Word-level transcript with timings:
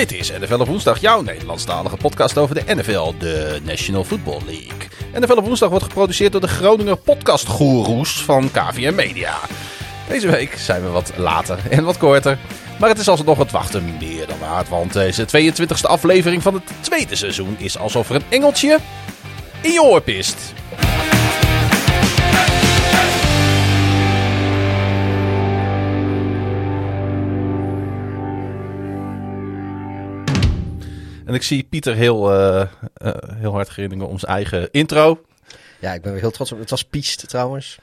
Dit 0.00 0.12
is 0.12 0.30
NFL 0.30 0.60
op 0.60 0.66
woensdag, 0.66 1.00
jouw 1.00 1.22
Nederlandstalige 1.22 1.96
podcast 1.96 2.38
over 2.38 2.54
de 2.54 2.74
NFL, 2.74 3.14
de 3.18 3.60
National 3.62 4.04
Football 4.04 4.40
League. 4.46 4.88
NFL 5.14 5.32
op 5.32 5.44
woensdag 5.44 5.68
wordt 5.68 5.84
geproduceerd 5.84 6.32
door 6.32 6.40
de 6.40 6.48
Groninger 6.48 6.96
podcastgoeroes 6.96 8.22
van 8.22 8.50
KVM 8.50 8.94
Media. 8.94 9.38
Deze 10.08 10.30
week 10.30 10.54
zijn 10.58 10.82
we 10.82 10.88
wat 10.88 11.12
later 11.16 11.58
en 11.70 11.84
wat 11.84 11.98
korter, 11.98 12.38
maar 12.78 12.88
het 12.88 12.98
is 12.98 13.08
alsnog 13.08 13.38
het 13.38 13.50
wachten 13.50 13.96
meer 13.98 14.26
dan 14.26 14.38
waard, 14.38 14.68
want 14.68 14.92
deze 14.92 15.26
22e 15.26 15.80
aflevering 15.82 16.42
van 16.42 16.54
het 16.54 16.72
tweede 16.80 17.16
seizoen 17.16 17.56
is 17.58 17.78
alsof 17.78 18.08
er 18.08 18.14
een 18.14 18.24
engeltje 18.28 18.78
in 19.60 19.72
je 19.72 19.82
oor 19.82 20.00
pist. 20.00 20.52
En 31.30 31.36
ik 31.36 31.42
zie 31.42 31.62
Pieter 31.62 31.94
heel, 31.94 32.32
eh, 32.32 32.60
eh, 32.60 33.12
heel 33.34 33.52
hard 33.52 33.68
grinniken 33.68 34.08
om 34.08 34.18
zijn 34.18 34.32
eigen 34.32 34.68
intro. 34.70 35.24
Ja, 35.78 35.92
ik 35.92 36.02
ben 36.02 36.12
weer 36.12 36.20
heel 36.20 36.30
trots 36.30 36.52
op. 36.52 36.58
Het 36.58 36.70
was 36.70 36.84
piest 36.84 37.28
trouwens. 37.28 37.78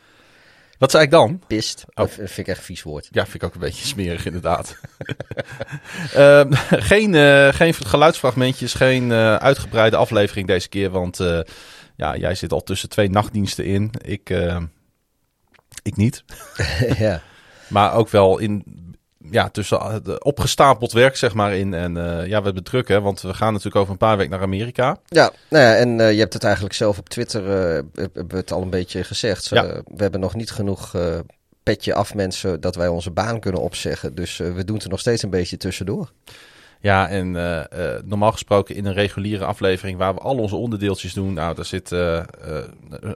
Wat 0.77 0.91
zei 0.91 1.03
ik 1.03 1.11
dan? 1.11 1.41
Pist. 1.47 1.85
Dat 1.93 2.11
vind 2.11 2.37
ik 2.37 2.47
echt 2.47 2.57
een 2.57 2.63
vies 2.63 2.83
woord. 2.83 3.07
Ja, 3.11 3.23
vind 3.23 3.35
ik 3.35 3.43
ook 3.43 3.53
een 3.53 3.59
beetje 3.59 3.87
smerig 3.87 4.25
inderdaad. 4.25 4.75
Ehm, 6.13 6.51
geen, 6.69 7.15
eh, 7.15 7.53
geen 7.53 7.73
geluidsfragmentjes, 7.73 8.73
geen 8.73 9.13
uitgebreide 9.13 9.95
aflevering 9.95 10.47
deze 10.47 10.69
keer. 10.69 10.89
Want 10.89 11.17
ja, 11.95 12.15
jij 12.17 12.35
zit 12.35 12.51
al 12.51 12.63
tussen 12.63 12.89
twee 12.89 13.09
nachtdiensten 13.09 13.65
in. 13.65 13.91
Ik, 14.01 14.29
ik 15.81 15.95
niet. 15.95 16.23
ja. 16.97 17.21
Maar 17.67 17.93
ook 17.93 18.09
wel 18.09 18.37
in, 18.37 18.63
ja, 19.31 19.49
tussen 19.49 19.79
eh, 19.79 19.95
de 20.03 20.23
opgestapeld 20.23 20.91
werk 20.91 21.15
zeg 21.15 21.33
maar 21.33 21.55
in. 21.55 21.73
En 21.73 21.97
eh, 21.97 22.27
ja, 22.27 22.37
we 22.37 22.45
hebben 22.45 22.63
druk 22.63 22.87
hè, 22.87 23.01
want 23.01 23.21
we 23.21 23.33
gaan 23.33 23.49
natuurlijk 23.49 23.75
over 23.75 23.91
een 23.91 23.97
paar 23.97 24.17
weken 24.17 24.31
naar 24.31 24.41
Amerika. 24.41 24.97
Ja, 25.07 25.31
nou 25.49 25.63
ja, 25.63 25.75
en 25.75 25.99
eh, 25.99 26.11
je 26.11 26.19
hebt 26.19 26.33
het 26.33 26.43
eigenlijk 26.43 26.75
zelf 26.75 26.97
op 26.97 27.09
Twitter, 27.09 27.43
hebben 27.93 28.27
we 28.27 28.35
het 28.35 28.51
al 28.51 28.61
een 28.61 28.69
beetje 28.69 29.03
gezegd. 29.03 29.47
Ja. 29.47 29.63
We 29.85 30.01
hebben 30.01 30.19
nog 30.19 30.35
niet 30.35 30.51
genoeg 30.51 30.95
petje 31.63 31.93
af 31.93 32.13
mensen 32.13 32.61
dat 32.61 32.75
wij 32.75 32.87
onze 32.87 33.11
baan 33.11 33.39
kunnen 33.39 33.61
opzeggen. 33.61 34.15
Dus 34.15 34.37
we 34.37 34.63
doen 34.65 34.75
het 34.75 34.83
er 34.83 34.89
nog 34.89 34.99
steeds 34.99 35.23
een 35.23 35.29
beetje 35.29 35.57
tussendoor. 35.57 36.11
Ja, 36.79 37.09
en 37.09 37.31
normaal 38.05 38.31
gesproken 38.31 38.75
in 38.75 38.85
een 38.85 38.93
reguliere 38.93 39.45
aflevering 39.45 39.97
waar 39.97 40.13
we 40.13 40.19
al 40.19 40.37
onze 40.37 40.55
onderdeeltjes 40.55 41.13
doen, 41.13 41.33
nou, 41.33 41.55
daar 41.55 41.65
zit 41.65 41.87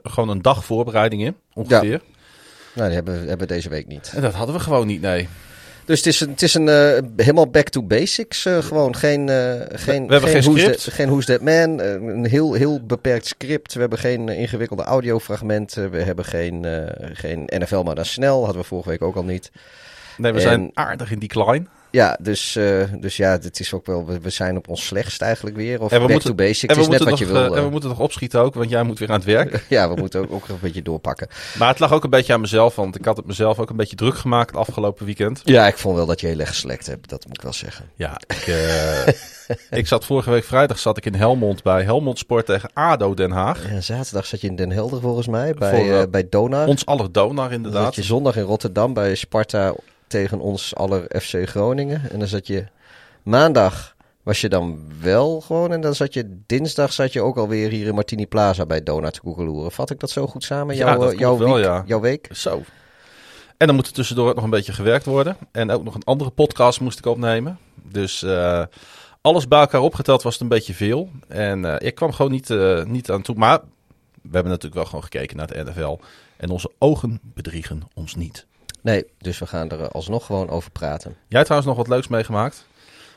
gewoon 0.02 0.28
een 0.28 0.42
dag 0.42 0.64
voorbereiding 0.64 1.22
in, 1.22 1.36
ongeveer. 1.52 2.00
Nou, 2.74 2.86
die 2.86 2.94
hebben, 2.94 3.14
hebben 3.14 3.38
we 3.38 3.54
deze 3.54 3.68
week 3.68 3.86
niet. 3.86 4.12
En 4.14 4.22
dat 4.22 4.34
hadden 4.34 4.54
we 4.54 4.60
gewoon 4.60 4.86
niet, 4.86 5.00
nee. 5.00 5.28
Dus 5.84 5.98
het 5.98 6.06
is 6.06 6.20
een, 6.20 6.30
het 6.30 6.42
is 6.42 6.54
een 6.54 6.68
eh, 6.68 6.98
helemaal 7.16 7.46
back 7.50 7.68
to 7.68 7.82
basics. 7.82 8.44
eh, 8.46 8.58
gewoon 8.58 8.96
geen, 8.96 9.28
eh, 9.28 9.52
geen, 9.72 10.06
we 10.06 10.20
geen 10.20 10.42
who's 10.42 10.60
script. 10.60 10.84
that- 10.84 10.94
geen 10.94 11.08
Who's 11.08 11.24
That 11.26 11.40
Man. 11.40 11.78
een 11.80 12.26
heel, 12.26 12.52
heel 12.52 12.80
beperkt 12.86 13.26
script. 13.26 13.74
We 13.74 13.80
hebben 13.80 13.98
geen 13.98 14.28
ingewikkelde 14.28 14.82
audiofragmenten. 14.82 15.90
We 15.90 16.02
hebben 16.02 16.24
geen, 16.24 16.66
geen 17.12 17.42
NFL 17.46 17.82
maar 17.82 17.94
dan 17.94 18.04
snel. 18.04 18.44
Hadden 18.44 18.62
we 18.62 18.68
vorige 18.68 18.88
week 18.88 19.02
ook 19.02 19.16
al 19.16 19.24
niet. 19.24 19.50
Nee, 20.16 20.32
we 20.32 20.38
En- 20.38 20.44
zijn 20.44 20.70
aardig 20.74 21.10
in 21.10 21.18
decline. 21.18 21.64
Ja, 21.92 22.18
dus, 22.20 22.56
eh, 22.56 22.82
dus 23.00 23.16
ja, 23.16 23.30
het 23.30 23.60
is 23.60 23.72
ook 23.72 23.86
wel. 23.86 24.06
We, 24.22 24.30
zijn 24.30 24.56
op 24.56 24.68
ons 24.68 24.86
slechtst 24.86 25.22
eigenlijk 25.22 25.56
weer. 25.56 25.80
Of 25.82 25.90
En 25.90 25.96
we 25.96 26.02
back 26.02 26.10
moeten- 26.12 26.28
to 26.30 26.34
basics. 26.36 26.62
En 26.62 26.68
Het 26.68 26.76
we, 26.76 26.82
is 26.82 26.88
net 26.88 26.98
moeten 26.98 27.10
wat 27.10 27.18
nog, 27.18 27.28
je 27.28 27.34
wil. 27.34 27.42
eh, 27.42 27.48
en 27.48 27.62
we 27.62 27.66
eh. 27.66 27.72
moeten 27.72 27.88
nog 27.90 27.98
opschieten 28.00 28.40
ook, 28.40 28.54
want 28.54 28.70
jij 28.70 28.82
moet 28.82 28.98
weer 28.98 29.08
aan 29.08 29.14
het 29.14 29.24
werk. 29.24 29.64
ja, 29.68 29.88
we 29.88 30.00
moeten 30.00 30.20
ook, 30.20 30.32
ook 30.32 30.48
een 30.48 30.56
beetje 30.60 30.82
doorpakken. 30.82 31.28
maar 31.58 31.68
het 31.68 31.78
lag 31.78 31.92
ook 31.92 32.04
een 32.04 32.10
beetje 32.10 32.32
aan 32.32 32.40
mezelf, 32.40 32.74
want 32.76 32.98
ik 32.98 33.04
had 33.04 33.16
het 33.16 33.26
mezelf 33.26 33.58
ook 33.58 33.70
een 33.70 33.76
beetje 33.76 33.96
druk 33.96 34.14
gemaakt 34.16 34.50
het 34.50 34.58
afgelopen 34.58 35.04
weekend. 35.06 35.40
Ja, 35.44 35.66
ik 35.66 35.78
vond 35.78 35.96
wel 35.96 36.06
dat 36.06 36.20
je 36.20 36.26
heel 36.26 36.38
erg 36.38 36.48
geslekt 36.48 36.86
hebt. 36.86 37.08
Dat 37.08 37.26
moet 37.26 37.36
ik 37.36 37.42
wel 37.42 37.52
zeggen. 37.52 37.90
Ja, 37.94 38.20
ik, 38.26 38.46
ik 39.80 39.86
zat 39.86 40.04
vorige 40.04 40.30
week 40.30 40.44
vrijdag 40.44 40.78
zat 40.78 40.96
ik 40.96 41.06
in 41.06 41.14
Helmond 41.14 41.62
bij 41.62 41.82
Helmond 41.82 42.18
Sport 42.18 42.46
tegen 42.46 42.70
ADO 42.72 43.14
Den 43.14 43.30
Haag. 43.30 43.64
En 43.68 43.82
zaterdag 43.82 44.26
zat 44.26 44.40
je 44.40 44.46
in 44.46 44.56
Den 44.56 44.70
Helder 44.70 45.00
volgens 45.00 45.26
mij. 45.26 45.54
Bij, 45.54 45.84
Voor, 45.86 46.08
bij 46.10 46.26
Donar. 46.28 46.66
Ons 46.66 46.86
aller 46.86 47.12
donar 47.12 47.52
inderdaad. 47.52 47.94
je 47.94 48.02
zondag 48.02 48.36
in 48.36 48.42
Rotterdam 48.42 48.92
bij 48.94 49.14
Sparta 49.14 49.74
tegen 50.12 50.40
ons 50.40 50.74
aller 50.74 51.20
FC 51.20 51.48
Groningen. 51.48 52.10
En 52.10 52.18
dan 52.18 52.28
zat 52.28 52.46
je 52.46 52.66
maandag 53.22 53.94
was 54.22 54.40
je 54.40 54.48
dan 54.48 54.80
wel 55.00 55.40
gewoon. 55.40 55.72
En 55.72 55.80
dan 55.80 55.94
zat 55.94 56.14
je 56.14 56.40
dinsdag 56.46 56.92
zat 56.92 57.12
je 57.12 57.22
ook 57.22 57.36
alweer 57.36 57.70
hier 57.70 57.86
in 57.86 57.94
Martini 57.94 58.26
Plaza 58.26 58.66
bij 58.66 58.82
Donut 58.82 59.20
Koekeloeren. 59.20 59.72
Vat 59.72 59.90
ik 59.90 60.00
dat 60.00 60.10
zo 60.10 60.26
goed 60.26 60.44
samen? 60.44 60.76
Ja, 60.76 60.86
Jouw, 60.86 61.00
dat 61.00 61.12
eh, 61.12 61.18
jouw, 61.18 61.38
wel, 61.38 61.54
week, 61.54 61.64
ja. 61.64 61.82
jouw 61.86 62.00
week? 62.00 62.28
Zo. 62.32 62.62
En 63.56 63.66
dan 63.66 63.76
moet 63.76 63.86
er 63.86 63.92
tussendoor 63.92 64.28
ook 64.28 64.34
nog 64.34 64.44
een 64.44 64.50
beetje 64.50 64.72
gewerkt 64.72 65.04
worden. 65.04 65.36
En 65.52 65.70
ook 65.70 65.84
nog 65.84 65.94
een 65.94 66.04
andere 66.04 66.30
podcast 66.30 66.80
moest 66.80 66.98
ik 66.98 67.06
opnemen. 67.06 67.58
Dus 67.74 68.22
eh, 68.22 68.64
alles 69.20 69.48
bij 69.48 69.60
elkaar 69.60 69.80
opgeteld 69.80 70.22
was 70.22 70.32
het 70.32 70.42
een 70.42 70.48
beetje 70.48 70.74
veel. 70.74 71.10
En 71.28 71.64
eh, 71.64 71.86
ik 71.86 71.94
kwam 71.94 72.12
gewoon 72.12 72.30
niet, 72.30 72.48
niet 72.86 73.10
aan 73.10 73.22
toe. 73.22 73.36
Maar 73.36 73.58
we 74.22 74.30
hebben 74.32 74.52
natuurlijk 74.52 74.74
wel 74.74 74.84
gewoon 74.84 75.02
gekeken 75.02 75.36
naar 75.36 75.46
de 75.46 75.64
NFL. 75.64 75.98
En 76.36 76.50
onze 76.50 76.70
ogen 76.78 77.20
bedriegen 77.22 77.82
ons 77.94 78.14
niet. 78.14 78.46
Nee, 78.82 79.04
dus 79.18 79.38
we 79.38 79.46
gaan 79.46 79.70
er 79.70 79.80
eh, 79.80 79.88
alsnog 79.88 80.26
gewoon 80.26 80.48
over 80.48 80.70
praten. 80.70 81.16
Jij 81.28 81.42
trouwens 81.42 81.68
nog 81.68 81.78
wat 81.78 81.88
leuks 81.94 82.08
meegemaakt? 82.08 82.66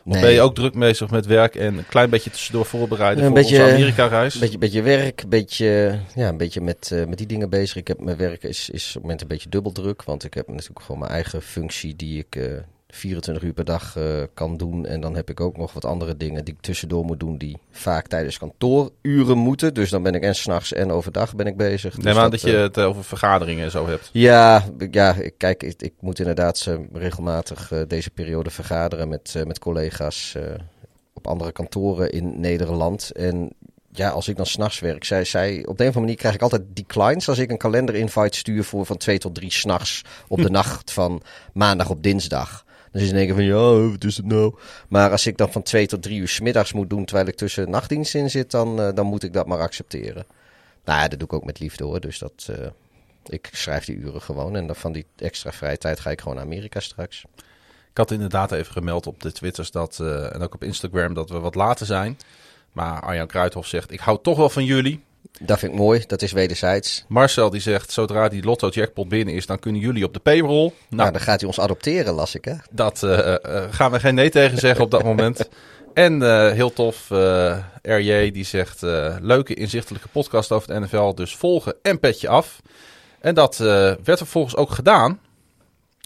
Of 0.06 0.14
Nee. 0.14 0.22
ben 0.22 0.32
je 0.32 0.42
ook 0.42 0.56
druk 0.56 0.74
bezig 0.80 1.10
met 1.10 1.26
werk 1.26 1.56
en 1.56 1.78
een 1.78 1.88
klein 1.88 2.10
beetje 2.10 2.30
tussendoor 2.30 2.66
voorbereiden 2.66 3.24
Een 3.24 3.30
voor 3.30 3.40
beetje- 3.40 3.62
onze 3.62 3.72
Amerika-reis? 3.74 4.34
Een 4.34 4.40
beetje, 4.40 4.58
beetje 4.58 4.82
werk, 4.82 5.22
een 5.22 5.30
beetje, 5.30 6.00
ja, 6.16 6.28
een 6.28 6.38
beetje 6.38 6.62
met, 6.62 6.92
eh, 6.92 7.06
met 7.06 7.18
die 7.18 7.28
dingen 7.28 7.50
bezig. 7.50 7.76
Ik 7.76 7.88
heb 7.88 8.00
mijn 8.00 8.18
werk 8.18 8.44
is, 8.44 8.70
is 8.70 8.88
op 8.88 8.94
het 8.94 9.02
moment 9.02 9.22
een 9.22 9.28
beetje 9.28 9.50
dubbel 9.50 9.72
druk. 9.72 10.04
Want 10.04 10.24
ik 10.24 10.34
heb 10.34 10.48
natuurlijk 10.48 10.82
gewoon 10.82 11.00
mijn 11.00 11.12
eigen 11.12 11.42
functie 11.42 11.96
die 11.96 12.20
ik 12.20 12.36
eh 12.36 12.44
24 12.96 13.44
uur 13.44 13.54
per 13.54 13.66
dag 13.66 13.98
eh, 13.98 14.04
kan 14.34 14.58
doen. 14.58 14.86
En 14.86 15.02
dan 15.02 15.16
heb 15.16 15.30
ik 15.30 15.40
ook 15.40 15.58
nog 15.58 15.74
wat 15.74 15.86
andere 15.86 16.18
dingen 16.18 16.46
die 16.46 16.54
ik 16.54 16.62
tussendoor 16.62 17.06
moet 17.06 17.20
doen. 17.20 17.38
Die 17.38 17.58
vaak 17.72 18.08
tijdens 18.08 18.38
kantooruren 18.38 19.38
moeten. 19.38 19.74
Dus 19.74 19.90
dan 19.90 20.04
ben 20.04 20.14
ik 20.14 20.22
en 20.24 20.36
s'nachts 20.36 20.74
en 20.74 20.92
overdag 20.92 21.36
ben 21.36 21.46
ik 21.46 21.58
bezig. 21.58 21.98
Nee, 21.98 22.06
Dus 22.06 22.16
maar 22.16 22.30
dat, 22.30 22.44
eh, 22.44 22.52
je 22.52 22.58
het 22.58 22.80
over 22.80 23.04
vergaderingen 23.04 23.64
en 23.66 23.72
zo 23.72 23.88
hebt. 23.88 24.10
ja, 24.12 24.64
ja 24.92 25.16
kijk, 25.38 25.64
ik, 25.64 25.82
ik 25.82 25.94
moet 26.00 26.20
inderdaad 26.20 26.66
eh, 26.68 26.76
regelmatig 26.94 27.72
eh, 27.72 27.80
deze 27.88 28.10
periode 28.10 28.50
vergaderen 28.50 29.08
met, 29.10 29.34
eh, 29.36 29.44
met 29.44 29.60
collega's 29.60 30.36
eh, 30.36 30.44
op 31.14 31.28
andere 31.28 31.52
kantoren 31.52 32.12
in 32.12 32.40
Nederland. 32.40 33.12
En 33.12 33.50
ja, 33.92 34.10
als 34.10 34.28
ik 34.28 34.36
dan 34.36 34.46
s'nachts 34.46 34.80
werk, 34.80 35.04
zij, 35.04 35.24
zij, 35.24 35.66
op 35.66 35.78
de 35.78 35.84
een 35.84 35.90
of 35.90 35.96
andere 35.96 36.00
manier 36.00 36.16
krijg 36.16 36.36
ik 36.36 36.42
altijd 36.42 36.62
declines 36.74 37.30
als 37.30 37.38
ik 37.38 37.52
een 37.52 37.58
kalender-invite 37.58 38.38
stuur 38.38 38.64
voor 38.64 38.86
van 38.86 38.98
twee 38.98 39.18
tot 39.18 39.36
drie 39.36 39.52
s'nachts 39.52 40.02
op 40.28 40.42
de 40.42 40.50
nacht 40.60 40.92
van 40.92 41.22
maandag 41.54 41.90
op 41.90 42.04
dinsdag. 42.04 42.65
Dan 42.96 43.04
is 43.04 43.10
ze 43.10 43.16
denken 43.16 43.36
van, 43.36 43.44
ja, 43.44 43.90
wat 43.90 44.04
is 44.04 44.18
het 44.18 44.26
nou? 44.26 44.56
Maar 44.88 45.12
als 45.12 45.28
ik 45.28 45.38
dan 45.38 45.52
van 45.52 45.64
twee 45.64 45.88
tot 45.88 46.02
drie 46.02 46.20
uur 46.20 46.28
's 46.28 46.40
middags 46.40 46.74
moet 46.74 46.90
doen 46.90 47.06
terwijl 47.06 47.28
ik 47.28 47.36
tussen 47.36 47.70
nachtdienst 47.70 48.16
in 48.16 48.30
zit, 48.30 48.52
dan, 48.52 48.82
eh, 48.82 48.94
dan 48.94 49.06
moet 49.06 49.24
ik 49.24 49.34
dat 49.34 49.48
maar 49.48 49.60
accepteren. 49.60 50.26
Nou 50.86 51.00
ja, 51.00 51.08
dat 51.08 51.20
doe 51.20 51.28
ik 51.28 51.34
ook 51.34 51.46
met 51.46 51.60
liefde 51.60 51.84
hoor, 51.84 52.00
dus 52.00 52.20
dat... 52.20 52.48
eh, 52.50 52.68
ik 53.26 53.50
schrijf 53.52 53.86
die 53.86 53.96
uren 53.96 54.22
gewoon 54.22 54.56
en 54.56 54.68
dan 54.68 54.76
van 54.76 54.92
die 54.92 55.06
extra 55.16 55.52
vrije 55.52 55.78
tijd 55.78 56.00
ga 56.00 56.10
ik 56.10 56.20
gewoon 56.22 56.36
naar 56.36 56.46
Amerika 56.46 56.80
straks. 56.80 57.24
Ik 57.92 57.98
had 57.98 58.12
inderdaad 58.12 58.52
even 58.52 58.72
gemeld 58.72 59.08
op 59.08 59.22
de 59.22 59.32
Twitters 59.32 59.72
dat, 59.72 60.00
eh, 60.00 60.36
en 60.36 60.42
ook 60.42 60.54
op 60.54 60.64
Instagram 60.64 61.14
dat 61.14 61.30
we 61.30 61.40
wat 61.40 61.56
later 61.56 61.86
zijn. 61.86 62.18
Maar 62.72 63.02
Arjan 63.02 63.28
Kruithof 63.28 63.68
zegt, 63.68 63.92
ik 63.92 64.00
hou 64.00 64.20
toch 64.22 64.38
wel 64.38 64.50
van 64.50 64.66
jullie. 64.66 65.04
Dat 65.42 65.60
vind 65.60 65.72
ik 65.72 65.78
mooi, 65.78 66.04
dat 66.08 66.22
is 66.22 66.32
wederzijds. 66.32 67.06
Marcel 67.08 67.50
die 67.50 67.62
zegt, 67.62 67.92
zodra 67.92 68.28
die 68.30 68.44
lotto 68.44 68.68
jackpot 68.70 69.10
binnen 69.10 69.34
is, 69.34 69.46
dan 69.46 69.60
kunnen 69.60 69.82
jullie 69.82 70.06
op 70.06 70.14
de 70.14 70.20
payroll. 70.20 70.62
Nou, 70.64 70.74
Nou, 70.90 71.12
dan 71.12 71.22
gaat 71.22 71.40
hij 71.40 71.50
ons 71.50 71.60
adopteren, 71.60 72.14
las 72.14 72.36
ik 72.36 72.46
hè. 72.46 72.54
dat 72.72 73.04
eh, 73.04 73.34
eh, 73.34 73.64
gaan 73.74 73.92
we 73.92 74.00
geen 74.00 74.16
nee 74.16 74.30
tegen 74.30 74.58
zeggen 74.58 74.84
op 74.84 74.92
dat 74.92 75.04
moment. 75.14 75.50
En 75.94 76.22
eh, 76.22 76.52
heel 76.52 76.74
tof, 76.74 77.12
eh, 77.12 77.58
RJ 77.82 78.32
die 78.32 78.46
zegt, 78.46 78.84
eh, 78.84 79.16
leuke 79.22 79.54
inzichtelijke 79.54 80.08
podcast 80.08 80.52
over 80.52 80.68
de 80.68 80.80
NFL, 80.80 81.14
dus 81.14 81.36
volgen 81.36 81.76
en 81.82 82.00
petje 82.00 82.28
af. 82.28 82.62
En 83.20 83.36
dat 83.36 83.60
eh, 83.60 83.68
werd 84.04 84.18
vervolgens 84.18 84.56
ook 84.56 84.72
gedaan 84.72 85.20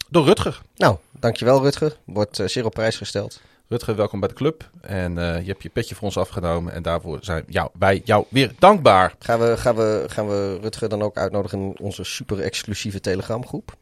door 0.08 0.24
Rutger. 0.24 0.60
Nou, 0.76 0.96
dankjewel 1.20 1.62
Rutger. 1.62 1.96
Wordt 2.04 2.38
eh, 2.38 2.46
zeer 2.48 2.64
op 2.64 2.72
prijs 2.72 2.96
gesteld. 2.96 3.40
Rutger, 3.70 3.96
welkom 3.96 4.20
bij 4.20 4.28
de 4.28 4.34
club. 4.34 4.70
En 4.80 5.18
eh, 5.18 5.40
je 5.40 5.46
hebt 5.46 5.62
je 5.62 5.68
petje 5.68 5.94
voor 5.94 6.04
ons 6.04 6.16
afgenomen. 6.16 6.72
En 6.72 6.82
daarvoor 6.82 7.18
zijn 7.20 7.44
jou, 7.46 7.70
wij 7.78 8.02
jou 8.04 8.24
weer 8.28 8.52
dankbaar. 8.58 9.14
Gaan 9.18 9.40
we, 9.40 9.56
gaan, 9.56 9.76
we, 9.76 10.04
gaan 10.06 10.28
we 10.28 10.58
Rutger 10.60 10.88
dan 10.88 11.02
ook 11.02 11.16
uitnodigen 11.16 11.58
in 11.58 11.76
onze 11.80 12.04
super 12.04 12.40
exclusieve 12.40 13.00
telegramgroep? 13.00 13.76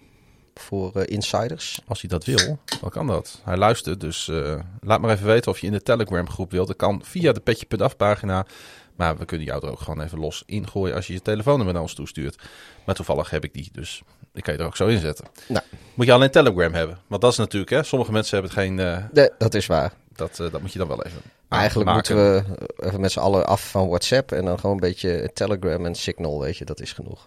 Voor 0.55 0.93
eh, 0.95 1.15
insiders. 1.15 1.81
Als 1.87 2.01
hij 2.01 2.11
dat 2.11 2.25
wil, 2.25 2.59
dan 2.81 2.91
kan 2.91 3.07
dat. 3.07 3.41
Hij 3.45 3.57
luistert, 3.57 4.01
dus 4.01 4.29
eh, 4.29 4.61
laat 4.81 5.01
maar 5.01 5.11
even 5.11 5.27
weten 5.27 5.51
of 5.51 5.59
je 5.59 5.67
in 5.67 5.73
de 5.73 5.83
Telegram 5.83 6.29
groep 6.29 6.51
wilt. 6.51 6.67
Dat 6.67 6.77
kan 6.77 7.01
via 7.05 7.33
de 7.33 7.41
petje.af 7.41 7.97
pagina. 7.97 8.47
Maar 8.97 9.19
we 9.19 9.25
kunnen 9.25 9.47
jou 9.47 9.67
er 9.67 9.71
ook 9.71 9.81
gewoon 9.81 10.03
even 10.03 10.19
los 10.19 10.43
ingooien 10.47 10.95
als 10.95 11.07
je 11.07 11.13
je 11.13 11.23
telefoonnummer 11.23 11.75
naar 11.75 11.83
ons 11.83 11.95
toestuurt. 11.95 12.43
Maar 12.85 12.95
toevallig 12.95 13.31
heb 13.31 13.45
ik 13.45 13.53
die, 13.53 13.69
dus 13.73 14.03
ik 14.35 14.43
kan 14.43 14.55
je 14.55 14.61
er 14.61 14.67
ook 14.67 14.77
zo 14.77 14.87
in 14.87 14.99
zetten. 15.01 15.25
Nou. 15.49 15.65
Moet 15.95 16.07
je 16.07 16.13
alleen 16.13 16.31
Telegram 16.31 16.75
hebben. 16.75 16.99
Want 17.07 17.23
dat 17.23 17.33
is 17.33 17.39
natuurlijk, 17.39 17.71
hè, 17.71 17.83
sommige 17.83 18.13
mensen 18.13 18.39
hebben 18.39 18.55
het 18.57 18.61
geen... 18.65 18.79
eh, 18.79 19.05
Nee, 19.13 19.31
dat 19.39 19.55
is 19.55 19.67
waar. 19.67 19.93
dat, 20.17 20.41
eh, 20.41 20.51
dat 20.53 20.61
moet 20.61 20.73
je 20.73 20.79
dan 20.79 20.89
wel 20.89 21.05
even 21.05 21.21
Eigenlijk 21.49 21.91
moeten 21.93 22.17
we 22.17 22.45
even 22.79 23.01
met 23.01 23.13
z'n 23.13 23.19
allen 23.19 23.47
af 23.47 23.71
van 23.71 23.89
WhatsApp 23.89 24.33
en 24.33 24.45
dan 24.45 24.59
gewoon 24.59 24.75
een 24.75 24.81
beetje 24.83 25.31
Telegram 25.35 25.87
en 25.87 25.95
Signal, 25.95 26.41
weet 26.41 26.57
je, 26.57 26.65
dat 26.65 26.81
is 26.81 26.93
genoeg. 26.93 27.25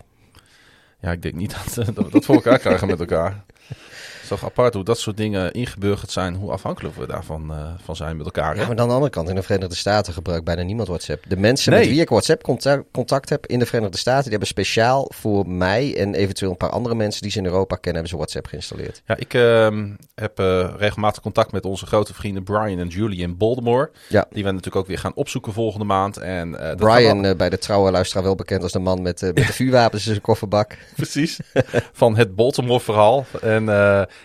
Ja, 0.99 1.11
ik 1.11 1.21
denk 1.21 1.33
niet 1.35 1.55
dat, 1.75 1.85
dat 1.95 2.05
we 2.05 2.11
dat 2.11 2.25
voor 2.25 2.35
elkaar 2.35 2.59
krijgen 2.59 2.87
met 2.87 2.99
elkaar. 2.99 3.43
Het 3.71 4.21
is 4.21 4.27
toch 4.27 4.49
apart 4.49 4.73
hoe 4.73 4.83
dat 4.83 4.99
soort 4.99 5.17
dingen 5.17 5.51
ingeburgerd 5.51 6.11
zijn, 6.11 6.35
hoe 6.35 6.51
afhankelijk 6.51 6.95
we 6.95 7.07
daarvan 7.07 7.51
uh, 7.51 7.57
van 7.83 7.95
zijn 7.95 8.17
met 8.17 8.25
elkaar. 8.25 8.55
Ja, 8.55 8.61
maar 8.61 8.79
aan 8.79 8.87
de 8.87 8.93
andere 8.93 9.11
kant, 9.11 9.29
in 9.29 9.35
de 9.35 9.43
Verenigde 9.43 9.75
Staten 9.75 10.13
gebruikt 10.13 10.45
bijna 10.45 10.61
niemand 10.61 10.87
WhatsApp. 10.87 11.23
De 11.27 11.37
mensen 11.37 11.73
met 11.73 11.87
wie 11.87 12.01
ik 12.01 12.09
WhatsApp 12.09 12.43
contact, 12.43 12.83
contact, 12.91 13.29
heb 13.29 13.45
in 13.45 13.59
de 13.59 13.65
Verenigde 13.65 13.97
Staten, 13.97 14.21
die 14.21 14.31
hebben 14.31 14.47
speciaal 14.47 15.11
voor 15.13 15.47
mij 15.47 15.97
en 15.97 16.15
eventueel 16.15 16.51
een 16.51 16.57
paar 16.57 16.69
andere 16.69 16.95
mensen 16.95 17.21
die 17.21 17.31
ze 17.31 17.37
in 17.37 17.45
Europa 17.45 17.75
kennen, 17.75 17.93
hebben 17.93 18.09
ze 18.09 18.15
WhatsApp 18.15 18.45
geïnstalleerd. 18.45 19.01
Ja, 19.05 19.15
ik 19.17 19.33
uh, 19.33 19.67
heb 20.15 20.39
uh, 20.39 20.73
regelmatig 20.77 21.21
contact 21.21 21.51
met 21.51 21.65
onze 21.65 21.85
grote 21.85 22.13
vrienden 22.13 22.43
Brian 22.43 22.79
en 22.79 22.87
Julie 22.87 23.21
in 23.21 23.37
Baltimore. 23.37 23.91
Ja. 24.09 24.25
Die 24.31 24.43
we 24.43 24.49
natuurlijk 24.49 24.75
ook 24.75 24.87
weer 24.87 24.99
gaan 24.99 25.15
opzoeken 25.15 25.53
volgende 25.53 25.85
maand. 25.85 26.17
En, 26.17 26.49
uh, 26.49 26.75
Brian, 26.75 27.37
bij 27.37 27.49
de 27.49 27.57
trouwe 27.57 27.91
luisteraar 27.91 28.23
wel 28.23 28.35
bekend 28.35 28.63
als 28.63 28.71
de 28.71 28.79
man 28.79 29.01
met, 29.01 29.21
met 29.21 29.35
de 29.35 29.53
vuurwapens 29.61 30.03
in 30.03 30.09
zijn 30.09 30.21
kofferbak. 30.21 30.77
Precies, 30.95 31.39
van 31.93 32.17
het 32.17 32.35
Baltimore 32.35 32.79
verhaal. 32.79 33.25
En 33.41 33.60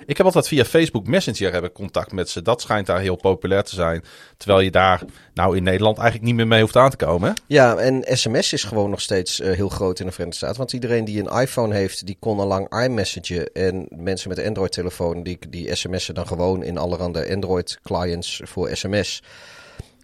ik 0.06 0.16
heb 0.16 0.26
altijd 0.26 0.48
via 0.48 0.64
Facebook 0.64 1.06
Messenger 1.06 1.52
heb 1.52 1.64
ik 1.64 1.72
contact 1.72 2.12
met 2.12 2.30
ze. 2.30 2.42
Dat 2.42 2.60
schijnt 2.60 2.86
daar 2.86 3.00
heel 3.00 3.16
populair 3.16 3.62
te 3.62 3.74
zijn. 3.74 4.04
Terwijl 4.36 4.60
je 4.60 4.70
daar 4.70 5.02
nou 5.34 5.56
in 5.56 5.62
Nederland 5.62 5.98
eigenlijk 5.98 6.26
niet 6.26 6.36
meer 6.36 6.46
mee 6.46 6.60
hoeft 6.60 6.76
aan 6.76 6.90
te 6.90 6.96
komen. 6.96 7.34
Ja, 7.46 7.76
en 7.76 8.04
sms 8.08 8.52
is 8.52 8.64
gewoon 8.64 8.90
nog 8.90 9.00
steeds 9.00 9.40
uh, 9.40 9.52
heel 9.52 9.68
groot 9.68 10.00
in 10.00 10.06
de 10.06 10.12
Verenigde 10.12 10.38
Staten. 10.38 10.58
Want 10.58 10.72
iedereen 10.72 11.04
die 11.04 11.24
een 11.24 11.40
iPhone 11.40 11.74
heeft, 11.74 12.06
die 12.06 12.16
kon 12.20 12.40
al 12.40 12.46
lang 12.46 12.82
iMessagen. 12.84 13.52
En 13.52 13.86
mensen 13.90 14.28
met 14.28 14.38
een 14.38 14.46
Android-telefoon, 14.46 15.22
die, 15.22 15.38
die 15.48 15.74
sms'en 15.74 16.14
dan 16.14 16.26
gewoon 16.26 16.62
in 16.62 16.78
allerhande 16.78 17.30
Android-clients 17.30 18.40
voor 18.44 18.76
sms. 18.76 19.22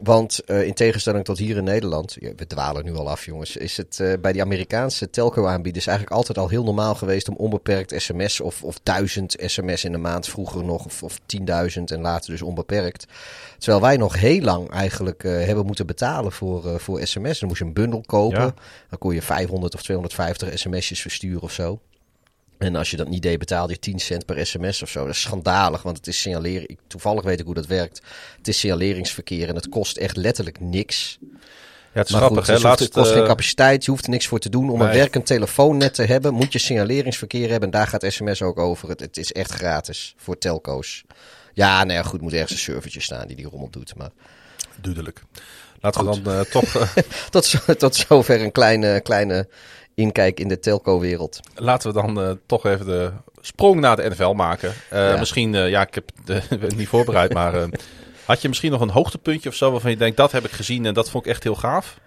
Want 0.02 0.40
uh, 0.46 0.66
in 0.66 0.74
tegenstelling 0.74 1.24
tot 1.24 1.38
hier 1.38 1.56
in 1.56 1.64
Nederland, 1.64 2.16
we 2.36 2.46
dwalen 2.46 2.84
nu 2.84 2.94
al 2.94 3.10
af 3.10 3.24
jongens, 3.24 3.56
is 3.56 3.76
het 3.76 3.98
uh, 4.02 4.12
bij 4.20 4.32
die 4.32 4.42
Amerikaanse 4.42 5.10
telco-aanbieders 5.10 5.86
eigenlijk 5.86 6.16
altijd 6.16 6.38
al 6.38 6.48
heel 6.48 6.64
normaal 6.64 6.94
geweest 6.94 7.28
om 7.28 7.36
onbeperkt 7.36 8.02
sms 8.02 8.40
of, 8.40 8.62
of 8.62 8.80
duizend 8.82 9.36
sms 9.38 9.84
in 9.84 9.92
de 9.92 9.98
maand 9.98 10.28
vroeger 10.28 10.64
nog, 10.64 10.84
of, 10.84 11.02
of 11.02 11.18
10.000 11.18 11.44
en 11.84 12.00
later 12.00 12.30
dus 12.30 12.42
onbeperkt. 12.42 13.06
Terwijl 13.58 13.82
wij 13.82 13.96
nog 13.96 14.20
heel 14.20 14.40
lang 14.40 14.70
eigenlijk 14.70 15.24
uh, 15.24 15.44
hebben 15.44 15.66
moeten 15.66 15.86
betalen 15.86 16.32
voor, 16.32 16.80
voor 16.80 17.06
sms. 17.06 17.38
Dan 17.38 17.48
moest 17.48 17.60
je 17.60 17.66
een 17.66 17.72
bundel 17.72 18.02
kopen, 18.06 18.40
ja. 18.40 18.54
dan 18.88 18.98
kon 18.98 19.14
je 19.14 19.22
500 19.22 19.74
of 19.74 19.82
250 19.82 20.58
sms'jes 20.58 21.00
versturen 21.00 21.42
of 21.42 21.52
zo. 21.52 21.80
En 22.62 22.76
als 22.76 22.90
je 22.90 22.96
dat 22.96 23.08
niet 23.08 23.22
deed, 23.22 23.38
betaalde 23.38 23.72
je 23.72 23.78
10 23.78 23.98
cent 23.98 24.26
per 24.26 24.46
sms 24.46 24.82
of 24.82 24.88
zo. 24.88 25.00
Dat 25.06 25.14
is 25.14 25.20
schandalig, 25.20 25.82
want 25.82 25.96
het 25.96 26.06
is 26.06 26.20
signaleren. 26.20 26.76
Toevallig 26.86 27.22
weet 27.22 27.40
ik 27.40 27.44
hoe 27.44 27.54
dat 27.54 27.66
werkt. 27.66 28.02
Het 28.36 28.48
is 28.48 28.58
signaleringsverkeer 28.58 29.48
en 29.48 29.54
het 29.54 29.68
kost 29.68 29.96
echt 29.96 30.16
letterlijk 30.16 30.60
niks. 30.60 31.18
Ja, 31.92 31.98
het 31.98 32.08
is 32.08 32.14
grappig, 32.14 32.38
goed, 32.38 32.56
hè? 32.56 32.58
Laatst, 32.58 32.84
het 32.84 32.92
kost 32.92 33.10
geen 33.10 33.22
eh, 33.22 33.28
capaciteit, 33.28 33.84
je 33.84 33.90
hoeft 33.90 34.04
er 34.04 34.10
niks 34.10 34.26
voor 34.26 34.38
te 34.38 34.48
doen. 34.48 34.70
Om 34.70 34.80
een 34.80 34.92
werkend 34.92 35.26
telefoonnet 35.26 35.94
te 35.94 36.02
hebben, 36.02 36.34
moet 36.34 36.52
je 36.52 36.58
signaleringsverkeer 36.58 37.50
hebben. 37.50 37.72
En 37.72 37.78
daar 37.78 37.86
gaat 37.86 38.04
sms 38.08 38.42
ook 38.42 38.58
over. 38.58 38.88
Het, 38.88 39.00
het 39.00 39.16
is 39.16 39.32
echt 39.32 39.52
gratis 39.52 40.14
voor 40.16 40.38
telco's. 40.38 41.04
Ja, 41.52 41.84
nou 41.84 41.98
ja, 41.98 42.02
goed, 42.02 42.20
moet 42.20 42.32
ergens 42.32 42.50
een 42.50 42.58
servertje 42.58 43.00
staan 43.00 43.26
die 43.26 43.36
die 43.36 43.48
rommel 43.48 43.70
doet. 43.70 43.96
Maar... 43.96 44.10
Duidelijk. 44.80 45.22
Laten 45.80 46.04
we 46.04 46.22
dan 46.22 46.34
uh, 46.34 46.40
toch... 46.40 46.76
Uh... 46.76 46.82
tot, 47.30 47.78
tot 47.78 47.94
zover 47.94 48.40
een 48.40 48.52
kleine, 48.52 49.00
kleine 49.00 49.48
inkijk 49.94 50.40
in 50.40 50.48
de 50.48 50.58
telco-wereld. 50.58 51.40
Laten 51.54 51.92
we 51.92 52.00
dan 52.00 52.18
uh, 52.18 52.30
toch 52.46 52.66
even 52.66 52.86
de 52.86 53.12
sprong 53.40 53.80
naar 53.80 53.96
de 53.96 54.08
NFL 54.10 54.32
maken. 54.32 54.72
Ja. 54.90 55.16
Misschien, 55.16 55.54
uh, 55.54 55.68
ja, 55.68 55.86
ik 55.86 55.94
heb 55.94 56.10
het 56.24 56.76
niet 56.76 56.88
voorbereid, 56.88 57.32
maar 57.32 57.68
had 58.24 58.42
je 58.42 58.48
misschien 58.48 58.70
nog 58.70 58.80
een 58.80 58.90
hoogtepuntje 58.90 59.48
of 59.48 59.54
zo 59.54 59.70
waarvan 59.70 59.90
je 59.90 59.96
denkt, 59.96 60.16
dat 60.16 60.32
heb 60.32 60.44
ik 60.44 60.50
gezien 60.50 60.86
en 60.86 60.94
dat 60.94 61.10
vond 61.10 61.24
ik 61.24 61.30
echt 61.30 61.42
heel 61.42 61.54
gaaf? 61.54 61.98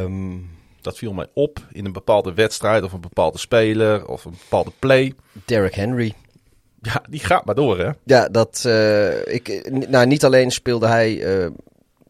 Um... 0.00 0.56
Dat 0.80 0.98
viel 0.98 1.12
mij 1.12 1.26
op 1.34 1.58
in 1.72 1.84
een 1.84 1.92
bepaalde 1.92 2.34
wedstrijd 2.34 2.82
of 2.82 2.92
een 2.92 3.00
bepaalde 3.00 3.38
speler 3.38 4.06
of 4.06 4.24
een 4.24 4.36
bepaalde 4.38 4.72
play. 4.78 5.14
Derrick 5.44 5.74
Henry. 5.74 6.14
Ja, 6.82 7.02
die 7.08 7.20
gaat 7.20 7.44
maar 7.44 7.54
door, 7.54 7.78
hè? 7.78 7.90
Ja, 8.04 8.28
dat. 8.28 8.64
ik, 9.24 9.70
nou, 9.88 10.06
niet 10.06 10.24
alleen 10.24 10.50
speelde 10.50 10.86
hij 10.86 11.22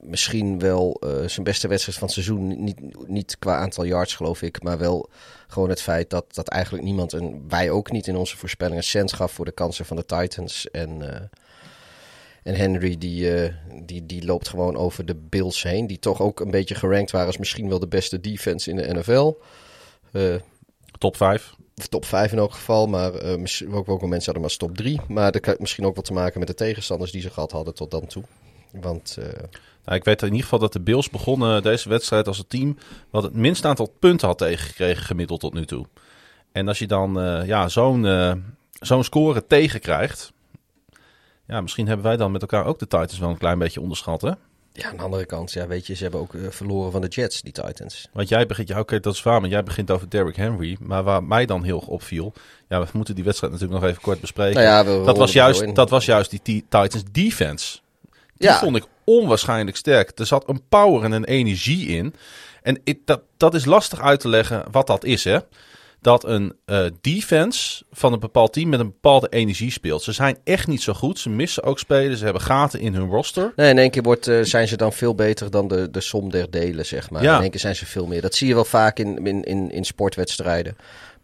misschien 0.08 0.58
wel 0.58 1.00
uh, 1.04 1.28
zijn 1.28 1.44
beste 1.44 1.68
wedstrijd 1.68 1.98
van 1.98 2.06
het 2.06 2.16
seizoen. 2.16 2.64
Niet, 2.64 3.08
niet 3.08 3.38
qua 3.38 3.56
aantal 3.56 3.84
yards, 3.84 4.14
geloof 4.14 4.42
ik. 4.42 4.62
Maar 4.62 4.78
wel 4.78 5.08
gewoon 5.46 5.68
het 5.68 5.82
feit 5.82 6.10
dat, 6.10 6.34
dat 6.34 6.48
eigenlijk 6.48 6.84
niemand, 6.84 7.12
en 7.12 7.44
wij 7.48 7.70
ook 7.70 7.90
niet 7.90 8.06
in 8.06 8.16
onze 8.16 8.36
voorspellingen, 8.36 8.84
cent 8.84 9.12
gaf 9.12 9.32
voor 9.32 9.44
de 9.44 9.52
kansen 9.52 9.84
van 9.84 9.96
de 9.96 10.04
Titans. 10.04 10.70
En, 10.70 11.00
uh, 11.00 11.08
en 12.42 12.54
Henry, 12.54 12.98
die, 12.98 13.42
uh, 13.42 13.54
die, 13.82 14.06
die 14.06 14.24
loopt 14.24 14.48
gewoon 14.48 14.76
over 14.76 15.04
de 15.04 15.14
Bills 15.14 15.62
heen. 15.62 15.86
Die 15.86 15.98
toch 15.98 16.20
ook 16.20 16.40
een 16.40 16.50
beetje 16.50 16.74
gerankt 16.74 17.10
waren 17.10 17.26
als 17.26 17.38
misschien 17.38 17.68
wel 17.68 17.78
de 17.78 17.88
beste 17.88 18.20
defense 18.20 18.70
in 18.70 18.76
de 18.76 18.94
NFL. 18.94 19.34
top 20.98 21.16
5. 21.16 21.54
Top 21.88 22.04
5 22.04 22.32
in 22.32 22.38
elk 22.38 22.52
geval, 22.52 22.86
maar 22.86 23.12
ook, 23.70 23.88
ook 23.88 24.00
wel 24.00 24.08
mensen 24.08 24.32
hadden 24.32 24.40
maar 24.40 24.56
top 24.56 24.76
3. 24.76 25.00
Maar 25.08 25.32
dat 25.32 25.40
kan 25.40 25.56
misschien 25.58 25.86
ook 25.86 25.96
wat 25.96 26.04
te 26.04 26.12
maken 26.12 26.38
met 26.38 26.48
de 26.48 26.54
tegenstanders 26.54 27.10
die 27.10 27.20
ze 27.20 27.30
gehad 27.30 27.52
hadden 27.52 27.74
tot 27.74 27.90
dan 27.90 28.06
toe. 28.06 28.22
Want 28.70 29.18
nou, 29.88 30.00
ik 30.00 30.06
weet 30.06 30.22
in 30.22 30.28
ieder 30.28 30.42
geval 30.42 30.58
dat 30.58 30.72
de 30.72 30.80
Bills 30.80 31.10
begonnen 31.10 31.62
deze 31.62 31.88
wedstrijd 31.88 32.26
als 32.26 32.38
het 32.38 32.50
team 32.50 32.76
wat 33.10 33.22
het 33.22 33.34
minst 33.34 33.64
aantal 33.64 33.94
punten 33.98 34.28
had 34.28 34.38
tegengekregen 34.38 35.04
gemiddeld 35.04 35.40
tot 35.40 35.54
nu 35.54 35.64
toe. 35.64 35.86
En 36.52 36.68
als 36.68 36.78
je 36.78 36.86
dan 36.86 37.24
uh, 37.24 37.46
ja, 37.46 37.68
zo'n 37.68 38.04
uh, 38.04 38.32
zo'n 38.80 39.04
score 39.04 39.46
tegenkrijgt, 39.46 40.32
ja, 41.46 41.60
misschien 41.60 41.86
hebben 41.86 42.06
wij 42.06 42.16
dan 42.16 42.32
met 42.32 42.40
elkaar 42.40 42.64
ook 42.64 42.78
de 42.78 42.86
Titans 42.86 43.18
wel 43.18 43.28
een 43.28 43.38
klein 43.38 43.58
beetje 43.58 43.80
onderschat, 43.80 44.20
hè? 44.20 44.32
Ja, 44.72 44.88
aan 44.90 44.96
de 44.96 45.02
andere 45.02 45.26
kant, 45.26 45.52
ja, 45.52 45.66
weet 45.66 45.86
je, 45.86 45.94
ze 45.94 46.02
hebben 46.02 46.20
ook 46.20 46.32
uh, 46.32 46.50
verloren 46.50 46.92
van 46.92 47.00
de 47.00 47.08
Jets, 47.08 47.42
die 47.42 47.52
Titans. 47.52 48.08
Want 48.12 48.28
jij 48.28 48.46
begint, 48.46 48.68
ja, 48.68 48.74
oké, 48.74 48.82
okay, 48.82 49.00
dat 49.00 49.14
is 49.14 49.22
waar, 49.22 49.40
maar 49.40 49.50
jij 49.50 49.62
begint 49.62 49.90
over 49.90 50.10
Derrick 50.10 50.36
Henry. 50.36 50.76
Maar 50.80 51.02
waar 51.02 51.24
mij 51.24 51.46
dan 51.46 51.62
heel 51.62 51.78
opviel, 51.86 52.32
ja, 52.68 52.80
we 52.80 52.86
moeten 52.92 53.14
die 53.14 53.24
wedstrijd 53.24 53.52
natuurlijk 53.52 53.80
nog 53.80 53.90
even 53.90 54.02
kort 54.02 54.20
bespreken. 54.20 54.62
Nou 54.62 54.66
ja, 54.66 54.98
we 54.98 55.04
dat, 55.04 55.16
was 55.16 55.32
juist, 55.32 55.74
dat 55.74 55.90
was 55.90 56.04
juist 56.04 56.30
die 56.30 56.40
Titans 56.68 57.02
defense. 57.12 57.78
Die 58.36 58.48
ja. 58.48 58.58
vond 58.58 58.76
ik 58.76 58.84
onwaarschijnlijk 59.08 59.76
sterk. 59.76 60.18
Er 60.18 60.26
zat 60.26 60.48
een 60.48 60.62
power 60.68 61.04
en 61.04 61.12
een 61.12 61.24
energie 61.24 61.86
in. 61.86 62.14
En 62.62 62.82
dat, 63.04 63.20
dat 63.36 63.54
is 63.54 63.64
lastig 63.64 64.00
uit 64.00 64.20
te 64.20 64.28
leggen 64.28 64.64
wat 64.70 64.86
dat 64.86 65.04
is, 65.04 65.24
hè. 65.24 65.38
Dat 66.00 66.24
een 66.24 66.52
uh, 66.66 66.84
defense 67.00 67.84
van 67.92 68.12
een 68.12 68.20
bepaald 68.20 68.52
team 68.52 68.68
met 68.68 68.80
een 68.80 68.86
bepaalde 68.86 69.28
energie 69.28 69.70
speelt. 69.70 70.02
Ze 70.02 70.12
zijn 70.12 70.38
echt 70.44 70.66
niet 70.66 70.82
zo 70.82 70.92
goed. 70.92 71.18
Ze 71.18 71.30
missen 71.30 71.62
ook 71.62 71.78
spelers. 71.78 72.18
Ze 72.18 72.24
hebben 72.24 72.42
gaten 72.42 72.80
in 72.80 72.94
hun 72.94 73.08
roster. 73.08 73.52
Nee, 73.56 73.70
in 73.70 73.78
één 73.78 73.90
keer 73.90 74.02
wordt, 74.02 74.28
uh, 74.28 74.44
zijn 74.44 74.68
ze 74.68 74.76
dan 74.76 74.92
veel 74.92 75.14
beter 75.14 75.50
dan 75.50 75.68
de, 75.68 75.90
de 75.90 76.00
som 76.00 76.30
der 76.30 76.50
delen, 76.50 76.86
zeg 76.86 77.10
maar. 77.10 77.22
Ja. 77.22 77.36
In 77.36 77.42
één 77.42 77.50
keer 77.50 77.60
zijn 77.60 77.76
ze 77.76 77.86
veel 77.86 78.06
meer. 78.06 78.20
Dat 78.20 78.34
zie 78.34 78.48
je 78.48 78.54
wel 78.54 78.64
vaak 78.64 78.98
in, 78.98 79.26
in, 79.26 79.44
in, 79.44 79.70
in 79.70 79.84
sportwedstrijden. 79.84 80.76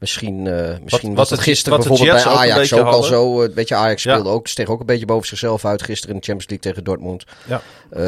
Misschien, 0.04 0.44
uh, 0.44 0.76
misschien 0.82 1.08
wat, 1.08 1.18
was 1.18 1.30
het 1.30 1.40
gisteren 1.40 1.78
bijvoorbeeld 1.78 2.24
bij 2.24 2.32
Ajax 2.32 2.72
ook, 2.72 2.86
al 2.86 3.02
zo. 3.02 3.42
Uh, 3.42 3.54
weet 3.54 3.68
je, 3.68 3.74
Ajax 3.74 4.02
speelde 4.02 4.28
ook, 4.28 4.46
steeg 4.46 4.68
ook 4.68 4.80
een 4.80 4.86
beetje 4.86 5.06
boven 5.06 5.26
zichzelf 5.26 5.64
uit 5.64 5.82
gisteren 5.82 6.14
in 6.14 6.20
de 6.20 6.26
Champions 6.26 6.50
League 6.50 6.70
tegen 6.70 6.84
Dortmund. 6.84 7.24
Ja. 7.46 7.62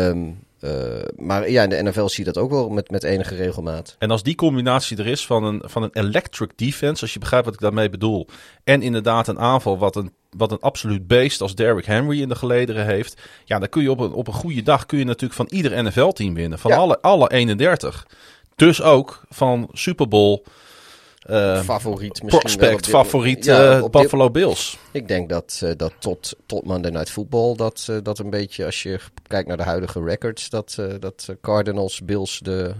Um, 0.08 0.44
uh, 0.60 0.70
maar 1.16 1.50
ja, 1.50 1.62
in 1.62 1.68
de 1.68 1.82
NFL 1.82 2.06
zie 2.06 2.24
je 2.24 2.32
dat 2.32 2.42
ook 2.42 2.50
wel 2.50 2.68
met, 2.68 2.90
met 2.90 3.02
enige 3.02 3.34
regelmaat. 3.34 3.96
En 3.98 4.10
als 4.10 4.22
die 4.22 4.34
combinatie 4.34 4.96
er 4.96 5.06
is 5.06 5.26
van 5.26 5.44
een, 5.44 5.62
van 5.64 5.82
een 5.82 5.90
electric 5.92 6.50
defense, 6.56 7.02
als 7.02 7.12
je 7.12 7.18
begrijpt 7.18 7.44
wat 7.44 7.54
ik 7.54 7.60
daarmee 7.60 7.90
bedoel. 7.90 8.26
En 8.64 8.82
inderdaad 8.82 9.28
een 9.28 9.38
aanval 9.38 9.78
wat 9.78 9.96
een, 9.96 10.12
wat 10.30 10.52
een 10.52 10.60
absoluut 10.60 11.06
beest 11.06 11.40
als 11.40 11.54
Derrick 11.54 11.84
Henry 11.84 12.20
in 12.20 12.28
de 12.28 12.34
gelederen 12.34 12.84
heeft. 12.84 13.20
Ja, 13.44 13.58
dan 13.58 13.68
kun 13.68 13.82
je 13.82 13.90
op 13.90 14.00
een, 14.00 14.12
op 14.12 14.26
een 14.26 14.34
goede 14.34 14.62
dag 14.62 14.86
kun 14.86 14.98
je 14.98 15.04
natuurlijk 15.04 15.34
van 15.34 15.48
ieder 15.50 15.84
NFL-team 15.84 16.34
winnen. 16.34 16.58
Van 16.58 16.70
ja. 16.70 16.76
alle, 16.76 17.00
alle 17.00 17.30
31. 17.30 18.06
Dus 18.56 18.82
ook 18.82 19.22
van 19.28 19.68
Super 19.72 20.08
Bowl 20.08 20.42
uh, 21.30 21.60
favoriet 21.60 22.22
misschien 22.22 22.40
prospect, 22.40 22.86
favoriet 22.86 23.44
ja, 23.44 23.78
uh, 23.78 23.84
Buffalo 23.88 24.30
Bills. 24.30 24.78
Ik 24.90 25.08
denk 25.08 25.28
dat, 25.28 25.60
uh, 25.64 25.70
dat 25.76 25.92
tot, 25.98 26.36
tot 26.46 26.64
Monday 26.64 26.90
Night 26.90 27.10
Football, 27.10 27.56
dat, 27.56 27.92
dat 28.02 28.18
een 28.18 28.30
beetje, 28.30 28.64
als 28.64 28.82
je 28.82 29.00
kijkt 29.26 29.48
naar 29.48 29.56
de 29.56 29.62
huidige 29.62 30.02
records, 30.02 30.48
dat, 30.48 30.78
dat 31.00 31.28
Cardinals, 31.40 32.00
Bills 32.04 32.38
de... 32.38 32.74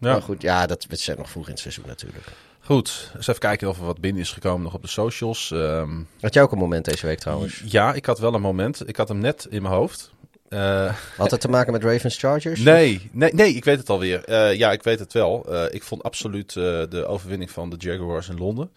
Ja. 0.00 0.12
Maar 0.12 0.22
goed, 0.22 0.42
ja, 0.42 0.66
dat 0.66 0.86
zijn 0.88 1.18
nog 1.18 1.30
vroeg 1.30 1.44
in 1.44 1.50
het 1.50 1.60
seizoen 1.60 1.84
natuurlijk. 1.86 2.26
Goed, 2.60 3.12
eens 3.16 3.26
even 3.26 3.40
kijken 3.40 3.68
of 3.68 3.78
er 3.78 3.84
wat 3.84 4.00
binnen 4.00 4.22
is 4.22 4.32
gekomen 4.32 4.62
nog 4.62 4.74
op 4.74 4.82
de 4.82 4.88
socials. 4.88 5.50
Um, 5.50 6.08
had 6.20 6.34
jij 6.34 6.42
ook 6.42 6.52
een 6.52 6.58
moment 6.58 6.84
deze 6.84 7.06
week 7.06 7.18
trouwens? 7.18 7.62
Ja, 7.66 7.94
ik 7.94 8.06
had 8.06 8.18
wel 8.18 8.34
een 8.34 8.40
moment. 8.40 8.88
Ik 8.88 8.96
had 8.96 9.08
hem 9.08 9.18
net 9.18 9.46
in 9.50 9.62
mijn 9.62 9.74
hoofd. 9.74 10.12
Uh, 10.48 10.94
Had 11.16 11.30
het 11.30 11.40
te 11.40 11.48
maken 11.48 11.72
met 11.72 11.84
Ravens 11.84 12.18
Chargers? 12.18 12.60
Nee, 12.60 13.10
nee, 13.12 13.34
nee 13.34 13.54
ik 13.54 13.64
weet 13.64 13.78
het 13.78 13.90
alweer. 13.90 14.28
Uh, 14.28 14.54
ja, 14.54 14.72
ik 14.72 14.82
weet 14.82 14.98
het 14.98 15.12
wel. 15.12 15.46
Uh, 15.48 15.64
ik 15.70 15.82
vond 15.82 16.02
absoluut 16.02 16.52
de 16.52 17.04
overwinning 17.06 17.50
van 17.50 17.70
de 17.70 17.76
Jaguars 17.78 18.28
in 18.28 18.38
Londen. 18.38 18.70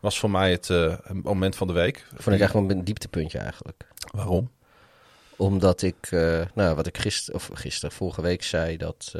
Was 0.00 0.18
voor 0.18 0.30
mij 0.30 0.50
het 0.50 0.70
moment 1.22 1.56
van 1.56 1.66
de 1.66 1.72
week. 1.72 2.06
Vond 2.16 2.36
ik 2.36 2.42
echt 2.42 2.52
wel 2.52 2.70
een 2.70 2.84
dieptepuntje 2.84 3.38
eigenlijk. 3.38 3.82
Waarom? 4.10 4.50
Omdat 5.36 5.82
ik, 5.82 6.08
nou, 6.54 6.74
wat 6.74 6.86
ik 6.86 6.98
gisteren, 6.98 7.40
of 7.40 7.50
gisteren, 7.52 7.94
vorige 7.94 8.22
week 8.22 8.42
zei, 8.42 8.76
dat, 8.76 9.14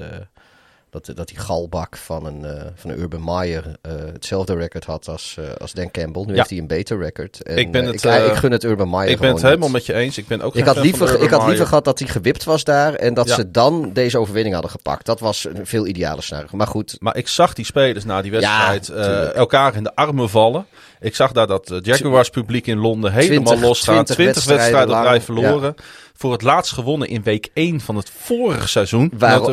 Dat, 0.91 1.11
dat 1.15 1.29
die 1.29 1.39
galbak 1.39 1.97
van 1.97 2.27
een, 2.27 2.45
eh, 2.45 2.67
van 2.75 2.91
een 2.91 2.99
Urban 3.01 3.25
Meyer 3.25 3.65
eh, 3.83 3.93
hetzelfde 4.13 4.55
record 4.55 4.85
had 4.85 5.09
als, 5.09 5.37
eh, 5.39 5.45
als 5.61 5.73
Dan 5.73 5.91
Campbell. 5.91 6.23
Nu 6.23 6.31
Ja. 6.31 6.37
heeft 6.37 6.51
hij 6.51 6.59
een 6.59 6.67
beter 6.67 6.99
record. 6.99 7.43
En, 7.43 7.57
Ik 7.57 7.73
ben 7.73 7.85
het, 7.85 8.05
ik, 8.05 8.27
ik 8.27 8.35
gun 8.35 8.51
het 8.53 8.65
Urban 8.65 8.91
Meyer 8.91 9.09
ik 9.09 9.19
ben 9.19 9.33
het 9.33 9.43
helemaal 9.43 9.69
met 9.69 9.87
je 9.87 9.93
eens. 9.95 10.19
Ik 10.19 10.27
ben 10.27 10.41
ook 10.41 10.55
Ik 10.57 10.65
had, 10.65 10.77
liever, 10.77 11.23
ik 11.23 11.31
had 11.31 11.47
liever 11.47 11.67
gehad 11.67 11.85
dat 11.85 11.99
hij 11.99 12.09
gewipt 12.09 12.45
was 12.45 12.65
daar 12.65 12.95
en 12.95 13.15
dat 13.15 13.29
Ja. 13.29 13.35
ze 13.35 13.51
dan 13.51 13.93
deze 13.93 14.19
overwinning 14.19 14.55
hadden 14.55 14.73
gepakt. 14.73 15.07
Dat 15.07 15.21
was 15.21 15.45
een 15.45 15.67
veel 15.67 15.87
idealer 15.87 16.23
scenario. 16.23 16.49
Maar 16.53 16.67
goed, 16.67 16.97
Maar 16.99 17.17
ik 17.17 17.29
zag 17.29 17.55
die 17.55 17.65
spelers 17.65 18.05
na 18.05 18.23
die 18.23 18.31
wedstrijd 18.31 18.87
Ja, 18.87 19.31
elkaar 19.33 19.77
in 19.77 19.83
de 19.83 19.95
armen 19.95 20.31
vallen. 20.31 20.67
Ik 21.01 21.15
zag 21.15 21.33
daar 21.33 21.47
dat 21.47 21.73
Jaguars 21.83 22.31
publiek 22.31 22.67
in 22.67 22.79
Londen 22.79 23.13
helemaal 23.13 23.45
20 23.45 23.69
losgaan. 23.69 24.05
20, 24.05 24.15
20 24.15 24.45
wedstrijden 24.45 24.97
op 24.97 25.03
rij 25.05 25.13
wedstrijden 25.13 25.23
verloren. 25.51 25.75
Voor 26.21 26.33
het 26.33 26.43
laatst 26.43 26.73
gewonnen 26.73 27.09
in 27.09 27.23
week 27.23 27.49
1 27.53 27.81
van 27.81 27.97
het 27.97 28.11
vorige 28.11 28.69
seizoen. 28.69 29.13
Waarop-. 29.19 29.45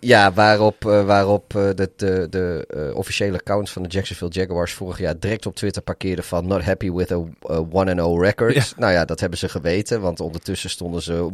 Ja, 0.00 0.32
waarop, 0.32 0.86
eh, 0.86 1.04
waarop 1.04 1.56
eh, 1.56 1.62
de, 1.74 1.90
de, 1.96 2.26
de 2.30 2.64
eh, 2.68 2.96
officiële 2.96 3.36
account 3.36 3.70
van 3.70 3.82
de 3.82 3.88
Jacksonville 3.88 4.30
Jaguars 4.30 4.72
vorig 4.72 4.98
jaar 4.98 5.18
direct 5.18 5.46
op 5.46 5.54
Twitter 5.54 5.82
parkeerde 5.82 6.22
van 6.22 6.46
not 6.46 6.62
happy 6.62 6.90
with 6.92 7.12
a 7.12 7.16
1-0 7.16 8.20
record. 8.20 8.54
Ja. 8.54 8.62
Nou 8.76 8.92
ja, 8.92 9.04
dat 9.04 9.20
hebben 9.20 9.38
ze 9.38 9.48
geweten, 9.48 10.00
want 10.00 10.20
ondertussen 10.20 10.70
stonden 10.70 11.02
ze 11.02 11.28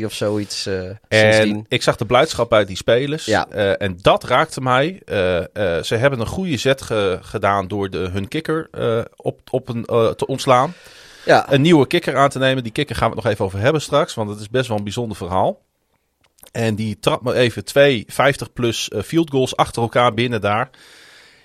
1-20 0.00 0.04
of 0.04 0.12
zoiets 0.12 0.68
En 1.08 1.64
ik 1.68 1.82
zag 1.82 1.96
de 1.96 2.06
blijdschap 2.06 2.48
bij 2.48 2.64
die 2.64 2.76
spelers. 2.76 3.24
Ja. 3.24 3.48
En 3.78 3.98
dat 4.02 4.24
raakte 4.24 4.60
mij. 4.60 5.02
Ze 5.82 5.94
hebben 5.94 6.20
een 6.20 6.26
goede 6.26 6.56
zet 6.56 6.82
ge- 6.82 7.18
gedaan 7.22 7.68
door 7.68 7.90
de, 7.90 7.98
hun 7.98 8.28
kikker 8.28 8.68
eh, 8.70 9.00
op, 9.16 9.40
op 9.50 9.68
een, 9.68 9.84
te 10.16 10.26
ontslaan. 10.26 10.74
Ja, 11.26 11.52
Een 11.52 11.60
nieuwe 11.60 11.86
kikker 11.86 12.16
aan 12.16 12.28
te 12.28 12.38
nemen. 12.38 12.62
Die 12.62 12.72
kikker 12.72 12.96
gaan 12.96 13.10
we 13.10 13.14
het 13.14 13.24
nog 13.24 13.32
even 13.32 13.44
over 13.44 13.58
hebben 13.58 13.82
straks. 13.82 14.14
Want 14.14 14.30
het 14.30 14.40
is 14.40 14.50
best 14.50 14.68
wel 14.68 14.76
een 14.76 14.84
bijzonder 14.84 15.16
verhaal. 15.16 15.62
En 16.52 16.74
die 16.74 16.98
trapt 16.98 17.22
me 17.22 17.34
even 17.34 17.64
twee 17.64 18.04
50 18.08 18.52
plus 18.52 18.88
eh, 18.88 19.02
field 19.02 19.30
goals 19.30 19.56
achter 19.56 19.82
elkaar 19.82 20.14
binnen 20.14 20.40
daar. 20.40 20.70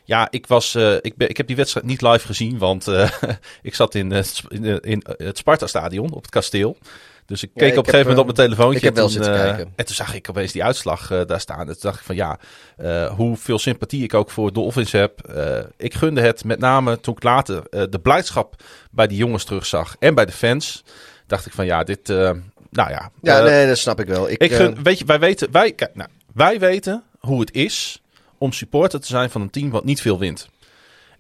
Ja, 0.04 0.28
ik, 0.30 0.48
was, 0.48 0.76
eh, 0.76 0.96
ik, 1.02 1.16
ben, 1.16 1.30
ik 1.30 1.38
heb 1.38 1.48
die 1.48 1.56
wedstrijd 1.56 1.86
niet 1.86 2.02
live 2.02 2.26
gezien. 2.26 2.58
Want 2.58 2.88
eh, 2.88 3.12
ik 3.62 3.76
zat 3.76 3.96
in, 3.96 4.12
in, 4.48 4.80
in 4.80 5.04
het 5.18 5.38
Sparta-stadion 5.38 6.12
op 6.12 6.22
het 6.22 6.32
kasteel. 6.32 6.78
Dus 7.26 7.44
ik 7.44 7.50
Ja, 7.54 7.62
keek 7.62 7.72
ik 7.72 7.78
op 7.78 7.86
een 7.86 7.92
gegeven 7.92 8.12
moment 8.12 8.30
op 8.30 8.36
mijn 8.36 8.50
telefoontje. 8.50 8.78
ik 8.78 8.84
heb 8.84 8.96
wel 8.96 9.04
Toen, 9.04 9.14
zitten 9.14 9.34
eh, 9.34 9.42
kijken. 9.42 9.74
En 9.76 9.86
toen 9.86 9.96
zag 9.96 10.14
ik 10.14 10.30
opeens 10.30 10.52
die 10.52 10.64
uitslag 10.64 11.12
eh, 11.12 11.22
daar 11.26 11.40
staan. 11.40 11.60
En 11.60 11.66
toen 11.66 11.76
dacht 11.82 12.00
ik 12.00 12.06
van 12.06 12.16
ja, 12.16 12.40
eh, 12.78 13.14
hoeveel 13.14 13.60
sympathie 13.60 14.04
ik 14.04 14.14
ook 14.14 14.30
voor 14.30 14.54
Dolphins 14.54 14.92
heb. 14.92 15.34
Ik 15.78 15.94
gunde 15.94 16.22
het 16.22 16.44
met 16.44 16.60
name 16.60 17.00
toen 17.00 17.16
ik 17.16 17.24
later 17.24 17.64
de 17.90 18.00
blijdschap 18.02 18.56
bij 18.92 19.08
die 19.08 19.18
jongens 19.18 19.44
terugzag. 19.44 19.96
En 20.00 20.16
bij 20.16 20.26
de 20.26 20.32
fans. 20.32 20.84
Dacht 21.28 21.46
ik 21.46 21.54
van 21.54 21.66
ja, 21.66 21.84
dit... 21.84 22.08
nou 22.08 22.40
ja, 22.72 23.12
ja 23.22 23.42
nee, 23.42 23.68
dat 23.68 23.78
snap 23.78 24.00
ik 24.00 24.08
wel. 24.08 24.30
Ik, 24.30 24.42
ik 24.42 24.54
gun, 24.54 24.84
weet 24.84 25.00
je, 25.00 25.06
wij 25.06 25.20
weten, 25.20 25.52
wij, 25.52 25.72
kijk, 25.72 25.96
nou, 25.96 26.10
wij 26.34 26.60
weten 26.60 27.04
hoe 27.20 27.40
het 27.40 27.54
is 27.54 28.02
om 28.38 28.52
supporter 28.52 29.00
te 29.00 29.08
zijn 29.08 29.30
van 29.30 29.42
een 29.42 29.50
team 29.50 29.70
wat 29.70 29.84
niet 29.84 30.02
veel 30.02 30.20
wint. 30.20 30.50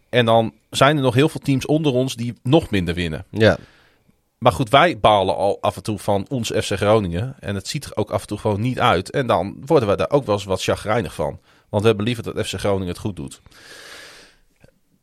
En 0.10 0.26
dan 0.26 0.54
zijn 0.70 0.96
er 0.96 1.04
nog 1.04 1.14
heel 1.14 1.30
veel 1.30 1.42
teams 1.44 1.66
onder 1.66 1.94
ons 1.94 2.16
die 2.16 2.34
nog 2.44 2.70
minder 2.70 2.94
winnen. 2.94 3.26
ja. 3.30 3.58
Maar 4.44 4.52
goed, 4.52 4.70
wij 4.70 5.00
balen 5.00 5.36
al 5.36 5.58
af 5.62 5.76
en 5.76 5.84
toe 5.84 6.00
van 6.00 6.26
ons 6.30 6.48
FC 6.52 6.72
Groningen. 6.72 7.36
En 7.40 7.56
het 7.56 7.68
ziet 7.68 7.86
er 7.86 7.96
ook 7.96 8.12
af 8.12 8.22
en 8.22 8.28
toe 8.28 8.38
gewoon 8.38 8.62
niet 8.62 8.80
uit. 8.80 9.10
En 9.12 9.28
dan 9.28 9.56
worden 9.66 9.90
we 9.90 9.96
daar 9.96 10.10
ook 10.10 10.26
wel 10.26 10.36
eens 10.36 10.44
wat 10.44 10.64
chagrijnig 10.64 11.14
van. 11.14 11.40
Want 11.70 11.82
we 11.82 11.88
hebben 11.88 12.06
liever 12.06 12.24
dat 12.24 12.48
FC 12.48 12.54
Groningen 12.60 12.88
het 12.88 12.98
goed 12.98 13.16
doet. 13.16 13.42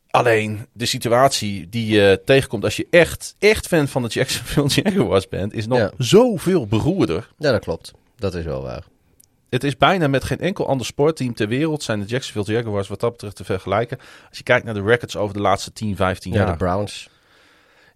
Alleen 0.09 0.65
de 0.73 0.85
situatie 0.85 1.69
die 1.69 1.85
je 1.95 2.21
tegenkomt 2.25 2.63
als 2.63 2.75
je 2.75 2.87
echt, 2.89 3.35
echt 3.39 3.67
fan 3.67 3.87
van 3.87 4.01
de 4.01 4.07
Jacksonville 4.07 4.67
Jaguars 4.91 5.27
bent, 5.27 5.53
is 5.53 5.67
nog 5.67 5.77
Ja. 5.79 5.91
zoveel 5.97 6.67
beroerder. 6.67 7.29
ja, 7.37 7.51
dat 7.51 7.61
klopt. 7.61 7.91
Dat 8.15 8.33
is 8.35 8.45
wel 8.45 8.61
waar. 8.61 8.83
Het 9.49 9.63
is 9.63 9.77
bijna 9.77 10.07
met 10.07 10.23
geen 10.23 10.39
enkel 10.39 10.67
ander 10.67 10.85
sportteam 10.85 11.33
ter 11.33 11.47
wereld 11.47 11.83
zijn 11.83 11.99
de 11.99 12.05
Jacksonville 12.05 12.57
Jaguars 12.57 12.87
wat 12.87 12.99
dat 12.99 13.11
betreft 13.11 13.35
te 13.35 13.43
vergelijken. 13.43 13.97
Als 14.29 14.37
je 14.37 14.43
kijkt 14.43 14.65
naar 14.65 14.73
de 14.73 14.81
records 14.83 15.15
over 15.15 15.33
de 15.33 15.41
laatste 15.41 15.73
10, 15.73 15.95
15 15.95 16.31
Ja, 16.31 16.37
jaar. 16.37 16.51
de 16.51 16.57
Browns. 16.57 17.09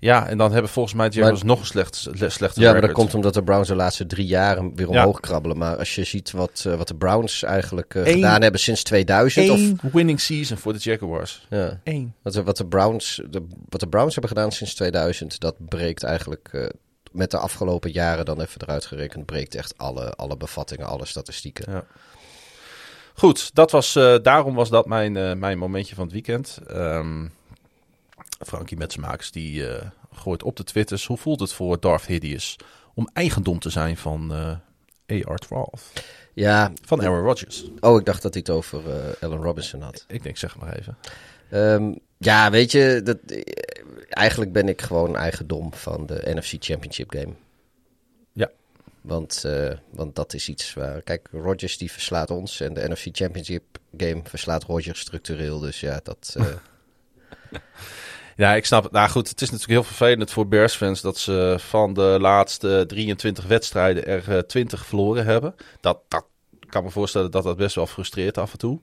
Ja, 0.04 0.28
en 0.28 0.38
dan 0.38 0.52
hebben 0.52 0.72
volgens 0.72 0.96
mij 0.96 1.10
de 1.10 1.16
Jaguars 1.16 1.44
nog 1.44 1.60
een 1.60 1.66
slecht, 1.66 2.10
slechte 2.28 2.62
Ja, 2.62 2.72
maar 2.72 2.82
dat 2.82 2.92
komt 2.92 3.14
omdat 3.14 3.34
de 3.34 3.44
Browns 3.44 3.68
de 3.68 3.76
laatste 3.76 4.06
drie 4.06 4.26
jaren 4.26 4.76
weer 4.76 4.90
omhoog 4.90 5.20
krabbelen. 5.20 5.58
Maar 5.58 5.78
als 5.78 5.96
je 5.96 6.04
ziet 6.04 6.32
wat, 6.32 6.64
eh, 6.68 6.76
wat 6.76 6.88
de 6.88 6.96
Browns 6.96 7.44
eigenlijk 7.44 7.96
eh, 7.96 8.06
Eén- 8.06 8.14
gedaan 8.14 8.42
hebben 8.42 8.60
sinds 8.60 8.84
2000. 8.84 9.50
Of, 9.50 9.60
Eén 9.60 9.80
winning 9.94 10.20
season 10.20 10.58
voor 10.58 10.74
de 10.74 10.80
Jaguars. 10.80 11.46
ja. 11.50 11.80
Eén. 11.84 12.14
Wat 12.22 12.34
de, 12.34 12.44
wat, 12.44 12.58
de 12.58 12.66
Browns, 12.66 13.22
de, 13.30 13.46
wat 13.70 13.80
de 13.80 13.88
Browns 13.88 14.14
hebben 14.16 14.32
gedaan 14.32 14.52
sinds 14.52 14.76
2000, 14.76 15.40
dat 15.40 15.56
breekt 15.68 16.04
eigenlijk 16.04 16.50
eh, 16.52 16.66
met 17.12 17.32
de 17.32 17.38
afgelopen 17.38 17.92
jaren 17.92 18.26
dan 18.26 18.42
even 18.42 18.62
eruit 18.62 18.86
gerekend, 18.86 19.26
breekt 19.26 19.56
echt 19.56 19.78
alle, 19.78 20.10
alle 20.10 20.38
bevattingen, 20.38 20.88
alle 20.88 21.06
statistieken. 21.06 21.86
Goed, 23.14 23.56
dat 23.56 23.72
was, 23.72 23.96
eh, 23.96 24.16
daarom 24.22 24.56
was 24.56 24.70
dat 24.70 24.86
mijn, 24.86 25.18
eh, 25.18 25.34
mijn 25.34 25.58
momentje 25.58 25.96
van 25.96 26.04
het 26.04 26.14
weekend. 26.14 26.60
Ehm 26.68 27.26
Frankie 28.46 28.78
Metsenmakers 28.78 29.32
die 29.32 29.68
eh, 29.68 29.86
gooit 30.14 30.44
op 30.44 30.56
de 30.56 30.64
twitters. 30.64 31.06
Hoe 31.06 31.18
voelt 31.18 31.40
het 31.40 31.54
voor 31.54 31.80
Darth 31.80 32.06
Hideous 32.06 32.56
om 32.94 33.10
eigendom 33.14 33.60
te 33.60 33.70
zijn 33.70 33.98
van 33.98 34.34
eh 34.34 34.56
AR-12? 35.28 35.82
Ja, 36.34 36.72
Van 36.86 37.02
Aaron 37.02 37.24
Rodgers. 37.24 37.66
oh, 37.80 38.00
ik 38.00 38.06
dacht 38.06 38.22
dat 38.22 38.34
hij 38.34 38.44
het 38.46 38.56
over 38.56 38.90
eh 38.90 39.24
Allen 39.24 39.42
Robinson 39.42 39.82
had. 39.82 40.06
Ik 40.08 40.24
denk, 40.24 40.38
zeg 40.38 40.58
maar 40.58 40.78
even. 40.78 40.98
Ehm, 41.50 41.94
ja, 42.18 42.52
weet 42.52 42.72
je, 42.72 43.02
dat, 43.04 43.18
eh, 43.28 43.42
eigenlijk 44.10 44.52
ben 44.52 44.68
ik 44.70 44.82
gewoon 44.82 45.16
eigendom 45.16 45.74
van 45.74 46.06
de 46.06 46.22
NFC 46.26 46.54
Championship 46.60 47.12
game. 47.12 47.34
Ja. 48.34 48.50
Want, 49.02 49.44
eh, 49.46 49.72
want 49.90 50.16
dat 50.16 50.34
is 50.34 50.50
iets 50.50 50.74
waar... 50.74 51.02
Kijk, 51.02 51.28
Rodgers 51.32 51.78
die 51.78 51.92
verslaat 51.92 52.30
ons 52.32 52.60
en 52.60 52.74
de 52.74 52.90
NFC 52.90 53.08
Championship 53.12 53.64
game 53.98 54.22
verslaat 54.24 54.64
Rodgers 54.64 55.00
structureel. 55.00 55.60
Dus 55.60 55.80
ja, 55.80 56.00
dat... 56.04 56.36
eh, 56.38 56.46
Ja, 58.36 58.54
ik 58.56 58.66
snap 58.66 58.84
het. 58.84 58.92
Nou 58.92 59.10
goed, 59.10 59.30
het 59.30 59.42
is 59.42 59.50
natuurlijk 59.50 59.80
heel 59.80 59.94
vervelend 59.96 60.32
voor 60.32 60.48
Bears-fans 60.48 61.02
dat 61.02 61.18
ze 61.18 61.56
van 61.60 61.94
de 61.94 62.18
laatste 62.20 62.84
23 62.88 63.46
wedstrijden 63.46 64.06
er 64.06 64.36
eh, 64.38 64.40
20 64.40 64.86
verloren 64.86 65.26
hebben. 65.26 65.56
Dat, 65.82 66.00
dat 66.08 66.26
ik 66.60 66.70
kan 66.70 66.84
me 66.84 66.90
voorstellen 66.90 67.32
dat 67.32 67.44
dat 67.44 67.58
best 67.58 67.76
wel 67.76 67.88
frustreert 67.88 68.38
af 68.38 68.52
en 68.52 68.58
toe. 68.58 68.80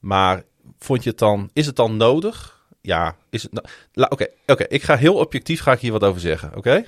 Maar 0.00 0.42
vond 0.78 1.02
je 1.02 1.10
het 1.10 1.18
dan, 1.18 1.50
is 1.52 1.66
het 1.66 1.76
dan 1.76 1.96
nodig? 1.96 2.64
Ja, 2.80 3.16
is 3.30 3.42
het. 3.42 3.52
no- 3.52 4.06
Oké, 4.08 4.26
oké. 4.46 4.64
ik 4.68 4.82
ga 4.82 4.96
heel 4.96 5.14
objectief 5.14 5.60
ga 5.60 5.72
ik 5.72 5.80
hier 5.80 5.92
wat 5.92 6.04
over 6.04 6.20
zeggen. 6.20 6.56
Oké? 6.56 6.84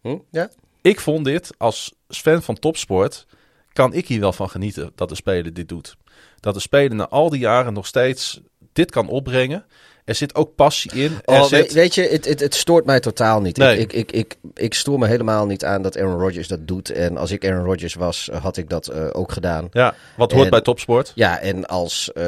hm? 0.00 0.18
Ja? 0.30 0.50
Ik 0.82 1.00
vond 1.00 1.24
dit 1.24 1.50
als 1.58 1.94
fan 2.08 2.42
van 2.42 2.54
topsport. 2.54 3.26
Kan 3.72 3.92
ik 3.92 4.08
hier 4.08 4.20
wel 4.20 4.32
van 4.32 4.50
genieten 4.50 4.92
dat 4.94 5.08
de 5.08 5.14
speler 5.14 5.52
dit 5.52 5.68
doet. 5.68 5.96
Dat 6.40 6.54
de 6.54 6.60
speler 6.60 6.96
na 6.96 7.08
al 7.08 7.30
die 7.30 7.40
jaren 7.40 7.72
nog 7.72 7.86
steeds 7.86 8.40
dit 8.80 8.90
kan 8.90 9.08
opbrengen. 9.08 9.64
Er 10.04 10.14
zit 10.14 10.34
ook 10.34 10.54
passie 10.54 10.92
in. 10.92 11.18
Oh, 11.24 11.42
zit, 11.42 11.50
weet, 11.50 11.72
weet 11.72 11.94
je, 11.94 12.02
het, 12.02 12.24
het, 12.24 12.40
het 12.40 12.54
stoort 12.54 12.84
mij 12.84 13.00
totaal 13.00 13.40
niet. 13.40 13.56
Nee. 13.56 13.78
Ik, 13.78 13.92
ik, 13.92 14.12
ik, 14.12 14.36
ik, 14.54 14.74
stoor 14.74 14.98
me 14.98 15.06
helemaal 15.06 15.46
niet 15.46 15.64
aan 15.64 15.82
dat 15.82 15.98
Aaron 15.98 16.20
Rodgers 16.20 16.48
dat 16.48 16.66
doet. 16.66 16.90
En 16.90 17.16
als 17.16 17.30
ik 17.30 17.44
Aaron 17.44 17.64
Rodgers 17.64 17.94
was, 17.94 18.28
eh, 18.28 18.42
had 18.42 18.56
ik 18.56 18.68
dat 18.68 18.88
eh, 18.88 19.06
ook 19.12 19.32
gedaan. 19.32 19.68
Ja, 19.72 19.94
wat 20.16 20.32
hoort 20.32 20.44
En- 20.44 20.50
bij 20.50 20.60
topsport. 20.60 21.12
Ja, 21.14 21.40
en 21.40 21.66
als, 21.66 22.12
eh, 22.12 22.24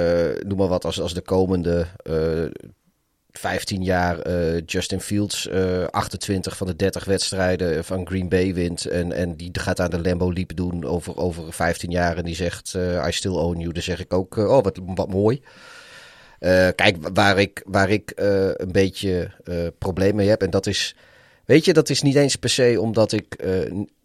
noem 0.47 0.59
maar 0.59 0.69
wat, 0.69 0.85
als, 0.85 1.01
als 1.01 1.15
de 1.15 1.21
komende 1.21 1.87
eh 2.03 2.69
15 3.35 3.83
jaar 3.83 4.29
Justin 4.67 5.01
Fields 5.01 5.49
eh 5.49 5.85
28 5.91 6.57
van 6.57 6.67
de 6.67 6.77
30 6.77 7.05
wedstrijden 7.05 7.85
van 7.85 8.07
Green 8.07 8.29
Bay 8.29 8.55
wint. 8.55 8.85
En, 8.87 9.13
en 9.13 9.37
die 9.37 9.51
gaat 9.53 9.81
aan 9.81 9.91
de 9.91 10.01
Lambo 10.01 10.33
Leap 10.33 10.57
doen 10.57 10.85
over, 10.85 11.17
over 11.17 11.53
15 11.53 11.91
jaar. 11.91 12.17
En 12.17 12.25
die 12.25 12.35
zegt, 12.35 12.75
I 13.07 13.13
still 13.13 13.35
own 13.35 13.59
you. 13.59 13.73
Dan 13.73 13.83
zeg 13.83 14.01
ik 14.01 14.13
ook, 14.13 14.37
oh, 14.37 14.63
wat, 14.63 14.79
wat 14.85 15.09
mooi. 15.09 15.43
Eh, 16.43 16.69
kijk, 16.75 16.97
waar 17.13 17.39
ik, 17.39 17.63
waar 17.67 17.91
ik 17.91 18.11
eh, 18.11 18.49
een 18.53 18.73
beetje 18.73 19.31
eh 19.45 19.55
probleem 19.79 20.15
mee 20.15 20.29
heb. 20.29 20.43
En 20.43 20.51
dat 20.51 20.67
is, 20.67 20.97
weet 21.45 21.65
je, 21.65 21.73
dat 21.73 21.91
is 21.91 22.03
niet 22.03 22.15
eens 22.17 22.37
per 22.37 22.51
se 22.51 22.81
omdat 22.81 23.13
ik 23.13 23.37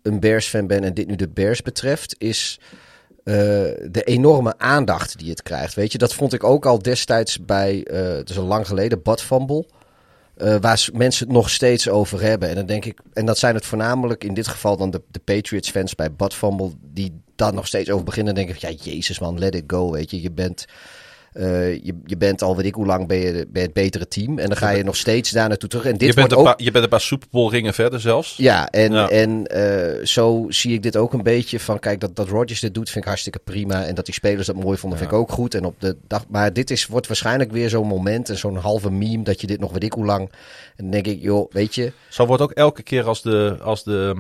een 0.02 0.20
Bears-fan 0.20 0.68
ben 0.68 0.84
en 0.84 0.94
dit 0.94 1.08
nu 1.08 1.16
de 1.16 1.28
Bears 1.28 1.62
betreft. 1.62 2.16
Is 2.18 2.60
de 3.24 4.02
enorme 4.04 4.54
aandacht 4.58 5.18
die 5.20 5.30
het 5.30 5.44
krijgt. 5.44 5.74
Weet 5.74 5.92
je, 5.92 5.98
dat 5.98 6.14
vond 6.14 6.34
ik 6.34 6.44
ook 6.44 6.66
al 6.66 6.80
destijds 6.82 7.46
bij, 7.46 7.84
eh 7.84 8.16
het 8.16 8.30
is 8.30 8.38
al 8.38 8.46
lang 8.46 8.68
geleden, 8.68 9.02
Bad 9.02 9.22
Fumble. 9.22 9.66
eh, 10.36 10.56
waar 10.62 10.90
mensen 10.94 11.26
het 11.28 11.36
nog 11.36 11.50
steeds 11.50 11.90
over 11.90 12.22
hebben. 12.22 12.50
En 12.50 12.56
dan 12.56 12.66
denk 12.66 12.86
ik, 12.86 13.00
en 13.14 13.26
dat 13.26 13.38
zijn 13.38 13.56
het 13.56 13.66
voornamelijk 13.66 14.24
in 14.24 14.34
dit 14.34 14.48
geval 14.48 14.78
dan 14.78 14.92
de, 14.92 15.02
Patriots 15.24 15.70
fans 15.70 15.96
bij 15.96 16.12
Bad 16.14 16.34
Fumble, 16.34 16.72
die 16.94 17.22
daar 17.36 17.54
nog 17.54 17.68
steeds 17.68 17.90
over 17.90 18.06
beginnen. 18.06 18.36
Dan 18.36 18.44
denk 18.46 18.56
ik, 18.56 18.62
ja, 18.62 18.92
jezus 18.92 19.20
man, 19.20 19.40
let 19.40 19.56
it 19.56 19.64
go. 19.68 19.92
Weet 19.92 20.12
je, 20.12 20.22
je 20.22 20.32
bent, 20.32 20.66
eh, 21.38 21.74
je, 21.74 21.94
je 22.06 22.18
bent 22.18 22.42
al 22.42 22.56
weet 22.56 22.66
ik 22.66 22.74
hoe 22.74 22.86
lang 22.86 23.08
ben 23.08 23.18
je, 23.18 23.48
bij 23.50 23.62
het 23.62 23.74
betere 23.74 24.08
team. 24.08 24.40
En 24.40 24.48
dan 24.48 24.58
ga 24.58 24.70
je 24.70 24.84
nog 24.84 24.96
steeds 24.96 25.32
daar 25.32 25.48
naartoe 25.48 25.70
terug. 25.70 25.86
En 25.86 25.98
dit 25.98 26.08
Je 26.08 26.14
bent, 26.14 26.34
ook 26.34 26.44
paar, 26.44 26.64
je 26.64 26.72
bent 26.72 26.84
een 26.84 26.90
paar 26.90 27.02
Super 27.02 27.28
Bowl 27.32 27.50
ringen 27.50 27.74
verder 27.74 28.00
zelfs. 28.00 28.38
ja, 28.38 28.70
en, 28.70 28.92
Ja. 28.92 29.10
en 29.10 29.46
eh, 29.48 30.06
zo 30.06 30.46
zie 30.50 30.74
ik 30.74 30.84
dit 30.84 30.98
ook 30.98 31.14
een 31.14 31.24
beetje 31.24 31.60
van, 31.60 31.80
kijk, 31.80 32.00
dat, 32.00 32.16
dat 32.16 32.28
Rodgers 32.28 32.60
dit 32.60 32.74
doet 32.74 32.90
vind 32.90 33.04
ik 33.04 33.10
hartstikke 33.10 33.40
prima. 33.44 33.84
En 33.86 33.96
dat 33.96 34.06
die 34.06 34.14
spelers 34.14 34.48
dat 34.48 34.56
mooi 34.56 34.78
vonden, 34.78 35.00
vind 35.00 35.12
ik 35.12 35.18
ook 35.18 35.32
goed. 35.32 35.56
En 35.56 35.66
op 35.66 35.76
de 35.80 35.96
dag, 36.08 36.26
maar 36.30 36.54
dit 36.54 36.72
is, 36.72 36.88
wordt 36.88 37.08
waarschijnlijk 37.08 37.52
weer 37.52 37.70
zo'n 37.70 37.88
moment 37.88 38.30
en 38.30 38.38
zo'n 38.38 38.56
halve 38.56 38.92
meme 38.92 39.24
dat 39.24 39.42
je 39.42 39.48
dit 39.48 39.60
nog 39.60 39.72
weet 39.72 39.84
ik 39.84 39.94
hoe 39.94 40.06
lang. 40.06 40.30
En 40.76 40.84
dan 40.84 40.90
denk 40.92 41.08
ik, 41.08 41.22
joh, 41.22 41.52
weet 41.52 41.76
je, 41.76 41.92
Zo 42.10 42.26
wordt 42.26 42.42
ook 42.42 42.52
elke 42.52 42.84
keer 42.84 43.04
als 43.04 43.22
de, 43.22 43.58
als 43.62 43.84
de, 43.84 44.16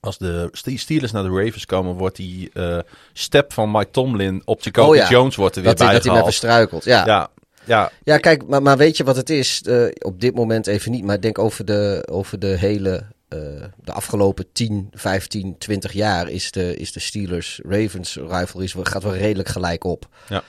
als 0.00 0.18
de 0.18 0.48
Ste- 0.52 0.76
Steelers 0.78 1.12
naar 1.12 1.22
de 1.22 1.28
Ravens 1.44 1.66
komen, 1.66 1.94
wordt 1.94 2.16
die 2.16 2.50
eh, 2.52 2.78
step 3.12 3.52
van 3.52 3.70
Mike 3.70 3.90
Tomlin 3.90 4.42
op 4.44 4.62
Jacoby 4.62 4.88
Oh 4.88 4.96
ja, 4.96 5.08
Jones 5.08 5.36
wordt 5.36 5.56
er 5.56 5.62
weer 5.62 5.70
Dat, 5.70 5.80
hij- 5.80 5.92
dat 5.92 6.04
hij 6.04 6.12
bijgehaald. 6.12 6.36
verstruikelt. 6.36 6.84
Ja. 6.84 7.06
Ja, 7.06 7.30
ja, 7.64 7.90
Ja, 8.04 8.18
kijk, 8.18 8.46
maar, 8.46 8.62
maar 8.62 8.76
weet 8.76 8.96
je 8.96 9.04
wat 9.04 9.16
het 9.16 9.30
is? 9.30 9.62
Eh, 9.62 9.84
op 9.98 10.20
dit 10.20 10.34
moment 10.34 10.66
even 10.66 10.90
niet, 10.90 11.04
maar 11.04 11.14
ik 11.14 11.22
denk 11.22 11.38
over 11.38 11.64
de, 11.64 12.06
over 12.10 12.38
de 12.38 12.46
hele, 12.58 13.06
eh, 13.28 13.38
de 13.84 13.92
afgelopen 13.92 14.46
10, 14.52 14.88
15, 14.92 15.58
20 15.58 15.92
jaar 15.92 16.28
is 16.28 16.50
de, 16.50 16.76
is 16.76 16.92
de 16.92 17.00
Steelers-Ravens 17.00 18.14
rivalry 18.16 18.68
gaat 18.90 19.02
wel 19.02 19.16
redelijk 19.16 19.48
gelijk 19.48 19.84
op. 19.84 20.06
Ja. 20.28 20.42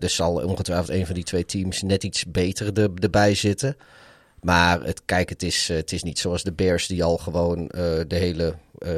Er 0.00 0.08
zal 0.10 0.34
ongetwijfeld 0.34 0.88
een 0.98 1.06
van 1.06 1.14
die 1.14 1.24
twee 1.24 1.44
teams 1.44 1.82
net 1.82 2.04
iets 2.04 2.24
beter 2.28 2.78
er, 2.80 2.90
erbij 3.00 3.34
zitten. 3.34 3.76
Maar 4.40 4.82
het, 4.82 5.02
kijk, 5.04 5.28
het 5.28 5.42
is, 5.42 5.68
eh, 5.70 5.76
het 5.76 5.92
is 5.92 6.02
niet 6.02 6.18
zoals 6.18 6.42
de 6.42 6.52
Bears 6.52 6.86
die 6.86 7.04
al 7.04 7.16
gewoon 7.18 7.68
eh, 7.68 7.80
de 8.08 8.16
hele 8.16 8.54
eh, 8.78 8.90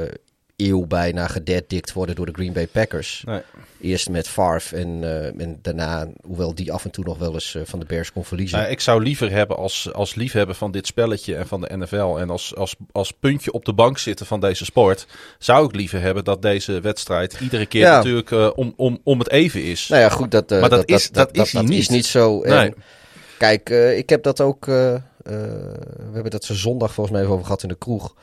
eeuw 0.56 0.86
bijna 0.86 1.26
gededdikt 1.26 1.92
worden 1.92 2.14
door 2.14 2.26
de 2.26 2.32
Green 2.32 2.52
Bay 2.52 2.66
Packers. 2.66 3.22
nee. 3.26 3.40
Eerst 3.80 4.08
met 4.08 4.28
Favre 4.28 4.76
en, 4.76 5.02
en 5.38 5.58
daarna, 5.62 6.08
hoewel 6.26 6.54
die 6.54 6.72
af 6.72 6.84
en 6.84 6.90
toe 6.90 7.04
nog 7.04 7.18
wel 7.18 7.32
eens 7.34 7.56
van 7.64 7.78
de 7.78 7.84
Bears 7.84 8.12
kon 8.12 8.24
verliezen. 8.24 8.58
Nou, 8.58 8.70
ik 8.70 8.80
zou 8.80 9.02
liever 9.02 9.30
hebben 9.30 9.56
als, 9.56 9.92
als 9.92 10.14
liefhebber 10.14 10.54
van 10.54 10.70
dit 10.70 10.86
spelletje 10.86 11.36
en 11.36 11.46
van 11.46 11.60
de 11.60 11.76
NFL 11.76 12.16
en 12.18 12.30
als, 12.30 12.54
als, 12.56 12.74
als 12.92 13.12
puntje 13.20 13.52
op 13.52 13.64
de 13.64 13.72
bank 13.72 13.98
zitten 13.98 14.26
van 14.26 14.40
deze 14.40 14.64
sport, 14.64 15.06
zou 15.38 15.66
ik 15.66 15.74
liever 15.74 16.00
hebben 16.00 16.24
dat 16.24 16.42
deze 16.42 16.80
wedstrijd 16.80 17.36
iedere 17.40 17.66
keer 17.66 17.80
Ja. 17.80 17.96
natuurlijk 17.96 18.30
om, 18.56 18.72
om, 18.76 19.00
om 19.04 19.18
het 19.18 19.30
even 19.30 19.64
is. 19.64 19.88
nou 19.88 20.02
ja, 20.02 20.08
goed, 20.08 20.30
dat, 20.30 20.50
Maar 20.50 20.68
dat 20.68 20.88
is- 20.88 21.10
dat 21.10 21.36
is 21.36 21.52
niet. 21.52 21.70
is 21.70 21.88
niet 21.88 22.06
zo. 22.06 22.42
En 22.42 22.54
Nee. 22.56 22.72
Kijk, 23.38 23.70
eh, 23.70 23.96
ik 23.98 24.08
heb 24.08 24.22
dat 24.22 24.40
ook. 24.40 24.68
eh, 24.68 24.94
eh, 24.94 25.02
we 25.22 26.10
hebben 26.12 26.30
dat 26.30 26.44
zo 26.44 26.54
zondag 26.54 26.92
volgens 26.92 27.14
mij 27.14 27.20
even 27.24 27.32
over 27.34 27.46
gehad 27.46 27.62
in 27.62 27.68
de 27.68 27.78
kroeg. 27.78 28.14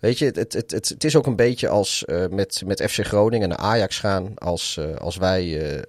Weet 0.00 0.18
je, 0.18 0.24
het, 0.24 0.36
het, 0.36 0.52
het, 0.52 0.88
het, 0.88 1.04
is 1.04 1.16
ook 1.16 1.26
een 1.26 1.36
beetje 1.36 1.68
als 1.68 2.04
met, 2.30 2.62
met 2.66 2.82
FC 2.90 3.04
Groningen 3.06 3.48
naar 3.48 3.58
Ajax 3.58 3.98
gaan. 3.98 4.32
Als, 4.34 4.80
als 4.98 5.16
wij, 5.16 5.80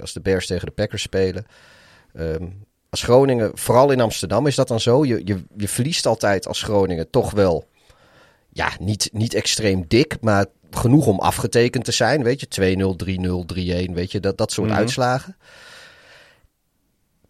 als 0.00 0.12
de 0.12 0.20
Bears 0.20 0.46
tegen 0.46 0.66
de 0.66 0.72
Packers 0.72 1.02
spelen. 1.02 1.46
Ehm, 2.14 2.46
als 2.90 3.02
Groningen, 3.02 3.50
vooral 3.54 3.90
in 3.90 4.00
Amsterdam 4.00 4.46
is 4.46 4.54
dat 4.54 4.68
dan 4.68 4.80
zo. 4.80 5.04
Je, 5.04 5.20
je, 5.24 5.42
je 5.56 5.68
verliest 5.68 6.06
altijd 6.06 6.46
als 6.46 6.62
Groningen 6.62 7.10
toch 7.10 7.30
wel. 7.30 7.64
Ja, 8.52 8.68
niet, 8.80 9.08
niet 9.12 9.34
extreem 9.34 9.84
dik, 9.88 10.16
maar 10.20 10.46
genoeg 10.70 11.06
om 11.06 11.18
afgetekend 11.18 11.84
te 11.84 11.92
zijn. 11.92 12.22
Weet 12.22 12.40
je, 12.40 12.46
2-0, 12.48 12.96
3-0, 12.96 13.88
3-1, 13.90 13.92
weet 13.94 14.12
je, 14.12 14.20
dat, 14.20 14.38
dat 14.38 14.52
soort 14.52 14.68
Mhm. 14.68 14.76
uitslagen. 14.78 15.36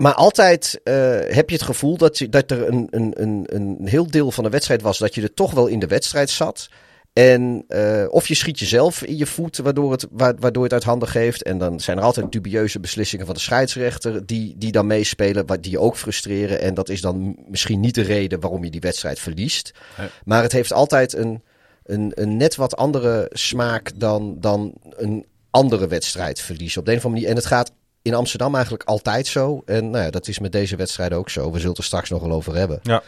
Maar 0.01 0.15
altijd 0.15 0.81
eh, 0.85 0.95
heb 1.29 1.49
je 1.51 1.57
het 1.57 1.65
gevoel 1.65 1.97
dat, 1.97 2.19
je, 2.19 2.29
dat 2.29 2.51
er 2.51 2.69
een, 2.69 2.87
een, 2.91 3.13
een, 3.23 3.45
een 3.47 3.79
heel 3.85 4.07
deel 4.07 4.31
van 4.31 4.45
de 4.45 4.51
wedstrijd 4.51 4.83
was 4.83 4.99
dat 4.99 5.15
je 5.15 5.23
er 5.23 5.35
toch 5.35 5.53
wel 5.53 5.67
in 5.67 5.79
de 5.79 5.87
wedstrijd 5.87 6.31
zat. 6.31 6.69
En 7.13 7.65
eh, 7.69 8.05
of 8.09 8.29
je 8.29 8.35
schiet 8.35 8.59
jezelf 8.59 9.03
in 9.03 9.17
je 9.17 9.27
voet, 9.27 9.57
waardoor 9.57 9.91
het, 9.93 10.07
wa- 10.11 10.35
waardoor 10.39 10.63
het 10.63 10.73
uit 10.73 10.85
handen 10.85 11.09
geeft. 11.09 11.43
En 11.43 11.59
dan 11.59 11.81
zijn 11.81 11.99
er 11.99 12.03
altijd 12.03 12.33
dubieuze 12.33 12.81
beslissingen 12.81 13.27
van 13.27 13.35
de 13.35 13.41
scheidsrechter 13.41 14.27
die, 14.27 14.55
die 14.59 14.73
dan 14.73 14.87
meespelen, 14.87 15.47
wat 15.47 15.63
die 15.63 15.73
je 15.73 15.79
ook 15.81 15.97
frustreren. 15.97 16.61
En 16.61 16.75
dat 16.75 16.89
is 16.89 17.01
dan 17.01 17.37
misschien 17.49 17.81
niet 17.81 17.95
de 17.95 18.03
reden 18.03 18.41
waarom 18.41 18.65
je 18.65 18.71
die 18.71 18.81
wedstrijd 18.81 19.19
verliest. 19.19 19.73
Nee. 19.99 20.09
Maar 20.25 20.43
het 20.43 20.53
heeft 20.53 20.73
altijd 20.73 21.13
een, 21.15 21.43
een, 21.85 22.13
een 22.15 22.37
net 22.37 22.57
wat 22.57 22.77
andere 22.77 23.31
smaak 23.33 23.93
dan, 23.97 24.37
dan 24.41 24.75
een 24.97 25.27
andere 25.51 25.87
wedstrijd 25.89 26.41
verliezen. 26.41 26.81
Op 26.81 26.87
de 26.87 26.93
een 26.93 26.99
of 26.99 27.05
andere 27.05 27.23
manier. 27.23 27.37
En 27.37 27.43
het 27.43 27.53
gaat 27.53 27.73
in 28.03 28.15
Amsterdam 28.15 28.55
eigenlijk 28.55 28.85
altijd 28.85 29.27
zo. 29.27 29.63
En 29.67 29.91
nou 29.91 30.05
ja, 30.05 30.11
dat 30.11 30.29
is 30.29 30.39
met 30.39 30.53
deze 30.53 30.77
wedstrijd 30.77 31.13
ook 31.13 31.31
zo. 31.31 31.45
We 31.45 31.55
zullen 31.57 31.69
het 31.69 31.79
er 31.79 31.85
straks 31.85 32.11
nog 32.11 32.23
wel 32.23 32.33
over 32.33 32.55
hebben. 32.57 32.79
Ja. 32.83 33.03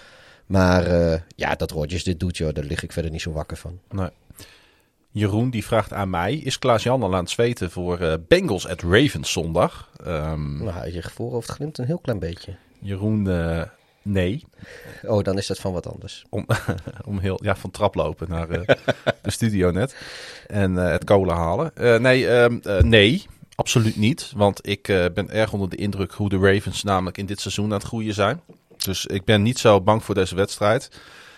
Maar 0.46 0.86
eh, 0.86 1.20
ja, 1.36 1.54
dat 1.54 1.70
Rodgers 1.70 2.04
dit 2.04 2.20
doet, 2.20 2.36
joh, 2.36 2.54
daar 2.54 2.64
lig 2.64 2.82
ik 2.82 2.92
verder 2.92 3.10
niet 3.10 3.22
zo 3.22 3.32
wakker 3.32 3.56
van. 3.56 3.78
Nee. 3.90 4.08
Jeroen 5.10 5.50
die 5.50 5.64
vraagt 5.64 5.92
aan 5.92 6.10
mij: 6.10 6.34
Is 6.34 6.58
Klaas-Jan 6.58 7.02
al 7.02 7.14
aan 7.14 7.20
het 7.20 7.30
zweten 7.30 7.70
voor 7.70 7.98
eh, 8.00 8.14
Bengals 8.28 8.68
at 8.68 8.82
Ravens 8.82 9.32
zondag? 9.32 9.90
Ehm, 10.04 10.64
Nou, 10.64 10.92
je 10.92 11.02
voorhoofd 11.02 11.50
glimt 11.50 11.78
een 11.78 11.86
heel 11.86 11.98
klein 11.98 12.18
beetje. 12.18 12.56
Jeroen, 12.78 13.30
eh, 13.30 13.62
nee. 14.02 14.44
Oh, 15.02 15.22
dan 15.22 15.38
is 15.38 15.46
dat 15.46 15.58
van 15.58 15.72
wat 15.72 15.86
anders. 15.86 16.24
Om, 16.30 16.46
om 17.06 17.18
heel, 17.18 17.38
ja, 17.44 17.56
van 17.56 17.70
traplopen 17.70 18.28
naar 18.30 18.48
de 19.22 19.30
studio 19.30 19.70
net. 19.70 19.96
En 20.46 20.74
het 20.74 21.04
kolen 21.04 21.34
halen. 21.34 21.72
Nee, 22.02 22.28
ehm, 22.28 22.58
eh, 22.62 22.82
nee, 22.82 23.26
absoluut 23.62 23.96
niet. 23.96 24.32
Want 24.36 24.68
ik 24.68 24.88
eh, 24.88 25.04
ben 25.14 25.30
erg 25.30 25.52
onder 25.52 25.68
de 25.68 25.76
indruk 25.76 26.12
hoe 26.12 26.28
de 26.28 26.38
Ravens 26.38 26.82
namelijk 26.82 27.18
in 27.18 27.26
dit 27.26 27.40
seizoen 27.40 27.64
aan 27.64 27.72
het 27.72 27.82
groeien 27.82 28.14
zijn. 28.14 28.40
Dus 28.76 29.06
ik 29.06 29.24
ben 29.24 29.42
niet 29.42 29.58
zo 29.58 29.80
bang 29.80 30.04
voor 30.04 30.14
deze 30.14 30.34
wedstrijd. 30.34 30.90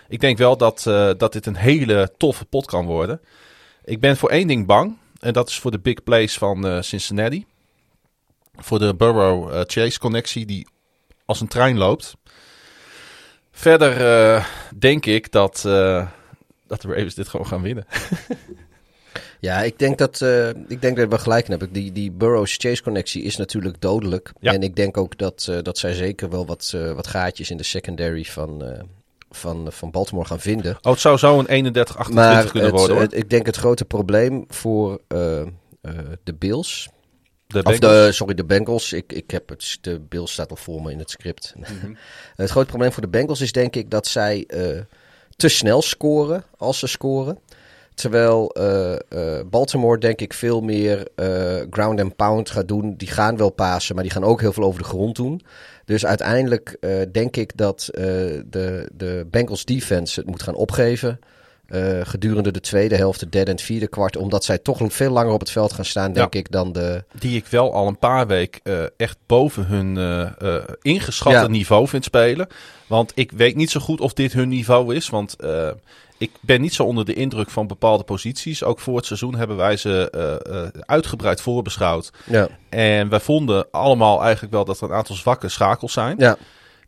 Ik 0.07 0.19
denk 0.19 0.37
wel 0.37 0.57
dat, 0.57 0.85
eh, 0.87 1.11
dat 1.17 1.33
dit 1.33 1.45
een 1.45 1.55
hele 1.55 2.11
toffe 2.17 2.45
pot 2.45 2.65
kan 2.65 2.85
worden. 2.85 3.21
Ik 3.83 3.99
ben 3.99 4.17
voor 4.17 4.29
één 4.29 4.47
ding 4.47 4.65
bang. 4.65 4.97
En 5.19 5.33
dat 5.33 5.49
is 5.49 5.59
voor 5.59 5.71
de 5.71 5.79
big 5.79 6.03
plays 6.03 6.37
van 6.37 6.67
eh, 6.67 6.81
Cincinnati. 6.81 7.45
Voor 8.55 8.79
de 8.79 8.95
Burrow-Chase-connectie 8.95 10.45
die 10.45 10.67
als 11.25 11.41
een 11.41 11.47
trein 11.47 11.77
loopt. 11.77 12.15
Verder 13.51 14.47
denk 14.75 15.05
ik 15.05 15.31
dat, 15.31 15.61
dat 16.67 16.81
de 16.81 16.87
Ravens 16.87 17.15
dit 17.15 17.27
gewoon 17.27 17.47
gaan 17.47 17.61
winnen. 17.61 17.85
Ja, 19.39 19.61
ik 19.61 19.79
denk 19.79 19.97
dat, 19.97 20.21
eh, 20.21 20.49
ik 20.49 20.81
denk 20.81 20.97
dat 20.97 21.09
we 21.09 21.17
gelijk 21.17 21.47
hebben. 21.47 21.71
Die, 21.71 21.91
die 21.91 22.11
Burrows-Chase-connectie 22.11 23.23
is 23.23 23.35
natuurlijk 23.35 23.81
dodelijk. 23.81 24.33
Ja. 24.39 24.53
En 24.53 24.63
ik 24.63 24.75
denk 24.75 24.97
ook 24.97 25.17
dat, 25.17 25.47
eh, 25.49 25.57
dat 25.61 25.77
zij 25.77 25.93
zeker 25.93 26.29
wel 26.29 26.45
wat, 26.45 26.71
eh, 26.75 26.91
wat 26.91 27.07
gaatjes 27.07 27.49
in 27.49 27.57
de 27.57 27.63
secondary 27.63 28.23
van, 28.23 28.63
van, 29.29 29.67
van 29.71 29.91
Baltimore 29.91 30.27
gaan 30.27 30.39
vinden. 30.39 30.77
Oh, 30.81 30.91
het 30.91 31.01
zou 31.01 31.17
zo 31.17 31.39
een 31.39 31.47
31-28 31.49 32.13
Maar 32.13 32.51
kunnen 32.51 32.69
het, 32.69 32.79
worden 32.79 32.97
hoor. 32.97 33.13
ik 33.13 33.29
denk 33.29 33.45
het 33.45 33.55
grote 33.55 33.85
probleem 33.85 34.45
voor 34.47 35.01
de 36.23 36.33
Bills. 36.39 36.89
de 37.47 37.63
Of 37.63 37.79
de, 37.79 38.09
sorry, 38.11 38.33
de 38.33 38.45
Bengals. 38.45 38.93
Ik, 38.93 39.13
ik 39.13 39.31
heb 39.31 39.49
het, 39.49 39.77
de 39.81 39.99
Bills 39.99 40.31
staat 40.31 40.49
al 40.49 40.55
voor 40.55 40.81
me 40.81 40.91
in 40.91 40.99
het 40.99 41.09
script. 41.09 41.53
Mhm. 41.57 41.93
het 42.35 42.49
grote 42.49 42.67
probleem 42.67 42.91
voor 42.91 43.01
de 43.01 43.09
Bengals 43.09 43.41
is 43.41 43.51
denk 43.51 43.75
ik 43.75 43.89
dat 43.91 44.07
zij 44.07 44.47
te 45.35 45.47
snel 45.47 45.81
scoren 45.81 46.43
als 46.57 46.79
ze 46.79 46.87
scoren. 46.87 47.39
Terwijl 47.95 48.49
eh, 48.49 48.93
eh, 48.93 49.45
Baltimore 49.49 49.97
denk 49.97 50.21
ik 50.21 50.33
veel 50.33 50.61
meer 50.61 51.07
eh, 51.15 51.27
ground 51.69 52.01
and 52.01 52.15
pound 52.15 52.49
gaat 52.49 52.67
doen. 52.67 52.93
Die 52.97 53.07
gaan 53.07 53.37
wel 53.37 53.49
pasen, 53.49 53.95
maar 53.95 54.03
die 54.03 54.13
gaan 54.13 54.23
ook 54.23 54.41
heel 54.41 54.53
veel 54.53 54.63
over 54.63 54.81
de 54.81 54.87
grond 54.87 55.15
doen. 55.15 55.41
Dus 55.85 56.05
uiteindelijk 56.05 56.77
denk 57.11 57.37
ik 57.37 57.57
dat 57.57 57.89
de, 57.91 58.89
de 58.93 59.27
Bengals 59.31 59.65
defense 59.65 60.19
het 60.19 60.29
moet 60.29 60.43
gaan 60.43 60.55
opgeven. 60.55 61.19
gedurende 62.03 62.51
de 62.51 62.59
tweede 62.59 62.95
helft, 62.95 63.19
de 63.19 63.29
derde 63.29 63.51
en 63.51 63.59
vierde 63.59 63.87
kwart. 63.87 64.17
Omdat 64.17 64.43
zij 64.43 64.57
toch 64.57 64.81
veel 64.87 65.11
langer 65.11 65.33
op 65.33 65.39
het 65.39 65.51
veld 65.51 65.73
gaan 65.73 65.85
staan, 65.85 66.13
denk 66.13 66.35
ik, 66.35 66.51
dan 66.51 66.71
de... 66.71 67.03
Die 67.19 67.37
ik 67.37 67.45
wel 67.47 67.73
al 67.73 67.87
een 67.87 67.99
paar 67.99 68.27
weken 68.27 68.91
echt 68.97 69.17
boven 69.25 69.65
hun 69.65 69.97
ingeschatte 70.81 71.39
Ja. 71.39 71.47
niveau 71.47 71.87
vind 71.87 72.03
spelen. 72.03 72.47
Want 72.87 73.11
ik 73.15 73.31
weet 73.31 73.55
niet 73.55 73.71
zo 73.71 73.79
goed 73.79 74.01
of 74.01 74.13
dit 74.13 74.33
hun 74.33 74.49
niveau 74.49 74.95
is. 74.95 75.09
Want 75.09 75.35
ik 76.17 76.31
ben 76.39 76.61
niet 76.61 76.73
zo 76.73 76.83
onder 76.83 77.05
de 77.05 77.13
indruk 77.13 77.49
van 77.49 77.67
bepaalde 77.67 78.03
posities. 78.03 78.63
Ook 78.63 78.79
voor 78.79 78.95
het 78.95 79.05
seizoen 79.05 79.35
hebben 79.35 79.57
wij 79.57 79.77
ze 79.77 80.09
eh, 80.09 80.63
eh, 80.63 80.69
uitgebreid 80.79 81.41
voorbeschouwd. 81.41 82.11
Ja, 82.25 82.47
En 82.69 83.09
wij 83.09 83.19
vonden 83.19 83.67
allemaal 83.71 84.21
eigenlijk 84.21 84.53
wel 84.53 84.65
dat 84.65 84.81
er 84.81 84.89
een 84.89 84.95
aantal 84.95 85.15
zwakke 85.15 85.49
schakels 85.49 85.93
zijn. 85.93 86.15
ja. 86.17 86.37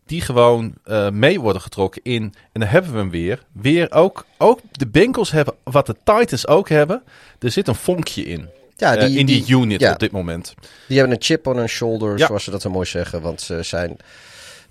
die 0.05 0.21
gewoon 0.21 0.73
eh, 0.83 1.09
mee 1.09 1.39
worden 1.39 1.61
getrokken 1.61 2.01
in. 2.03 2.23
En 2.51 2.59
dan 2.59 2.69
hebben 2.69 2.91
we 2.91 2.97
hem 2.97 3.09
weer. 3.09 3.43
Weer 3.51 3.91
ook, 3.91 4.25
ook 4.37 4.59
de 4.71 4.87
Bengals 4.87 5.31
hebben, 5.31 5.53
wat 5.63 5.85
de 5.85 5.95
Titans 6.03 6.47
ook 6.47 6.69
hebben. 6.69 7.03
Er 7.39 7.51
zit 7.51 7.67
een 7.67 7.75
vonkje 7.75 8.25
in. 8.25 8.49
ja 8.75 8.95
in 8.95 9.25
die, 9.25 9.45
unit 9.47 9.79
ja. 9.79 9.91
op 9.91 9.99
dit 9.99 10.11
moment. 10.11 10.53
Die 10.87 10.97
hebben 10.97 11.15
een 11.15 11.23
chip 11.23 11.47
on 11.47 11.57
hun 11.57 11.69
shoulder, 11.69 12.19
zoals 12.19 12.43
ze 12.43 12.51
dat 12.51 12.61
zo 12.61 12.69
mooi 12.69 12.85
zeggen. 12.85 13.21
Want 13.21 13.41
ze 13.41 13.63
zijn. 13.63 13.97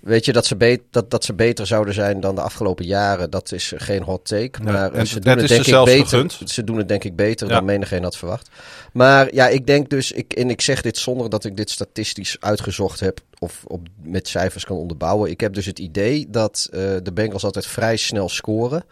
Weet 0.07 0.25
je 0.25 0.33
dat 0.33 0.45
ze, 0.45 0.55
bet- 0.55 0.81
dat, 0.91 1.11
dat 1.11 1.23
ze 1.23 1.33
beter 1.33 1.67
zouden 1.67 1.93
zijn 1.93 2.19
dan 2.19 2.35
de 2.35 2.41
afgelopen 2.41 2.85
jaren? 2.85 3.29
Dat 3.29 3.51
is 3.51 3.73
geen 3.75 4.01
hot 4.03 4.25
take. 4.25 4.63
Maar 4.63 4.93
en 4.93 5.07
ze 5.07 5.19
doen 5.19 5.37
het, 5.37 5.47
denk 5.47 5.63
ze 5.63 5.77
ik 5.77 5.85
beter. 5.85 6.05
gegund. 6.07 6.39
Ze 6.45 6.63
doen 6.63 6.77
het 6.77 6.87
denk 6.87 7.03
ik 7.03 7.15
beter 7.15 7.47
Ja. 7.47 7.53
dan 7.53 7.65
menigeen 7.65 8.03
had 8.03 8.17
verwacht. 8.17 8.49
Maar 8.93 9.33
ja, 9.33 9.47
ik 9.47 9.67
denk 9.67 9.89
dus, 9.89 10.11
ik, 10.11 10.33
en 10.33 10.49
ik 10.49 10.61
zeg 10.61 10.81
dit 10.81 10.97
zonder 10.97 11.29
dat 11.29 11.45
ik 11.45 11.57
dit 11.57 11.69
statistisch 11.69 12.37
uitgezocht 12.39 12.99
heb 12.99 13.19
of 13.39 13.63
op, 13.67 13.87
met 14.01 14.27
cijfers 14.27 14.65
kan 14.65 14.77
onderbouwen. 14.77 15.29
Ik 15.29 15.39
heb 15.39 15.53
dus 15.53 15.65
het 15.65 15.79
idee 15.79 16.27
dat 16.29 16.67
eh, 16.71 16.79
de 17.03 17.11
Bengals 17.13 17.43
altijd 17.43 17.65
vrij 17.67 17.97
snel 17.97 18.29
scoren. 18.29 18.83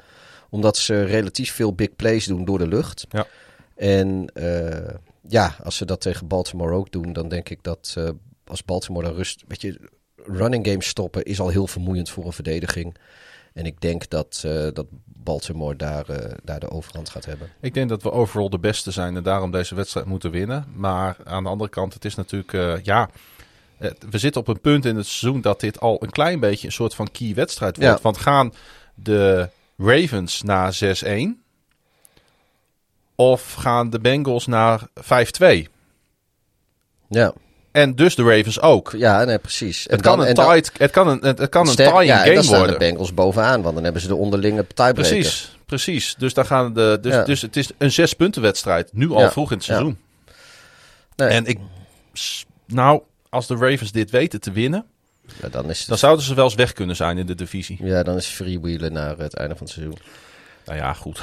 Omdat 0.49 0.77
ze 0.77 1.03
relatief 1.03 1.53
veel 1.53 1.73
big 1.73 1.95
plays 1.95 2.25
doen 2.25 2.45
door 2.45 2.57
de 2.57 2.67
lucht. 2.67 3.05
Ja. 3.09 3.27
En 3.75 4.25
eh, 4.33 4.93
ja, 5.27 5.55
als 5.63 5.75
ze 5.75 5.85
dat 5.85 6.01
tegen 6.01 6.27
Baltimore 6.27 6.73
ook 6.73 6.91
doen, 6.91 7.13
dan 7.13 7.29
denk 7.29 7.49
ik 7.49 7.59
dat 7.61 7.93
eh, 7.97 8.09
als 8.47 8.63
Baltimore 8.63 9.05
dan 9.05 9.15
rust. 9.15 9.43
Weet 9.47 9.61
je, 9.61 9.79
running 10.27 10.67
game 10.67 10.83
stoppen 10.83 11.23
is 11.23 11.39
al 11.39 11.49
heel 11.49 11.67
vermoeiend 11.67 12.09
voor 12.09 12.25
een 12.25 12.33
verdediging. 12.33 12.97
En 13.53 13.65
ik 13.65 13.81
denk 13.81 14.09
dat, 14.09 14.41
eh, 14.45 14.67
dat 14.73 14.85
Baltimore 15.05 15.75
daar, 15.75 16.09
eh, 16.09 16.37
daar 16.43 16.59
de 16.59 16.69
overhand 16.69 17.09
gaat 17.09 17.25
hebben. 17.25 17.49
Ik 17.61 17.73
denk 17.73 17.89
dat 17.89 18.03
we 18.03 18.11
overal 18.11 18.49
de 18.49 18.59
beste 18.59 18.91
zijn 18.91 19.15
en 19.15 19.23
daarom 19.23 19.51
deze 19.51 19.75
wedstrijd 19.75 20.05
moeten 20.05 20.31
winnen. 20.31 20.65
Maar 20.75 21.17
aan 21.23 21.43
de 21.43 21.49
andere 21.49 21.69
kant, 21.69 21.93
het 21.93 22.05
is 22.05 22.15
natuurlijk, 22.15 22.53
eh, 22.53 22.83
ja, 22.83 23.09
we 24.09 24.17
zitten 24.17 24.41
op 24.41 24.47
een 24.47 24.61
punt 24.61 24.85
in 24.85 24.95
het 24.95 25.05
seizoen 25.05 25.41
dat 25.41 25.59
dit 25.59 25.79
al 25.79 26.03
een 26.03 26.09
klein 26.09 26.39
beetje 26.39 26.67
een 26.67 26.73
soort 26.73 26.95
van 26.95 27.11
key 27.11 27.33
wedstrijd 27.33 27.77
wordt. 27.77 27.97
Ja. 27.97 28.01
Want 28.01 28.17
gaan 28.17 28.53
de 28.93 29.49
Ravens 29.77 30.41
naar 30.41 30.73
6-1 30.73 31.43
Of 33.15 33.53
gaan 33.53 33.89
de 33.89 33.99
Bengals 33.99 34.47
naar 34.47 34.87
5-2? 34.93 35.67
Ja, 37.07 37.33
En 37.75 37.95
dus 37.95 38.15
de 38.15 38.23
Ravens 38.23 38.61
ook. 38.61 38.93
ja 38.97 39.23
nee, 39.23 39.39
precies. 39.39 39.85
Het 39.89 40.01
kan, 40.01 40.19
een 40.19 40.33
tight, 40.33 40.71
het 40.77 40.91
kan 40.91 41.07
een, 41.07 41.19
het 41.21 41.49
kan 41.49 41.67
een 41.67 41.75
tying 41.75 42.03
ja, 42.05 42.17
en 42.17 42.23
game 42.23 42.33
dan 42.33 42.43
staan 42.43 42.57
worden. 42.57 42.79
de 42.79 42.85
Bengals 42.85 43.13
bovenaan, 43.13 43.61
want 43.61 43.75
dan 43.75 43.83
hebben 43.83 44.01
ze 44.01 44.07
de 44.07 44.15
onderlinge 44.15 44.67
tiebreaker. 44.67 44.93
Precies, 44.93 45.57
precies. 45.65 46.15
Dus, 46.17 46.33
daar 46.33 46.45
gaan 46.45 46.73
de, 46.73 46.97
dus, 47.01 47.13
Ja. 47.13 47.23
dus 47.23 47.41
het 47.41 47.55
is 47.55 47.69
een 47.77 47.91
zes 47.91 48.13
punten 48.13 48.41
wedstrijd. 48.41 48.89
Nu 48.93 49.11
al 49.11 49.19
Ja, 49.21 49.31
vroeg 49.31 49.51
in 49.51 49.57
het 49.57 49.65
ja. 49.65 49.73
seizoen. 49.73 49.97
Nee, 51.15 51.27
En 51.27 51.45
ik, 51.45 51.59
nou, 52.67 53.01
als 53.29 53.47
de 53.47 53.55
Ravens 53.55 53.91
dit 53.91 54.09
weten 54.11 54.39
te 54.41 54.51
winnen, 54.51 54.85
ja, 55.41 55.49
dan 55.49 55.69
is 55.69 55.79
het 55.79 55.87
dan 55.87 55.97
zouden 55.97 56.25
ze 56.25 56.33
wel 56.33 56.45
eens 56.45 56.55
weg 56.55 56.73
kunnen 56.73 56.95
zijn 56.95 57.17
in 57.17 57.25
de 57.25 57.35
divisie. 57.35 57.77
Ja, 57.83 58.03
dan 58.03 58.15
is 58.15 58.27
freewheelen 58.27 58.93
naar 58.93 59.17
het 59.17 59.33
einde 59.35 59.55
van 59.55 59.65
het 59.65 59.75
seizoen. 59.75 59.97
Nou 60.65 60.77
ja, 60.77 60.93
goed. 60.93 61.21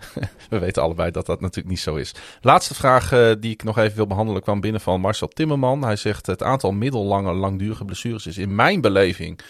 We 0.50 0.58
weten 0.58 0.82
allebei 0.82 1.10
dat 1.10 1.26
dat 1.26 1.40
natuurlijk 1.40 1.68
niet 1.68 1.80
zo 1.80 1.94
is. 1.94 2.14
Laatste 2.40 2.74
vraag 2.74 3.12
eh, 3.12 3.32
die 3.38 3.52
ik 3.52 3.62
nog 3.62 3.78
even 3.78 3.96
wil 3.96 4.06
behandelen 4.06 4.42
kwam 4.42 4.60
binnen 4.60 4.80
van 4.80 5.00
Marcel 5.00 5.28
Timmerman. 5.28 5.84
Hij 5.84 5.96
zegt 5.96 6.26
het 6.26 6.42
aantal 6.42 6.72
middellange, 6.72 7.32
langdurige 7.32 7.84
blessures 7.84 8.26
is 8.26 8.38
in 8.38 8.54
mijn 8.54 8.80
beleving 8.80 9.40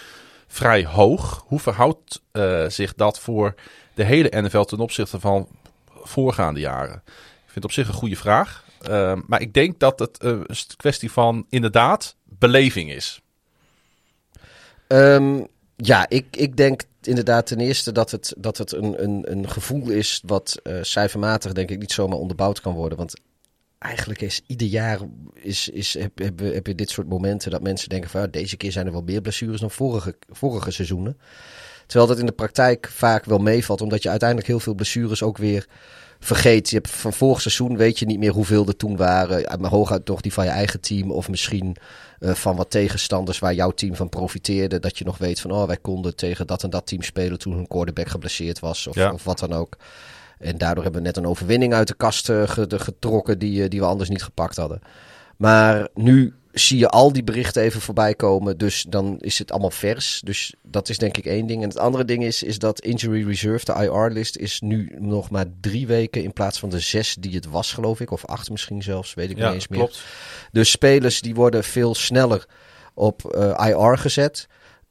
vrij 0.46 0.86
hoog. 0.86 1.44
Hoe 1.46 1.60
verhoudt 1.60 2.22
eh, 2.32 2.68
zich 2.68 2.94
dat 2.94 3.20
voor 3.20 3.54
de 3.94 4.04
hele 4.04 4.40
NFL 4.42 4.62
ten 4.62 4.78
opzichte 4.78 5.20
van 5.20 5.48
voorgaande 5.88 6.60
jaren? 6.60 7.02
Ik 7.06 7.50
vind 7.50 7.54
het 7.54 7.64
op 7.64 7.72
zich 7.72 7.88
een 7.88 7.94
goede 7.94 8.16
vraag. 8.16 8.64
Eh, 8.80 9.12
maar 9.26 9.40
ik 9.40 9.52
denk 9.52 9.78
dat 9.78 9.98
het 9.98 10.22
een 10.22 10.46
kwestie 10.76 11.12
van 11.12 11.46
inderdaad 11.48 12.16
beleving 12.24 12.92
is. 12.92 13.20
Ehm, 14.86 15.40
ja, 15.76 16.08
ik, 16.08 16.36
ik 16.36 16.56
denk 16.56 16.82
inderdaad 17.06 17.46
ten 17.46 17.60
eerste 17.60 17.92
dat 17.92 18.10
het, 18.10 18.34
dat 18.36 18.58
het 18.58 18.72
een, 18.72 19.02
een, 19.02 19.30
een 19.30 19.48
gevoel 19.48 19.88
is 19.90 20.22
wat 20.26 20.60
eh, 20.62 20.78
cijfermatig 20.82 21.52
denk 21.52 21.70
ik 21.70 21.78
niet 21.78 21.92
zomaar 21.92 22.18
onderbouwd 22.18 22.60
kan 22.60 22.74
worden. 22.74 22.98
Want 22.98 23.14
eigenlijk 23.78 24.20
is 24.20 24.40
ieder 24.46 24.66
jaar 24.66 24.98
is, 25.34 25.68
is, 25.68 25.94
heb, 25.98 26.18
heb, 26.18 26.38
heb 26.38 26.66
je 26.66 26.74
dit 26.74 26.90
soort 26.90 27.08
momenten 27.08 27.50
dat 27.50 27.62
mensen 27.62 27.88
denken 27.88 28.10
van 28.10 28.20
ja, 28.20 28.26
deze 28.26 28.56
keer 28.56 28.72
zijn 28.72 28.86
er 28.86 28.92
wel 28.92 29.02
meer 29.02 29.20
blessures 29.20 29.60
dan 29.60 29.70
vorige, 29.70 30.16
vorige 30.28 30.70
seizoenen. 30.70 31.18
Terwijl 31.86 32.10
dat 32.10 32.18
in 32.18 32.26
de 32.26 32.32
praktijk 32.32 32.88
vaak 32.92 33.24
wel 33.24 33.38
meevalt, 33.38 33.80
omdat 33.80 34.02
je 34.02 34.08
uiteindelijk 34.08 34.48
heel 34.48 34.60
veel 34.60 34.74
blessures 34.74 35.22
ook 35.22 35.38
weer 35.38 35.66
vergeet. 36.18 36.70
Je 36.70 36.76
hebt 36.76 36.90
van 36.90 37.12
vorig 37.12 37.40
seizoen 37.40 37.76
weet 37.76 37.98
je 37.98 38.06
niet 38.06 38.18
meer 38.18 38.32
hoeveel 38.32 38.66
er 38.66 38.76
toen 38.76 38.96
waren. 38.96 39.60
Maar 39.60 39.70
hooguit 39.70 40.04
toch 40.04 40.20
die 40.20 40.32
van 40.32 40.44
je 40.44 40.50
eigen 40.50 40.80
team 40.80 41.10
of 41.10 41.28
misschien 41.28 41.76
eh, 42.18 42.30
van 42.30 42.56
wat 42.56 42.70
tegenstanders 42.70 43.38
waar 43.38 43.54
jouw 43.54 43.70
team 43.70 43.94
van 43.96 44.08
profiteerde. 44.08 44.78
Dat 44.80 44.98
je 44.98 45.04
nog 45.04 45.18
weet 45.18 45.40
van 45.40 45.50
oh, 45.50 45.66
wij 45.66 45.76
konden 45.76 46.16
tegen 46.16 46.46
dat 46.46 46.62
en 46.62 46.70
dat 46.70 46.86
team 46.86 47.02
spelen 47.02 47.38
toen 47.38 47.52
hun 47.54 47.66
quarterback 47.68 48.08
geblesseerd 48.08 48.58
was 48.58 48.86
of, 48.86 48.94
Ja. 48.94 49.12
of 49.12 49.24
wat 49.24 49.38
dan 49.38 49.52
ook. 49.52 49.76
En 50.38 50.58
daardoor 50.58 50.82
hebben 50.82 51.00
we 51.00 51.06
net 51.06 51.16
een 51.16 51.26
overwinning 51.26 51.74
uit 51.74 51.88
de 51.88 51.94
kast 51.94 52.28
eh, 52.28 52.42
getrokken 52.68 53.38
die, 53.38 53.62
eh, 53.62 53.68
die 53.70 53.80
we 53.80 53.86
anders 53.86 54.08
niet 54.08 54.22
gepakt 54.22 54.56
hadden. 54.56 54.80
Maar 55.36 55.88
nu 55.94 56.34
zie 56.54 56.78
je 56.78 56.88
al 56.88 57.12
die 57.12 57.24
berichten 57.24 57.62
even 57.62 57.80
voorbij 57.80 58.14
komen. 58.14 58.58
Dus 58.58 58.84
dan 58.88 59.16
is 59.20 59.38
het 59.38 59.50
allemaal 59.50 59.70
vers. 59.70 60.20
Dus 60.24 60.54
dat 60.62 60.88
is 60.88 60.98
denk 60.98 61.16
ik 61.16 61.26
één 61.26 61.46
ding. 61.46 61.62
En 61.62 61.68
het 61.68 61.78
andere 61.78 62.04
ding 62.04 62.24
is, 62.24 62.42
is 62.42 62.58
dat 62.58 62.80
Injury 62.80 63.26
Reserve, 63.26 63.64
de 63.64 63.72
IR-list, 63.72 64.36
is 64.36 64.60
nu 64.60 64.92
nog 64.98 65.30
maar 65.30 65.44
drie 65.60 65.86
weken 65.86 66.22
in 66.22 66.32
plaats 66.32 66.58
van 66.58 66.68
de 66.68 66.80
zes 66.80 67.14
die 67.14 67.34
het 67.34 67.46
was, 67.46 67.72
geloof 67.72 68.00
ik. 68.00 68.10
Of 68.10 68.26
acht 68.26 68.50
misschien 68.50 68.82
zelfs, 68.82 69.14
weet 69.14 69.30
ik 69.30 69.36
Ja, 69.36 69.44
niet 69.46 69.54
eens 69.54 69.68
meer. 69.68 69.78
klopt. 69.78 70.02
Dus 70.52 70.70
spelers 70.70 71.20
die 71.20 71.34
worden 71.34 71.64
veel 71.64 71.94
sneller 71.94 72.46
op 72.94 73.24
eh, 73.34 73.66
IR 73.68 73.98
gezet. 73.98 74.46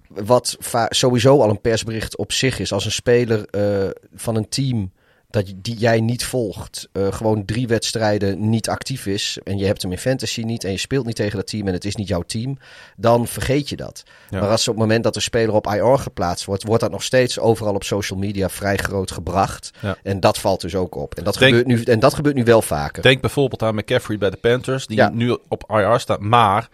Wat 0.08 0.58
sowieso 0.90 1.42
al 1.42 1.50
een 1.50 1.62
persbericht 1.62 2.18
op 2.18 2.32
zich 2.32 2.60
is. 2.60 2.72
Als 2.72 2.86
een 2.86 2.92
speler 2.92 3.46
eh, 3.46 3.90
van 4.16 4.36
een 4.36 4.50
team 4.50 4.92
dat 5.34 5.54
die 5.56 5.78
jij 5.78 6.00
niet 6.02 6.26
volgt, 6.26 6.88
eh, 6.92 7.14
gewoon 7.14 7.46
drie 7.46 7.68
wedstrijden 7.68 8.50
niet 8.50 8.70
actief 8.70 9.06
is. 9.06 9.38
En 9.44 9.58
je 9.58 9.66
hebt 9.66 9.82
hem 9.82 9.92
in 9.92 9.98
fantasy 9.98 10.42
niet 10.42 10.64
en 10.64 10.72
je 10.72 10.78
speelt 10.78 11.06
niet 11.06 11.16
tegen 11.16 11.38
dat 11.38 11.48
team 11.48 11.68
en 11.68 11.74
het 11.74 11.86
is 11.86 11.96
niet 11.96 12.08
jouw 12.08 12.22
team. 12.22 12.58
Dan 12.98 13.28
vergeet 13.28 13.70
je 13.70 13.76
dat. 13.76 14.04
Ja. 14.30 14.40
Maar 14.40 14.50
als 14.50 14.68
op 14.68 14.74
het 14.74 14.84
moment 14.84 15.04
dat 15.04 15.14
de 15.14 15.20
speler 15.20 15.56
op 15.56 15.68
IR 15.68 15.98
geplaatst 15.98 16.46
wordt, 16.46 16.64
wordt 16.64 16.82
dat 16.82 16.92
nog 16.92 17.04
steeds 17.04 17.40
overal 17.40 17.74
op 17.74 17.84
social 17.84 18.20
media 18.20 18.50
vrij 18.50 18.78
groot 18.78 19.12
gebracht. 19.12 19.72
Ja. 19.80 19.98
En 20.04 20.20
dat 20.20 20.38
valt 20.38 20.62
dus 20.62 20.76
ook 20.76 20.96
op. 20.96 21.16
En 21.16 21.24
dat, 21.24 21.34
Denk- 21.38 21.56
gebeurt, 21.56 21.68
nu, 21.68 21.84
en 21.94 22.00
dat 22.00 22.14
gebeurt 22.14 22.36
nu 22.36 22.44
wel 22.44 22.62
vaker. 22.62 23.04
Denk 23.04 23.22
bijvoorbeeld 23.22 23.64
aan 23.64 23.76
McCaffrey 23.76 24.18
bij 24.18 24.30
de 24.30 24.38
Panthers, 24.38 24.88
die 24.88 24.98
Ja. 24.98 25.10
nu 25.10 25.38
op 25.48 25.64
IR 25.70 26.00
staat, 26.00 26.20
maar 26.20 26.70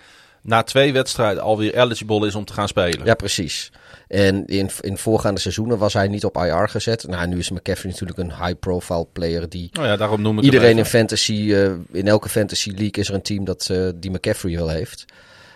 na 0.49 0.63
twee 0.63 0.93
wedstrijden 0.93 1.43
alweer 1.43 1.75
eligible 1.77 2.27
is 2.27 2.35
om 2.35 2.45
te 2.45 2.53
gaan 2.53 2.67
spelen. 2.67 3.05
Ja, 3.05 3.13
precies. 3.13 3.71
En 4.07 4.45
in, 4.45 4.69
in 4.81 4.97
voorgaande 4.97 5.39
seizoenen 5.39 5.77
was 5.77 5.93
hij 5.93 6.07
niet 6.07 6.25
op 6.25 6.37
IR 6.37 6.69
gezet. 6.69 7.07
Nou, 7.07 7.27
nu 7.27 7.37
is 7.37 7.49
McCaffrey 7.49 7.91
natuurlijk 7.91 8.19
een 8.19 8.45
high-profile 8.45 9.07
player 9.13 9.49
die 9.49 9.69
Nou 9.71 9.87
ja, 9.87 9.95
daarom 9.95 10.21
noem 10.21 10.37
ik 10.37 10.43
iedereen 10.43 10.77
in 10.77 10.85
fantasy, 10.85 11.53
eh, 11.53 11.71
in 11.91 12.07
elke 12.07 12.29
fantasy 12.29 12.69
league 12.69 12.91
is 12.91 13.07
er 13.07 13.13
een 13.13 13.21
team 13.21 13.45
dat 13.45 13.69
eh, 13.69 13.89
die 13.95 14.11
McCaffrey 14.11 14.55
wel 14.55 14.69
heeft. 14.69 15.05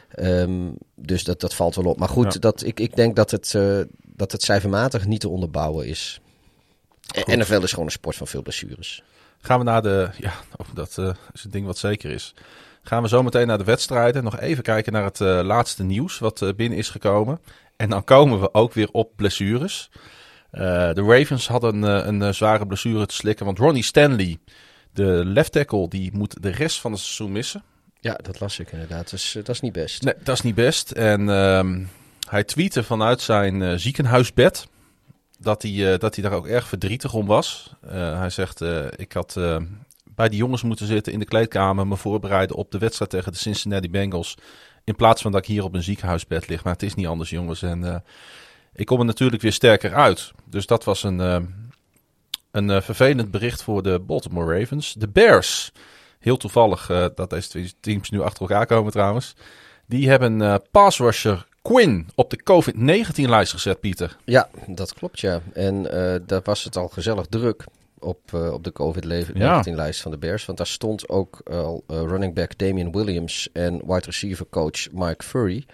Ehm, 0.09 0.69
dus 0.95 1.23
dat, 1.23 1.39
dat 1.39 1.55
valt 1.55 1.75
wel 1.75 1.85
op. 1.85 1.99
Maar 1.99 2.09
goed, 2.09 2.33
Ja. 2.33 2.39
dat, 2.39 2.63
ik, 2.63 2.79
ik 2.79 2.95
denk 2.95 3.15
dat 3.15 3.31
het, 3.31 3.55
eh, 3.55 3.79
dat 4.15 4.31
het 4.31 4.43
cijfermatig 4.43 5.05
niet 5.05 5.19
te 5.19 5.29
onderbouwen 5.29 5.87
is. 5.87 6.19
En 7.25 7.39
NFL 7.39 7.63
is 7.63 7.69
gewoon 7.69 7.85
een 7.85 7.91
sport 7.91 8.15
van 8.15 8.27
veel 8.27 8.41
blessures. 8.41 9.03
Gaan 9.41 9.59
we 9.59 9.65
naar 9.65 9.81
de, 9.81 10.09
ja, 10.17 10.33
oh, 10.57 10.67
dat 10.81 10.97
is 11.33 11.43
het 11.43 11.51
ding 11.51 11.65
wat 11.65 11.77
zeker 11.77 12.11
is. 12.11 12.33
Gaan 12.83 13.01
we 13.01 13.07
zo 13.07 13.23
meteen 13.23 13.47
naar 13.47 13.57
de 13.57 13.63
wedstrijden. 13.63 14.23
Nog 14.23 14.39
even 14.39 14.63
kijken 14.63 14.93
naar 14.93 15.03
het 15.03 15.21
eh, 15.21 15.39
laatste 15.43 15.83
nieuws 15.83 16.19
wat 16.19 16.41
eh, 16.41 16.49
binnen 16.55 16.77
is 16.77 16.89
gekomen. 16.89 17.39
En 17.75 17.89
dan 17.89 18.03
komen 18.03 18.39
we 18.39 18.53
ook 18.53 18.73
weer 18.73 18.89
op 18.91 19.11
blessures. 19.15 19.89
Eh, 20.51 20.61
de 20.93 21.03
Ravens 21.07 21.47
hadden 21.47 21.81
een 21.83 22.33
zware 22.33 22.67
blessure 22.67 23.05
te 23.05 23.15
slikken. 23.15 23.45
Want 23.45 23.57
Ronnie 23.57 23.83
Stanley, 23.83 24.37
de 24.93 25.21
left 25.25 25.51
tackle, 25.51 25.87
die 25.87 26.09
moet 26.13 26.43
de 26.43 26.49
rest 26.49 26.81
van 26.81 26.91
het 26.91 26.99
seizoen 26.99 27.31
missen. 27.31 27.63
Ja, 27.99 28.13
dat 28.13 28.39
las 28.39 28.59
ik 28.59 28.71
inderdaad. 28.71 29.09
Dus 29.09 29.31
dat 29.31 29.49
is 29.49 29.59
niet 29.59 29.73
best. 29.73 30.03
Nee, 30.03 30.13
dat 30.23 30.35
is 30.35 30.41
niet 30.41 30.55
best. 30.55 30.91
En 30.91 31.29
ehm, 31.29 31.83
hij 32.29 32.43
tweette 32.43 32.83
vanuit 32.83 33.21
zijn 33.21 33.79
ziekenhuisbed 33.79 34.67
dat 35.39 35.61
hij, 35.61 35.97
dat 35.97 36.15
hij 36.15 36.23
daar 36.23 36.37
ook 36.37 36.47
erg 36.47 36.67
verdrietig 36.67 37.13
om 37.13 37.25
was. 37.25 37.73
Hij 37.87 38.29
zegt, 38.29 38.61
ik 38.95 39.13
had 39.13 39.37
bij 40.15 40.29
die 40.29 40.37
jongens 40.37 40.63
moeten 40.63 40.85
zitten 40.85 41.13
in 41.13 41.19
de 41.19 41.25
kleedkamer, 41.25 41.87
me 41.87 41.97
voorbereiden 41.97 42.55
op 42.55 42.71
de 42.71 42.77
wedstrijd 42.77 43.11
tegen 43.11 43.31
de 43.31 43.37
Cincinnati 43.37 43.89
Bengals. 43.89 44.37
In 44.83 44.95
plaats 44.95 45.21
van 45.21 45.31
dat 45.31 45.41
ik 45.41 45.47
hier 45.47 45.63
op 45.63 45.73
een 45.73 45.83
ziekenhuisbed 45.83 46.47
lig. 46.47 46.63
Maar 46.63 46.73
het 46.73 46.83
is 46.83 46.95
niet 46.95 47.07
anders, 47.07 47.29
jongens. 47.29 47.61
En 47.61 47.83
eh, 47.83 47.95
ik 48.73 48.85
kom 48.85 48.99
er 48.99 49.05
natuurlijk 49.05 49.41
weer 49.41 49.53
sterker 49.53 49.93
uit. 49.93 50.31
Dus 50.45 50.65
dat 50.65 50.83
was 50.83 51.03
een, 51.03 51.21
eh, 51.21 51.39
een 52.51 52.69
eh, 52.69 52.81
vervelend 52.81 53.31
bericht 53.31 53.63
voor 53.63 53.83
de 53.83 53.99
Baltimore 53.99 54.59
Ravens. 54.59 54.93
De 54.93 55.07
Bears, 55.07 55.71
heel 56.19 56.37
toevallig 56.37 57.11
dat 57.15 57.29
deze 57.29 57.49
twee 57.49 57.73
teams 57.79 58.09
nu 58.09 58.21
achter 58.21 58.41
elkaar 58.41 58.65
komen 58.65 58.91
trouwens. 58.91 59.35
Die 59.87 60.09
hebben 60.09 60.41
eh 60.41 60.55
pass 60.71 60.97
rusher 60.97 61.47
Quinn 61.61 62.09
op 62.15 62.29
de 62.29 62.43
COVID-19-lijst 62.43 63.51
gezet, 63.51 63.79
Pieter. 63.79 64.17
Ja, 64.23 64.49
dat 64.67 64.93
klopt 64.93 65.19
ja. 65.19 65.41
En 65.53 65.83
daar 66.25 66.41
was 66.43 66.63
het 66.63 66.75
al 66.75 66.87
gezellig 66.87 67.25
druk 67.25 67.65
op, 68.03 68.19
eh, 68.33 68.53
op 68.53 68.63
de 68.63 68.71
COVID-19-lijst 68.71 70.01
van 70.01 70.11
de 70.11 70.17
Bears. 70.17 70.45
Want 70.45 70.57
daar 70.57 70.67
stond 70.67 71.09
ook 71.09 71.41
al 71.51 71.83
eh, 71.87 71.97
running 71.97 72.33
back 72.33 72.57
Damian 72.57 72.91
Williams 72.91 73.49
en 73.53 73.73
wide 73.85 74.05
receiver 74.05 74.45
coach 74.49 74.91
Mike 74.91 75.23
Furry. 75.25 75.65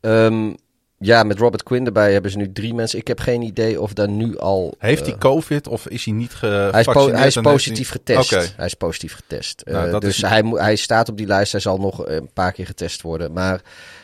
Ehm, 0.00 0.52
ja, 0.98 1.22
met 1.22 1.38
Robert 1.38 1.62
Quinn 1.62 1.86
erbij 1.86 2.12
hebben 2.12 2.30
ze 2.30 2.36
nu 2.36 2.52
drie 2.52 2.74
mensen. 2.74 2.98
Ik 2.98 3.06
heb 3.08 3.20
geen 3.20 3.42
idee 3.42 3.80
of 3.80 3.92
daar 3.92 4.08
nu 4.08 4.38
al... 4.38 4.74
Heeft 4.78 5.02
eh, 5.02 5.08
hij 5.08 5.18
COVID 5.18 5.68
of 5.68 5.88
is 5.88 6.04
hij 6.04 6.14
niet 6.14 6.34
gevaccineerd? 6.34 6.72
hij 6.72 6.80
is, 6.80 6.86
po- 6.86 7.12
hij 7.12 7.26
is 7.26 7.36
en 7.36 7.42
heeft 7.44 7.54
positief 7.56 7.90
getest. 7.90 8.32
Oké. 8.32 8.46
Hij 8.56 8.66
is 8.66 8.74
positief 8.74 9.14
getest. 9.14 9.62
Nou, 9.64 9.90
Eh, 9.90 9.98
dus 9.98 10.16
is- 10.22 10.28
hij, 10.28 10.42
hij 10.54 10.76
staat 10.76 11.08
op 11.08 11.16
die 11.16 11.26
lijst. 11.26 11.52
Hij 11.52 11.60
zal 11.60 11.78
nog 11.78 12.06
een 12.06 12.30
paar 12.32 12.52
keer 12.52 12.66
getest 12.66 13.02
worden. 13.02 13.32
Maar 13.32 13.60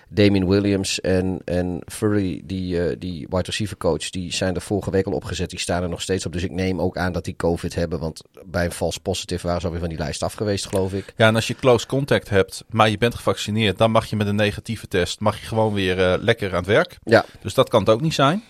Damien 0.08 0.48
Williams 0.48 1.00
en, 1.00 1.40
en 1.44 1.80
Furry, 1.86 2.42
die, 2.44 2.80
eh, 2.80 2.96
die 2.98 3.26
wide 3.30 3.42
receiver 3.42 3.76
coach, 3.76 4.10
die 4.10 4.32
zijn 4.32 4.54
er 4.54 4.60
vorige 4.60 4.90
week 4.90 5.06
al 5.06 5.12
opgezet. 5.12 5.50
Die 5.50 5.58
staan 5.58 5.82
er 5.82 5.88
nog 5.88 6.00
steeds 6.02 6.26
op. 6.26 6.32
Dus 6.32 6.42
ik 6.42 6.50
neem 6.50 6.80
ook 6.80 6.96
aan 6.96 7.12
dat 7.12 7.24
die 7.24 7.36
COVID 7.36 7.74
hebben. 7.74 7.98
Want 7.98 8.22
bij 8.44 8.64
een 8.64 8.72
false 8.72 9.00
positive 9.00 9.46
waren 9.46 9.60
ze 9.60 9.66
alweer 9.66 9.82
van 9.82 9.90
die 9.90 9.98
lijst 9.98 10.22
af 10.22 10.34
geweest, 10.34 10.66
geloof 10.66 10.92
ik. 10.92 11.12
Ja, 11.16 11.26
en 11.26 11.34
als 11.34 11.46
je 11.46 11.54
close 11.54 11.86
contact 11.86 12.28
hebt, 12.28 12.64
maar 12.68 12.90
je 12.90 12.98
bent 12.98 13.14
gevaccineerd, 13.14 13.78
dan 13.78 13.90
mag 13.90 14.06
je 14.06 14.16
met 14.16 14.26
een 14.26 14.36
negatieve 14.36 14.88
test 14.88 15.20
mag 15.20 15.40
je 15.40 15.46
gewoon 15.46 15.74
weer 15.74 16.00
eh, 16.00 16.22
lekker 16.22 16.50
aan 16.50 16.56
het 16.56 16.66
werk. 16.66 16.98
Ja, 17.04 17.24
Dus 17.42 17.54
dat 17.54 17.68
kan 17.68 17.80
het 17.80 17.88
ook 17.88 18.00
niet 18.00 18.14
zijn. 18.14 18.42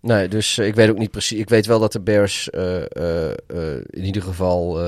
nee, 0.00 0.28
dus 0.28 0.58
eh, 0.58 0.66
ik 0.66 0.74
weet 0.74 0.90
ook 0.90 0.98
niet 0.98 1.10
precies. 1.10 1.38
Ik 1.38 1.48
weet 1.48 1.66
wel 1.66 1.80
dat 1.80 1.92
de 1.92 2.00
Bears 2.00 2.48
in 3.90 4.04
ieder 4.04 4.22
geval 4.22 4.80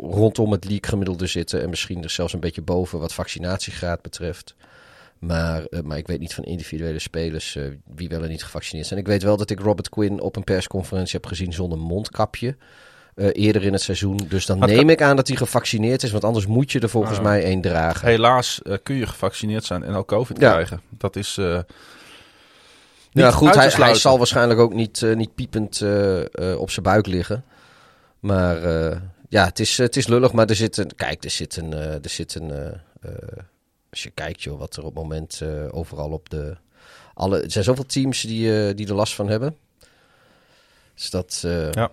rondom 0.00 0.52
het 0.52 0.64
league 0.64 0.88
gemiddelde 0.88 1.26
zitten. 1.26 1.62
En 1.62 1.70
misschien 1.70 2.02
er 2.02 2.10
zelfs 2.10 2.32
een 2.32 2.40
beetje 2.40 2.62
boven 2.62 2.98
wat 2.98 3.14
vaccinatiegraad 3.14 4.02
betreft. 4.02 4.54
Maar, 5.20 5.64
eh, 5.64 5.80
maar 5.80 5.98
ik 5.98 6.06
weet 6.06 6.20
niet 6.20 6.34
van 6.34 6.44
individuele 6.44 6.98
spelers 6.98 7.56
eh, 7.56 7.64
wie 7.94 8.08
wel 8.08 8.22
en 8.22 8.28
niet 8.28 8.42
gevaccineerd 8.44 8.86
zijn. 8.86 9.00
Ik 9.00 9.06
weet 9.06 9.22
wel 9.22 9.36
dat 9.36 9.50
ik 9.50 9.60
Robert 9.60 9.88
Quinn 9.88 10.20
op 10.20 10.36
een 10.36 10.44
persconferentie 10.44 11.12
heb 11.12 11.26
gezien 11.26 11.52
zonder 11.52 11.78
mondkapje. 11.78 12.56
eh, 13.14 13.28
eerder 13.32 13.62
in 13.62 13.72
het 13.72 13.82
seizoen. 13.82 14.16
Dus 14.28 14.46
dan 14.46 14.58
Maar 14.58 14.68
neem 14.68 14.88
ik 14.90 15.02
aan 15.02 15.16
dat 15.16 15.28
hij 15.28 15.36
gevaccineerd 15.36 16.02
is. 16.02 16.10
Want 16.10 16.24
anders 16.24 16.46
moet 16.46 16.72
je 16.72 16.80
er 16.80 16.88
volgens 16.88 17.18
Ah. 17.18 17.24
mij 17.24 17.44
één 17.44 17.60
dragen. 17.60 18.08
Helaas 18.08 18.60
kun 18.82 18.94
je 18.96 19.06
gevaccineerd 19.06 19.64
zijn 19.64 19.82
en 19.82 19.94
ook 19.94 20.06
COVID 20.08 20.40
Ja. 20.40 20.50
krijgen. 20.50 20.80
Dat 20.98 21.16
is. 21.16 21.34
ja, 21.34 21.64
niet 23.12 23.24
goed, 23.26 23.54
hij, 23.54 23.68
hij 23.68 23.94
zal 23.94 24.18
waarschijnlijk 24.18 24.60
ook 24.60 24.74
niet, 24.74 25.02
niet 25.14 25.34
piepend 25.34 25.82
op 26.58 26.70
zijn 26.70 26.82
buik 26.84 27.06
liggen. 27.06 27.44
Maar 28.20 28.60
ja, 29.28 29.44
het 29.44 29.58
is, 29.60 29.78
het 29.78 29.96
is 29.96 30.06
lullig, 30.06 30.32
maar 30.32 30.46
er 30.46 30.54
zit 30.56 30.76
een. 30.76 30.94
Kijk, 30.96 31.24
er 31.24 31.30
zit 31.30 31.56
een. 31.56 31.72
er 31.72 32.00
zit 32.08 32.34
een 32.34 32.52
als 33.90 34.02
je 34.02 34.10
kijkt, 34.10 34.42
joh, 34.42 34.58
wat 34.58 34.76
er 34.76 34.84
op 34.84 34.94
het 34.94 35.02
moment 35.02 35.40
eh, 35.42 35.64
overal 35.70 36.10
op 36.10 36.28
de. 36.30 36.56
Alle, 37.14 37.40
er 37.42 37.50
zijn 37.50 37.64
zoveel 37.64 37.86
teams 37.86 38.20
die, 38.20 38.66
eh, 38.68 38.76
die 38.76 38.88
er 38.88 38.94
last 38.94 39.14
van 39.14 39.28
hebben. 39.28 39.56
Dus 40.94 41.10
dat. 41.10 41.42
eh, 41.44 41.72
Ja. 41.72 41.90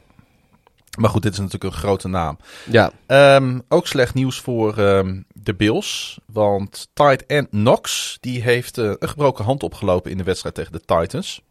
Maar 0.97 1.09
goed, 1.09 1.21
dit 1.21 1.31
is 1.33 1.37
natuurlijk 1.37 1.73
een 1.73 1.79
grote 1.79 2.07
naam. 2.07 2.37
ja, 2.71 2.91
Ehm, 3.05 3.59
ook 3.67 3.87
slecht 3.87 4.13
nieuws 4.13 4.39
voor 4.39 4.77
ehm, 4.77 5.21
de 5.33 5.53
Bills. 5.55 6.19
Want 6.25 6.87
tight 6.93 7.25
end 7.25 7.49
Knox 7.49 8.17
die 8.21 8.41
heeft 8.41 8.77
een 8.77 8.95
gebroken 8.99 9.43
hand 9.45 9.63
opgelopen 9.63 10.11
in 10.11 10.17
de 10.17 10.23
wedstrijd 10.23 10.55
tegen 10.55 10.71
de 10.71 10.79
Titans. 10.79 11.41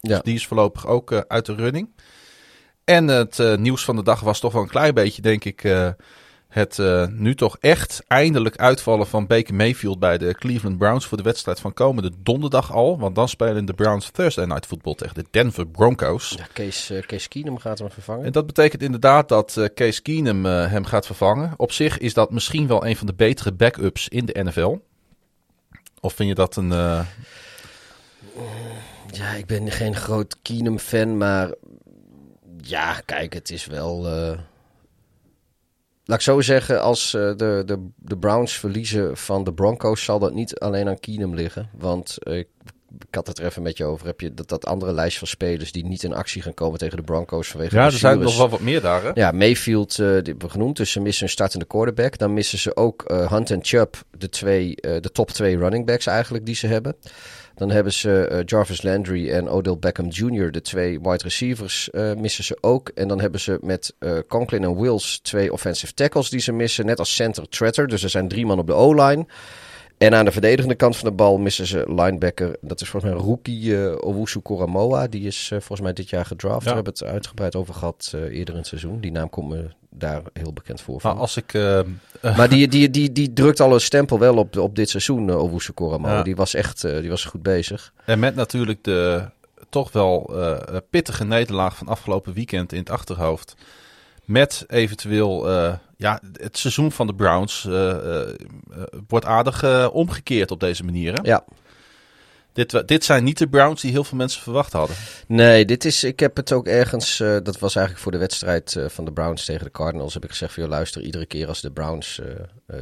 ja. 0.00 0.14
Dus 0.14 0.22
die 0.22 0.34
is 0.34 0.46
voorlopig 0.46 0.86
ook 0.86 1.12
uit 1.28 1.46
de 1.46 1.54
running. 1.54 1.88
En 2.84 3.08
het 3.08 3.58
nieuws 3.58 3.84
van 3.84 3.96
de 3.96 4.02
dag 4.02 4.20
was 4.20 4.40
toch 4.40 4.52
wel 4.52 4.62
een 4.62 4.68
klein 4.68 4.94
beetje, 4.94 5.22
denk 5.22 5.44
ik, 5.44 5.62
het 6.52 6.78
eh, 6.78 7.06
nu 7.06 7.34
toch 7.34 7.56
echt 7.60 8.02
eindelijk 8.06 8.56
uitvallen 8.56 9.06
van 9.06 9.26
Baker 9.26 9.54
Mayfield 9.54 9.98
bij 9.98 10.18
de 10.18 10.34
Cleveland 10.34 10.78
Browns 10.78 11.06
voor 11.06 11.16
de 11.16 11.22
wedstrijd 11.22 11.60
van 11.60 11.74
komende 11.74 12.10
donderdag 12.18 12.72
al. 12.72 12.98
Want 12.98 13.14
dan 13.14 13.28
spelen 13.28 13.64
de 13.64 13.72
Browns 13.72 14.10
Thursday 14.10 14.44
Night 14.44 14.66
Football 14.66 14.94
tegen 14.94 15.14
de 15.14 15.24
Denver 15.30 15.66
Broncos. 15.66 16.34
ja 16.38 16.46
Kees, 16.52 16.92
Kees 17.06 17.28
Keenum 17.28 17.58
gaat 17.58 17.78
hem 17.78 17.90
vervangen. 17.90 18.24
En 18.24 18.32
dat 18.32 18.46
betekent 18.46 18.82
inderdaad 18.82 19.28
dat 19.28 19.56
eh, 19.56 19.64
Case 19.74 20.02
Keenum 20.02 20.44
hem 20.44 20.84
gaat 20.84 21.06
vervangen. 21.06 21.54
Op 21.56 21.72
zich 21.72 21.98
is 21.98 22.14
dat 22.14 22.30
misschien 22.30 22.66
wel 22.66 22.86
een 22.86 22.96
van 22.96 23.06
de 23.06 23.14
betere 23.14 23.52
backups 23.52 24.08
in 24.08 24.26
de 24.26 24.42
NFL. 24.42 24.76
Of 26.00 26.14
vind 26.14 26.28
je 26.28 26.34
dat 26.34 26.56
een... 26.56 26.68
Ja, 29.10 29.32
ik 29.36 29.46
ben 29.46 29.70
geen 29.70 29.96
groot 29.96 30.36
Keenum-fan, 30.42 31.16
maar 31.16 31.50
ja, 32.60 33.00
kijk, 33.04 33.32
het 33.32 33.50
is 33.50 33.66
wel. 33.66 34.06
Laat 36.04 36.18
ik 36.18 36.24
zo 36.24 36.40
zeggen, 36.40 36.82
als 36.82 37.14
eh, 37.14 37.20
de, 37.36 37.62
de, 37.66 37.88
de 37.96 38.18
Browns 38.18 38.58
verliezen 38.58 39.16
van 39.16 39.44
de 39.44 39.52
Broncos, 39.52 40.04
zal 40.04 40.18
dat 40.18 40.34
niet 40.34 40.58
alleen 40.58 40.88
aan 40.88 41.00
Keenum 41.00 41.34
liggen. 41.34 41.70
Want 41.78 42.18
eh, 42.22 42.38
ik, 42.38 42.48
ik 43.08 43.14
had 43.14 43.26
het 43.26 43.38
er 43.38 43.44
even 43.44 43.62
met 43.62 43.76
je 43.76 43.84
over. 43.84 44.06
Heb 44.06 44.20
je 44.20 44.34
dat, 44.34 44.48
dat 44.48 44.66
andere 44.66 44.92
lijst 44.92 45.18
van 45.18 45.28
spelers 45.28 45.72
die 45.72 45.84
niet 45.84 46.02
in 46.02 46.14
actie 46.14 46.42
gaan 46.42 46.54
komen 46.54 46.78
tegen 46.78 46.96
de 46.96 47.02
Broncos 47.02 47.48
vanwege 47.48 47.76
ja, 47.76 47.84
er 47.84 47.92
zijn 47.92 48.18
nog 48.18 48.36
wel 48.36 48.48
wat 48.48 48.60
meer 48.60 48.80
daar, 48.80 49.02
hè? 49.02 49.10
Ja, 49.14 49.30
Mayfield, 49.30 49.90
eh, 49.90 49.96
die 49.96 50.06
hebben 50.06 50.38
we 50.38 50.50
genoemd. 50.50 50.76
Dus 50.76 50.92
ze 50.92 51.00
missen 51.00 51.24
een 51.24 51.30
startende 51.30 51.66
quarterback. 51.66 52.18
Dan 52.18 52.32
missen 52.32 52.58
ze 52.58 52.76
ook 52.76 53.04
Hunt 53.28 53.50
en 53.50 53.64
Chubb, 53.64 53.94
de, 54.18 54.28
twee, 54.28 54.74
de 54.74 55.10
top 55.12 55.30
twee 55.30 55.58
running 55.58 55.86
backs 55.86 56.06
eigenlijk 56.06 56.46
die 56.46 56.54
ze 56.54 56.66
hebben. 56.66 56.96
Dan 57.54 57.70
hebben 57.70 57.92
ze 57.92 58.26
eh, 58.26 58.40
Jarvis 58.44 58.82
Landry 58.82 59.30
en 59.30 59.48
Odell 59.48 59.76
Beckham 59.78 60.08
Jr., 60.08 60.50
de 60.50 60.60
twee 60.60 61.00
wide 61.00 61.24
receivers, 61.24 61.90
eh, 61.90 62.14
missen 62.14 62.44
ze 62.44 62.58
ook. 62.60 62.88
En 62.88 63.08
dan 63.08 63.20
hebben 63.20 63.40
ze 63.40 63.58
met 63.60 63.94
eh, 63.98 64.18
Conklin 64.28 64.62
en 64.62 64.80
Wills 64.80 65.18
twee 65.22 65.52
offensive 65.52 65.94
tackles 65.94 66.30
die 66.30 66.40
ze 66.40 66.52
missen. 66.52 66.86
Net 66.86 66.98
als 66.98 67.14
center 67.14 67.48
Tretter. 67.48 67.88
Dus 67.88 68.02
er 68.02 68.10
zijn 68.10 68.28
drie 68.28 68.46
man 68.46 68.58
op 68.58 68.66
de 68.66 68.72
O-line. 68.72 69.26
En 70.02 70.14
aan 70.14 70.24
de 70.24 70.32
verdedigende 70.32 70.74
kant 70.74 70.96
van 70.96 71.08
de 71.08 71.14
bal 71.14 71.38
missen 71.38 71.66
ze 71.66 71.84
linebacker. 71.86 72.56
Dat 72.60 72.80
is 72.80 72.88
volgens 72.88 73.12
mij 73.12 73.22
rookie 73.22 73.62
uh, 73.62 73.94
Owusu 74.00 74.40
Koramoa. 74.40 75.06
Die 75.06 75.26
is 75.26 75.42
uh, 75.52 75.58
volgens 75.58 75.80
mij 75.80 75.92
dit 75.92 76.10
jaar 76.10 76.26
gedraft. 76.26 76.64
Ja. 76.64 76.68
We 76.68 76.74
hebben 76.74 76.92
het 76.92 77.04
uitgebreid 77.04 77.56
over 77.56 77.74
gehad 77.74 78.12
uh, 78.14 78.20
eerder 78.20 78.54
in 78.54 78.60
het 78.60 78.66
seizoen. 78.66 79.00
Die 79.00 79.12
naam 79.12 79.30
komt 79.30 79.48
me 79.48 79.70
daar 79.90 80.22
heel 80.32 80.52
bekend 80.52 80.80
voor. 80.80 81.00
Van. 81.00 81.12
Maar 81.12 81.20
als 81.20 81.36
ik... 81.36 81.52
Uh, 81.52 81.80
maar 82.36 82.48
die, 82.48 82.68
die, 82.68 82.90
die, 82.90 83.12
die 83.12 83.32
drukt 83.32 83.60
al 83.60 83.74
een 83.74 83.80
stempel 83.80 84.18
wel 84.18 84.36
op, 84.36 84.56
op 84.56 84.76
dit 84.76 84.90
seizoen, 84.90 85.28
uh, 85.28 85.42
Owusu 85.42 85.72
Koramoa. 85.72 86.16
Ja. 86.16 86.22
Die 86.22 86.36
was 86.36 86.54
echt 86.54 86.80
die 86.80 87.08
was 87.08 87.24
goed 87.24 87.42
bezig. 87.42 87.92
En 88.04 88.18
met 88.18 88.34
natuurlijk 88.34 88.84
de 88.84 89.22
toch 89.68 89.92
wel 89.92 90.34
pittige 90.90 91.24
nederlaag 91.24 91.76
van 91.76 91.88
afgelopen 91.88 92.32
weekend 92.32 92.72
in 92.72 92.78
het 92.78 92.90
achterhoofd. 92.90 93.54
Met 94.32 94.64
eventueel 94.68 95.50
uh, 95.50 95.74
ja, 95.96 96.20
het 96.32 96.58
seizoen 96.58 96.92
van 96.92 97.06
de 97.06 97.14
Browns 97.14 97.64
uh, 97.68 98.28
wordt 99.08 99.26
aardig 99.26 99.90
omgekeerd 99.90 100.50
op 100.50 100.60
deze 100.60 100.84
manier. 100.84 101.12
Hè? 101.12 101.20
Ja. 101.22 101.44
Dit, 102.52 102.88
dit 102.88 103.04
zijn 103.04 103.24
niet 103.24 103.38
de 103.38 103.48
Browns 103.48 103.80
die 103.80 103.90
heel 103.90 104.04
veel 104.04 104.18
mensen 104.18 104.42
verwacht 104.42 104.72
hadden. 104.72 104.96
Nee, 105.26 105.64
dit 105.64 105.84
is, 105.84 106.04
ik 106.04 106.20
heb 106.20 106.36
het 106.36 106.52
ook 106.52 106.66
ergens. 106.66 107.20
Uh, 107.20 107.36
dat 107.42 107.58
was 107.58 107.74
eigenlijk 107.74 108.04
voor 108.04 108.12
de 108.12 108.18
wedstrijd 108.18 108.74
uh, 108.74 108.88
van 108.88 109.04
de 109.04 109.12
Browns 109.12 109.44
tegen 109.44 109.64
de 109.64 109.70
Cardinals. 109.70 110.14
Heb 110.14 110.24
ik 110.24 110.30
gezegd: 110.30 110.54
van, 110.54 110.68
luister, 110.68 111.02
iedere 111.02 111.26
keer 111.26 111.48
als 111.48 111.60
de 111.60 111.70
Browns 111.70 112.20
uh, 112.20 112.76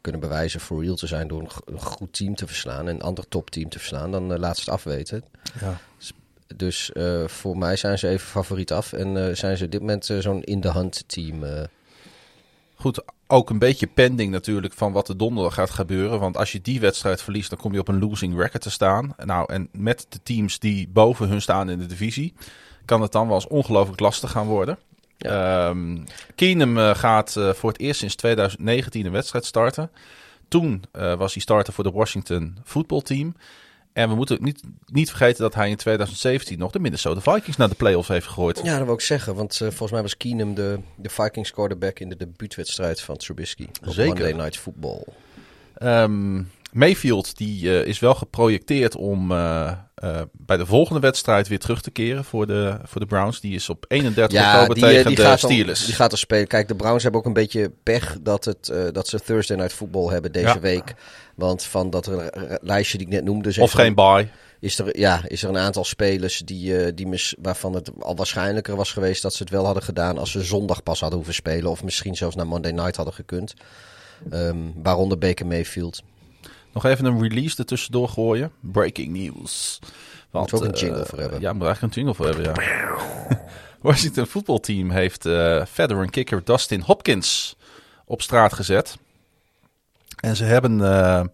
kunnen 0.00 0.20
bewijzen 0.20 0.60
voor 0.60 0.82
real 0.82 0.94
te 0.94 1.06
zijn 1.06 1.28
door 1.28 1.40
een, 1.40 1.50
een, 1.64 1.80
goed 1.80 2.12
team 2.12 2.34
te 2.34 2.46
verslaan. 2.46 2.88
en 2.88 2.94
een 2.94 3.02
ander 3.02 3.28
topteam 3.28 3.68
te 3.68 3.78
verslaan, 3.78 4.10
dan 4.10 4.38
laat 4.38 4.56
ze 4.56 4.60
het 4.60 4.70
afweten. 4.70 5.24
Ja. 5.60 5.80
Dus 6.56 6.90
voor 7.26 7.58
mij 7.58 7.76
zijn 7.76 7.98
ze 7.98 8.08
even 8.08 8.26
favoriet 8.26 8.72
af. 8.72 8.92
En 8.92 9.36
zijn 9.36 9.56
ze 9.56 9.64
op 9.64 9.70
dit 9.70 9.80
moment 9.80 10.04
zo'n 10.04 10.42
in-de-hand 10.42 11.04
team. 11.06 11.44
Goed, 12.74 13.02
ook 13.26 13.50
een 13.50 13.58
beetje 13.58 13.86
pending 13.86 14.30
natuurlijk 14.30 14.74
van 14.74 14.92
wat 14.92 15.08
er 15.08 15.16
donderdag 15.16 15.54
gaat 15.54 15.70
gebeuren. 15.70 16.20
Want 16.20 16.36
als 16.36 16.52
je 16.52 16.60
die 16.60 16.80
wedstrijd 16.80 17.22
verliest, 17.22 17.50
dan 17.50 17.58
kom 17.58 17.72
je 17.72 17.78
op 17.78 17.88
een 17.88 17.98
losing 17.98 18.36
record 18.36 18.62
te 18.62 18.70
staan. 18.70 19.14
Nou, 19.24 19.52
en 19.52 19.68
met 19.72 20.06
de 20.08 20.18
teams 20.22 20.58
die 20.58 20.88
boven 20.88 21.28
hun 21.28 21.42
staan 21.42 21.70
in 21.70 21.78
de 21.78 21.86
divisie, 21.86 22.34
kan 22.84 23.02
het 23.02 23.12
dan 23.12 23.26
wel 23.26 23.34
eens 23.34 23.46
ongelooflijk 23.46 24.00
lastig 24.00 24.30
gaan 24.30 24.46
worden. 24.46 24.78
Ja. 25.16 25.68
Um, 25.68 26.04
Keenum 26.34 26.78
uh, 26.78 26.94
gaat 26.94 27.34
uh, 27.38 27.52
voor 27.52 27.70
het 27.70 27.80
eerst 27.80 28.00
sinds 28.00 28.14
2019 28.14 29.06
een 29.06 29.12
wedstrijd 29.12 29.44
starten. 29.44 29.90
Toen 30.48 30.82
uh, 30.92 31.14
was 31.14 31.32
hij 31.32 31.42
starter 31.42 31.72
voor 31.72 31.84
de 31.84 31.90
Washington 31.90 32.56
voetbalteam. 32.62 33.34
En 33.94 34.08
we 34.08 34.14
moeten 34.14 34.38
niet, 34.40 34.62
niet 34.86 35.08
vergeten 35.08 35.42
dat 35.42 35.54
hij 35.54 35.70
in 35.70 35.76
2017 35.76 36.58
nog 36.58 36.70
de 36.70 36.78
Minnesota 36.78 37.20
Vikings 37.32 37.56
naar 37.56 37.68
de 37.68 37.74
playoffs 37.74 38.08
heeft 38.08 38.26
gegooid. 38.26 38.60
Ja, 38.64 38.76
dat 38.76 38.86
wil 38.86 38.94
ik 38.94 39.00
zeggen. 39.00 39.34
Want 39.34 39.52
uh, 39.54 39.68
volgens 39.68 39.90
mij 39.90 40.02
was 40.02 40.16
Keenum 40.16 40.54
de, 40.54 40.78
de 40.96 41.08
Vikings 41.08 41.50
quarterback 41.50 41.98
in 41.98 42.08
de 42.08 42.16
debuutwedstrijd 42.16 43.00
van 43.00 43.16
Trubisky. 43.16 43.66
Op 43.86 43.92
Zeker. 43.92 44.06
Monday 44.06 44.32
Night 44.32 44.56
Football. 44.58 45.04
Um, 45.82 46.50
Mayfield 46.72 47.36
die, 47.36 47.64
uh, 47.64 47.84
is 47.84 47.98
wel 47.98 48.14
geprojecteerd 48.14 48.96
om 48.96 49.30
uh, 49.32 49.72
bij 50.32 50.56
de 50.56 50.66
volgende 50.66 51.00
wedstrijd 51.00 51.48
weer 51.48 51.58
terug 51.58 51.82
te 51.82 51.90
keren 51.90 52.24
voor 52.24 52.46
de, 52.46 52.78
voor 52.84 53.00
de 53.00 53.06
Browns. 53.06 53.40
Die 53.40 53.54
is 53.54 53.68
op 53.68 53.84
31 53.88 54.38
ja, 54.38 54.52
oktober 54.52 54.74
die, 54.74 54.84
tegen 54.84 55.06
die 55.06 55.16
de 55.16 55.22
gaat 55.22 55.38
Steelers. 55.38 55.78
Dan, 55.78 55.86
die 55.86 55.96
gaat 55.96 56.12
er 56.12 56.18
spelen. 56.18 56.46
Kijk, 56.46 56.68
de 56.68 56.74
Browns 56.74 57.02
hebben 57.02 57.20
ook 57.20 57.26
een 57.26 57.32
beetje 57.32 57.70
pech 57.82 58.16
dat, 58.20 58.44
het, 58.44 58.72
dat 58.92 59.08
ze 59.08 59.20
Thursday 59.20 59.56
Night 59.56 59.72
Football 59.72 60.12
hebben 60.12 60.32
deze 60.32 60.46
Ja. 60.46 60.60
week. 60.60 60.94
Want 61.34 61.62
van 61.62 61.90
dat 61.90 62.10
lijstje 62.60 62.98
die 62.98 63.06
ik 63.06 63.12
net 63.12 63.24
noemde... 63.24 63.54
Of 63.60 63.72
geen 63.72 63.94
bye. 63.94 64.28
Is 64.60 64.78
er, 64.78 64.98
ja, 64.98 65.20
is 65.26 65.42
er 65.42 65.48
een 65.48 65.58
aantal 65.58 65.84
spelers 65.84 66.38
die, 66.38 66.86
uh, 66.86 66.92
die 66.94 67.06
mis, 67.06 67.34
waarvan 67.38 67.74
het 67.74 67.90
al 68.00 68.16
waarschijnlijker 68.16 68.76
was 68.76 68.92
geweest 68.92 69.22
dat 69.22 69.34
ze 69.34 69.42
het 69.42 69.52
wel 69.52 69.64
hadden 69.64 69.82
gedaan 69.82 70.18
als 70.18 70.30
ze 70.30 70.42
zondag 70.42 70.82
pas 70.82 71.00
hadden 71.00 71.18
hoeven 71.18 71.34
spelen. 71.34 71.70
Of 71.70 71.84
misschien 71.84 72.16
zelfs 72.16 72.36
naar 72.36 72.46
Monday 72.46 72.72
Night 72.72 72.96
hadden 72.96 73.14
gekund. 73.14 73.54
Um, 74.32 74.72
waaronder 74.82 75.18
Baker 75.18 75.46
Mayfield. 75.46 76.02
Nog 76.72 76.84
even 76.84 77.04
een 77.04 77.22
release 77.22 77.58
ertussendoor 77.58 78.08
gooien. 78.08 78.52
Breaking 78.60 79.16
news. 79.16 79.78
Want, 80.30 80.52
Moet 80.52 80.62
ook 80.62 80.68
een 80.68 80.78
jingle 80.78 81.00
uh, 81.00 81.06
voor 81.06 81.18
hebben. 81.18 81.40
Ja, 81.40 81.52
moet 81.52 81.66
eigenlijk 81.66 81.96
een 81.96 82.02
jingle 82.02 82.14
voor 82.14 82.26
hebben, 82.26 82.44
ja. 82.44 82.96
Washington 83.80 84.26
voetbalteam 84.26 84.90
heeft 84.90 85.26
uh, 85.26 85.64
veteran 85.66 86.10
kicker 86.10 86.44
Dustin 86.44 86.80
Hopkins 86.80 87.56
op 88.04 88.22
straat 88.22 88.52
gezet. 88.52 88.96
En 90.24 90.36
ze 90.36 90.44
hebben... 90.44 90.78
Uh, 90.78 91.24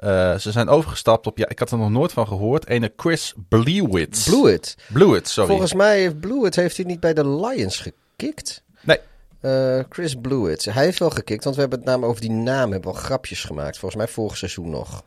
uh, 0.00 0.36
ze 0.36 0.52
zijn 0.52 0.68
overgestapt 0.68 1.26
op, 1.26 1.38
ja, 1.38 1.48
ik 1.48 1.58
had 1.58 1.70
er 1.70 1.78
nog 1.78 1.90
nooit 1.90 2.12
van 2.12 2.26
gehoord, 2.26 2.68
ene 2.68 2.92
Chris 2.96 3.34
Blewett. 3.48 4.24
Blewett? 4.24 4.76
Blewett, 4.92 5.28
sorry. 5.28 5.50
Volgens 5.50 5.74
mij 5.74 6.00
heeft 6.00 6.20
Blewett 6.20 6.56
heeft 6.56 6.76
hij 6.76 6.86
niet 6.86 7.00
bij 7.00 7.14
de 7.14 7.28
Lions 7.28 7.80
gekikt. 7.80 8.62
Nee. 8.80 8.98
Uh, 9.40 9.80
Chris 9.88 10.14
Blewett. 10.14 10.64
Hij 10.64 10.84
heeft 10.84 10.98
wel 10.98 11.10
gekikt, 11.10 11.44
want 11.44 11.56
we 11.56 11.60
hebben 11.60 11.78
het 11.78 11.88
namelijk 11.88 12.10
over 12.10 12.28
die 12.28 12.36
naam 12.36 12.72
hebben 12.72 12.92
wel 12.92 13.00
grapjes 13.00 13.44
gemaakt. 13.44 13.78
Volgens 13.78 14.02
mij 14.02 14.12
vorig 14.12 14.36
seizoen 14.36 14.70
nog. 14.70 15.02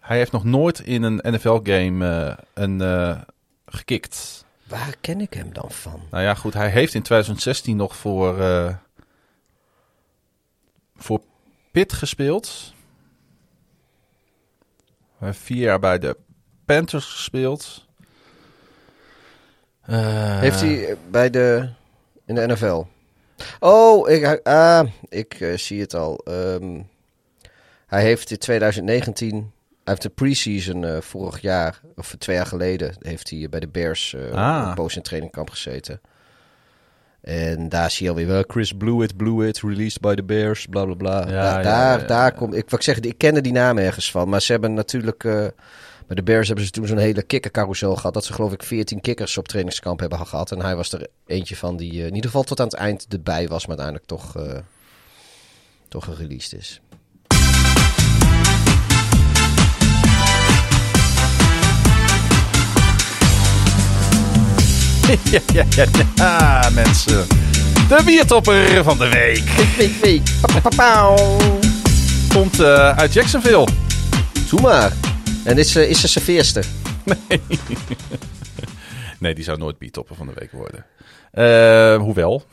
Hij 0.00 0.16
heeft 0.16 0.32
nog 0.32 0.44
nooit 0.44 0.80
in 0.80 1.02
een 1.02 1.20
NFL-game 1.22 2.06
uh, 2.06 2.36
een 2.54 2.80
gekikt. 3.66 4.44
Waar 4.64 4.94
ken 5.00 5.20
ik 5.20 5.34
hem 5.34 5.52
dan 5.52 5.70
van? 5.70 6.00
Nou 6.10 6.22
ja, 6.22 6.34
goed, 6.34 6.54
hij 6.54 6.68
heeft 6.68 6.94
in 6.94 7.02
2016 7.02 7.76
nog 7.76 7.96
voor, 7.96 8.34
voor 10.96 11.20
Pitt 11.70 11.92
gespeeld. 11.92 12.74
Hij 15.18 15.28
heeft 15.28 15.40
vier 15.40 15.62
jaar 15.62 15.78
bij 15.78 15.98
de 15.98 16.16
Panthers 16.64 17.04
gespeeld. 17.04 17.86
Uh, 19.90 20.38
heeft 20.38 20.60
hij 20.60 20.96
bij 21.10 21.30
de 21.30 21.68
in 22.26 22.34
de 22.34 22.46
NFL? 22.46 22.84
Oh, 23.60 24.10
ik, 24.10 24.40
ah, 24.46 24.86
ik 25.08 25.40
uh, 25.40 25.56
zie 25.56 25.80
het 25.80 25.94
al. 25.94 26.20
Um, 26.28 26.88
hij 27.86 28.02
heeft 28.02 28.30
in 28.30 28.38
2019, 28.38 29.34
hij 29.34 29.44
heeft 29.84 30.02
de 30.02 30.08
preseason 30.08 30.82
uh, 30.82 31.00
vorig 31.00 31.40
jaar, 31.40 31.80
of 31.96 32.14
twee 32.18 32.36
jaar 32.36 32.46
geleden, 32.46 32.94
heeft 32.98 33.30
hij 33.30 33.48
bij 33.48 33.60
de 33.60 33.68
Bears 33.68 34.16
ah. 34.32 34.64
een 34.68 34.74
poos 34.74 34.96
in 34.96 35.02
trainingkamp 35.02 35.50
gezeten. 35.50 36.00
En 37.20 37.68
daar 37.68 37.90
zie 37.90 38.04
je 38.04 38.10
alweer 38.10 38.26
wel 38.26 38.44
Chris 38.46 38.72
Blewett, 38.72 39.16
Blewett, 39.16 39.60
released 39.60 40.00
by 40.00 40.14
the 40.14 40.22
Bears, 40.22 40.66
bla 40.66 40.84
bla 40.84 40.94
bla. 40.94 41.18
Ja, 41.18 41.24
da 41.26 41.62
daar, 41.62 41.62
ja, 41.62 41.98
ja, 41.98 42.06
daar 42.06 42.34
komt, 42.34 42.54
ik, 42.54 42.70
wat 42.70 42.78
ik 42.78 42.84
zeg, 42.84 43.00
ik 43.00 43.18
kende 43.18 43.40
die 43.40 43.52
naam 43.52 43.78
ergens 43.78 44.10
van, 44.10 44.28
maar 44.28 44.42
ze 44.42 44.52
hebben 44.52 44.74
natuurlijk 44.74 45.24
uh, 45.24 45.46
Bij 46.10 46.18
de 46.18 46.24
Bears 46.24 46.46
hebben 46.46 46.64
ze 46.64 46.70
toen 46.70 46.86
zo'n 46.86 46.98
hele 46.98 47.22
kikkercarousel 47.22 47.96
gehad. 47.96 48.14
Dat 48.14 48.24
ze 48.24 48.32
geloof 48.32 48.52
ik 48.52 48.62
14 48.62 49.00
kikkers 49.00 49.38
op 49.38 49.48
trainingskamp 49.48 50.00
hebben 50.00 50.26
gehad. 50.26 50.52
En 50.52 50.60
hij 50.60 50.76
was 50.76 50.92
er 50.92 51.06
eentje 51.26 51.56
van 51.56 51.76
die 51.76 51.92
uh, 51.92 52.06
in 52.06 52.14
ieder 52.14 52.30
geval 52.30 52.42
tot 52.42 52.60
aan 52.60 52.66
het 52.66 52.74
eind 52.74 53.06
erbij 53.08 53.48
was. 53.48 53.66
Maar 53.66 53.78
uiteindelijk 53.78 54.06
toch, 54.06 54.36
uh, 54.36 54.58
toch 55.88 56.04
gereleased 56.04 56.52
is. 56.52 56.80
ja, 65.30 65.40
ja, 65.52 65.64
ja, 65.70 65.86
ja, 66.14 66.70
mensen. 66.74 67.26
De 67.88 68.02
biertopper 68.04 68.84
van 68.84 68.98
de 68.98 69.08
week. 69.08 69.44
Week, 69.76 69.92
week. 70.02 70.22
Komt 72.32 72.60
uh, 72.60 72.98
uit 72.98 73.12
Jacksonville. 73.12 73.68
Doe 74.50 74.60
maar. 74.60 74.92
En 75.44 75.58
is, 75.58 75.76
uh, 75.76 75.90
is 75.90 76.00
ze 76.00 76.08
serveerster? 76.08 76.66
Nee. 77.04 77.40
nee, 79.18 79.34
die 79.34 79.44
zou 79.44 79.58
nooit 79.58 79.78
biertopper 79.78 80.16
van 80.16 80.26
de 80.26 80.32
week 80.34 80.52
worden. 80.52 80.86
Uh, 81.34 81.96
hoewel, 81.96 82.44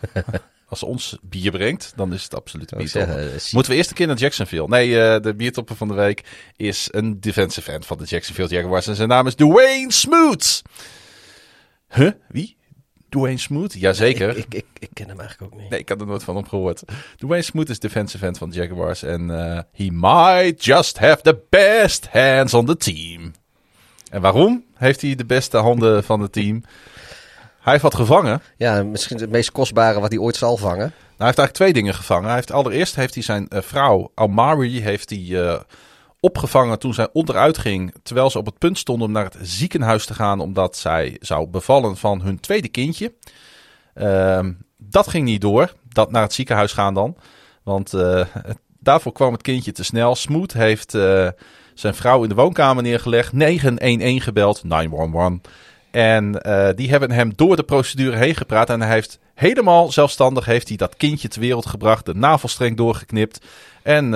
als 0.68 0.78
ze 0.78 0.86
ons 0.86 1.18
bier 1.22 1.50
brengt, 1.50 1.92
dan 1.96 2.12
is 2.12 2.22
het 2.22 2.34
absoluut 2.34 2.72
een 2.72 2.78
biertopper. 2.78 3.30
Moeten 3.50 3.72
we 3.72 3.78
eerst 3.78 3.90
een 3.90 3.96
keer 3.96 4.06
naar 4.06 4.16
Jacksonville? 4.16 4.68
Nee, 4.68 4.88
uh, 4.88 5.16
de 5.20 5.34
biertopper 5.36 5.76
van 5.76 5.88
de 5.88 5.94
week 5.94 6.24
is 6.56 6.88
een 6.90 7.20
defensive 7.20 7.70
fan 7.70 7.82
van 7.82 7.98
de 7.98 8.04
Jacksonville 8.04 8.48
Jaguars. 8.48 8.86
En 8.86 8.96
zijn 8.96 9.08
naam 9.08 9.26
is 9.26 9.34
Dwayne 9.34 9.92
Smoot. 9.92 10.62
Huh? 11.94 12.10
Wie? 12.28 12.56
Dwayne 13.08 13.38
Smoot? 13.38 13.72
Jazeker. 13.72 14.28
Ik, 14.28 14.36
ik, 14.36 14.54
ik, 14.54 14.66
ik, 14.78 14.88
ken 14.92 15.08
hem 15.08 15.20
eigenlijk 15.20 15.52
ook 15.52 15.60
niet. 15.60 15.70
Nee, 15.70 15.80
ik 15.80 15.88
had 15.88 16.00
er 16.00 16.06
nooit 16.06 16.24
van 16.24 16.36
hem 16.36 16.48
gehoord. 16.48 16.82
Dwayne 17.16 17.42
Smoot 17.42 17.68
is 17.68 17.78
defensive 17.78 18.26
end 18.26 18.38
van 18.38 18.50
de 18.50 18.56
Jaguars. 18.56 19.02
En 19.02 19.28
uh, 19.28 19.58
he 19.72 19.88
might 19.90 20.64
just 20.64 20.98
have 20.98 21.22
the 21.22 21.42
best 21.48 22.08
hands 22.10 22.54
on 22.54 22.66
the 22.66 22.76
team. 22.76 23.32
En 24.10 24.20
waarom 24.20 24.64
heeft 24.74 25.00
hij 25.00 25.14
de 25.14 25.24
beste 25.24 25.56
handen 25.56 26.04
van 26.04 26.20
het 26.20 26.32
team? 26.32 26.62
Hij 27.60 27.72
heeft 27.72 27.82
wat 27.82 27.94
gevangen. 27.94 28.42
Ja, 28.56 28.82
misschien 28.82 29.20
het 29.20 29.30
meest 29.30 29.52
kostbare 29.52 30.00
wat 30.00 30.10
hij 30.10 30.20
ooit 30.20 30.36
zal 30.36 30.56
vangen. 30.56 30.78
Nou, 30.78 30.92
hij 31.16 31.26
heeft 31.26 31.38
eigenlijk 31.38 31.52
twee 31.52 31.72
dingen 31.72 31.94
gevangen. 31.94 32.24
Hij 32.24 32.34
heeft, 32.34 32.52
allereerst 32.52 32.94
heeft 32.94 33.14
hij 33.14 33.22
zijn 33.22 33.46
uh, 33.48 33.60
vrouw, 33.60 34.10
Almari, 34.14 34.80
heeft 34.80 35.10
hij... 35.10 35.18
Uh, 35.18 35.60
opgevangen 36.24 36.78
toen 36.78 36.94
zij 36.94 37.08
onderuit 37.12 37.58
ging. 37.58 37.94
Terwijl 38.02 38.30
ze 38.30 38.38
op 38.38 38.46
het 38.46 38.58
punt 38.58 38.78
stonden 38.78 39.06
om 39.06 39.12
naar 39.12 39.24
het 39.24 39.36
ziekenhuis 39.42 40.06
te 40.06 40.14
gaan. 40.14 40.40
Omdat 40.40 40.76
zij 40.76 41.16
zou 41.20 41.46
bevallen 41.46 41.96
van 41.96 42.20
hun 42.22 42.40
tweede 42.40 42.68
kindje. 42.68 43.12
Uh, 43.94 44.48
dat 44.76 45.08
ging 45.08 45.24
niet 45.24 45.40
door. 45.40 45.72
Dat 45.88 46.10
naar 46.10 46.22
het 46.22 46.32
ziekenhuis 46.32 46.72
gaan 46.72 46.94
dan. 46.94 47.16
Want 47.62 47.92
uh, 47.92 48.20
daarvoor 48.78 49.12
kwam 49.12 49.32
het 49.32 49.42
kindje 49.42 49.72
te 49.72 49.84
snel. 49.84 50.14
Smoot 50.14 50.52
heeft 50.52 50.94
uh, 50.94 51.28
zijn 51.74 51.94
vrouw 51.94 52.22
in 52.22 52.28
de 52.28 52.34
woonkamer 52.34 52.82
neergelegd. 52.82 53.32
911 53.32 54.22
gebeld. 54.22 54.64
911. 54.64 55.38
En 55.90 56.40
uh, 56.46 56.68
die 56.74 56.90
hebben 56.90 57.10
hem 57.10 57.32
door 57.36 57.56
de 57.56 57.62
procedure 57.62 58.16
heen 58.16 58.34
gepraat. 58.34 58.70
En 58.70 58.80
hij 58.80 58.92
heeft 58.94 59.18
helemaal 59.34 59.92
zelfstandig 59.92 60.44
heeft 60.44 60.68
hij 60.68 60.76
dat 60.76 60.96
kindje 60.96 61.28
ter 61.28 61.40
wereld 61.40 61.66
gebracht. 61.66 62.06
De 62.06 62.14
navelstreng 62.14 62.76
doorgeknipt. 62.76 63.44
En 63.82 64.14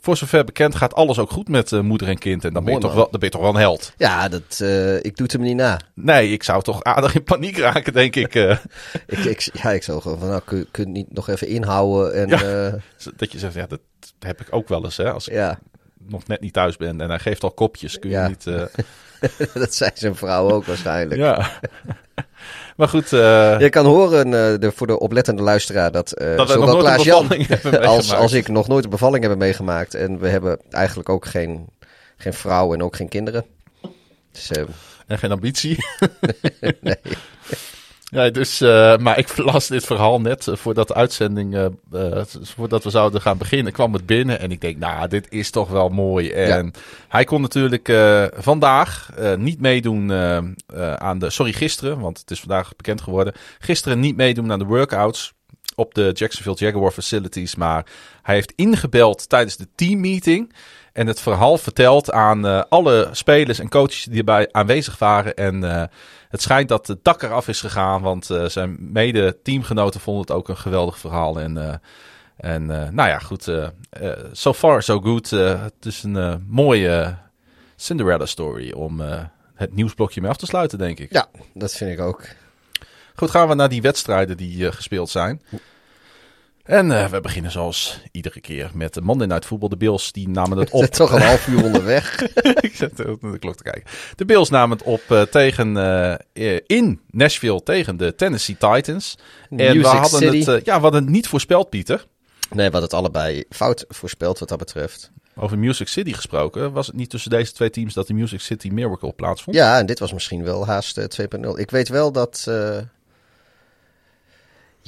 voor 0.00 0.16
zover 0.16 0.44
bekend 0.44 0.74
gaat 0.74 0.94
alles 0.94 1.18
ook 1.18 1.30
goed 1.30 1.48
met 1.48 1.70
uh, 1.70 1.80
moeder 1.80 2.08
en 2.08 2.18
kind. 2.18 2.44
En 2.44 2.52
dan 2.52 2.64
ben, 2.64 2.74
je 2.74 2.80
toch 2.80 2.94
wel, 2.94 3.08
dan 3.10 3.20
ben 3.20 3.28
je 3.28 3.30
toch 3.30 3.40
wel 3.40 3.50
een 3.50 3.60
held. 3.60 3.92
Ja, 3.96 4.28
dat, 4.28 4.58
uh, 4.62 4.96
ik 4.96 5.16
doe 5.16 5.26
het 5.26 5.32
hem 5.32 5.42
niet 5.42 5.56
na. 5.56 5.80
Nee, 5.94 6.32
ik 6.32 6.42
zou 6.42 6.62
toch 6.62 6.82
aardig 6.84 7.14
in 7.14 7.22
paniek 7.22 7.58
raken, 7.58 7.92
denk 7.92 8.16
ik. 8.16 8.34
Uh. 8.34 8.50
ik, 9.06 9.18
ik, 9.18 9.50
ja, 9.52 9.70
ik 9.70 9.82
zou 9.82 10.00
gewoon 10.00 10.18
van, 10.18 10.28
nou, 10.28 10.40
kun, 10.44 10.66
kun 10.70 10.84
je 10.84 10.90
niet 10.90 11.12
nog 11.12 11.28
even 11.28 11.48
inhouden? 11.48 12.14
En, 12.14 12.28
ja, 12.28 12.78
dat 13.16 13.32
je 13.32 13.38
zegt, 13.38 13.54
ja, 13.54 13.66
dat 13.66 13.80
heb 14.18 14.40
ik 14.40 14.46
ook 14.50 14.68
wel 14.68 14.84
eens, 14.84 14.96
hè. 14.96 15.12
Als 15.12 15.24
ja. 15.24 15.50
ik 15.50 15.58
nog 16.08 16.26
net 16.26 16.40
niet 16.40 16.52
thuis 16.52 16.76
ben 16.76 17.00
en 17.00 17.08
hij 17.08 17.18
geeft 17.18 17.42
al 17.42 17.50
kopjes, 17.50 17.98
kun 17.98 18.10
je 18.10 18.16
ja. 18.16 18.28
niet... 18.28 18.44
dat 19.54 19.74
zei 19.74 19.90
zijn 19.94 20.16
vrouw 20.16 20.50
ook 20.50 20.64
waarschijnlijk. 20.64 21.20
Ja. 21.20 21.50
Maar 22.80 22.88
goed. 22.88 23.12
Uh, 23.12 23.58
je 23.58 23.68
kan 23.68 23.86
horen 23.86 24.26
uh, 24.26 24.32
de, 24.32 24.72
voor 24.74 24.86
de 24.86 24.98
oplettende 24.98 25.42
luisteraar 25.42 25.92
dat, 25.92 26.20
uh, 26.20 26.36
dat 26.36 26.50
zowel 26.50 26.76
Klaas 26.76 27.02
Jan 27.02 27.28
als, 27.82 28.14
als 28.14 28.32
ik 28.32 28.48
nog 28.48 28.68
nooit 28.68 28.84
een 28.84 28.90
bevalling 28.90 29.20
hebben 29.20 29.38
meegemaakt. 29.38 29.94
En 29.94 30.18
we 30.18 30.28
hebben 30.28 30.58
eigenlijk 30.70 31.08
ook 31.08 31.26
geen, 31.26 31.68
geen 32.16 32.32
vrouw 32.32 32.74
en 32.74 32.82
ook 32.82 32.96
geen 32.96 33.08
kinderen. 33.08 33.44
Dus, 34.32 34.50
en 35.06 35.18
geen 35.18 35.32
ambitie. 35.32 35.76
nee. 36.80 36.96
Ja, 38.10 38.30
dus, 38.30 38.62
uh, 38.62 38.96
maar 38.96 39.18
ik 39.18 39.36
las 39.52 39.66
dit 39.66 39.84
verhaal 39.84 40.20
net 40.20 40.46
uh, 40.46 40.56
voordat 40.56 40.88
de 40.88 40.94
uitzending, 40.94 41.54
uh, 41.54 42.22
voordat 42.42 42.84
we 42.84 42.90
zouden 42.90 43.20
gaan 43.20 43.38
beginnen, 43.38 43.72
kwam 43.72 43.92
het 43.92 44.06
binnen. 44.06 44.40
En 44.40 44.50
ik 44.50 44.60
denk, 44.60 44.78
nou, 44.78 45.08
dit 45.08 45.26
is 45.28 45.50
toch 45.50 45.68
wel 45.68 45.88
mooi. 45.88 46.30
En 46.30 46.64
ja. 46.64 46.70
hij 47.08 47.24
kon 47.24 47.40
natuurlijk 47.40 47.92
vandaag 48.36 49.10
niet 49.36 49.60
meedoen 49.60 50.12
aan 50.98 51.18
de, 51.18 51.30
sorry, 51.30 51.52
gisteren, 51.52 52.00
want 52.00 52.18
het 52.18 52.30
is 52.30 52.40
vandaag 52.40 52.76
bekend 52.76 53.00
geworden. 53.00 53.32
Gisteren 53.58 54.00
niet 54.00 54.16
meedoen 54.16 54.52
aan 54.52 54.58
de 54.58 54.64
workouts 54.64 55.32
op 55.74 55.94
de 55.94 56.10
Jacksonville 56.14 56.56
Jaguar 56.56 56.90
facilities. 56.90 57.54
Maar 57.54 57.86
hij 58.22 58.34
heeft 58.34 58.52
ingebeld 58.56 59.28
tijdens 59.28 59.56
de 59.56 59.68
teammeeting. 59.74 60.54
En 60.92 61.06
het 61.06 61.20
verhaal 61.20 61.58
verteld 61.58 62.12
aan 62.12 62.68
alle 62.68 63.08
spelers 63.12 63.58
en 63.58 63.68
coaches 63.68 64.04
die 64.04 64.18
erbij 64.18 64.48
aanwezig 64.50 64.98
waren. 64.98 65.36
En 65.36 65.90
het 66.30 66.42
schijnt 66.42 66.68
dat 66.68 66.86
het 66.86 67.04
dak 67.04 67.22
eraf 67.22 67.48
is 67.48 67.60
gegaan, 67.60 68.02
want 68.02 68.30
uh, 68.30 68.44
zijn 68.44 68.76
mede-teamgenoten 68.80 70.00
vonden 70.00 70.22
het 70.22 70.30
ook 70.30 70.48
een 70.48 70.56
geweldig 70.56 70.98
verhaal. 70.98 71.40
En, 71.40 71.56
uh, 71.56 71.74
en 72.36 72.62
uh, 72.62 72.88
nou 72.88 73.08
ja, 73.08 73.18
goed. 73.18 73.50
so 74.32 74.52
far, 74.52 74.82
so 74.82 75.00
good. 75.00 75.30
het 75.30 75.86
is 75.86 76.02
een 76.02 76.44
mooie 76.48 77.16
Cinderella 77.76 78.26
story 78.26 78.72
om 78.72 79.00
het 79.54 79.74
nieuwsblokje 79.74 80.20
mee 80.20 80.30
af 80.30 80.36
te 80.36 80.46
sluiten, 80.46 80.78
denk 80.78 80.98
ik. 80.98 81.12
Ja, 81.12 81.26
dat 81.54 81.72
vind 81.72 81.90
ik 81.90 82.00
ook. 82.00 82.24
Goed, 83.14 83.30
gaan 83.30 83.48
we 83.48 83.54
naar 83.54 83.68
die 83.68 83.82
wedstrijden 83.82 84.36
die 84.36 84.72
gespeeld 84.72 85.10
zijn. 85.10 85.42
En 86.70 86.90
uh, 86.90 87.06
we 87.06 87.20
beginnen 87.20 87.50
zoals 87.50 88.00
iedere 88.12 88.40
keer 88.40 88.70
met 88.74 88.94
de 88.94 89.00
Monday 89.00 89.26
Night 89.26 89.44
Football. 89.44 89.68
De 89.68 89.76
Bills 89.76 90.12
die 90.12 90.28
namen 90.28 90.58
het 90.58 90.70
op. 90.80 90.84
Toch 90.84 91.12
een 91.12 91.20
half 91.20 91.46
uur 91.46 91.64
onderweg. 91.64 92.22
ik 92.68 92.74
zet 92.74 92.96
de 92.96 93.36
klok 93.38 93.56
te 93.56 93.62
kijken. 93.62 93.84
De 94.16 94.24
Bills 94.24 94.50
namen 94.50 94.76
het 94.76 94.86
op 94.86 95.02
uh, 95.08 95.22
tegen, 95.22 95.76
uh, 96.34 96.56
in 96.66 97.00
Nashville 97.10 97.62
tegen 97.62 97.96
de 97.96 98.14
Tennessee 98.14 98.56
Titans. 98.56 99.18
Music 99.48 99.66
en 99.66 99.80
we 99.80 99.86
hadden, 99.86 100.20
City. 100.20 100.50
het, 100.50 100.64
ja, 100.64 100.76
we 100.76 100.82
hadden 100.82 101.02
het 101.02 101.10
niet 101.10 101.28
voorspeld, 101.28 101.70
Pieter. 101.70 102.06
Nee, 102.50 102.56
we 102.56 102.62
hadden 102.62 102.82
het 102.82 102.94
allebei 102.94 103.44
fout 103.48 103.84
voorspeld 103.88 104.38
wat 104.38 104.48
dat 104.48 104.58
betreft. 104.58 105.10
Over 105.36 105.58
Music 105.58 105.88
City 105.88 106.12
gesproken. 106.12 106.72
Was 106.72 106.86
het 106.86 106.96
niet 106.96 107.10
tussen 107.10 107.30
deze 107.30 107.52
twee 107.52 107.70
teams 107.70 107.94
dat 107.94 108.06
de 108.06 108.14
Music 108.14 108.40
City 108.40 108.68
Miracle 108.68 109.12
plaatsvond? 109.12 109.56
Ja, 109.56 109.78
en 109.78 109.86
dit 109.86 109.98
was 109.98 110.12
misschien 110.12 110.44
wel 110.44 110.66
haast 110.66 111.00
2.0. 111.00 111.48
Ik 111.54 111.70
weet 111.70 111.88
wel 111.88 112.12
dat... 112.12 112.46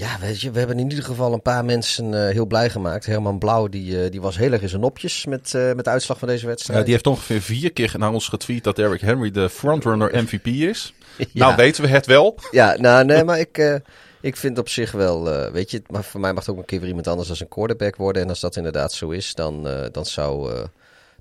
Ja, 0.02 0.18
weet 0.20 0.40
je, 0.40 0.50
we 0.50 0.58
hebben 0.58 0.78
in 0.78 0.90
ieder 0.90 1.04
geval 1.04 1.32
een 1.32 1.42
paar 1.42 1.64
mensen 1.64 2.12
uh, 2.12 2.28
heel 2.28 2.46
blij 2.46 2.70
gemaakt. 2.70 3.06
Herman 3.06 3.38
Blauw, 3.38 3.68
die, 3.68 4.04
uh, 4.04 4.10
die 4.10 4.20
was 4.20 4.36
heel 4.36 4.52
erg 4.52 4.62
in 4.62 4.68
zijn 4.68 4.80
nopjes 4.80 5.26
met, 5.26 5.52
uh, 5.56 5.72
met 5.72 5.84
de 5.84 5.90
uitslag 5.90 6.18
van 6.18 6.28
deze 6.28 6.46
wedstrijd. 6.46 6.78
Ja, 6.78 6.84
die 6.84 6.92
heeft 6.92 7.06
ongeveer 7.06 7.40
vier 7.40 7.72
keer 7.72 7.94
naar 7.98 8.12
ons 8.12 8.28
getweet 8.28 8.64
dat 8.64 8.76
Derrick 8.76 9.00
Henry 9.00 9.30
de 9.30 9.48
frontrunner 9.50 10.10
MVP 10.22 10.46
is. 10.46 10.94
ja. 11.16 11.26
Nou 11.32 11.56
weten 11.56 11.82
we 11.82 11.88
het 11.88 12.06
wel. 12.06 12.38
Ja, 12.50 12.76
nou 12.78 13.04
nee, 13.04 13.24
maar 13.24 13.38
ik, 13.38 13.80
ik 14.20 14.36
vind 14.36 14.58
op 14.58 14.68
zich 14.68 14.92
wel, 14.92 15.50
weet 15.52 15.70
je, 15.70 15.82
maar 15.90 16.04
voor 16.04 16.20
mij 16.20 16.32
mag 16.32 16.46
het 16.46 16.54
ook 16.54 16.60
een 16.60 16.64
keer 16.64 16.78
weer 16.78 16.88
iemand 16.88 17.08
anders 17.08 17.28
als 17.28 17.40
een 17.40 17.48
quarterback 17.48 17.96
worden. 17.96 18.22
En 18.22 18.28
als 18.28 18.40
dat 18.40 18.56
inderdaad 18.56 18.92
zo 18.92 19.10
is, 19.10 19.34
dan, 19.34 19.68
dan 19.92 20.06
zou 20.06 20.52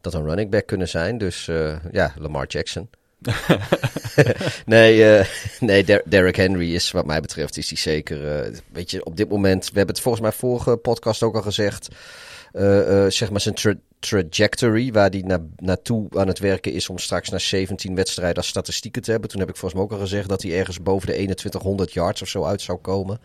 dat 0.01 0.13
een 0.13 0.25
running 0.25 0.49
back 0.49 0.65
kunnen 0.65 0.89
zijn. 0.89 1.17
Dus 1.17 1.45
ja, 1.91 2.13
Lamar 2.17 2.47
Jackson. 2.47 2.89
nee, 4.65 5.19
uh, 5.19 5.25
nee 5.59 5.83
Der 5.83 6.01
Derrick 6.05 6.35
Henry 6.35 6.73
is 6.73 6.91
wat 6.91 7.05
mij 7.05 7.21
betreft 7.21 7.57
is 7.57 7.69
hij 7.69 7.77
zeker. 7.77 8.45
Uh, 8.47 8.57
weet 8.71 8.91
je, 8.91 9.05
op 9.05 9.17
dit 9.17 9.29
moment, 9.29 9.63
we 9.63 9.77
hebben 9.77 9.95
het 9.95 10.03
volgens 10.03 10.23
mij 10.23 10.31
vorige 10.31 10.77
podcast 10.77 11.23
ook 11.23 11.35
al 11.35 11.41
gezegd. 11.41 11.87
Uh, 12.53 13.05
zeg 13.07 13.31
maar 13.31 13.41
zijn 13.41 13.55
tra 13.55 13.73
trajectory, 13.99 14.91
waar 14.91 15.09
hij 15.09 15.21
na 15.25 15.39
naartoe 15.55 16.07
aan 16.17 16.27
het 16.27 16.39
werken 16.39 16.71
is 16.71 16.89
om 16.89 16.97
straks 16.97 17.29
na 17.29 17.37
17 17.37 17.95
wedstrijden 17.95 18.37
als 18.37 18.47
statistieken 18.47 19.01
te 19.01 19.11
hebben. 19.11 19.29
Toen 19.29 19.39
heb 19.39 19.49
ik 19.49 19.55
volgens 19.55 19.81
mij 19.81 19.89
ook 19.89 19.99
al 19.99 20.05
gezegd 20.07 20.29
dat 20.29 20.41
hij 20.41 20.57
ergens 20.57 20.81
boven 20.81 21.07
de 21.07 21.13
2100 21.13 21.93
yards 21.93 22.21
of 22.21 22.27
zo 22.27 22.43
uit 22.43 22.61
zou 22.61 22.77
komen. 22.77 23.19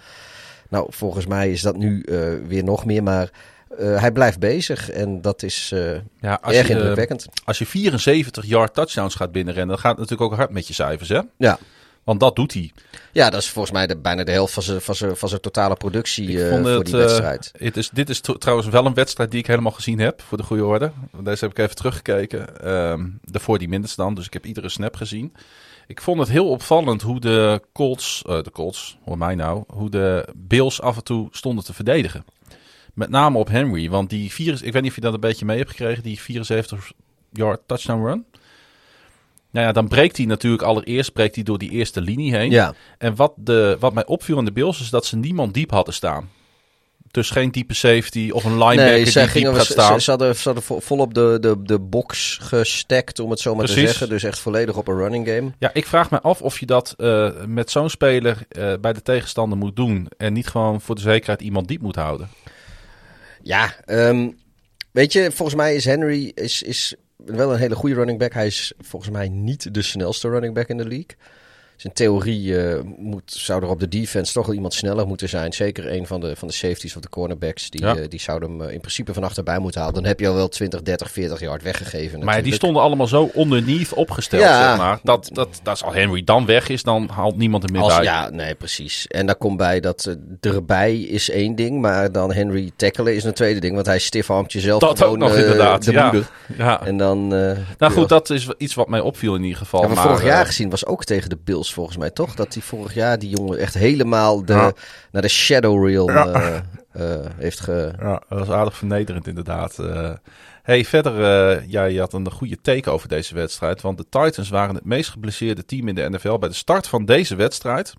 Nou, 0.68 0.86
volgens 0.88 1.26
mij 1.26 1.50
is 1.50 1.62
dat 1.62 1.76
nu 1.76 2.04
weer 2.46 2.64
nog 2.64 2.84
meer, 2.84 3.02
maar 3.02 3.30
uh, 3.80 4.00
hij 4.00 4.12
blijft 4.12 4.38
bezig 4.38 4.90
en 4.90 5.20
dat 5.20 5.42
is 5.42 5.70
uh, 5.74 5.92
ja, 6.20 6.38
als 6.42 6.54
erg 6.54 6.68
je, 6.68 6.74
indrukwekkend. 6.74 7.26
Als 7.44 7.58
je 7.58 7.66
74 7.66 8.46
yard 8.46 8.74
touchdowns 8.74 9.14
gaat 9.14 9.32
binnenrennen, 9.32 9.74
dan 9.74 9.78
gaat 9.78 9.98
het 9.98 10.00
natuurlijk 10.00 10.32
ook 10.32 10.38
hard 10.38 10.50
met 10.50 10.66
je 10.66 10.74
cijfers, 10.74 11.08
hè? 11.08 11.20
Ja. 11.36 11.58
Want 12.06 12.20
dat 12.20 12.36
doet 12.36 12.52
hij. 12.52 12.72
Ja, 13.12 13.30
dat 13.30 13.40
is 13.40 13.48
volgens 13.48 13.74
mij 13.74 13.86
de, 13.86 13.96
bijna 13.96 14.24
de 14.24 14.32
helft 14.32 14.52
van 14.52 14.62
zijn, 14.62 14.80
van 14.80 14.94
zijn, 14.94 15.16
van 15.16 15.28
zijn 15.28 15.40
totale 15.40 15.74
productie 15.74 16.28
uh, 16.28 16.48
voor 16.48 16.58
het, 16.58 16.84
die 16.84 16.96
wedstrijd. 16.96 17.52
Het 17.58 17.76
is, 17.76 17.90
dit 17.90 18.08
is 18.08 18.20
trouwens 18.20 18.68
wel 18.68 18.86
een 18.86 18.94
wedstrijd 18.94 19.30
die 19.30 19.40
ik 19.40 19.46
helemaal 19.46 19.72
gezien 19.72 19.98
heb, 19.98 20.22
voor 20.22 20.38
de 20.38 20.44
goede 20.44 20.64
orde. 20.64 20.92
Deze 21.22 21.44
heb 21.44 21.50
ik 21.50 21.58
even 21.58 21.76
teruggekeken. 21.76 22.70
Um, 22.72 23.18
de 23.22 23.40
voor 23.40 23.58
die 23.58 23.68
minders 23.68 23.94
dan, 23.94 24.14
dus 24.14 24.26
ik 24.26 24.32
heb 24.32 24.46
iedere 24.46 24.68
snap 24.68 24.96
gezien. 24.96 25.34
Ik 25.86 26.00
vond 26.00 26.18
het 26.18 26.28
heel 26.28 26.48
opvallend 26.48 27.02
hoe 27.02 27.20
de 27.20 27.62
Colts, 27.72 28.22
de 28.24 28.50
Colts, 28.52 28.98
hoor 29.04 29.18
mij 29.18 29.34
nou, 29.34 29.64
hoe 29.66 29.90
de 29.90 30.28
Bills 30.34 30.80
af 30.80 30.96
en 30.96 31.04
toe 31.04 31.28
stonden 31.30 31.64
te 31.64 31.74
verdedigen. 31.74 32.24
Met 32.96 33.10
name 33.10 33.38
op 33.38 33.48
Henry. 33.48 33.90
Want 33.90 34.10
die 34.10 34.32
vier, 34.32 34.60
ik 34.62 34.72
weet 34.72 34.82
niet 34.82 34.90
of 34.90 34.94
je 34.96 35.00
dat 35.02 35.14
een 35.14 35.20
beetje 35.20 35.44
mee 35.44 35.58
hebt 35.58 35.70
gekregen. 35.70 36.02
Die 36.02 36.20
74 36.20 36.92
yard 37.32 37.60
touchdown 37.66 38.04
run. 38.06 38.24
Nou 39.50 39.66
ja, 39.66 39.72
dan 39.72 39.88
breekt 39.88 40.16
hij 40.16 40.26
natuurlijk 40.26 40.62
allereerst 40.62 41.12
breekt 41.12 41.34
hij 41.34 41.44
door 41.44 41.58
die 41.58 41.70
eerste 41.70 42.00
linie 42.00 42.36
heen. 42.36 42.50
Ja, 42.50 42.74
En 42.98 43.14
wat, 43.16 43.32
de, 43.36 43.76
wat 43.80 43.92
mij 43.94 44.06
opviel 44.06 44.38
aan 44.38 44.44
de 44.44 44.52
Bills 44.52 44.80
is 44.80 44.90
dat 44.90 45.06
ze 45.06 45.16
niemand 45.16 45.54
diep 45.54 45.70
hadden 45.70 45.94
staan. 45.94 46.30
Dus 47.10 47.30
geen 47.30 47.50
diepe 47.50 47.74
safety 47.74 48.30
of 48.32 48.44
een 48.44 48.50
linebacker 48.58 48.84
nee, 48.84 49.04
die 49.04 49.12
diep 49.12 49.28
gingen, 49.28 49.54
gaat 49.54 49.66
ze, 49.66 49.72
staan. 49.72 50.00
ze, 50.00 50.10
hadden, 50.10 50.36
ze 50.36 50.42
hadden 50.42 50.62
vo- 50.62 50.80
volop 50.80 51.14
de, 51.14 51.38
de, 51.40 51.62
de 51.62 51.78
box 51.78 52.38
gestekt, 52.42 53.18
om 53.20 53.30
het 53.30 53.40
zo 53.40 53.54
maar 53.54 53.66
te 53.66 53.72
zeggen. 53.86 54.08
Dus 54.08 54.22
echt 54.22 54.38
volledig 54.38 54.76
op 54.76 54.88
een 54.88 54.96
running 54.96 55.26
game. 55.28 55.52
Ja, 55.58 55.70
ik 55.72 55.86
vraag 55.86 56.10
me 56.10 56.20
af 56.20 56.42
of 56.42 56.60
je 56.60 56.66
dat 56.66 56.94
eh, 56.96 57.30
met 57.46 57.70
zo'n 57.70 57.90
speler 57.90 58.38
eh, 58.48 58.72
bij 58.80 58.92
de 58.92 59.02
tegenstander 59.02 59.58
moet 59.58 59.76
doen. 59.76 60.08
En 60.16 60.32
niet 60.32 60.46
gewoon 60.46 60.80
voor 60.80 60.94
de 60.94 61.00
zekerheid 61.00 61.40
iemand 61.40 61.68
diep 61.68 61.80
moet 61.82 61.96
houden. 61.96 62.28
Ja, 63.46 63.74
ehm, 63.84 64.30
weet 64.90 65.12
je, 65.12 65.30
volgens 65.32 65.56
mij 65.56 65.74
is 65.74 65.84
Henry 65.84 66.32
is, 66.34 66.62
is 66.62 66.94
wel 67.16 67.52
een 67.52 67.58
hele 67.58 67.74
goede 67.74 67.94
running 67.94 68.18
back. 68.18 68.32
Hij 68.32 68.46
is 68.46 68.72
volgens 68.78 69.12
mij 69.12 69.28
niet 69.28 69.74
de 69.74 69.82
snelste 69.82 70.28
running 70.28 70.54
back 70.54 70.68
in 70.68 70.76
de 70.76 70.86
league. 70.86 71.16
In 71.82 71.92
theorie 71.92 72.58
eh, 72.62 72.80
moet, 72.96 73.22
zou 73.26 73.62
er 73.62 73.68
op 73.68 73.80
de 73.80 73.88
defense 73.88 74.32
toch 74.32 74.46
wel 74.46 74.54
iemand 74.54 74.74
sneller 74.74 75.06
moeten 75.06 75.28
zijn. 75.28 75.52
Zeker 75.52 75.92
een 75.92 76.06
van 76.06 76.20
de, 76.20 76.36
van 76.36 76.48
de 76.48 76.54
safeties 76.54 76.96
of 76.96 77.02
de 77.02 77.08
cornerbacks. 77.08 77.70
Die, 77.70 77.80
Ja. 77.80 77.96
eh, 77.96 78.08
die 78.08 78.20
zouden 78.20 78.48
hem 78.50 78.62
eh, 78.62 78.72
in 78.72 78.80
principe 78.80 79.14
van 79.14 79.24
achterbij 79.24 79.58
moeten 79.58 79.80
halen. 79.80 79.94
Dan 79.96 80.04
heb 80.04 80.20
je 80.20 80.28
al 80.28 80.34
wel 80.34 80.48
20, 80.48 80.82
30, 80.82 81.10
40 81.10 81.40
yard 81.40 81.62
weggegeven. 81.62 82.24
Maar 82.24 82.42
die 82.42 82.52
stonden 82.54 82.82
allemaal 82.82 83.06
zo 83.06 83.30
underneath 83.36 83.92
opgesteld, 83.92 84.42
Ja. 84.42 84.68
zeg 84.68 84.78
maar. 84.78 84.98
Dat, 85.02 85.30
dat, 85.32 85.60
dat 85.62 85.82
als 85.82 85.94
Henry 85.94 86.24
dan 86.24 86.46
weg 86.46 86.68
is, 86.68 86.82
dan 86.82 87.08
haalt 87.12 87.36
niemand 87.36 87.62
hem 87.62 87.72
meer 87.72 87.82
Als, 87.82 87.94
bij. 87.94 88.04
ja, 88.04 88.30
nee, 88.30 88.54
precies. 88.54 89.06
En 89.06 89.26
daar 89.26 89.36
komt 89.36 89.56
bij 89.56 89.80
dat 89.80 90.16
erbij 90.40 91.00
is 91.00 91.30
één 91.30 91.54
ding, 91.54 91.80
maar 91.80 92.12
dan 92.12 92.32
Henry 92.32 92.70
tackelen 92.76 93.14
is 93.14 93.24
een 93.24 93.32
tweede 93.34 93.60
ding. 93.60 93.74
Want 93.74 93.86
hij 93.86 93.98
stifarmt 93.98 94.52
jezelf 94.52 94.80
Dat 94.80 94.90
ook 94.90 94.98
gewoon 94.98 95.18
nog 95.18 95.32
eh, 95.34 95.40
inderdaad, 95.40 95.84
de 95.84 95.92
ja. 95.92 96.04
moeder. 96.04 96.30
Ja. 96.58 96.86
En 96.86 96.96
dan... 96.96 97.28
Nou 97.78 97.92
goed, 97.92 98.08
dat 98.08 98.30
is 98.30 98.48
iets 98.58 98.74
wat 98.74 98.88
mij 98.88 99.00
opviel 99.00 99.34
in 99.34 99.42
ieder 99.42 99.58
geval. 99.58 99.88
maar, 99.88 99.96
vorig 99.96 100.24
jaar 100.24 100.46
gezien, 100.46 100.70
was 100.70 100.86
ook 100.86 101.04
tegen 101.04 101.30
de 101.30 101.38
Bills 101.44 101.65
volgens 101.72 101.96
mij, 101.96 102.10
toch? 102.10 102.34
Dat 102.34 102.54
hij 102.54 102.62
vorig 102.62 102.94
jaar 102.94 103.18
die 103.18 103.30
jongen 103.30 103.58
echt 103.58 103.74
helemaal 103.74 104.44
de, 104.44 104.52
Ja. 104.52 104.72
naar 105.12 105.22
de 105.22 105.28
shadow 105.28 105.86
reel 105.86 106.10
Ja. 106.10 106.32
eh, 106.32 106.56
eh, 106.92 107.26
heeft 107.36 107.60
ge... 107.60 107.92
Ja, 108.00 108.22
dat 108.28 108.38
was 108.38 108.50
aardig 108.50 108.76
vernederend 108.76 109.26
inderdaad. 109.26 109.78
Eh 109.78 110.10
hey, 110.62 110.84
verder, 110.84 111.14
ja, 111.68 111.84
je 111.84 111.98
had 112.00 112.12
een 112.12 112.30
goede 112.30 112.60
take 112.60 112.90
over 112.90 113.08
deze 113.08 113.34
wedstrijd. 113.34 113.80
Want 113.80 113.98
de 113.98 114.06
Titans 114.08 114.48
waren 114.48 114.74
het 114.74 114.84
meest 114.84 115.10
geblesseerde 115.10 115.64
team 115.64 115.88
in 115.88 115.94
de 115.94 116.08
NFL 116.10 116.38
bij 116.38 116.48
de 116.48 116.54
start 116.54 116.86
van 116.86 117.04
deze 117.04 117.36
wedstrijd. 117.36 117.92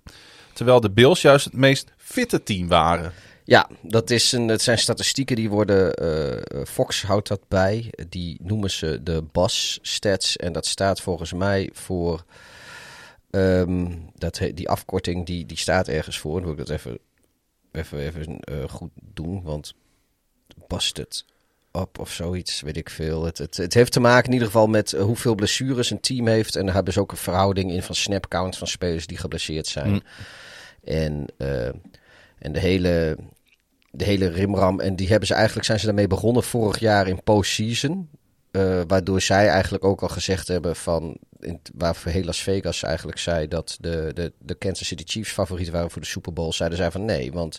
Terwijl 0.52 0.80
de 0.80 0.90
Bills 0.90 1.22
juist 1.22 1.44
het 1.44 1.54
meest 1.54 1.92
fitte 1.96 2.42
team 2.42 2.68
waren. 2.68 3.12
Ja, 3.44 3.68
dat, 3.82 4.10
is 4.10 4.32
een, 4.32 4.48
het 4.48 4.62
zijn 4.62 4.78
statistieken 4.78 5.36
die 5.36 5.50
worden... 5.50 5.92
Fox 6.66 7.02
houdt 7.02 7.28
dat 7.28 7.40
bij. 7.48 7.92
Die 8.08 8.38
noemen 8.42 8.70
ze 8.70 9.00
de 9.02 9.24
BAS 9.32 9.78
stats. 9.82 10.36
En 10.36 10.52
dat 10.52 10.66
staat 10.66 11.00
volgens 11.00 11.32
mij 11.32 11.70
voor... 11.72 12.24
ehm, 13.30 13.92
dat, 14.14 14.40
die 14.54 14.68
afkorting 14.68 15.26
die, 15.26 15.46
die 15.46 15.56
staat 15.56 15.88
ergens 15.88 16.18
voor. 16.18 16.34
Dan 16.34 16.42
wil 16.42 16.52
ik 16.52 16.66
dat 16.66 16.76
even, 16.76 16.98
even, 17.72 17.98
even 17.98 18.40
eh, 18.40 18.68
goed 18.68 18.90
doen. 18.94 19.42
Want 19.42 19.74
busted 20.66 21.24
up 21.72 21.98
of 21.98 22.12
zoiets, 22.12 22.60
weet 22.60 22.76
ik 22.76 22.90
veel. 22.90 23.24
Het, 23.24 23.38
het, 23.38 23.56
het 23.56 23.74
heeft 23.74 23.92
te 23.92 24.00
maken 24.00 24.26
in 24.26 24.32
ieder 24.32 24.46
geval 24.46 24.66
met 24.66 24.92
eh, 24.92 25.02
hoeveel 25.02 25.34
blessures 25.34 25.90
een 25.90 26.00
team 26.00 26.26
heeft. 26.26 26.56
En 26.56 26.64
daar 26.64 26.74
hebben 26.74 26.92
ze 26.92 27.00
ook 27.00 27.10
een 27.10 27.16
verhouding 27.16 27.72
in 27.72 27.82
van 27.82 27.94
snap 27.94 28.28
count 28.28 28.56
van 28.56 28.66
spelers 28.66 29.06
die 29.06 29.18
geblesseerd 29.18 29.66
zijn. 29.66 29.90
Mm. 29.90 30.02
En, 30.84 31.26
eh, 31.36 31.66
en 32.38 32.52
de 32.52 32.60
hele, 32.60 33.18
de 33.90 34.04
hele 34.04 34.28
rimram. 34.28 34.80
En 34.80 34.96
die 34.96 35.08
hebben 35.08 35.26
ze 35.26 35.34
eigenlijk 35.34 35.66
zijn 35.66 35.78
ze 35.78 35.86
daarmee 35.86 36.06
begonnen 36.06 36.42
vorig 36.42 36.78
jaar 36.78 37.08
in 37.08 37.22
postseason. 37.22 38.08
Eh, 38.50 38.80
waardoor 38.86 39.20
zij 39.20 39.48
eigenlijk 39.48 39.84
ook 39.84 40.02
al 40.02 40.08
gezegd 40.08 40.48
hebben 40.48 40.76
van. 40.76 41.16
In, 41.40 41.60
heel 42.04 42.24
Las 42.24 42.42
Vegas 42.42 42.82
eigenlijk 42.82 43.18
zei 43.18 43.48
dat 43.48 43.76
de, 43.80 44.10
de, 44.14 44.32
de 44.38 44.54
Kansas 44.54 44.86
City 44.86 45.02
Chiefs 45.06 45.32
favorieten 45.32 45.74
waren 45.74 45.90
voor 45.90 46.00
de 46.00 46.06
Super 46.06 46.32
Bowl. 46.32 46.52
Zeiden 46.52 46.78
zij 46.78 46.90
van 46.90 47.04
nee, 47.04 47.32
want 47.32 47.58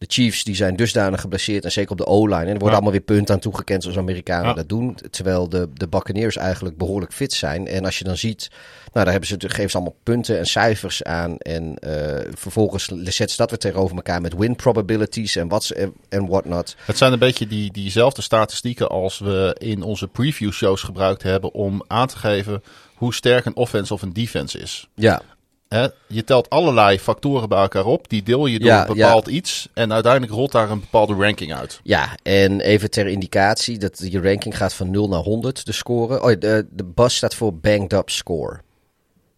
de 0.00 0.06
Chiefs 0.08 0.44
die 0.44 0.54
zijn 0.54 0.76
dusdanig 0.76 1.20
geblesseerd. 1.20 1.64
En 1.64 1.72
zeker 1.72 1.90
op 1.90 1.98
de 1.98 2.06
O-line. 2.06 2.36
En 2.36 2.46
er 2.46 2.50
worden 2.50 2.66
Ja. 2.68 2.72
allemaal 2.72 2.90
weer 2.92 3.00
punten 3.00 3.34
aan 3.34 3.40
toegekend 3.40 3.82
zoals 3.82 3.98
Amerikanen 3.98 4.46
Ja. 4.48 4.52
dat 4.54 4.68
doen. 4.68 4.98
Terwijl 5.10 5.48
de, 5.48 5.68
de 5.74 5.88
Buccaneers 5.88 6.36
eigenlijk 6.36 6.76
behoorlijk 6.76 7.12
fit 7.12 7.32
zijn. 7.32 7.66
En 7.66 7.84
als 7.84 7.98
je 7.98 8.04
dan 8.04 8.16
ziet, 8.16 8.48
nou 8.92 9.04
daar 9.04 9.10
hebben 9.10 9.28
ze, 9.28 9.34
geven 9.38 9.70
ze 9.70 9.76
allemaal 9.76 9.96
punten 10.02 10.38
en 10.38 10.46
cijfers 10.46 11.02
aan. 11.04 11.36
En 11.38 11.78
eh, 11.78 12.32
vervolgens 12.34 12.84
zetten 12.84 13.28
ze 13.28 13.36
dat 13.36 13.50
weer 13.50 13.58
tegenover 13.58 13.96
elkaar 13.96 14.20
met 14.20 14.36
win 14.36 14.56
probabilities 14.56 15.36
en 15.36 15.48
wat 15.48 15.70
en 16.08 16.26
whatnot. 16.28 16.76
Het 16.84 16.98
zijn 16.98 17.12
een 17.12 17.18
beetje 17.18 17.46
die, 17.46 17.72
diezelfde 17.72 18.22
statistieken 18.22 18.88
als 18.88 19.18
we 19.18 19.56
in 19.58 19.82
onze 19.82 20.08
preview 20.08 20.52
shows 20.52 20.82
gebruikt 20.82 21.22
hebben 21.22 21.52
om 21.54 21.82
aan 21.86 22.06
te 22.06 22.16
geven 22.16 22.62
hoe 22.94 23.14
sterk 23.14 23.44
een 23.44 23.56
offense 23.56 23.94
of 23.94 24.02
een 24.02 24.12
defense 24.12 24.58
is. 24.58 24.88
Ja, 24.94 25.22
Hè? 25.70 25.88
Je 26.06 26.24
telt 26.24 26.50
allerlei 26.50 26.98
factoren 26.98 27.48
bij 27.48 27.58
elkaar 27.58 27.84
op, 27.84 28.08
die 28.08 28.22
deel 28.22 28.46
je 28.46 28.58
door 28.58 28.68
Ja, 28.68 28.80
een 28.80 28.94
bepaald 28.94 29.26
iets 29.26 29.68
en 29.74 29.92
uiteindelijk 29.92 30.32
rolt 30.32 30.52
daar 30.52 30.70
een 30.70 30.80
bepaalde 30.80 31.14
ranking 31.14 31.54
uit. 31.54 31.80
Ja, 31.82 32.16
en 32.22 32.60
even 32.60 32.90
ter 32.90 33.06
indicatie, 33.06 33.78
dat 33.78 33.98
je 34.04 34.20
ranking 34.20 34.56
gaat 34.56 34.74
van 34.74 34.90
0 34.90 35.08
naar 35.08 35.20
100, 35.20 35.66
de 35.66 35.72
score. 35.72 36.22
Oh, 36.22 36.40
de, 36.40 36.66
de 36.70 36.84
BUS 36.84 37.16
staat 37.16 37.34
voor 37.34 37.54
Banged 37.54 37.92
Up 37.92 38.10
Score. 38.10 38.60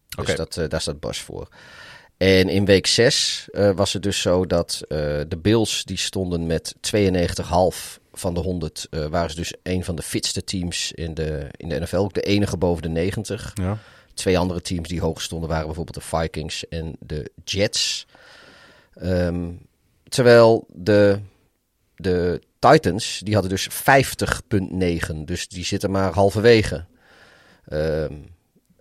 Dus 0.08 0.24
Oké. 0.24 0.34
dat, 0.34 0.56
eh, 0.56 0.68
daar 0.68 0.80
staat 0.80 1.00
BUS 1.00 1.20
voor. 1.20 1.48
En 2.22 2.48
in 2.48 2.64
week 2.64 2.86
6 2.86 3.48
eh, 3.52 3.70
was 3.70 3.92
het 3.92 4.02
dus 4.02 4.20
zo 4.20 4.46
dat 4.46 4.80
eh, 4.88 4.98
de 5.28 5.38
Bills, 5.42 5.84
die 5.84 5.98
stonden 5.98 6.46
met 6.46 6.74
92,5 6.80 8.00
van 8.12 8.34
de 8.34 8.40
100, 8.40 8.86
eh, 8.90 9.06
waren 9.06 9.30
ze 9.30 9.36
dus 9.36 9.54
een 9.62 9.84
van 9.84 9.94
de 9.94 10.02
fitste 10.02 10.44
teams 10.44 10.92
in 10.92 11.14
de, 11.14 11.46
in 11.56 11.68
de 11.68 11.80
NFL. 11.80 11.96
Ook 11.96 12.14
de 12.14 12.20
enige 12.20 12.56
boven 12.56 12.82
de 12.82 12.88
90. 12.88 13.52
Ja. 13.54 13.78
Twee 14.14 14.38
andere 14.38 14.60
teams 14.60 14.88
die 14.88 15.00
hoog 15.00 15.22
stonden 15.22 15.48
waren 15.48 15.66
bijvoorbeeld 15.66 15.96
de 15.96 16.16
Vikings 16.16 16.68
en 16.68 16.96
de 16.98 17.30
Jets. 17.44 18.06
Ehm, 18.94 19.50
terwijl 20.08 20.66
de, 20.68 21.20
de 21.96 22.40
Titans, 22.58 23.20
die 23.24 23.34
hadden 23.34 23.50
dus 23.52 23.68
50,9. 23.70 25.24
Dus 25.24 25.48
die 25.48 25.64
zitten 25.64 25.90
maar 25.90 26.12
halverwege. 26.12 26.84
Ehm, 27.68 28.14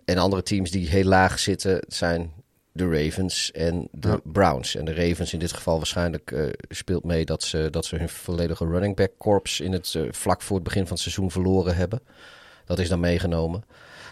en 0.04 0.18
andere 0.18 0.42
teams 0.42 0.70
die 0.70 0.88
heel 0.88 1.04
laag 1.04 1.38
zitten 1.38 1.84
zijn 1.88 2.32
de 2.72 2.88
Ravens 2.88 3.50
en 3.50 3.88
de 3.90 4.08
Ja. 4.08 4.20
Browns. 4.24 4.74
En 4.74 4.84
de 4.84 4.94
Ravens 4.94 5.32
in 5.32 5.38
dit 5.38 5.52
geval 5.52 5.76
waarschijnlijk 5.76 6.30
eh, 6.30 6.46
speelt 6.68 7.04
mee 7.04 7.24
dat 7.24 7.42
ze, 7.42 7.68
dat 7.70 7.84
ze 7.84 7.96
hun 7.96 8.08
volledige 8.08 8.66
running 8.66 8.96
back 8.96 9.10
corps 9.18 9.60
in 9.60 9.72
het 9.72 9.94
eh, 9.94 10.02
vlak 10.10 10.42
voor 10.42 10.56
het 10.56 10.64
begin 10.64 10.82
van 10.82 10.92
het 10.92 11.00
seizoen 11.00 11.30
verloren 11.30 11.76
hebben. 11.76 12.00
Dat 12.64 12.78
is 12.78 12.88
dan 12.88 13.00
meegenomen. 13.00 13.64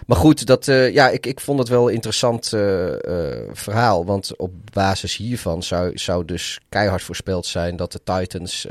Maar 0.06 0.16
goed, 0.16 0.46
dat, 0.46 0.68
eh, 0.68 0.92
ja, 0.92 1.08
ik, 1.08 1.26
ik 1.26 1.40
vond 1.40 1.58
het 1.58 1.68
wel 1.68 1.88
een 1.88 1.94
interessant 1.94 2.52
eh, 2.52 2.92
eh, 2.92 3.48
verhaal. 3.52 4.04
Want 4.04 4.36
op 4.36 4.52
basis 4.72 5.16
hiervan 5.16 5.62
zou, 5.62 5.98
zou 5.98 6.24
dus 6.24 6.60
keihard 6.68 7.02
voorspeld 7.02 7.46
zijn 7.46 7.76
dat 7.76 7.92
de 7.92 8.00
Titans, 8.04 8.66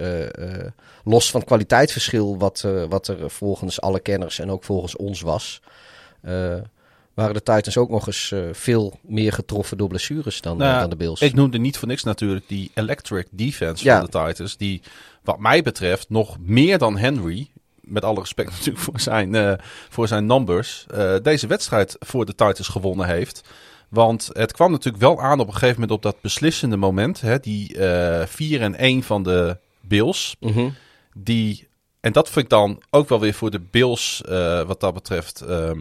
los 1.04 1.32
van 1.32 1.40
het 1.40 1.50
kwaliteitsverschil, 1.50 2.38
wat, 2.38 2.66
wat 2.90 3.08
er 3.08 3.30
volgens 3.30 3.82
alle 3.82 4.00
kenners 4.00 4.40
en 4.40 4.52
ook 4.52 4.64
volgens 4.64 4.96
ons 4.96 5.22
was, 5.22 5.62
waren 7.14 7.34
de 7.34 7.44
Titans 7.44 7.78
ook 7.78 7.90
nog 7.90 8.08
eens 8.08 8.34
veel 8.52 9.00
meer 9.02 9.34
getroffen 9.34 9.78
door 9.78 9.88
blessures 9.88 10.42
dan, 10.42 10.58
Nou 10.58 10.80
dan 10.80 10.90
de 10.90 10.96
Bills. 10.96 11.22
Ik 11.22 11.34
noemde 11.34 11.58
niet 11.58 11.78
voor 11.78 11.88
niks 11.88 12.04
natuurlijk 12.04 12.48
die 12.48 12.72
electric 12.74 13.28
defense 13.32 13.84
Ja. 13.84 13.98
van 13.98 14.10
de 14.12 14.28
Titans. 14.28 14.58
Die 14.58 14.82
wat 15.24 15.40
mij 15.40 15.62
betreft 15.62 16.10
nog 16.10 16.38
meer 16.40 16.78
dan 16.78 16.98
Henry, 16.98 17.50
met 17.90 18.04
alle 18.04 18.20
respect 18.20 18.50
natuurlijk 18.58 18.80
voor 18.80 19.00
zijn, 19.00 19.36
eh, 19.36 19.54
voor 19.90 20.08
zijn 20.08 20.26
numbers, 20.26 20.86
eh, 20.88 21.16
deze 21.22 21.48
wedstrijd 21.48 21.96
voor 22.00 22.26
de 22.26 22.36
Titans 22.36 22.68
gewonnen 22.68 23.08
heeft. 23.08 23.42
Want 23.90 24.30
het 24.34 24.52
kwam 24.52 24.72
natuurlijk 24.72 25.04
wel 25.04 25.22
aan 25.22 25.40
op 25.40 25.48
een 25.48 25.54
gegeven 25.54 25.74
moment 25.74 25.92
op 25.92 26.02
dat 26.02 26.22
beslissende 26.22 26.78
moment. 26.78 27.22
Hè, 27.22 27.40
die 27.40 27.78
eh 27.78 28.26
4 28.26 28.62
en 28.62 28.76
1 28.84 29.04
van 29.04 29.24
de 29.24 29.58
Bills. 29.82 30.36
Mhm. 30.40 30.70
Die, 31.14 31.68
en 32.00 32.12
dat 32.12 32.30
vind 32.30 32.46
ik 32.46 32.52
dan 32.52 32.82
ook 32.90 33.10
wel 33.10 33.20
weer 33.20 33.34
voor 33.34 33.52
de 33.52 33.60
Bills 33.60 34.22
eh, 34.22 34.62
wat 34.62 34.80
dat 34.80 34.94
betreft 34.94 35.42
ehm, 35.42 35.80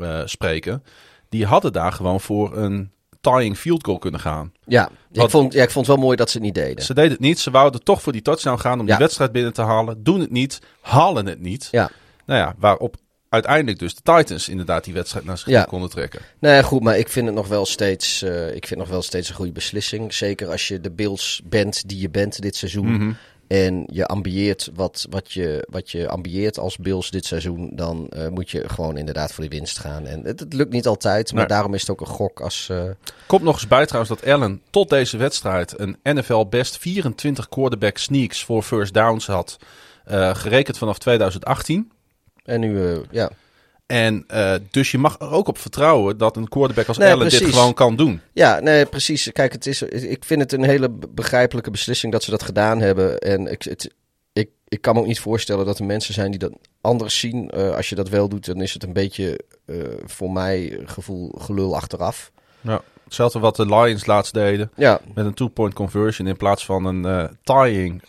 eh, 0.00 0.22
spreken. 0.24 0.84
Die 1.28 1.46
hadden 1.46 1.72
daar 1.72 1.92
gewoon 1.92 2.20
voor 2.20 2.56
een 2.56 2.92
tying 3.32 3.56
field 3.56 3.84
goal 3.84 3.98
kunnen 3.98 4.20
gaan. 4.20 4.52
Ja, 4.66 4.90
ik 5.12 5.30
vond, 5.30 5.52
ja, 5.52 5.62
ik 5.62 5.70
vond 5.70 5.86
het 5.86 5.94
wel 5.96 6.04
mooi 6.04 6.16
dat 6.16 6.30
ze 6.30 6.36
het 6.36 6.46
niet 6.46 6.54
deden. 6.54 6.84
Ze 6.84 6.94
deden 6.94 7.10
het 7.10 7.20
niet. 7.20 7.38
Ze 7.38 7.50
wouden 7.50 7.82
toch 7.84 8.02
voor 8.02 8.12
die 8.12 8.22
touchdown 8.22 8.58
gaan 8.60 8.80
om 8.80 8.86
Ja. 8.86 8.90
die 8.92 9.04
wedstrijd 9.04 9.32
binnen 9.32 9.52
te 9.52 9.62
halen. 9.62 10.02
Doen 10.02 10.20
het 10.20 10.30
niet. 10.30 10.60
Halen 10.80 11.26
het 11.26 11.40
niet. 11.40 11.68
Ja. 11.70 11.90
Nou 12.26 12.40
ja, 12.40 12.54
waarop 12.58 12.96
uiteindelijk 13.28 13.78
dus 13.78 13.94
de 13.94 14.00
Titans 14.02 14.48
inderdaad 14.48 14.84
die 14.84 14.94
wedstrijd 14.94 15.24
naar 15.24 15.38
zich 15.38 15.48
Ja. 15.48 15.62
konden 15.64 15.90
trekken. 15.90 16.20
Nee, 16.38 16.62
goed, 16.62 16.82
maar 16.82 16.98
ik 16.98 17.08
vind 17.08 17.26
het 17.26 17.34
nog 17.34 17.48
wel 17.48 17.66
steeds, 17.66 18.22
eh, 18.22 18.54
ik 18.54 18.66
vind 18.66 18.80
nog 18.80 18.88
wel 18.88 19.02
steeds 19.02 19.28
een 19.28 19.34
goede 19.34 19.52
beslissing. 19.52 20.14
Zeker 20.14 20.48
als 20.50 20.68
je 20.68 20.80
de 20.80 20.90
Bills 20.90 21.40
bent 21.44 21.88
die 21.88 22.00
je 22.00 22.10
bent 22.10 22.40
dit 22.42 22.56
seizoen. 22.56 22.92
Mhm. 22.92 23.12
En 23.48 23.86
je 23.92 24.06
ambieert 24.06 24.70
wat, 24.74 25.06
wat, 25.10 25.32
je, 25.32 25.66
wat 25.70 25.90
je 25.90 26.08
ambieert 26.08 26.58
als 26.58 26.76
Bills 26.76 27.10
dit 27.10 27.24
seizoen. 27.24 27.70
Dan 27.74 28.08
eh, 28.08 28.28
moet 28.28 28.50
je 28.50 28.68
gewoon 28.68 28.96
inderdaad 28.96 29.32
voor 29.32 29.44
de 29.44 29.50
winst 29.50 29.78
gaan. 29.78 30.06
En 30.06 30.24
het, 30.24 30.40
het 30.40 30.52
lukt 30.52 30.72
niet 30.72 30.86
altijd, 30.86 31.30
maar 31.30 31.38
Nee. 31.40 31.48
daarom 31.48 31.74
is 31.74 31.80
het 31.80 31.90
ook 31.90 32.00
een 32.00 32.06
gok 32.06 32.40
als... 32.40 32.68
eh, 32.70 32.82
Komt 33.26 33.42
nog 33.42 33.54
eens 33.54 33.68
bij 33.68 33.86
trouwens 33.86 34.20
dat 34.20 34.30
Allen 34.32 34.62
tot 34.70 34.88
deze 34.90 35.16
wedstrijd 35.16 35.78
een 35.80 35.96
NFL 36.02 36.44
best 36.48 36.78
24 36.78 37.48
quarterback 37.48 37.98
sneaks 37.98 38.44
voor 38.44 38.62
first 38.62 38.94
downs 38.94 39.26
had. 39.26 39.56
eh, 40.04 40.34
gerekend 40.34 40.78
vanaf 40.78 40.98
2018. 40.98 41.92
en 42.44 42.60
nu, 42.60 43.00
ja. 43.10 43.30
En 43.86 44.24
uh, 44.34 44.54
dus 44.70 44.90
je 44.90 44.98
mag 44.98 45.20
er 45.20 45.30
ook 45.30 45.48
op 45.48 45.58
vertrouwen 45.58 46.18
dat 46.18 46.36
een 46.36 46.48
quarterback 46.48 46.86
als 46.86 46.98
Nee, 46.98 47.12
Allen 47.12 47.28
dit 47.28 47.44
gewoon 47.44 47.74
kan 47.74 47.96
doen. 47.96 48.20
Ja, 48.32 48.60
nee, 48.60 48.86
precies. 48.86 49.32
Kijk, 49.32 49.52
het 49.52 49.66
is, 49.66 49.82
ik 49.82 50.24
vind 50.24 50.40
het 50.40 50.52
een 50.52 50.64
hele 50.64 50.90
begrijpelijke 50.90 51.70
beslissing 51.70 52.12
dat 52.12 52.22
ze 52.22 52.30
dat 52.30 52.42
gedaan 52.42 52.80
hebben. 52.80 53.18
En 53.18 53.46
ik, 53.46 53.62
het, 53.62 53.94
ik, 54.32 54.50
ik 54.68 54.80
kan 54.80 54.94
me 54.94 55.00
ook 55.00 55.06
niet 55.06 55.20
voorstellen 55.20 55.66
dat 55.66 55.78
er 55.78 55.84
mensen 55.84 56.14
zijn 56.14 56.30
die 56.30 56.38
dat 56.38 56.52
anders 56.80 57.18
zien. 57.18 57.50
Eh, 57.50 57.74
als 57.74 57.88
je 57.88 57.94
dat 57.94 58.08
wel 58.08 58.28
doet, 58.28 58.46
dan 58.46 58.60
is 58.60 58.72
het 58.72 58.82
een 58.82 58.92
beetje 58.92 59.40
eh, 59.66 59.76
voor 60.04 60.30
mij 60.30 60.80
gevoel 60.84 61.34
gelul 61.38 61.76
achteraf. 61.76 62.32
Ja. 62.60 62.82
Hetzelfde 63.04 63.38
wat 63.38 63.56
de 63.56 63.66
Lions 63.66 64.06
laatst 64.06 64.34
deden. 64.34 64.70
Ja, 64.76 65.00
Met 65.14 65.26
een 65.26 65.34
two-point 65.34 65.74
conversion 65.74 66.28
in 66.28 66.36
plaats 66.36 66.64
van 66.64 66.84
een 66.84 67.04
eh, 67.04 67.24
tying. 67.42 68.02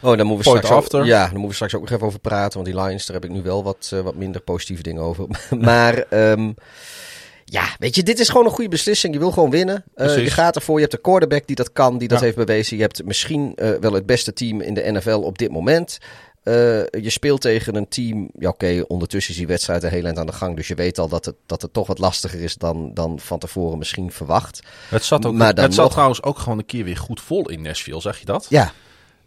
Oh, 0.00 0.16
daar 0.16 0.26
moeten 0.26 0.44
we 0.44 0.50
Point 0.50 0.64
straks 0.64 0.94
ook, 0.94 1.04
ja, 1.04 1.18
daar 1.20 1.30
moeten 1.30 1.48
we 1.48 1.54
straks 1.54 1.74
ook 1.74 1.80
nog 1.80 1.90
even 1.90 2.06
over 2.06 2.18
praten. 2.20 2.62
Want 2.62 2.74
die 2.74 2.84
Lions, 2.84 3.06
daar 3.06 3.16
heb 3.20 3.24
ik 3.24 3.36
nu 3.36 3.42
wel 3.42 3.62
wat, 3.62 3.90
eh, 3.94 4.00
wat 4.00 4.14
minder 4.14 4.40
positieve 4.40 4.82
dingen 4.82 5.02
over. 5.02 5.26
maar 5.58 5.94
ehm, 5.98 6.52
ja, 7.44 7.64
weet 7.78 7.94
je, 7.94 8.02
dit 8.02 8.18
is 8.18 8.28
gewoon 8.28 8.44
een 8.46 8.52
goede 8.52 8.70
beslissing. 8.70 9.12
Je 9.14 9.18
wil 9.20 9.30
gewoon 9.32 9.50
winnen. 9.50 9.84
Eh, 9.94 10.18
je 10.24 10.30
gaat 10.30 10.56
ervoor. 10.56 10.74
Je 10.76 10.82
hebt 10.82 10.94
een 10.94 11.00
quarterback 11.00 11.46
die 11.46 11.56
dat 11.56 11.72
kan, 11.72 11.98
die 11.98 12.08
dat 12.08 12.18
Ja. 12.18 12.24
heeft 12.24 12.36
bewezen. 12.36 12.76
Je 12.76 12.82
hebt 12.82 13.04
misschien 13.04 13.52
eh, 13.56 13.70
wel 13.80 13.92
het 13.92 14.06
beste 14.06 14.32
team 14.32 14.60
in 14.60 14.74
de 14.74 14.90
NFL 14.92 15.10
op 15.24 15.38
dit 15.38 15.50
moment. 15.50 15.98
Je 16.90 17.04
speelt 17.10 17.40
tegen 17.40 17.74
een 17.76 17.88
team. 17.88 18.30
Ja, 18.38 18.48
oké, 18.48 18.84
ondertussen 18.88 19.32
is 19.32 19.38
die 19.38 19.46
wedstrijd 19.46 19.82
een 19.82 19.90
heel 19.90 20.04
eind 20.04 20.18
aan 20.18 20.26
de 20.26 20.32
gang. 20.32 20.56
Dus 20.56 20.68
je 20.68 20.74
weet 20.74 20.98
al 20.98 21.08
dat 21.08 21.24
het, 21.24 21.34
dat 21.46 21.62
het 21.62 21.72
toch 21.72 21.86
wat 21.86 21.98
lastiger 21.98 22.40
is 22.42 22.54
dan, 22.56 22.90
dan 22.94 23.18
van 23.20 23.38
tevoren 23.38 23.78
misschien 23.78 24.12
verwacht. 24.12 24.60
het 24.88 25.04
zat, 25.04 25.26
ook, 25.26 25.34
Maar 25.34 25.54
dan 25.54 25.64
het 25.64 25.74
zat 25.74 25.82
nog- 25.84 25.92
trouwens 25.92 26.22
ook 26.22 26.38
gewoon 26.38 26.58
een 26.58 26.66
keer 26.66 26.84
weer 26.84 26.96
goed 26.96 27.20
vol 27.20 27.48
in 27.48 27.62
Nashville, 27.62 28.00
zeg 28.00 28.18
je 28.18 28.24
dat? 28.24 28.46
Ja, 28.48 28.72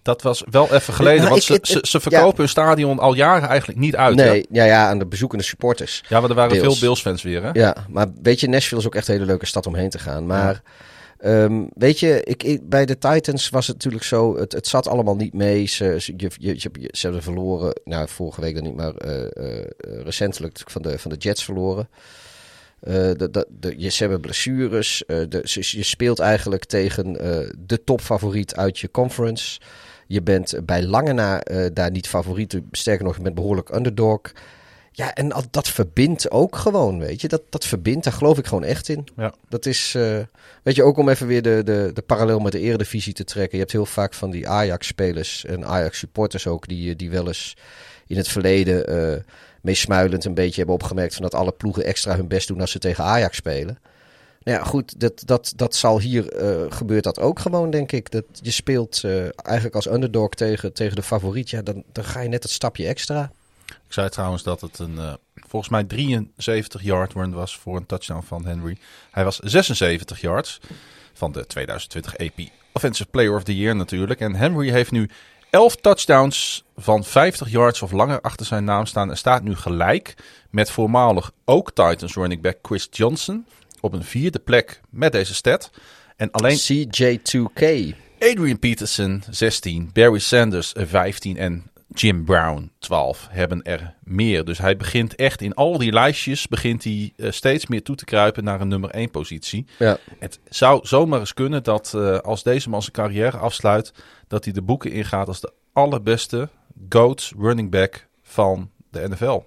Dat 0.04 0.22
was 0.22 0.44
wel 0.50 0.74
even 0.74 0.94
geleden, 0.94 1.18
Nou, 1.18 1.30
want 1.30 1.50
ik- 1.50 1.66
ze, 1.66 1.78
ze, 1.82 2.00
verkopen 2.00 2.38
hun 2.38 2.50
stadion 2.50 3.00
al 3.00 3.14
jaren 3.14 3.50
eigenlijk 3.50 3.80
niet 3.80 3.96
uit. 3.96 4.20
hè? 4.20 4.30
nee, 4.30 4.46
ja, 4.52 4.64
ja, 4.64 4.88
aan 4.90 5.00
de 5.00 5.06
bezoekende 5.06 5.44
supporters. 5.44 6.04
Ja, 6.10 6.20
maar 6.20 6.30
er 6.30 6.36
waren 6.36 6.58
veel 6.58 6.80
Bills-fans 6.80 7.22
weer, 7.24 7.44
hè? 7.44 7.50
Ja, 7.54 7.76
maar 7.90 8.08
weet 8.22 8.40
je, 8.40 8.48
Nashville 8.48 8.80
is 8.82 8.88
ook 8.88 8.96
echt 8.96 9.08
een 9.08 9.14
hele 9.14 9.26
leuke 9.26 9.46
stad 9.46 9.68
om 9.68 9.76
heen 9.76 9.90
te 9.90 10.00
gaan. 10.00 10.26
Maar 10.26 10.62
ehm, 11.20 11.64
weet 11.74 12.00
je, 12.00 12.24
ik, 12.24 12.44
ik- 12.44 12.70
bij 12.70 12.86
de 12.86 12.98
Titans 12.98 13.50
was 13.50 13.68
het 13.68 13.76
natuurlijk 13.76 14.04
zo, 14.04 14.38
het, 14.38 14.52
het 14.52 14.68
zat 14.68 14.88
allemaal 14.88 15.16
niet 15.16 15.34
mee. 15.34 15.66
Ze, 15.66 15.96
ze, 16.00 16.14
je, 16.18 16.30
je, 16.38 16.56
je- 16.60 16.90
ze 16.92 17.02
hebben 17.06 17.24
verloren, 17.24 17.82
nou 17.84 18.08
vorige 18.10 18.42
week 18.42 18.54
dan 18.56 18.64
niet, 18.64 18.76
maar 18.76 18.96
eh, 18.96 19.24
eh, 19.60 19.66
recentelijk 20.04 20.60
van 20.66 20.82
de, 20.82 21.00
van 21.00 21.12
de 21.12 21.18
Jets 21.18 21.44
verloren. 21.44 21.88
Eh, 22.80 22.94
de, 22.94 23.30
de, 23.32 23.48
de, 23.60 23.74
je, 23.78 23.90
ze 23.90 24.02
hebben 24.04 24.22
blessures. 24.22 25.04
de, 25.08 25.42
je 25.54 25.84
speelt 25.84 26.20
eigenlijk 26.20 26.66
tegen 26.66 27.14
de 27.66 27.84
topfavoriet 27.84 28.56
uit 28.56 28.80
je 28.80 28.92
conference. 28.92 29.60
Je 30.08 30.22
bent 30.22 30.66
bij 30.66 30.84
lange 30.84 31.14
na 31.14 31.42
eh, 31.42 31.66
daar 31.74 31.92
niet 31.92 32.08
favoriet. 32.08 32.60
Sterker 32.72 33.06
nog, 33.06 33.16
je 33.16 33.22
bent 33.22 33.36
behoorlijk 33.36 33.70
underdog. 33.70 34.22
Ja, 34.92 35.14
en 35.14 35.34
dat 35.52 35.68
verbindt 35.68 36.32
ook 36.32 36.56
gewoon, 36.56 37.00
weet 37.00 37.22
je. 37.22 37.28
Dat, 37.28 37.42
dat 37.50 37.66
verbindt, 37.66 38.04
daar 38.04 38.14
geloof 38.14 38.38
ik 38.38 38.48
gewoon 38.48 38.64
echt 38.64 38.90
in. 38.90 39.08
Ja. 39.18 39.34
Dat 39.50 39.66
is, 39.66 39.96
eh, 39.96 40.20
weet 40.64 40.76
je, 40.76 40.84
ook 40.84 40.98
om 40.98 41.10
even 41.10 41.28
weer 41.28 41.42
de, 41.42 41.62
de, 41.66 41.92
de 41.94 42.02
parallel 42.02 42.40
met 42.40 42.52
de 42.52 42.60
eredivisie 42.60 43.14
te 43.14 43.24
trekken. 43.24 43.52
Je 43.52 43.64
hebt 43.64 43.72
heel 43.72 43.86
vaak 43.86 44.14
van 44.14 44.32
die 44.32 44.48
Ajax-spelers 44.48 45.46
en 45.46 45.66
Ajax-supporters 45.66 46.48
ook... 46.48 46.68
Die, 46.68 46.96
die 46.96 47.10
wel 47.10 47.28
eens 47.28 47.58
in 48.08 48.18
het 48.18 48.28
verleden 48.28 48.88
eh 48.88 49.24
meesmuilend 49.64 50.26
een 50.26 50.34
beetje 50.34 50.58
hebben 50.58 50.76
opgemerkt... 50.76 51.14
van 51.14 51.24
dat 51.24 51.34
alle 51.34 51.52
ploegen 51.52 51.84
extra 51.84 52.16
hun 52.16 52.28
best 52.28 52.48
doen 52.48 52.62
als 52.62 52.72
ze 52.72 52.80
tegen 52.80 53.04
Ajax 53.04 53.38
spelen. 53.38 53.78
Nou 54.44 54.58
ja, 54.58 54.64
goed, 54.64 55.00
dat, 55.00 55.24
dat, 55.26 55.54
dat 55.56 55.76
zal 55.76 56.00
hier, 56.00 56.32
eh, 56.32 56.72
gebeurt 56.72 57.04
dat 57.04 57.20
ook 57.20 57.40
gewoon, 57.40 57.70
denk 57.70 57.92
ik. 57.92 58.12
Dat 58.12 58.26
je 58.42 58.52
speelt 58.52 59.04
eh, 59.04 59.22
eigenlijk 59.36 59.76
als 59.76 59.88
underdog 59.88 60.30
tegen, 60.30 60.74
tegen 60.74 60.96
de 60.96 61.04
favoriet. 61.04 61.50
Ja, 61.50 61.62
dan, 61.62 61.84
dan 61.92 62.04
ga 62.04 62.20
je 62.20 62.30
net 62.30 62.44
het 62.44 62.52
stapje 62.52 62.88
extra. 62.88 63.32
Ik 63.66 64.00
zei 64.00 64.10
trouwens 64.10 64.44
dat 64.44 64.62
het 64.62 64.80
een, 64.80 64.98
eh, 64.98 65.14
volgens 65.34 65.72
mij 65.72 65.84
73 65.84 66.84
yard 66.84 67.14
run 67.14 67.34
was 67.34 67.58
voor 67.58 67.76
een 67.76 67.86
touchdown 67.86 68.24
van 68.26 68.46
Henry. 68.46 68.78
Hij 69.12 69.24
was 69.24 69.38
76 69.40 70.22
yards 70.22 70.60
van 71.14 71.32
de 71.32 71.46
2020 71.46 72.18
AP 72.18 72.50
Offensive 72.74 73.10
Player 73.10 73.36
of 73.36 73.44
the 73.44 73.58
Year 73.58 73.76
natuurlijk. 73.76 74.20
En 74.20 74.36
Henry 74.36 74.70
heeft 74.70 74.92
nu 74.92 75.10
11 75.50 75.76
touchdowns 75.76 76.64
van 76.78 77.04
50 77.04 77.50
yards 77.50 77.82
of 77.82 77.92
langer 77.92 78.22
achter 78.22 78.46
zijn 78.46 78.64
naam 78.64 78.86
staan. 78.86 79.10
En 79.10 79.18
staat 79.18 79.44
nu 79.44 79.56
gelijk 79.56 80.16
met 80.50 80.72
voormalig 80.72 81.32
ook 81.46 81.72
Titans 81.72 82.14
running 82.14 82.42
back 82.42 82.58
Chris 82.62 82.88
Johnson 82.92 83.46
op 83.84 83.94
een 83.94 84.04
vierde 84.04 84.40
plek 84.40 84.82
met 84.90 85.12
deze 85.12 85.34
stat. 85.34 85.72
En 86.16 86.32
alleen 86.32 86.58
CJ2K. 86.58 87.96
Adrian 88.20 88.60
Peterson 88.60 89.24
16, 89.30 89.90
Barry 89.94 90.20
Sanders 90.20 90.74
eh, 90.74 90.86
15 90.86 91.38
en 91.38 91.72
Jim 91.88 92.26
Brown 92.26 92.72
12 92.80 93.28
hebben 93.30 93.62
er 93.64 93.94
meer. 94.04 94.46
Dus 94.46 94.58
hij 94.58 94.78
begint 94.78 95.16
echt 95.16 95.42
in 95.42 95.54
al 95.54 95.78
die 95.78 95.92
lijstjes 95.92 96.48
begint 96.48 96.84
hij 96.84 97.14
eh, 97.18 97.32
steeds 97.32 97.68
meer 97.68 97.84
toe 97.84 97.96
te 97.96 98.06
kruipen 98.06 98.44
naar 98.44 98.62
een 98.62 98.68
nummer 98.68 98.90
1 98.90 99.12
positie. 99.12 99.66
Ja. 99.80 99.98
Het 100.20 100.40
zou 100.50 100.88
zomaar 100.88 101.20
eens 101.20 101.34
kunnen 101.34 101.64
dat 101.64 101.94
eh, 101.96 102.18
als 102.18 102.44
deze 102.44 102.70
man 102.70 102.82
zijn 102.82 102.94
carrière 102.94 103.38
afsluit, 103.38 103.94
dat 104.28 104.44
hij 104.44 104.54
de 104.54 104.62
boeken 104.62 104.92
ingaat 104.92 105.28
als 105.28 105.40
de 105.40 105.54
allerbeste 105.74 106.50
GOAT 106.90 107.32
running 107.38 107.72
back 107.72 108.08
van 108.22 108.70
de 108.90 109.10
NFL. 109.10 109.42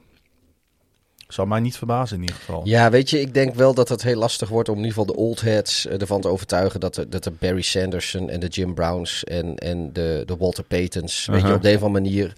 Zou 1.28 1.48
mij 1.48 1.60
niet 1.60 1.76
verbazen 1.76 2.16
in 2.16 2.22
ieder 2.22 2.36
geval. 2.36 2.60
Ja, 2.64 2.90
weet 2.90 3.10
je, 3.10 3.20
ik 3.20 3.34
denk 3.34 3.54
wel 3.54 3.74
dat 3.74 3.88
het 3.88 4.02
heel 4.02 4.18
lastig 4.18 4.48
wordt 4.48 4.68
om 4.68 4.76
in 4.76 4.84
ieder 4.84 4.96
geval 4.98 5.14
de 5.14 5.20
old 5.20 5.40
heads 5.40 5.86
eh, 5.86 6.00
ervan 6.00 6.20
te 6.20 6.28
overtuigen 6.28 6.80
dat 6.80 6.94
de, 6.94 7.08
dat 7.08 7.24
de 7.24 7.30
Barry 7.30 7.62
Sanderson 7.62 8.30
en 8.30 8.40
de 8.40 8.46
Jim 8.46 8.74
Browns 8.74 9.24
en, 9.24 9.56
en 9.56 9.92
de, 9.92 10.22
de 10.26 10.36
Walter 10.36 10.64
Paytons, 10.64 11.26
weet 11.26 11.36
je, 11.36 11.42
Uh-huh. 11.42 11.56
op 11.56 11.62
de 11.62 11.68
een 11.70 11.76
of 11.76 11.82
andere 11.82 12.04
manier 12.04 12.32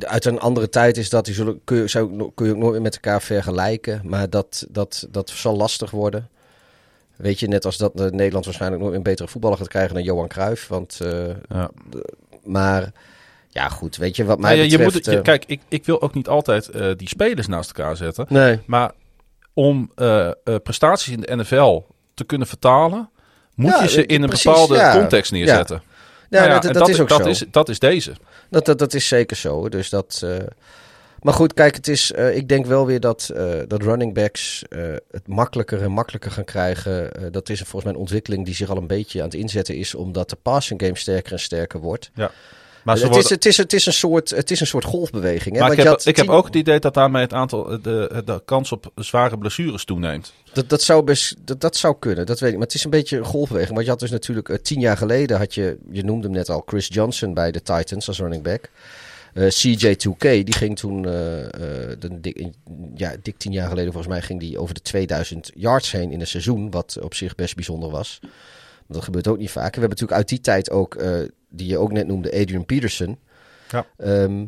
uit 0.00 0.24
een 0.24 0.40
andere 0.40 0.68
tijd 0.68 0.96
is 0.96 1.10
dat, 1.10 1.24
die 1.24 1.34
zullen, 1.34 1.60
kun, 1.64 1.76
je, 1.76 1.88
zou, 1.88 2.30
kun 2.34 2.46
je 2.46 2.52
ook 2.52 2.58
nooit 2.58 2.72
meer 2.72 2.82
met 2.82 2.94
elkaar 2.94 3.22
vergelijken, 3.22 4.00
maar 4.04 4.30
dat, 4.30 4.66
dat, 4.70 5.06
dat 5.10 5.30
zal 5.30 5.56
lastig 5.56 5.90
worden. 5.90 6.28
Weet 7.16 7.40
je, 7.40 7.48
net 7.48 7.64
als 7.64 7.76
dat 7.76 8.00
eh, 8.00 8.10
Nederland 8.10 8.44
waarschijnlijk 8.44 8.82
nooit 8.82 8.94
een 8.94 9.02
betere 9.02 9.28
voetballer 9.28 9.58
gaat 9.58 9.68
krijgen 9.68 9.94
dan 9.94 10.02
Johan 10.04 10.28
Cruijff, 10.28 10.68
want, 10.68 11.00
eh, 11.00 11.26
Ja. 11.48 11.70
maar 12.42 12.92
ja 13.54 13.68
goed, 13.68 13.96
weet 13.96 14.16
je, 14.16 14.24
wat 14.24 14.38
mij 14.38 14.50
Nou 14.56 14.62
ja, 14.64 14.70
je 14.70 14.78
betreft... 14.78 14.94
moet 14.94 15.04
het, 15.04 15.12
je- 15.14 15.18
eh, 15.18 15.24
kijk, 15.24 15.44
ik, 15.46 15.60
ik 15.68 15.84
wil 15.84 16.02
ook 16.02 16.14
niet 16.14 16.28
altijd 16.28 16.68
eh, 16.68 16.90
die 16.96 17.08
spelers 17.08 17.46
naast 17.46 17.72
elkaar 17.76 17.96
zetten. 17.96 18.26
nee, 18.28 18.60
Maar 18.66 18.92
om 19.52 19.90
eh, 19.94 20.30
prestaties 20.62 21.12
in 21.12 21.20
de 21.20 21.36
NFL 21.36 21.80
te 22.14 22.24
kunnen 22.24 22.46
vertalen, 22.46 23.10
moet 23.54 23.70
Ja, 23.70 23.82
je 23.82 23.88
ze 23.88 24.06
in 24.06 24.22
een 24.22 24.28
precies, 24.28 24.44
bepaalde 24.44 24.74
ja. 24.76 24.92
context 24.98 25.32
neerzetten. 25.32 25.82
ja, 26.30 26.38
Nou 26.46 26.50
ja, 26.52 26.72
dat, 26.72 26.88
is 26.88 27.00
ook 27.00 27.08
dat 27.08 27.22
zo. 27.22 27.28
Is, 27.28 27.44
dat 27.50 27.68
is 27.68 27.78
deze. 27.78 28.12
Dat, 28.50 28.64
dat, 28.66 28.78
dat 28.78 28.94
is 28.94 29.08
zeker 29.08 29.36
zo. 29.36 29.68
Dus 29.68 29.90
dat, 29.90 30.26
Maar 31.20 31.34
goed, 31.34 31.54
kijk, 31.54 31.74
het 31.74 31.88
is, 31.88 32.10
ik 32.10 32.48
denk 32.48 32.66
wel 32.66 32.86
weer 32.86 33.00
dat, 33.00 33.30
dat 33.68 33.82
running 33.82 34.14
backs 34.14 34.64
het 35.10 35.26
makkelijker 35.28 35.82
en 35.82 35.90
makkelijker 35.90 36.30
gaan 36.30 36.44
krijgen. 36.44 37.12
Dat 37.32 37.48
is 37.48 37.58
volgens 37.58 37.84
mij 37.84 37.92
een 37.92 37.98
ontwikkeling 37.98 38.44
die 38.44 38.54
zich 38.54 38.70
al 38.70 38.76
een 38.76 38.86
beetje 38.86 39.18
aan 39.18 39.24
het 39.28 39.34
inzetten 39.34 39.76
is, 39.76 39.94
omdat 39.94 40.30
de 40.30 40.36
passing 40.42 40.80
game 40.82 40.96
sterker 40.96 41.32
en 41.32 41.40
sterker 41.40 41.80
wordt. 41.80 42.10
Maar, 42.84 42.94
het, 42.94 43.04
worden- 43.04 43.22
is, 43.22 43.30
het, 43.30 43.44
is, 43.44 43.56
het, 43.56 43.72
is 43.72 43.86
een 43.86 43.92
soort, 43.92 44.30
het 44.30 44.50
is 44.50 44.60
een 44.60 44.66
soort 44.66 44.84
golfbeweging. 44.84 45.54
Hè? 45.54 45.60
maar 45.60 45.68
Want 45.68 45.72
ik, 45.72 45.84
je 45.84 45.90
heb, 45.90 45.98
had 45.98 46.06
ik 46.06 46.16
heb 46.16 46.28
ook 46.28 46.46
het 46.46 46.54
idee 46.54 46.78
dat 46.78 46.94
daarmee 46.94 47.22
het 47.22 47.32
aantal, 47.32 47.64
de, 47.82 48.22
de, 48.24 48.42
kans 48.44 48.72
op 48.72 48.90
zware 48.94 49.38
blessures 49.38 49.84
toeneemt. 49.84 50.32
Dat, 50.52 50.68
dat, 50.68 50.82
zou 50.82 51.02
best, 51.02 51.34
dat, 51.44 51.60
dat 51.60 51.76
zou 51.76 51.96
kunnen, 51.98 52.26
dat 52.26 52.40
weet 52.40 52.50
ik. 52.50 52.56
Maar 52.56 52.66
het 52.66 52.74
is 52.74 52.84
een 52.84 52.90
beetje 52.90 53.16
een 53.16 53.24
golfbeweging. 53.24 53.74
Want 53.74 53.84
je 53.84 53.90
had 53.90 54.00
dus 54.00 54.10
natuurlijk 54.10 54.48
eh, 54.48 54.56
tien 54.56 54.80
jaar 54.80 54.96
geleden, 54.96 55.38
had 55.38 55.54
je, 55.54 55.78
je 55.90 56.04
noemde 56.04 56.26
hem 56.26 56.36
net 56.36 56.48
al, 56.48 56.62
Chris 56.66 56.88
Johnson 56.88 57.34
bij 57.34 57.52
de 57.52 57.62
Titans 57.62 58.08
als 58.08 58.18
running 58.18 58.42
back. 58.42 58.70
Eh, 59.34 59.44
CJ2K, 59.44 60.18
die 60.18 60.54
ging 60.54 60.78
toen, 60.78 61.02
de, 61.02 62.08
dik, 62.20 62.48
ja, 62.94 63.12
dik 63.22 63.38
tien 63.38 63.52
jaar 63.52 63.68
geleden 63.68 63.92
volgens 63.92 64.12
mij, 64.12 64.22
ging 64.22 64.40
die 64.40 64.58
over 64.58 64.74
de 64.74 64.80
2000 64.80 65.50
yards 65.54 65.92
heen 65.92 66.10
in 66.10 66.20
een 66.20 66.26
seizoen. 66.26 66.70
Wat 66.70 66.98
op 67.00 67.14
zich 67.14 67.34
best 67.34 67.54
bijzonder 67.54 67.90
was. 67.90 68.20
Dat 68.88 69.04
gebeurt 69.04 69.28
ook 69.28 69.38
niet 69.38 69.50
vaak. 69.50 69.74
We 69.74 69.80
hebben 69.80 69.88
natuurlijk 69.88 70.18
uit 70.18 70.28
die 70.28 70.40
tijd 70.40 70.70
ook, 70.70 70.94
eh, 70.94 71.20
die 71.56 71.68
je 71.68 71.78
ook 71.78 71.92
net 71.92 72.06
noemde, 72.06 72.32
Adrian 72.32 72.66
Peterson. 72.66 73.18
Ja. 73.70 73.86
Ehm, 73.96 74.44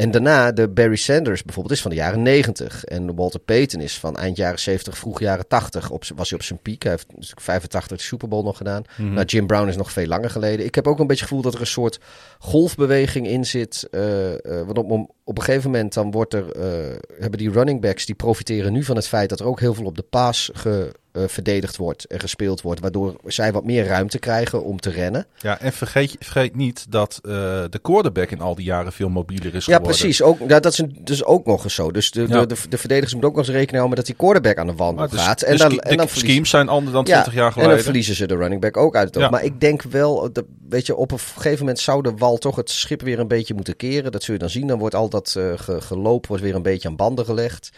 en 0.00 0.10
daarna 0.10 0.52
de 0.52 0.68
Barry 0.68 0.96
Sanders 0.96 1.42
bijvoorbeeld 1.42 1.74
is 1.74 1.82
van 1.82 1.90
de 1.90 1.96
jaren 1.96 2.22
90. 2.22 2.84
En 2.84 3.14
Walter 3.14 3.40
Payton 3.40 3.80
is 3.80 3.98
van 3.98 4.16
eind 4.16 4.36
jaren 4.36 4.58
70, 4.58 4.98
vroeg 4.98 5.20
jaren 5.20 5.48
80. 5.48 5.90
Op, 5.90 6.04
was 6.14 6.30
hij 6.30 6.38
op 6.38 6.44
zijn 6.44 6.58
piek. 6.58 6.82
Hij 6.82 6.92
heeft 6.92 7.06
natuurlijk 7.08 7.40
85 7.40 7.98
de 7.98 8.04
Super 8.04 8.28
Bowl 8.28 8.44
nog 8.44 8.56
gedaan. 8.56 8.82
Mhm. 8.96 9.12
Nou, 9.12 9.26
Jim 9.26 9.46
Brown 9.46 9.68
is 9.68 9.76
nog 9.76 9.92
veel 9.92 10.06
langer 10.06 10.30
geleden. 10.30 10.66
Ik 10.66 10.74
heb 10.74 10.86
ook 10.86 10.98
een 10.98 11.06
beetje 11.06 11.22
het 11.22 11.30
gevoel 11.30 11.44
dat 11.44 11.54
er 11.54 11.60
een 11.60 11.66
soort 11.66 12.00
golfbeweging 12.38 13.26
in 13.26 13.44
zit. 13.46 13.88
eh, 13.90 14.32
eh, 14.32 14.66
want 14.66 14.78
op, 14.78 14.90
op, 14.90 15.10
op 15.24 15.38
een 15.38 15.44
gegeven 15.44 15.70
moment 15.70 15.94
dan 15.94 16.10
wordt 16.10 16.34
er, 16.34 16.52
eh, 16.52 16.96
hebben 17.18 17.38
die 17.38 17.50
running 17.50 17.80
backs... 17.80 18.06
die 18.06 18.14
profiteren 18.14 18.72
nu 18.72 18.84
van 18.84 18.96
het 18.96 19.08
feit 19.08 19.28
dat 19.28 19.40
er 19.40 19.46
ook 19.46 19.60
heel 19.60 19.74
veel 19.74 19.84
op 19.84 19.96
de 19.96 20.06
paas 20.10 20.50
ge, 20.52 20.94
eh, 21.12 21.22
verdedigd 21.26 21.76
wordt 21.76 22.04
en 22.04 22.20
gespeeld 22.20 22.60
wordt. 22.60 22.80
Waardoor 22.80 23.14
zij 23.24 23.52
wat 23.52 23.64
meer 23.64 23.86
ruimte 23.86 24.18
krijgen 24.18 24.64
om 24.64 24.80
te 24.80 24.90
rennen. 24.90 25.26
Ja, 25.38 25.60
en 25.60 25.72
vergeet, 25.72 26.16
vergeet 26.20 26.56
niet 26.56 26.86
dat 26.88 27.18
eh, 27.22 27.30
de 27.70 27.78
quarterback 27.82 28.30
in 28.30 28.40
al 28.40 28.54
die 28.54 28.64
jaren 28.64 28.92
veel 28.92 29.08
mobieler 29.08 29.54
is 29.54 29.64
Ja, 29.66 29.74
geworden. 29.76 29.98
precies. 29.98 30.22
Ook, 30.22 30.38
ja, 30.48 30.60
dat 30.60 30.72
is 30.72 30.78
een- 30.78 30.98
dus 31.00 31.24
ook 31.24 31.46
nog 31.46 31.64
eens 31.64 31.74
zo. 31.74 31.90
Dus 31.90 32.10
de, 32.10 32.20
Ja. 32.20 32.26
de, 32.26 32.46
de, 32.46 32.60
de 32.68 32.78
verdedigers 32.78 33.12
moeten 33.12 33.30
ook 33.30 33.36
nog 33.36 33.46
eens 33.46 33.54
rekening 33.56 33.78
houden 33.82 33.88
met 33.88 34.06
dat 34.06 34.06
die 34.06 34.26
quarterback 34.26 34.58
aan 34.58 34.66
de 34.66 34.74
wandel 34.82 34.98
Maar 35.06 35.08
de, 35.08 35.16
gaat. 35.16 35.42
En 35.42 35.56
dan, 35.56 35.70
en 35.70 35.96
dan 35.96 36.08
verliezen- 36.08 36.18
schemes 36.28 36.50
zijn 36.50 36.68
anders 36.68 36.92
dan 36.92 37.04
Ja, 37.06 37.12
20 37.12 37.34
jaar 37.34 37.46
En 37.46 37.52
geleden. 37.52 37.74
dan 37.74 37.84
verliezen 37.84 38.14
ze 38.14 38.26
de 38.26 38.36
running 38.36 38.60
back 38.60 38.76
ook 38.76 38.96
uit 38.96 39.06
het 39.06 39.16
oog. 39.16 39.22
Ja. 39.22 39.30
Maar 39.30 39.44
ik 39.44 39.60
denk 39.60 39.82
wel, 39.82 40.32
dat, 40.32 40.44
weet 40.68 40.86
je, 40.86 40.96
op 40.96 41.10
een 41.12 41.18
gegeven 41.18 41.58
moment 41.58 41.78
zou 41.78 42.02
de 42.02 42.12
wal 42.16 42.36
toch 42.38 42.56
het 42.56 42.70
schip 42.70 43.02
weer 43.02 43.18
een 43.18 43.28
beetje 43.28 43.54
moeten 43.54 43.76
keren. 43.76 44.12
Dat 44.12 44.22
zul 44.22 44.34
je 44.34 44.40
dan 44.40 44.50
zien. 44.50 44.66
Dan 44.66 44.78
wordt 44.78 44.94
al 44.94 45.08
dat 45.08 45.30
ge- 45.30 45.80
geloop 45.80 46.26
wordt 46.26 46.42
weer 46.42 46.54
een 46.54 46.62
beetje 46.62 46.88
aan 46.88 46.96
banden 46.96 47.24
gelegd. 47.24 47.70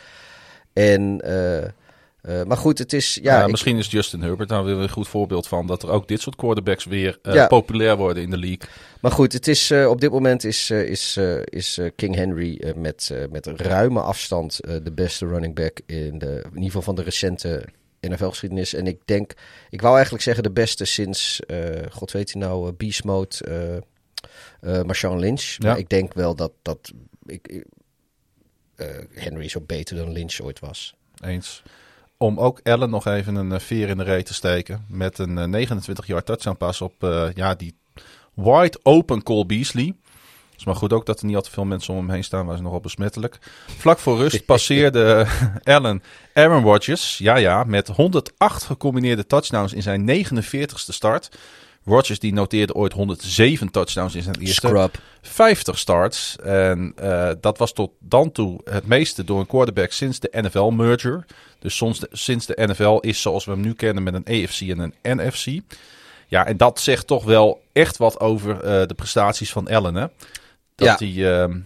En, 0.73 1.21
eh, 2.23 2.43
maar 2.43 2.57
goed, 2.57 2.79
het 2.79 2.93
is... 2.93 3.15
Ja, 3.23 3.39
Ja, 3.39 3.45
ik- 3.45 3.51
misschien 3.51 3.79
is 3.79 3.91
Justin 3.91 4.23
Herbert 4.23 4.49
daar 4.49 4.65
weer 4.65 4.77
een 4.77 4.89
goed 4.91 5.09
voorbeeld 5.09 5.49
van. 5.49 5.67
Dat 5.67 5.83
er 5.83 5.91
ook 5.91 6.09
dit 6.09 6.21
soort 6.21 6.37
quarterbacks 6.37 6.85
weer 6.85 7.19
eh, 7.23 7.35
Ja. 7.35 7.47
populair 7.47 7.97
worden 7.97 8.23
in 8.23 8.31
de 8.31 8.39
league. 8.39 8.69
Maar 9.01 9.11
goed, 9.13 9.33
het 9.33 9.49
is, 9.49 9.71
eh, 9.71 9.89
op 9.89 10.01
dit 10.01 10.11
moment 10.11 10.45
is, 10.45 10.71
is, 10.71 11.17
is 11.45 11.81
King 11.97 12.15
Henry 12.15 12.73
met, 12.77 13.15
met 13.31 13.47
een 13.47 13.57
ruime 13.57 14.01
afstand 14.01 14.61
de 14.83 14.93
beste 14.95 15.27
running 15.27 15.55
back 15.55 15.81
in, 15.87 16.19
de, 16.19 16.27
in 16.45 16.49
ieder 16.49 16.63
geval 16.65 16.83
van 16.83 16.95
de 16.95 17.03
recente 17.03 17.65
NFL-geschiedenis. 18.01 18.75
En 18.75 18.87
ik 18.87 18.99
denk, 19.05 19.33
ik 19.71 19.81
wou 19.81 19.95
eigenlijk 19.95 20.25
zeggen 20.25 20.43
de 20.43 20.51
beste 20.51 20.85
sinds, 20.85 21.41
god 21.91 22.13
weet 22.13 22.33
hij 22.33 22.43
nou, 22.43 22.73
Beast 22.73 23.05
Mode, 23.05 23.83
Marshawn 24.61 25.19
Lynch. 25.19 25.43
Ja. 25.43 25.69
Maar 25.69 25.79
ik 25.79 25.89
denk 25.89 26.15
wel 26.15 26.35
dat, 26.35 26.53
dat 26.63 26.93
ik, 27.27 27.65
Henry 29.13 29.49
zo 29.49 29.61
beter 29.61 29.97
dan 29.97 30.13
Lynch 30.13 30.41
ooit 30.41 30.59
was. 30.61 30.95
Eens. 31.25 31.63
Om 32.23 32.39
ook 32.39 32.61
Allen 32.63 32.91
nog 32.91 33.07
even 33.07 33.35
een 33.35 33.53
eh, 33.53 33.61
veer 33.61 33.89
in 33.89 33.97
de 33.97 34.03
reet 34.03 34.27
te 34.27 34.35
steken. 34.35 34.85
Met 34.89 35.19
een 35.19 35.39
eh, 35.39 35.45
29 35.45 36.07
jaar 36.07 36.25
touchdown 36.25 36.57
pas 36.57 36.81
op 36.81 37.05
eh, 37.05 37.29
ja, 37.35 37.55
die 37.55 37.75
wide 38.35 38.79
open 38.83 39.23
Cole 39.23 39.47
Beasley. 39.47 39.95
is 40.57 40.65
maar 40.65 40.75
goed 40.75 40.93
ook 40.93 41.07
dat 41.07 41.21
er 41.21 41.27
niet 41.27 41.37
al 41.37 41.43
te 41.43 41.51
veel 41.51 41.65
mensen 41.65 41.95
om 41.95 42.01
hem 42.01 42.11
heen 42.11 42.25
staan. 42.25 42.53
Is 42.53 42.61
nogal 42.61 42.81
besmettelijk. 42.81 43.39
Vlak 43.67 43.99
voor 43.99 44.17
rust 44.17 44.45
passeerde 44.55 45.27
Allen 45.63 46.03
Aaron 46.35 46.63
Rodgers. 46.63 47.19
Ja, 47.19 47.37
ja, 47.37 47.65
met 47.65 47.89
108 47.89 48.65
gecombineerde 48.65 49.27
touchdowns 49.27 49.73
in 49.73 49.83
zijn 49.83 50.25
49ste 50.25 50.75
start. 50.75 51.39
Rodgers 51.85 52.19
die 52.19 52.33
noteerde 52.33 52.75
ooit 52.75 52.93
107 52.93 53.71
touchdowns 53.71 54.15
in 54.15 54.23
zijn 54.23 54.37
eerste 54.39 54.67
Scrub. 54.67 54.99
50 55.23 55.79
starts. 55.79 56.37
En 56.45 56.93
eh, 56.97 57.31
dat 57.41 57.59
was 57.59 57.73
tot 57.73 57.91
dan 57.99 58.33
toe 58.33 58.61
het 58.65 58.87
meeste 58.87 59.25
door 59.25 59.41
een 59.41 59.47
quarterback 59.47 59.91
sinds 59.93 60.21
de 60.21 60.29
NFL-merger. 60.41 61.25
Dus 61.59 61.77
soms 61.77 62.01
de- 62.01 62.09
sinds 62.13 62.47
de 62.47 62.59
NFL 62.67 62.97
is 63.01 63.21
zoals 63.21 63.45
we 63.45 63.51
hem 63.51 63.61
nu 63.61 63.75
kennen 63.75 64.03
met 64.03 64.15
een 64.15 64.43
AFC 64.45 64.61
en 64.61 64.79
een 64.79 64.95
NFC. 65.03 65.47
Ja, 66.27 66.47
en 66.47 66.57
dat 66.57 66.81
zegt 66.81 67.07
toch 67.07 67.25
wel 67.25 67.61
echt 67.73 67.97
wat 67.97 68.21
over 68.21 68.61
eh, 68.61 68.87
de 68.87 68.95
prestaties 68.95 69.53
van 69.53 69.69
Allen, 69.69 69.95
hè? 69.95 70.07
Dat 70.75 71.01
Ja. 71.01 71.07
hij... 71.07 71.41
ehm, 71.43 71.59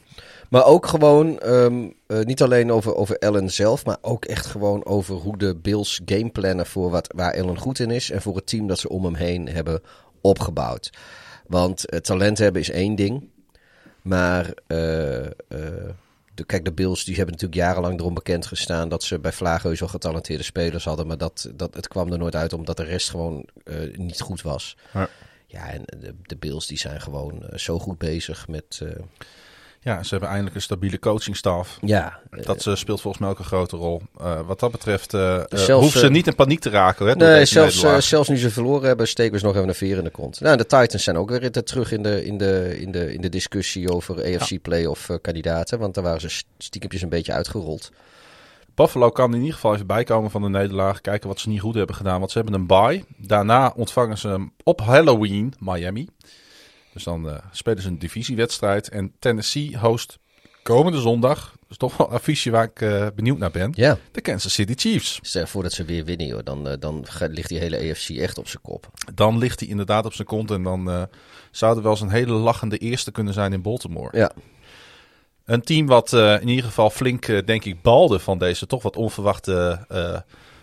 Maar 0.51 0.65
ook 0.65 0.87
gewoon, 0.87 1.39
ehm, 1.41 1.85
eh, 2.07 2.19
niet 2.21 2.43
alleen 2.43 2.73
over, 2.73 2.95
over 2.95 3.19
Allen 3.19 3.51
zelf, 3.51 3.85
maar 3.85 3.97
ook 4.01 4.25
echt 4.25 4.47
gewoon 4.47 4.85
over 4.85 5.15
hoe 5.15 5.39
de 5.39 5.57
Bills 5.57 6.01
gameplannen 6.05 6.67
voor 6.67 6.91
wat, 6.91 7.13
waar 7.17 7.41
Allen 7.41 7.59
goed 7.59 7.79
in 7.79 7.91
is. 7.91 8.11
En 8.11 8.23
voor 8.23 8.37
het 8.37 8.47
team 8.47 8.67
dat 8.67 8.79
ze 8.79 8.89
om 8.89 9.05
hem 9.05 9.15
heen 9.15 9.49
hebben 9.49 9.81
opgebouwd. 10.29 10.91
Want 11.47 11.89
eh, 11.89 12.01
talent 12.01 12.39
hebben 12.39 12.61
is 12.61 12.71
één 12.71 12.95
ding. 12.95 13.29
Maar 14.03 14.55
eh, 14.67 15.25
eh, 15.25 15.31
de, 16.35 16.45
kijk, 16.47 16.65
de 16.65 16.73
Bills 16.73 17.05
die 17.05 17.17
hebben 17.17 17.35
natuurlijk 17.35 17.61
jarenlang 17.61 17.99
erom 18.01 18.15
bekend 18.15 18.47
gestaan 18.47 18.89
dat 18.89 19.03
ze 19.03 19.19
bij 19.19 19.33
Vlaagheus 19.33 19.83
al 19.83 19.89
getalenteerde 19.89 20.43
spelers 20.43 20.85
hadden. 20.85 21.07
Maar 21.07 21.19
dat, 21.19 21.51
dat, 21.55 21.75
het 21.75 21.89
kwam 21.89 22.13
er 22.13 22.19
nooit 22.19 22.37
uit 22.37 22.53
omdat 22.53 22.77
de 22.77 22.85
rest 22.85 23.11
gewoon 23.11 23.47
niet 23.93 24.21
goed 24.21 24.43
was. 24.43 24.77
Ja. 24.93 25.09
Ja, 25.49 25.71
en 25.71 25.83
de, 25.85 26.15
de 26.23 26.37
Bills 26.37 26.67
die 26.67 26.79
zijn 26.79 27.01
gewoon 27.01 27.43
zo 27.55 27.79
goed 27.79 27.99
bezig 27.99 28.49
met... 28.49 28.83
ja, 29.87 30.03
ze 30.03 30.11
hebben 30.11 30.29
eindelijk 30.29 30.57
een 30.57 30.63
stabiele 30.63 30.99
coachingstaf. 30.99 31.79
ja, 31.81 32.21
Dat 32.31 32.67
eh, 32.67 32.75
speelt 32.75 33.01
volgens 33.01 33.23
mij 33.23 33.33
ook 33.33 33.39
een 33.39 33.45
grote 33.45 33.77
rol. 33.77 34.03
Eh, 34.21 34.41
wat 34.47 34.61
dat 34.61 34.71
betreft 34.71 35.11
Zelfs, 35.11 35.67
hoeven 35.67 36.01
ze 36.01 36.11
niet 36.11 36.27
in 36.27 36.35
paniek 36.35 36.61
te 36.61 36.71
raken. 36.71 37.07
Hè, 37.07 37.15
Nee, 37.15 37.45
zelfs, 37.45 38.09
zelfs 38.09 38.29
nu 38.29 38.37
ze 38.37 38.51
verloren 38.51 38.87
hebben, 38.87 39.09
steken 39.09 39.39
ze 39.39 39.45
nog 39.45 39.55
even 39.57 39.69
een 39.69 39.75
veer 39.75 39.99
in 39.99 40.05
de 40.05 40.11
kont. 40.11 40.41
Nou, 40.41 40.57
de 40.57 40.67
Titans 40.67 41.05
zijn 41.05 41.17
ook 41.17 41.31
weer 41.31 41.51
terug 41.51 41.93
in 41.93 42.03
de, 42.03 42.25
in 42.25 42.39
de, 42.39 42.81
in 42.81 42.91
de, 42.93 43.13
in 43.13 43.21
de 43.21 43.29
discussie 43.29 43.93
over 43.93 44.37
AFC 44.37 44.63
playoff 44.63 45.09
eh, 45.09 45.17
kandidaten. 45.23 45.79
Want 45.79 45.95
daar 45.95 46.05
waren 46.05 46.21
ze 46.21 46.43
stiekempjes 46.59 47.03
een 47.03 47.09
beetje 47.09 47.33
uitgerold. 47.33 47.91
Buffalo 48.75 49.11
kan 49.11 49.33
in 49.33 49.39
ieder 49.41 49.55
geval 49.55 49.75
even 49.75 49.87
bijkomen 49.87 50.31
van 50.31 50.43
de 50.43 50.49
nederlaag. 50.49 51.01
Kijken 51.01 51.29
wat 51.29 51.41
ze 51.41 51.49
niet 51.49 51.61
goed 51.61 51.75
hebben 51.75 51.97
gedaan. 51.97 52.19
Want 52.19 52.31
ze 52.31 52.39
hebben 52.39 52.61
een 52.61 52.67
bye. 52.67 53.05
Daarna 53.17 53.73
ontvangen 53.77 54.19
ze 54.19 54.29
hem 54.29 54.53
op 54.63 54.81
Halloween 54.81 55.55
Miami. 55.59 56.09
Dus 56.97 57.05
dan 57.05 57.29
eh, 57.31 57.37
spelen 57.53 57.83
ze 57.83 57.89
een 57.89 57.99
divisiewedstrijd. 57.99 58.89
En 58.89 59.13
Tennessee 59.19 59.79
host 59.79 60.19
komende 60.67 61.01
zondag. 61.01 61.51
Dat 61.51 61.71
is 61.71 61.77
toch 61.77 61.97
wel 61.97 62.07
een 62.07 62.13
affiche 62.13 62.51
waar 62.51 62.65
ik 62.65 62.81
eh, 62.81 63.07
benieuwd 63.15 63.39
naar 63.39 63.51
ben. 63.51 63.73
Ja, 63.75 63.99
De 64.13 64.21
Kansas 64.21 64.53
City 64.53 64.75
Chiefs. 64.77 65.19
stel 65.23 65.47
voor 65.47 65.63
dat 65.63 65.73
ze 65.73 65.85
weer 65.85 66.05
winnen, 66.05 66.27
joh. 66.27 66.41
Dan, 66.45 66.69
eh, 66.69 66.75
dan 66.79 67.07
ligt 67.19 67.49
die 67.49 67.59
hele 67.59 67.91
AFC 67.91 68.11
echt 68.11 68.39
op 68.39 68.49
zijn 68.49 68.63
kop. 68.63 68.91
Dan 69.15 69.39
ligt 69.39 69.61
hij 69.61 69.69
inderdaad 69.69 70.05
op 70.05 70.13
zijn 70.13 70.27
kont. 70.27 70.51
En 70.51 70.63
dan 70.63 70.91
eh, 70.91 71.03
zou 71.51 71.77
er 71.77 71.83
wel 71.83 71.91
eens 71.91 72.01
een 72.01 72.11
hele 72.11 72.33
lachende 72.33 72.79
eerste 72.79 73.13
kunnen 73.13 73.35
zijn 73.35 73.53
in 73.53 73.63
Baltimore. 73.63 74.19
Ja, 74.19 74.33
Een 75.45 75.63
team 75.63 75.87
wat 75.87 76.13
in 76.13 76.49
ieder 76.49 76.65
geval 76.65 76.91
flink, 76.91 77.47
denk 77.47 77.65
ik, 77.65 77.83
balde 77.83 78.19
van 78.19 78.39
deze 78.39 78.67
toch 78.67 78.83
wat 78.83 78.97
onverwachte 78.97 79.87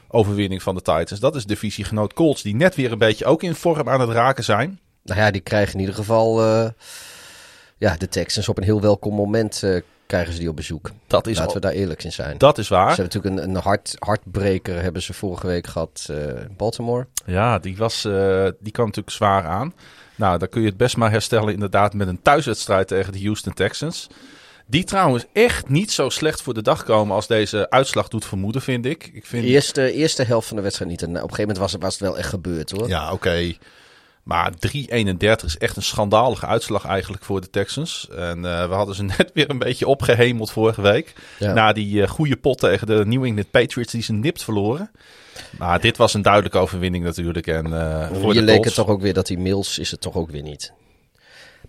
overwinning 0.07 0.63
van 0.63 0.75
de 0.75 0.81
Titans. 0.81 1.19
Dat 1.19 1.36
is 1.36 1.45
divisiegenoot 1.45 2.13
Colts, 2.13 2.41
die 2.41 2.55
net 2.55 2.75
weer 2.75 2.91
een 2.91 2.97
beetje 2.97 3.25
ook 3.25 3.43
in 3.43 3.55
vorm 3.55 3.89
aan 3.89 3.99
het 3.99 4.09
raken 4.09 4.43
zijn. 4.43 4.79
Nou 5.04 5.20
ja, 5.20 5.32
die 5.32 5.41
krijgen 5.41 5.74
in 5.74 5.80
ieder 5.80 5.95
geval... 5.95 6.41
eh, 6.43 6.70
ja, 7.78 7.95
de 7.97 8.08
Texans 8.10 8.49
op 8.49 8.58
een 8.58 8.64
heel 8.64 8.82
welkom 8.82 9.14
moment 9.14 9.64
eh, 9.64 9.82
krijgen 10.08 10.34
ze 10.34 10.39
die 10.39 10.49
op 10.49 10.56
bezoek. 10.56 10.91
Dat 11.08 11.28
is, 11.28 11.34
Laten 11.36 11.47
al- 11.47 11.54
we 11.56 11.60
daar 11.60 11.72
eerlijk 11.72 12.04
in 12.04 12.12
zijn. 12.12 12.38
dat 12.38 12.58
is 12.58 12.68
Ze 12.68 12.74
waar. 12.74 12.88
hebben 12.95 13.06
natuurlijk 13.06 13.36
een, 13.38 13.49
een 13.49 13.62
hart, 13.62 13.95
hartbreker 13.99 14.82
hebben 14.82 15.01
ze 15.01 15.14
vorige 15.14 15.47
week 15.47 15.68
gehad 15.68 16.08
eh, 16.10 16.18
in 16.18 16.54
Baltimore. 16.58 17.08
Ja, 17.26 17.60
die, 17.60 17.78
was, 17.78 18.06
eh, 18.06 18.47
die 18.60 18.72
kwam 18.72 18.86
natuurlijk 18.86 19.16
zwaar 19.16 19.45
aan. 19.45 19.74
Nou, 20.16 20.38
dan 20.38 20.49
kun 20.49 20.62
je 20.62 20.68
het 20.68 20.78
best 20.78 20.97
maar 20.97 21.12
herstellen 21.12 21.54
inderdaad 21.54 21.93
met 21.93 22.08
een 22.08 22.22
thuiswedstrijd 22.22 22.88
tegen 22.88 23.14
de 23.14 23.22
Houston 23.24 23.54
Texans. 23.54 24.08
Die 24.66 24.84
trouwens 24.84 25.26
echt 25.34 25.70
niet 25.70 25.91
zo 25.91 26.10
slecht 26.10 26.41
voor 26.41 26.54
de 26.54 26.62
dag 26.62 26.84
komen 26.84 27.16
als 27.16 27.28
deze 27.28 27.70
uitslag 27.70 28.08
doet 28.08 28.26
vermoeden, 28.26 28.62
vind 28.62 28.86
ik. 28.86 29.06
ik 29.14 29.22
De 29.22 29.28
vind... 29.28 29.45
eerste, 29.45 29.91
eerste 29.91 30.24
helft 30.24 30.47
van 30.47 30.56
de 30.58 30.64
wedstrijd 30.64 30.91
niet. 30.91 31.01
En 31.01 31.08
op 31.10 31.14
een 31.16 31.20
gegeven 31.22 31.41
moment 31.41 31.58
was 31.60 31.72
het, 31.72 31.82
was 31.82 31.93
het 31.93 32.01
wel 32.01 32.18
echt 32.18 32.30
gebeurd 32.30 32.72
hoor. 32.72 32.88
Ja, 32.88 33.12
oké. 33.14 33.54
Maar 34.24 34.51
3-31 34.67 35.45
is 35.45 35.57
echt 35.57 35.76
een 35.76 35.82
schandalige 35.84 36.45
uitslag 36.45 36.86
eigenlijk 36.86 37.24
voor 37.24 37.41
de 37.41 37.49
Texans. 37.49 38.07
En 38.15 38.45
eh, 38.45 38.67
we 38.67 38.74
hadden 38.74 38.95
ze 38.95 39.03
net 39.17 39.32
weer 39.34 39.49
een 39.49 39.59
beetje 39.59 39.88
opgehemeld 39.88 40.51
vorige 40.51 40.82
week. 40.82 41.13
Ja. 41.39 41.53
Na 41.53 41.74
die 41.74 42.01
eh, 42.01 42.09
goede 42.09 42.36
pot 42.36 42.57
tegen 42.59 42.88
de 42.88 43.05
New 43.05 43.24
England 43.24 43.51
Patriots 43.51 43.91
die 43.91 44.01
ze 44.01 44.13
nipt 44.13 44.43
verloren. 44.43 44.91
Maar 45.57 45.82
dit 45.82 45.97
was 45.97 46.13
een 46.13 46.21
duidelijke 46.21 46.57
overwinning 46.57 47.03
natuurlijk. 47.03 47.47
En, 47.47 47.65
eh 47.74 48.07
voor 48.07 48.32
Hier 48.32 48.34
de 48.34 48.41
leek 48.41 48.63
het 48.65 48.74
toch 48.74 48.88
ook 48.88 49.01
weer 49.01 49.13
dat 49.13 49.28
die 49.28 49.38
Mills 49.39 49.80
is 49.80 49.91
het 49.91 50.01
toch 50.01 50.15
ook 50.15 50.32
weer 50.32 50.41
niet. 50.41 50.74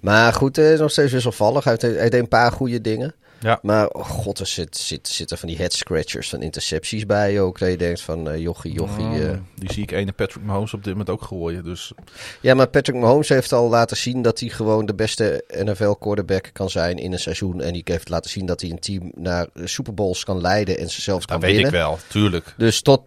Maar 0.01 0.33
goed, 0.33 0.59
eh, 0.59 0.79
nog 0.79 0.91
steeds 0.91 1.13
wisselvallig. 1.13 1.65
Hij, 1.65 1.77
heeft- 1.81 1.97
hij 1.99 2.11
deed 2.11 2.21
een 2.21 2.29
paar 2.29 2.53
goede 2.53 2.81
dingen. 2.81 3.15
Ja. 3.45 3.59
Maar 3.63 3.89
oh 3.89 4.05
god, 4.09 4.39
er 4.39 4.47
zit, 4.47 4.77
zit, 4.77 5.09
zitten 5.09 5.39
van 5.39 5.49
die 5.49 5.57
head 5.57 5.73
scratchers 5.73 6.29
van 6.29 6.43
intercepties 6.43 7.07
bij 7.07 7.41
ook. 7.41 7.59
Dat 7.59 7.71
je 7.71 7.77
denkt 7.77 8.01
van 8.01 8.31
eh, 8.31 8.41
jochie, 8.41 8.73
jochie. 8.73 9.05
Oh, 9.05 9.23
eh. 9.23 9.39
die 9.55 9.73
zie 9.73 9.83
ik 9.83 9.91
ene 9.91 10.13
Patrick 10.13 10.45
Mahomes 10.45 10.75
op 10.75 10.85
dit 10.85 10.93
moment 10.93 11.11
ook 11.11 11.23
gooien. 11.23 11.65
Dus 11.65 11.93
Ja, 12.41 12.55
maar 12.55 12.69
Patrick 12.69 12.97
Mahomes 12.97 13.29
heeft 13.29 13.53
al 13.53 13.69
laten 13.69 13.97
zien 13.97 14.23
dat 14.23 14.41
hij 14.41 14.49
gewoon 14.49 14.87
de 14.87 14.95
beste 14.95 15.45
NFL 15.49 15.91
quarterback 15.93 16.51
kan 16.53 16.71
zijn 16.71 16.99
in 16.99 17.13
een 17.13 17.19
seizoen. 17.19 17.61
En 17.61 17.73
die 17.73 17.83
heeft 17.85 18.09
laten 18.09 18.31
zien 18.31 18.47
dat 18.47 18.61
hij 18.61 18.71
een 18.71 18.79
team 18.79 19.13
naar 19.15 19.47
Super 19.55 19.95
Bowls 19.95 20.25
kan 20.25 20.41
leiden 20.41 20.79
en 20.79 20.91
ze 20.91 21.01
zelfs 21.01 21.27
kan 21.27 21.41
dat 21.41 21.51
weet 21.51 21.61
winnen. 21.61 21.81
ik 21.81 21.87
wel, 21.87 21.99
tuurlijk. 22.09 22.55
Dus 22.57 22.83
tot, 22.83 23.01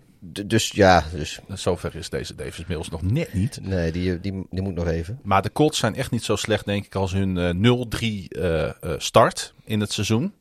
dus 0.46 0.72
ja, 0.72 1.04
dus 1.12 1.40
Zover 1.54 1.96
is 1.96 2.10
deze 2.10 2.36
Davis 2.36 2.66
Mills 2.66 2.90
nog 2.90 3.02
net 3.02 3.34
niet. 3.34 3.60
nee, 3.62 3.92
die, 3.92 4.20
die, 4.20 4.48
die 4.50 4.62
moet 4.62 4.76
nog 4.76 4.88
even. 4.88 5.20
Maar 5.24 5.42
de 5.42 5.52
Colts 5.52 5.78
zijn 5.80 5.96
echt 5.96 6.12
niet 6.12 6.24
zo 6.24 6.36
slecht, 6.36 6.66
denk 6.66 6.86
ik, 6.86 6.96
als 6.96 7.12
hun 7.12 7.38
eh, 7.38 8.26
0-3 8.26 8.28
eh, 8.28 8.66
eh, 8.66 8.74
start 8.98 9.54
in 9.64 9.80
het 9.80 9.92
seizoen. 9.92 10.34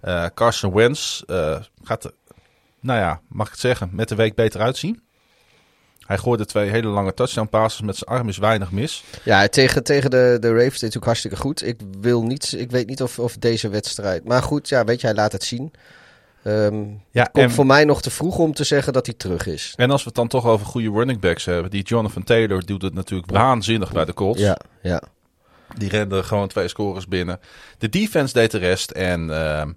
Eh, 0.00 0.26
Carson 0.34 0.72
Wentz 0.72 1.22
gaat, 1.82 2.12
nou 2.80 2.98
ja, 3.00 3.20
mag 3.28 3.46
ik 3.46 3.52
het 3.52 3.60
zeggen, 3.60 3.88
met 3.92 4.08
de 4.08 4.14
week 4.14 4.34
beter 4.34 4.60
uitzien. 4.60 5.02
Hij 6.06 6.18
gooide 6.18 6.46
twee 6.46 6.70
hele 6.70 6.88
lange 6.88 7.14
touchdown 7.14 7.48
passes 7.48 7.80
met 7.80 7.96
zijn 7.96 8.10
arm 8.10 8.28
is 8.28 8.38
weinig 8.38 8.70
mis. 8.70 9.04
Ja, 9.24 9.48
tegen, 9.48 9.84
tegen 9.84 10.10
de, 10.10 10.36
de 10.40 10.48
Ravens 10.48 10.80
hij 10.80 10.88
natuurlijk 10.88 11.04
hartstikke 11.04 11.36
goed. 11.36 11.66
Ik, 11.66 11.80
wil 12.00 12.22
niet, 12.22 12.52
ik 12.52 12.70
weet 12.70 12.86
niet 12.86 13.02
of, 13.02 13.18
of 13.18 13.36
deze 13.36 13.68
wedstrijd... 13.68 14.24
Maar 14.24 14.42
goed, 14.42 14.68
ja, 14.68 14.84
weet 14.84 15.00
je, 15.00 15.06
hij 15.06 15.16
laat 15.16 15.32
het 15.32 15.44
zien. 15.44 15.72
Ehm 16.42 16.84
Ja, 17.10 17.24
komt 17.24 17.44
en, 17.44 17.50
voor 17.50 17.66
mij 17.66 17.84
nog 17.84 18.02
te 18.02 18.10
vroeg 18.10 18.38
om 18.38 18.52
te 18.54 18.64
zeggen 18.64 18.92
dat 18.92 19.06
hij 19.06 19.14
terug 19.14 19.46
is. 19.46 19.72
en 19.76 19.90
als 19.90 20.00
we 20.02 20.06
het 20.06 20.16
dan 20.16 20.28
toch 20.28 20.46
over 20.46 20.66
goede 20.66 20.90
running 20.90 21.20
backs 21.20 21.44
hebben. 21.44 21.70
Die 21.70 21.82
Jonathan 21.82 22.22
Taylor 22.24 22.66
doet 22.66 22.82
het 22.82 22.94
natuurlijk 22.94 23.30
waanzinnig 23.30 23.92
bij 23.92 24.04
de 24.04 24.14
Colts. 24.14 24.40
Ja, 24.40 24.58
ja. 24.82 25.02
Die 25.76 25.88
rende 25.88 26.22
gewoon 26.22 26.48
twee 26.48 26.68
scores 26.68 27.08
binnen. 27.08 27.40
De 27.78 27.88
defense 27.88 28.32
deed 28.34 28.50
de 28.50 28.58
rest. 28.58 28.90
En 28.90 29.30
ehm, 29.44 29.72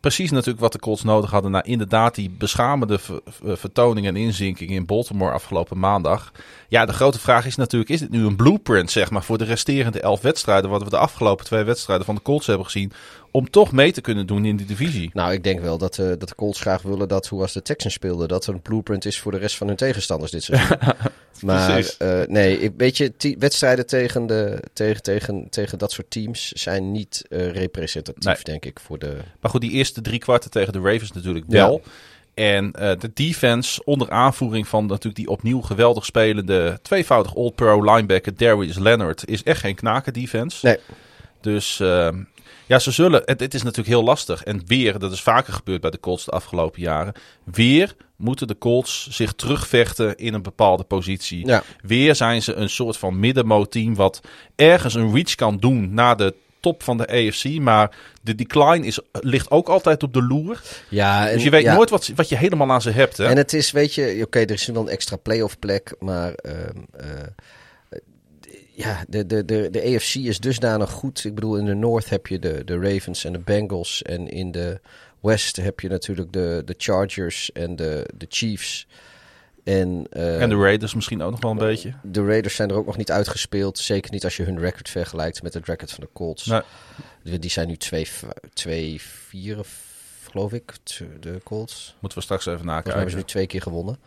precies 0.00 0.30
natuurlijk 0.30 0.60
wat 0.60 0.72
de 0.72 0.78
Colts 0.78 1.02
nodig 1.02 1.30
hadden. 1.30 1.50
Na 1.50 1.62
inderdaad 1.62 2.14
die 2.14 2.30
beschamende 2.30 2.98
ver- 2.98 3.20
ver- 3.24 3.58
vertoning 3.58 4.06
en 4.06 4.16
inzinking 4.16 4.70
in 4.70 4.86
Baltimore 4.86 5.32
afgelopen 5.32 5.78
maandag. 5.78 6.32
Ja, 6.72 6.86
de 6.86 6.92
grote 6.92 7.18
vraag 7.18 7.46
is 7.46 7.56
natuurlijk, 7.56 7.90
is 7.90 8.00
dit 8.00 8.10
nu 8.10 8.24
een 8.24 8.36
blueprint 8.36 8.90
zeg 8.90 9.10
maar 9.10 9.24
voor 9.24 9.38
de 9.38 9.44
resterende 9.44 10.00
elf 10.00 10.20
wedstrijden, 10.20 10.70
wat 10.70 10.82
we 10.82 10.90
de 10.90 10.96
afgelopen 10.96 11.44
twee 11.44 11.64
wedstrijden 11.64 12.06
van 12.06 12.14
de 12.14 12.22
Colts 12.22 12.46
hebben 12.46 12.66
gezien, 12.66 12.92
om 13.30 13.50
toch 13.50 13.72
mee 13.72 13.92
te 13.92 14.00
kunnen 14.00 14.26
doen 14.26 14.44
in 14.44 14.56
die 14.56 14.66
divisie? 14.66 15.10
Nou, 15.12 15.32
ik 15.32 15.44
denk 15.44 15.60
wel 15.60 15.78
dat, 15.78 15.98
eh, 15.98 16.06
dat 16.06 16.28
de 16.28 16.34
Colts 16.34 16.60
graag 16.60 16.82
willen 16.82 17.08
dat, 17.08 17.26
hoe 17.26 17.40
als 17.40 17.52
de 17.52 17.62
Texans 17.62 17.94
speelden, 17.94 18.28
dat 18.28 18.46
er 18.46 18.54
een 18.54 18.62
blueprint 18.62 19.04
is 19.04 19.20
voor 19.20 19.32
de 19.32 19.38
rest 19.38 19.56
van 19.56 19.66
hun 19.66 19.76
tegenstanders 19.76 20.30
dit 20.30 20.42
seizoen. 20.42 20.76
maar 21.40 21.94
eh, 21.98 22.20
nee, 22.26 22.72
weet 22.76 22.96
je, 22.96 23.36
wedstrijden 23.38 23.86
tegen, 23.86 24.26
de, 24.26 24.62
tegen, 24.72 25.02
tegen, 25.02 25.46
tegen 25.50 25.78
dat 25.78 25.92
soort 25.92 26.10
teams 26.10 26.52
zijn 26.52 26.92
niet 26.92 27.24
eh, 27.28 27.50
representatief, 27.50 28.24
Nee. 28.24 28.36
denk 28.42 28.64
ik, 28.64 28.80
voor 28.80 28.98
de... 28.98 29.16
Maar 29.40 29.50
goed, 29.50 29.60
die 29.60 29.70
eerste 29.70 30.00
drie 30.00 30.18
kwarten 30.18 30.50
tegen 30.50 30.72
de 30.72 30.80
Ravens 30.80 31.12
natuurlijk 31.12 31.44
Ja. 31.48 31.78
En 32.34 32.72
eh, 32.72 32.98
de 32.98 33.10
defense 33.14 33.84
onder 33.84 34.10
aanvoering 34.10 34.68
van 34.68 34.86
natuurlijk 34.86 35.16
die 35.16 35.28
opnieuw 35.28 35.60
geweldig 35.60 36.04
spelende 36.04 36.78
tweevoudig 36.82 37.36
All-Pro 37.36 37.94
linebacker 37.94 38.36
Darius 38.36 38.78
Leonard 38.78 39.28
is 39.28 39.42
echt 39.42 39.60
geen 39.60 39.74
knaken 39.74 40.12
defense. 40.12 40.66
Nee. 40.66 40.78
Dus 41.40 41.80
ehm, 41.80 42.22
ja, 42.66 42.78
ze 42.78 42.90
zullen. 42.90 43.22
Het, 43.24 43.40
het 43.40 43.54
is 43.54 43.62
natuurlijk 43.62 43.88
heel 43.88 44.04
lastig. 44.04 44.42
En 44.42 44.62
weer, 44.66 44.98
dat 44.98 45.12
is 45.12 45.20
vaker 45.20 45.52
gebeurd 45.52 45.80
bij 45.80 45.90
de 45.90 46.00
Colts 46.00 46.24
de 46.24 46.30
afgelopen 46.30 46.80
jaren. 46.80 47.12
Weer 47.44 47.94
moeten 48.16 48.46
de 48.46 48.58
Colts 48.58 49.08
zich 49.10 49.32
terugvechten 49.32 50.16
in 50.16 50.34
een 50.34 50.42
bepaalde 50.42 50.84
positie. 50.84 51.46
Ja, 51.46 51.62
Weer 51.82 52.14
zijn 52.14 52.42
ze 52.42 52.54
een 52.54 52.70
soort 52.70 52.96
van 52.96 53.20
middenmoot-team 53.20 53.94
wat 53.94 54.20
ergens 54.56 54.94
een 54.94 55.14
reach 55.14 55.34
kan 55.34 55.56
doen 55.56 55.94
naar 55.94 56.16
de 56.16 56.34
top 56.62 56.82
van 56.82 56.96
de 56.96 57.06
AFC. 57.06 57.58
Maar 57.60 57.96
de 58.22 58.34
decline 58.34 58.86
is, 58.86 59.00
ligt 59.12 59.50
ook 59.50 59.68
altijd 59.68 60.02
op 60.02 60.12
de 60.12 60.22
loer. 60.22 60.62
ja 60.88 61.28
en, 61.28 61.34
Dus 61.34 61.44
je 61.44 61.50
weet 61.50 61.62
ja. 61.62 61.74
nooit 61.74 61.90
wat, 61.90 62.10
wat 62.14 62.28
je 62.28 62.36
helemaal 62.36 62.70
aan 62.70 62.82
ze 62.82 62.90
hebt. 62.90 63.16
Hè? 63.16 63.24
En 63.24 63.36
het 63.36 63.52
is, 63.52 63.70
weet 63.70 63.94
je, 63.94 64.22
oké, 64.24 64.38
er 64.38 64.50
is 64.50 64.66
wel 64.66 64.82
een 64.82 64.88
extra 64.88 65.16
playoff 65.16 65.58
plek, 65.58 65.94
maar 65.98 66.32
ehm, 66.32 66.78
eh, 66.92 67.06
ja, 68.74 69.04
de, 69.08 69.26
de, 69.26 69.44
de, 69.44 69.68
de 69.70 69.94
AFC 69.94 70.14
is 70.14 70.38
dusdanig 70.38 70.90
goed. 70.90 71.24
Ik 71.24 71.34
bedoel, 71.34 71.56
in 71.56 71.64
de 71.64 71.74
North 71.74 72.08
heb 72.08 72.26
je 72.26 72.38
de, 72.38 72.64
de 72.64 72.78
Ravens 72.78 73.24
en 73.24 73.32
de 73.32 73.38
Bengals 73.38 74.02
en 74.02 74.28
in 74.28 74.52
de 74.52 74.80
West 75.20 75.56
heb 75.56 75.80
je 75.80 75.88
natuurlijk 75.88 76.32
de, 76.32 76.62
de 76.64 76.74
Chargers 76.76 77.52
en 77.52 77.76
de, 77.76 78.06
de 78.16 78.26
Chiefs. 78.28 78.86
En, 79.64 80.06
eh, 80.10 80.42
en 80.42 80.48
de 80.48 80.56
Raiders 80.56 80.94
misschien 80.94 81.22
ook 81.22 81.30
nog 81.30 81.40
wel 81.40 81.50
een 81.50 81.56
beetje. 81.56 81.94
de 82.02 82.24
Raiders 82.24 82.54
zijn 82.54 82.70
er 82.70 82.76
ook 82.76 82.86
nog 82.86 82.96
niet 82.96 83.10
uitgespeeld. 83.10 83.78
Zeker 83.78 84.12
niet 84.12 84.24
als 84.24 84.36
je 84.36 84.42
hun 84.42 84.58
record 84.58 84.88
vergelijkt 84.88 85.42
met 85.42 85.54
het 85.54 85.66
record 85.66 85.90
van 85.90 86.00
de 86.04 86.10
Colts. 86.12 86.46
Nee. 86.46 86.60
Die, 87.38 87.50
zijn 87.50 87.68
nu 87.68 87.76
2-4, 87.76 89.66
geloof 90.30 90.52
ik, 90.52 90.72
de 91.20 91.40
Colts. 91.44 91.96
Moeten 92.00 92.18
we 92.18 92.24
straks 92.24 92.46
even 92.46 92.64
mij 92.64 92.74
hebben 92.74 92.92
ze 92.92 92.98
nakijken. 92.98 93.16
nu 93.16 93.24
twee 93.24 93.46
keer 93.46 93.62
gewonnen. 93.62 93.98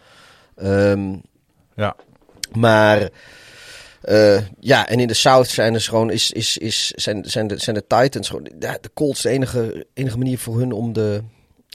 Ehm, 0.55 1.15
Ja. 1.75 1.95
maar 2.53 3.09
eh, 4.01 4.41
ja, 4.59 4.87
en 4.87 4.99
in 4.99 5.07
de 5.07 5.13
South 5.13 5.47
zijn 5.47 5.73
er 5.73 5.81
gewoon 5.81 6.11
is, 6.11 6.31
is, 6.31 6.57
is, 6.57 6.91
zijn, 6.95 7.25
zijn, 7.25 7.47
de, 7.47 7.57
zijn 7.57 7.75
de 7.75 7.87
Titans 7.87 8.29
gewoon. 8.29 8.51
Ja, 8.59 8.77
de 8.81 8.89
Colts 8.93 9.21
de 9.21 9.29
enige, 9.29 9.85
enige 9.93 10.17
manier 10.17 10.37
voor 10.37 10.57
hun 10.59 10.71
om 10.71 10.93
de, 10.93 11.23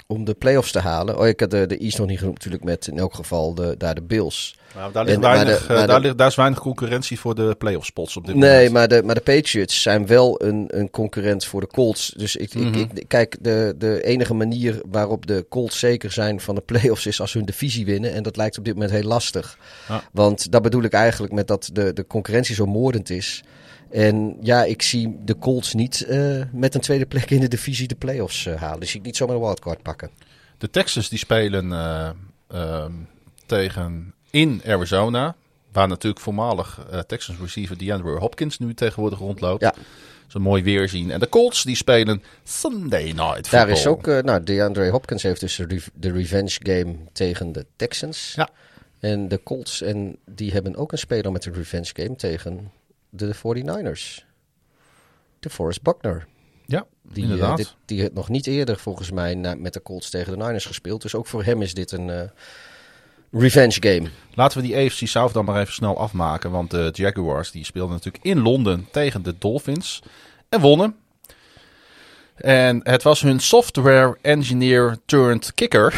om 0.06 0.24
de 0.24 0.34
playoffs 0.34 0.72
te 0.72 0.78
halen. 0.78 1.18
Oh, 1.18 1.26
ik 1.26 1.40
had 1.40 1.50
de, 1.50 1.66
de 1.66 1.76
East 1.78 1.98
nog 1.98 2.06
niet 2.06 2.18
genoemd, 2.18 2.36
natuurlijk 2.36 2.64
met 2.64 2.86
in 2.86 2.98
elk 2.98 3.14
geval 3.14 3.54
de, 3.54 3.74
daar 3.78 3.94
de 3.94 4.02
Bills. 4.02 4.58
Nou, 4.74 4.92
daar, 4.92 5.04
ligt 5.04 5.16
En- 5.16 5.22
maar 5.22 5.34
weinig, 5.34 5.66
de- 5.66 5.74
eh, 5.74 5.86
daar, 5.86 6.00
de- 6.00 6.00
ligt, 6.06 6.18
daar 6.18 6.26
is 6.28 6.34
weinig 6.34 6.58
concurrentie 6.60 7.20
voor 7.20 7.34
de 7.34 7.54
playoff 7.58 7.86
spots 7.86 8.16
op 8.16 8.26
dit 8.26 8.34
Nee, 8.36 8.50
moment. 8.50 8.72
maar 8.72 8.88
de, 8.88 9.02
maar 9.06 9.14
de 9.14 9.20
Patriots 9.20 9.82
zijn 9.82 10.06
wel 10.06 10.42
een, 10.42 10.64
een 10.68 10.90
concurrent 10.90 11.44
voor 11.44 11.60
de 11.60 11.66
Colts. 11.66 12.12
Dus 12.16 12.36
ik, 12.36 12.54
Mhm. 12.54 12.74
ik, 12.74 12.90
ik, 12.94 13.04
kijk, 13.08 13.36
de, 13.40 13.74
de 13.78 14.02
enige 14.04 14.34
manier 14.34 14.80
waarop 14.90 15.26
de 15.26 15.46
Colts 15.48 15.78
zeker 15.78 16.12
zijn 16.12 16.40
van 16.40 16.54
de 16.54 16.60
playoffs 16.60 17.06
is 17.06 17.20
als 17.20 17.32
hun 17.32 17.44
divisie 17.44 17.84
winnen. 17.84 18.12
En 18.12 18.22
dat 18.22 18.36
lijkt 18.36 18.58
op 18.58 18.64
dit 18.64 18.74
moment 18.74 18.92
heel 18.92 19.02
lastig. 19.02 19.58
Want 20.12 20.52
dat 20.52 20.62
bedoel 20.62 20.82
ik 20.82 20.92
eigenlijk 20.92 21.32
met 21.32 21.46
dat 21.48 21.70
de, 21.72 21.92
de 21.92 22.06
concurrentie 22.06 22.54
zo 22.54 22.66
moordend 22.66 23.10
is. 23.10 23.42
En 23.90 24.36
ja, 24.40 24.64
ik 24.64 24.82
zie 24.82 25.16
de 25.24 25.38
Colts 25.38 25.74
niet 25.74 26.04
eh, 26.04 26.42
met 26.52 26.74
een 26.74 26.80
tweede 26.80 27.06
plek 27.06 27.30
in 27.30 27.40
de 27.40 27.48
divisie 27.48 27.88
de 27.88 27.94
playoffs 27.94 28.46
eh, 28.46 28.54
halen. 28.54 28.80
Dus 28.80 28.94
ik 28.94 29.02
niet 29.02 29.16
zomaar 29.16 29.34
een 29.34 29.42
wildcard 29.42 29.82
pakken. 29.82 30.10
De 30.58 30.70
Texans 30.70 31.08
die 31.08 31.18
spelen 31.18 31.72
eh, 31.72 32.10
ehm, 32.48 32.92
tegen 33.46 34.14
in 34.30 34.62
Arizona. 34.66 35.34
Waar 35.72 35.88
natuurlijk 35.88 36.22
voormalig 36.22 36.86
Texans 37.06 37.38
receiver 37.40 37.78
DeAndre 37.78 38.18
Hopkins 38.18 38.58
nu 38.58 38.74
tegenwoordig 38.74 39.18
rondloopt. 39.18 39.60
Ja. 39.60 39.74
Zo 40.26 40.38
mooi 40.38 40.62
weerzien. 40.62 41.10
En 41.10 41.20
de 41.20 41.28
Colts 41.28 41.62
die 41.62 41.76
spelen 41.76 42.22
Sunday 42.44 43.04
Night 43.04 43.50
Daar 43.50 43.66
Football. 43.66 43.72
is 43.72 43.86
ook, 43.86 44.06
nou, 44.06 44.42
DeAndre 44.42 44.90
Hopkins 44.90 45.22
heeft 45.22 45.40
dus 45.40 45.60
de 45.94 46.12
revenge 46.12 46.58
game 46.62 46.96
tegen 47.12 47.52
de 47.52 47.66
Texans. 47.76 48.32
Ja. 48.36 48.48
En 49.00 49.28
de 49.28 49.42
Colts, 49.42 49.82
en 49.82 50.16
die 50.26 50.52
hebben 50.52 50.76
ook 50.76 50.92
een 50.92 50.98
speler 50.98 51.32
met 51.32 51.44
een 51.44 51.54
revenge 51.54 51.90
game 51.92 52.16
tegen 52.16 52.70
de 53.10 53.34
49ers. 53.34 54.24
De 55.40 55.50
Forrest 55.50 55.82
Buckner. 55.82 56.26
Ja, 56.66 56.86
Die, 57.02 57.24
eh, 57.24 57.30
inderdaad. 57.30 57.56
dit- 57.56 57.76
die 57.84 58.00
heeft 58.00 58.14
nog 58.14 58.28
niet 58.28 58.46
eerder 58.46 58.78
volgens 58.78 59.10
mij 59.10 59.34
na- 59.34 59.54
met 59.54 59.72
de 59.72 59.82
Colts 59.82 60.10
tegen 60.10 60.32
de 60.38 60.44
Niners 60.44 60.66
gespeeld. 60.66 61.02
Dus 61.02 61.14
ook 61.14 61.26
voor 61.26 61.44
hem 61.44 61.62
is 61.62 61.74
dit 61.74 61.92
een 61.92 62.10
eh, 62.10 62.28
revenge 63.32 63.76
game. 63.80 64.08
Laten 64.34 64.60
we 64.60 64.66
die 64.66 64.76
AFC 64.76 65.06
South 65.06 65.32
dan 65.32 65.44
maar 65.44 65.60
even 65.60 65.72
snel 65.72 65.98
afmaken. 65.98 66.50
Want 66.50 66.70
de 66.70 66.88
Jaguars 66.92 67.50
die 67.50 67.64
speelden 67.64 67.94
natuurlijk 67.94 68.24
in 68.24 68.40
Londen 68.40 68.88
tegen 68.92 69.22
de 69.22 69.34
Dolphins. 69.38 70.02
En 70.48 70.60
wonnen. 70.60 70.96
En 72.34 72.80
het 72.82 73.02
was 73.02 73.20
hun 73.20 73.40
software 73.40 74.18
engineer 74.22 74.98
turned 75.06 75.54
kicker. 75.54 75.94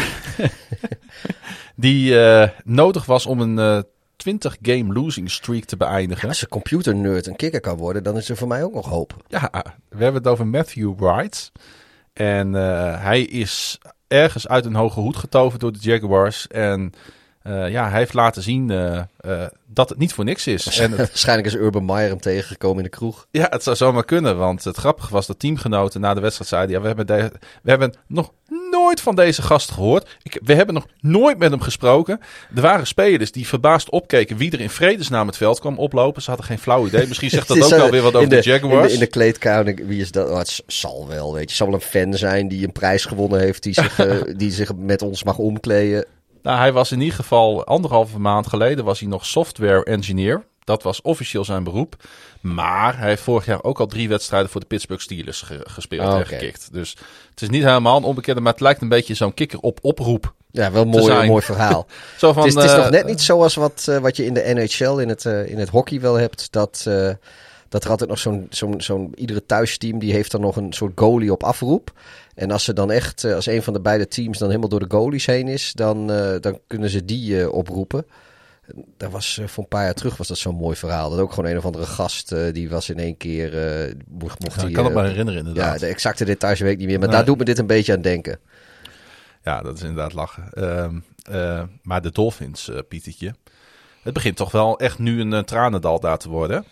die 1.76 2.20
eh, 2.20 2.48
nodig 2.64 3.04
was 3.06 3.26
om 3.26 3.40
een 3.40 3.84
20 4.23 4.57
game 4.62 4.93
losing 4.93 5.31
streak 5.31 5.64
te 5.64 5.77
beëindigen. 5.77 6.29
Als 6.29 6.43
een 6.43 6.49
computer 6.49 6.95
nerd 6.95 7.27
een 7.27 7.37
kikker 7.37 7.61
kan 7.61 7.77
worden, 7.77 8.03
dan 8.03 8.16
is 8.16 8.29
er 8.29 8.37
voor 8.37 8.49
mij 8.49 8.64
ook 8.64 8.75
nog 8.75 8.89
hoop. 8.89 9.16
Ja, 9.29 9.51
we 9.89 10.03
hebben 10.03 10.23
het 10.23 10.31
over 10.31 10.47
Matthew 10.47 10.99
Wright. 10.99 11.53
En 12.12 12.55
eh, 12.55 13.03
hij 13.03 13.23
is 13.23 13.79
ergens 14.09 14.49
uit 14.49 14.64
een 14.64 14.75
hoge 14.75 15.01
hoed 15.01 15.16
getoverd 15.16 15.61
door 15.61 15.73
de 15.73 15.79
Jaguars. 15.81 16.47
En 16.47 16.93
eh, 17.43 17.70
ja, 17.70 17.89
hij 17.89 17.99
heeft 17.99 18.14
laten 18.14 18.43
zien 18.43 18.70
eh, 18.70 19.03
dat 19.66 19.89
het 19.89 19.99
niet 19.99 20.12
voor 20.12 20.25
niks 20.25 20.47
is. 20.47 20.79
En 20.79 20.91
het, 20.91 20.99
Waarschijnlijk 21.09 21.49
is 21.49 21.55
Urban 21.55 21.85
Meyer 21.85 22.09
hem 22.09 22.20
tegengekomen 22.20 22.77
in 22.77 22.85
de 22.85 22.97
kroeg. 22.97 23.27
ja, 23.31 23.47
het 23.51 23.62
zou 23.62 23.77
zomaar 23.77 24.05
kunnen. 24.05 24.39
Want 24.39 24.64
het 24.64 24.77
grappige 24.77 25.12
was 25.12 25.27
dat 25.27 25.39
teamgenoten 25.39 26.01
na 26.01 26.14
de 26.14 26.20
wedstrijd 26.20 26.51
zeiden... 26.51 26.75
Ja, 26.77 26.81
we 26.81 26.87
hebben, 26.87 27.07
de- 27.07 27.33
we 27.62 27.70
hebben 27.70 27.95
nog 28.07 28.33
nooit 28.83 29.01
van 29.01 29.14
deze 29.14 29.43
gast 29.43 29.70
gehoord. 29.70 30.18
Ik, 30.22 30.41
we 30.45 30.55
hebben 30.55 30.74
nog 30.74 30.87
nooit 31.01 31.39
met 31.39 31.51
hem 31.51 31.61
gesproken. 31.61 32.20
Er 32.55 32.62
waren 32.62 32.87
spelers 32.87 33.33
die 33.33 33.47
verbaasd 33.47 33.91
opkeken 33.91 34.37
wie 34.37 34.51
er 34.51 34.61
in 34.61 34.70
vredesnaam 34.70 35.26
het 35.26 35.37
veld 35.37 35.61
kwam 35.61 35.78
oplopen. 35.78 36.22
Ze 36.22 36.28
hadden 36.28 36.47
geen 36.47 36.59
flauw 36.59 36.87
idee. 36.87 37.07
Misschien 37.07 37.30
zegt 37.39 37.49
dat 37.49 37.62
ook 37.62 37.70
wel 37.70 37.91
weer 37.91 38.03
wat 38.03 38.14
over 38.14 38.28
de, 38.28 38.37
de, 38.37 38.43
Jaguars. 38.43 38.83
In 38.83 38.89
de, 38.89 38.95
in 38.95 38.99
de 38.99 39.07
kleedkamer, 39.07 39.74
wie 39.74 40.01
is 40.01 40.11
dat? 40.11 40.28
Oh, 40.28 40.39
het 40.39 40.62
zal 40.66 41.09
wel, 41.09 41.33
weet 41.33 41.43
je. 41.43 41.47
Het 41.47 41.57
zal 41.57 41.66
wel 41.66 41.76
een 41.76 41.80
fan 41.80 42.14
zijn 42.14 42.49
die 42.49 42.64
een 42.64 42.72
prijs 42.72 43.05
gewonnen 43.05 43.41
heeft, 43.41 43.62
die 43.62 43.74
zich, 43.74 43.99
eh, 44.07 44.16
die 44.37 44.51
zich 44.51 44.74
met 44.76 45.03
ons 45.03 45.24
mag 45.24 45.39
omkleden. 45.39 46.05
Nou, 46.43 46.59
hij 46.59 46.72
was 46.72 46.93
in 46.93 47.01
ieder 47.01 47.16
geval 47.16 47.64
anderhalve 47.64 48.18
maand 48.18 48.47
geleden 48.47 48.85
was 48.85 49.01
hij 49.01 49.09
nog 49.09 49.26
software 49.26 49.85
engineer. 49.85 50.45
Dat 50.64 50.82
was 50.82 51.00
officieel 51.00 51.44
zijn 51.44 51.64
beroep. 51.64 51.96
Maar 52.40 52.98
hij 52.98 53.08
heeft 53.08 53.22
vorig 53.22 53.46
jaar 53.46 53.62
ook 53.64 53.80
al 53.80 53.86
drie 53.86 54.08
wedstrijden 54.08 54.50
voor 54.50 54.60
de 54.60 54.66
Pittsburgh 54.66 55.02
Steelers 55.02 55.42
ge- 55.42 55.60
gespeeld 55.64 56.06
Oh, 56.06 56.14
en 56.14 56.20
oké. 56.20 56.24
gekikt. 56.28 56.68
Dus 56.72 56.96
het 57.30 57.42
is 57.42 57.48
niet 57.48 57.62
helemaal 57.64 57.96
een 57.96 58.02
onbekende, 58.04 58.40
maar 58.40 58.52
het 58.52 58.60
lijkt 58.60 58.80
een 58.82 58.88
beetje 58.88 59.14
zo'n 59.14 59.34
kikker 59.34 59.58
op 59.58 59.78
oproep. 59.82 60.32
Ja, 60.50 60.70
wel 60.70 60.82
een 60.82 60.88
mooi, 60.88 61.04
zijn. 61.04 61.28
mooi 61.28 61.42
verhaal. 61.42 61.86
Zo 62.18 62.32
van, 62.32 62.42
het 62.42 62.56
is, 62.56 62.62
het 62.62 62.70
is 62.70 62.76
nog 62.76 62.90
net 62.90 63.06
niet 63.06 63.20
zoals 63.20 63.54
wat, 63.54 63.86
eh, 63.88 63.98
wat 63.98 64.16
je 64.16 64.24
in 64.24 64.34
de 64.34 64.40
NHL, 64.54 64.98
in 65.00 65.08
het, 65.08 65.26
eh, 65.26 65.46
in 65.50 65.58
het 65.58 65.68
hockey 65.68 66.00
wel 66.00 66.14
hebt. 66.14 66.52
Dat, 66.52 66.84
eh, 66.88 67.10
dat 67.68 67.84
er 67.84 67.90
altijd 67.90 68.10
nog 68.10 68.18
zo'n, 68.18 68.46
zo'n, 68.50 68.80
zo'n, 68.80 69.12
iedere 69.14 69.46
thuisteam 69.46 69.98
die 69.98 70.12
heeft 70.12 70.30
dan 70.30 70.40
nog 70.40 70.56
een 70.56 70.72
soort 70.72 70.92
goalie 70.94 71.32
op 71.32 71.42
afroep. 71.42 71.92
En 72.34 72.50
als 72.50 72.64
ze 72.64 72.72
dan 72.72 72.90
echt, 72.90 73.24
als 73.24 73.46
een 73.46 73.62
van 73.62 73.72
de 73.72 73.80
beide 73.80 74.08
teams 74.08 74.38
dan 74.38 74.48
helemaal 74.48 74.68
door 74.68 74.88
de 74.88 74.94
goalies 74.96 75.26
heen 75.26 75.48
is, 75.48 75.72
dan, 75.72 76.06
dan 76.40 76.58
kunnen 76.66 76.90
ze 76.90 77.04
die 77.04 77.50
oproepen. 77.50 78.06
Dat 78.97 79.11
was 79.11 79.39
eh, 79.39 79.47
voor 79.47 79.62
een 79.62 79.68
paar 79.68 79.85
jaar 79.85 79.95
terug 79.95 80.16
was 80.16 80.29
dat 80.29 80.39
zo'n 80.39 80.55
mooi 80.55 80.77
verhaal. 80.77 81.11
Dat 81.11 81.18
ook 81.18 81.33
gewoon 81.33 81.51
een 81.51 81.57
of 81.57 81.64
andere 81.64 81.87
gast, 81.87 82.33
eh, 82.33 82.53
die 82.53 82.70
was 82.70 82.89
in 82.91 82.99
één 82.99 83.16
keer, 83.16 83.59
eh, 83.59 83.95
mocht, 84.09 84.41
mocht 84.41 84.55
ja, 84.55 84.61
die, 84.61 84.68
ik 84.68 84.75
kan 84.75 84.85
het 84.85 84.95
me 84.95 85.03
herinneren 85.03 85.43
ja, 85.43 85.49
inderdaad. 85.49 85.81
de 85.81 85.87
exacte 85.87 86.25
details 86.25 86.61
weet 86.61 86.73
ik 86.73 86.79
niet 86.79 86.87
meer, 86.87 86.99
maar 86.99 87.09
Nee. 87.09 87.16
daar 87.16 87.27
doet 87.27 87.39
me 87.39 87.45
dit 87.45 87.59
een 87.59 87.66
beetje 87.66 87.93
aan 87.93 88.01
denken. 88.01 88.39
Ja, 89.43 89.62
dat 89.62 89.75
is 89.77 89.81
inderdaad 89.83 90.12
lachen. 90.12 90.53
Ehm, 90.53 90.99
eh, 91.23 91.62
maar 91.83 92.03
de 92.03 92.11
Dolphins, 92.11 92.70
Pietertje. 92.89 93.35
Het 94.03 94.12
begint 94.14 94.37
toch 94.37 94.53
wel 94.53 94.79
echt 94.79 94.99
nu 94.99 95.20
een 95.20 95.45
tranendal 95.45 96.01
daar 96.01 96.18
te 96.18 96.29
worden. 96.29 96.64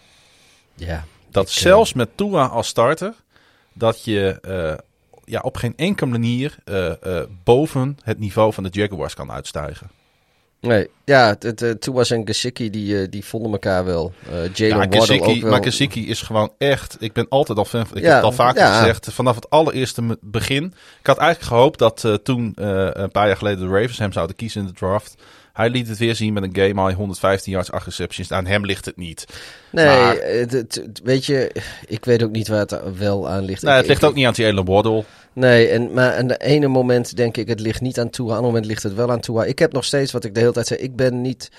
Ja, 0.75 1.05
Dat 1.31 1.45
Ik, 1.49 1.53
zelfs 1.53 1.93
met 1.93 2.09
Tua 2.15 2.47
als 2.47 2.69
starter, 2.69 3.15
dat 3.73 4.05
je 4.05 4.39
ja, 5.25 5.41
op 5.41 5.57
geen 5.57 5.77
enkele 5.77 6.11
manier 6.11 6.57
boven 7.45 7.99
het 8.03 8.19
niveau 8.19 8.53
van 8.53 8.63
de 8.63 8.69
Jaguars 8.73 9.15
kan 9.15 9.31
uitstijgen. 9.33 9.91
Nee, 10.61 10.89
ja, 11.05 11.37
het, 11.39 11.61
het, 11.61 11.81
Tuas 11.81 12.11
en 12.11 12.27
Gesicki 12.27 12.71
die, 12.71 13.09
die 13.09 13.25
vonden 13.25 13.53
elkaar 13.53 13.85
wel. 13.85 14.13
Uh, 14.27 14.33
Jalen 14.55 14.91
ja, 14.91 14.99
Waddle 14.99 15.21
ook 15.21 15.41
wel. 15.41 15.51
Maar 15.51 15.63
Gesicki 15.63 16.09
is 16.09 16.23
gewoon 16.23 16.53
echt... 16.59 16.97
Ik 16.99 17.13
ben 17.13 17.27
altijd 17.29 17.59
al 17.59 17.65
fan 17.65 17.87
van... 17.87 17.97
Ik 17.97 18.03
Ja, 18.03 18.09
heb 18.09 18.17
het 18.17 18.25
al 18.25 18.33
vaker 18.33 18.61
ja. 18.63 18.79
gezegd. 18.79 19.09
Vanaf 19.13 19.35
het 19.35 19.51
allereerste 19.51 20.19
begin. 20.21 20.65
Ik 21.01 21.07
had 21.07 21.19
eigenlijk 21.19 21.49
gehoopt 21.53 21.79
dat 21.79 22.05
eh, 22.05 22.15
toen 22.15 22.53
eh, 22.57 22.89
een 22.93 23.11
paar 23.11 23.27
jaar 23.27 23.37
geleden 23.37 23.69
de 23.69 23.75
Ravens 23.75 23.99
hem 23.99 24.13
zouden 24.13 24.37
kiezen 24.37 24.61
in 24.61 24.67
de 24.67 24.73
draft. 24.73 25.15
Hij 25.53 25.71
liet 25.71 25.89
het 25.89 25.99
weer 25.99 26.15
zien 26.15 26.33
met 26.33 26.43
een 26.43 26.55
game 26.57 26.83
high 26.87 26.97
115 26.97 27.53
yards, 27.53 27.71
8 27.73 27.85
receptions. 27.85 28.33
Aan 28.33 28.47
hem 28.47 28.65
ligt 28.65 28.85
het 28.85 28.97
niet. 28.97 29.25
Nee, 29.71 29.87
Maar- 29.87 30.17
het, 30.17 30.83
weet 31.05 31.27
je, 31.27 31.53
ik 31.87 32.05
weet 32.05 32.23
ook 32.23 32.31
niet 32.31 32.49
waar 32.49 32.61
het 32.61 32.81
wel 32.99 33.29
aan 33.29 33.45
ligt. 33.45 33.63
Nee, 33.63 33.73
Ik- 33.73 33.79
het 33.79 33.89
ligt 33.89 34.03
ik- 34.03 34.09
ook 34.09 34.15
niet 34.15 34.27
aan 34.27 34.33
Jalen 34.37 34.65
Waddle. 34.65 35.05
Nee, 35.33 35.68
en, 35.68 35.93
maar 35.93 36.16
aan 36.16 36.26
de 36.26 36.37
ene 36.37 36.66
moment 36.66 37.16
denk 37.16 37.37
ik 37.37 37.49
het 37.49 37.61
ligt 37.61 37.81
niet 37.81 37.99
aan 37.99 38.11
Tua, 38.11 38.28
aan 38.28 38.35
het 38.35 38.45
moment 38.45 38.64
ligt 38.66 38.83
het 38.83 38.95
wel 38.95 39.11
aan 39.11 39.20
Tua. 39.20 39.45
Ik 39.45 39.59
heb 39.59 39.72
nog 39.72 39.85
steeds 39.85 40.12
wat 40.12 40.24
ik 40.24 40.35
de 40.35 40.41
hele 40.41 40.53
tijd 40.53 40.66
zei, 40.66 40.81
ik 40.81 40.97
ben 40.97 41.20
niet... 41.20 41.51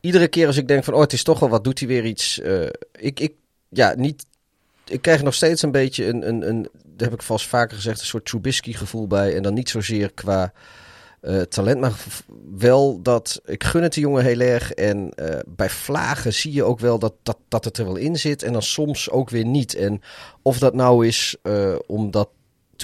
Iedere 0.00 0.28
keer 0.28 0.46
als 0.46 0.56
ik 0.56 0.68
denk 0.68 0.84
van, 0.84 0.94
oh 0.94 1.00
het 1.00 1.12
is 1.12 1.22
toch 1.22 1.38
wel 1.38 1.48
wat, 1.48 1.64
doet 1.64 1.78
hij 1.78 1.88
weer 1.88 2.04
iets. 2.04 2.40
eh, 2.40 2.66
ik, 2.92 3.20
ik, 3.20 3.32
ja, 3.68 3.94
niet... 3.96 4.26
Ik 4.84 5.02
krijg 5.02 5.22
nog 5.22 5.34
steeds 5.34 5.62
een 5.62 5.70
beetje 5.70 6.06
een, 6.06 6.28
een, 6.28 6.48
een, 6.48 6.62
dat 6.84 7.10
heb 7.10 7.12
ik 7.12 7.22
vast 7.22 7.46
vaker 7.46 7.76
gezegd, 7.76 8.00
een 8.00 8.06
soort 8.06 8.24
Trubisky 8.24 8.72
gevoel 8.72 9.06
bij. 9.06 9.36
En 9.36 9.42
dan 9.42 9.54
niet 9.54 9.68
zozeer 9.70 10.12
qua 10.12 10.52
eh, 11.20 11.40
talent, 11.40 11.80
maar 11.80 11.92
wel 12.56 13.02
dat, 13.02 13.40
ik 13.44 13.64
gun 13.64 13.82
het 13.82 13.94
de 13.94 14.00
jongen 14.00 14.24
heel 14.24 14.40
erg. 14.40 14.72
En 14.72 15.10
eh, 15.14 15.38
bij 15.46 15.70
vlagen 15.70 16.34
zie 16.34 16.52
je 16.52 16.64
ook 16.64 16.80
wel 16.80 16.98
dat, 16.98 17.14
dat, 17.22 17.38
dat 17.48 17.64
het 17.64 17.78
er 17.78 17.84
wel 17.84 17.96
in 17.96 18.18
zit. 18.18 18.42
En 18.42 18.52
dan 18.52 18.62
soms 18.62 19.10
ook 19.10 19.30
weer 19.30 19.46
niet. 19.46 19.74
En 19.74 20.02
of 20.42 20.58
dat 20.58 20.74
nou 20.74 21.06
is 21.06 21.36
omdat 21.86 22.28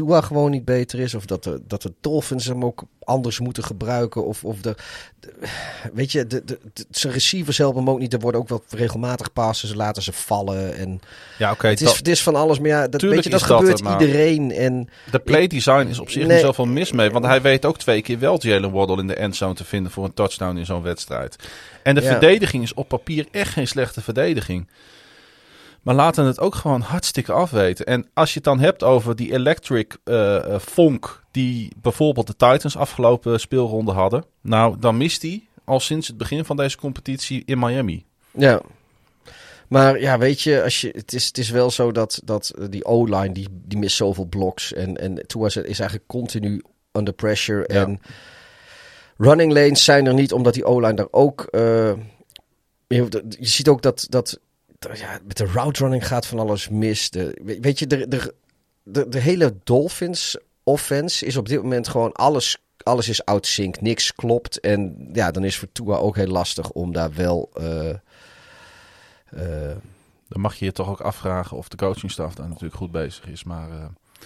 Tua 0.05 0.20
gewoon 0.20 0.51
niet 0.51 0.64
beter 0.64 0.99
is. 0.99 1.14
Of 1.14 1.26
dat 1.26 1.44
de, 1.44 1.61
dat 1.66 1.82
de 1.82 1.92
Dolphins 2.01 2.44
hem 2.46 2.64
ook 2.64 2.82
anders 3.05 3.40
moeten 3.40 3.64
gebruiken. 3.64 4.24
Of, 4.24 4.44
of 4.44 4.61
de, 4.61 4.74
de- 5.20 5.32
weet 5.92 6.12
je, 6.12 6.26
de, 6.26 6.44
de, 6.44 6.59
de- 6.72 6.86
zijn 6.90 7.12
receivers 7.12 7.59
helpen 7.59 7.80
hem 7.80 7.90
ook 7.90 7.99
niet. 7.99 8.12
Er 8.12 8.18
worden 8.18 8.40
ook 8.40 8.49
wel 8.49 8.62
regelmatig 8.68 9.32
passen. 9.32 9.68
Ze 9.68 9.76
laten 9.76 10.03
ze 10.03 10.12
vallen. 10.12 10.74
En 10.76 11.01
Ja, 11.38 11.53
oké. 11.53 11.66
het, 11.66 11.80
is, 11.80 11.96
het 11.96 12.09
is 12.09 12.22
van 12.22 12.34
alles. 12.34 12.59
Maar 12.59 12.68
ja, 12.68 12.88
dat, 12.88 13.01
weet 13.03 13.24
je, 13.24 13.30
dat 13.30 13.42
gebeurt 13.42 13.78
iedereen. 13.80 14.53
En 14.53 14.88
De 15.11 15.18
play 15.18 15.46
design 15.46 15.86
is 15.88 15.99
op 15.99 16.11
zich 16.11 16.22
Nee. 16.26 16.32
niet 16.36 16.44
zoveel 16.44 16.66
mis 16.66 16.92
mee. 16.92 17.11
Want 17.11 17.24
hij 17.24 17.42
weet 17.42 17.64
ook 17.64 17.78
twee 17.78 18.03
keer 18.03 18.18
wel 18.18 18.36
Jalen 18.40 18.70
Waddle 18.72 18.99
in 19.01 19.07
de 19.07 19.14
endzone 19.14 19.55
te 19.55 19.64
vinden 19.64 19.92
voor 19.92 20.05
een 20.05 20.14
touchdown 20.14 20.57
in 20.57 20.66
zo'n 20.66 20.82
wedstrijd. 20.82 21.36
En 21.82 21.94
de 21.94 22.01
Ja. 22.03 22.09
verdediging 22.11 22.62
is 22.62 22.74
op 22.74 22.88
papier 22.88 23.26
echt 23.30 23.53
geen 23.53 23.68
slechte 23.68 24.01
verdediging. 24.01 24.68
Maar 25.89 25.97
laten 25.97 26.24
het 26.24 26.41
ook 26.41 26.55
gewoon 26.55 26.80
hartstikke 26.80 27.32
afweten. 27.32 27.86
En 27.86 28.07
als 28.14 28.28
je 28.28 28.34
het 28.34 28.45
dan 28.45 28.59
hebt 28.59 28.82
over 28.82 29.16
die 29.16 29.32
electric 29.32 29.97
eh 30.05 30.36
eh, 30.36 30.61
vonk 30.61 31.22
die 31.30 31.72
bijvoorbeeld 31.82 32.26
de 32.26 32.36
Titans 32.36 32.76
afgelopen 32.76 33.41
speelronde 33.41 33.93
hadden. 33.93 34.24
Nou, 34.41 34.78
dan 34.78 34.97
mist 34.97 35.22
hij 35.22 35.49
al 35.64 35.80
sinds 35.80 36.09
het 36.09 36.16
begin 36.16 36.45
van 36.45 36.57
deze 36.57 36.76
competitie 36.76 37.43
in 37.45 37.59
Miami. 37.59 38.05
Ja. 38.30 38.61
Maar 39.68 40.01
ja, 40.01 40.18
weet 40.18 40.41
je, 40.41 40.62
als 40.62 40.80
je, 40.80 40.91
het, 40.97 41.12
is, 41.12 41.26
het 41.26 41.39
is 41.39 41.51
wel 41.51 41.70
zo 41.70 41.93
dat, 41.93 42.20
dat 42.24 42.49
eh, 42.59 42.64
die 42.70 42.84
O-line, 42.84 43.32
die, 43.32 43.49
die 43.51 43.78
mist 43.78 43.97
zoveel 43.97 44.26
bloks. 44.26 44.72
En, 44.72 44.97
en 44.97 45.26
Tua 45.26 45.47
is 45.47 45.57
eigenlijk 45.57 46.07
continu 46.07 46.62
under 46.93 47.14
pressure. 47.14 47.64
Ja. 47.66 47.80
En 47.80 48.01
running 49.16 49.53
lanes 49.53 49.84
zijn 49.84 50.07
er 50.07 50.14
niet, 50.14 50.32
omdat 50.32 50.55
die 50.55 50.64
O-line 50.64 50.95
daar 50.95 51.09
ook... 51.11 51.43
eh, 51.51 51.93
je, 52.86 53.24
je 53.39 53.49
ziet 53.49 53.68
ook 53.68 53.82
dat, 53.82 54.07
dat 54.09 54.41
ja, 54.79 55.18
met 55.26 55.37
de 55.37 55.47
route 55.47 55.81
running 55.83 56.07
gaat 56.07 56.26
van 56.26 56.39
alles 56.39 56.68
mis. 56.68 57.11
De, 57.11 57.39
we- 57.45 57.59
weet 57.61 57.79
je, 57.79 57.87
de, 57.87 58.09
de, 58.09 58.35
de, 58.83 59.09
de 59.09 59.18
hele 59.18 59.55
Dolphins 59.64 60.37
offense 60.62 61.26
is 61.26 61.37
op 61.37 61.49
dit 61.49 61.62
moment 61.62 61.89
gewoon 61.89 62.12
alles... 62.12 62.59
Alles 62.83 63.09
is 63.09 63.24
out 63.24 63.47
sync, 63.47 63.81
niks 63.81 64.14
klopt. 64.14 64.61
En 64.61 65.09
ja, 65.12 65.31
dan 65.31 65.45
is 65.45 65.59
voor 65.59 65.68
Tua 65.72 65.97
ook 65.97 66.16
heel 66.16 66.26
lastig 66.26 66.70
om 66.70 66.93
daar 66.93 67.14
wel... 67.14 67.51
eh, 67.55 67.91
eh, 67.91 69.76
Dan 70.29 70.41
mag 70.41 70.55
je 70.55 70.64
je 70.64 70.72
toch 70.72 70.89
ook 70.89 71.01
afvragen 71.01 71.57
of 71.57 71.68
de 71.68 71.76
coachingstaf 71.76 72.35
daar 72.35 72.49
natuurlijk 72.49 72.74
goed 72.74 72.91
bezig 72.91 73.26
is. 73.29 73.45
Maar 73.45 73.70
eh, 73.70 73.85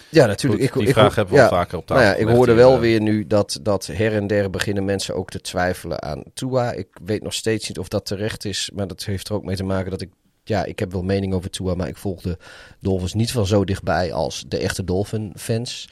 ja, 0.09 0.25
natuurlijk. 0.25 0.61
goed, 0.61 0.69
ik, 0.69 0.77
die 0.79 0.87
ik, 0.87 0.93
vraag 0.93 1.15
hebben 1.15 1.33
we 1.33 1.39
ja, 1.39 1.45
al 1.47 1.53
vaker 1.55 1.77
op 1.77 1.87
Nou 1.87 2.01
tafel 2.01 2.19
ja, 2.21 2.27
ik 2.29 2.35
hoorde 2.35 2.53
wel 2.53 2.79
weer 2.79 3.01
nu 3.01 3.27
dat, 3.27 3.59
dat 3.61 3.85
her 3.85 4.13
en 4.13 4.27
der 4.27 4.49
beginnen 4.49 4.85
mensen 4.85 5.15
ook 5.15 5.29
te 5.29 5.41
twijfelen 5.41 6.01
aan 6.01 6.23
Tua. 6.33 6.71
Ik 6.71 6.87
weet 7.05 7.23
nog 7.23 7.33
steeds 7.33 7.67
niet 7.67 7.79
of 7.79 7.87
dat 7.87 8.05
terecht 8.05 8.45
is, 8.45 8.69
maar 8.73 8.87
dat 8.87 9.03
heeft 9.03 9.27
er 9.29 9.35
ook 9.35 9.43
mee 9.43 9.55
te 9.55 9.63
maken 9.63 9.91
dat 9.91 10.01
ik... 10.01 10.09
Ja, 10.43 10.65
ik 10.65 10.79
heb 10.79 10.91
wel 10.91 11.03
mening 11.03 11.33
over 11.33 11.49
Tua, 11.49 11.75
maar 11.75 11.87
ik 11.87 11.97
volg 11.97 12.21
de 12.21 12.37
Dolphins 12.79 13.13
niet 13.13 13.31
van 13.31 13.45
zo 13.45 13.65
dichtbij 13.65 14.13
als 14.13 14.43
de 14.47 14.57
echte 14.57 14.83
Dolphin-fans. 14.83 15.89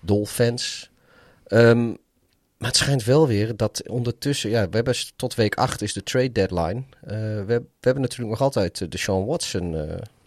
Dolphins. 0.00 0.90
Ehm, 1.46 1.86
maar 2.58 2.68
het 2.68 2.76
schijnt 2.76 3.04
wel 3.04 3.26
weer 3.26 3.56
dat 3.56 3.88
ondertussen... 3.88 4.50
Ja, 4.50 4.68
we 4.68 4.74
hebben 4.74 4.94
tot 5.16 5.34
week 5.34 5.54
8 5.54 5.82
is 5.82 5.92
de 5.92 6.02
trade 6.02 6.32
deadline. 6.32 6.82
Eh, 7.00 7.10
we, 7.16 7.44
we 7.46 7.64
hebben 7.80 8.02
natuurlijk 8.02 8.30
nog 8.30 8.40
altijd 8.40 8.80
eh, 8.80 8.88
de 8.88 8.98
Sean 8.98 9.26
Watson 9.26 9.74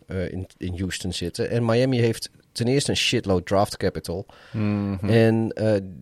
eh, 0.07 0.31
in, 0.31 0.47
in 0.57 0.77
Houston 0.77 1.13
zitten. 1.13 1.49
En 1.49 1.65
Miami 1.65 1.99
heeft 1.99 2.29
ten 2.51 2.67
eerste 2.67 2.91
een 2.91 2.97
shitload 2.97 3.45
draft 3.45 3.77
capital. 3.77 4.25
Mhm. 4.51 5.09
En 5.09 5.53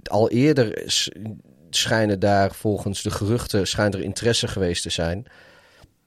al 0.04 0.30
eerder 0.30 0.84
schijnen 1.70 2.20
daar 2.20 2.54
volgens 2.54 3.02
de 3.02 3.12
geruchten 3.12 3.68
schijnt 3.68 3.94
er 3.94 4.02
interesse 4.02 4.48
geweest 4.48 4.84
te 4.84 4.90
zijn. 4.90 5.26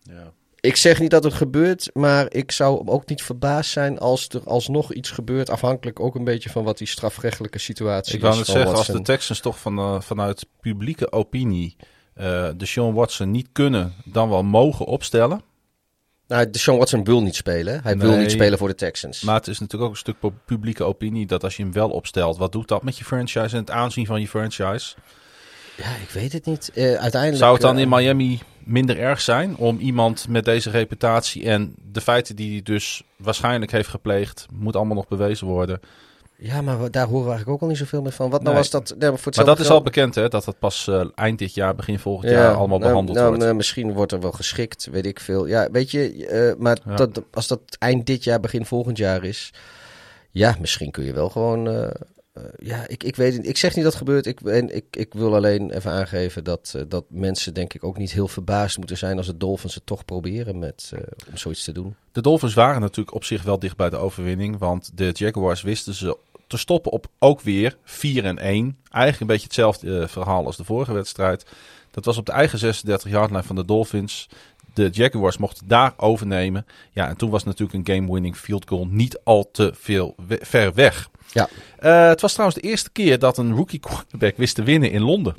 Ja. 0.02 0.32
Ik 0.62 0.76
zeg 0.76 1.00
niet 1.00 1.10
dat 1.10 1.24
het 1.24 1.32
gebeurt, 1.34 1.90
maar 1.92 2.26
ik 2.32 2.52
zou 2.52 2.86
ook 2.88 3.08
niet 3.08 3.22
verbaasd 3.22 3.70
zijn 3.70 3.98
als 3.98 4.28
er 4.28 4.40
alsnog 4.44 4.92
iets 4.92 5.10
gebeurt. 5.10 5.50
Afhankelijk 5.50 6.00
ook 6.00 6.14
een 6.14 6.24
beetje 6.24 6.50
van 6.50 6.64
wat 6.64 6.78
die 6.78 6.86
strafrechtelijke 6.86 7.58
situatie 7.58 8.14
Ik 8.14 8.20
wou 8.20 8.32
is. 8.32 8.38
net 8.38 8.46
van 8.46 8.56
zeggen, 8.56 8.76
als 8.76 8.86
de 8.86 9.02
Texans 9.02 9.40
toch 9.40 9.58
van, 9.58 9.78
eh, 9.78 10.00
vanuit 10.00 10.46
publieke 10.60 11.12
opinie 11.12 11.76
eh, 12.14 12.48
de 12.56 12.66
Sean 12.66 12.94
Watson 12.94 13.30
niet 13.30 13.48
kunnen, 13.52 13.94
dan 14.04 14.28
wel 14.28 14.42
mogen 14.42 14.86
opstellen. 14.86 15.40
Nou, 16.26 16.50
de 16.50 16.58
Sean 16.58 16.78
Watson 16.78 17.04
wil 17.04 17.22
niet 17.22 17.34
spelen. 17.34 17.80
Hij 17.82 17.96
wil 17.98 18.16
niet 18.16 18.30
spelen 18.30 18.58
voor 18.58 18.68
de 18.68 18.74
Texans. 18.74 19.20
Maar 19.22 19.34
het 19.34 19.46
is 19.48 19.58
natuurlijk 19.58 19.84
ook 19.90 19.94
een 19.96 20.00
stuk 20.02 20.18
pu- 20.18 20.32
publieke 20.46 20.84
opinie 20.84 21.26
dat 21.26 21.44
als 21.44 21.56
je 21.56 21.62
hem 21.62 21.72
wel 21.72 21.88
opstelt, 21.90 22.36
wat 22.36 22.52
doet 22.52 22.68
dat 22.68 22.82
met 22.82 22.98
je 22.98 23.04
franchise 23.04 23.54
en 23.56 23.60
het 23.60 23.70
aanzien 23.70 24.06
van 24.06 24.20
je 24.20 24.28
franchise? 24.28 24.94
Ja, 25.76 25.94
ik 26.02 26.10
weet 26.12 26.32
het 26.32 26.46
niet. 26.46 26.70
Eh, 26.74 26.84
uiteindelijk. 26.94 27.36
Zou 27.42 27.52
het 27.52 27.62
dan 27.62 27.78
in 27.78 27.88
Miami 27.88 28.40
minder 28.64 28.98
erg 28.98 29.20
zijn 29.20 29.56
om 29.56 29.78
iemand 29.78 30.28
met 30.28 30.44
deze 30.44 30.70
reputatie 30.70 31.44
en 31.48 31.74
de 31.92 32.00
feiten 32.00 32.36
die 32.36 32.52
hij 32.52 32.62
dus 32.62 33.02
waarschijnlijk 33.16 33.70
heeft 33.72 33.88
gepleegd, 33.88 34.46
moet 34.52 34.76
allemaal 34.76 34.96
nog 34.96 35.08
bewezen 35.08 35.46
worden. 35.46 35.80
Ja, 36.36 36.62
maar 36.62 36.90
daar 36.90 37.06
horen 37.06 37.24
we 37.24 37.30
eigenlijk 37.30 37.48
ook 37.48 37.60
al 37.60 37.66
niet 37.68 37.76
zoveel 37.76 38.02
meer 38.02 38.12
van. 38.12 38.30
Wat 38.30 38.42
nou 38.42 38.54
Nee. 38.54 38.62
was 38.62 38.70
dat? 38.70 38.88
Nee, 38.88 38.88
maar 38.98 39.06
voor 39.08 39.10
Maar 39.16 39.24
hetzelfde 39.24 39.50
dat 39.54 39.58
is 39.64 39.70
al 39.70 39.82
bekend 39.82 40.14
hè, 40.14 40.28
dat 40.28 40.44
het 40.44 40.58
pas 40.58 40.88
eh, 40.88 41.04
eind 41.14 41.38
dit 41.38 41.54
jaar, 41.54 41.74
begin 41.74 41.98
volgend 41.98 42.30
jaar 42.30 42.54
allemaal 42.54 42.78
nou, 42.78 42.90
behandeld 42.90 43.16
nou, 43.16 43.28
wordt. 43.28 43.42
nou, 43.44 43.56
misschien 43.56 43.92
wordt 43.92 44.12
er 44.12 44.20
wel 44.20 44.32
geschikt, 44.32 44.88
weet 44.90 45.06
ik 45.06 45.20
veel. 45.20 45.46
Ja, 45.46 45.68
weet 45.70 45.90
je, 45.90 46.26
eh, 46.26 46.60
maar 46.62 46.78
Ja. 46.86 46.94
dat, 46.96 47.22
als 47.32 47.46
dat 47.48 47.60
eind 47.78 48.06
dit 48.06 48.24
jaar, 48.24 48.40
begin 48.40 48.66
volgend 48.66 48.98
jaar 48.98 49.24
is, 49.24 49.52
ja, 50.30 50.56
misschien 50.60 50.90
kun 50.90 51.04
je 51.04 51.12
wel 51.12 51.28
gewoon. 51.28 51.68
eh, 51.68 51.90
eh, 52.32 52.42
ja, 52.58 52.88
ik, 52.88 53.04
ik 53.04 53.16
weet. 53.16 53.46
Ik 53.46 53.56
zeg 53.56 53.74
niet 53.74 53.84
dat 53.84 53.92
het 53.92 54.02
gebeurt. 54.02 54.26
Ik, 54.26 54.40
en 54.40 54.74
ik, 54.74 54.84
ik 54.90 55.14
wil 55.14 55.34
alleen 55.34 55.70
even 55.70 55.90
aangeven 55.90 56.44
dat, 56.44 56.72
eh, 56.76 56.82
dat 56.88 57.04
mensen, 57.08 57.54
denk 57.54 57.74
ik, 57.74 57.84
ook 57.84 57.98
niet 57.98 58.12
heel 58.12 58.28
verbaasd 58.28 58.78
moeten 58.78 58.98
zijn 58.98 59.16
als 59.16 59.26
de 59.26 59.36
Dolphins 59.36 59.74
het 59.74 59.86
toch 59.86 60.04
proberen 60.04 60.58
met, 60.58 60.90
eh, 60.94 61.00
om 61.30 61.36
zoiets 61.36 61.64
te 61.64 61.72
doen. 61.72 61.96
De 62.12 62.20
Dolphins 62.20 62.54
waren 62.54 62.80
natuurlijk 62.80 63.16
op 63.16 63.24
zich 63.24 63.42
wel 63.42 63.58
dicht 63.58 63.76
bij 63.76 63.90
de 63.90 63.96
overwinning. 63.96 64.58
Want 64.58 64.90
de 64.94 65.10
Jaguars 65.12 65.62
wisten 65.62 65.94
ze 65.94 66.16
te 66.46 66.56
stoppen 66.56 66.92
op 66.92 67.06
ook 67.18 67.40
weer 67.40 67.76
4 67.84 68.24
en 68.24 68.38
1. 68.38 68.78
Eigenlijk 68.90 69.20
een 69.20 69.26
beetje 69.26 69.46
hetzelfde 69.46 70.08
verhaal 70.08 70.46
als 70.46 70.56
de 70.56 70.64
vorige 70.64 70.92
wedstrijd. 70.92 71.44
Dat 71.90 72.04
was 72.04 72.18
op 72.18 72.26
de 72.26 72.32
eigen 72.32 72.58
36 72.58 73.10
yard 73.10 73.30
line 73.30 73.42
van 73.42 73.56
de 73.56 73.64
Dolphins. 73.64 74.28
De 74.74 74.88
Jaguars 74.92 75.36
mochten 75.38 75.68
daar 75.68 75.92
overnemen. 75.96 76.66
Ja, 76.90 77.08
en 77.08 77.16
toen 77.16 77.30
was 77.30 77.44
natuurlijk 77.44 77.88
een 77.88 77.94
game-winning 77.96 78.36
field 78.36 78.68
goal 78.68 78.86
niet 78.86 79.20
al 79.24 79.50
te 79.52 79.72
veel 79.74 80.14
we- 80.26 80.38
ver 80.42 80.74
weg. 80.74 81.08
Ja. 81.32 81.48
Eh, 81.78 82.08
het 82.08 82.20
was 82.20 82.32
trouwens 82.32 82.60
de 82.60 82.68
eerste 82.68 82.90
keer 82.90 83.18
dat 83.18 83.38
een 83.38 83.54
rookie 83.54 83.78
quarterback 83.80 84.36
wist 84.36 84.54
te 84.54 84.62
winnen 84.62 84.90
in 84.90 85.02
Londen. 85.02 85.36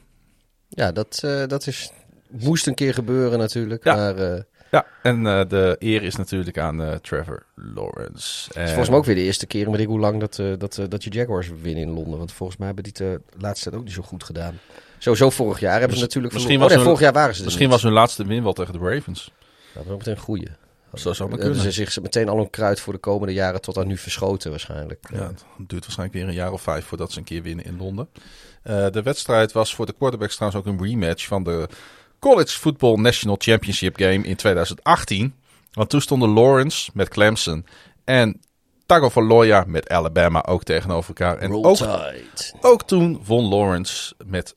Ja, 0.70 0.92
dat, 0.92 1.20
eh, 1.24 1.48
dat 1.48 1.68
is, 1.68 1.92
moest 2.30 2.68
een 2.68 2.74
keer 2.76 2.94
gebeuren 2.94 3.40
natuurlijk. 3.40 3.84
Ja. 3.84 3.96
Maar 3.96 4.16
eh, 4.18 4.42
Ja, 4.72 4.86
en 5.04 5.24
de 5.24 5.76
eer 5.80 6.04
is 6.04 6.16
natuurlijk 6.16 6.58
aan 6.58 7.00
Trevor 7.02 7.46
Lawrence. 7.56 8.48
Het 8.48 8.56
is 8.56 8.62
En- 8.62 8.68
volgens 8.68 8.90
mij 8.90 8.98
ook 8.98 9.06
weer 9.06 9.16
de 9.16 9.22
eerste 9.22 9.46
keer, 9.48 9.72
weet 9.72 9.80
ik 9.80 9.88
hoe 9.88 10.00
lang, 10.00 10.20
dat, 10.20 10.60
dat, 10.60 10.80
dat 10.92 11.04
je 11.04 11.10
Jaguars 11.10 11.50
winnen 11.62 11.84
in 11.84 11.90
Londen. 11.90 12.18
Want 12.18 12.32
volgens 12.32 12.58
mij 12.58 12.68
hebben 12.68 12.84
die 12.94 12.94
het 13.06 13.22
de 13.32 13.40
laatste 13.40 13.64
tijd 13.70 13.76
ook 13.82 13.88
niet 13.88 13.94
zo 13.96 14.02
goed 14.02 14.24
gedaan. 14.24 14.60
Sowieso 15.04 15.30
vorig 15.30 15.60
jaar 15.60 15.80
hebben 15.80 15.98
ze 15.98 16.04
natuurlijk 16.04 16.34
misschien 16.34 16.60
verloren. 16.60 16.60
was 16.60 16.72
Oh, 16.72 16.78
nee, 16.78 16.78
hun- 16.78 16.86
vorig 16.86 17.00
jaar 17.00 17.14
waren 17.22 17.36
ze 17.36 17.44
Misschien 17.44 17.70
was 17.70 17.84
hun 17.84 17.92
laatste 17.92 18.26
win 18.26 18.44
wel 18.44 18.54
tegen 18.54 18.74
de 18.74 18.80
Ravens. 18.80 19.32
Dat 19.74 19.86
was 19.86 19.98
meteen 19.98 20.14
een 20.14 20.20
goeie. 20.20 20.48
Zo 20.94 21.14
zou 21.14 21.30
Hebben 21.30 21.40
kunnen. 21.40 21.64
ze 21.64 21.72
zich 21.72 22.02
meteen 22.02 22.30
al 22.30 22.40
een 22.40 22.50
kruid 22.50 22.80
voor 22.80 22.94
de 22.94 23.00
komende 23.00 23.34
jaren 23.34 23.62
tot 23.62 23.78
aan 23.78 23.88
nu 23.88 23.98
verschoten 23.98 24.50
waarschijnlijk. 24.50 25.06
Ja, 25.14 25.28
het 25.28 25.44
duurt 25.70 25.82
waarschijnlijk 25.86 26.20
weer 26.20 26.28
een 26.28 26.34
jaar 26.34 26.52
of 26.52 26.62
vijf 26.62 26.86
voordat 26.86 27.12
ze 27.12 27.18
een 27.18 27.24
keer 27.24 27.42
winnen 27.42 27.66
in 27.66 27.78
Londen. 27.78 28.08
Eh, 28.64 28.88
de 28.90 29.02
wedstrijd 29.02 29.52
was 29.52 29.76
voor 29.76 29.86
de 29.86 29.94
quarterbacks 29.98 30.36
trouwens 30.36 30.62
ook 30.66 30.74
een 30.74 30.84
rematch 30.88 31.28
van 31.28 31.44
de 31.44 31.68
College 32.20 32.58
Football 32.60 32.96
National 32.96 33.36
Championship 33.40 33.98
Game 33.98 34.24
in 34.24 34.36
2018. 34.36 35.34
Want 35.72 35.90
toen 35.90 36.02
stonden 36.02 36.30
Lawrence 36.30 36.92
met 36.94 37.10
Clemson 37.10 37.66
en 38.04 38.40
Tagovailoa 38.94 39.64
met 39.68 39.90
Alabama 39.90 40.44
ook 40.46 40.64
tegenover 40.64 41.08
elkaar. 41.08 41.38
En 41.38 41.54
ook, 41.54 41.78
ook 42.62 42.84
toen 42.84 43.22
won 43.26 43.48
Lawrence 43.48 44.14
met 44.26 44.56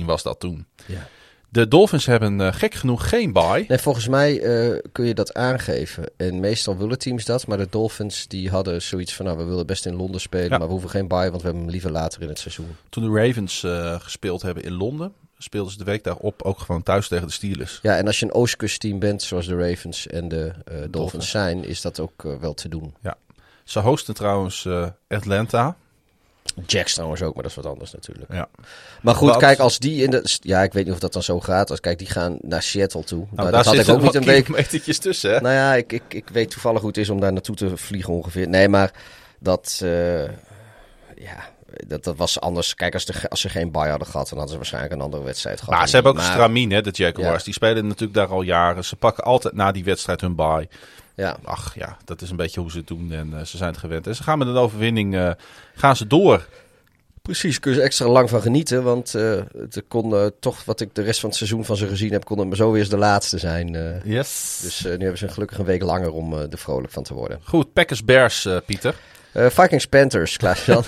44-16 0.00 0.04
was 0.04 0.22
dat 0.22 0.40
toen. 0.40 0.66
Ja. 0.86 1.08
De 1.48 1.68
Dolphins 1.68 2.06
hebben 2.06 2.40
eh, 2.40 2.52
gek 2.52 2.74
genoeg 2.74 3.08
geen 3.08 3.32
bye. 3.32 3.64
Nee, 3.68 3.78
volgens 3.78 4.08
mij 4.08 4.40
eh, 4.40 4.78
kun 4.92 5.04
je 5.04 5.14
dat 5.14 5.34
aangeven. 5.34 6.04
En 6.16 6.40
meestal 6.40 6.76
willen 6.76 6.98
teams 6.98 7.24
dat. 7.24 7.46
Maar 7.46 7.58
de 7.58 7.66
Dolphins 7.70 8.28
die 8.28 8.50
hadden 8.50 8.82
zoiets 8.82 9.14
van... 9.14 9.24
Nou, 9.24 9.38
we 9.38 9.44
willen 9.44 9.66
best 9.66 9.86
in 9.86 9.94
Londen 9.94 10.20
spelen. 10.20 10.50
Ja. 10.50 10.58
Maar 10.58 10.66
we 10.66 10.72
hoeven 10.72 10.90
geen 10.90 11.08
bye, 11.08 11.30
want 11.30 11.36
we 11.36 11.42
hebben 11.42 11.62
hem 11.62 11.70
liever 11.70 11.90
later 11.90 12.22
in 12.22 12.28
het 12.28 12.38
seizoen. 12.38 12.76
Toen 12.88 13.12
de 13.12 13.20
Ravens 13.20 13.64
eh, 13.64 14.00
gespeeld 14.00 14.42
hebben 14.42 14.64
in 14.64 14.72
Londen, 14.72 15.12
speelden 15.42 15.72
ze 15.72 15.78
de 15.78 15.84
week 15.84 16.04
daarop 16.04 16.42
ook 16.42 16.58
gewoon 16.58 16.82
thuis 16.82 17.08
tegen 17.08 17.26
de 17.26 17.32
Steelers. 17.32 17.78
Ja, 17.82 17.96
en 17.96 18.06
als 18.06 18.18
je 18.18 18.26
een 18.26 18.34
Oostkust-team 18.34 18.98
bent, 18.98 19.22
zoals 19.22 19.46
de 19.46 19.56
Ravens 19.56 20.06
en 20.06 20.28
de 20.28 20.52
eh, 20.64 20.76
Dolphins, 20.90 21.30
zijn... 21.30 21.64
is 21.64 21.80
dat 21.80 22.00
ook 22.00 22.24
eh, 22.24 22.36
wel 22.40 22.54
te 22.54 22.68
doen. 22.68 22.94
Ze 23.64 23.80
hosten 23.80 24.14
trouwens 24.14 24.64
eh, 24.64 24.86
Atlanta. 25.08 25.76
Jacks 26.66 26.92
trouwens 26.92 27.22
ook, 27.22 27.34
maar 27.34 27.42
dat 27.42 27.50
is 27.50 27.56
wat 27.56 27.66
anders 27.66 27.92
natuurlijk. 27.92 28.32
Ja. 28.32 28.48
Maar 29.02 29.14
goed, 29.14 29.28
Wat- 29.28 29.38
kijk, 29.38 29.58
als 29.58 29.78
die 29.78 30.02
in 30.02 30.10
de... 30.10 30.38
Ja, 30.40 30.62
ik 30.62 30.72
weet 30.72 30.84
niet 30.84 30.94
of 30.94 31.00
dat 31.00 31.12
dan 31.12 31.22
zo 31.22 31.40
gaat. 31.40 31.70
Als, 31.70 31.80
kijk, 31.80 31.98
die 31.98 32.06
gaan 32.06 32.38
naar 32.40 32.62
Seattle 32.62 33.04
toe. 33.04 33.26
Nou, 33.30 33.50
daar 33.50 33.52
dat 33.52 33.64
had 33.64 33.74
ik 33.74 33.88
ook 33.88 34.02
niet 34.02 34.14
een 34.14 34.24
week... 34.24 34.44
kilometertjes 34.44 34.98
tussen, 34.98 35.32
hè? 35.32 35.40
Nou 35.40 35.54
ja, 35.54 35.74
ik, 35.74 35.92
ik, 35.92 36.02
ik 36.08 36.28
weet 36.28 36.50
toevallig 36.50 36.80
hoe 36.80 36.88
het 36.88 36.98
is 36.98 37.10
om 37.10 37.20
daar 37.20 37.32
naartoe 37.32 37.56
te 37.56 37.76
vliegen 37.76 38.12
ongeveer. 38.12 38.48
Nee, 38.48 38.68
maar 38.68 38.92
dat... 39.38 39.78
ja, 41.16 41.51
dat, 41.86 42.04
dat 42.04 42.16
was 42.16 42.40
anders. 42.40 42.74
Kijk, 42.74 42.94
als, 42.94 43.04
de, 43.04 43.14
als 43.28 43.40
ze 43.40 43.48
geen 43.48 43.70
bye 43.70 43.88
hadden 43.88 44.08
gehad, 44.08 44.28
dan 44.28 44.38
hadden 44.38 44.48
ze 44.48 44.56
waarschijnlijk 44.56 44.94
een 44.94 45.00
andere 45.00 45.22
wedstrijd 45.22 45.58
gehad. 45.60 45.74
Maar 45.74 45.88
ze 45.88 45.94
hebben 45.94 46.12
ook 46.12 46.18
een 46.18 46.24
Maar- 46.24 46.32
stramien, 46.32 46.70
hè, 46.70 46.80
de 46.80 46.90
Jaguars. 46.92 47.38
Ja. 47.38 47.44
Die 47.44 47.54
spelen 47.54 47.86
natuurlijk 47.86 48.14
daar 48.14 48.28
al 48.28 48.42
jaren. 48.42 48.84
Ze 48.84 48.96
pakken 48.96 49.24
altijd 49.24 49.54
na 49.54 49.72
die 49.72 49.84
wedstrijd 49.84 50.20
hun 50.20 50.34
bye. 50.34 50.68
Ja, 51.14 51.36
Ach 51.44 51.74
ja, 51.74 51.96
dat 52.04 52.22
is 52.22 52.30
een 52.30 52.36
beetje 52.36 52.60
hoe 52.60 52.70
ze 52.70 52.78
het 52.78 52.86
doen 52.86 53.12
en 53.12 53.38
eh, 53.38 53.44
ze 53.44 53.56
zijn 53.56 53.70
het 53.70 53.78
gewend. 53.78 54.06
En 54.06 54.14
ze 54.16 54.22
gaan 54.22 54.38
met 54.38 54.48
een 54.48 54.56
overwinning, 54.56 55.16
eh, 55.16 55.30
gaan 55.74 55.96
ze 55.96 56.06
door. 56.06 56.46
precies. 57.22 57.60
Kun 57.60 57.72
je 57.72 57.78
er 57.78 57.84
extra 57.84 58.06
lang 58.08 58.30
van 58.30 58.40
genieten. 58.42 58.82
Want 58.82 59.14
eh, 59.14 59.40
het 59.58 59.82
kon 59.88 60.30
toch, 60.40 60.64
wat 60.64 60.80
ik 60.80 60.94
de 60.94 61.02
rest 61.02 61.20
van 61.20 61.28
het 61.28 61.38
seizoen 61.38 61.64
van 61.64 61.76
ze 61.76 61.86
gezien 61.86 62.12
heb, 62.12 62.24
kon 62.24 62.38
het 62.38 62.46
maar 62.48 62.56
zo 62.56 62.70
weer 62.70 62.80
eens 62.80 62.90
de 62.90 62.96
laatste 62.96 63.38
zijn. 63.38 64.00
Yes. 64.04 64.60
dus 64.62 64.80
nu 64.82 64.90
hebben 64.90 65.18
ze 65.18 65.28
gelukkig 65.28 65.58
een 65.58 65.64
week 65.64 65.82
langer 65.82 66.12
om 66.12 66.32
er 66.32 66.48
vrolijk 66.58 66.92
van 66.92 67.02
te 67.02 67.14
worden. 67.14 67.40
Goed, 67.44 67.72
Packers 67.72 68.04
Bears, 68.04 68.48
Pieter. 68.66 68.94
Eh, 69.32 69.46
Vikings 69.50 69.86
Panthers, 69.86 70.36
Klaas-Jan. 70.36 70.84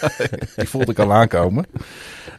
Die 0.56 0.68
voelde 0.68 0.92
ik 0.92 0.98
al 0.98 1.12
aankomen. 1.12 1.66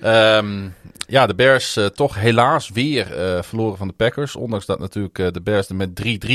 Ehm, 0.01 0.67
ja, 1.07 1.27
de 1.27 1.35
Bears 1.35 1.75
eh, 1.75 1.85
toch 1.85 2.15
helaas 2.15 2.69
weer 2.69 3.15
eh, 3.15 3.41
verloren 3.41 3.77
van 3.77 3.87
de 3.87 3.93
Packers. 3.93 4.35
Ondanks 4.35 4.65
dat 4.65 4.79
natuurlijk 4.79 5.33
de 5.33 5.41
Bears 5.41 5.69
er 5.69 5.75
met 5.75 5.89
3-3 5.93 6.29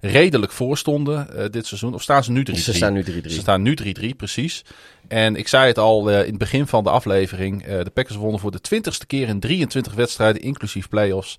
redelijk 0.00 0.52
voor 0.52 0.78
stonden 0.78 1.50
dit 1.50 1.66
seizoen. 1.66 1.94
Of 1.94 2.02
staan 2.02 2.24
ze 2.24 2.32
nu 2.32 2.46
3-3? 2.50 2.54
ze 2.54 2.74
staan 2.74 2.92
nu 2.92 3.04
3-3. 3.04 3.06
Ze 3.26 3.40
staan 3.40 3.62
nu 3.62 3.76
3-3, 4.12 4.16
precies. 4.16 4.64
En 5.08 5.36
ik 5.36 5.48
zei 5.48 5.66
het 5.66 5.78
al 5.78 6.08
in 6.08 6.14
het 6.14 6.38
begin 6.38 6.66
van 6.66 6.84
de 6.84 6.90
aflevering. 6.90 7.64
de 7.64 7.90
Packers 7.94 8.16
wonnen 8.16 8.40
voor 8.40 8.50
de 8.50 8.60
twintigste 8.60 9.06
keer 9.06 9.28
in 9.28 9.40
23 9.40 9.94
wedstrijden, 9.94 10.42
inclusief 10.42 10.88
playoffs. 10.88 11.38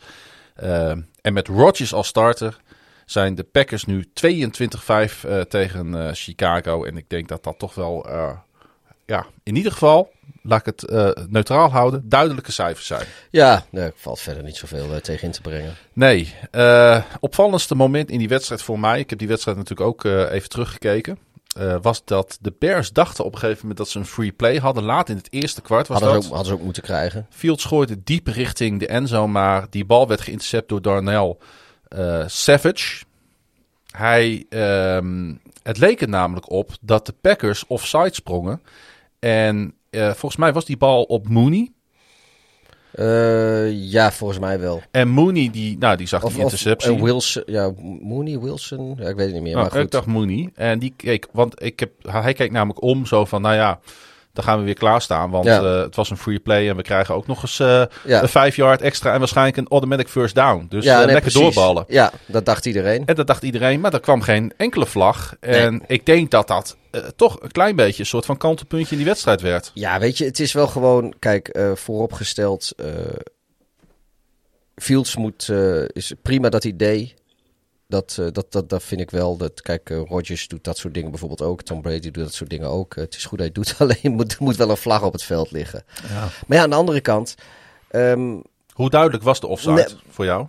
Eh, 0.56 0.92
en 1.22 1.34
met 1.34 1.48
Rodgers 1.48 1.94
als 1.94 2.08
starter 2.08 2.58
zijn 3.06 3.36
de 3.36 3.44
Packers 3.44 3.86
nu 3.86 4.06
22-5 4.14 5.26
eh, 5.26 5.42
tegen 5.42 6.08
eh, 6.08 6.14
Chicago. 6.14 6.84
En 6.84 6.98
ik 6.98 7.10
denk 7.10 7.28
dat 7.28 7.44
dat 7.44 7.60
toch 7.60 7.76
wel, 7.76 8.10
eh, 8.10 8.32
ja, 9.06 9.26
in 9.44 9.56
ieder 9.56 9.72
geval, 9.72 10.12
laat 10.42 10.68
ik 10.68 10.74
het 10.78 10.92
neutraal 11.30 11.70
houden, 11.70 12.10
duidelijke 12.10 12.52
cijfers 12.52 12.88
zijn. 12.88 13.06
Ja, 13.30 13.66
nee, 13.70 13.92
valt 13.96 14.20
verder 14.20 14.44
niet 14.44 14.56
zoveel 14.56 15.02
tegen 15.02 15.26
in 15.26 15.32
te 15.32 15.42
brengen. 15.42 15.74
Nee, 15.94 16.34
opvallendste 17.20 17.76
moment 17.76 18.10
in 18.10 18.20
die 18.20 18.28
wedstrijd 18.28 18.62
voor 18.62 18.80
mij, 18.80 19.00
ik 19.00 19.10
heb 19.10 19.20
die 19.20 19.28
wedstrijd 19.28 19.58
natuurlijk 19.58 19.88
ook 19.88 20.04
even 20.04 20.50
teruggekeken, 20.50 21.18
was 21.82 22.06
dat 22.06 22.38
de 22.42 22.54
Bears 22.60 22.92
dachten 22.92 23.26
op 23.26 23.34
een 23.34 23.40
gegeven 23.40 23.60
moment 23.62 23.78
dat 23.78 23.90
ze 23.90 24.00
een 24.00 24.06
free 24.06 24.32
play 24.32 24.58
hadden. 24.58 24.84
Laat 24.84 25.10
in 25.10 25.16
het 25.16 25.28
eerste 25.30 25.62
kwart 25.62 25.88
was 25.88 26.00
Hadden 26.00 26.16
dat. 26.16 26.24
ze, 26.24 26.30
ook, 26.30 26.36
hadden 26.36 26.54
ze 26.54 26.60
ook 26.60 26.66
moeten 26.66 26.84
krijgen. 26.84 27.28
Fields 27.30 27.66
gooide 27.66 28.04
diep 28.04 28.28
richting 28.28 28.80
de 28.80 28.88
endzone, 28.88 29.32
maar 29.32 29.68
die 29.70 29.86
bal 29.86 30.08
werd 30.08 30.22
geïntercept 30.22 30.70
door 30.70 30.82
Darnell 30.82 31.38
eh, 31.96 32.24
Savage. 32.28 33.04
Hij, 33.92 34.46
ehm, 34.50 35.34
het 35.64 35.78
leek 35.78 36.02
er 36.02 36.10
namelijk 36.10 36.52
op 36.52 36.72
dat 36.82 37.06
de 37.06 37.14
Packers 37.22 37.68
offside 37.68 38.14
sprongen. 38.14 38.62
En 39.20 39.74
eh, 39.90 40.06
volgens 40.06 40.36
mij 40.36 40.54
was 40.54 40.66
die 40.66 40.78
bal 40.78 41.04
op 41.04 41.30
Mooney. 41.30 41.70
Eh, 42.92 43.72
ja, 43.92 44.12
volgens 44.12 44.40
mij 44.40 44.60
wel. 44.60 44.82
En 44.92 45.08
Mooney, 45.08 45.50
die, 45.52 45.78
nou, 45.78 45.98
die 45.98 46.08
zag 46.08 46.24
Of, 46.24 46.30
die 46.34 46.38
of 46.38 46.44
interceptie. 46.44 46.96
eh, 46.96 47.02
Wilson, 47.02 47.44
ja, 47.46 47.72
Mooney, 48.02 48.40
Wilson, 48.40 48.96
ja, 49.00 49.10
ik 49.10 49.16
weet 49.16 49.26
het 49.26 49.34
niet 49.34 49.44
meer. 49.44 49.54
Nou, 49.54 49.66
maar 49.66 49.76
ik 49.76 49.82
goed. 49.82 49.92
dacht 49.92 50.06
Mooney. 50.06 50.50
En 50.54 50.80
die 50.80 50.94
keek, 50.96 51.28
want 51.32 51.64
ik 51.64 51.80
heb, 51.80 51.92
hij 52.02 52.34
keek 52.34 52.52
namelijk 52.52 52.82
om 52.82 53.06
zo 53.06 53.26
van, 53.26 53.42
nou 53.42 53.56
ja, 53.56 53.80
dan 54.36 54.44
gaan 54.44 54.60
we 54.60 54.66
weer 54.66 54.74
klaarstaan. 54.74 55.30
Want 55.30 55.46
Ja. 55.46 55.62
eh, 55.62 55.82
het 55.82 55.96
was 55.96 56.10
een 56.10 56.18
free 56.18 56.40
play 56.40 56.70
en 56.70 56.76
we 56.76 56.82
krijgen 56.82 57.16
ook 57.16 57.28
nog 57.28 57.42
eens 57.42 57.60
eh, 57.60 57.84
ja, 58.06 58.22
een 58.22 58.30
5 58.30 58.56
yard 58.56 58.82
extra 58.82 59.14
en 59.14 59.20
waarschijnlijk 59.20 59.58
een 59.58 59.68
automatic 59.68 60.08
first 60.08 60.36
down. 60.36 60.66
Dus 60.70 60.84
ja, 60.84 60.92
eh, 60.92 60.98
nee, 61.06 61.14
lekker 61.14 61.32
precies. 61.32 61.56
doorballen. 61.56 61.86
Ja, 61.88 62.12
dat 62.26 62.46
dacht 62.46 62.66
iedereen. 62.66 63.04
En 63.06 63.16
dat 63.16 63.28
dacht 63.28 63.44
iedereen, 63.44 63.80
maar 63.80 63.94
er 63.94 64.00
kwam 64.00 64.22
geen 64.22 64.54
enkele 64.58 64.86
vlag. 64.86 65.36
En 65.40 65.82
ik 65.88 66.06
denk 66.06 66.32
dat 66.32 66.48
dat 66.48 66.78
toch 67.16 67.42
een 67.42 67.52
klein 67.52 67.76
beetje 67.76 68.00
een 68.00 68.06
soort 68.10 68.26
van 68.26 68.38
kantelpuntje 68.38 68.92
in 68.92 68.98
die 68.98 69.06
wedstrijd 69.06 69.42
werd. 69.42 69.72
Ja, 69.74 70.00
weet 70.00 70.18
je, 70.18 70.26
het 70.26 70.40
is 70.40 70.54
wel 70.54 70.68
gewoon, 70.68 71.14
kijk, 71.20 71.60
vooropgesteld. 71.74 72.72
Fields 74.76 75.16
moet, 75.16 75.52
is 75.88 76.14
prima 76.22 76.50
dat 76.50 76.64
hij 76.64 76.76
deed. 76.76 77.14
Dat, 77.88 78.18
eh, 78.20 78.28
dat, 78.32 78.52
dat, 78.52 78.70
dat 78.70 78.84
vind 78.84 79.02
ik 79.02 79.10
wel. 79.12 79.38
Dat, 79.38 79.62
kijk, 79.62 79.90
eh, 79.90 80.02
Rodgers 80.08 80.48
doet 80.48 80.64
dat 80.64 80.78
soort 80.78 80.94
dingen 80.94 81.10
bijvoorbeeld 81.10 81.42
ook. 81.42 81.62
Tom 81.62 81.82
Brady 81.82 82.12
doet 82.12 82.24
dat 82.24 82.34
soort 82.34 82.50
dingen 82.50 82.68
ook. 82.70 82.96
Eh, 82.96 83.04
het 83.04 83.16
is 83.16 83.26
goed 83.26 83.38
dat 83.38 83.48
hij 83.48 83.56
doet, 83.56 83.76
alleen 84.02 84.14
moet, 84.16 84.40
moet 84.40 84.56
wel 84.56 84.70
een 84.70 84.78
vlag 84.78 85.04
op 85.04 85.14
het 85.14 85.24
veld 85.24 85.52
liggen. 85.52 85.84
Maar 86.48 86.58
ja, 86.58 86.64
aan 86.64 86.70
de 86.70 86.76
andere 86.76 87.02
kant. 87.02 87.36
ehm, 87.90 88.36
Hoe 88.74 88.90
duidelijk 88.90 89.24
was 89.24 89.40
de 89.40 89.48
offside 89.48 89.74
Nee. 89.74 89.86
voor 90.10 90.26
jou? 90.26 90.48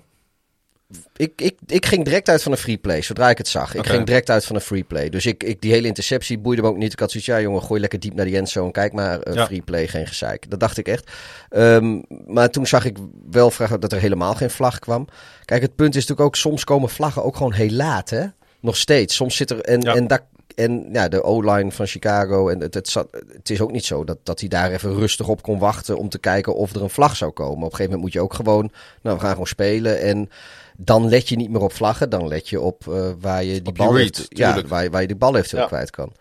Ik, 1.16 1.32
ik, 1.36 1.56
ik 1.66 1.86
ging 1.86 2.04
direct 2.04 2.28
uit 2.28 2.42
van 2.42 2.52
een 2.52 2.58
free 2.58 2.76
play, 2.76 3.02
zodra 3.02 3.30
ik 3.30 3.38
het 3.38 3.48
zag. 3.48 3.74
Ik 3.74 3.86
ging 3.86 4.06
direct 4.06 4.30
uit 4.30 4.44
van 4.44 4.56
een 4.56 4.62
free 4.62 4.84
play. 4.84 5.08
Dus 5.08 5.26
ik, 5.26 5.42
ik, 5.42 5.60
die 5.60 5.72
hele 5.72 5.86
interceptie 5.86 6.38
boeide 6.38 6.62
me 6.62 6.68
ook 6.68 6.76
niet. 6.76 6.92
Ik 6.92 6.98
had 6.98 7.10
zoiets, 7.10 7.28
ja 7.28 7.40
jongen, 7.40 7.62
gooi 7.62 7.80
lekker 7.80 8.00
diep 8.00 8.14
naar 8.14 8.24
die 8.24 8.36
endzone. 8.36 8.70
Kijk 8.70 8.92
maar, 8.92 9.18
een 9.22 9.34
Ja. 9.34 9.46
free 9.46 9.62
play, 9.62 9.88
geen 9.88 10.06
gezeik. 10.06 10.50
Dat 10.50 10.60
dacht 10.60 10.78
ik 10.78 10.88
echt. 10.88 11.10
Ehm, 11.48 12.00
maar 12.26 12.50
toen 12.50 12.66
zag 12.66 12.84
ik 12.84 12.96
wel 13.30 13.50
vragen 13.50 13.80
dat 13.80 13.92
er 13.92 14.00
helemaal 14.00 14.34
geen 14.34 14.50
vlag 14.50 14.78
kwam. 14.78 15.06
Kijk, 15.44 15.62
het 15.62 15.74
punt 15.76 15.94
is 15.94 16.00
natuurlijk 16.00 16.28
ook, 16.28 16.36
soms 16.36 16.64
komen 16.64 16.88
vlaggen 16.88 17.24
ook 17.24 17.36
gewoon 17.36 17.52
heel 17.52 17.70
laat, 17.70 18.10
hè? 18.10 18.24
Nog 18.60 18.76
steeds. 18.76 19.14
Soms 19.14 19.36
zit 19.36 19.50
er, 19.50 19.60
en, 19.60 19.80
Ja. 19.80 19.94
en, 19.94 20.06
dat, 20.06 20.22
en 20.54 20.88
ja, 20.92 21.08
de 21.08 21.22
O-line 21.22 21.70
van 21.72 21.86
Chicago, 21.86 22.48
en 22.48 22.60
het, 22.60 22.74
het, 22.74 22.88
zat, 22.88 23.08
het 23.32 23.50
is 23.50 23.60
ook 23.60 23.72
niet 23.72 23.84
zo 23.84 24.04
dat, 24.04 24.18
dat 24.22 24.40
hij 24.40 24.48
daar 24.48 24.70
even 24.70 24.94
rustig 24.94 25.28
op 25.28 25.42
kon 25.42 25.58
wachten 25.58 25.98
om 25.98 26.08
te 26.08 26.18
kijken 26.18 26.54
of 26.54 26.74
er 26.74 26.82
een 26.82 26.90
vlag 26.90 27.16
zou 27.16 27.30
komen. 27.30 27.52
Op 27.56 27.62
een 27.62 27.76
gegeven 27.76 27.84
moment 27.84 28.02
moet 28.02 28.12
je 28.12 28.20
ook 28.20 28.34
gewoon, 28.34 28.70
nou 29.02 29.16
we 29.16 29.22
gaan 29.22 29.30
gewoon 29.30 29.46
spelen 29.46 30.00
en 30.00 30.30
dan 30.76 31.08
let 31.08 31.28
je 31.28 31.36
niet 31.36 31.50
meer 31.50 31.60
op 31.62 31.72
vlaggen, 31.72 32.10
dan 32.10 32.28
let 32.28 32.48
je 32.48 32.60
op 32.60 32.88
eh, 32.88 33.10
waar 33.20 33.44
je 33.44 33.50
die 33.50 33.58
Op 33.58 33.64
die 33.64 33.84
bal 33.86 33.96
read, 33.96 34.16
heeft, 34.16 34.26
ja, 34.38 34.62
waar, 34.66 34.82
je- 34.82 34.90
waar 34.90 35.00
je 35.00 35.06
die 35.06 35.16
bal 35.16 35.36
eventueel 35.36 35.62
Ja. 35.62 35.68
kwijt 35.68 35.90
kan. 35.90 36.12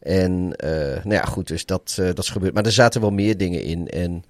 En 0.00 0.56
eh, 0.56 0.70
nou 1.04 1.14
ja, 1.14 1.22
goed, 1.24 1.48
dus 1.48 1.66
dat, 1.66 1.96
eh, 1.98 2.06
dat 2.06 2.18
is 2.18 2.28
gebeurd. 2.30 2.54
Maar 2.54 2.64
er 2.64 2.72
zaten 2.72 3.00
wel 3.00 3.10
meer 3.10 3.36
dingen 3.36 3.62
in. 3.62 3.88
En 3.88 4.24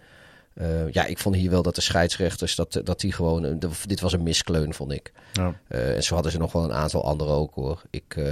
eh, 0.55 0.91
ja, 0.93 1.05
ik 1.05 1.19
vond 1.19 1.35
hier 1.35 1.51
wel 1.51 1.63
dat 1.63 1.75
de 1.75 1.81
scheidsrechters, 1.81 2.55
dat, 2.55 2.81
dat 2.85 3.01
die 3.01 3.13
gewoon, 3.13 3.61
dit 3.87 4.01
was 4.01 4.13
een 4.13 4.23
miskleun, 4.23 4.75
vond 4.75 4.93
ik. 4.93 5.13
Ja. 5.33 5.55
Eh, 5.69 5.95
en 5.97 6.03
zo 6.03 6.15
hadden 6.15 6.33
ze 6.33 6.39
nog 6.39 6.53
wel 6.53 6.65
een 6.65 6.73
aantal 6.73 7.05
andere 7.05 7.31
ook 7.31 7.55
hoor. 7.55 7.83
Ik, 7.91 8.15
eh, 8.17 8.25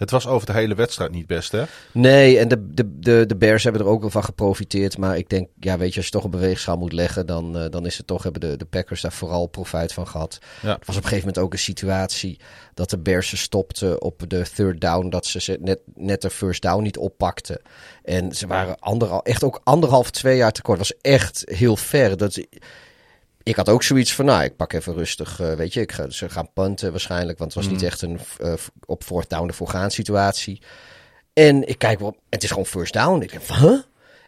Het 0.00 0.10
was 0.10 0.26
over 0.26 0.46
de 0.46 0.52
hele 0.52 0.74
wedstrijd 0.74 1.10
niet 1.10 1.26
best, 1.26 1.52
hè? 1.52 1.64
Nee, 1.92 2.38
en 2.38 2.48
de, 2.48 2.72
de, 2.74 2.98
de, 2.98 3.24
de 3.26 3.36
Bears 3.36 3.62
hebben 3.62 3.82
er 3.82 3.88
ook 3.88 4.00
wel 4.00 4.10
van 4.10 4.24
geprofiteerd. 4.24 4.98
Maar 4.98 5.16
ik 5.16 5.28
denk, 5.28 5.48
ja, 5.58 5.78
weet 5.78 5.90
je, 5.90 5.96
als 5.96 6.04
je 6.04 6.12
toch 6.12 6.24
een 6.24 6.30
beweegschaal 6.30 6.76
moet 6.76 6.92
leggen, 6.92 7.26
dan, 7.26 7.58
eh, 7.58 7.70
dan 7.70 7.86
is 7.86 7.96
het 7.96 8.06
toch, 8.06 8.22
hebben 8.22 8.40
de, 8.40 8.56
de 8.56 8.64
Packers 8.64 9.00
daar 9.00 9.12
vooral 9.12 9.46
profijt 9.46 9.92
van 9.92 10.08
gehad. 10.08 10.38
Ja. 10.62 10.68
Er 10.68 10.78
was 10.86 10.96
op 10.96 11.02
een 11.02 11.08
gegeven 11.08 11.18
moment 11.18 11.38
ook 11.38 11.52
een 11.52 11.58
situatie 11.58 12.40
dat 12.74 12.90
de 12.90 12.98
Bears 12.98 13.28
ze 13.28 13.36
stopten 13.36 14.02
op 14.02 14.22
de 14.28 14.44
third 14.54 14.80
down, 14.80 15.08
dat 15.08 15.26
ze 15.26 15.40
ze 15.40 15.58
net, 15.60 15.80
net 15.94 16.22
de 16.22 16.30
first 16.30 16.62
down 16.62 16.82
niet 16.82 16.98
oppakten. 16.98 17.60
En 18.04 18.32
ze 18.32 18.46
waren 18.46 18.78
anderhal, 18.78 19.22
echt 19.22 19.44
ook 19.44 19.60
anderhalf, 19.64 20.10
twee 20.10 20.36
jaar 20.36 20.52
tekort. 20.52 20.78
Dat 20.78 20.88
was 20.88 21.12
echt 21.12 21.42
heel 21.44 21.76
ver. 21.76 22.16
Dat, 22.16 22.40
ik 23.50 23.56
had 23.56 23.68
ook 23.68 23.82
zoiets 23.82 24.14
van, 24.14 24.24
nou, 24.24 24.42
ik 24.44 24.56
pak 24.56 24.72
even 24.72 24.94
rustig, 24.94 25.40
eh, 25.40 25.52
weet 25.52 25.72
je, 25.72 25.80
ik 25.80 25.92
ga, 25.92 26.10
ze 26.10 26.28
gaan 26.28 26.52
punten 26.52 26.90
waarschijnlijk, 26.90 27.38
want 27.38 27.54
het 27.54 27.62
was 27.62 27.72
niet 27.72 27.80
Mhm. 27.82 27.90
echt 27.90 28.02
een 28.02 28.20
eh, 28.40 28.52
op 28.86 29.04
fourth 29.04 29.30
down 29.30 29.48
ervoor 29.48 29.68
gaan 29.68 29.90
situatie. 29.90 30.62
En 31.32 31.68
ik 31.68 31.78
kijk 31.78 31.98
wel, 31.98 32.16
het 32.30 32.42
is 32.42 32.48
gewoon 32.50 32.66
first 32.66 32.92
down. 32.92 33.22
Ik 33.22 33.30
denk, 33.30 33.42
van, 33.42 33.56
huh? 33.56 33.78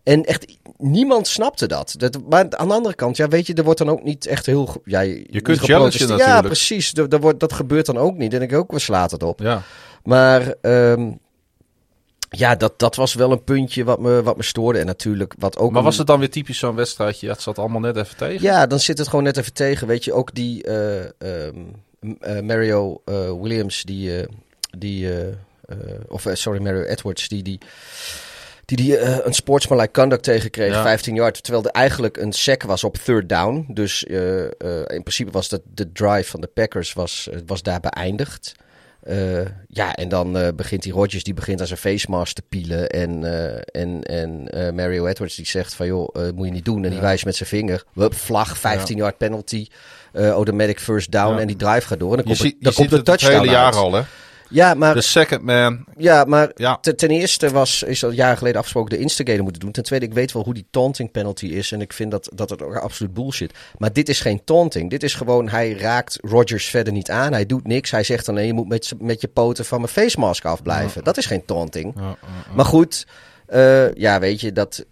En 0.02 0.24
echt, 0.24 0.56
niemand 0.76 1.26
snapte 1.26 1.66
dat. 1.66 1.94
dat. 1.98 2.18
Maar 2.28 2.40
aan 2.40 2.68
de 2.68 2.74
andere 2.74 2.94
kant, 2.94 3.16
ja, 3.16 3.28
weet 3.28 3.46
je, 3.46 3.54
er 3.54 3.64
wordt 3.64 3.78
dan 3.78 3.90
ook 3.90 4.02
niet 4.02 4.26
echt 4.26 4.46
heel... 4.46 4.82
Ja, 4.84 5.00
je, 5.00 5.40
kunt 5.40 5.58
challengen 5.58 5.60
geprotesteerd. 5.60 6.08
Ja, 6.08 6.16
natuurlijk. 6.16 6.46
precies. 6.46 6.94
Er 6.94 7.20
wordt, 7.20 7.40
dat 7.40 7.52
gebeurt 7.52 7.86
dan 7.86 7.98
ook 7.98 8.16
niet. 8.16 8.34
En 8.34 8.42
ik 8.42 8.52
ook, 8.52 8.70
waar 8.70 8.80
slaat 8.80 9.10
het 9.10 9.22
op? 9.22 9.40
Ja. 9.40 9.62
Maar 10.04 10.54
ehm, 10.60 11.10
ja, 12.36 12.54
dat, 12.54 12.78
dat 12.78 12.96
was 12.96 13.14
wel 13.14 13.32
een 13.32 13.44
puntje 13.44 13.84
wat 13.84 14.00
me, 14.00 14.22
wat 14.22 14.36
me 14.36 14.42
stoorde. 14.42 14.78
En 14.78 14.86
natuurlijk, 14.86 15.34
wat 15.38 15.58
ook... 15.58 15.72
Maar 15.72 15.82
was 15.82 15.98
het 15.98 16.06
dan 16.06 16.18
weer 16.18 16.30
typisch 16.30 16.58
zo'n 16.58 16.74
wedstrijdje? 16.74 17.26
Ja, 17.26 17.32
het 17.32 17.42
zat 17.42 17.58
allemaal 17.58 17.80
net 17.80 17.96
even 17.96 18.16
tegen. 18.16 18.42
Ja, 18.42 18.66
dan 18.66 18.80
zit 18.80 18.98
het 18.98 19.08
gewoon 19.08 19.24
net 19.24 19.36
even 19.36 19.52
tegen. 19.52 19.86
Weet 19.86 20.04
je, 20.04 20.12
ook 20.12 20.34
die 20.34 20.64
eh, 20.64 21.00
ehm, 21.00 21.56
eh, 22.20 22.40
Mario 22.40 23.02
eh, 23.04 23.14
Williams, 23.14 23.82
die, 23.82 24.26
die 24.78 25.08
of 26.08 26.26
sorry, 26.32 26.62
Mario 26.62 26.82
Edwards, 26.82 27.28
die 27.28 27.42
die, 27.42 27.58
die, 28.64 28.76
die 28.76 28.98
een 28.98 29.34
sportsmanlike 29.34 29.92
conduct 29.92 30.22
tegenkreeg, 30.22 30.72
Ja. 30.72 30.82
15 30.82 31.14
yard. 31.14 31.42
Terwijl 31.42 31.64
er 31.64 31.70
eigenlijk 31.70 32.16
een 32.16 32.32
sack 32.32 32.62
was 32.62 32.84
op 32.84 32.96
third 32.96 33.28
down. 33.28 33.66
Dus 33.68 34.02
in 34.02 35.02
principe 35.02 35.30
was 35.30 35.48
dat 35.48 35.60
de 35.74 35.92
drive 35.92 36.30
van 36.30 36.40
de 36.40 36.46
Packers 36.46 36.92
was, 36.92 37.28
was 37.46 37.62
daar 37.62 37.80
beëindigd. 37.80 38.54
Eh, 39.02 39.40
ja, 39.68 39.94
en 39.94 40.08
dan 40.08 40.36
eh, 40.38 40.48
begint 40.56 40.82
die 40.82 40.92
Rodgers, 40.92 41.24
die 41.24 41.34
begint 41.34 41.60
aan 41.60 41.66
zijn 41.66 41.78
face 41.78 42.06
mask 42.10 42.34
te 42.34 42.42
pielen. 42.48 42.88
En, 42.88 43.24
eh, 43.24 43.82
en, 43.82 44.02
en 44.02 44.48
Mario 44.74 45.06
Edwards 45.06 45.34
die 45.36 45.46
zegt 45.46 45.74
van, 45.74 45.86
joh, 45.86 46.08
eh, 46.12 46.22
moet 46.34 46.46
je 46.46 46.52
niet 46.52 46.64
doen. 46.64 46.76
En 46.84 46.90
die 46.90 46.98
Ja. 46.98 47.00
wijst 47.00 47.24
met 47.24 47.36
zijn 47.36 47.48
vinger. 47.48 47.84
Vlag, 47.94 48.58
15 48.58 48.96
yard 48.96 49.18
penalty. 49.18 49.66
automatic 50.14 50.80
first 50.80 51.10
down 51.12 51.34
Ja. 51.34 51.40
en 51.40 51.46
die 51.46 51.56
drive 51.56 51.86
gaat 51.86 51.98
door. 51.98 52.10
En 52.18 52.24
dan 52.24 52.32
Je, 52.36 52.38
komt, 52.42 52.54
dan 52.62 52.72
komt 52.72 52.90
de 52.90 52.96
het 52.96 53.06
het 53.06 53.18
touchdown 53.18 53.40
hele 53.40 53.52
jaar 53.56 53.64
uit. 53.64 53.74
al, 53.74 53.92
hè? 53.94 54.02
Ja, 54.52 54.74
maar, 54.74 54.94
De 54.94 55.00
second 55.00 55.42
man. 55.42 55.84
ja, 55.96 56.24
maar 56.24 56.50
Ja, 56.54 56.78
ten, 56.80 56.96
ten 56.96 57.10
eerste 57.10 57.50
was, 57.50 57.82
is 57.82 58.04
al 58.04 58.10
jaren 58.10 58.36
geleden 58.36 58.58
afgesproken 58.58 58.96
de 58.96 59.02
instigator 59.02 59.42
moeten 59.42 59.60
doen. 59.60 59.72
Ten 59.72 59.82
tweede, 59.82 60.06
ik 60.06 60.14
weet 60.14 60.32
wel 60.32 60.44
hoe 60.44 60.54
die 60.54 60.66
taunting 60.70 61.10
penalty 61.10 61.46
is. 61.46 61.72
En 61.72 61.80
ik 61.80 61.92
vind 61.92 62.10
dat, 62.10 62.30
dat 62.34 62.50
het 62.50 62.62
ook 62.62 62.76
absoluut 62.76 63.14
bullshit. 63.14 63.54
Maar 63.78 63.92
dit 63.92 64.08
is 64.08 64.20
geen 64.20 64.44
taunting. 64.44 64.90
Dit 64.90 65.02
is 65.02 65.14
gewoon, 65.14 65.48
hij 65.48 65.72
raakt 65.72 66.18
Rodgers 66.20 66.66
verder 66.66 66.92
niet 66.92 67.10
aan. 67.10 67.32
Hij 67.32 67.46
doet 67.46 67.66
niks. 67.66 67.90
Hij 67.90 68.02
zegt 68.02 68.28
alleen, 68.28 68.46
je 68.46 68.52
moet 68.52 68.68
met, 68.68 68.92
met 68.98 69.20
je 69.20 69.28
poten 69.28 69.64
van 69.64 69.80
mijn 69.80 69.92
face 69.92 70.18
mask 70.18 70.44
afblijven. 70.44 71.04
Dat 71.04 71.16
is 71.16 71.26
geen 71.26 71.44
taunting. 71.44 71.94
Ja. 71.96 72.16
Maar 72.54 72.64
goed, 72.64 73.06
eh, 73.46 73.94
ja, 73.94 74.20
weet 74.20 74.40
je, 74.40 74.52
dat... 74.52 74.86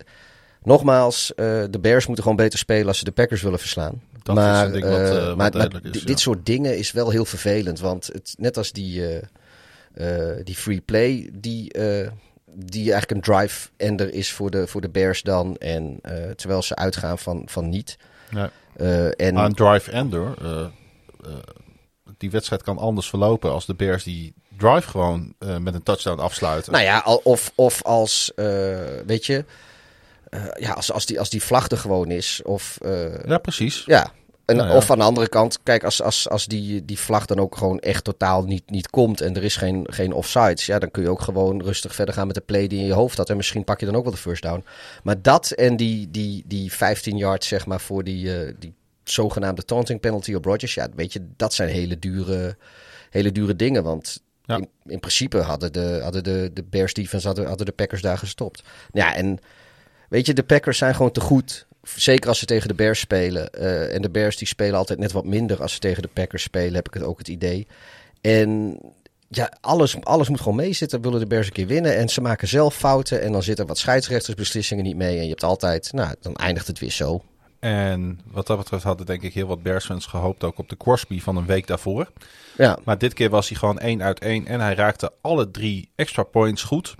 Nogmaals, 0.62 1.34
eh, 1.34 1.44
de 1.70 1.78
Bears 1.80 2.06
moeten 2.06 2.24
gewoon 2.24 2.38
beter 2.38 2.58
spelen 2.58 2.86
als 2.86 2.98
ze 2.98 3.04
de 3.04 3.10
Packers 3.10 3.42
willen 3.42 3.58
verslaan. 3.58 4.02
Dat 4.22 4.36
is 4.36 4.42
maar 4.42 4.72
ding 4.72 4.84
wat, 4.84 5.00
eh, 5.00 5.10
wat 5.10 5.26
maar, 5.26 5.36
maar 5.36 5.50
duidelijk 5.50 5.84
is, 5.94 6.00
ja. 6.00 6.06
dit 6.06 6.20
soort 6.20 6.46
dingen 6.46 6.78
is 6.78 6.92
wel 6.92 7.10
heel 7.10 7.24
vervelend. 7.24 7.80
Want 7.80 8.06
het, 8.12 8.34
net 8.38 8.56
als 8.56 8.72
die, 8.72 9.02
die 10.44 10.54
free 10.56 10.80
play, 10.80 11.30
die, 11.32 11.72
eh, 11.72 12.10
die 12.54 12.92
eigenlijk 12.92 13.10
een 13.10 13.34
drive-ender 13.34 14.14
is 14.14 14.32
voor 14.32 14.50
de, 14.50 14.66
voor 14.66 14.80
de 14.80 14.88
Bears 14.88 15.22
dan. 15.22 15.56
En 15.56 15.98
eh, 16.02 16.30
terwijl 16.30 16.62
ze 16.62 16.76
uitgaan 16.76 17.18
van, 17.18 17.42
van 17.46 17.68
niet. 17.68 17.96
Eh, 18.76 19.20
en, 19.20 19.34
Maar 19.34 19.44
een 19.44 19.54
drive 19.54 19.90
ender, 19.90 20.34
eh, 20.42 20.60
eh, 21.24 21.32
die 22.18 22.30
wedstrijd 22.30 22.62
kan 22.62 22.78
anders 22.78 23.08
verlopen 23.08 23.50
als 23.50 23.66
de 23.66 23.74
Bears 23.74 24.04
die 24.04 24.34
drive 24.58 24.88
gewoon 24.88 25.34
eh, 25.38 25.56
met 25.56 25.74
een 25.74 25.82
touchdown 25.82 26.20
afsluiten. 26.20 26.72
Nou 26.72 26.84
ja, 26.84 27.00
of, 27.22 27.52
of 27.54 27.82
als, 27.82 28.32
eh, 28.34 28.78
weet 29.06 29.26
je, 29.26 29.44
eh, 30.28 30.44
ja, 30.58 30.72
als, 30.72 30.92
als, 30.92 31.06
die, 31.06 31.18
als 31.18 31.30
die 31.30 31.42
vlag 31.42 31.68
er 31.68 31.78
gewoon 31.78 32.10
is. 32.10 32.40
Of, 32.44 32.78
eh, 32.82 33.24
Ja, 33.24 33.38
precies. 33.38 33.82
ja. 33.86 34.12
En, 34.50 34.56
Nou 34.56 34.68
ja. 34.68 34.76
Of 34.76 34.90
aan 34.90 34.98
de 34.98 35.04
andere 35.04 35.28
kant, 35.28 35.58
kijk, 35.62 35.84
als, 35.84 36.02
als, 36.02 36.28
als 36.28 36.46
die, 36.46 36.84
die 36.84 36.98
vlag 36.98 37.26
dan 37.26 37.38
ook 37.38 37.56
gewoon 37.56 37.78
echt 37.78 38.04
totaal 38.04 38.44
niet, 38.44 38.70
niet 38.70 38.90
komt 38.90 39.20
en 39.20 39.36
er 39.36 39.44
is 39.44 39.56
geen, 39.56 39.86
geen 39.90 40.12
offsides, 40.12 40.66
ja, 40.66 40.78
dan 40.78 40.90
kun 40.90 41.02
je 41.02 41.08
ook 41.08 41.20
gewoon 41.20 41.62
rustig 41.62 41.94
verder 41.94 42.14
gaan 42.14 42.26
met 42.26 42.36
de 42.36 42.40
play 42.40 42.66
die 42.66 42.78
in 42.78 42.86
je 42.86 42.92
hoofd 42.92 43.16
had. 43.16 43.30
En 43.30 43.36
misschien 43.36 43.64
pak 43.64 43.80
je 43.80 43.86
dan 43.86 43.94
ook 43.94 44.02
wel 44.02 44.12
de 44.12 44.18
first 44.18 44.42
down. 44.42 44.64
Maar 45.02 45.22
dat 45.22 45.50
en 45.50 45.76
die, 45.76 46.10
die, 46.10 46.44
die 46.46 46.72
15 46.72 47.16
yards, 47.16 47.48
zeg 47.48 47.66
maar, 47.66 47.80
voor 47.80 48.04
die, 48.04 48.36
eh, 48.36 48.54
die 48.58 48.74
zogenaamde 49.04 49.64
taunting 49.64 50.00
penalty 50.00 50.34
op 50.34 50.44
Rodgers, 50.44 50.74
ja, 50.74 50.88
weet 50.94 51.12
je, 51.12 51.26
dat 51.36 51.54
zijn 51.54 51.68
hele 51.68 51.98
dure, 51.98 52.56
hele 53.10 53.32
dure 53.32 53.56
dingen. 53.56 53.82
Want 53.82 54.22
Ja. 54.44 54.56
in, 54.56 54.68
in 54.86 55.00
principe 55.00 55.38
hadden 55.38 55.72
de, 55.72 56.00
hadden 56.02 56.24
de, 56.24 56.50
de 56.54 56.64
Bears 56.70 56.94
defense, 56.94 57.26
hadden, 57.26 57.46
hadden 57.46 57.66
de 57.66 57.72
Packers 57.72 58.02
daar 58.02 58.18
gestopt. 58.18 58.62
Ja, 58.92 59.14
en 59.14 59.38
weet 60.08 60.26
je, 60.26 60.32
de 60.34 60.42
Packers 60.42 60.78
zijn 60.78 60.94
gewoon 60.94 61.12
te 61.12 61.20
goed. 61.20 61.66
Zeker 61.82 62.28
als 62.28 62.38
ze 62.38 62.44
tegen 62.46 62.68
de 62.68 62.74
Bears 62.74 63.00
spelen. 63.00 63.50
Eh, 63.52 63.94
en 63.94 64.02
de 64.02 64.10
Bears 64.10 64.36
die 64.36 64.46
spelen 64.46 64.78
altijd 64.78 64.98
net 64.98 65.12
wat 65.12 65.24
minder 65.24 65.62
als 65.62 65.72
ze 65.72 65.78
tegen 65.78 66.02
de 66.02 66.08
Packers 66.08 66.42
spelen, 66.42 66.74
heb 66.74 66.88
ik 66.88 66.94
het 66.94 67.02
ook 67.02 67.18
het 67.18 67.28
idee. 67.28 67.66
En 68.20 68.78
ja, 69.28 69.52
alles, 69.60 70.04
alles 70.04 70.28
moet 70.28 70.40
gewoon 70.40 70.56
meezitten. 70.56 71.02
Willen 71.02 71.20
de 71.20 71.26
Bears 71.26 71.46
een 71.46 71.52
keer 71.52 71.66
winnen. 71.66 71.96
En 71.96 72.08
ze 72.08 72.20
maken 72.20 72.48
zelf 72.48 72.74
fouten. 72.74 73.22
En 73.22 73.32
dan 73.32 73.42
zitten 73.42 73.66
wat 73.66 73.78
scheidsrechtersbeslissingen 73.78 74.84
niet 74.84 74.96
mee. 74.96 75.16
En 75.16 75.22
je 75.22 75.28
hebt 75.28 75.44
altijd, 75.44 75.92
nou, 75.92 76.14
dan 76.20 76.34
eindigt 76.34 76.66
het 76.66 76.78
weer 76.78 76.90
zo. 76.90 77.22
En 77.60 78.20
wat 78.24 78.46
dat 78.46 78.58
betreft 78.58 78.82
hadden 78.82 79.06
denk 79.06 79.22
ik 79.22 79.34
heel 79.34 79.46
wat 79.46 79.62
Bears 79.62 79.84
fans 79.84 80.06
gehoopt 80.06 80.44
ook 80.44 80.58
op 80.58 80.68
de 80.68 80.76
Crosby 80.76 81.20
van 81.20 81.36
een 81.36 81.46
week 81.46 81.66
daarvoor. 81.66 82.10
Ja, 82.56 82.78
Maar 82.84 82.98
dit 82.98 83.14
keer 83.14 83.30
was 83.30 83.48
hij 83.48 83.58
gewoon 83.58 83.78
één 83.78 84.02
uit 84.02 84.18
één 84.18 84.46
en 84.46 84.60
hij 84.60 84.74
raakte 84.74 85.12
alle 85.20 85.50
drie 85.50 85.90
extra 85.94 86.22
points 86.22 86.62
goed. 86.62 86.94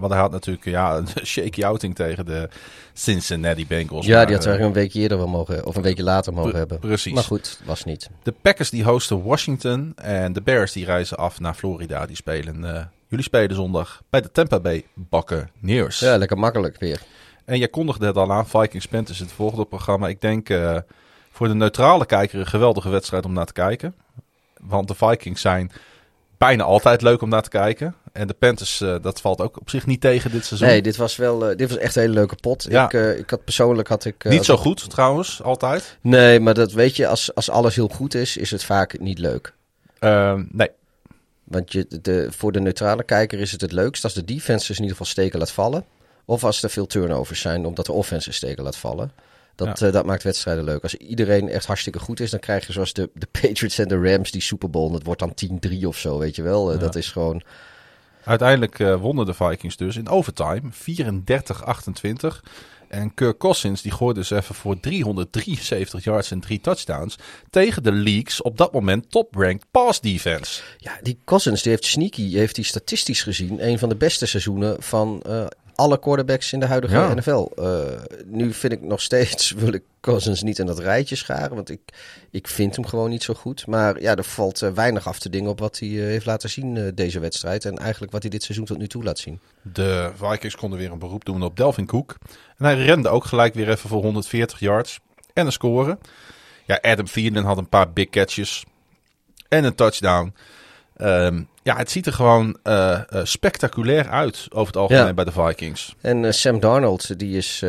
Want 0.00 0.12
hij 0.12 0.20
had 0.20 0.30
natuurlijk 0.30 0.64
ja, 0.64 0.96
een 0.96 1.08
shaky 1.24 1.64
outing 1.64 1.94
tegen 1.94 2.26
de 2.26 2.48
Cincinnati 2.92 3.66
Bengals. 3.66 4.06
ja 4.06 4.16
Maar, 4.16 4.26
die 4.26 4.34
had 4.34 4.46
eh, 4.46 4.52
er 4.52 4.60
een 4.60 4.72
weekje 4.72 5.00
eerder 5.00 5.18
wel 5.18 5.28
mogen, 5.28 5.66
of 5.66 5.76
een 5.76 5.82
weekje 5.82 6.02
later 6.02 6.32
mogen 6.32 6.56
hebben. 6.56 6.78
Precies. 6.78 7.12
Maar 7.12 7.22
goed, 7.22 7.60
was 7.64 7.84
niet. 7.84 8.10
De 8.22 8.34
Packers 8.42 8.70
die 8.70 8.84
hosten 8.84 9.22
Washington 9.22 9.92
en 9.96 10.32
de 10.32 10.42
Bears 10.42 10.72
die 10.72 10.84
reizen 10.84 11.16
af 11.16 11.40
naar 11.40 11.54
Florida. 11.54 12.06
Die 12.06 12.16
spelen, 12.16 12.76
eh, 12.76 12.84
jullie 13.08 13.24
spelen 13.24 13.56
zondag 13.56 14.02
bij 14.10 14.20
de 14.20 14.30
Tampa 14.32 14.60
Bay 14.60 14.84
Buccaneers. 14.94 15.98
Ja, 15.98 16.16
lekker 16.16 16.38
makkelijk 16.38 16.78
weer. 16.78 17.00
En 17.44 17.58
jij 17.58 17.68
kondigde 17.68 18.06
het 18.06 18.16
al 18.16 18.32
aan, 18.32 18.48
Vikings 18.48 18.86
Panthers 18.86 19.18
het 19.18 19.32
volgende 19.32 19.64
programma. 19.64 20.08
Ik 20.08 20.20
denk 20.20 20.48
eh, 20.48 20.76
voor 21.30 21.48
de 21.48 21.54
neutrale 21.54 22.06
kijker 22.06 22.40
een 22.40 22.46
geweldige 22.46 22.88
wedstrijd 22.88 23.24
om 23.24 23.32
naar 23.32 23.46
te 23.46 23.52
kijken. 23.52 23.94
Want 24.60 24.88
de 24.88 24.94
Vikings 24.94 25.40
zijn 25.40 25.72
bijna 26.40 26.64
altijd 26.64 27.02
leuk 27.02 27.22
om 27.22 27.28
naar 27.28 27.42
te 27.42 27.48
kijken. 27.48 27.94
En 28.12 28.26
de 28.26 28.34
Panthers, 28.34 28.80
eh, 28.80 28.96
dat 29.02 29.20
valt 29.20 29.40
ook 29.40 29.60
op 29.60 29.70
zich 29.70 29.86
niet 29.86 30.00
tegen 30.00 30.30
dit 30.30 30.44
seizoen. 30.44 30.68
Nee, 30.68 30.82
dit 30.82 30.96
was 30.96 31.16
wel, 31.16 31.48
eh, 31.50 31.56
dit 31.56 31.68
was 31.70 31.78
echt 31.78 31.96
een 31.96 32.02
hele 32.02 32.14
leuke 32.14 32.34
pot. 32.34 32.66
Ja. 32.68 32.84
Ik, 32.84 32.92
eh, 32.92 33.18
ik 33.18 33.30
had 33.30 33.44
persoonlijk 33.44 33.88
had 33.88 34.04
ik. 34.04 34.24
niet 34.24 34.44
zo 34.44 34.52
ik- 34.54 34.58
goed 34.58 34.90
trouwens, 34.90 35.42
altijd. 35.42 35.98
Nee, 36.00 36.40
maar 36.40 36.54
dat 36.54 36.72
weet 36.72 36.96
je, 36.96 37.06
als, 37.06 37.34
als 37.34 37.50
alles 37.50 37.74
heel 37.74 37.88
goed 37.88 38.14
is, 38.14 38.36
is 38.36 38.50
het 38.50 38.64
vaak 38.64 38.98
niet 38.98 39.18
leuk. 39.18 39.54
Ehm, 39.98 40.44
nee, 40.50 40.68
Want 41.44 41.72
je, 41.72 41.86
de, 42.02 42.26
voor 42.30 42.52
de 42.52 42.60
neutrale 42.60 43.02
kijker 43.04 43.38
is 43.40 43.52
het 43.52 43.60
het 43.60 43.72
leukst 43.72 44.04
als 44.04 44.14
de 44.14 44.24
defense 44.24 44.66
dus 44.66 44.76
in 44.76 44.82
ieder 44.82 44.96
geval 44.96 45.06
steken 45.12 45.38
laat 45.38 45.50
vallen. 45.50 45.84
Of 46.24 46.44
als 46.44 46.62
er 46.62 46.70
veel 46.70 46.86
turnovers 46.86 47.40
zijn, 47.40 47.64
omdat 47.66 47.86
de 47.86 47.92
offense 47.92 48.32
steken 48.32 48.64
laat 48.64 48.76
vallen. 48.76 49.12
Dat, 49.66 49.82
eh, 49.82 49.92
dat 49.92 50.06
maakt 50.06 50.22
wedstrijden 50.22 50.64
leuk. 50.64 50.82
Als 50.82 50.94
iedereen 50.94 51.48
echt 51.48 51.66
hartstikke 51.66 51.98
goed 51.98 52.20
is, 52.20 52.30
dan 52.30 52.40
krijg 52.40 52.66
je 52.66 52.72
zoals 52.72 52.92
de, 52.92 53.10
de 53.14 53.26
Patriots 53.40 53.78
en 53.78 53.88
de 53.88 54.10
Rams 54.10 54.30
die 54.30 54.40
Super 54.40 54.70
Bowl. 54.70 54.92
Dat 54.92 55.02
wordt 55.02 55.20
dan 55.20 55.60
10-3 55.70 55.86
of 55.86 55.98
zo, 55.98 56.18
weet 56.18 56.36
je 56.36 56.42
wel. 56.42 56.68
Eh, 56.68 56.74
Ja. 56.74 56.80
Dat 56.80 56.94
is 56.94 57.08
gewoon... 57.08 57.42
uiteindelijk 58.24 58.78
eh, 58.78 59.00
wonnen 59.00 59.26
de 59.26 59.34
Vikings 59.34 59.76
dus 59.76 59.96
in 59.96 60.08
overtime 60.08 60.62
34-28. 60.72 62.40
En 62.88 63.14
Kirk 63.14 63.38
Cousins 63.38 63.82
die 63.82 63.92
gooide 63.92 64.18
dus 64.20 64.30
even 64.30 64.54
voor 64.54 64.80
373 64.80 66.04
yards 66.04 66.30
en 66.30 66.40
drie 66.40 66.60
touchdowns 66.60 67.16
tegen 67.50 67.82
de 67.82 67.92
leagues 67.92 68.42
op 68.42 68.56
dat 68.56 68.72
moment 68.72 69.10
top-ranked 69.10 69.66
pass 69.70 70.00
defense. 70.00 70.62
Ja, 70.78 70.98
die 71.02 71.18
Cousins, 71.24 71.62
die 71.62 71.72
heeft 71.72 71.84
sneaky, 71.84 72.32
heeft 72.32 72.54
die 72.54 72.64
statistisch 72.64 73.22
gezien 73.22 73.66
een 73.66 73.78
van 73.78 73.88
de 73.88 73.96
beste 73.96 74.26
seizoenen 74.26 74.82
van 74.82 75.22
alle 75.80 75.98
quarterbacks 75.98 76.52
in 76.52 76.60
de 76.60 76.66
huidige 76.66 76.94
Ja. 76.94 77.14
NFL. 77.14 77.48
Eh, 77.56 77.80
nu 78.26 78.52
vind 78.52 78.72
ik 78.72 78.80
nog 78.82 79.00
steeds, 79.00 79.50
wil 79.64 79.72
ik 79.72 79.82
Cousins 80.00 80.42
niet 80.42 80.58
in 80.58 80.66
dat 80.66 80.78
rijtje 80.78 81.16
scharen, 81.16 81.54
want 81.54 81.70
ik, 81.70 81.80
ik 82.30 82.48
vind 82.48 82.76
hem 82.76 82.86
gewoon 82.86 83.10
niet 83.10 83.22
zo 83.22 83.34
goed. 83.34 83.66
Maar 83.66 84.00
ja, 84.00 84.14
er 84.16 84.24
valt 84.24 84.62
eh, 84.62 84.70
weinig 84.70 85.06
af 85.06 85.18
te 85.18 85.30
dingen 85.30 85.50
op 85.50 85.58
wat 85.58 85.78
hij 85.78 85.88
eh, 85.88 85.94
heeft 85.94 86.26
laten 86.26 86.50
zien 86.50 86.92
deze 86.94 87.20
wedstrijd. 87.20 87.64
En 87.64 87.78
eigenlijk 87.78 88.12
wat 88.12 88.22
hij 88.22 88.30
dit 88.30 88.42
seizoen 88.42 88.66
tot 88.66 88.78
nu 88.78 88.86
toe 88.86 89.02
laat 89.04 89.18
zien. 89.18 89.40
De 89.62 90.10
Vikings 90.16 90.56
konden 90.56 90.78
weer 90.78 90.92
een 90.92 90.98
beroep 90.98 91.24
doen 91.24 91.42
op 91.42 91.56
Delvin 91.56 91.86
Cook. 91.86 92.16
En 92.56 92.64
hij 92.64 92.74
rende 92.84 93.08
ook 93.08 93.24
gelijk 93.24 93.54
weer 93.54 93.68
even 93.68 93.88
voor 93.88 94.02
140 94.02 94.58
yards 94.60 95.00
en 95.32 95.46
een 95.46 95.52
score. 95.52 95.98
Ja, 96.66 96.78
Adam 96.82 97.06
Thielen 97.06 97.44
had 97.44 97.58
een 97.58 97.68
paar 97.68 97.92
big 97.92 98.08
catches 98.08 98.64
en 99.48 99.64
een 99.64 99.74
touchdown. 99.74 100.34
Ehm, 100.96 101.42
ja, 101.62 101.76
het 101.76 101.90
ziet 101.90 102.06
er 102.06 102.12
gewoon 102.12 102.58
eh, 102.62 102.92
eh, 103.08 103.24
spectaculair 103.24 104.08
uit 104.08 104.46
over 104.50 104.66
het 104.66 104.76
algemeen 104.76 105.06
Ja. 105.06 105.14
bij 105.14 105.24
de 105.24 105.32
Vikings. 105.32 105.94
En 106.00 106.24
eh, 106.24 106.32
Sam 106.32 106.60
Darnold, 106.60 107.18
die 107.18 107.36
is 107.36 107.64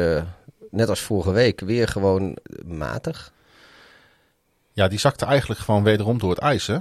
net 0.70 0.89
als 0.89 1.00
vorige 1.00 1.32
week 1.32 1.60
weer 1.60 1.88
gewoon 1.88 2.38
matig. 2.66 3.32
Ja, 4.74 4.88
die 4.88 5.00
zakte 5.00 5.26
eigenlijk 5.26 5.60
gewoon 5.60 5.84
wederom 5.84 6.20
door 6.20 6.30
het 6.30 6.39
ijs, 6.39 6.68
hè? 6.68 6.78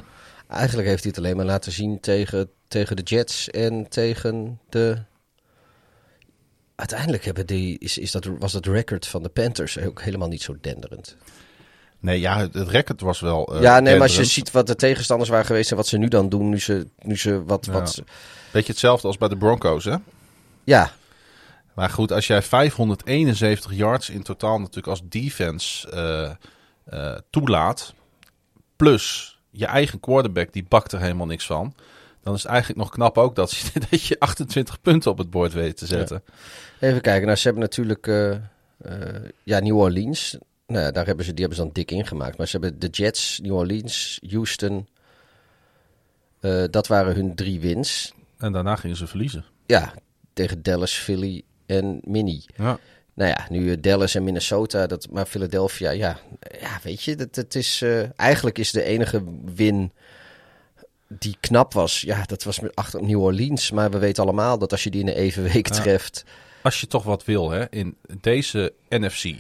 Eigenlijk 0.48 0.88
heeft 0.88 1.02
hij 1.02 1.12
het 1.14 1.24
alleen 1.24 1.36
maar 1.36 1.46
laten 1.46 1.72
zien 1.72 2.00
tegen, 2.00 2.50
tegen 2.68 2.96
de 2.96 3.02
Jets 3.02 3.50
en 3.50 3.88
tegen 3.88 4.60
de. 4.68 5.02
Uiteindelijk 6.74 7.24
hebben 7.24 7.46
die, 7.46 7.78
is, 7.78 7.98
is 7.98 8.10
dat, 8.10 8.24
was 8.38 8.52
dat 8.52 8.66
record 8.66 9.06
van 9.06 9.22
de 9.22 9.28
Panthers 9.28 9.78
ook 9.78 10.02
helemaal 10.02 10.28
niet 10.28 10.42
zo 10.42 10.56
denderend. 10.60 11.16
Nee, 12.00 12.20
ja, 12.20 12.38
het, 12.38 12.54
het 12.54 12.68
record 12.68 13.00
was 13.00 13.20
wel. 13.20 13.54
eh, 13.54 13.62
ja, 13.62 13.80
nee, 13.80 13.92
maar 13.92 14.02
als 14.02 14.16
je 14.16 14.24
ziet 14.24 14.50
wat 14.50 14.66
de 14.66 14.76
tegenstanders 14.76 15.30
waren 15.30 15.46
geweest 15.46 15.70
en 15.70 15.76
wat 15.76 15.86
ze 15.86 15.98
nu 15.98 16.08
dan 16.08 16.28
doen, 16.28 16.48
nu 16.48 16.60
ze, 16.60 16.86
nu 16.98 17.16
ze 17.16 17.44
wat. 17.44 17.64
Ja. 17.66 17.72
wat 17.72 18.02
Beetje 18.52 18.72
hetzelfde 18.72 19.06
als 19.06 19.18
bij 19.18 19.28
de 19.28 19.36
Broncos, 19.36 19.84
hè? 19.84 19.96
ja, 20.64 20.90
Maar 21.74 21.90
goed, 21.90 22.12
als 22.12 22.26
jij 22.26 22.42
571 22.42 23.74
yards 23.74 24.10
in 24.10 24.22
totaal 24.22 24.58
natuurlijk 24.58 24.86
als 24.86 25.02
defense 25.04 25.90
eh, 25.90 26.30
eh, 26.84 27.18
toelaat, 27.30 27.94
plus 28.76 29.38
je 29.50 29.66
eigen 29.66 30.00
quarterback 30.00 30.52
die 30.52 30.64
bakt 30.68 30.92
er 30.92 31.00
helemaal 31.00 31.26
niks 31.26 31.46
van, 31.46 31.74
dan 32.22 32.34
is 32.34 32.42
het 32.42 32.50
eigenlijk 32.50 32.80
nog 32.80 32.90
knap 32.90 33.18
ook 33.18 33.34
dat 33.34 33.50
je, 33.50 33.80
dat 33.90 34.04
je 34.04 34.18
28 34.20 34.80
punten 34.80 35.10
op 35.10 35.18
het 35.18 35.30
bord 35.30 35.52
weet 35.52 35.76
te 35.76 35.86
zetten. 35.86 36.22
even 36.80 37.00
kijken. 37.00 37.24
Nou, 37.24 37.36
ze 37.36 37.44
hebben 37.44 37.62
natuurlijk. 37.62 38.06
ja, 39.42 39.60
New 39.60 39.76
Orleans. 39.76 40.38
Nou, 40.70 40.84
ja, 40.84 40.90
daar 40.90 41.06
hebben 41.06 41.24
ze, 41.24 41.30
die 41.34 41.40
hebben 41.40 41.58
ze 41.58 41.64
dan 41.64 41.72
dik 41.74 41.90
ingemaakt. 41.90 42.38
Maar 42.38 42.48
ze 42.48 42.58
hebben 42.58 42.78
de 42.80 42.86
Jets, 42.88 43.40
New 43.42 43.54
Orleans, 43.54 44.20
Houston. 44.30 44.88
eh, 46.40 46.64
dat 46.70 46.86
waren 46.86 47.14
hun 47.14 47.34
drie 47.34 47.60
wins. 47.60 48.12
En 48.38 48.52
daarna 48.52 48.76
gingen 48.76 48.96
ze 48.96 49.06
verliezen. 49.06 49.44
Ja, 49.66 49.94
tegen 50.32 50.62
Dallas, 50.62 50.92
Philly 50.92 51.42
en 51.66 52.00
Mini. 52.04 52.44
Ja. 52.56 52.78
Nou 53.14 53.30
ja, 53.30 53.46
nu 53.50 53.70
eh, 53.72 53.76
Dallas 53.80 54.14
en 54.14 54.24
Minnesota, 54.24 54.86
dat, 54.86 55.08
maar 55.10 55.26
Philadelphia, 55.26 55.90
ja, 55.90 56.18
ja 56.60 56.78
weet 56.82 57.02
je, 57.02 57.14
dat, 57.16 57.36
het 57.36 57.54
is, 57.54 57.82
eh, 57.82 58.18
eigenlijk 58.20 58.58
is 58.58 58.70
de 58.70 58.82
enige 58.82 59.22
win 59.54 59.92
die 61.08 61.36
knap 61.40 61.72
was, 61.72 62.00
ja, 62.00 62.22
dat 62.22 62.42
was 62.42 62.60
met 62.60 62.74
achter 62.74 63.02
New 63.02 63.20
Orleans. 63.22 63.70
Maar 63.70 63.90
we 63.90 63.98
weten 63.98 64.22
allemaal 64.22 64.58
dat 64.58 64.72
als 64.72 64.84
je 64.84 64.90
die 64.90 65.00
in 65.00 65.08
een 65.08 65.14
even 65.14 65.42
week 65.52 65.68
Ja. 65.74 65.80
treft, 65.80 66.24
Als 66.62 66.80
je 66.80 66.86
toch 66.86 67.02
wat 67.04 67.24
wil 67.24 67.50
hè, 67.50 67.70
in 67.70 67.96
deze 68.20 68.72
NFC 68.88 69.34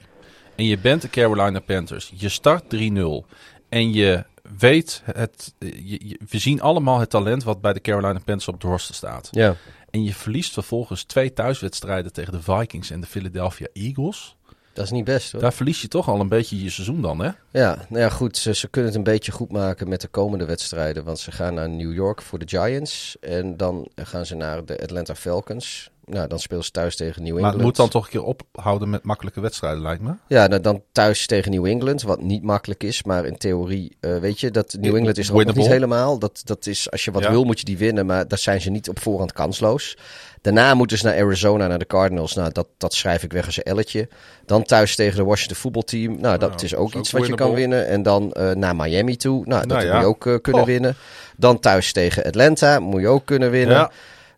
en 0.60 0.66
je 0.66 0.78
bent 0.78 1.02
de 1.02 1.08
Carolina 1.10 1.60
Panthers, 1.60 2.12
je 2.14 2.28
start 2.28 2.64
3-0 2.64 3.26
en 3.68 3.92
je 3.92 4.24
weet, 4.58 5.02
het, 5.04 5.54
je, 5.58 6.08
je- 6.08 6.20
we 6.30 6.38
zien 6.38 6.60
allemaal 6.60 6.98
het 7.00 7.10
talent 7.10 7.44
wat 7.44 7.60
bij 7.60 7.72
de 7.72 7.80
Carolina 7.80 8.12
Panthers 8.24 8.48
op 8.48 8.60
de 8.60 8.66
roster 8.68 8.94
staat. 8.94 9.28
ja, 9.30 9.56
En 9.90 10.04
je 10.04 10.14
verliest 10.14 10.52
vervolgens 10.52 11.02
twee 11.04 11.32
thuiswedstrijden 11.32 12.12
tegen 12.12 12.32
de 12.32 12.42
Vikings 12.42 12.90
en 12.90 13.00
de 13.00 13.06
Philadelphia 13.06 13.66
Eagles. 13.72 14.36
dat 14.72 14.84
is 14.84 14.90
niet 14.90 15.04
best 15.04 15.32
hoor. 15.32 15.40
Daar 15.40 15.52
verlies 15.52 15.80
je 15.82 15.88
toch 15.88 16.08
al 16.08 16.20
een 16.20 16.28
beetje 16.28 16.62
je 16.62 16.70
seizoen 16.70 17.02
dan, 17.02 17.18
hè? 17.20 17.30
Ja, 17.50 17.86
nou 17.88 18.02
ja, 18.02 18.08
goed. 18.08 18.36
Ze, 18.36 18.54
ze 18.54 18.68
kunnen 18.68 18.90
het 18.90 18.98
een 18.98 19.12
beetje 19.12 19.32
goed 19.32 19.52
maken 19.52 19.88
met 19.88 20.00
de 20.00 20.08
komende 20.08 20.44
wedstrijden. 20.44 21.04
Want 21.04 21.18
ze 21.18 21.32
gaan 21.32 21.54
naar 21.54 21.68
New 21.68 21.92
York 21.94 22.22
voor 22.22 22.38
de 22.38 22.48
Giants. 22.48 23.16
En 23.20 23.56
dan 23.56 23.88
gaan 23.94 24.26
ze 24.26 24.34
naar 24.34 24.64
de 24.64 24.82
Atlanta 24.82 25.14
Falcons. 25.14 25.90
Nou, 26.10 26.28
dan 26.28 26.38
spelen 26.38 26.64
ze 26.64 26.70
thuis 26.70 26.96
tegen 26.96 27.22
New 27.22 27.28
Maar 27.30 27.36
England. 27.38 27.54
het 27.56 27.64
moet 27.64 27.76
dan 27.76 27.88
toch 27.88 28.04
een 28.04 28.10
keer 28.10 28.22
ophouden 28.22 28.90
met 28.90 29.02
makkelijke 29.04 29.40
wedstrijden, 29.40 29.82
lijkt 29.82 30.02
me. 30.02 30.12
Ja, 30.26 30.46
nou, 30.46 30.60
dan 30.60 30.82
thuis 30.92 31.26
tegen 31.26 31.50
New 31.50 31.66
England. 31.66 32.02
Wat 32.02 32.20
niet 32.22 32.42
makkelijk 32.42 32.82
is. 32.82 33.02
Maar 33.02 33.24
in 33.24 33.36
theorie, 33.36 33.96
eh, 34.00 34.16
weet 34.16 34.40
je, 34.40 34.50
dat 34.50 34.76
New 34.80 34.96
England 34.96 35.18
is 35.18 35.28
er 35.28 35.34
ook 35.34 35.44
nog 35.44 35.54
niet 35.56 35.66
helemaal. 35.66 36.18
Dat, 36.18 36.40
dat 36.44 36.66
is, 36.66 36.90
als 36.90 37.04
je 37.04 37.10
wat 37.10 37.22
Ja. 37.22 37.30
wil, 37.30 37.44
moet 37.44 37.58
je 37.58 37.64
die 37.64 37.78
winnen. 37.78 38.06
Maar 38.06 38.28
daar 38.28 38.38
zijn 38.38 38.60
ze 38.60 38.70
niet 38.70 38.88
op 38.88 39.00
voorhand 39.00 39.32
kansloos. 39.32 39.96
Daarna 40.42 40.74
moeten 40.74 40.98
ze 40.98 41.04
naar 41.06 41.14
Arizona, 41.22 41.66
naar 41.66 41.78
de 41.78 41.86
Cardinals. 41.86 42.34
Nou, 42.34 42.52
dat, 42.52 42.66
dat 42.78 42.94
schrijf 42.94 43.22
ik 43.22 43.32
weg 43.32 43.46
als 43.46 43.56
een 43.56 43.62
elletje. 43.62 44.08
Dan 44.46 44.62
thuis 44.62 44.94
tegen 44.96 45.16
de 45.16 45.24
Washington 45.24 45.56
voetbalteam. 45.56 46.20
Nou, 46.20 46.38
dat 46.38 46.50
Nou, 46.50 46.62
is 46.64 46.70
dat 46.70 46.78
ook 46.80 46.88
is 46.88 46.94
ook 46.94 47.00
iets 47.00 47.10
wat 47.10 47.26
je 47.26 47.34
kan 47.34 47.54
winnen. 47.54 47.86
En 47.86 48.02
dan 48.02 48.32
eh, 48.32 48.50
naar 48.50 48.76
Miami 48.76 49.16
toe. 49.16 49.44
Nou, 49.46 49.66
dat 49.66 49.68
Nou 49.76 49.84
ja. 49.84 49.92
moet 49.92 50.00
je 50.00 50.06
ook 50.06 50.26
eh, 50.26 50.34
kunnen 50.42 50.60
Oh. 50.62 50.66
winnen. 50.68 50.96
Dan 51.36 51.58
thuis 51.60 51.92
tegen 51.92 52.24
Atlanta. 52.24 52.80
Moet 52.80 53.00
je 53.00 53.08
ook 53.08 53.24
kunnen 53.26 53.50
winnen. 53.50 53.76
Ja. 53.76 53.90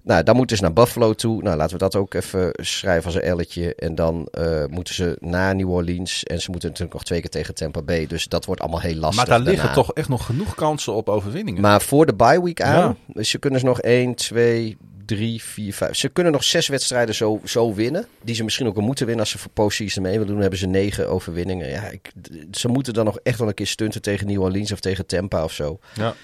Nou, 0.05 0.23
dan 0.23 0.37
moeten 0.37 0.57
ze 0.57 0.63
naar 0.63 0.73
Buffalo 0.73 1.13
toe. 1.13 1.43
Nou, 1.43 1.57
laten 1.57 1.73
we 1.73 1.79
dat 1.79 1.97
ook 1.97 2.15
even 2.15 2.51
schrijven 2.55 3.05
als 3.05 3.15
een 3.15 3.21
elletje. 3.21 3.75
En 3.75 3.95
dan 3.95 4.29
eh, 4.31 4.65
moeten 4.71 4.95
ze 4.95 5.17
naar 5.21 5.55
New 5.55 5.71
Orleans. 5.71 6.25
En 6.25 6.41
ze 6.41 6.51
moeten 6.51 6.69
natuurlijk 6.69 6.95
nog 6.95 7.05
twee 7.05 7.21
keer 7.21 7.31
tegen 7.31 7.55
Tampa 7.55 7.83
Bay. 7.83 8.07
Dus 8.07 8.27
dat 8.27 8.45
wordt 8.45 8.61
allemaal 8.61 8.81
heel 8.81 8.95
lastig 8.95 9.17
Maar 9.17 9.27
daar 9.27 9.47
liggen 9.47 9.57
daarna. 9.67 9.83
toch 9.83 9.93
echt 9.93 10.09
nog 10.09 10.27
genoeg 10.27 10.55
kansen 10.55 10.95
op 10.95 11.09
overwinningen. 11.09 11.61
Maar 11.61 11.83
voor 11.83 12.07
de 12.07 12.15
bye 12.15 12.43
week 12.43 12.63
aan. 12.63 12.79
Ja. 12.79 12.97
Dus 13.07 13.31
ze 13.31 13.39
kunnen 13.39 13.61
ze 13.61 13.67
nog 13.67 13.81
1, 13.81 14.15
2, 14.15 14.77
3, 15.07 15.43
4, 15.43 15.75
5. 15.75 15.97
Ze 15.97 16.09
kunnen 16.09 16.33
nog 16.33 16.45
zes 16.45 16.69
wedstrijden 16.69 17.15
zo, 17.15 17.41
zo 17.45 17.75
winnen. 17.75 18.07
Die 18.23 18.35
ze 18.35 18.45
misschien 18.45 18.67
ook 18.67 18.75
wel 18.75 18.85
moeten 18.85 19.07
winnen 19.07 19.25
als 19.25 19.33
ze 19.33 19.39
voor 19.39 19.51
postseason 19.51 20.03
mee 20.03 20.13
willen 20.13 20.27
doen. 20.27 20.35
Dan 20.35 20.43
hebben 20.43 20.61
ze 20.61 20.67
negen 20.67 21.09
overwinningen. 21.09 21.69
Ja, 21.69 21.83
ik, 21.83 22.13
ze 22.51 22.69
moeten 22.69 22.95
dan 22.95 23.05
nog 23.05 23.19
echt 23.23 23.39
wel 23.39 23.49
een 23.49 23.55
keer 23.55 23.67
stunten 23.67 24.03
tegen 24.03 24.27
New 24.27 24.43
Orleans 24.43 24.73
of 24.73 24.81
tegen 24.81 25.07
Tampa 25.07 25.45
of 25.45 25.53
zo. 25.53 25.79
Ja. 25.95 26.15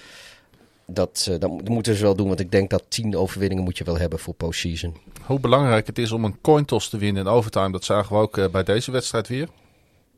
Dat, 0.91 1.27
eh, 1.31 1.39
dat 1.39 1.69
moeten 1.69 1.95
ze 1.95 2.03
wel 2.03 2.15
doen. 2.15 2.29
Want 2.29 2.41
ik 2.41 2.51
denk 2.51 2.71
dat 2.71 2.85
tien 2.89 3.17
overwinningen 3.17 3.65
moet 3.65 3.79
je 3.79 3.85
wel 3.85 3.99
hebben 3.99 4.19
voor 4.19 4.35
postseason. 4.35 4.97
Hoe 5.23 5.41
belangrijk 5.41 5.87
het 5.87 5.99
is 5.99 6.13
om 6.13 6.25
een 6.25 6.41
coin 6.41 6.65
toss 6.65 6.89
te 6.89 6.99
winnen 6.99 7.23
in 7.23 7.29
overtime, 7.29 7.71
dat 7.71 7.85
zagen 7.85 8.17
we 8.17 8.23
ook 8.23 8.39
eh, 8.39 8.49
bij 8.49 8.63
deze 8.63 8.91
wedstrijd 8.91 9.29
weer. 9.29 9.49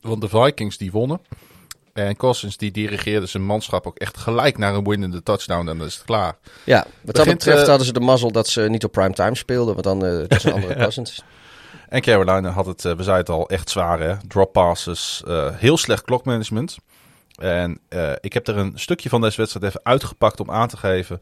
Want 0.01 0.21
de 0.21 0.29
Vikings 0.29 0.79
die 0.79 0.91
wonnen. 0.91 1.21
En 1.93 2.17
Cousins 2.17 2.57
die 2.57 2.71
dirigeerde 2.71 3.27
zijn 3.27 3.45
manschap 3.45 3.87
ook 3.87 3.99
echt 3.99 4.17
gelijk 4.17 4.59
naar 4.59 4.75
een 4.75 4.85
winnende 4.85 5.23
touchdown 5.23 5.69
en 5.69 5.79
dan 5.79 5.87
is 5.87 5.95
het 5.95 6.05
klaar. 6.05 6.39
Ja, 6.65 6.87
wat 7.01 7.15
dat 7.15 7.27
betreft 7.27 7.63
eh, 7.63 7.69
hadden 7.69 7.87
ze 7.87 7.93
de 7.93 8.01
mazzel 8.01 8.33
dat 8.33 8.49
ze 8.49 8.61
niet 8.61 8.85
op 8.85 8.93
prime 8.93 9.15
time 9.15 9.37
speelden. 9.37 9.75
Want 9.75 9.85
dan 9.85 9.99
dat 9.99 10.39
is 10.39 10.45
een 10.45 10.53
andere 10.53 10.75
Cousins. 10.85 11.23
En 11.89 12.01
Carolina 12.01 12.51
had 12.51 12.67
het, 12.67 12.83
we 12.83 13.03
zeiden 13.03 13.17
het 13.17 13.29
al, 13.29 13.49
echt 13.49 13.71
zwaar 13.71 14.01
hè. 14.01 14.15
Drop 14.29 14.53
passes, 14.53 15.23
heel 15.55 15.77
slecht 15.77 16.05
klokmanagement. 16.05 16.77
En 17.41 17.81
eh, 17.89 18.12
ik 18.21 18.33
heb 18.33 18.47
er 18.47 18.57
een 18.57 18.73
stukje 18.75 19.09
van 19.09 19.21
deze 19.21 19.37
wedstrijd 19.37 19.67
even 19.67 19.81
uitgepakt 19.85 20.41
om 20.41 20.51
aan 20.51 20.69
te 20.69 20.77
geven 20.77 21.19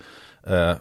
eh, 0.48 0.70
eh, 0.70 0.78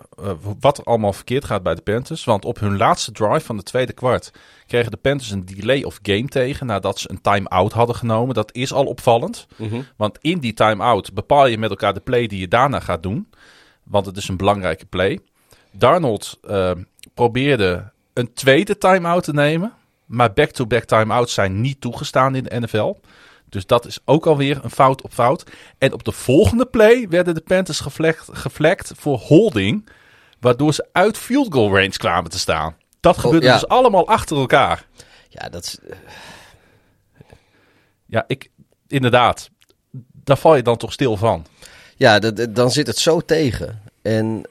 wat 0.59 0.77
er 0.77 0.83
allemaal 0.83 1.13
verkeerd 1.13 1.45
gaat 1.45 1.63
bij 1.63 1.75
de 1.75 1.81
Panthers. 1.81 2.23
Want 2.23 2.45
op 2.45 2.59
hun 2.59 2.77
laatste 2.77 3.11
drive 3.11 3.45
van 3.45 3.57
de 3.57 3.63
tweede 3.63 3.93
kwart 3.93 4.31
kregen 4.67 4.91
de 4.91 4.97
Panthers 4.97 5.31
een 5.31 5.45
delay 5.45 5.83
of 5.83 5.99
game 6.01 6.27
tegen 6.27 6.65
nadat 6.65 6.99
ze 6.99 7.09
een 7.09 7.21
time-out 7.21 7.73
hadden 7.73 7.95
genomen. 7.95 8.35
Dat 8.35 8.53
is 8.53 8.73
al 8.73 8.85
opvallend. 8.85 9.47
Want 9.95 10.17
in 10.21 10.39
die 10.39 10.53
time-out 10.53 11.13
bepaal 11.13 11.47
je 11.47 11.57
met 11.57 11.69
elkaar 11.69 11.93
de 11.93 11.99
play 11.99 12.27
die 12.27 12.39
je 12.39 12.47
daarna 12.47 12.79
gaat 12.79 13.03
doen. 13.03 13.29
Want 13.83 14.05
het 14.05 14.17
is 14.17 14.27
een 14.27 14.37
belangrijke 14.37 14.85
play. 14.85 15.19
Darnold 15.71 16.39
eh, 16.47 16.71
probeerde 17.13 17.91
een 18.13 18.33
tweede 18.33 18.77
time-out 18.77 19.23
te 19.23 19.33
nemen. 19.33 19.73
Maar 20.05 20.33
back-to-back 20.33 20.83
time-outs 20.83 21.33
zijn 21.33 21.61
niet 21.61 21.81
toegestaan 21.81 22.35
in 22.35 22.43
de 22.43 22.59
NFL. 22.59 22.93
Dus 23.49 23.65
dat 23.65 23.85
is 23.85 23.99
ook 24.05 24.25
alweer 24.25 24.59
een 24.63 24.69
fout 24.71 25.01
op 25.01 25.13
fout. 25.13 25.43
En 25.77 25.93
op 25.93 26.03
de 26.03 26.11
volgende 26.11 26.65
play 26.65 27.07
werden 27.09 27.33
de 27.33 27.41
Panthers 27.41 27.79
geflekt, 27.79 28.25
geflekt 28.31 28.91
voor 28.95 29.17
holding. 29.17 29.89
Waardoor 30.39 30.73
ze 30.73 30.87
uit 30.91 31.17
field 31.17 31.53
goal 31.53 31.69
range 31.69 31.89
kwamen 31.97 32.31
te 32.31 32.39
staan. 32.39 32.75
Dat 32.99 33.17
gebeurde 33.17 33.45
ja. 33.45 33.53
dus 33.53 33.67
allemaal 33.67 34.07
achter 34.07 34.37
elkaar. 34.37 34.85
Ja, 35.29 35.49
dat 35.49 35.63
is, 35.63 35.77
Ja, 38.05 38.23
ik, 38.27 38.49
inderdaad. 38.87 39.49
Daar 40.23 40.37
val 40.37 40.55
je 40.55 40.63
dan 40.63 40.77
toch 40.77 40.93
stil 40.93 41.17
van. 41.17 41.45
ja 41.95 42.19
dat- 42.19 42.55
dan 42.55 42.71
zit 42.71 42.87
het 42.87 42.97
zo 42.97 43.19
tegen. 43.21 43.81
En 44.01 44.49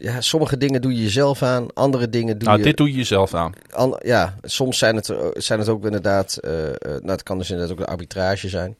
ja, 0.00 0.20
sommige 0.20 0.56
dingen 0.56 0.80
doe 0.82 0.94
je 0.94 1.02
jezelf 1.02 1.42
aan. 1.42 1.72
Andere 1.72 2.08
dingen 2.08 2.38
doe 2.38 2.48
Nou, 2.48 2.58
je... 2.60 2.64
dit 2.64 2.76
doe 2.76 2.88
je 2.90 2.96
jezelf 2.96 3.34
aan. 3.34 3.52
An- 3.70 4.00
ja, 4.02 4.36
soms 4.42 4.78
zijn 4.78 4.96
het, 4.96 5.08
er- 5.08 5.32
zijn 5.42 5.58
het 5.58 5.68
ook 5.68 5.84
inderdaad... 5.84 6.36
eh, 6.36 6.68
eh, 6.68 6.74
nou, 6.82 7.10
het 7.10 7.22
kan 7.22 7.38
dus 7.38 7.50
inderdaad 7.50 7.72
ook 7.76 7.80
een 7.82 7.90
arbitrage 7.92 8.48
zijn. 8.48 8.76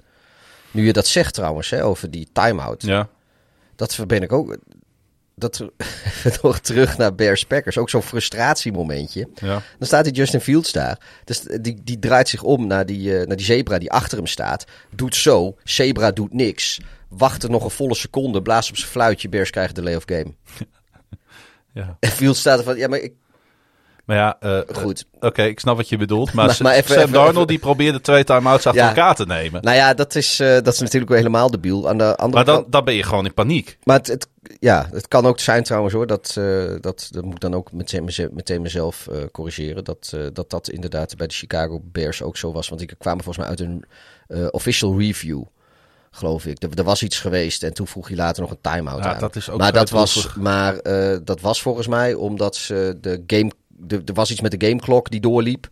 Nu 0.70 0.86
je 0.86 0.92
dat 0.92 1.06
zegt 1.06 1.34
trouwens, 1.34 1.70
hè, 1.70 1.84
over 1.84 2.10
die 2.10 2.28
time-out. 2.32 2.82
Ja. 2.82 3.08
Dat 3.76 3.98
ben 4.06 4.22
ik 4.22 4.32
ook... 4.32 4.56
Dat 5.34 5.64
nog 6.42 6.58
terug 6.58 6.96
naar 6.98 7.14
Bears 7.14 7.44
Packers. 7.44 7.78
Ook 7.78 7.90
zo'n 7.90 8.02
frustratiemomentje. 8.02 9.28
ja. 9.34 9.62
Dan 9.78 9.86
staat 9.86 10.04
die 10.04 10.12
Justin 10.12 10.40
Fields 10.40 10.72
daar. 10.72 10.98
Dus 11.24 11.40
die, 11.40 11.80
die 11.84 11.98
draait 11.98 12.28
zich 12.28 12.42
om 12.42 12.66
naar 12.66 12.86
die, 12.86 13.18
eh, 13.18 13.26
naar 13.26 13.36
die 13.36 13.46
zebra 13.46 13.78
die 13.78 13.90
achter 13.92 14.16
hem 14.18 14.26
staat. 14.26 14.64
Doet 14.94 15.14
zo. 15.16 15.56
Zebra 15.64 16.10
doet 16.10 16.32
niks. 16.32 16.80
Wacht 17.08 17.42
er 17.42 17.50
nog 17.50 17.64
een 17.64 17.70
volle 17.70 17.94
seconde. 17.94 18.42
Blaast 18.42 18.70
op 18.70 18.76
zijn 18.76 18.90
fluitje. 18.90 19.28
Bears 19.28 19.50
krijgen 19.50 19.74
de 19.74 19.82
lay 19.82 19.94
of 19.94 20.02
game. 20.06 20.34
ja. 21.74 21.96
En 22.00 22.08
Fields 22.10 22.40
staat 22.40 22.58
er 22.58 22.64
van... 22.64 22.76
Ja, 22.76 22.88
maar 22.88 22.98
ik, 22.98 23.12
Maar 24.04 24.16
ja, 24.16 24.36
eh, 24.40 24.76
goed. 24.76 25.04
Oké, 25.20 25.42
ik 25.42 25.60
snap 25.60 25.76
wat 25.76 25.88
je 25.88 25.96
bedoelt. 25.96 26.32
Maar, 26.32 26.56
Maar- 26.62 26.74
even- 26.74 26.88
Sam 26.94 26.98
even- 26.98 27.12
Darnold 27.12 27.34
even- 27.36 27.46
die 27.46 27.58
probeerde 27.58 28.00
twee 28.00 28.24
time-outs 28.24 28.66
achter 28.66 28.82
Ja. 28.82 28.88
elkaar 28.88 29.14
te 29.14 29.26
nemen. 29.26 29.62
Nou 29.62 29.76
ja, 29.76 29.94
dat 29.94 30.14
is, 30.14 30.40
eh, 30.40 30.48
dat 30.48 30.72
is 30.72 30.78
natuurlijk 30.80 31.10
wel 31.10 31.18
helemaal 31.18 31.50
debiel. 31.50 31.88
Aan 31.88 31.98
de 31.98 32.16
andere 32.16 32.30
maar 32.34 32.44
dan, 32.44 32.54
kant... 32.60 32.72
dan 32.72 32.84
ben 32.84 32.94
je 32.94 33.02
gewoon 33.02 33.24
in 33.24 33.34
paniek. 33.34 33.78
Maar 33.84 33.96
het, 33.96 34.06
het, 34.06 34.28
ja, 34.58 34.88
het 34.92 35.08
kan 35.08 35.26
ook 35.26 35.40
zijn 35.40 35.62
trouwens 35.62 35.94
hoor. 35.94 36.06
Dat, 36.06 36.34
eh, 36.38 36.64
dat, 36.80 37.08
dat 37.10 37.24
moet 37.24 37.34
ik 37.34 37.40
dan 37.40 37.54
ook 37.54 37.72
meteen, 37.72 38.10
meteen 38.32 38.62
mezelf 38.62 39.06
eh, 39.06 39.18
corrigeren. 39.32 39.84
Dat, 39.84 40.12
eh, 40.14 40.20
dat 40.32 40.50
dat 40.50 40.68
inderdaad 40.68 41.16
bij 41.16 41.26
de 41.26 41.34
Chicago 41.34 41.80
Bears 41.84 42.22
ook 42.22 42.36
zo 42.36 42.52
was. 42.52 42.68
Want 42.68 42.80
die 42.80 42.96
kwamen 42.98 43.24
volgens 43.24 43.46
mij 43.46 43.56
uit 43.56 43.60
een 43.68 43.84
eh, 44.28 44.46
official 44.50 44.98
review. 44.98 45.42
Geloof 46.10 46.46
ik. 46.46 46.62
Er, 46.62 46.68
er 46.74 46.84
was 46.84 47.02
iets 47.02 47.18
geweest 47.20 47.62
en 47.62 47.74
toen 47.74 47.86
vroeg 47.86 48.08
hij 48.08 48.16
later 48.16 48.42
nog 48.42 48.50
een 48.50 48.60
time-out 48.60 49.04
Ja, 49.04 49.14
aan. 49.14 49.20
dat 49.20 49.36
is 49.36 49.50
ook 49.50 49.58
maar, 49.58 49.72
dat 49.72 49.90
was, 49.90 50.28
maar 50.34 50.76
eh, 50.76 51.18
dat 51.24 51.40
was 51.40 51.62
volgens 51.62 51.86
mij 51.86 52.14
omdat 52.14 52.56
ze 52.56 52.98
de 53.00 53.22
game. 53.26 53.50
de- 53.68 54.02
Er 54.04 54.14
was 54.14 54.30
iets 54.30 54.40
met 54.40 54.60
de 54.60 54.66
gameklok 54.66 55.10
die 55.10 55.20
doorliep. 55.20 55.68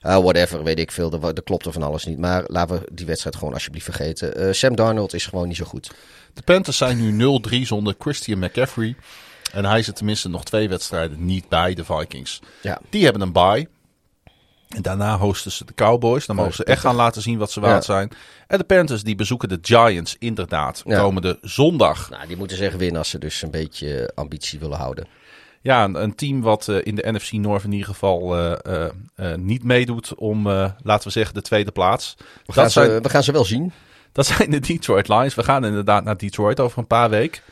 Ah, 0.00 0.22
whatever, 0.22 0.62
weet 0.62 0.78
ik 0.78 0.90
veel. 0.90 1.12
Er, 1.12 1.24
er 1.34 1.42
klopte 1.42 1.72
van 1.72 1.82
alles 1.82 2.04
niet. 2.04 2.18
Maar 2.18 2.44
laten 2.46 2.78
we 2.80 2.88
die 2.92 3.06
wedstrijd 3.06 3.36
gewoon 3.36 3.52
alsjeblieft 3.54 3.84
vergeten. 3.84 4.36
Eh, 4.36 4.52
Sam 4.52 4.76
Darnold 4.76 5.14
is 5.14 5.26
gewoon 5.26 5.48
niet 5.48 5.56
zo 5.56 5.64
goed. 5.64 5.90
De 6.34 6.42
Panthers 6.42 6.76
zijn 6.76 7.16
nu 7.16 7.40
0-3 7.40 7.66
zonder 7.66 7.94
Christian 7.98 8.38
McCaffrey. 8.38 8.96
En 9.52 9.64
hij 9.64 9.82
zit 9.82 9.96
tenminste 9.96 10.28
nog 10.28 10.44
twee 10.44 10.68
wedstrijden 10.68 11.24
niet 11.24 11.48
bij 11.48 11.74
de 11.74 11.84
Vikings. 11.84 12.40
Ja. 12.60 12.80
Die 12.90 13.04
hebben 13.04 13.22
een 13.22 13.32
bye. 13.32 13.68
En 14.68 14.82
daarna 14.82 15.18
hosten 15.18 15.52
ze 15.52 15.64
de 15.64 15.74
Cowboys. 15.74 16.26
Dan 16.26 16.36
mogen 16.36 16.54
ze 16.54 16.64
echt 16.64 16.80
gaan 16.80 16.94
laten 16.94 17.22
zien 17.22 17.38
wat 17.38 17.50
ze 17.50 17.60
waard 17.60 17.86
Ja. 17.86 17.94
zijn. 17.94 18.10
En 18.46 18.58
de 18.58 18.64
Panthers 18.64 19.02
die 19.02 19.14
bezoeken 19.14 19.48
de 19.48 19.58
Giants 19.62 20.16
inderdaad. 20.18 20.82
Ja. 20.86 21.00
Komende 21.00 21.38
zondag. 21.42 22.10
Nou, 22.10 22.26
die 22.26 22.36
moeten 22.36 22.56
zeggen 22.56 22.78
winnen 22.78 22.98
als 22.98 23.10
ze 23.10 23.18
dus 23.18 23.42
een 23.42 23.50
beetje 23.50 24.12
ambitie 24.14 24.58
willen 24.58 24.78
houden. 24.78 25.06
Ja, 25.60 25.84
een, 25.84 26.02
een 26.02 26.14
team 26.14 26.40
wat 26.40 26.68
eh, 26.68 26.76
in 26.82 26.94
de 26.94 27.12
NFC 27.12 27.32
North 27.32 27.64
in 27.64 27.72
ieder 27.72 27.86
geval 27.86 28.36
eh, 28.36 28.52
eh, 28.84 28.90
eh, 29.14 29.38
niet 29.38 29.64
meedoet 29.64 30.14
om, 30.14 30.46
eh, 30.50 30.70
laten 30.82 31.06
we 31.06 31.12
zeggen, 31.12 31.34
de 31.34 31.42
tweede 31.42 31.70
plaats. 31.70 32.14
We 32.46 32.52
gaan, 32.52 32.62
Dat 32.64 32.72
zijn, 32.72 32.90
ze, 32.90 33.00
we 33.00 33.08
gaan 33.08 33.22
ze 33.22 33.32
wel 33.32 33.44
zien. 33.44 33.72
dat 34.12 34.26
zijn 34.26 34.50
de 34.50 34.60
Detroit 34.60 35.08
Lions. 35.08 35.34
We 35.34 35.42
gaan 35.42 35.64
inderdaad 35.64 36.04
naar 36.04 36.16
Detroit 36.16 36.60
over 36.60 36.78
een 36.78 36.86
paar 36.86 37.10
weken. 37.10 37.42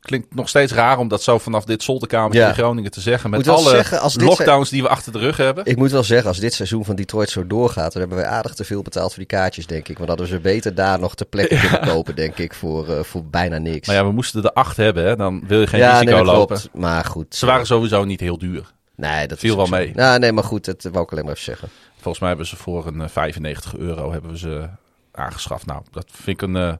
Klinkt 0.00 0.34
nog 0.34 0.48
steeds 0.48 0.72
raar 0.72 0.98
om 0.98 1.08
dat 1.08 1.22
zo 1.22 1.38
vanaf 1.38 1.64
dit 1.64 1.82
zolderkamertje 1.82 2.40
Ja. 2.40 2.48
in 2.48 2.54
Groningen 2.54 2.90
te 2.90 3.00
zeggen. 3.00 3.30
Met 3.30 3.48
alle 3.48 3.68
zeggen, 3.68 4.00
als 4.00 4.14
dit 4.14 4.28
lockdowns 4.28 4.70
die 4.70 4.82
we 4.82 4.88
achter 4.88 5.12
de 5.12 5.18
rug 5.18 5.36
hebben. 5.36 5.64
Ik 5.66 5.76
moet 5.76 5.90
wel 5.90 6.02
zeggen, 6.02 6.28
als 6.28 6.38
dit 6.38 6.54
seizoen 6.54 6.84
van 6.84 6.96
Detroit 6.96 7.30
zo 7.30 7.46
doorgaat, 7.46 7.92
dan 7.92 8.00
hebben 8.00 8.18
wij 8.18 8.26
aardig 8.26 8.54
te 8.54 8.64
veel 8.64 8.82
betaald 8.82 9.08
voor 9.08 9.18
die 9.18 9.36
kaartjes, 9.38 9.66
denk 9.66 9.88
ik. 9.88 9.96
Want 9.96 10.08
hadden 10.08 10.26
we 10.26 10.32
ze 10.32 10.40
beter 10.40 10.74
daar 10.74 10.98
nog 10.98 11.14
ter 11.14 11.26
plekke 11.26 11.56
kunnen 11.58 11.80
kopen, 11.94 12.14
denk 12.16 12.38
ik, 12.38 12.54
voor, 12.54 12.88
eh, 12.88 13.02
voor 13.02 13.24
bijna 13.24 13.58
niks. 13.58 13.86
Maar 13.86 13.96
ja, 13.96 14.04
we 14.04 14.12
moesten 14.12 14.42
er 14.42 14.52
acht 14.52 14.76
hebben, 14.76 15.04
hè? 15.04 15.16
dan 15.16 15.42
wil 15.46 15.60
je 15.60 15.66
geen 15.66 15.80
Ja, 15.80 15.98
risico 15.98 16.16
nee, 16.16 16.24
lopen. 16.24 16.56
klopt. 16.56 16.68
Maar 16.74 17.04
goed. 17.04 17.34
Ze 17.34 17.46
waren 17.46 17.66
sowieso 17.66 18.04
niet 18.04 18.20
heel 18.20 18.38
duur. 18.38 18.72
Nee, 18.96 19.26
dat 19.28 19.38
viel 19.38 19.56
wel 19.56 19.66
zo. 19.66 19.76
mee. 19.76 19.92
Nou, 19.94 20.18
nee, 20.18 20.32
maar 20.32 20.44
goed, 20.44 20.64
dat 20.64 20.82
wou 20.92 21.04
ik 21.04 21.10
alleen 21.12 21.24
maar 21.24 21.32
even 21.32 21.44
zeggen. 21.44 21.68
Volgens 21.94 22.18
mij 22.18 22.28
hebben 22.28 22.46
ze 22.46 22.56
voor 22.56 22.86
een 22.86 23.00
eh, 23.00 23.08
95 23.08 23.76
euro 23.76 24.12
hebben 24.12 24.30
we 24.30 24.38
ze 24.38 24.68
aangeschaft. 25.12 25.66
Nou, 25.66 25.82
dat 25.90 26.06
vind 26.12 26.42
ik 26.42 26.48
een, 26.48 26.56
eh, 26.56 26.72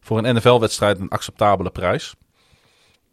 voor 0.00 0.18
een 0.24 0.34
NFL-wedstrijd 0.36 0.98
een 0.98 1.08
acceptabele 1.08 1.70
prijs. 1.70 2.14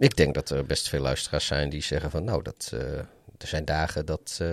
Ik 0.02 0.15
denk 0.15 0.34
dat 0.34 0.49
er 0.49 0.65
best 0.65 0.90
veel 0.90 1.02
luisteraars 1.02 1.45
zijn 1.45 1.69
die 1.69 1.82
zeggen 1.82 2.11
van, 2.11 2.23
nou, 2.23 2.44
dat, 2.44 2.72
eh, 2.73 2.80
er 3.38 3.48
zijn 3.48 3.65
dagen 3.65 4.06
dat, 4.06 4.38
eh, 4.41 4.48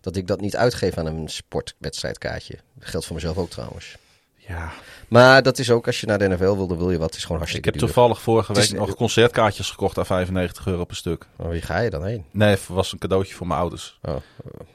dat 0.00 0.16
ik 0.16 0.26
dat 0.26 0.40
niet 0.40 0.56
uitgeef 0.56 0.98
aan 0.98 1.06
een 1.06 1.28
sportwedstrijdkaartje. 1.28 2.58
Dat 2.74 2.88
geldt 2.88 3.06
voor 3.06 3.14
mezelf 3.14 3.36
ook 3.36 3.50
trouwens. 3.50 3.96
Ja, 4.36 4.72
Maar 5.08 5.42
dat 5.42 5.58
is 5.58 5.70
ook, 5.70 5.86
als 5.86 6.00
je 6.00 6.06
naar 6.06 6.18
de 6.18 6.28
NFL 6.28 6.38
wil, 6.56 6.66
dan 6.66 6.76
wil 6.78 6.90
je 6.90 6.98
wat. 6.98 7.06
Het 7.06 7.14
is 7.16 7.20
gewoon 7.24 7.36
ik 7.42 7.48
hartstikke 7.48 7.68
heb 7.68 7.78
duur. 7.78 7.86
toevallig 7.94 8.20
vorige 8.22 8.52
is- 8.52 8.70
week 8.70 8.78
nog 8.80 8.94
concertkaartjes 8.94 9.70
gekocht 9.70 9.98
aan 9.98 10.06
95 10.06 10.66
euro 10.66 10.84
per 10.84 10.96
stuk. 10.96 11.26
Maar 11.36 11.48
wie 11.48 11.62
ga 11.62 11.78
je 11.78 11.90
dan 11.90 12.04
heen? 12.04 12.24
Nee, 12.30 12.48
het 12.50 12.66
was 12.66 12.92
een 12.92 12.98
cadeautje 12.98 13.34
voor 13.34 13.46
mijn 13.46 13.60
ouders. 13.60 13.98
Oh, 14.02 14.16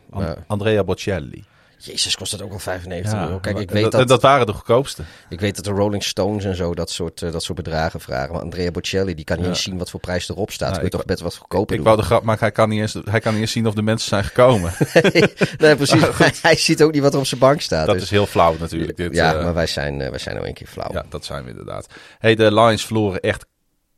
maar- 0.09 0.43
Andrea 0.47 0.83
Bocelli. 0.83 1.43
Jezus, 1.81 2.15
kost 2.15 2.31
dat 2.31 2.41
ook 2.41 2.51
al 2.51 2.59
95 2.59 3.11
Ja, 3.13 3.25
euro. 3.25 3.39
Kijk, 3.39 3.57
ik 3.57 3.71
weet 3.71 3.83
dat, 3.83 3.91
dat, 3.91 4.01
en 4.01 4.07
dat 4.07 4.21
waren 4.21 4.45
de 4.45 4.53
goedkoopste. 4.53 5.03
ik 5.29 5.39
weet 5.39 5.55
dat 5.55 5.65
de 5.65 5.71
Rolling 5.71 6.03
Stones 6.03 6.45
en 6.45 6.55
zo 6.55 6.73
dat 6.73 6.89
soort, 6.91 7.21
eh, 7.21 7.31
dat 7.31 7.43
soort 7.43 7.57
bedragen 7.63 7.99
vragen. 7.99 8.33
Maar 8.33 8.41
Andrea 8.41 8.71
Bocelli, 8.71 9.13
die 9.15 9.25
kan 9.25 9.35
niet 9.37 9.45
Ja. 9.45 9.51
eens 9.51 9.63
zien 9.63 9.77
wat 9.77 9.89
voor 9.89 9.99
prijs 9.99 10.29
erop 10.29 10.51
staat. 10.51 10.69
Ja, 10.69 10.75
Kun 10.75 10.83
je 10.83 10.89
toch 10.89 11.05
best 11.05 11.19
wat 11.21 11.35
goedkoper 11.35 11.69
Ik 11.69 11.75
doen? 11.75 11.83
wou 11.85 11.97
de 11.97 12.03
grap 12.03 12.23
maken, 12.23 12.41
hij 12.41 12.51
kan, 12.51 12.69
niet 12.69 12.79
eens, 12.81 12.95
hij 13.09 13.19
kan 13.19 13.31
niet 13.33 13.41
eens 13.41 13.51
zien 13.51 13.67
of 13.67 13.73
de 13.73 13.81
mensen 13.81 14.09
zijn 14.09 14.23
gekomen. 14.23 14.73
nee, 15.57 15.75
precies. 15.75 16.01
Hij, 16.17 16.31
hij 16.41 16.55
ziet 16.55 16.83
ook 16.83 16.91
niet 16.91 17.01
wat 17.01 17.13
er 17.13 17.19
op 17.19 17.25
zijn 17.25 17.39
bank 17.39 17.61
staat. 17.61 17.85
dat 17.85 17.95
dus- 17.95 18.03
is 18.03 18.09
heel 18.09 18.25
flauw 18.25 18.55
natuurlijk. 18.59 18.97
Dit, 18.97 19.13
ja, 19.15 19.35
eh, 19.35 19.43
maar 19.43 19.53
wij 19.53 19.67
zijn, 19.67 20.01
eh, 20.01 20.09
wij 20.09 20.19
zijn 20.19 20.35
nou 20.35 20.47
een 20.47 20.53
keer 20.53 20.67
flauw. 20.67 20.89
Ja, 20.91 21.05
dat 21.09 21.25
zijn 21.25 21.43
we 21.43 21.49
inderdaad. 21.49 21.87
Hey, 22.19 22.35
de 22.35 22.53
Lions 22.53 22.85
verloren 22.85 23.19
echt 23.19 23.45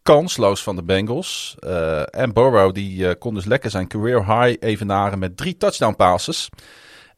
kansloos 0.03 0.64
van 0.64 0.76
de 0.76 0.84
Bengals. 0.84 1.56
En 2.10 2.34
Burrow 2.34 2.74
die 2.74 3.16
kon 3.16 3.34
dus 3.34 3.45
lekker 3.45 3.70
zijn 3.70 3.88
career 3.88 4.26
high 4.26 4.56
evenaren 4.60 5.20
met 5.20 5.38
drie 5.38 5.58
touchdown 5.58 5.95
passes. 5.95 6.49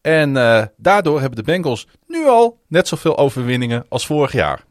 En 0.03 0.37
eh, 0.37 0.63
daardoor 0.77 1.19
hebben 1.19 1.37
de 1.37 1.51
Bengals 1.51 1.87
nu 2.07 2.27
al 2.27 2.57
net 2.67 2.87
zoveel 2.87 3.17
overwinningen 3.17 3.85
als 3.89 4.05
vorig 4.05 4.31
jaar. 4.31 4.63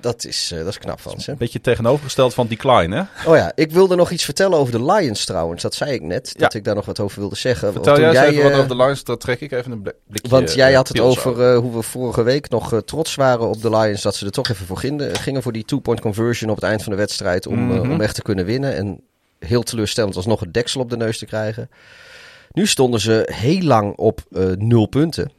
Dat, 0.00 0.24
is, 0.24 0.50
eh, 0.52 0.58
dat 0.58 0.68
is 0.68 0.78
knap 0.78 1.00
van 1.00 1.20
ze. 1.20 1.30
Een 1.30 1.36
beetje 1.36 1.60
tegenovergesteld 1.60 2.34
van 2.34 2.46
decline, 2.46 2.96
hè? 2.96 3.30
Oh 3.30 3.36
ja, 3.36 3.52
ik 3.54 3.70
wilde 3.70 3.96
nog 3.96 4.10
iets 4.10 4.24
vertellen 4.24 4.58
over 4.58 4.72
de 4.72 4.92
Lions 4.92 5.24
trouwens. 5.24 5.62
Dat 5.62 5.74
zei 5.74 5.92
ik 5.92 6.02
net, 6.02 6.32
dat 6.36 6.54
ik 6.54 6.64
daar 6.64 6.74
nog 6.74 6.84
wat 6.86 7.00
over 7.00 7.20
wilde 7.20 7.36
zeggen. 7.36 7.72
Vertel 7.72 8.00
jij 8.00 8.26
even 8.28 8.42
wat 8.42 8.52
eh, 8.52 8.56
over 8.58 8.76
de 8.76 8.76
Lions, 8.84 9.04
dan 9.04 9.16
trek 9.18 9.40
ik 9.40 9.52
even 9.52 9.72
een 9.72 9.82
blik- 9.82 9.96
blikje 10.08 10.30
Want 10.30 10.54
jij 10.54 10.72
had 10.72 10.88
het 10.88 11.00
over 11.00 11.54
hoe 11.54 11.74
we 11.74 11.82
vorige 11.82 12.22
week 12.22 12.48
nog 12.48 12.82
trots 12.84 13.14
waren 13.14 13.48
op 13.48 13.62
de 13.62 13.70
Lions. 13.70 14.02
Dat 14.02 14.14
ze 14.14 14.24
er 14.26 14.32
toch 14.32 14.48
even 14.48 14.66
voor 14.66 14.78
gingen, 14.78 15.16
gingen 15.16 15.42
voor 15.42 15.52
die 15.52 15.64
two-point 15.64 16.00
conversion 16.00 16.50
op 16.50 16.56
het 16.56 16.64
eind 16.64 16.82
van 16.82 16.92
de 16.92 16.98
wedstrijd. 16.98 17.46
Om, 17.46 17.58
Mhm. 17.66 17.90
om 17.90 18.00
echt 18.00 18.14
te 18.14 18.22
kunnen 18.22 18.44
winnen. 18.44 18.74
En 18.76 19.00
heel 19.38 19.62
teleurstellend 19.62 20.16
alsnog 20.16 20.40
het 20.40 20.54
deksel 20.54 20.80
op 20.80 20.90
de 20.90 20.96
neus 20.96 21.18
te 21.18 21.26
krijgen. 21.26 21.70
Nu 22.56 22.66
stonden 22.66 23.00
ze 23.00 23.28
heel 23.32 23.60
lang 23.62 23.96
op 23.96 24.20
eh, 24.32 24.44
nul 24.58 24.86
punten. 24.86 25.30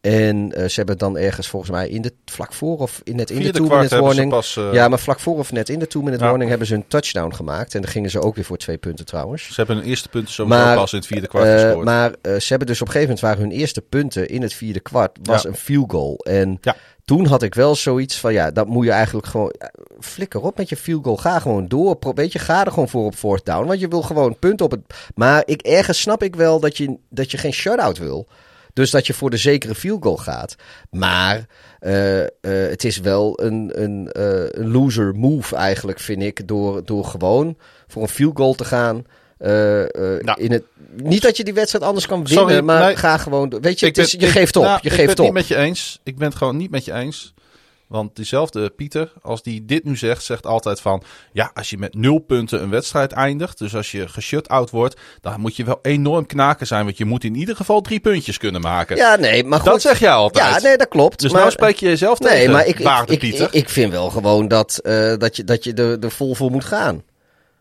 En 0.00 0.52
eh, 0.52 0.68
ze 0.68 0.74
hebben 0.74 0.98
dan 0.98 1.18
ergens 1.18 1.46
volgens 1.48 1.70
mij 1.70 1.88
in 1.88 2.02
de, 2.02 2.12
vlak 2.24 2.52
voor 2.52 2.78
of 2.78 3.00
in 3.04 3.16
net 3.16 3.30
in 3.30 3.42
de 3.42 3.50
two-minute 3.50 4.00
warning. 4.00 4.30
pas... 4.30 4.56
eh, 4.56 4.72
Ja, 4.72 4.88
maar 4.88 4.98
vlak 4.98 5.20
voor 5.20 5.38
of 5.38 5.52
net 5.52 5.68
in 5.68 5.78
de 5.78 5.86
two-minute 5.86 6.22
Ja. 6.22 6.28
warning 6.28 6.50
hebben 6.50 6.68
ze 6.68 6.74
een 6.74 6.86
touchdown 6.88 7.34
gemaakt. 7.34 7.74
En 7.74 7.80
dan 7.82 7.90
gingen 7.90 8.10
ze 8.10 8.20
ook 8.20 8.34
weer 8.34 8.44
voor 8.44 8.56
twee 8.56 8.76
punten 8.78 9.04
trouwens. 9.06 9.46
Ze 9.46 9.52
hebben 9.54 9.76
hun 9.76 9.84
eerste 9.84 10.08
punten 10.08 10.32
sowieso 10.34 10.58
Maar, 10.64 10.76
pas 10.76 10.92
in 10.92 10.98
het 10.98 11.06
vierde 11.06 11.26
kwart 11.26 11.60
gescoord. 11.60 11.84
maar 11.84 12.10
ze 12.22 12.46
hebben 12.48 12.66
dus 12.66 12.80
op 12.80 12.86
een 12.86 12.92
gegeven 12.92 13.14
moment 13.14 13.20
waren 13.20 13.38
hun 13.50 13.60
eerste 13.60 13.80
punten 13.80 14.28
in 14.28 14.42
het 14.42 14.52
vierde 14.54 14.80
kwart 14.80 15.18
was 15.22 15.42
Ja. 15.42 15.48
een 15.48 15.56
field 15.56 15.90
goal. 15.90 16.16
En 16.16 16.58
Ja. 16.60 16.76
Toen 17.04 17.26
had 17.26 17.42
ik 17.42 17.54
wel 17.54 17.74
zoiets 17.74 18.18
van 18.18 18.32
ja, 18.32 18.50
dat 18.50 18.66
moet 18.66 18.84
je 18.84 18.90
eigenlijk 18.90 19.26
gewoon 19.26 19.50
eh, 19.50 19.68
flikker 20.00 20.40
op 20.40 20.56
met 20.56 20.68
je 20.68 20.76
field 20.76 21.04
goal. 21.04 21.16
Ga 21.16 21.38
gewoon 21.38 21.68
door. 21.68 21.96
Weet 22.14 22.32
je, 22.32 22.38
ga 22.38 22.64
er 22.64 22.72
gewoon 22.72 22.88
voor 22.88 23.04
op 23.04 23.14
fourth 23.14 23.44
down, 23.44 23.66
want 23.66 23.80
je 23.80 23.88
wil 23.88 24.02
gewoon 24.02 24.38
punten 24.38 24.66
op 24.66 24.70
het. 24.70 24.80
Maar 25.14 25.42
ik 25.44 25.62
ergens 25.62 26.00
snap 26.00 26.22
ik 26.22 26.36
wel 26.36 26.60
dat 26.60 26.76
je 26.76 26.98
dat 27.08 27.30
je 27.30 27.38
geen 27.38 27.52
shutout 27.52 27.98
wil. 27.98 28.26
Dus 28.72 28.90
dat 28.90 29.06
je 29.06 29.14
voor 29.14 29.30
de 29.30 29.36
zekere 29.36 29.74
field 29.74 30.02
goal 30.02 30.16
gaat. 30.16 30.54
Maar 30.90 31.46
eh, 31.78 32.22
eh, 32.22 32.28
het 32.40 32.84
is 32.84 32.98
wel 32.98 33.42
een, 33.42 33.82
een, 33.82 34.08
een 34.12 34.70
loser 34.70 35.14
move 35.14 35.56
eigenlijk, 35.56 36.00
vind 36.00 36.22
ik. 36.22 36.48
Door, 36.48 36.84
door 36.84 37.04
gewoon 37.04 37.56
voor 37.86 38.02
een 38.02 38.08
field 38.08 38.36
goal 38.36 38.54
te 38.54 38.64
gaan. 38.64 39.04
Eh, 39.42 39.82
eh, 40.16 40.20
Nou. 40.24 40.40
in 40.42 40.52
het, 40.52 40.62
niet 40.96 41.22
dat 41.22 41.36
je 41.36 41.44
die 41.44 41.54
wedstrijd 41.54 41.84
anders 41.84 42.06
kan 42.06 42.24
winnen, 42.24 42.48
Sorry, 42.48 42.64
maar 42.64 42.84
nee. 42.84 42.96
ga 42.96 43.16
gewoon. 43.18 43.48
door. 43.48 43.60
Weet 43.60 43.80
je, 43.80 43.86
Ik 43.86 43.96
het 43.96 44.04
is, 44.06 44.10
ben- 44.12 44.20
je 44.20 44.26
ik- 44.26 44.32
geeft 44.32 44.56
op. 44.56 44.62
nou, 44.64 44.78
je 44.82 44.88
ik 44.88 44.94
geeft 44.94 44.98
ben 45.00 45.08
het 45.08 45.18
op. 45.18 45.24
niet 45.24 45.34
met 45.34 45.46
je 45.46 45.56
eens. 45.56 46.00
Ik 46.04 46.16
ben 46.18 46.28
het 46.28 46.36
gewoon 46.36 46.56
niet 46.56 46.70
met 46.70 46.84
je 46.84 46.92
eens. 46.92 47.34
Want 47.86 48.16
diezelfde 48.16 48.70
Pieter, 48.70 49.12
als 49.22 49.42
die 49.42 49.64
dit 49.64 49.84
nu 49.84 49.96
zegt, 49.96 50.24
zegt 50.24 50.46
altijd 50.46 50.80
van... 50.80 51.02
Ja, 51.32 51.50
als 51.54 51.70
je 51.70 51.78
met 51.78 51.94
nul 51.94 52.18
punten 52.18 52.62
een 52.62 52.70
wedstrijd 52.70 53.12
eindigt, 53.12 53.58
dus 53.58 53.74
als 53.74 53.90
je 53.90 54.08
geshut-out 54.08 54.70
wordt... 54.70 55.00
dan 55.20 55.40
moet 55.40 55.56
je 55.56 55.64
wel 55.64 55.78
enorm 55.82 56.26
knaken 56.26 56.66
zijn, 56.66 56.84
want 56.84 56.96
je 56.96 57.04
moet 57.04 57.24
in 57.24 57.34
ieder 57.34 57.56
geval 57.56 57.80
drie 57.80 58.00
puntjes 58.00 58.38
kunnen 58.38 58.60
maken. 58.60 58.96
Ja, 58.96 59.16
nee, 59.16 59.44
maar 59.44 59.58
goed. 59.60 59.70
dat 59.70 59.80
zeg 59.82 59.98
jij 59.98 60.10
altijd. 60.12 60.54
Ja, 60.54 60.60
nee, 60.68 60.76
dat 60.76 60.88
klopt. 60.88 61.20
dus 61.20 61.30
maar, 61.30 61.40
nou 61.40 61.52
spreek 61.52 61.76
je 61.76 61.86
jezelf 61.86 62.18
Nee, 62.20 62.30
tegen, 62.32 62.52
maar 62.52 62.66
ik, 62.66 62.78
ik, 62.78 62.84
waarde 62.84 63.12
ik, 63.12 63.18
Pieter. 63.18 63.46
ik, 63.46 63.52
ik 63.52 63.68
vind 63.68 63.92
wel 63.92 64.10
gewoon 64.10 64.48
dat, 64.48 64.78
eh, 64.78 65.16
dat 65.16 65.36
je, 65.36 65.44
dat 65.44 65.64
je 65.64 65.74
er, 65.74 65.98
er 65.98 66.10
vol 66.10 66.34
voor 66.34 66.50
moet 66.50 66.64
gaan. 66.64 67.02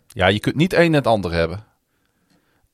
ja, 0.08 0.28
je 0.28 0.40
kunt 0.40 0.56
niet 0.56 0.74
één 0.74 0.86
en 0.88 0.94
het 0.94 1.08
ander 1.08 1.32
hebben. 1.34 1.64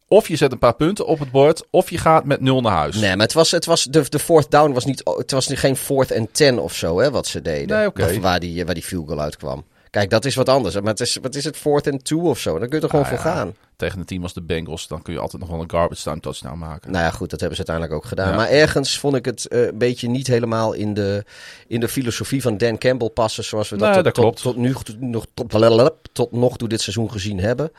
Of 0.07 0.27
je 0.27 0.35
zet 0.35 0.51
een 0.51 0.59
paar 0.59 0.75
punten 0.75 1.05
op 1.05 1.19
het 1.19 1.31
bord, 1.31 1.63
of 1.69 1.89
je 1.89 1.97
gaat 1.97 2.25
met 2.25 2.41
nul 2.41 2.61
naar 2.61 2.71
huis. 2.71 2.95
Nee, 2.95 3.15
maar 3.15 3.25
het 3.25 3.33
was, 3.33 3.51
het 3.51 3.65
was 3.65 3.83
de, 3.83 4.09
de 4.09 4.19
fourth 4.19 4.51
down 4.51 4.71
was 4.73 4.85
niet, 4.85 5.01
het 5.17 5.31
was 5.31 5.47
niet 5.47 5.59
geen 5.59 5.75
fourth 5.75 6.15
and 6.17 6.33
ten 6.33 6.59
of 6.59 6.73
zo, 6.73 6.99
hè, 6.99 7.11
wat 7.11 7.27
ze 7.27 7.41
deden. 7.41 7.77
Nee, 7.77 7.87
oké. 7.87 8.03
Of 8.03 8.17
waar 8.17 8.39
die, 8.39 8.65
waar 8.65 8.73
die 8.73 8.83
field 8.83 9.07
goal 9.07 9.19
uitkwam. 9.19 9.63
Kijk, 9.89 10.09
dat 10.09 10.25
is 10.25 10.35
wat 10.35 10.49
anders. 10.49 10.75
Maar 10.75 10.83
het 10.83 10.99
is, 10.99 11.17
wat 11.21 11.35
is 11.35 11.43
het, 11.43 11.57
fourth 11.57 11.91
and 11.91 12.05
two 12.05 12.19
of 12.19 12.39
zo? 12.39 12.59
Dan 12.59 12.67
kun 12.69 12.77
je 12.77 12.83
er 12.83 12.89
gewoon 12.89 13.05
Ah, 13.05 13.11
voor 13.11 13.25
ja. 13.25 13.35
gaan. 13.35 13.55
Tegen 13.75 13.99
een 13.99 14.05
team 14.05 14.23
als 14.23 14.33
de 14.33 14.41
Bengals, 14.41 14.87
dan 14.87 15.01
kun 15.01 15.13
je 15.13 15.19
altijd 15.19 15.41
nog 15.41 15.51
wel 15.51 15.61
een 15.61 15.69
garbage 15.69 16.01
time 16.03 16.19
touchdown 16.19 16.57
maken. 16.57 16.91
Nou 16.91 17.03
ja, 17.03 17.09
goed, 17.11 17.29
dat 17.29 17.39
hebben 17.39 17.57
ze 17.57 17.65
uiteindelijk 17.67 18.03
ook 18.03 18.09
gedaan. 18.09 18.29
Ja. 18.29 18.35
Maar 18.35 18.49
ergens 18.49 18.99
vond 18.99 19.15
ik 19.15 19.25
het 19.25 19.47
eh, 19.47 19.65
een 19.65 19.77
beetje 19.77 20.07
niet 20.09 20.27
helemaal 20.27 20.73
in 20.73 20.93
de, 20.93 21.23
in 21.67 21.79
de 21.79 21.87
filosofie 21.87 22.41
van 22.41 22.57
Dan 22.57 22.77
Campbell 22.77 23.09
passen. 23.09 23.43
Zoals 23.43 23.69
we 23.69 23.75
dat, 23.77 23.87
Nee, 23.87 24.03
tot, 24.03 24.15
dat 24.15 24.41
tot, 24.41 24.55
nu 24.55 24.73
tot, 24.73 25.01
nog, 25.01 25.25
tot, 25.33 25.93
tot 26.13 26.31
nog 26.31 26.57
toe 26.57 26.67
dit 26.67 26.81
seizoen 26.81 27.11
gezien 27.11 27.39
hebben. 27.39 27.71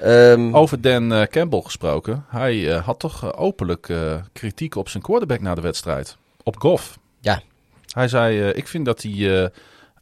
Ehm, 0.00 0.54
Over 0.54 0.80
Dan 0.80 1.12
eh, 1.12 1.22
Campbell 1.22 1.60
gesproken. 1.60 2.24
Hij 2.28 2.74
eh, 2.74 2.84
had 2.84 2.98
toch 2.98 3.24
eh, 3.24 3.30
openlijk 3.36 3.92
kritiek 4.32 4.74
op 4.74 4.88
zijn 4.88 5.02
quarterback 5.02 5.40
na 5.40 5.54
de 5.54 5.60
wedstrijd. 5.60 6.16
Op 6.42 6.60
Goff. 6.60 6.98
Ja. 7.20 7.40
Hij 7.88 8.08
zei, 8.08 8.48
ik 8.48 8.68
vind 8.68 8.84
dat 8.84 9.02
hij 9.02 9.50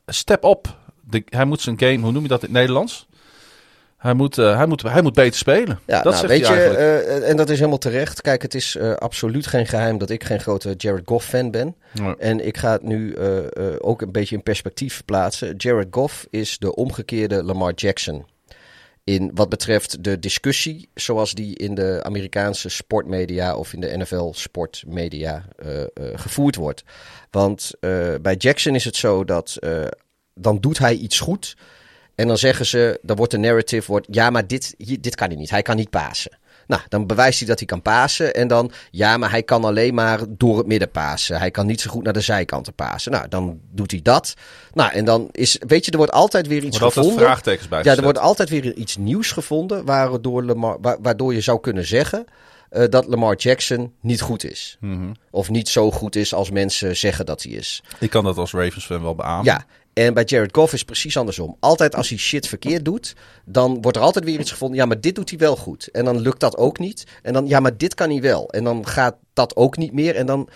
step 0.06 0.44
op. 0.44 0.77
De, 1.10 1.23
hij 1.28 1.44
moet 1.44 1.60
zijn 1.60 1.78
game, 1.78 1.98
hoe 1.98 2.12
noem 2.12 2.23
je 2.23 2.28
dat 2.28 2.40
in 2.43 2.48
het 2.48 2.56
Nederlands? 2.56 3.06
Hij 3.97 4.14
moet, 4.14 4.36
hij 4.36 4.66
moet, 4.66 4.82
hij 4.82 5.02
moet 5.02 5.14
beter 5.14 5.39
spelen. 5.39 5.78
Ja, 5.86 6.02
dat 6.02 6.14
nou, 6.14 6.27
weet 6.27 6.47
je, 6.47 6.55
eigenlijk. 6.55 7.24
en 7.24 7.36
dat 7.36 7.51
is 7.51 7.59
helemaal 7.59 7.78
terecht. 7.78 8.20
Kijk, 8.20 8.43
het 8.43 8.55
is 8.55 8.78
absoluut 8.78 9.47
geen 9.47 9.66
geheim 9.66 9.98
dat 9.98 10.10
ik 10.10 10.24
geen 10.24 10.40
grote 10.40 10.74
Jared 10.77 11.02
Goff-fan 11.05 11.51
ben. 11.51 11.77
Ja. 11.93 12.14
En 12.18 12.47
ik 12.47 12.56
ga 12.56 12.73
het 12.73 12.82
nu 12.82 13.18
ook 13.78 14.02
een 14.02 14.12
beetje 14.12 14.36
in 14.36 14.43
perspectief 14.43 15.02
plaatsen. 15.05 15.55
Jared 15.56 15.89
Goff 15.90 16.27
is 16.31 16.59
de 16.59 16.74
omgekeerde 16.74 17.43
Lamar 17.43 17.73
Jackson. 17.74 18.27
In 19.06 19.30
wat 19.34 19.48
betreft 19.48 20.04
de 20.04 20.18
discussie 20.18 20.88
zoals 20.94 21.32
die 21.32 21.56
in 21.56 21.74
de 21.74 22.00
Amerikaanse 22.02 22.68
sportmedia 22.68 23.56
of 23.56 23.72
in 23.72 23.80
de 23.80 23.96
NFL 23.96 24.32
sportmedia 24.32 25.44
eh, 25.56 25.82
eh, 25.82 25.88
gevoerd 25.94 26.56
wordt. 26.56 26.84
Want 27.30 27.70
eh, 27.80 28.14
bij 28.22 28.34
Jackson 28.34 28.74
is 28.74 28.84
het 28.84 28.96
zo 28.96 29.24
dat 29.24 29.58
dan 30.34 30.60
doet 30.60 30.78
hij 30.78 30.94
iets 30.94 31.20
goed. 31.20 31.56
En 32.14 32.26
dan 32.26 32.38
zeggen 32.38 32.66
ze, 32.66 32.98
dan 33.02 33.16
wordt 33.16 33.32
de 33.32 33.38
narrative, 33.38 33.90
wordt, 33.90 34.06
ja, 34.10 34.30
maar 34.30 34.46
dit, 34.46 34.74
dit 35.00 35.14
kan 35.14 35.28
hij 35.28 35.36
niet. 35.36 35.50
Hij 35.50 35.62
kan 35.62 35.76
niet 35.76 35.90
pasen. 35.90 36.38
Nou, 36.66 36.82
dan 36.88 37.06
bewijst 37.06 37.38
hij 37.38 37.48
dat 37.48 37.59
hij 37.59 37.66
kan 37.66 37.82
pasen. 37.82 38.34
En 38.34 38.48
dan, 38.48 38.70
ja, 38.90 39.16
maar 39.16 39.30
hij 39.30 39.43
kan 39.43 39.64
alleen 39.64 39.94
maar 39.94 40.20
door 40.28 40.59
het 40.59 40.66
midden 40.66 40.90
pasen. 40.90 41.38
Hij 41.38 41.51
kan 41.51 41.66
niet 41.66 41.80
zo 41.80 41.90
goed 41.90 42.02
naar 42.05 42.12
de 42.12 42.20
zijkanten 42.20 42.74
pasen. 42.74 43.12
Nou, 43.12 43.28
dan 43.28 43.60
doet 43.70 43.90
hij 43.90 44.01
dat. 44.02 44.34
Nou, 44.72 44.93
en 44.93 45.05
dan 45.05 45.28
is, 45.32 45.59
weet 45.66 45.84
je, 45.84 45.90
er 45.90 45.97
wordt 45.97 46.12
altijd 46.12 46.47
weer 46.47 46.62
iets 46.64 46.78
Wordt 46.78 46.94
gevonden. 46.94 47.20
vraagtekens 47.24 47.68
bij 47.68 47.82
Ja, 47.84 47.97
er 47.97 48.02
wordt 48.02 48.18
altijd 48.18 48.48
weer 48.48 48.74
iets 48.74 48.97
nieuws 48.97 49.32
gevonden 49.32 49.84
waardoor, 49.84 50.44
Lamar, 50.44 50.76
wa- 50.80 50.97
waardoor 51.01 51.34
je 51.34 51.40
zou 51.40 51.60
kunnen 51.60 51.86
zeggen 51.86 52.24
eh, 52.70 52.84
dat 52.88 53.06
Lamar 53.06 53.36
Jackson 53.36 53.93
niet 54.01 54.20
goed 54.20 54.44
is. 54.44 54.76
Mhm. 54.80 55.12
Of 55.30 55.51
niet 55.51 55.68
zo 55.68 55.90
goed 55.90 56.16
is 56.16 56.34
als 56.34 56.51
mensen 56.51 56.97
zeggen 56.97 57.26
dat 57.26 57.43
hij 57.43 57.52
is. 57.52 57.82
Ik 58.01 58.10
kan 58.10 58.24
dat 58.24 58.36
als 58.38 58.52
Ravens 58.52 58.86
fan 58.86 59.02
wel 59.02 59.14
beamen. 59.14 59.44
Ja, 59.44 59.64
en 59.97 60.14
bij 60.14 60.24
Jared 60.24 60.55
Goff 60.55 60.73
is 60.73 60.78
het 60.78 60.89
precies 60.89 61.16
andersom. 61.16 61.56
Altijd 61.60 61.94
als 61.94 62.09
hij 62.09 62.18
shit 62.18 62.48
verkeerd 62.48 62.85
doet, 62.85 63.16
dan 63.44 63.82
wordt 63.82 63.97
er 63.97 64.02
altijd 64.02 64.24
weer 64.24 64.40
iets 64.40 64.51
gevonden. 64.51 64.78
Ja, 64.78 64.86
maar 64.86 65.01
dit 65.01 65.14
doet 65.14 65.31
hij 65.31 65.39
wel 65.39 65.56
goed. 65.56 65.89
En 65.93 66.05
dan 66.05 66.20
lukt 66.20 66.40
dat 66.40 66.56
ook 66.56 66.78
niet. 66.78 67.06
En 67.23 67.32
dan, 67.32 67.47
ja, 67.47 67.60
maar 67.60 67.77
dit 67.77 67.94
kan 67.94 68.10
hij 68.10 68.20
wel. 68.20 68.51
En 68.51 68.64
dan 68.64 68.86
gaat 68.86 69.16
dat 69.32 69.56
ook 69.56 69.77
niet 69.77 69.93
meer. 69.93 70.16
En 70.16 70.27
dan, 70.27 70.48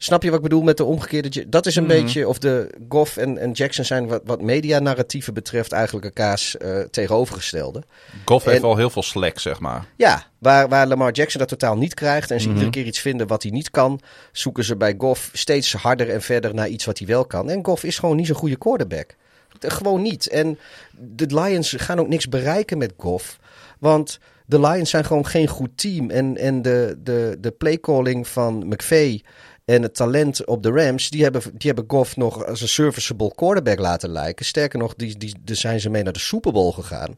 Snap 0.00 0.22
je 0.22 0.28
wat 0.28 0.36
ik 0.38 0.42
bedoel 0.44 0.62
met 0.62 0.76
de 0.76 0.84
omgekeerde... 0.84 1.48
Dat 1.48 1.66
is 1.66 1.76
een 1.76 1.84
Mhm. 1.84 1.92
beetje... 1.92 2.28
Of 2.28 2.38
de 2.38 2.74
Goff 2.88 3.16
en, 3.16 3.38
en 3.38 3.50
Jackson 3.52 3.84
zijn 3.84 4.06
wat, 4.06 4.20
wat 4.24 4.42
medianarratieven 4.42 5.34
betreft... 5.34 5.72
eigenlijk 5.72 6.04
elkaars 6.04 6.56
eh, 6.56 6.80
tegenovergestelde. 6.80 7.82
Goff 8.24 8.44
heeft 8.44 8.62
wel 8.62 8.76
heel 8.76 8.90
veel 8.90 9.02
slack, 9.02 9.38
zeg 9.38 9.60
maar. 9.60 9.86
Ja, 9.96 10.26
waar, 10.38 10.68
waar 10.68 10.86
Lamar 10.86 11.12
Jackson 11.12 11.40
dat 11.40 11.48
totaal 11.48 11.76
niet 11.76 11.94
krijgt... 11.94 12.30
en 12.30 12.40
ze 12.40 12.46
Mhm. 12.46 12.54
iedere 12.56 12.72
keer 12.72 12.84
iets 12.86 12.98
vinden 13.00 13.26
wat 13.26 13.42
hij 13.42 13.52
niet 13.52 13.70
kan... 13.70 14.00
zoeken 14.32 14.64
ze 14.64 14.76
bij 14.76 14.94
Goff 14.98 15.30
steeds 15.32 15.72
harder 15.72 16.10
en 16.10 16.22
verder 16.22 16.54
naar 16.54 16.68
iets 16.68 16.84
wat 16.84 16.98
hij 16.98 17.06
wel 17.06 17.24
kan. 17.24 17.50
En 17.50 17.64
Goff 17.64 17.84
is 17.84 17.98
gewoon 17.98 18.16
niet 18.16 18.26
zo'n 18.26 18.36
goede 18.36 18.56
quarterback. 18.58 19.14
Eh, 19.60 19.70
Gewoon 19.70 20.02
niet. 20.02 20.28
En 20.28 20.58
de 20.98 21.26
Lions 21.40 21.74
gaan 21.78 21.98
ook 22.00 22.08
niks 22.08 22.28
bereiken 22.28 22.78
met 22.78 22.92
Goff. 22.96 23.38
Want 23.78 24.18
de 24.46 24.60
Lions 24.60 24.90
zijn 24.90 25.04
gewoon 25.04 25.26
geen 25.26 25.46
goed 25.48 25.70
team. 25.74 26.10
En, 26.10 26.36
en 26.36 26.62
de, 26.62 26.98
de, 27.02 27.36
de 27.40 27.50
playcalling 27.50 28.28
van 28.28 28.66
McVay 28.68 29.22
en 29.68 29.82
het 29.82 29.94
talent 29.94 30.44
op 30.44 30.62
de 30.62 30.70
Rams... 30.70 31.10
die 31.10 31.22
hebben, 31.22 31.42
die 31.42 31.66
hebben 31.72 31.84
Goff 31.88 32.16
nog 32.16 32.46
als 32.46 32.60
een 32.60 32.68
serviceable 32.68 33.34
quarterback 33.34 33.78
laten 33.78 34.10
lijken. 34.10 34.44
Sterker 34.44 34.78
nog, 34.78 34.94
die, 34.94 35.18
die, 35.18 35.34
daar 35.44 35.56
zijn 35.56 35.80
ze 35.80 35.90
mee 35.90 36.02
naar 36.02 36.12
de 36.12 36.18
Super 36.18 36.52
Bowl 36.52 36.70
gegaan. 36.70 37.14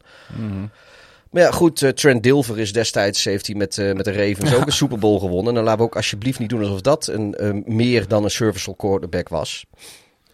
Maar 1.29 1.41
ja, 1.41 1.51
goed, 1.51 1.81
eh, 1.81 1.89
Trent 1.89 2.23
Dilfer 2.23 2.59
is 2.59 2.73
destijds, 2.73 3.23
heeft 3.23 3.47
hij 3.47 3.55
met, 3.55 3.77
eh, 3.77 3.93
met 3.93 4.05
de 4.05 4.11
Ravens 4.11 4.53
ook 4.53 4.65
een 4.65 4.71
Super 4.71 4.99
Bowl 4.99 5.19
gewonnen. 5.19 5.47
En 5.47 5.53
dan 5.53 5.63
laten 5.63 5.79
we 5.79 5.85
ook 5.85 5.95
alsjeblieft 5.95 6.39
niet 6.39 6.49
doen 6.49 6.61
alsof 6.61 6.81
dat 6.81 7.07
een, 7.07 7.35
eh, 7.35 7.49
meer 7.65 8.07
dan 8.07 8.23
een 8.23 8.31
serviceable 8.31 8.87
quarterback 8.87 9.29
was. 9.29 9.65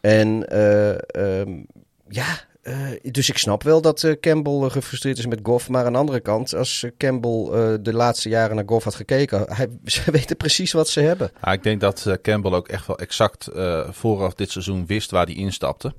En 0.02 0.50
ehm, 0.50 1.52
ja, 2.08 2.40
eh, 2.68 3.12
dus 3.12 3.30
ik 3.30 3.38
snap 3.38 3.64
wel 3.64 3.82
dat 3.82 4.04
eh, 4.04 4.12
Campbell 4.20 4.62
eh, 4.62 4.72
gefrustreerd 4.72 5.18
is 5.18 5.26
met 5.26 5.40
Goff. 5.44 5.70
Maar 5.70 5.86
aan 5.86 5.92
de 5.92 5.98
andere 5.98 6.20
kant, 6.20 6.56
als 6.56 6.86
Campbell 6.98 7.78
de 7.82 7.94
laatste 7.94 8.30
jaren 8.30 8.56
naar 8.56 8.66
Goff 8.68 8.84
had 8.84 8.96
gekeken, 8.96 9.46
hij, 9.54 9.68
ze 9.86 10.12
weten 10.12 10.38
precies 10.38 10.72
wat 10.72 10.90
ze 10.90 11.00
hebben. 11.00 11.32
Ja, 11.44 11.52
ik 11.52 11.64
denk 11.64 11.82
dat 11.82 12.18
Campbell 12.22 12.52
ook 12.52 12.68
echt 12.68 12.88
wel 12.88 12.98
exact 12.98 13.50
vooraf 13.90 14.34
dit 14.34 14.52
seizoen 14.52 14.86
wist 14.86 15.12
waar 15.12 15.26
hij 15.26 15.36
instapte. 15.36 15.94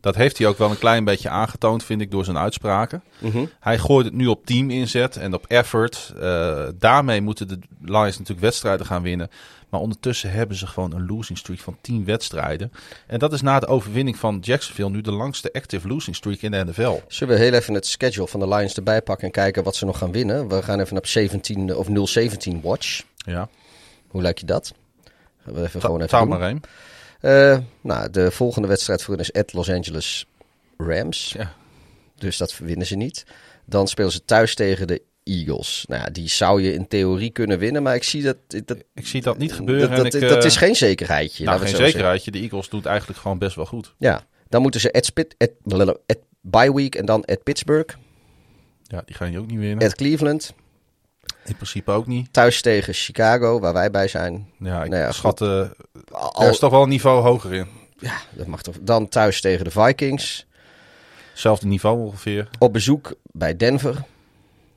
Dat 0.00 0.14
heeft 0.14 0.38
hij 0.38 0.46
ook 0.46 0.58
wel 0.58 0.70
een 0.70 0.78
klein 0.78 1.04
beetje 1.04 1.28
aangetoond, 1.28 1.84
vind 1.84 2.00
ik, 2.00 2.10
door 2.10 2.24
zijn 2.24 2.38
uitspraken. 2.38 3.02
Hij 3.60 3.78
gooit 3.78 4.06
het 4.06 4.14
nu 4.14 4.26
op 4.26 4.46
team 4.46 4.70
inzet 4.70 5.16
en 5.16 5.34
op 5.34 5.46
effort. 5.46 6.12
Daarmee 6.78 7.20
moeten 7.20 7.48
de 7.48 7.58
Lions 7.80 8.18
natuurlijk 8.18 8.40
wedstrijden 8.40 8.86
gaan 8.86 9.02
winnen. 9.02 9.30
Maar 9.70 9.80
ondertussen 9.80 10.30
hebben 10.30 10.56
ze 10.56 10.66
gewoon 10.66 10.92
een 10.92 11.06
losing 11.06 11.38
streak 11.38 11.58
van 11.58 11.76
10 11.80 12.04
wedstrijden. 12.04 12.72
En 13.06 13.18
dat 13.18 13.32
is 13.32 13.42
na 13.42 13.60
de 13.60 13.66
overwinning 13.66 14.16
van 14.16 14.38
Jacksonville 14.40 14.90
nu 14.90 15.00
de 15.00 15.12
langste 15.12 15.52
active 15.52 15.88
losing 15.88 16.16
streak 16.16 16.40
in 16.40 16.50
de 16.50 16.64
NFL. 16.64 17.00
Zullen 17.08 17.34
we 17.34 17.40
heel 17.40 17.52
even 17.52 17.74
het 17.74 17.86
schedule 17.86 18.28
van 18.28 18.40
de 18.40 18.48
Lions 18.48 18.74
erbij 18.74 19.02
pakken 19.02 19.26
en 19.26 19.32
kijken 19.32 19.62
wat 19.64 19.76
ze 19.76 19.84
nog 19.84 19.98
gaan 19.98 20.12
winnen? 20.12 20.48
We 20.48 20.62
gaan 20.62 20.80
even 20.80 20.96
op 20.96 21.06
17 21.06 21.76
of 21.76 21.88
017 22.08 22.60
watch. 22.60 23.02
Ja, 23.16 23.48
Hoe 24.08 24.22
lijkt 24.22 24.40
je 24.40 24.46
dat? 24.46 24.74
Gaan 25.44 25.54
we 25.54 25.62
even 25.62 25.80
gewoon 25.80 26.00
even 26.00 26.28
maar. 26.28 26.54
Eh, 27.20 27.58
nou, 27.80 28.10
de 28.10 28.30
volgende 28.30 28.68
wedstrijd 28.68 29.02
voor 29.02 29.14
hen 29.14 29.22
is 29.22 29.32
at 29.32 29.52
Los 29.52 29.70
Angeles 29.70 30.26
Rams. 30.76 31.32
Ja. 31.38 31.52
Dus 32.14 32.36
dat 32.36 32.58
winnen 32.58 32.86
ze 32.86 32.96
niet. 32.96 33.24
Dan 33.64 33.88
spelen 33.88 34.12
ze 34.12 34.24
thuis 34.24 34.54
tegen 34.54 34.86
de 34.86 35.02
Eagles. 35.24 35.84
Nou 35.88 36.02
ja, 36.02 36.10
die 36.10 36.28
zou 36.28 36.62
je 36.62 36.72
in 36.72 36.88
theorie 36.88 37.30
kunnen 37.30 37.58
winnen, 37.58 37.82
maar 37.82 37.94
ik 37.94 38.02
zie 38.04 38.22
dat... 38.22 38.36
dat 38.64 38.76
Ik 38.94 39.06
zie 39.06 39.22
dat 39.22 39.38
niet 39.38 39.52
gebeuren. 39.52 39.88
Dat, 39.88 39.98
en 39.98 40.04
dat, 40.04 40.14
ik, 40.14 40.28
dat 40.28 40.38
eh, 40.38 40.44
is 40.44 40.56
geen 40.56 40.76
zekerheidje. 40.76 41.44
nou, 41.44 41.60
geen 41.60 41.76
zekerheidje. 41.76 42.30
De 42.30 42.38
Eagles 42.38 42.68
doet 42.68 42.86
eigenlijk 42.86 43.18
gewoon 43.18 43.38
best 43.38 43.56
wel 43.56 43.66
goed. 43.66 43.94
Ja, 43.98 44.24
dan 44.48 44.62
moeten 44.62 44.80
ze 44.80 44.92
at, 44.92 45.04
Spit, 45.04 45.34
at, 45.38 45.50
at 46.06 46.18
bye 46.40 46.74
week 46.74 46.94
en 46.94 47.04
dan 47.06 47.24
at 47.24 47.42
Pittsburgh, 47.42 47.94
Ja, 48.82 49.02
die 49.06 49.14
gaan 49.14 49.30
je 49.32 49.38
ook 49.38 49.46
niet 49.46 49.58
winnen. 49.58 49.86
at 49.86 49.94
Cleveland. 49.94 50.54
In 51.44 51.54
principe 51.56 51.90
ook 51.90 52.06
niet. 52.06 52.32
Thuis 52.32 52.60
tegen 52.62 52.94
Chicago, 52.94 53.60
waar 53.60 53.72
wij 53.72 53.90
bij 53.90 54.08
zijn. 54.08 54.48
Ja, 54.58 54.82
ik 54.82 54.90
Nou 54.90 55.02
ja, 55.02 55.12
schat, 55.12 55.40
eh, 55.40 55.68
Al- 56.10 56.42
er 56.44 56.50
is 56.50 56.58
toch 56.58 56.70
wel 56.70 56.82
een 56.82 56.88
niveau 56.88 57.22
hoger 57.22 57.54
in. 57.54 57.66
ja, 57.98 58.16
dat 58.32 58.46
mag 58.46 58.62
toch. 58.62 58.76
Dan 58.80 59.08
thuis 59.08 59.40
tegen 59.40 59.64
de 59.64 59.70
Vikings. 59.70 60.46
Hetzelfde 61.30 61.66
niveau 61.66 61.98
ongeveer. 61.98 62.48
Op 62.58 62.72
bezoek 62.72 63.14
bij 63.32 63.56
Denver. 63.56 64.02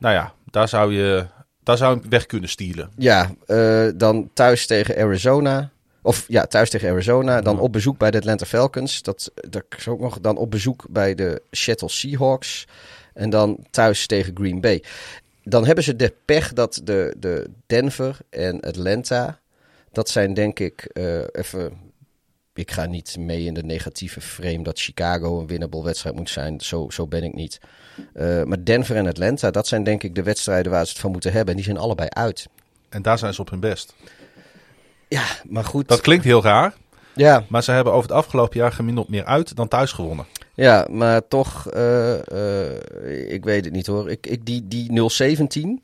Nou 0.04 0.16
ja, 0.16 0.34
daar 0.52 0.68
zou 0.68 0.94
je 0.94 1.26
daar 1.64 1.78
zou 1.78 2.00
je 2.02 2.10
weg 2.10 2.26
kunnen 2.26 2.50
stielen. 2.50 2.92
Ja, 2.98 3.32
eh, 3.46 3.88
dan 3.96 4.30
thuis 4.34 4.66
tegen 4.68 4.98
Arizona. 4.98 5.70
Of 6.02 6.26
ja, 6.28 6.46
thuis 6.46 6.70
tegen 6.70 6.90
Arizona. 6.90 7.42
Dan 7.42 7.56
Ja. 7.56 7.62
op 7.62 7.72
bezoek 7.72 7.98
bij 7.98 8.12
de 8.12 8.18
Atlanta 8.18 8.46
Falcons. 8.46 9.02
Dat, 9.02 9.32
dat 9.36 9.64
is 9.78 9.88
ook 9.88 10.00
nog. 10.00 10.20
Dan 10.20 10.38
op 10.38 10.52
bezoek 10.52 10.86
bij 10.90 11.16
de 11.16 11.42
Seattle 11.52 11.90
Seahawks. 11.90 12.68
En 13.14 13.30
dan 13.30 13.58
thuis 13.72 14.06
tegen 14.06 14.36
Green 14.36 14.62
Bay. 14.62 14.84
Dan 15.44 15.66
hebben 15.66 15.84
ze 15.84 15.96
de 15.96 16.14
pech 16.26 16.54
dat 16.54 16.82
de, 16.84 17.16
de 17.20 17.50
Denver 17.66 18.18
en 18.30 18.60
Atlanta. 18.60 19.40
Dat 19.92 20.10
zijn 20.10 20.34
denk 20.34 20.60
ik 20.60 20.84
eh, 20.84 21.22
even. 21.32 21.72
Ik 22.56 22.72
ga 22.72 22.86
niet 22.86 23.16
mee 23.20 23.46
in 23.46 23.54
de 23.54 23.64
negatieve 23.64 24.22
frame 24.22 24.64
dat 24.64 24.80
Chicago 24.80 25.40
een 25.40 25.48
winnable 25.48 25.84
wedstrijd 25.84 26.16
moet 26.16 26.30
zijn. 26.30 26.60
Zo, 26.62 26.90
zo 26.90 27.08
ben 27.08 27.24
ik 27.24 27.34
niet. 27.34 27.60
Eh, 28.14 28.44
maar 28.44 28.64
Denver 28.64 28.96
en 28.96 29.08
Atlanta, 29.08 29.52
dat 29.52 29.68
zijn 29.68 29.84
denk 29.84 30.04
ik 30.04 30.16
de 30.16 30.24
wedstrijden 30.24 30.72
waar 30.72 30.86
ze 30.86 30.92
het 30.92 31.02
van 31.02 31.12
moeten 31.12 31.32
hebben. 31.32 31.50
En 31.50 31.56
die 31.56 31.66
zijn 31.66 31.78
allebei 31.78 32.10
uit. 32.10 32.48
En 32.90 33.02
daar 33.02 33.18
zijn 33.18 33.34
ze 33.34 33.42
op 33.42 33.50
hun 33.50 33.60
best. 33.60 33.96
Ja, 35.08 35.24
maar 35.50 35.64
goed. 35.64 35.88
Dat 35.88 36.02
klinkt 36.02 36.24
heel 36.26 36.42
raar, 36.44 36.74
Ja, 37.16 37.44
maar 37.50 37.64
ze 37.64 37.72
hebben 37.72 37.94
over 37.94 38.10
het 38.10 38.18
afgelopen 38.18 38.60
jaar 38.60 38.72
gemiddeld 38.72 39.10
meer 39.10 39.26
uit 39.26 39.56
dan 39.56 39.68
thuis 39.68 39.92
gewonnen. 39.92 40.26
ja, 40.54 40.88
maar 40.90 41.28
toch, 41.28 41.70
eh, 41.70 42.14
eh, 42.68 43.32
ik 43.34 43.44
weet 43.44 43.66
het 43.66 43.74
niet 43.74 43.88
hoor. 43.88 44.10
Ik, 44.10 44.28
ik, 44.28 44.46
die, 44.46 44.68
die 44.68 45.10
017. 45.10 45.84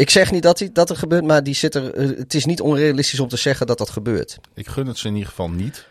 Ik 0.00 0.10
zeg 0.10 0.30
niet 0.30 0.42
dat, 0.42 0.58
die, 0.58 0.72
dat 0.72 0.90
er 0.90 0.96
gebeurt, 0.96 1.24
maar 1.24 1.42
die 1.42 1.54
zit 1.54 1.74
er, 1.74 1.94
eh, 1.94 2.18
het 2.18 2.34
is 2.34 2.44
niet 2.44 2.60
onrealistisch 2.60 3.20
om 3.20 3.28
te 3.28 3.36
zeggen 3.36 3.66
dat 3.66 3.78
dat 3.78 3.90
gebeurt. 3.90 4.38
Ik 4.54 4.68
gun 4.68 4.86
het 4.86 4.98
ze 4.98 5.06
in 5.06 5.14
ieder 5.14 5.28
geval 5.28 5.50
niet. 5.50 5.86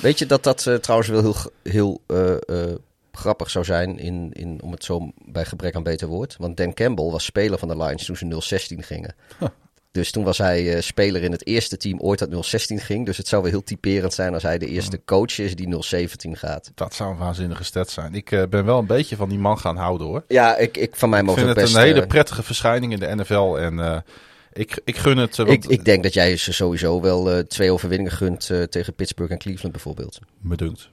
Weet 0.00 0.18
je 0.18 0.26
dat 0.26 0.42
dat 0.42 0.66
eh, 0.66 0.74
trouwens 0.74 1.10
wel 1.10 1.20
heel, 1.22 1.36
heel 1.62 2.02
eh, 2.06 2.74
grappig 3.12 3.50
zou 3.50 3.64
zijn, 3.64 3.98
in, 3.98 4.30
in, 4.32 4.60
om 4.62 4.72
het 4.72 4.84
zo 4.84 5.10
bij 5.24 5.44
gebrek 5.44 5.74
aan 5.74 5.82
beter 5.82 6.08
woord. 6.08 6.36
Want 6.38 6.56
Dan 6.56 6.74
Campbell 6.74 7.10
was 7.10 7.24
speler 7.24 7.58
van 7.58 7.68
de 7.68 7.76
Lions 7.76 8.04
toen 8.04 8.16
ze 8.16 8.40
016 8.40 8.82
gingen. 8.82 9.14
Huh. 9.38 9.48
Dus 9.92 10.10
toen 10.10 10.24
was 10.24 10.38
hij 10.38 10.74
eh, 10.74 10.80
speler 10.80 11.22
in 11.22 11.32
het 11.32 11.46
eerste 11.46 11.76
team 11.76 12.00
ooit 12.00 12.18
dat 12.18 12.44
016 12.44 12.80
ging. 12.80 13.06
Dus 13.06 13.16
het 13.16 13.28
zou 13.28 13.42
wel 13.42 13.50
heel 13.50 13.62
typerend 13.62 14.14
zijn 14.14 14.34
als 14.34 14.42
hij 14.42 14.58
de 14.58 14.66
eerste 14.66 15.04
coach 15.04 15.38
is 15.38 15.56
die 15.56 15.82
017 15.82 16.36
gaat. 16.36 16.70
Dat 16.74 16.94
zou 16.94 17.10
een 17.10 17.18
waanzinnige 17.18 17.64
stat 17.64 17.90
zijn. 17.90 18.14
Ik 18.14 18.30
eh, 18.30 18.42
ben 18.50 18.64
wel 18.64 18.78
een 18.78 18.86
beetje 18.86 19.16
van 19.16 19.28
die 19.28 19.38
man 19.38 19.58
gaan 19.58 19.76
houden 19.76 20.06
hoor. 20.06 20.24
Ja, 20.28 20.56
ik, 20.56 20.76
ik 20.76 20.96
van 20.96 21.10
mij 21.10 21.18
Ik 21.18 21.24
mogen 21.24 21.42
vind 21.42 21.54
het 21.56 21.60
het 21.60 21.72
best... 21.72 21.82
een 21.84 21.88
hele 21.88 22.02
eh, 22.02 22.08
prettige 22.08 22.42
verschijning 22.42 22.92
in 22.92 22.98
de 22.98 23.14
NFL. 23.14 23.56
En 23.56 24.04
ik, 24.52 24.80
ik 24.84 24.96
gun 24.96 25.16
het. 25.16 25.38
ik, 25.38 25.64
ik 25.64 25.84
denk 25.84 26.02
dat 26.02 26.14
jij 26.14 26.36
ze 26.36 26.52
sowieso 26.52 27.00
wel 27.00 27.46
twee 27.46 27.72
overwinningen 27.72 28.12
gunt 28.12 28.50
tegen 28.70 28.94
Pittsburgh 28.94 29.32
en 29.32 29.38
Cleveland 29.38 29.72
bijvoorbeeld. 29.72 30.18
me 30.40 30.56
dunkt. 30.56 30.90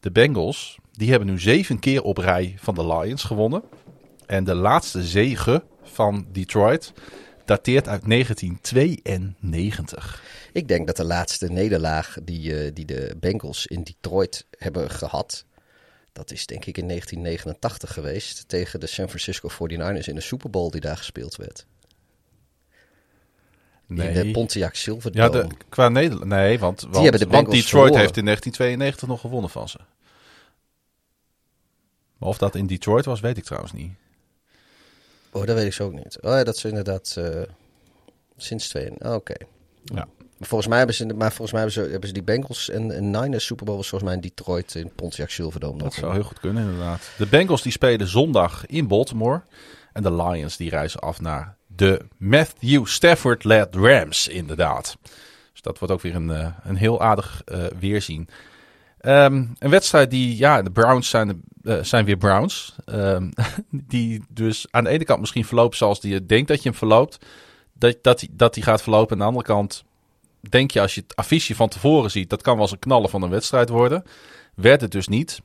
De 0.00 0.10
Bengals, 0.10 0.78
die 0.92 1.10
hebben 1.10 1.28
nu 1.28 1.40
zeven 1.40 1.78
keer 1.78 2.02
op 2.02 2.18
rij 2.18 2.54
van 2.58 2.74
de 2.74 2.86
Lions 2.86 3.22
gewonnen. 3.22 3.62
En 4.26 4.44
de 4.44 4.54
laatste 4.54 5.02
zege 5.02 5.62
van 5.82 6.26
Detroit 6.32 6.92
dateert 7.44 7.88
uit 7.88 8.08
1992. 8.08 10.22
Ik 10.52 10.68
denk 10.68 10.86
dat 10.86 10.96
de 10.96 11.04
laatste 11.04 11.50
nederlaag 11.50 12.16
die, 12.22 12.56
eh, 12.56 12.70
die 12.74 12.84
de 12.84 13.16
Bengals 13.20 13.66
in 13.66 13.82
Detroit 13.82 14.46
hebben 14.58 14.90
gehad... 14.90 15.44
dat 16.12 16.30
is 16.30 16.46
denk 16.46 16.64
ik 16.64 16.78
in 16.78 16.88
1989 16.88 17.92
geweest... 17.92 18.48
tegen 18.48 18.80
de 18.80 18.86
San 18.86 19.08
Francisco 19.08 19.48
49ers 19.50 20.04
in 20.06 20.14
de 20.14 20.20
Super 20.20 20.50
Bowl 20.50 20.70
die 20.70 20.80
daar 20.80 20.96
gespeeld 20.96 21.36
werd. 21.36 21.66
In 23.88 23.96
de 23.96 24.30
Pontiac 24.32 24.74
Ja, 24.74 24.80
Silverdome. 24.80 25.30
de, 25.30 25.46
qua 25.68 25.88
Nederland. 25.88 26.30
Nee, 26.30 26.58
want, 26.58 26.80
de 26.80 26.88
want 26.88 27.10
Bengals 27.10 27.44
Detroit 27.44 27.68
verloren. 27.68 27.98
heeft 27.98 28.16
in 28.16 28.24
1992 28.24 29.08
nog 29.08 29.20
gewonnen 29.20 29.50
van 29.50 29.68
ze. 29.68 29.78
Maar 32.18 32.28
of 32.28 32.38
dat 32.38 32.54
in 32.54 32.66
Detroit 32.66 33.04
was, 33.04 33.20
weet 33.20 33.36
ik 33.36 33.44
trouwens 33.44 33.72
niet. 33.72 33.92
Oh, 35.34 35.46
dat 35.46 35.56
weet 35.56 35.66
ik 35.66 35.72
zo 35.72 35.84
ook 35.84 35.92
niet. 35.92 36.18
Oh 36.20 36.30
ja, 36.30 36.44
dat 36.44 36.56
is 36.56 36.64
inderdaad 36.64 37.14
eh, 37.18 37.42
sinds 38.36 38.68
twee... 38.68 38.90
oh, 38.98 39.14
Oké. 39.14 39.34
Ja. 39.84 40.08
Maar 40.38 40.48
volgens 40.48 40.68
mij 40.68 40.78
hebben 40.78 40.96
ze, 40.96 41.06
maar 41.06 41.32
volgens 41.32 41.52
mij 41.52 41.60
hebben 41.60 41.82
ze, 41.82 41.90
hebben 41.90 42.08
ze 42.08 42.14
die 42.14 42.22
Bengals 42.22 42.70
en, 42.70 42.90
en 42.90 43.10
Niners 43.10 43.44
Super 43.44 43.64
Bowl 43.64 43.78
was 43.78 43.88
volgens 43.88 44.10
mij 44.10 44.20
in 44.20 44.28
Detroit 44.28 44.74
in 44.74 44.92
Pontiac 44.94 45.30
Silverdome. 45.30 45.78
Dat 45.78 45.94
zou 45.94 46.12
heel 46.12 46.22
goed 46.22 46.40
kunnen, 46.40 46.62
inderdaad. 46.62 47.10
De 47.18 47.26
Bengals 47.26 47.62
die 47.62 47.72
spelen 47.72 48.06
zondag 48.06 48.66
in 48.66 48.88
Baltimore. 48.88 49.42
En 49.92 50.02
de 50.02 50.12
Lions 50.12 50.56
die 50.56 50.70
reizen 50.70 51.00
af 51.00 51.20
naar 51.20 51.56
de 51.66 52.06
Matthew 52.16 52.86
Stafford-led 52.86 53.74
Rams, 53.74 54.28
inderdaad. 54.28 54.96
Dus 55.52 55.62
dat 55.62 55.78
wordt 55.78 55.94
ook 55.94 56.00
weer 56.00 56.14
een, 56.14 56.30
eh, 56.30 56.46
een 56.62 56.76
heel 56.76 57.00
aardig 57.00 57.42
eh, 57.44 57.64
weerzien. 57.78 58.28
Ehm, 59.04 59.44
een 59.58 59.70
wedstrijd 59.70 60.10
die, 60.10 60.36
ja, 60.36 60.62
de 60.62 60.70
Browns 60.70 61.08
zijn, 61.08 61.28
de- 61.28 61.72
eh, 61.76 61.84
zijn 61.84 62.04
weer 62.04 62.16
Browns. 62.16 62.74
Ehm, 62.84 63.30
die 63.70 64.24
dus 64.28 64.66
aan 64.70 64.84
de 64.84 64.90
ene 64.90 65.04
kant 65.04 65.20
misschien 65.20 65.44
verloopt 65.44 65.76
zoals 65.76 66.00
die 66.00 66.12
je 66.12 66.26
denkt 66.26 66.48
dat 66.48 66.62
je 66.62 66.68
hem 66.68 66.78
verloopt. 66.78 67.18
Dat, 67.72 67.96
dat, 68.02 68.18
die- 68.20 68.30
dat 68.32 68.54
die 68.54 68.62
gaat 68.62 68.82
verlopen. 68.82 69.12
Aan 69.12 69.18
de 69.18 69.24
andere 69.24 69.44
kant 69.44 69.84
denk 70.48 70.70
je 70.70 70.80
als 70.80 70.94
je 70.94 71.00
het 71.00 71.16
affiche 71.16 71.54
van 71.54 71.68
tevoren 71.68 72.10
ziet, 72.10 72.30
dat 72.30 72.42
kan 72.42 72.52
wel 72.54 72.62
eens 72.62 72.72
een 72.72 72.78
knallen 72.78 73.10
van 73.10 73.22
een 73.22 73.30
wedstrijd 73.30 73.68
worden. 73.68 74.04
Werd 74.54 74.80
het 74.80 74.92
dus 74.92 75.08
niet. 75.08 75.40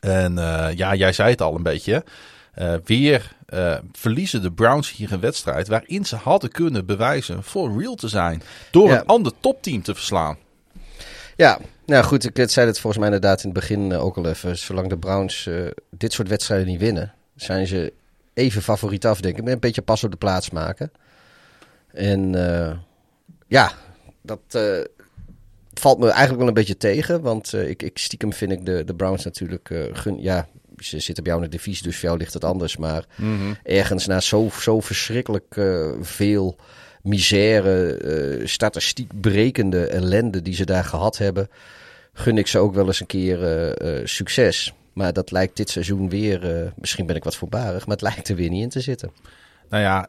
En 0.00 0.38
eh, 0.38 0.76
ja, 0.76 0.94
jij 0.94 1.12
zei 1.12 1.30
het 1.30 1.42
al 1.42 1.54
een 1.54 1.62
beetje. 1.62 2.04
Uh, 2.58 2.74
weer 2.84 3.36
uh, 3.54 3.76
verliezen 3.92 4.42
de 4.42 4.52
Browns 4.52 4.92
hier 4.92 5.12
een 5.12 5.20
wedstrijd 5.20 5.68
waarin 5.68 6.04
ze 6.04 6.16
hadden 6.16 6.50
kunnen 6.50 6.86
bewijzen 6.86 7.42
voor 7.42 7.78
real 7.80 7.94
te 7.94 8.08
zijn. 8.08 8.42
Door 8.70 8.88
Ja. 8.88 9.00
een 9.00 9.06
ander 9.06 9.32
topteam 9.40 9.82
te 9.82 9.94
verslaan. 9.94 10.36
Ja, 11.36 11.58
nou 11.92 12.04
goed, 12.04 12.38
ik 12.38 12.50
zei 12.50 12.66
het 12.66 12.78
volgens 12.78 13.02
mij 13.02 13.12
inderdaad 13.12 13.42
in 13.42 13.50
het 13.50 13.58
begin 13.58 13.92
eh, 13.92 14.04
ook 14.04 14.16
al 14.16 14.26
even. 14.26 14.58
Zolang 14.58 14.88
de 14.88 14.98
Browns 14.98 15.46
eh, 15.46 15.54
dit 15.90 16.12
soort 16.12 16.28
wedstrijden 16.28 16.66
niet 16.66 16.80
winnen, 16.80 17.14
zijn 17.36 17.66
ze 17.66 17.92
even 18.34 18.62
favoriet 18.62 19.06
af, 19.06 19.20
denk 19.20 19.38
ik. 19.38 19.48
Een 19.48 19.60
beetje 19.60 19.82
pas 19.82 20.04
op 20.04 20.10
de 20.10 20.16
plaats 20.16 20.50
maken. 20.50 20.92
En 21.92 22.34
eh, 22.34 22.76
ja, 23.46 23.72
dat 24.22 24.40
valt 25.74 25.98
me 25.98 26.08
eigenlijk 26.08 26.38
wel 26.38 26.48
een 26.48 26.54
beetje 26.54 26.76
tegen. 26.76 27.20
Want 27.20 27.52
ik, 27.52 27.82
ik 27.82 27.98
stiekem 27.98 28.32
vind 28.32 28.52
ik 28.52 28.66
de, 28.66 28.84
de 28.84 28.94
Browns 28.94 29.24
natuurlijk 29.24 29.70
gun. 29.92 30.22
Ja, 30.22 30.48
ze 30.78 31.00
zitten 31.00 31.24
bij 31.24 31.32
jou 31.32 31.44
in 31.44 31.50
de 31.50 31.56
divisie, 31.56 31.82
dus 31.82 31.96
voor 31.96 32.08
jou 32.08 32.18
ligt 32.18 32.34
het 32.34 32.44
anders. 32.44 32.76
Maar 32.76 33.04
ergens 33.62 34.06
na 34.06 34.20
zo, 34.20 34.48
zo 34.60 34.80
verschrikkelijk 34.80 35.60
veel 36.00 36.56
misère, 37.02 37.96
eh 37.96 38.46
statistiek 38.46 39.20
brekende 39.20 39.86
ellende 39.86 40.42
die 40.42 40.54
ze 40.54 40.64
daar 40.64 40.84
gehad 40.84 41.18
hebben, 41.18 41.48
gun 42.12 42.38
ik 42.38 42.46
ze 42.46 42.58
ook 42.58 42.74
wel 42.74 42.86
eens 42.86 43.00
een 43.00 43.06
keer 43.06 43.42
eh, 43.42 44.00
eh, 44.00 44.06
succes. 44.06 44.72
Maar 44.92 45.12
dat 45.12 45.30
lijkt 45.30 45.56
dit 45.56 45.70
seizoen 45.70 46.08
weer, 46.08 46.56
eh, 46.56 46.70
misschien 46.76 47.06
ben 47.06 47.16
ik 47.16 47.24
wat 47.24 47.36
voorbarig, 47.36 47.86
maar 47.86 47.96
het 47.96 48.04
lijkt 48.04 48.28
er 48.28 48.36
weer 48.36 48.50
niet 48.50 48.62
in 48.62 48.68
te 48.68 48.80
zitten. 48.80 49.10
Nou 49.68 49.82
ja, 49.82 50.08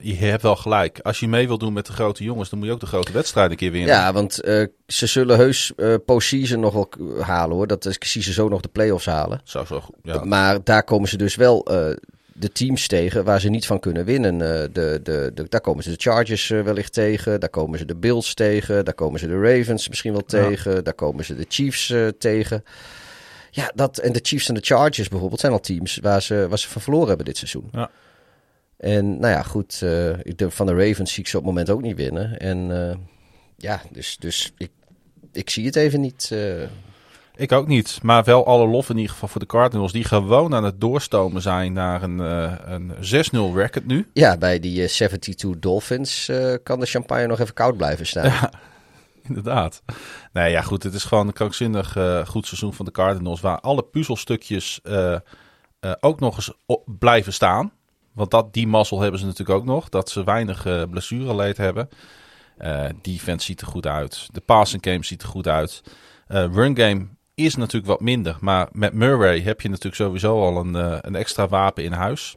je 0.00 0.14
hebt 0.14 0.42
wel 0.42 0.56
gelijk. 0.56 1.00
Als 1.02 1.20
je 1.20 1.28
mee 1.28 1.46
wil 1.46 1.58
doen 1.58 1.72
met 1.72 1.86
de 1.86 1.92
grote 1.92 2.24
jongens, 2.24 2.50
dan 2.50 2.58
moet 2.58 2.68
je 2.68 2.74
ook 2.74 2.80
de 2.80 2.86
grote 2.86 3.12
wedstrijden 3.12 3.52
een 3.52 3.58
keer 3.58 3.70
winnen. 3.70 3.94
Ja, 3.94 4.12
want 4.12 4.34
ze 4.86 5.06
zullen 5.06 5.36
heus 5.36 5.72
eh 5.76 5.94
postseason 6.06 6.60
nog 6.60 6.72
wel 6.72 6.88
halen 7.20 7.56
hoor. 7.56 7.66
Dat 7.66 7.84
is, 7.84 7.94
ik 7.94 8.04
zie 8.04 8.22
ze 8.22 8.32
zo 8.32 8.48
nog 8.48 8.60
de 8.60 8.68
play-offs 8.68 9.06
halen. 9.06 9.40
Zo, 9.44 9.64
zo 9.64 9.80
goed. 9.80 9.94
Ja. 10.02 10.24
Maar 10.24 10.64
daar 10.64 10.84
komen 10.84 11.08
ze 11.08 11.16
dus 11.16 11.34
wel 11.34 11.66
de 12.40 12.52
teams 12.52 12.86
tegen 12.86 13.24
waar 13.24 13.40
ze 13.40 13.48
niet 13.48 13.66
van 13.66 13.80
kunnen 13.80 14.04
winnen. 14.04 14.32
Eh, 14.32 14.68
de, 14.72 15.00
de, 15.02 15.30
de, 15.34 15.46
daar 15.48 15.60
komen 15.60 15.82
ze 15.82 15.90
de 15.90 15.96
Chargers 15.98 16.50
eh, 16.50 16.62
wellicht 16.62 16.92
tegen. 16.92 17.40
Daar 17.40 17.48
komen 17.48 17.78
ze 17.78 17.84
de 17.84 17.96
Bills 17.96 18.34
tegen. 18.34 18.84
Daar 18.84 18.94
komen 18.94 19.20
ze 19.20 19.26
de 19.26 19.40
Ravens 19.40 19.88
misschien 19.88 20.12
wel 20.12 20.22
Ja. 20.26 20.48
tegen. 20.48 20.84
Daar 20.84 20.94
komen 20.94 21.24
ze 21.24 21.34
de 21.36 21.44
Chiefs 21.48 21.90
eh, 21.90 22.08
tegen. 22.08 22.64
Ja, 23.50 23.72
dat, 23.74 23.98
en 23.98 24.12
de 24.12 24.20
Chiefs 24.22 24.48
en 24.48 24.54
de 24.54 24.60
Chargers 24.60 25.08
bijvoorbeeld 25.08 25.40
zijn 25.40 25.52
al 25.52 25.60
teams 25.60 25.98
waar 26.02 26.22
ze, 26.22 26.48
waar 26.48 26.58
ze 26.58 26.68
van 26.68 26.82
verloren 26.82 27.08
hebben 27.08 27.26
dit 27.26 27.36
seizoen. 27.36 27.68
Ja. 27.72 27.90
En 28.76 29.18
nou 29.18 29.32
ja, 29.32 29.42
goed. 29.42 29.82
ik 30.22 30.38
denk 30.38 30.52
van 30.52 30.66
de 30.66 30.74
Ravens 30.74 31.12
zie 31.12 31.22
ik 31.22 31.28
ze 31.28 31.36
op 31.36 31.42
het 31.44 31.52
moment 31.52 31.70
ook 31.70 31.82
niet 31.82 31.96
winnen. 31.96 32.38
En 32.38 32.68
ja, 33.56 33.82
dus, 33.90 34.16
dus 34.18 34.52
ik, 34.56 34.70
ik 35.32 35.50
zie 35.50 35.66
het 35.66 35.76
even 35.76 36.00
niet. 36.00 36.30
Ik 37.40 37.52
ook 37.52 37.66
niet. 37.66 37.98
Maar 38.02 38.24
wel 38.24 38.46
alle 38.46 38.66
lof 38.66 38.88
in 38.88 38.96
ieder 38.96 39.12
geval 39.12 39.28
voor 39.28 39.40
de 39.40 39.46
Cardinals. 39.46 39.92
Die 39.92 40.04
gewoon 40.04 40.54
aan 40.54 40.64
het 40.64 40.80
doorstomen 40.80 41.42
zijn 41.42 41.72
naar 41.72 42.02
een, 42.02 42.20
eh, 42.20 42.52
een 42.64 42.92
6-0 43.00 43.54
record 43.54 43.86
nu. 43.86 44.10
Ja, 44.12 44.36
bij 44.36 44.58
die 44.58 44.82
eh, 44.82 44.88
72 44.88 45.58
Dolphins 45.58 46.28
eh, 46.28 46.54
kan 46.62 46.80
de 46.80 46.86
champagne 46.86 47.26
nog 47.26 47.40
even 47.40 47.54
koud 47.54 47.76
blijven 47.76 48.06
staan. 48.06 48.32
Inderdaad. 49.28 49.82
Nee, 50.32 50.50
ja 50.50 50.62
goed. 50.62 50.82
Het 50.82 50.94
is 50.94 51.04
gewoon 51.04 51.26
een 51.26 51.32
krankzinnig 51.32 51.96
eh, 51.96 52.26
goed 52.26 52.46
seizoen 52.46 52.74
van 52.74 52.84
de 52.84 52.90
Cardinals. 52.90 53.40
Waar 53.40 53.60
alle 53.60 53.82
puzzelstukjes 53.82 54.80
eh, 54.82 55.12
eh, 55.12 55.92
ook 56.00 56.20
nog 56.20 56.36
eens 56.36 56.52
op 56.66 56.84
blijven 56.98 57.32
staan. 57.32 57.72
Want 58.12 58.30
dat, 58.30 58.52
die 58.52 58.66
mazzel 58.66 59.00
hebben 59.00 59.20
ze 59.20 59.26
natuurlijk 59.26 59.58
ook 59.58 59.64
nog. 59.64 59.88
Dat 59.88 60.10
ze 60.10 60.24
weinig 60.24 60.66
eh 60.66 60.82
blessureleed 60.90 61.56
hebben. 61.56 61.88
Eh 62.56 62.84
defense 63.02 63.46
ziet 63.46 63.60
er 63.60 63.66
goed 63.66 63.86
uit. 63.86 64.28
De 64.32 64.40
passing 64.40 64.84
game 64.84 65.04
ziet 65.04 65.22
er 65.22 65.28
goed 65.28 65.48
uit. 65.48 65.82
Eh, 66.26 66.46
run 66.52 66.76
game 66.76 67.06
is 67.46 67.56
natuurlijk 67.56 67.86
wat 67.86 68.00
minder. 68.00 68.36
Maar 68.40 68.68
met 68.72 68.92
Murray 68.92 69.40
heb 69.40 69.60
je 69.60 69.68
natuurlijk 69.68 69.96
sowieso 69.96 70.40
al 70.42 70.56
een, 70.56 70.76
eh, 70.76 70.98
een 71.00 71.14
extra 71.14 71.48
wapen 71.48 71.84
in 71.84 71.92
huis. 71.92 72.36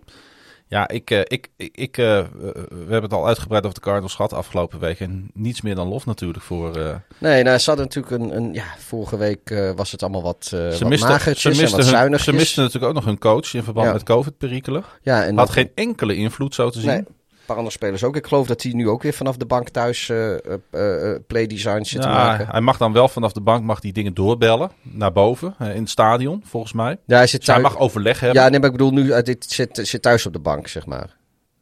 Ja, 0.67 0.87
ik, 0.87 1.11
eh, 1.11 1.19
ik, 1.19 1.49
ik, 1.57 1.77
ik, 1.77 1.97
eh, 1.97 2.23
we 2.69 2.75
hebben 2.77 3.01
het 3.01 3.13
al 3.13 3.27
uitgebreid 3.27 3.63
over 3.63 3.75
de 3.75 3.83
Cardinals 3.83 4.15
gehad 4.15 4.33
afgelopen 4.33 4.79
week. 4.79 4.99
En 4.99 5.29
niets 5.33 5.61
meer 5.61 5.75
dan 5.75 5.87
lof 5.87 6.05
natuurlijk 6.05 6.43
voor... 6.43 7.01
Nee, 7.17 7.43
nou, 7.43 7.57
ze 7.57 7.69
hadden 7.69 7.85
natuurlijk 7.85 8.23
een, 8.23 8.35
een 8.35 8.53
ja, 8.53 8.65
vorige 8.77 9.17
week 9.17 9.73
was 9.75 9.91
het 9.91 10.01
allemaal 10.01 10.23
wat, 10.23 10.45
ze, 10.45 10.77
wat 10.79 10.89
misten, 10.89 11.35
ze, 11.35 11.49
en 11.49 11.71
wat 11.71 11.85
zuinigjes. 11.85 12.23
ze 12.23 12.33
misten 12.33 12.63
natuurlijk 12.63 12.89
ook 12.89 12.97
nog 12.97 13.05
hun 13.05 13.19
coach 13.19 13.53
in 13.53 13.63
verband 13.63 13.87
Ja. 13.87 13.93
met 13.93 14.03
COVID-perikelen. 14.03 14.83
ja, 15.01 15.23
en 15.25 15.37
Had 15.37 15.49
geen 15.49 15.71
enkele 15.75 16.15
invloed 16.15 16.55
zo 16.55 16.69
te 16.69 16.79
zien. 16.79 16.89
Nee, 16.89 17.03
paar 17.45 17.55
andere 17.57 17.75
spelers 17.75 18.03
ook. 18.03 18.15
Ik 18.15 18.27
geloof 18.27 18.47
dat 18.47 18.61
hij 18.63 18.71
nu 18.71 18.89
ook 18.89 19.03
weer 19.03 19.13
vanaf 19.13 19.37
de 19.37 19.45
bank 19.45 19.69
thuis 19.69 20.09
eh 20.09 20.33
eh, 20.33 21.11
eh, 21.11 21.19
playdesigns 21.27 21.89
zit 21.89 22.01
te 22.01 22.07
Ja, 22.07 22.13
maken. 22.13 22.47
hij 22.47 22.61
mag 22.61 22.77
dan 22.77 22.93
wel 22.93 23.07
vanaf 23.07 23.31
de 23.31 23.41
bank 23.41 23.63
mag 23.63 23.79
die 23.79 23.93
dingen 23.93 24.13
doorbellen 24.13 24.71
naar 24.81 25.11
boven 25.11 25.55
in 25.59 25.65
het 25.65 25.89
stadion, 25.89 26.41
volgens 26.45 26.73
mij. 26.73 26.97
Ja, 27.05 27.17
hij 27.17 27.27
zit 27.27 27.39
Dus 27.45 27.49
hij 27.53 27.61
mag 27.63 27.77
overleg 27.77 28.19
hebben. 28.19 28.41
Ja, 28.41 28.49
nee, 28.49 28.59
maar 28.59 28.69
ik 28.69 28.75
bedoel 28.77 28.91
nu, 28.91 29.21
dit 29.23 29.45
zit, 29.49 29.79
zit 29.83 30.01
thuis 30.01 30.25
op 30.25 30.33
de 30.33 30.39
bank, 30.39 30.67
zeg 30.67 30.85
maar. 30.85 31.15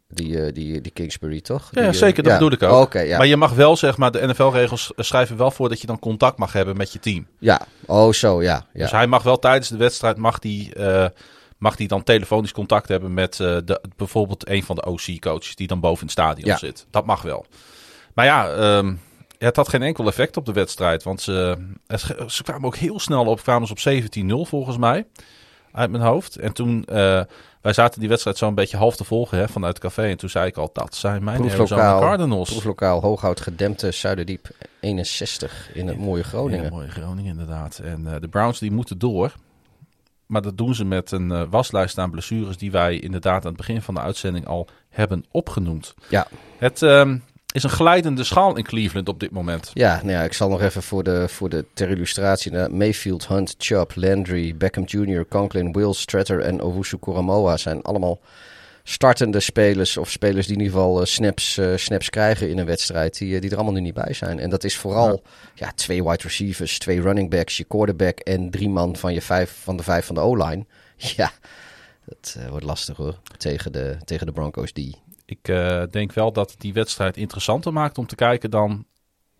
Die, 0.08 0.52
die, 0.52 0.82
die 0.82 0.92
Kingsbury, 0.92 1.42
toch? 1.42 1.70
Ja, 1.72 1.82
Die, 1.82 1.94
zeker, 1.94 2.24
dat 2.24 2.32
ja. 2.32 2.38
bedoel 2.38 2.52
ik 2.52 2.64
ook. 2.64 2.94
Ja. 2.94 3.18
Maar 3.18 3.28
je 3.28 3.38
mag 3.38 3.54
wel, 3.54 3.76
zeg 3.78 3.98
maar, 3.98 4.12
de 4.12 4.28
NFL-regels 4.28 4.92
schrijven 4.96 5.38
wel 5.38 5.52
voor 5.52 5.70
dat 5.70 5.82
je 5.82 5.88
dan 5.88 6.00
contact 6.00 6.38
mag 6.38 6.54
hebben 6.54 6.78
met 6.78 6.94
je 6.94 7.00
team. 7.00 7.28
Ja, 7.40 7.62
oh 7.86 8.14
zo, 8.14 8.42
ja. 8.42 8.66
ja. 8.74 8.82
Dus 8.82 8.92
hij 8.92 9.08
mag 9.08 9.24
wel 9.24 9.40
tijdens 9.40 9.70
de 9.70 9.78
wedstrijd, 9.78 10.18
mag 10.18 10.40
die, 10.40 10.74
mag 11.62 11.76
die 11.76 11.88
dan 11.88 12.04
telefonisch 12.04 12.52
contact 12.52 12.88
hebben 12.88 13.14
met 13.14 13.40
eh, 13.40 13.58
de, 13.66 13.82
bijvoorbeeld 13.96 14.50
een 14.50 14.64
van 14.64 14.76
de 14.76 14.86
OC-coaches 14.86 15.56
die 15.56 15.68
dan 15.68 15.80
boven 15.80 16.00
in 16.00 16.04
het 16.04 16.12
stadion 16.12 16.48
Ja. 16.48 16.58
zit. 16.58 16.86
Dat 16.90 17.06
mag 17.06 17.22
wel. 17.22 17.46
Maar 18.14 18.26
ja, 18.26 18.50
ehm, 18.54 18.94
het 19.38 19.56
had 19.56 19.70
geen 19.70 19.82
enkel 19.82 20.08
effect 20.08 20.38
op 20.38 20.46
de 20.46 20.54
wedstrijd. 20.54 21.04
Want 21.04 21.22
ze, 21.22 21.58
het- 21.88 22.14
ze 22.28 22.44
kwamen 22.44 22.66
ook 22.66 22.76
heel 22.76 23.00
snel 23.00 23.26
op, 23.26 23.42
kwamen 23.42 23.68
ze 23.68 23.74
op 23.74 23.80
17-0 23.80 24.46
volgens 24.46 24.78
mij. 24.78 25.06
Uit 25.72 25.92
mijn 25.92 26.04
hoofd. 26.04 26.36
En 26.36 26.54
toen, 26.54 26.86
eh, 26.86 27.22
wij 27.62 27.74
zaten 27.74 28.00
die 28.00 28.10
wedstrijd 28.10 28.38
zo 28.38 28.48
een 28.48 28.56
beetje 28.56 28.78
half 28.78 28.96
te 28.96 29.04
volgen 29.04 29.38
hè, 29.38 29.48
vanuit 29.48 29.74
het 29.74 29.84
café. 29.84 30.04
En 30.10 30.18
toen 30.18 30.30
zei 30.30 30.48
ik 30.48 30.58
al, 30.58 30.70
dat 30.74 30.96
zijn 30.96 31.24
mijn 31.24 31.44
Arizona 31.52 32.00
Cardinals. 32.00 32.50
proeflokaal 32.50 33.02
Hooghout 33.02 33.40
gedempte 33.42 33.92
Zuiderdiep 33.92 34.48
61 34.80 35.70
in 35.74 35.88
het 35.88 35.98
mooie 35.98 36.24
Groningen. 36.24 36.64
Ja, 36.64 36.70
mooi 36.70 36.88
Groningen 36.88 37.32
inderdaad. 37.32 37.80
En 37.84 38.08
eh, 38.14 38.22
de 38.22 38.28
Browns 38.28 38.60
die 38.60 38.72
moeten 38.72 38.98
door. 39.00 39.34
Maar 40.32 40.42
dat 40.42 40.58
doen 40.58 40.76
ze 40.76 40.86
met 40.86 41.12
een 41.12 41.32
eh, 41.32 41.44
waslijst 41.50 41.98
aan 41.98 42.12
blessures 42.12 42.58
die 42.58 42.72
wij 42.72 43.00
inderdaad 43.00 43.42
aan 43.42 43.48
het 43.48 43.58
begin 43.58 43.82
van 43.82 43.94
de 43.94 44.00
uitzending 44.00 44.48
al 44.48 44.68
hebben 44.90 45.26
opgenoemd. 45.32 45.94
Ja. 46.10 46.28
Het 46.58 46.82
ehm, 46.82 47.18
is 47.54 47.64
een 47.64 47.70
glijdende 47.70 48.24
schaal 48.24 48.58
in 48.58 48.64
Cleveland 48.64 49.10
op 49.10 49.20
dit 49.20 49.32
moment. 49.32 49.72
Ja, 49.74 49.96
nou 49.96 50.12
ja, 50.12 50.24
ik 50.24 50.34
zal 50.34 50.50
nog 50.50 50.62
even 50.62 50.84
voor 50.84 51.04
de, 51.04 51.28
voor 51.30 51.50
de 51.50 51.66
ter 51.74 51.90
illustratie. 51.90 52.52
nou, 52.52 52.74
Mayfield, 52.74 53.28
Hunt, 53.28 53.56
Chubb, 53.58 53.92
Landry, 53.96 54.56
Beckham 54.58 54.84
Jr., 54.86 55.26
Conklin, 55.26 55.72
Wills, 55.72 56.02
Stratter 56.02 56.40
en 56.40 56.62
Owusu 56.62 56.98
Koramoa 56.98 57.58
zijn 57.58 57.82
allemaal 57.82 58.20
startende 58.84 59.40
spelers. 59.40 59.98
Of 59.98 60.10
spelers 60.10 60.48
die 60.48 60.56
in 60.56 60.62
ieder 60.62 60.78
geval 60.78 61.00
eh, 61.00 61.06
snaps, 61.06 61.58
eh, 61.58 61.76
snaps 61.76 62.10
krijgen 62.10 62.50
in 62.50 62.58
een 62.58 62.66
wedstrijd. 62.66 63.18
Die, 63.18 63.36
eh, 63.36 63.42
die 63.42 63.50
er 63.50 63.56
allemaal 63.56 63.74
nu 63.74 63.82
niet 63.82 63.94
bij 63.94 64.14
zijn. 64.14 64.40
En 64.40 64.50
dat 64.50 64.64
is 64.64 64.78
vooral 64.78 65.22
ja. 65.56 65.72
twee 65.72 66.04
wide 66.04 66.24
receivers, 66.24 66.80
twee 66.80 67.02
running 67.02 67.30
backs, 67.30 67.58
je 67.58 67.64
quarterback 67.64 68.20
en 68.20 68.50
drie 68.50 68.70
man 68.70 68.96
van, 68.96 69.14
je 69.14 69.22
vijf, 69.22 69.60
van 69.64 69.78
de 69.78 69.84
vijf 69.84 70.06
van 70.06 70.16
de 70.16 70.22
O-line. 70.22 70.66
Ja, 71.16 71.32
dat 72.06 72.38
wordt 72.50 72.66
lastig 72.66 72.98
hoor. 72.98 73.20
Tegen 73.38 73.72
de, 73.72 73.98
tegen 74.06 74.26
de 74.26 74.32
Broncos 74.32 74.74
die. 74.74 74.96
Ik 75.26 75.54
denk 75.92 76.14
wel 76.14 76.32
dat 76.32 76.56
die 76.58 76.74
wedstrijd 76.74 77.18
interessanter 77.18 77.74
maakt 77.74 77.98
om 77.98 78.08
te 78.08 78.16
kijken 78.16 78.52
dan 78.52 78.86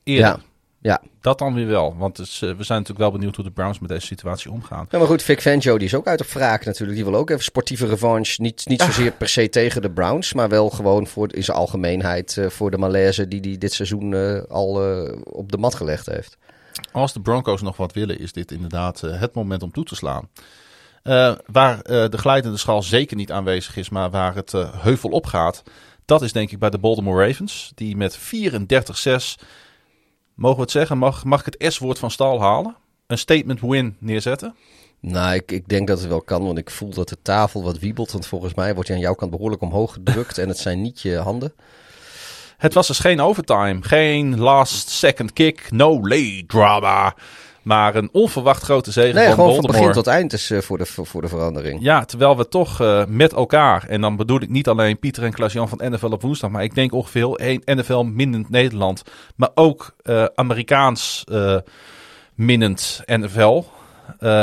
eerder. 0.04 0.26
Ja, 0.26 0.40
ja. 0.82 1.02
Dat 1.22 1.40
dan 1.40 1.54
weer 1.54 1.68
wel. 1.68 1.96
Want 1.98 2.20
eh, 2.20 2.26
we 2.26 2.40
zijn 2.40 2.56
natuurlijk 2.58 2.98
wel 2.98 3.12
benieuwd 3.12 3.36
hoe 3.36 3.46
de 3.46 3.52
Browns 3.52 3.80
met 3.80 3.90
deze 3.90 4.06
situatie 4.06 4.52
omgaan. 4.52 4.86
Ja, 4.90 4.98
maar 4.98 5.08
goed, 5.08 5.24
Vic 5.24 5.42
Fangio 5.42 5.78
die 5.78 5.88
is 5.88 5.96
ook 5.96 6.08
uit 6.08 6.22
op 6.22 6.28
wraak 6.28 6.66
natuurlijk. 6.66 6.98
Die 6.98 7.06
wil 7.06 7.20
ook 7.20 7.30
even 7.30 7.44
sportieve 7.44 7.86
revanche. 7.86 8.42
Niet, 8.42 8.66
niet 8.68 8.82
zozeer 8.82 9.12
per 9.12 9.30
se 9.30 9.50
tegen 9.50 9.82
de 9.82 9.92
Browns, 9.92 10.34
maar 10.34 10.50
wel 10.50 10.70
gewoon 10.70 11.08
voor, 11.08 11.34
in 11.34 11.44
zijn 11.44 11.58
algemeenheid 11.58 12.38
eh, 12.38 12.50
voor 12.50 12.72
de 12.72 12.78
malaise 12.78 13.28
die 13.28 13.40
hij 13.40 13.58
dit 13.58 13.74
seizoen 13.74 14.14
eh, 14.14 14.42
al 14.50 14.70
op 15.24 15.52
de 15.52 15.58
mat 15.58 15.76
gelegd 15.76 16.06
heeft. 16.06 16.38
Als 16.92 17.14
de 17.14 17.22
Broncos 17.22 17.62
nog 17.62 17.78
wat 17.78 17.94
willen, 17.94 18.20
is 18.20 18.32
dit 18.32 18.52
inderdaad 18.52 19.02
het 19.02 19.34
moment 19.34 19.64
om 19.64 19.72
toe 19.72 19.86
te 19.86 19.96
slaan. 19.96 20.30
Waar 21.46 21.84
de 21.84 22.18
glijdende 22.18 22.58
schaal 22.58 22.84
zeker 22.84 23.16
niet 23.16 23.32
aanwezig 23.32 23.76
is, 23.76 23.90
maar 23.90 24.10
waar 24.10 24.36
het 24.36 24.52
heuvel 24.82 25.10
op 25.10 25.26
gaat, 25.26 25.64
dat 26.06 26.22
is 26.22 26.32
denk 26.32 26.52
ik 26.52 26.60
bij 26.60 26.70
de 26.70 26.78
Baltimore 26.78 27.28
Ravens. 27.28 27.72
Die 27.76 27.96
met 27.98 28.18
34-6, 28.18 28.22
mogen 30.42 30.58
we 30.58 30.64
het 30.64 30.72
zeggen, 30.72 30.98
mag, 30.98 31.24
mag 31.24 31.46
ik 31.46 31.54
het 31.54 31.74
S-woord 31.74 32.00
van 32.00 32.12
stal 32.12 32.42
halen? 32.42 32.76
Een 33.08 33.18
statement 33.18 33.62
win 33.62 33.96
neerzetten? 34.00 34.56
Nou, 35.00 35.34
ik, 35.34 35.52
ik 35.52 35.68
denk 35.68 35.88
dat 35.88 36.00
het 36.00 36.08
wel 36.08 36.22
kan, 36.22 36.46
want 36.46 36.58
ik 36.58 36.70
voel 36.70 36.90
dat 36.90 37.10
de 37.10 37.18
tafel 37.22 37.64
wat 37.64 37.80
wiebelt. 37.80 38.12
Want 38.12 38.26
volgens 38.26 38.54
mij 38.54 38.74
wordt 38.74 38.90
hij 38.90 38.98
aan 38.98 39.04
jouw 39.04 39.14
kant 39.14 39.32
behoorlijk 39.32 39.62
omhoog 39.62 39.94
gedrukt 39.94 40.38
en 40.38 40.48
het 40.48 40.58
zijn 40.58 40.82
niet 40.82 41.02
je 41.02 41.18
handen. 41.18 41.54
Het 42.58 42.74
was 42.74 42.88
dus 42.88 43.00
geen 43.00 43.22
overtime, 43.22 43.82
geen 43.82 44.40
last 44.40 44.90
second 44.90 45.34
kick, 45.34 45.72
no 45.72 46.08
lay 46.08 46.44
drama. 46.48 47.16
Maar 47.62 47.96
een 47.96 48.10
onverwacht 48.12 48.64
grote 48.64 48.92
zege 48.92 49.14
Nee, 49.14 49.26
van 49.26 49.34
gewoon 49.34 49.56
van 49.56 49.66
begin 49.66 49.92
tot 49.92 50.08
eind 50.08 50.34
is 50.34 50.52
eh, 50.52 50.60
voor, 50.60 50.78
de, 50.78 50.86
voor 50.86 51.22
de 51.22 51.28
verandering. 51.28 51.82
Ja, 51.82 52.06
terwijl 52.06 52.38
we 52.38 52.48
toch 52.48 52.82
eh, 52.82 53.06
met 53.06 53.34
elkaar, 53.34 53.86
en 53.88 54.02
dan 54.02 54.16
bedoel 54.16 54.42
ik 54.42 54.50
niet 54.50 54.68
alleen 54.68 55.00
Pieter 55.00 55.24
en 55.24 55.34
Klaas-Jan 55.34 55.70
van 55.70 55.92
NFL 55.92 56.06
op 56.06 56.22
woensdag, 56.22 56.50
maar 56.50 56.64
ik 56.64 56.76
denk 56.76 56.94
ongeveer 56.94 57.32
één 57.32 57.62
NFL 57.66 58.02
minnend 58.02 58.50
Nederland, 58.50 59.04
maar 59.36 59.50
ook 59.54 59.96
eh, 60.02 60.26
Amerikaans 60.36 61.24
minnend 62.36 63.02
NFL. 63.06 63.64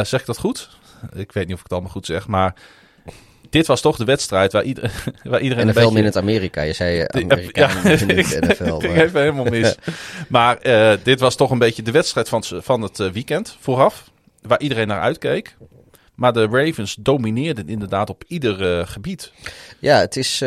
Zeg 0.02 0.20
ik 0.20 0.26
dat 0.26 0.38
goed? 0.38 0.70
Ik 1.12 1.32
weet 1.32 1.44
niet 1.44 1.52
of 1.52 1.58
ik 1.58 1.62
het 1.62 1.72
allemaal 1.72 1.90
goed 1.90 2.06
zeg, 2.06 2.26
maar 2.26 2.54
dit 3.50 3.66
was 3.66 3.80
toch 3.80 3.96
de 3.96 4.04
wedstrijd 4.04 4.52
waar, 4.52 4.62
ieder, 4.62 4.92
waar 5.22 5.40
iedereen 5.40 5.66
NFL 5.66 5.76
een 5.78 5.82
beetje... 5.84 5.98
Minute 5.98 6.18
Amerika. 6.18 6.62
Je 6.62 6.72
zei 6.72 7.00
eh, 7.00 7.22
Amerika 7.22 7.68
ja, 7.68 7.74
Minute 7.82 8.14
ik, 8.14 8.26
NFL. 8.40 8.64
ik 8.64 8.82
maar- 8.82 8.96
even 9.04 9.20
helemaal 9.20 9.44
mis. 9.44 9.74
maar 10.28 10.56
eh, 10.58 10.92
dit 11.02 11.20
was 11.20 11.36
toch 11.36 11.50
een 11.50 11.58
beetje 11.58 11.82
de 11.82 11.90
wedstrijd 11.90 12.28
van, 12.28 12.42
van 12.44 12.82
het 12.82 13.00
eh, 13.00 13.10
weekend 13.10 13.56
vooraf. 13.60 14.10
Waar 14.42 14.60
iedereen 14.60 14.86
naar 14.88 15.00
uitkeek. 15.00 15.56
Maar 16.14 16.32
de 16.32 16.46
Ravens 16.50 16.96
domineerden 17.00 17.68
inderdaad 17.68 18.10
op 18.10 18.24
ieder 18.26 18.86
gebied. 18.86 19.32
Ja, 19.78 19.98
het 19.98 20.16
is 20.16 20.42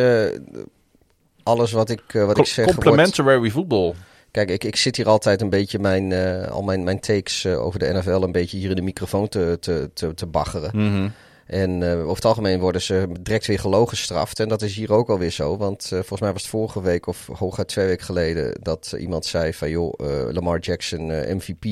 alles 1.44 1.72
wat 1.72 1.90
ik, 1.90 2.02
wat 2.11 2.38
ik 2.38 2.45
zeg. 2.45 2.65
wordt- 2.65 2.84
Complementary 2.84 3.49
football. 3.49 3.94
Kijk, 4.32 4.49
ik, 4.49 4.64
ik 4.64 4.76
zit 4.76 4.95
hier 4.95 5.07
altijd 5.07 5.41
een 5.41 5.49
beetje 5.49 5.80
mijn, 5.80 6.14
al 6.49 6.61
mijn, 6.61 6.84
mijn 6.84 6.99
takes 6.99 7.45
over 7.45 7.80
de 7.80 7.94
NFL 7.94 8.10
een 8.23 8.32
beetje 8.32 8.57
hier 8.57 8.69
in 8.69 8.76
de 8.76 8.82
microfoon 8.82 9.28
te, 9.28 9.57
te, 9.60 9.90
te, 9.94 10.14
te 10.14 10.26
baggeren. 10.26 10.72
Mhm. 10.73 11.10
En 11.52 11.84
eh, 11.84 11.99
over 11.99 12.15
het 12.15 12.26
algemeen 12.26 12.60
worden 12.60 12.82
ze 12.82 13.07
direct 13.19 13.45
weer 13.45 13.60
gelogen 13.60 13.98
gestraft. 13.98 14.40
En 14.40 14.49
dat 14.49 14.61
is 14.61 14.76
hier 14.76 14.94
ook 14.94 15.10
alweer 15.10 15.32
zo. 15.32 15.57
Want 15.57 15.84
eh, 15.84 15.90
volgens 15.90 16.19
mij 16.19 16.32
was 16.32 16.41
het 16.41 16.52
vorige 16.52 16.82
week 16.82 17.07
of 17.07 17.28
hooguit 17.34 17.68
twee 17.68 17.86
weken 17.86 18.06
geleden 18.06 18.57
dat 18.61 18.95
iemand 18.98 19.26
zei 19.26 19.53
van 19.53 19.69
joh, 19.69 19.94
eh, 19.98 20.34
Lamar 20.34 20.60
Jackson 20.60 21.06
MVP. 21.07 21.65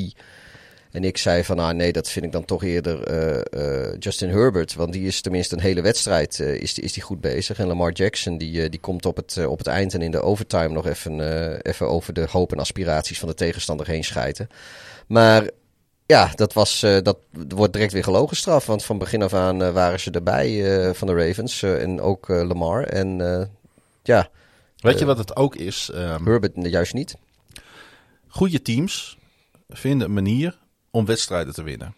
En 0.91 1.03
ik 1.03 1.17
zei 1.17 1.43
van 1.43 1.59
ah 1.59 1.75
nee, 1.75 1.91
dat 1.91 2.09
vind 2.09 2.25
ik 2.25 2.31
dan 2.31 2.45
toch 2.45 2.63
eerder 2.63 2.99
Justin 3.99 4.29
Herbert. 4.29 4.75
Want 4.75 4.93
die 4.93 5.07
is 5.07 5.21
tenminste 5.21 5.55
een 5.55 5.61
hele 5.61 5.81
wedstrijd 5.81 6.39
is, 6.39 6.79
is 6.79 6.93
die 6.93 7.03
goed 7.03 7.21
bezig. 7.21 7.59
En 7.59 7.67
Lamar 7.67 7.91
Jackson 7.91 8.37
die, 8.37 8.69
die 8.69 8.79
komt 8.79 9.05
op 9.05 9.15
het, 9.15 9.45
op 9.45 9.57
het 9.57 9.67
eind 9.67 9.93
en 9.93 10.01
in 10.01 10.11
de 10.11 10.21
overtime 10.21 10.67
nog 10.67 10.87
even, 10.87 11.21
even 11.61 11.89
over 11.89 12.13
de 12.13 12.27
hoop 12.29 12.51
en 12.51 12.59
aspiraties 12.59 13.19
van 13.19 13.27
de 13.27 13.35
tegenstander 13.35 13.87
heen 13.87 14.03
schijten. 14.03 14.49
Maar 15.07 15.49
ja, 16.09 16.31
dat, 16.35 16.53
was, 16.53 16.83
eh, 16.83 17.01
dat 17.01 17.17
wordt 17.31 17.73
direct 17.73 17.93
weer 17.93 18.03
gelogen 18.03 18.37
straf. 18.37 18.65
Want 18.65 18.83
van 18.83 18.97
begin 18.97 19.21
af 19.21 19.33
aan 19.33 19.63
eh, 19.63 19.71
waren 19.71 19.99
ze 19.99 20.11
erbij 20.11 20.79
eh, 20.87 20.93
van 20.93 21.07
de 21.07 21.13
Ravens. 21.13 21.63
en 21.63 22.01
ook 22.01 22.27
Lamar. 22.27 22.83
En 22.83 23.17
ja, 24.03 24.29
Weet 24.77 24.99
je 24.99 25.05
wat 25.05 25.17
het 25.17 25.35
ook 25.35 25.55
is? 25.55 25.89
Ehm, 25.93 26.25
Herbert 26.25 26.53
juist 26.55 26.93
niet. 26.93 27.15
goede 28.27 28.61
teams 28.61 29.17
vinden 29.67 30.07
een 30.07 30.13
manier 30.13 30.57
om 30.91 31.05
wedstrijden 31.05 31.53
te 31.53 31.63
winnen. 31.63 31.95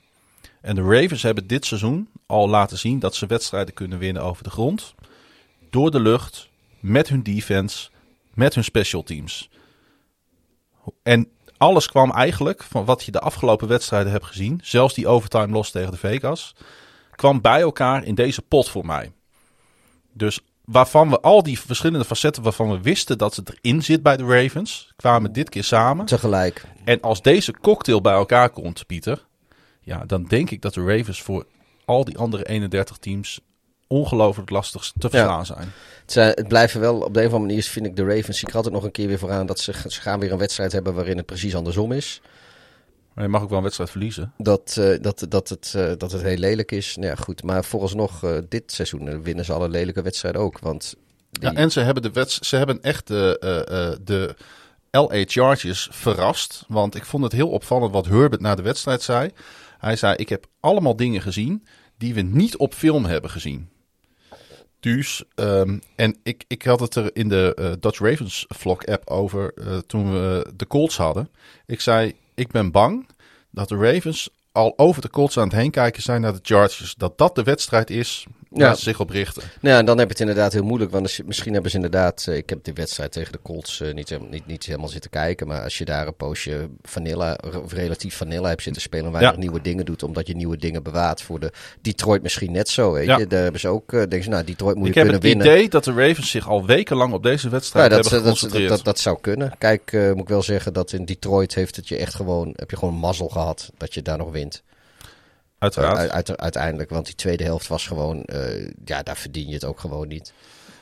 En 0.62 0.76
de 0.76 0.82
Ravens 0.82 1.24
hebben 1.24 1.48
dit 1.48 1.66
seizoen 1.66 2.10
al 2.26 2.50
laten 2.50 2.78
zien 2.78 3.00
dat 3.00 3.16
ze 3.16 3.26
wedstrijden 3.26 3.74
kunnen 3.74 4.00
winnen 4.00 4.24
over 4.24 4.44
de 4.44 4.50
grond. 4.50 4.94
Door 5.70 5.92
de 5.92 6.00
lucht, 6.00 6.50
met 6.80 7.08
hun 7.08 7.24
defense, 7.24 7.90
met 8.34 8.56
hun 8.56 8.64
special 8.64 9.04
teams. 9.04 9.50
En 11.04 11.30
alles 11.62 11.88
kwam 11.88 12.12
eigenlijk 12.12 12.64
van 12.64 12.86
wat 12.86 13.04
je 13.04 13.12
de 13.12 13.20
afgelopen 13.20 13.68
wedstrijden 13.68 14.12
hebt 14.12 14.26
gezien. 14.26 14.60
Zelfs 14.64 14.94
die 14.94 15.08
overtime 15.08 15.48
los 15.48 15.72
tegen 15.72 15.92
de 15.92 15.98
Vegas. 15.98 16.56
Kwam 17.12 17.42
bij 17.42 17.62
elkaar 17.62 18.04
in 18.04 18.16
deze 18.16 18.42
pot 18.42 18.70
voor 18.70 18.86
mij. 18.86 19.12
Dus 20.14 20.40
waarvan 20.66 21.10
we 21.10 21.20
al 21.20 21.44
die 21.44 21.60
verschillende 21.60 22.06
facetten 22.06 22.44
waarvan 22.44 22.72
we 22.72 22.82
wisten 22.82 23.18
dat 23.18 23.36
het 23.36 23.50
erin 23.50 23.84
zit 23.84 24.04
bij 24.04 24.18
de 24.18 24.26
Ravens, 24.26 24.92
kwamen 24.96 25.34
dit 25.34 25.50
keer 25.50 25.64
samen. 25.64 26.06
Tegelijk. 26.06 26.66
En 26.84 27.02
als 27.02 27.22
deze 27.22 27.54
cocktail 27.62 28.02
bij 28.02 28.14
elkaar 28.14 28.50
komt, 28.50 28.86
Pieter, 28.88 29.26
ja, 29.82 30.06
dan 30.06 30.24
denk 30.24 30.50
ik 30.50 30.62
dat 30.62 30.74
de 30.74 30.86
Ravens 30.98 31.22
voor 31.22 31.46
al 31.86 32.06
die 32.06 32.18
andere 32.18 32.46
31 32.46 32.98
teams 32.98 33.40
ongelooflijk 33.92 34.50
lastig 34.50 34.92
te 34.98 35.10
verslaan 35.10 35.46
zijn. 35.46 35.72
Het, 36.02 36.12
zijn- 36.12 36.34
het 36.36 36.48
blijven 36.48 36.80
wel, 36.80 36.96
op 37.00 37.14
de 37.14 37.20
een 37.20 37.26
of 37.28 37.32
andere 37.34 37.50
manier 37.54 37.64
vind 37.64 37.86
ik 37.86 37.96
de 37.96 38.04
Ravens, 38.16 38.42
ik 38.42 38.50
er 38.50 38.56
altijd 38.56 38.74
nog 38.74 38.84
een 38.84 38.92
keer 38.92 39.08
weer 39.08 39.20
vooraan 39.20 39.46
dat 39.46 39.60
ze, 39.60 39.74
ze 39.88 40.02
gaan 40.02 40.20
weer 40.20 40.32
een 40.32 40.38
wedstrijd 40.38 40.72
hebben 40.72 40.94
waarin 40.94 41.18
het 41.18 41.26
precies 41.26 41.56
andersom 41.56 41.92
is. 41.92 42.22
Maar 43.14 43.24
je 43.24 43.30
mag 43.30 43.42
ook 43.42 43.48
wel 43.50 43.58
een 43.58 43.64
wedstrijd 43.64 43.90
verliezen. 43.90 44.34
Dat, 44.38 44.76
eh, 44.80 45.02
dat, 45.02 45.26
dat, 45.30 45.50
het, 45.50 45.74
eh, 45.76 45.92
dat 45.98 46.12
het 46.12 46.22
heel 46.22 46.38
lelijk 46.38 46.72
is. 46.72 46.96
Nou 46.96 47.08
ja, 47.08 47.16
goed. 47.16 47.44
Maar 47.44 47.64
vooralsnog, 47.66 48.24
eh 48.24 48.38
dit 48.50 48.72
seizoen 48.72 49.24
winnen 49.24 49.46
ze 49.46 49.54
alle 49.54 49.70
lelijke 49.70 50.02
wedstrijden 50.02 50.42
ook. 50.42 50.60
Want 50.60 50.96
die- 51.32 51.44
Ja, 51.52 51.54
en 51.56 51.72
ze 51.72 51.80
hebben, 51.80 52.04
de 52.04 52.12
wets, 52.12 52.40
ze 52.40 52.56
hebben 52.56 52.82
echt 52.82 53.08
de, 53.08 53.38
eh, 53.40 53.90
eh, 53.92 53.98
de 54.04 54.36
LA 54.92 55.24
Chargers 55.26 55.88
verrast. 55.92 56.64
Want 56.68 56.96
ik 56.96 57.06
vond 57.06 57.24
het 57.24 57.32
heel 57.32 57.50
opvallend 57.50 57.94
wat 57.94 58.06
Herbert 58.06 58.42
na 58.42 58.56
de 58.56 58.62
wedstrijd 58.62 59.02
zei. 59.02 59.30
Hij 59.78 59.96
zei, 59.96 60.16
ik 60.16 60.30
heb 60.30 60.46
allemaal 60.60 60.96
dingen 60.96 61.22
gezien 61.22 61.66
die 61.98 62.14
we 62.14 62.22
niet 62.22 62.58
op 62.58 62.74
film 62.74 63.06
hebben 63.06 63.30
gezien. 63.30 63.70
Dus, 64.82 65.24
en 65.96 66.16
ik, 66.24 66.44
ik 66.48 66.64
had 66.64 66.80
het 66.80 66.96
er 66.96 67.10
in 67.14 67.30
de 67.30 67.54
eh, 67.56 67.72
Dutch 67.80 68.00
Ravens 68.00 68.46
vlog 68.48 68.86
app 68.86 69.10
over 69.10 69.54
eh, 69.54 69.78
toen 69.78 70.12
we 70.12 70.52
de 70.56 70.68
Colts 70.68 70.98
hadden. 70.98 71.30
Ik 71.66 71.82
zei, 71.82 72.14
ik 72.36 72.52
ben 72.52 72.72
bang 72.72 73.08
dat 73.50 73.70
de 73.70 73.76
Ravens 73.76 74.30
al 74.52 74.74
over 74.78 75.02
de 75.02 75.10
Colts 75.10 75.38
aan 75.38 75.48
het 75.48 75.58
heen 75.58 75.72
kijken 75.72 76.02
zijn 76.02 76.22
naar 76.22 76.34
de 76.34 76.40
Chargers. 76.42 76.96
Dat 76.98 77.18
dat 77.18 77.36
de 77.36 77.44
wedstrijd 77.44 77.90
is 77.90 78.26
waar 78.52 78.68
Ja. 78.70 78.76
ze 78.76 78.82
zich 78.82 79.00
op 79.00 79.10
richten. 79.10 79.44
Nou, 79.62 79.76
ja, 79.76 79.84
dan 79.84 79.98
heb 79.98 80.06
je 80.08 80.12
het 80.12 80.22
inderdaad 80.22 80.54
heel 80.54 80.64
moeilijk. 80.64 80.92
Want 80.92 81.04
als 81.04 81.18
je- 81.18 81.24
misschien 81.26 81.54
hebben 81.54 81.72
ze 81.72 81.76
inderdaad. 81.78 82.26
eh, 82.30 82.36
ik 82.36 82.50
heb 82.50 82.64
die 82.64 82.74
wedstrijd 82.74 83.12
tegen 83.12 83.32
de 83.32 83.40
Colts 83.42 83.82
eh, 83.82 83.94
niet, 83.94 84.10
helemaal- 84.10 84.32
niet, 84.32 84.48
niet 84.48 84.66
helemaal 84.66 84.88
zitten 84.88 85.10
kijken. 85.10 85.48
Maar 85.48 85.62
als 85.64 85.78
je 85.78 85.86
daar 85.86 86.08
een 86.08 86.16
poosje 86.16 86.70
vanilla, 86.82 87.40
of 87.64 87.74
relatief 87.74 88.16
vanilla 88.18 88.50
hebt 88.50 88.62
zitten 88.62 88.82
spelen. 88.82 89.06
en 89.06 89.12
weinig 89.12 89.34
Ja. 89.34 89.40
nieuwe 89.40 89.62
dingen 89.62 89.86
doet. 89.86 90.04
omdat 90.04 90.28
je 90.28 90.36
nieuwe 90.36 90.58
dingen 90.58 90.84
bewaart 90.84 91.22
voor 91.22 91.40
de. 91.40 91.52
Detroit 91.82 92.22
misschien 92.22 92.52
net 92.52 92.70
zo. 92.70 92.92
Weet 92.92 93.18
je. 93.18 93.28
Daar 93.28 93.42
hebben 93.42 93.62
ze 93.62 93.68
ook. 93.68 93.94
eh 93.94 94.00
denken 94.00 94.24
ze, 94.24 94.30
nou, 94.30 94.44
Detroit 94.44 94.76
moet 94.76 94.88
Ik 94.88 94.94
je 94.94 95.00
heb 95.00 95.10
kunnen 95.10 95.30
het 95.30 95.38
winnen. 95.40 95.56
idee 95.58 95.70
dat 95.70 95.84
de 95.84 95.94
Ravens 95.94 96.30
zich 96.32 96.48
al 96.50 96.66
wekenlang 96.66 97.14
op 97.14 97.24
deze 97.24 97.50
wedstrijd 97.50 97.90
dat, 97.92 97.94
hebben 98.04 98.12
dat, 98.12 98.24
dat, 98.24 98.38
geconcentreerd. 98.38 98.70
dat, 98.70 98.84
dat 98.86 99.00
zou 99.00 99.18
kunnen. 99.22 99.52
Kijk, 99.58 99.92
moet 99.92 100.22
ik 100.22 100.28
wel 100.30 100.44
zeggen 100.44 100.74
dat 100.74 100.92
in 100.92 101.06
Detroit 101.06 101.56
heeft 101.56 101.76
het 101.76 101.88
je 101.88 101.98
echt 101.98 102.16
gewoon. 102.16 102.54
heb 102.56 102.70
je 102.70 102.78
gewoon 102.78 102.94
mazzel 102.96 103.28
gehad 103.28 103.72
dat 103.78 103.94
je 103.94 104.02
daar 104.02 104.18
nog 104.18 104.32
wint. 104.32 104.64
Uiteraard. 105.62 106.10
Uit- 106.10 106.38
uiteindelijk, 106.38 106.90
want 106.90 107.06
die 107.06 107.16
tweede 107.16 107.44
helft 107.44 107.68
was 107.68 107.88
gewoon, 107.88 108.24
eh, 108.24 108.68
ja, 108.86 109.04
daar 109.04 109.18
verdien 109.18 109.48
je 109.48 109.54
het 109.54 109.66
ook 109.66 109.80
gewoon 109.80 110.08
niet. 110.08 110.34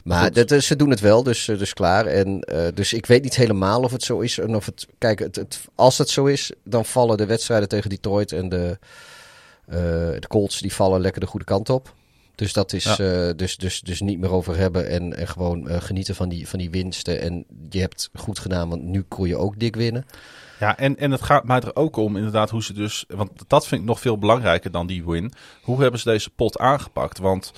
Maar 0.03 0.31
dat, 0.31 0.51
is- 0.51 0.65
ze 0.67 0.75
doen 0.75 0.89
het 0.89 0.99
wel, 0.99 1.23
dus, 1.23 1.47
eh, 1.47 1.57
dus 1.57 1.73
klaar. 1.73 2.05
En, 2.05 2.41
eh, 2.41 2.67
dus 2.73 2.93
ik 2.93 3.05
weet 3.05 3.23
niet 3.23 3.35
helemaal 3.35 3.81
of 3.81 3.91
het 3.91 4.03
zo 4.03 4.19
is. 4.19 4.37
En 4.39 4.55
of 4.55 4.65
het, 4.65 4.87
kijk, 4.97 5.19
het, 5.19 5.35
het, 5.35 5.59
als 5.75 5.97
het 5.97 6.09
zo 6.09 6.25
is, 6.25 6.51
dan 6.63 6.85
vallen 6.85 7.17
de 7.17 7.25
wedstrijden 7.25 7.69
tegen 7.69 7.89
Detroit 7.89 8.31
en 8.31 8.49
de, 8.49 8.77
eh, 9.65 9.77
de 10.19 10.27
Colts, 10.27 10.59
die 10.59 10.73
vallen 10.73 11.01
lekker 11.01 11.21
de 11.21 11.27
goede 11.27 11.45
kant 11.45 11.69
op. 11.69 11.93
Dus 12.39 12.53
dat 12.53 12.73
is 12.73 12.83
Ja. 12.83 12.97
eh, 12.97 13.35
dus, 13.35 13.57
dus, 13.57 13.81
dus 13.81 14.01
niet 14.01 14.19
meer 14.19 14.31
over 14.31 14.57
hebben 14.57 14.89
en, 14.89 15.17
en 15.17 15.27
gewoon 15.27 15.69
eh, 15.69 15.81
genieten 15.81 16.15
van 16.15 16.29
die, 16.29 16.47
van 16.47 16.59
die 16.59 16.69
winsten. 16.69 17.21
En 17.21 17.45
je 17.69 17.79
hebt 17.79 18.09
goed 18.13 18.39
gedaan, 18.39 18.69
want 18.69 18.83
nu 18.83 19.01
kon 19.01 19.27
je 19.27 19.37
ook 19.37 19.59
dik 19.59 19.75
winnen. 19.75 20.05
Ja, 20.59 20.77
en, 20.77 20.97
en 20.97 21.11
het 21.11 21.21
gaat 21.21 21.43
mij 21.43 21.59
er 21.59 21.75
ook 21.75 21.95
om 21.97 22.15
inderdaad 22.15 22.49
hoe 22.49 22.63
ze 22.63 22.73
dus... 22.73 23.05
Want 23.07 23.31
dat 23.47 23.67
vind 23.67 23.81
ik 23.81 23.87
nog 23.87 23.99
veel 23.99 24.17
belangrijker 24.17 24.71
dan 24.71 24.87
die 24.87 25.05
win. 25.05 25.33
Hoe 25.61 25.81
hebben 25.81 25.99
ze 25.99 26.09
deze 26.09 26.29
pot 26.29 26.57
aangepakt? 26.57 27.17
Want 27.17 27.53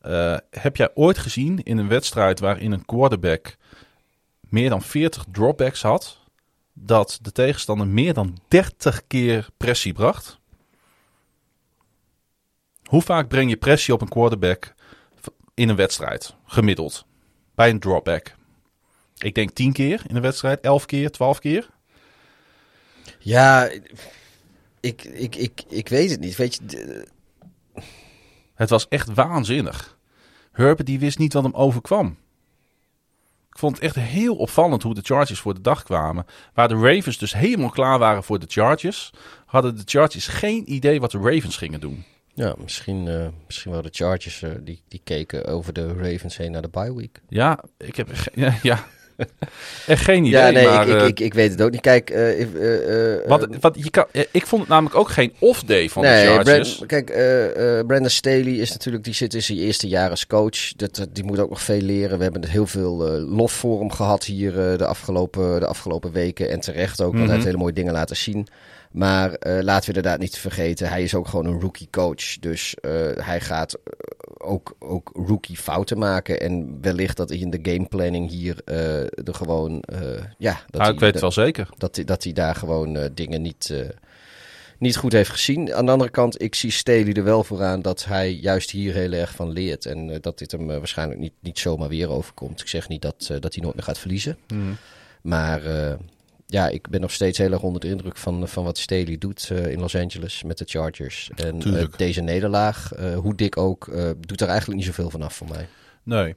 eh, 0.00 0.36
heb 0.50 0.76
jij 0.76 0.90
ooit 0.94 1.18
gezien 1.18 1.62
in 1.62 1.78
een 1.78 1.88
wedstrijd 1.88 2.40
waarin 2.40 2.72
een 2.72 2.84
quarterback 2.84 3.56
meer 4.48 4.70
dan 4.70 4.82
40 4.82 5.24
dropbacks 5.32 5.82
had... 5.82 6.18
dat 6.72 7.18
de 7.22 7.32
tegenstander 7.32 7.86
meer 7.86 8.14
dan 8.14 8.38
30 8.48 9.06
keer 9.06 9.48
pressie 9.56 9.92
bracht? 9.92 10.38
Hoe 12.84 13.02
vaak 13.02 13.28
breng 13.28 13.50
je 13.50 13.56
pressie 13.56 13.94
op 13.94 14.00
een 14.00 14.08
quarterback 14.08 14.74
in 15.54 15.68
een 15.68 15.76
wedstrijd, 15.76 16.34
gemiddeld, 16.46 17.06
bij 17.54 17.70
een 17.70 17.80
dropback? 17.80 18.34
Ik 19.18 19.34
denk 19.34 19.50
10 19.50 19.72
keer 19.72 20.02
in 20.06 20.16
een 20.16 20.22
wedstrijd, 20.22 20.60
11 20.60 20.86
keer, 20.86 21.10
12 21.10 21.38
keer. 21.38 21.70
Ja, 23.18 23.70
ik, 24.80 25.04
ik, 25.04 25.36
ik, 25.36 25.62
ik 25.68 25.88
weet 25.88 26.10
het 26.10 26.20
niet. 26.20 26.36
Weet 26.36 26.54
je, 26.54 27.06
Het 28.54 28.70
was 28.70 28.88
echt 28.88 29.14
waanzinnig. 29.14 29.98
Herbert 30.52 30.86
die 30.86 30.98
wist 30.98 31.18
niet 31.18 31.32
wat 31.32 31.42
hem 31.42 31.54
overkwam. 31.54 32.16
Ik 33.50 33.58
vond 33.60 33.74
het 33.74 33.84
echt 33.84 33.94
heel 33.94 34.36
opvallend 34.36 34.82
hoe 34.82 34.94
de 34.94 35.00
Chargers 35.02 35.40
voor 35.40 35.54
de 35.54 35.60
dag 35.60 35.82
kwamen. 35.82 36.26
Waar 36.54 36.68
de 36.68 36.74
Ravens 36.74 37.18
dus 37.18 37.32
helemaal 37.32 37.70
klaar 37.70 37.98
waren 37.98 38.24
voor 38.24 38.38
de 38.38 38.46
Chargers, 38.48 39.10
hadden 39.46 39.76
de 39.76 39.82
Chargers 39.84 40.26
geen 40.26 40.72
idee 40.72 41.00
wat 41.00 41.10
de 41.10 41.18
Ravens 41.18 41.56
gingen 41.56 41.80
doen. 41.80 42.04
Ja, 42.34 42.54
misschien, 42.62 43.08
eh, 43.08 43.26
misschien 43.46 43.72
wel 43.72 43.82
de 43.82 43.88
Chargers 43.92 44.42
eh, 44.42 44.50
die, 44.60 44.82
die 44.88 45.00
keken 45.04 45.44
over 45.44 45.72
de 45.72 45.86
Ravens 45.92 46.36
heen 46.36 46.50
naar 46.50 46.62
de 46.62 46.68
bye 46.68 46.94
week. 46.94 47.20
Ja, 47.28 47.58
ik 47.78 47.96
heb 47.96 48.08
ja, 48.34 48.54
ja. 48.62 48.84
echt 49.86 50.04
geen 50.04 50.24
idee. 50.24 50.40
ja, 50.40 50.50
nee, 50.50 50.66
maar, 50.66 50.88
ik, 50.88 50.94
ik, 50.94 51.00
eh, 51.00 51.06
ik, 51.06 51.20
ik 51.20 51.34
weet 51.34 51.50
het 51.50 51.62
ook 51.62 51.70
niet. 51.70 51.80
Kijk, 51.80 52.08
wat, 53.26 53.46
wat, 53.60 53.76
je 53.78 53.90
kan, 53.90 54.04
ik 54.30 54.46
vond 54.46 54.60
het 54.60 54.70
namelijk 54.70 54.96
ook 54.96 55.08
geen 55.08 55.32
off-day 55.38 55.88
van 55.88 56.02
de 56.02 56.08
Chargers. 56.08 56.74
Brand- 56.74 56.86
kijk, 56.86 57.06
Brandon 57.86 58.10
Staley 58.10 58.52
is 58.54 58.70
natuurlijk, 58.72 59.04
die 59.04 59.14
zit 59.14 59.34
in 59.34 59.42
zijn 59.42 59.58
eerste 59.58 59.88
jaar 59.88 60.10
als 60.10 60.26
coach. 60.26 60.72
Dat, 60.76 61.06
die 61.12 61.24
moet 61.24 61.38
ook 61.38 61.50
nog 61.50 61.60
veel 61.62 61.80
leren. 61.80 62.16
We 62.16 62.22
hebben 62.22 62.42
er 62.42 62.48
heel 62.50 62.66
veel 62.66 62.96
lof 63.20 63.52
voor 63.52 63.78
hem 63.80 63.90
gehad 63.92 64.24
hier 64.24 64.52
de, 64.52 64.86
afgelopen, 64.86 65.60
de 65.60 65.66
afgelopen 65.66 66.12
weken. 66.12 66.50
En 66.50 66.60
terecht 66.60 67.00
ook, 67.00 67.06
want 67.06 67.14
Mhm. 67.14 67.24
hij 67.24 67.32
heeft 67.34 67.46
hele 67.46 67.58
mooie 67.58 67.72
dingen 67.72 67.92
laten 67.92 68.16
zien. 68.16 68.46
Maar 68.94 69.32
eh, 69.32 69.62
laten 69.62 69.90
we 69.90 69.96
inderdaad 69.96 70.20
niet 70.20 70.38
vergeten, 70.38 70.88
hij 70.88 71.02
is 71.02 71.14
ook 71.14 71.28
gewoon 71.28 71.46
een 71.46 71.60
rookie 71.60 71.88
coach. 71.90 72.38
Dus 72.40 72.74
eh, 72.74 72.90
hij 73.14 73.40
gaat 73.40 73.74
eh, 73.74 73.80
ook, 74.38 74.76
ook 74.78 75.10
rookie 75.26 75.56
fouten 75.56 75.98
maken. 75.98 76.40
En 76.40 76.78
wellicht 76.80 77.16
dat 77.16 77.28
hij 77.28 77.38
in 77.38 77.50
de 77.50 77.58
gameplanning 77.62 78.30
hier 78.30 78.64
er 78.64 79.34
gewoon... 79.34 79.82
ja, 80.38 80.60
dat 80.70 80.80
hij, 80.80 80.90
ik 80.90 81.00
weet 81.00 81.12
het 81.12 81.20
wel 81.20 81.32
zeker. 81.32 81.68
dat, 81.78 81.96
hij, 81.96 82.04
dat 82.04 82.24
hij 82.24 82.32
daar 82.32 82.54
gewoon 82.54 83.10
dingen 83.14 83.42
niet, 83.42 83.74
niet 84.78 84.96
goed 84.96 85.12
heeft 85.12 85.30
gezien. 85.30 85.74
Aan 85.74 85.86
de 85.86 85.92
andere 85.92 86.10
kant, 86.10 86.42
ik 86.42 86.54
zie 86.54 86.70
Staley 86.70 87.12
er 87.12 87.24
wel 87.24 87.44
vooraan 87.44 87.82
dat 87.82 88.04
hij 88.04 88.32
juist 88.32 88.70
hier 88.70 88.94
heel 88.94 89.12
erg 89.12 89.30
van 89.34 89.52
leert. 89.52 89.86
En 89.86 90.18
dat 90.20 90.38
dit 90.38 90.50
hem 90.50 90.66
waarschijnlijk 90.66 91.20
niet, 91.20 91.34
niet 91.40 91.58
zomaar 91.58 91.88
weer 91.88 92.10
overkomt. 92.10 92.60
Ik 92.60 92.68
zeg 92.68 92.88
niet 92.88 93.02
dat, 93.02 93.26
dat 93.40 93.54
hij 93.54 93.62
nooit 93.62 93.74
meer 93.74 93.84
gaat 93.84 93.98
verliezen. 93.98 94.38
Maar 95.24 95.64
eh, 95.64 95.94
ja, 96.54 96.68
ik 96.68 96.88
ben 96.88 97.00
nog 97.00 97.10
steeds 97.10 97.38
heel 97.38 97.52
erg 97.52 97.62
onder 97.62 97.80
de 97.80 97.88
indruk 97.88 98.16
van, 98.16 98.48
van 98.48 98.64
wat 98.64 98.78
Staley 98.78 99.18
doet 99.18 99.48
eh, 99.50 99.70
in 99.70 99.80
Los 99.80 99.96
Angeles 99.96 100.42
met 100.42 100.58
de 100.58 100.64
Chargers. 100.68 101.30
En 101.34 101.62
eh, 101.62 101.84
deze 101.96 102.20
nederlaag, 102.20 102.92
eh, 102.92 103.16
hoe 103.16 103.34
dik 103.34 103.56
ook, 103.56 103.88
eh, 103.88 104.10
doet 104.20 104.40
er 104.40 104.48
eigenlijk 104.48 104.78
niet 104.78 104.86
zoveel 104.88 105.10
vanaf 105.10 105.34
voor 105.34 105.48
mij. 105.48 105.68
Nee. 106.02 106.34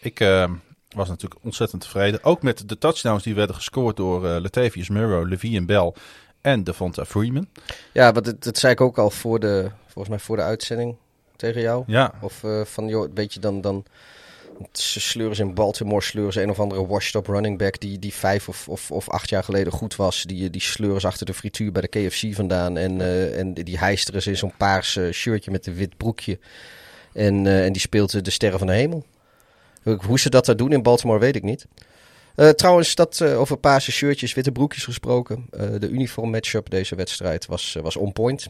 Ik 0.00 0.20
eh, 0.20 0.50
was 0.88 1.08
natuurlijk 1.08 1.40
ontzettend 1.44 1.82
tevreden. 1.82 2.24
Ook 2.24 2.42
met 2.42 2.68
de 2.68 2.78
touchdowns 2.78 3.22
die 3.22 3.34
werden 3.34 3.56
gescoord 3.56 3.96
door 3.96 4.26
eh 4.28 4.40
Latavius 4.40 4.88
Murrow, 4.88 5.28
Levi 5.28 5.56
en 5.56 5.66
Bell 5.66 5.92
en 6.40 6.64
Devonta 6.64 7.04
Freeman. 7.04 7.48
Ja, 7.92 8.12
want 8.12 8.24
dat, 8.24 8.44
dat 8.44 8.58
zei 8.58 8.72
ik 8.72 8.80
ook 8.80 8.98
al 8.98 9.10
voor 9.10 9.40
de, 9.40 9.70
volgens 9.84 10.08
mij 10.08 10.18
voor 10.18 10.36
de 10.36 10.42
uitzending 10.42 10.96
tegen 11.36 11.60
jou. 11.60 11.84
Ja, 11.86 12.12
Of 12.20 12.44
eh, 12.44 12.60
van, 12.64 12.88
joh, 12.88 13.10
weet 13.14 13.34
je, 13.34 13.40
dan, 13.40 13.60
dan 13.60 13.84
ze 14.72 15.00
sleuren 15.00 15.36
ze 15.36 15.42
in 15.42 15.54
Baltimore, 15.54 16.02
sleuren 16.02 16.32
ze 16.32 16.42
een 16.42 16.50
of 16.50 16.60
andere 16.60 16.86
washed-up 16.86 17.26
running 17.26 17.58
back 17.58 17.80
die, 17.80 17.98
die 17.98 18.14
vijf 18.14 18.48
of, 18.48 18.68
of, 18.68 18.90
of 18.90 19.08
acht 19.10 19.28
jaar 19.28 19.44
geleden 19.44 19.72
goed 19.72 19.96
was. 19.96 20.22
Die, 20.22 20.50
die 20.50 20.60
sleuren 20.60 21.00
ze 21.00 21.06
achter 21.06 21.26
de 21.26 21.34
frituur 21.34 21.72
bij 21.72 21.82
de 21.82 21.88
KFC 21.88 22.34
vandaan. 22.34 22.76
En, 22.76 23.00
eh, 23.00 23.38
en 23.38 23.54
die 23.54 23.78
hijsteren 23.78 24.22
ze 24.22 24.30
in 24.30 24.36
zo'n 24.36 24.56
paars 24.56 24.96
eh, 24.96 25.12
shirtje 25.12 25.50
met 25.50 25.66
een 25.66 25.74
wit 25.74 25.96
broekje. 25.96 26.38
En, 27.12 27.46
eh, 27.46 27.64
en 27.64 27.72
die 27.72 27.80
speelt 27.80 28.24
de 28.24 28.30
sterren 28.30 28.58
van 28.58 28.66
de 28.68 28.74
hemel. 28.74 29.04
Hoe 30.06 30.18
ze 30.18 30.30
dat 30.30 30.46
daar 30.46 30.56
doen 30.56 30.72
in 30.72 30.82
Baltimore 30.82 31.18
weet 31.18 31.36
ik 31.36 31.42
niet. 31.42 31.66
Trouwens, 32.56 32.94
dat 32.94 33.22
over 33.22 33.56
paarse 33.56 33.92
shirtjes, 33.92 34.34
witte 34.34 34.52
broekjes 34.52 34.84
gesproken. 34.84 35.46
De 35.78 35.88
uniform 35.88 36.30
matchup 36.30 36.70
deze 36.70 36.94
wedstrijd 36.94 37.46
was, 37.46 37.76
was 37.82 37.96
on 37.96 38.12
point. 38.12 38.48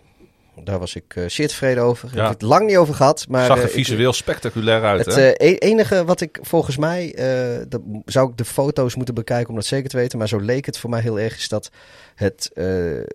Daar 0.65 0.79
was 0.79 0.95
ik 0.95 1.17
eh, 1.17 1.29
zeer 1.29 1.49
tevreden 1.49 1.83
over. 1.83 2.09
Ik 2.09 2.15
heb 2.15 2.29
het 2.29 2.43
lang 2.43 2.67
niet 2.67 2.77
over 2.77 2.95
gehad. 2.95 3.27
Maar, 3.29 3.47
zag 3.47 3.57
eh, 3.57 3.63
er 3.63 3.69
ik- 3.69 3.75
visueel 3.75 4.13
spectaculair 4.13 4.83
uit. 4.85 5.05
het 5.07 5.15
hè? 5.15 5.31
eh, 5.31 5.51
e- 5.51 5.57
enige 5.57 6.05
wat 6.05 6.21
ik 6.21 6.39
volgens 6.43 6.77
mij, 6.77 7.15
eh, 7.15 7.65
dat 7.69 7.81
zou 8.05 8.31
ik 8.31 8.37
de 8.37 8.45
foto's 8.45 8.95
moeten 8.95 9.15
bekijken 9.15 9.49
om 9.49 9.55
dat 9.55 9.65
zeker 9.67 9.89
te 9.91 9.97
weten, 9.97 10.19
maar 10.19 10.29
zo 10.29 10.39
leek 10.41 10.67
het 10.67 10.79
voor 10.79 10.91
mij 10.91 11.01
heel 11.01 11.21
erg, 11.21 11.37
is 11.37 11.49
dat 11.49 11.71
het, 12.15 12.51
eh, 12.55 12.67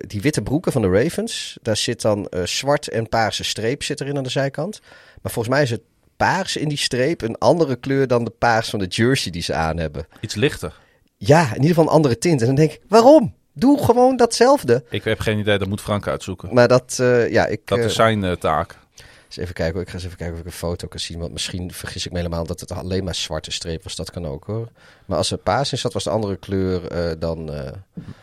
die 0.08 0.22
witte 0.22 0.42
broeken 0.42 0.72
van 0.72 0.82
de 0.82 0.90
Ravens, 0.90 1.58
daar 1.62 1.78
zit 1.78 2.02
dan 2.02 2.28
eh, 2.28 2.44
zwart 2.44 2.88
en 2.88 3.10
paarse 3.10 3.44
streep 3.44 3.84
zit 3.84 4.02
erin 4.02 4.18
aan 4.18 4.24
de 4.24 4.30
zijkant. 4.30 4.80
Maar 5.22 5.32
volgens 5.32 5.56
mij 5.56 5.64
is 5.64 5.70
het 5.70 5.82
paars 6.18 6.56
in 6.58 6.68
die 6.68 6.78
streep 6.78 7.22
een 7.22 7.38
andere 7.38 7.76
kleur 7.76 8.08
dan 8.08 8.24
de 8.24 8.34
paars 8.38 8.70
van 8.70 8.80
de 8.80 8.88
jersey 8.88 9.32
die 9.32 9.42
ze 9.42 9.54
aan 9.54 9.78
hebben. 9.78 10.08
Iets 10.20 10.36
lichter. 10.36 10.80
Ja, 11.18 11.42
in 11.48 11.54
ieder 11.56 11.68
geval 11.68 11.84
een 11.84 11.90
andere 11.90 12.18
tint. 12.18 12.40
En 12.42 12.46
dan 12.48 12.56
denk 12.56 12.72
ik, 12.72 12.82
waarom? 12.88 13.34
Doe 13.54 13.84
gewoon 13.86 14.18
datzelfde. 14.18 14.84
Ik 14.90 15.04
heb 15.04 15.20
geen 15.20 15.40
idee, 15.40 15.58
dat 15.58 15.68
moet 15.68 15.82
Frank 15.82 16.08
uitzoeken. 16.08 16.54
Maar 16.54 16.68
dat, 16.68 16.98
eh, 17.02 17.32
ja, 17.32 17.46
ik... 17.48 17.62
Dat 17.66 17.78
eh, 17.78 17.84
is 17.86 17.96
zijn 17.96 18.24
eh, 18.24 18.32
taak. 18.32 18.78
eens 19.26 19.38
even 19.38 19.54
kijken, 19.54 19.82
ik 19.82 19.88
ga 19.88 19.94
eens 19.94 20.06
even 20.06 20.18
kijken 20.18 20.34
of 20.36 20.40
ik 20.42 20.46
een 20.46 20.52
foto 20.52 20.88
kan 20.88 21.00
zien. 21.00 21.20
Want 21.20 21.32
misschien 21.32 21.72
vergis 21.74 22.06
ik 22.06 22.12
me 22.12 22.18
helemaal 22.18 22.46
dat 22.46 22.60
het 22.60 22.72
alleen 22.72 23.04
maar 23.04 23.16
zwarte 23.16 23.52
streep 23.52 23.84
was. 23.84 23.96
Dat 23.96 24.12
kan 24.12 24.26
ook 24.28 24.44
hoor. 24.46 24.68
Maar 25.06 25.18
als 25.18 25.32
er 25.32 25.38
paars 25.38 25.72
in 25.72 25.78
zat, 25.78 25.94
was 25.94 26.04
de 26.04 26.10
andere 26.10 26.36
kleur 26.38 26.88
eh, 26.88 27.12
dan... 27.20 27.54
eh, 27.54 27.72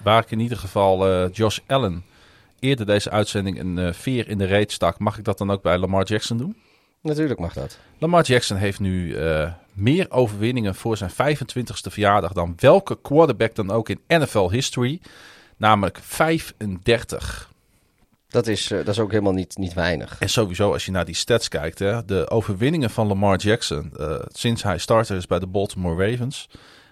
Waar 0.03 0.23
ik 0.23 0.31
in 0.31 0.41
ieder 0.41 0.59
geval 0.59 1.07
eh, 1.09 1.29
Josh 1.33 1.59
Allen 1.67 2.05
eerder 2.59 2.87
deze 2.87 3.11
uitzending 3.11 3.59
een 3.61 3.79
eh, 3.79 3.93
veer 3.93 4.29
in 4.29 4.39
de 4.39 4.45
reet 4.45 4.73
stak, 4.73 4.99
mag 4.99 5.19
ik 5.19 5.25
dat 5.25 5.39
dan 5.39 5.51
ook 5.51 5.63
bij 5.63 5.79
Lamar 5.79 6.05
Jackson 6.05 6.39
doen? 6.39 6.57
Natuurlijk 7.03 7.41
mag 7.41 7.53
dat. 7.53 7.79
Lamar 7.99 8.23
Jackson 8.25 8.57
heeft 8.57 8.81
nu 8.81 9.15
eh, 9.17 9.53
meer 9.79 10.11
overwinningen 10.11 10.75
voor 10.75 10.97
zijn 10.97 11.11
25ste 11.11 11.91
verjaardag 11.91 12.33
dan 12.33 12.55
welke 12.57 12.99
quarterback 13.03 13.55
dan 13.55 13.71
ook 13.71 13.89
in 13.89 14.01
NFL 14.09 14.51
history. 14.51 15.01
Namelijk 15.57 15.99
35. 16.03 17.51
Dat 18.29 18.47
is, 18.47 18.71
eh, 18.71 18.79
dat 18.79 18.89
is 18.89 18.99
ook 18.99 19.11
helemaal 19.11 19.33
niet, 19.33 19.57
niet 19.57 19.75
weinig. 19.75 20.17
En 20.19 20.29
sowieso 20.29 20.73
als 20.73 20.85
je 20.85 20.91
naar 20.91 21.05
die 21.05 21.15
stats 21.15 21.49
kijkt, 21.49 21.79
hè, 21.79 22.05
de 22.05 22.31
overwinningen 22.31 22.91
van 22.91 23.07
Lamar 23.07 23.39
Jackson 23.39 23.93
eh, 23.97 24.15
sinds 24.29 24.63
hij 24.63 24.79
starter 24.79 25.17
is 25.17 25.27
bij 25.27 25.39
de 25.39 25.47
Baltimore 25.47 26.11
Ravens. 26.11 26.49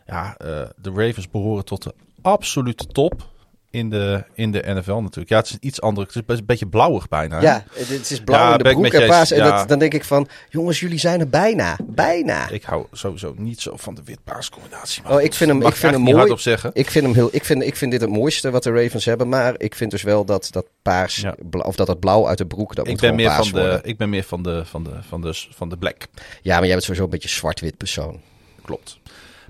Ja, 0.06 0.36
eh, 0.36 0.46
de 0.76 0.90
Ravens 0.94 1.30
behoren 1.30 1.64
tot 1.64 1.82
de 1.82 1.94
absolute 2.22 2.86
top 2.86 3.28
in 3.70 3.90
de, 3.90 4.24
in 4.34 4.50
de 4.50 4.62
NFL 4.66 4.92
natuurlijk. 4.94 5.28
Ja, 5.28 5.36
het 5.36 5.46
is 5.46 5.56
iets 5.60 5.80
andere, 5.80 6.06
het 6.06 6.16
is 6.16 6.24
best 6.24 6.40
een 6.40 6.46
beetje 6.46 6.66
blauwig 6.66 7.08
bijna. 7.08 7.36
hè? 7.36 7.42
Ja, 7.42 7.64
het, 7.72 7.88
het 7.88 8.10
is 8.10 8.20
blauw 8.20 8.40
Ja, 8.46 8.52
in 8.52 8.58
de 8.64 8.70
broek 8.70 8.86
en 8.86 9.06
paars. 9.08 9.30
En 9.30 9.44
Ja. 9.44 9.56
dat, 9.56 9.68
dan 9.68 9.78
denk 9.78 9.94
ik 9.94 10.04
van, 10.04 10.28
jongens, 10.48 10.80
jullie 10.80 10.98
zijn 10.98 11.20
er 11.20 11.28
bijna. 11.28 11.76
Bijna. 11.84 12.48
Ik 12.48 12.62
hou 12.62 12.86
sowieso 12.92 13.34
niet 13.38 13.60
zo 13.60 13.76
van 13.76 13.94
de 13.94 14.02
wit-paars 14.04 14.50
combinatie. 14.50 15.02
maar 15.02 15.12
Oh, 15.12 15.20
ik 15.22 15.34
vind 15.34 15.50
hem- 15.50 15.62
ik 15.62 15.74
vind 15.76 15.92
hem 15.92 16.00
mooi. 16.02 16.16
hardop 16.16 16.40
zeggen. 16.40 16.70
Ik 16.72 16.90
vind, 16.90 17.04
hem 17.04 17.14
heel, 17.14 17.28
ik, 17.32 17.44
vind, 17.44 17.62
ik 17.62 17.76
vind 17.76 17.90
dit 17.90 18.00
het 18.00 18.10
mooiste 18.10 18.50
wat 18.50 18.62
de 18.62 18.70
Ravens 18.72 19.04
hebben. 19.04 19.28
Maar 19.28 19.54
ik 19.58 19.74
vind 19.74 19.90
dus 19.90 20.02
wel 20.02 20.24
dat 20.24 20.48
dat 20.50 20.66
paars, 20.82 21.16
Ja. 21.16 21.34
of 21.50 21.76
dat 21.76 21.86
dat 21.86 22.00
blauw 22.00 22.28
uit 22.28 22.38
de 22.38 22.46
broek, 22.46 22.74
dat 22.74 22.84
Ik 22.86 22.90
moet 22.90 23.00
ben, 23.00 23.14
meer 23.14 23.30
van 23.32 23.44
de, 23.44 23.50
worden. 23.50 23.80
ik 23.84 23.96
ben 23.96 24.08
meer 24.10 24.22
van 24.24 24.42
de, 24.42 24.64
van 24.64 24.84
de, 24.84 24.90
van 25.08 25.20
de, 25.20 25.44
van 25.54 25.68
de 25.68 25.76
black. 25.76 25.96
Ja, 26.42 26.54
maar 26.54 26.62
jij 26.64 26.70
bent 26.72 26.82
sowieso 26.82 27.04
een 27.04 27.10
beetje 27.10 27.28
zwart-wit 27.28 27.76
persoon. 27.76 28.20
Klopt. 28.64 28.98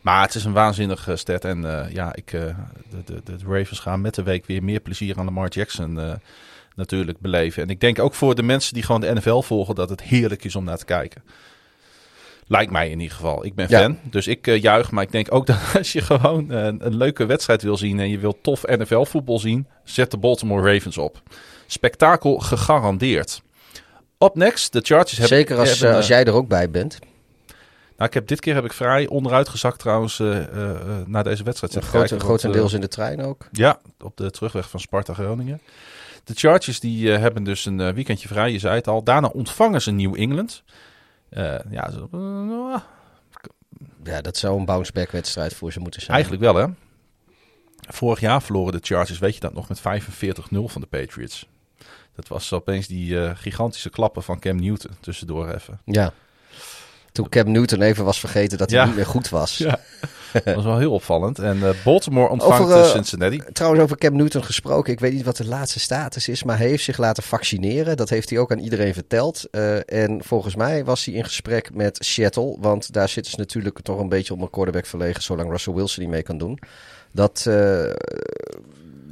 Maar 0.07 0.23
het 0.23 0.35
is 0.35 0.45
een 0.45 0.53
waanzinnig 0.53 1.09
uh, 1.09 1.17
stat. 1.17 1.45
En 1.45 1.63
uh, 1.63 1.85
ja, 1.93 2.15
ik, 2.15 2.33
uh, 2.33 2.41
de, 3.05 3.21
de, 3.25 3.37
de 3.37 3.37
Ravens 3.47 3.79
gaan 3.79 4.01
met 4.01 4.15
de 4.15 4.23
week 4.23 4.47
weer 4.47 4.63
meer 4.63 4.81
plezier 4.81 5.19
aan 5.19 5.25
Lamar 5.25 5.49
Jackson 5.49 5.99
uh, 5.99 6.13
natuurlijk 6.75 7.19
beleven. 7.19 7.63
En 7.63 7.69
ik 7.69 7.81
denk 7.81 7.99
ook 7.99 8.15
voor 8.15 8.35
de 8.35 8.43
mensen 8.43 8.75
die 8.75 8.83
gewoon 8.83 9.01
de 9.01 9.13
NFL 9.15 9.41
volgen, 9.41 9.75
dat 9.75 9.89
het 9.89 10.03
heerlijk 10.03 10.45
is 10.45 10.57
om 10.57 10.65
naar 10.65 10.79
te 10.79 10.85
kijken. 10.85 11.23
Lijkt 12.47 12.73
mij 12.73 12.91
in 12.91 13.01
ieder 13.01 13.17
geval. 13.17 13.45
Ik 13.45 13.55
ben 13.55 13.67
Ja. 13.69 13.81
fan, 13.81 13.99
dus 14.03 14.27
ik 14.27 14.47
juich. 14.47 14.91
Maar 14.91 15.03
ik 15.03 15.13
denk 15.13 15.35
ook 15.35 15.47
dat 15.53 15.59
als 15.77 15.93
je 15.93 16.01
gewoon 16.01 16.51
een, 16.51 16.87
een 16.87 16.97
leuke 16.97 17.27
wedstrijd 17.27 17.63
wil 17.63 17.77
zien 17.77 18.01
en 18.01 18.09
je 18.11 18.19
wilt 18.19 18.43
tof 18.43 18.63
NFL 18.63 19.05
voetbal 19.05 19.39
zien, 19.39 19.67
zet 19.85 20.11
de 20.11 20.17
Baltimore 20.17 20.73
Ravens 20.73 20.99
op. 20.99 21.23
Spektakel 21.67 22.39
gegarandeerd. 22.39 23.43
Op 24.19 24.37
next, 24.37 24.73
de 24.73 24.81
Chargers 24.83 25.19
hebben... 25.19 25.37
Zeker 25.37 25.59
als, 25.59 25.71
hebben, 25.71 25.97
als 25.97 26.07
jij 26.07 26.25
er 26.25 26.33
ook 26.33 26.49
bij 26.49 26.71
bent. 26.71 26.99
Nou, 27.97 28.09
ik 28.09 28.15
heb, 28.15 28.27
dit 28.27 28.41
keer 28.41 28.55
heb 28.55 28.65
ik 28.65 28.73
vrij 28.73 29.07
onderuit 29.07 29.49
gezakt 29.49 29.79
trouwens 29.79 30.19
uh, 30.19 30.39
uh, 30.39 30.81
naar 31.07 31.25
deze 31.25 31.43
wedstrijd. 31.43 31.75
Een 31.75 31.83
grote, 31.83 32.19
grotendeels 32.19 32.73
in 32.73 32.81
de 32.81 32.89
trein 32.89 33.23
ook. 33.23 33.49
Ja, 33.53 33.81
op 34.01 34.17
de 34.17 34.31
terugweg 34.31 34.71
van 34.71 34.81
Sparta 34.81 35.15
Groningen. 35.15 35.61
De 36.25 36.35
Chargers 36.35 36.81
die 36.81 37.09
uh, 37.09 37.19
hebben 37.19 37.45
dus 37.45 37.65
een 37.65 37.95
weekendje 37.95 38.29
vrij, 38.29 38.53
je 38.53 38.59
zei 38.59 38.75
het 38.75 38.89
al. 38.89 39.03
Daarna 39.03 39.29
ontvangen 39.29 39.83
ze 39.83 39.91
New 39.91 40.15
England. 40.17 40.63
ja, 41.71 41.91
zo, 41.91 42.09
ja, 44.05 44.21
dat 44.21 44.37
zou 44.37 44.59
een 44.59 44.65
bounce-back 44.65 45.11
wedstrijd 45.11 45.55
voor 45.55 45.73
ze 45.73 45.81
moeten 45.81 46.01
zijn. 46.01 46.13
Eigenlijk 46.13 46.43
wel, 46.43 46.55
hè? 46.55 46.67
Vorig 47.89 48.21
jaar 48.21 48.43
verloren 48.43 48.73
de 48.73 48.79
Chargers, 48.83 49.19
weet 49.19 49.35
je 49.35 49.41
dat 49.41 49.55
nog, 49.55 49.69
met 49.69 49.81
45-0 49.81 49.83
van 50.51 50.81
de 50.81 50.87
Patriots. 50.87 51.47
Dat 52.15 52.29
was 52.29 52.53
opeens 52.53 52.87
die 52.87 53.37
gigantische 53.37 53.91
klappen 53.91 54.23
van 54.23 54.39
Cam 54.39 54.57
Newton 54.57 54.97
tussendoor 55.01 55.55
even. 55.55 55.81
Ja. 55.85 56.13
Toen 57.17 57.29
Cam 57.29 57.51
Newton 57.51 57.83
even 57.83 58.05
was 58.05 58.21
vergeten 58.21 58.59
dat 58.59 58.71
hij 58.71 58.79
Ja. 58.79 58.87
niet 58.87 58.95
meer 58.97 59.07
goed 59.07 59.29
was. 59.29 59.57
Ja, 59.59 59.81
dat 60.45 60.55
was 60.55 60.65
wel 60.65 60.79
heel 60.79 60.93
opvallend. 60.93 61.39
En 61.39 61.57
uh, 61.57 61.71
Baltimore 61.85 62.29
ontvangt 62.29 62.63
Over, 62.63 62.77
uh, 62.77 62.91
Cincinnati. 62.91 63.43
Trouwens, 63.53 63.83
over 63.83 63.97
Cam 63.97 64.17
Newton 64.17 64.45
gesproken. 64.45 64.93
Ik 64.93 65.01
weet 65.01 65.13
niet 65.13 65.25
wat 65.25 65.37
de 65.37 65.47
laatste 65.47 65.81
status 65.81 66.29
is, 66.29 66.43
maar 66.43 66.59
hij 66.59 66.67
heeft 66.67 66.85
zich 66.85 66.99
laten 66.99 67.23
vaccineren. 67.23 67.97
Dat 67.97 68.09
heeft 68.09 68.31
hij 68.31 68.39
ook 68.39 68.53
aan 68.53 68.59
iedereen 68.59 68.95
verteld. 68.95 69.45
Uh, 69.51 69.93
en 69.93 70.21
volgens 70.25 70.57
mij 70.57 70.85
was 70.85 71.05
hij 71.05 71.15
in 71.15 71.25
gesprek 71.25 71.75
met 71.75 71.97
Seattle. 72.05 72.57
Want 72.61 72.93
daar 72.93 73.09
zitten 73.09 73.33
ze 73.33 73.39
natuurlijk 73.39 73.81
toch 73.81 73.99
een 73.99 74.09
beetje 74.09 74.35
een 74.35 74.51
quarterback 74.51 74.87
verlegen, 74.87 75.23
zolang 75.23 75.51
Russell 75.51 75.75
Wilson 75.75 76.03
niet 76.03 76.13
mee 76.13 76.23
kan 76.23 76.39
doen. 76.39 76.59
Dat, 77.13 77.49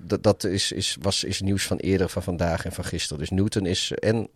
dat, 0.07 0.23
dat 0.23 0.45
is, 0.45 0.73
is, 0.73 0.97
was, 1.01 1.25
is 1.25 1.41
nieuws 1.41 1.67
van 1.67 1.77
eerder, 1.77 2.09
van 2.09 2.23
vandaag 2.23 2.65
en 2.65 2.73
van 2.73 2.85
gisteren. 2.85 3.19
Dus 3.19 3.31
Newton 3.31 3.67
is 3.67 3.93
en 3.93 4.29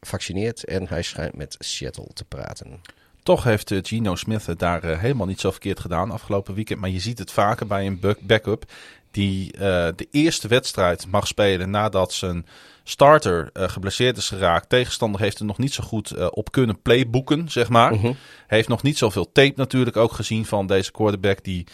gevaccineerd 0.00 0.64
en 0.64 0.88
hij 0.88 1.02
schijnt 1.02 1.36
met 1.36 1.56
Seattle 1.58 2.08
te 2.12 2.24
praten. 2.24 2.80
Toch 3.22 3.44
heeft 3.44 3.70
uh, 3.70 3.78
Gino 3.82 4.14
Smith 4.14 4.46
het 4.46 4.58
daar 4.58 4.84
uh, 4.84 4.98
helemaal 4.98 5.26
niet 5.26 5.40
zo 5.40 5.50
verkeerd 5.50 5.80
gedaan 5.80 6.10
afgelopen 6.10 6.54
weekend. 6.54 6.80
Maar 6.80 6.90
je 6.90 7.00
ziet 7.00 7.18
het 7.18 7.30
vaker 7.30 7.66
bij 7.66 7.86
een 7.86 8.00
backup 8.20 8.64
die 9.10 9.52
uh, 9.54 9.60
de 9.96 10.08
eerste 10.10 10.48
wedstrijd 10.48 11.06
mag 11.06 11.26
spelen 11.26 11.70
nadat 11.70 12.12
zijn 12.12 12.46
starter 12.82 13.50
uh, 13.52 13.68
geblesseerd 13.68 14.16
is 14.16 14.28
geraakt. 14.28 14.68
Tegenstander 14.68 15.20
heeft 15.20 15.38
er 15.38 15.44
nog 15.44 15.58
niet 15.58 15.72
zo 15.72 15.82
goed 15.82 16.16
uh, 16.16 16.26
op 16.30 16.52
kunnen 16.52 16.82
playboeken, 16.82 17.50
zeg 17.50 17.68
maar. 17.68 17.92
Mhm. 17.92 18.00
-huh. 18.00 18.14
Heeft 18.46 18.68
nog 18.68 18.82
niet 18.82 18.98
zoveel 18.98 19.32
tape 19.32 19.52
natuurlijk 19.56 19.96
ook 19.96 20.12
gezien 20.12 20.46
van 20.46 20.66
deze 20.66 20.90
quarterback 20.90 21.44
die... 21.44 21.66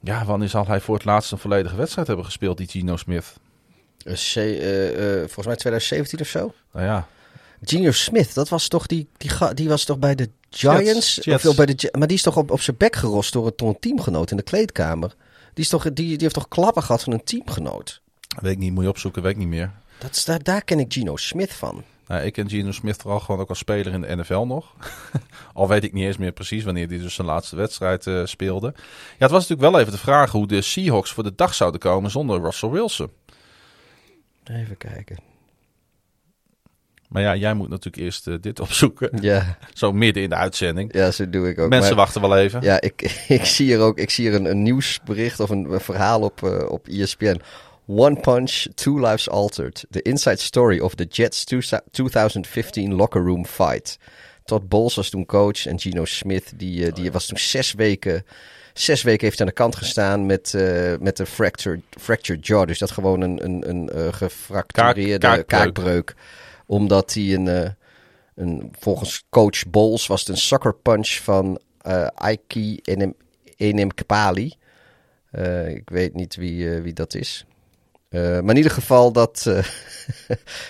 Ja, 0.00 0.24
wanneer 0.24 0.48
zal 0.48 0.66
hij 0.66 0.80
voor 0.80 0.94
het 0.94 1.04
laatst 1.04 1.32
een 1.32 1.38
volledige 1.38 1.76
wedstrijd 1.76 2.06
hebben 2.06 2.24
gespeeld, 2.24 2.56
die 2.56 2.68
Gino 2.68 2.96
Smith? 2.96 3.34
Volgens 5.18 5.46
mij 5.46 5.56
2017 5.56 6.20
of 6.20 6.26
zo. 6.26 6.54
Nou 6.72 6.86
ja, 6.86 7.08
Gino 7.62 7.90
Smith, 7.90 8.34
dat 8.34 8.48
was 8.48 8.68
toch 8.68 8.86
die, 8.86 9.08
die, 9.16 9.30
die 9.54 9.68
was 9.68 9.84
toch 9.84 9.98
bij 9.98 10.14
de 10.14 10.30
Giants? 10.50 11.14
Jets, 11.14 11.24
Jets. 11.24 11.46
Of 11.46 11.56
bij 11.56 11.66
de, 11.66 11.94
maar 11.98 12.06
die 12.06 12.16
is 12.16 12.22
toch 12.22 12.36
op, 12.36 12.50
op 12.50 12.60
zijn 12.60 12.76
bek 12.76 12.96
gerost 12.96 13.32
door 13.32 13.46
een, 13.46 13.52
door 13.56 13.68
een 13.68 13.80
teamgenoot 13.80 14.30
in 14.30 14.36
de 14.36 14.42
kleedkamer. 14.42 15.14
Die, 15.54 15.64
is 15.64 15.70
toch, 15.70 15.82
die, 15.82 15.92
die 15.92 16.16
heeft 16.18 16.34
toch 16.34 16.48
klappen 16.48 16.82
gehad 16.82 17.02
van 17.02 17.12
een 17.12 17.24
teamgenoot? 17.24 18.00
Weet 18.40 18.52
ik 18.52 18.58
niet, 18.58 18.72
moet 18.72 18.82
je 18.82 18.88
opzoeken, 18.88 19.22
weet 19.22 19.32
ik 19.32 19.38
niet 19.38 19.48
meer. 19.48 19.72
Dat 19.98 20.16
is, 20.16 20.24
daar, 20.24 20.42
daar 20.42 20.64
ken 20.64 20.78
ik 20.78 20.92
Gino 20.92 21.16
Smith 21.16 21.52
van. 21.52 21.84
Nou, 22.06 22.22
ik 22.22 22.32
ken 22.32 22.48
Gino 22.48 22.72
Smith 22.72 22.96
vooral 22.96 23.20
gewoon 23.20 23.40
ook 23.40 23.48
als 23.48 23.58
speler 23.58 23.92
in 23.92 24.00
de 24.00 24.16
NFL 24.16 24.44
nog. 24.44 24.74
Al 25.54 25.68
weet 25.68 25.84
ik 25.84 25.92
niet 25.92 26.04
eens 26.04 26.16
meer 26.16 26.32
precies 26.32 26.64
wanneer 26.64 26.88
hij 26.88 26.98
dus 26.98 27.14
zijn 27.14 27.26
laatste 27.26 27.56
wedstrijd 27.56 28.06
uh, 28.06 28.26
speelde. 28.26 28.72
Ja, 28.76 28.82
het 29.18 29.30
was 29.30 29.48
natuurlijk 29.48 29.70
wel 29.70 29.80
even 29.80 29.92
de 29.92 29.98
vraag 29.98 30.30
hoe 30.30 30.46
de 30.46 30.62
Seahawks 30.62 31.12
voor 31.12 31.22
de 31.22 31.34
dag 31.34 31.54
zouden 31.54 31.80
komen 31.80 32.10
zonder 32.10 32.40
Russell 32.40 32.68
Wilson. 32.68 33.10
Even 34.44 34.76
kijken. 34.76 35.27
Maar 37.08 37.22
ja, 37.22 37.36
jij 37.36 37.54
moet 37.54 37.68
natuurlijk 37.68 38.04
eerst 38.04 38.26
eh, 38.26 38.34
dit 38.40 38.60
opzoeken. 38.66 39.10
Ja, 39.20 39.56
Zo 39.72 39.92
midden 39.92 40.22
in 40.22 40.28
de 40.28 40.34
uitzending. 40.34 40.94
ja 40.94 41.10
zo 41.10 41.30
doe 41.30 41.48
ik 41.48 41.58
ook. 41.58 41.68
Mensen 41.68 41.88
Maar- 41.88 42.04
wachten 42.04 42.20
wel 42.20 42.36
even. 42.36 42.62
Ja, 42.62 42.80
ik, 42.80 43.02
ik 43.28 43.44
zie 43.44 43.66
hier 43.66 43.78
ook 43.80 43.98
ik 43.98 44.10
zie 44.10 44.28
hier 44.28 44.38
een, 44.38 44.44
een 44.44 44.62
nieuwsbericht 44.62 45.40
of 45.40 45.50
een, 45.50 45.72
een 45.72 45.80
verhaal 45.80 46.20
op, 46.20 46.42
eh, 46.42 46.70
op 46.70 46.88
ESPN. 46.88 47.40
One 47.86 48.20
punch, 48.20 48.66
two 48.74 48.98
lives 48.98 49.28
altered. 49.30 49.84
The 49.90 50.02
inside 50.02 50.36
story 50.36 50.78
of 50.80 50.94
the 50.94 51.04
Jets 51.04 51.44
2015 51.90 52.94
locker 52.94 53.22
room 53.22 53.46
fight. 53.46 53.98
Todd 54.44 54.68
Bowles 54.68 54.94
was 54.94 55.08
toen 55.10 55.26
coach 55.26 55.66
en 55.66 55.78
Gino 55.80 56.04
Smith, 56.04 56.52
die, 56.56 56.86
eh, 56.86 56.94
die 56.94 57.12
was 57.12 57.26
toen 57.26 57.38
zes 57.38 57.72
weken, 57.72 58.24
zes 58.72 59.02
weken 59.02 59.26
heeft 59.26 59.40
aan 59.40 59.46
de 59.46 59.52
kant 59.52 59.76
gestaan 59.76 60.26
met, 60.26 60.54
met 61.00 61.18
een 61.18 61.26
fractured, 61.26 61.80
fractured 62.00 62.46
jaw. 62.46 62.66
Dus 62.66 62.78
dat 62.78 62.90
gewoon 62.90 63.20
een, 63.20 63.44
een, 63.44 63.68
een 63.68 64.14
gefractureerde 64.14 65.18
Kaak- 65.26 65.46
kaakbreuk. 65.46 65.74
kaakbreuk. 65.74 66.14
Omdat 66.68 67.14
hij 67.14 67.34
een, 67.34 67.48
eh, 67.48 67.70
een, 68.34 68.72
volgens 68.78 69.24
coach 69.30 69.70
Bowles 69.70 70.06
was 70.06 70.20
het 70.20 70.28
een 70.28 70.36
sucker 70.36 70.74
punch 70.74 71.08
van 71.08 71.60
eh 71.78 72.06
Aiki 72.06 72.78
Enem, 72.82 73.14
Enem 73.56 73.94
Kepali. 73.94 74.54
Eh, 75.30 75.68
ik 75.68 75.90
weet 75.90 76.14
niet 76.14 76.36
wie, 76.36 76.70
wie 76.70 76.92
dat 76.92 77.14
is. 77.14 77.44
Maar 78.10 78.48
in 78.48 78.56
ieder 78.56 78.72
geval 78.72 79.12
dat... 79.12 79.46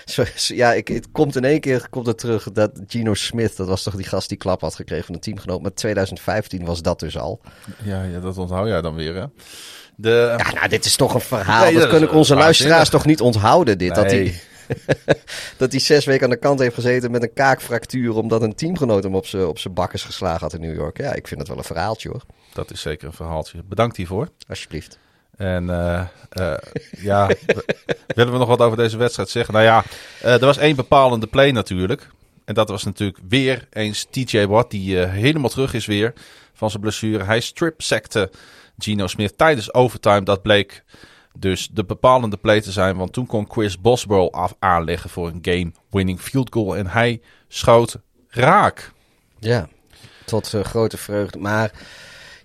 ja, 0.47 0.73
ik, 0.73 0.87
het 0.87 1.11
komt 1.11 1.35
in 1.35 1.43
één 1.43 1.59
keer 1.59 1.89
komt 1.89 2.05
het 2.05 2.17
terug 2.17 2.51
dat 2.51 2.81
Gino 2.87 3.13
Smith... 3.13 3.57
dat 3.57 3.67
was 3.67 3.83
toch 3.83 3.95
die 3.95 4.05
gast 4.05 4.29
die 4.29 4.37
klap 4.37 4.61
had 4.61 4.75
gekregen 4.75 5.05
van 5.05 5.15
een 5.15 5.21
teamgenoot. 5.21 5.61
Maar 5.61 5.73
2015 5.73 6.65
was 6.65 6.81
dat 6.81 6.99
dus 6.99 7.17
al. 7.17 7.41
Ja, 7.83 8.03
ja, 8.03 8.19
dat 8.19 8.37
onthoud 8.37 8.67
jij 8.67 8.81
dan 8.81 8.95
weer, 8.95 9.15
hè? 9.15 9.25
De, 9.95 10.35
Ja, 10.37 10.51
nou, 10.51 10.67
dit 10.67 10.85
is 10.85 10.95
toch 10.95 11.13
een 11.13 11.21
verhaal. 11.21 11.63
Nee, 11.63 11.73
dat 11.73 11.89
kunnen 11.89 12.11
onze 12.11 12.35
luisteraars 12.35 12.89
toch 12.89 13.05
niet 13.05 13.21
onthouden, 13.21 13.77
dit. 13.77 13.95
Dat 13.95 14.11
hij 14.11 14.41
dat 15.57 15.71
hij 15.71 15.79
zes 15.79 16.05
weken 16.05 16.23
aan 16.23 16.29
de 16.29 16.35
kant 16.35 16.59
heeft 16.59 16.73
gezeten 16.73 17.11
met 17.11 17.23
een 17.23 17.33
kaakfractuur... 17.33 18.15
omdat 18.15 18.41
een 18.41 18.55
teamgenoot 18.55 19.03
hem 19.03 19.15
op 19.15 19.25
zijn 19.25 19.45
op 19.45 19.59
zijn 19.59 19.73
bakkes 19.73 20.03
geslagen 20.03 20.41
had 20.41 20.53
in 20.53 20.61
New 20.61 20.75
York. 20.75 20.97
Ja, 20.97 21.13
ik 21.13 21.27
vind 21.27 21.39
het 21.39 21.49
wel 21.49 21.57
een 21.57 21.63
verhaaltje, 21.63 22.09
hoor. 22.09 22.21
Dat 22.53 22.71
is 22.71 22.81
zeker 22.81 23.07
een 23.07 23.13
verhaaltje. 23.13 23.63
Bedankt 23.63 23.97
hiervoor. 23.97 24.29
Alsjeblieft. 24.47 24.99
En 25.39 25.69
eh, 25.69 25.99
eh, 26.29 26.57
ja, 26.97 27.27
willen 28.15 28.33
we 28.33 28.39
nog 28.39 28.47
wat 28.47 28.59
over 28.59 28.77
deze 28.77 28.97
wedstrijd 28.97 29.29
zeggen? 29.29 29.53
Nou 29.53 29.65
ja, 29.65 29.83
eh, 30.21 30.33
er 30.33 30.45
was 30.45 30.57
één 30.57 30.75
bepalende 30.75 31.27
play 31.27 31.51
natuurlijk. 31.51 32.09
En 32.45 32.53
dat 32.53 32.69
was 32.69 32.83
natuurlijk 32.83 33.19
weer 33.29 33.67
eens 33.69 34.07
TJ 34.09 34.45
Watt, 34.45 34.71
die 34.71 34.97
helemaal 34.97 35.49
terug 35.49 35.73
is 35.73 35.85
weer 35.85 36.13
van 36.53 36.69
zijn 36.69 36.81
blessure. 36.81 37.23
Hij 37.23 37.39
strip-sackte 37.39 38.29
Gino 38.77 39.07
Smith 39.07 39.37
tijdens 39.37 39.73
overtime. 39.73 40.23
Dat 40.23 40.41
bleek 40.41 40.83
dus 41.39 41.69
de 41.71 41.83
bepalende 41.85 42.37
play 42.37 42.61
te 42.61 42.71
zijn. 42.71 42.97
Want 42.97 43.13
toen 43.13 43.25
kon 43.25 43.47
Chris 43.51 43.79
Boswell 43.81 44.27
af 44.29 44.53
aanleggen 44.59 45.09
voor 45.09 45.27
een 45.27 45.39
game-winning 45.41 46.19
field 46.19 46.53
goal. 46.53 46.75
En 46.75 46.87
hij 46.87 47.21
schoot 47.47 47.97
raak. 48.27 48.91
Ja, 49.39 49.67
tot 50.25 50.53
eh, 50.53 50.63
grote 50.63 50.97
vreugde. 50.97 51.39
Maar 51.39 51.71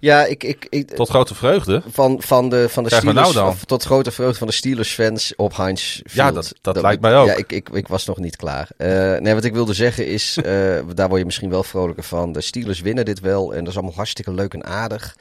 ja, 0.01 0.25
ik... 0.25 0.45
ik, 0.45 0.67
ik 0.71 0.91
Tot 0.91 1.09
grote 1.09 1.35
vreugde. 1.35 1.83
van, 1.89 2.23
van 2.23 2.49
de, 2.49 2.69
van 2.69 2.83
de 2.85 2.89
we 2.89 2.97
Steelers, 2.97 3.33
nou 3.35 3.49
of 3.49 3.65
tot 3.65 3.83
grote 3.85 4.11
vreugde 4.11 4.39
van 4.39 4.47
de 4.47 4.53
Steelers-fans 4.53 5.33
op 5.37 5.57
Heinz 5.57 5.95
Field. 5.95 6.13
Ja, 6.13 6.33
dat- 6.33 6.53
dat 6.61 6.81
lijkt 6.81 7.03
mij 7.03 7.17
ook. 7.17 7.27
Ja, 7.27 7.35
ik, 7.35 7.53
ik, 7.53 7.69
ik 7.69 7.89
was 7.89 8.05
nog 8.05 8.19
niet 8.19 8.37
klaar. 8.37 8.69
Eh, 8.77 8.89
nee, 9.21 9.35
wat 9.35 9.45
ik 9.45 9.53
wilde 9.53 9.75
zeggen 9.75 10.07
is, 10.07 10.37
eh, 10.37 10.45
daar 10.95 11.09
word 11.09 11.19
je 11.21 11.25
misschien 11.25 11.51
wel 11.51 11.63
vrolijker 11.63 12.05
van. 12.05 12.33
De 12.33 12.41
Steelers 12.41 12.81
winnen 12.81 13.05
dit 13.05 13.21
wel 13.21 13.53
en 13.55 13.59
dat 13.59 13.69
is 13.69 13.75
allemaal 13.75 13.95
hartstikke 13.97 14.33
leuk 14.33 14.55
en 14.55 14.65
aardig. 14.65 15.17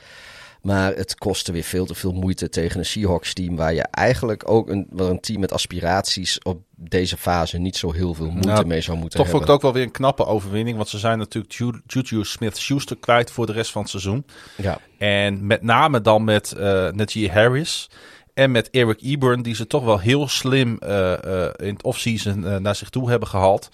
Maar 0.64 0.94
het 0.94 1.16
kostte 1.16 1.52
weer 1.52 1.64
veel 1.64 1.86
te 1.86 1.96
veel 1.96 2.12
moeite 2.12 2.50
tegen 2.50 2.80
een 2.80 2.86
Seahawks-team... 2.86 3.56
waar 3.56 3.74
je 3.74 3.82
eigenlijk 3.82 4.50
ook 4.50 4.70
een, 4.70 4.88
wel 4.90 5.10
een 5.10 5.20
team 5.20 5.40
met 5.40 5.52
aspiraties 5.52 6.40
op 6.40 6.62
deze 6.76 7.18
fase... 7.18 7.58
niet 7.58 7.76
zo 7.78 7.92
heel 7.92 8.14
veel 8.14 8.30
moeite 8.30 8.48
Nou, 8.48 8.66
mee 8.66 8.82
zou 8.82 8.98
moeten 8.98 9.20
Toch 9.20 9.30
vond 9.30 9.40
hebben. 9.40 9.42
ik 9.42 9.48
het 9.48 9.56
ook 9.56 9.62
wel 9.62 9.74
weer 9.74 9.84
een 9.84 9.98
knappe 9.98 10.26
overwinning. 10.26 10.78
Want 10.78 10.90
ze 10.90 11.00
zijn 11.00 11.18
natuurlijk 11.18 11.54
Ju- 11.54 11.82
Juju 11.88 12.24
Smith-Schuster 12.24 12.98
kwijt 12.98 13.32
voor 13.32 13.46
de 13.46 13.52
rest 13.52 13.72
van 13.72 13.82
het 13.82 13.90
seizoen. 13.92 14.26
Ja. 14.58 14.80
En 14.98 15.48
met 15.48 15.62
name 15.62 16.02
dan 16.02 16.24
met 16.24 16.52
eh 16.52 16.90
Najee 16.92 17.32
Harris 17.32 17.90
en 18.34 18.52
met 18.52 18.70
Eric 18.70 19.02
Eburn, 19.02 19.42
die 19.42 19.56
ze 19.56 19.68
toch 19.68 19.84
wel 19.84 20.00
heel 20.00 20.28
slim 20.28 20.78
eh, 20.80 21.14
eh, 21.46 21.52
in 21.58 21.74
het 21.74 21.84
offseason 21.84 22.62
naar 22.62 22.76
zich 22.76 22.90
toe 22.90 23.10
hebben 23.10 23.28
gehaald. 23.28 23.70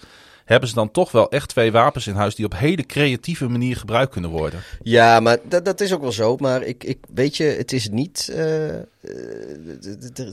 Hebben 0.50 0.68
ze 0.68 0.74
dan 0.74 0.90
toch 0.90 1.12
wel 1.12 1.30
echt 1.30 1.48
twee 1.48 1.72
wapens 1.72 2.06
in 2.06 2.14
huis 2.14 2.34
die 2.34 2.44
op 2.44 2.54
hele 2.56 2.86
creatieve 2.86 3.48
manier 3.48 3.76
gebruikt 3.76 4.12
kunnen 4.12 4.30
worden. 4.30 4.60
Ja, 4.82 5.20
maar 5.20 5.38
dat, 5.48 5.64
dat 5.64 5.80
is 5.80 5.92
ook 5.92 6.00
wel 6.00 6.12
zo. 6.12 6.36
Maar 6.36 6.62
ik, 6.62 6.84
ik 6.84 6.98
weet 7.14 7.36
je, 7.36 7.44
het 7.44 7.72
is 7.72 7.88
niet. 7.88 8.28
eh, 8.32 8.68
eh, 8.78 8.84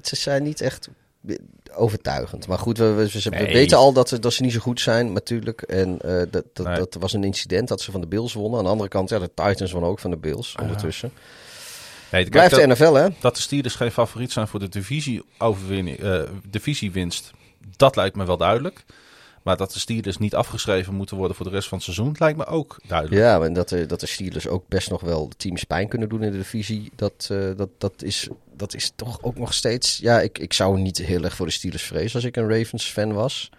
ze 0.04 0.16
zijn 0.16 0.44
niet 0.44 0.62
echt 0.62 0.90
overtuigend. 1.76 2.48
Maar 2.48 2.58
goed, 2.60 2.78
we, 2.78 2.94
we, 2.94 3.12
we 3.24 3.30
Nee. 3.30 3.54
weten 3.54 3.78
al 3.78 3.94
dat, 3.94 4.10
ze- 4.10 4.20
dat 4.20 4.34
ze 4.34 4.42
niet 4.44 4.52
zo 4.54 4.60
goed 4.60 4.82
zijn, 4.82 5.14
natuurlijk. 5.14 5.62
En 5.62 6.00
eh, 6.02 6.22
dat, 6.32 6.44
dat, 6.54 6.66
Nee. 6.66 6.76
dat 6.78 6.96
was 7.00 7.14
een 7.14 7.24
incident 7.24 7.68
dat 7.68 7.82
ze 7.82 7.92
van 7.92 8.02
de 8.02 8.08
Bills 8.08 8.34
wonnen. 8.34 8.58
Aan 8.60 8.66
de 8.66 8.72
andere 8.72 8.90
kant, 8.90 9.10
ja, 9.10 9.20
de 9.20 9.32
Titans 9.34 9.72
wonnen 9.72 9.90
ook 9.90 10.00
van 10.00 10.12
de 10.12 10.18
Bills 10.18 10.56
ondertussen. 10.62 11.12
Nee, 12.12 12.22
kijk, 12.22 12.30
Blijft 12.30 12.52
dat, 12.56 12.60
de 12.60 12.68
NFL, 12.68 12.94
hè? 12.94 13.08
dat 13.20 13.36
de 13.36 13.42
Steelers 13.42 13.76
geen 13.76 13.92
favoriet 13.92 14.32
zijn 14.32 14.48
voor 14.48 14.60
de 14.60 14.70
divisie-overwinning, 14.70 16.00
eh, 16.00 16.22
divisiewinst, 16.50 17.32
dat 17.76 17.96
lijkt 17.96 18.16
me 18.16 18.26
wel 18.26 18.38
duidelijk. 18.38 18.84
Maar 19.48 19.58
dat 19.58 19.74
de 19.74 19.80
Steelers 19.80 20.18
niet 20.18 20.36
afgeschreven 20.36 20.94
moeten 20.94 21.18
worden 21.18 21.36
voor 21.36 21.46
de 21.46 21.52
rest 21.52 21.68
van 21.68 21.78
het 21.78 21.86
seizoen, 21.86 22.16
lijkt 22.20 22.38
me 22.38 22.46
ook 22.46 22.80
duidelijk. 22.88 23.22
Ja, 23.22 23.42
en 23.42 23.54
dat, 23.54 23.70
de- 23.70 23.86
dat 23.86 24.00
de 24.00 24.06
Steelers 24.06 24.48
ook 24.48 24.68
best 24.68 24.90
nog 24.90 25.02
wel 25.02 25.30
teams 25.38 25.64
pijn 25.64 25.88
kunnen 25.88 26.10
doen 26.10 26.24
in 26.24 26.32
de 26.32 26.38
divisie. 26.38 26.92
Dat, 26.96 27.28
eh, 27.32 27.50
dat, 27.58 27.70
dat, 27.78 28.04
is, 28.04 28.28
dat 28.54 28.74
is 28.74 28.92
toch 28.96 29.24
ook 29.24 29.38
nog 29.38 29.54
steeds... 29.54 29.98
Ja, 29.98 30.22
ik, 30.22 30.40
ik 30.40 30.54
zou 30.54 30.80
niet 30.80 30.98
heel 30.98 31.24
erg 31.24 31.36
voor 31.36 31.46
de 31.46 31.52
Steelers 31.52 31.84
vrezen 31.84 32.16
als 32.16 32.24
ik 32.24 32.36
een 32.36 32.50
Ravens-fan 32.58 33.14
was. 33.14 33.50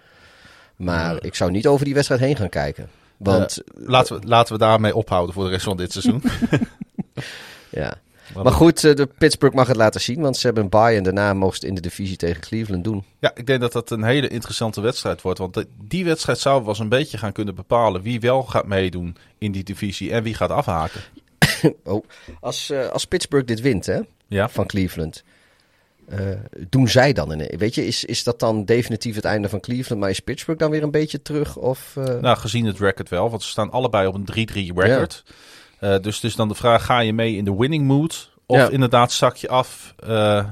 Maar 0.76 1.24
ik 1.24 1.34
zou 1.34 1.50
niet 1.50 1.66
over 1.66 1.84
die 1.84 1.94
wedstrijd 1.94 2.20
heen 2.20 2.36
gaan 2.36 2.48
kijken. 2.48 2.90
Want, 3.16 3.58
Laten 3.74 4.20
we, 4.20 4.26
laten 4.26 4.52
we 4.52 4.58
daarmee 4.58 4.94
ophouden 4.94 5.34
voor 5.34 5.44
de 5.44 5.50
rest 5.50 5.64
van 5.64 5.76
dit 5.76 5.92
seizoen. 5.92 6.22
ja... 7.70 7.98
Maar 8.34 8.52
goed, 8.52 8.84
eh, 8.84 8.94
de 8.94 9.06
Pittsburgh 9.18 9.56
mag 9.56 9.66
het 9.66 9.76
laten 9.76 10.00
zien, 10.00 10.20
want 10.20 10.36
ze 10.36 10.46
hebben 10.46 10.64
een 10.64 10.70
bye 10.70 10.96
en 10.96 11.02
daarna 11.02 11.34
mogen 11.34 11.58
ze 11.58 11.66
in 11.66 11.74
de 11.74 11.80
divisie 11.80 12.16
tegen 12.16 12.40
Cleveland 12.40 12.84
doen. 12.84 13.04
Ja, 13.18 13.30
ik 13.34 13.46
denk 13.46 13.60
dat 13.60 13.72
dat 13.72 13.90
een 13.90 14.02
hele 14.02 14.28
interessante 14.28 14.80
wedstrijd 14.80 15.22
wordt. 15.22 15.38
Want 15.38 15.64
die 15.80 16.04
wedstrijd 16.04 16.38
zou 16.38 16.60
wel 16.60 16.68
eens 16.68 16.78
een 16.78 16.88
beetje 16.88 17.18
gaan 17.18 17.32
kunnen 17.32 17.54
bepalen 17.54 18.02
wie 18.02 18.20
wel 18.20 18.42
gaat 18.42 18.66
meedoen 18.66 19.16
in 19.38 19.52
die 19.52 19.64
divisie 19.64 20.12
en 20.12 20.22
wie 20.22 20.34
gaat 20.34 20.50
afhaken. 20.50 21.00
Oh, 21.84 22.04
als, 22.40 22.70
eh, 22.70 22.88
als 22.88 23.04
Pittsburgh 23.04 23.46
dit 23.46 23.60
wint, 23.60 23.86
hè, 23.86 24.00
Ja, 24.26 24.48
van 24.48 24.66
Cleveland, 24.66 25.24
eh, 26.08 26.18
doen 26.68 26.88
zij 26.88 27.12
dan 27.12 27.30
een... 27.30 27.58
Weet 27.58 27.74
je, 27.74 27.86
is, 27.86 28.04
is 28.04 28.24
dat 28.24 28.40
dan 28.40 28.64
definitief 28.64 29.14
het 29.14 29.24
einde 29.24 29.48
van 29.48 29.60
Cleveland, 29.60 30.00
maar 30.00 30.10
is 30.10 30.20
Pittsburgh 30.20 30.60
dan 30.60 30.70
weer 30.70 30.82
een 30.82 30.90
beetje 30.90 31.22
terug? 31.22 31.56
Of, 31.56 31.92
nou 32.20 32.36
gezien 32.36 32.66
het 32.66 32.78
record 32.78 33.08
wel, 33.08 33.30
want 33.30 33.42
ze 33.42 33.48
staan 33.48 33.70
allebei 33.70 34.06
op 34.06 34.14
een 34.14 34.48
3-3 34.72 34.74
record. 34.74 35.24
Eh, 35.80 35.98
dus 36.00 36.14
het 36.14 36.24
is 36.24 36.34
dan 36.36 36.48
de 36.48 36.54
vraag, 36.54 36.84
ga 36.84 37.00
je 37.00 37.12
mee 37.12 37.36
in 37.36 37.44
de 37.44 37.56
winning 37.56 37.86
mood? 37.86 38.30
Of 38.46 38.56
Ja. 38.56 38.68
inderdaad 38.68 39.12
zak 39.12 39.36
je 39.36 39.48
af? 39.48 39.94
Eh, 39.96 40.44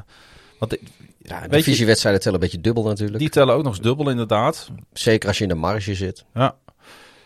want 0.58 0.70
de- 0.70 0.80
ja, 1.22 1.42
je, 1.42 1.48
divisiewedstrijden 1.48 2.20
tellen 2.22 2.38
een 2.38 2.44
beetje 2.44 2.60
dubbel 2.60 2.84
natuurlijk. 2.84 3.18
die 3.18 3.28
tellen 3.28 3.54
ook 3.54 3.62
nog 3.62 3.72
eens 3.72 3.82
dubbel 3.82 4.10
inderdaad. 4.10 4.70
Zeker 4.92 5.28
als 5.28 5.38
je 5.38 5.42
in 5.42 5.48
de 5.48 5.54
marge 5.54 5.94
zit. 5.94 6.24
Ja, 6.34 6.56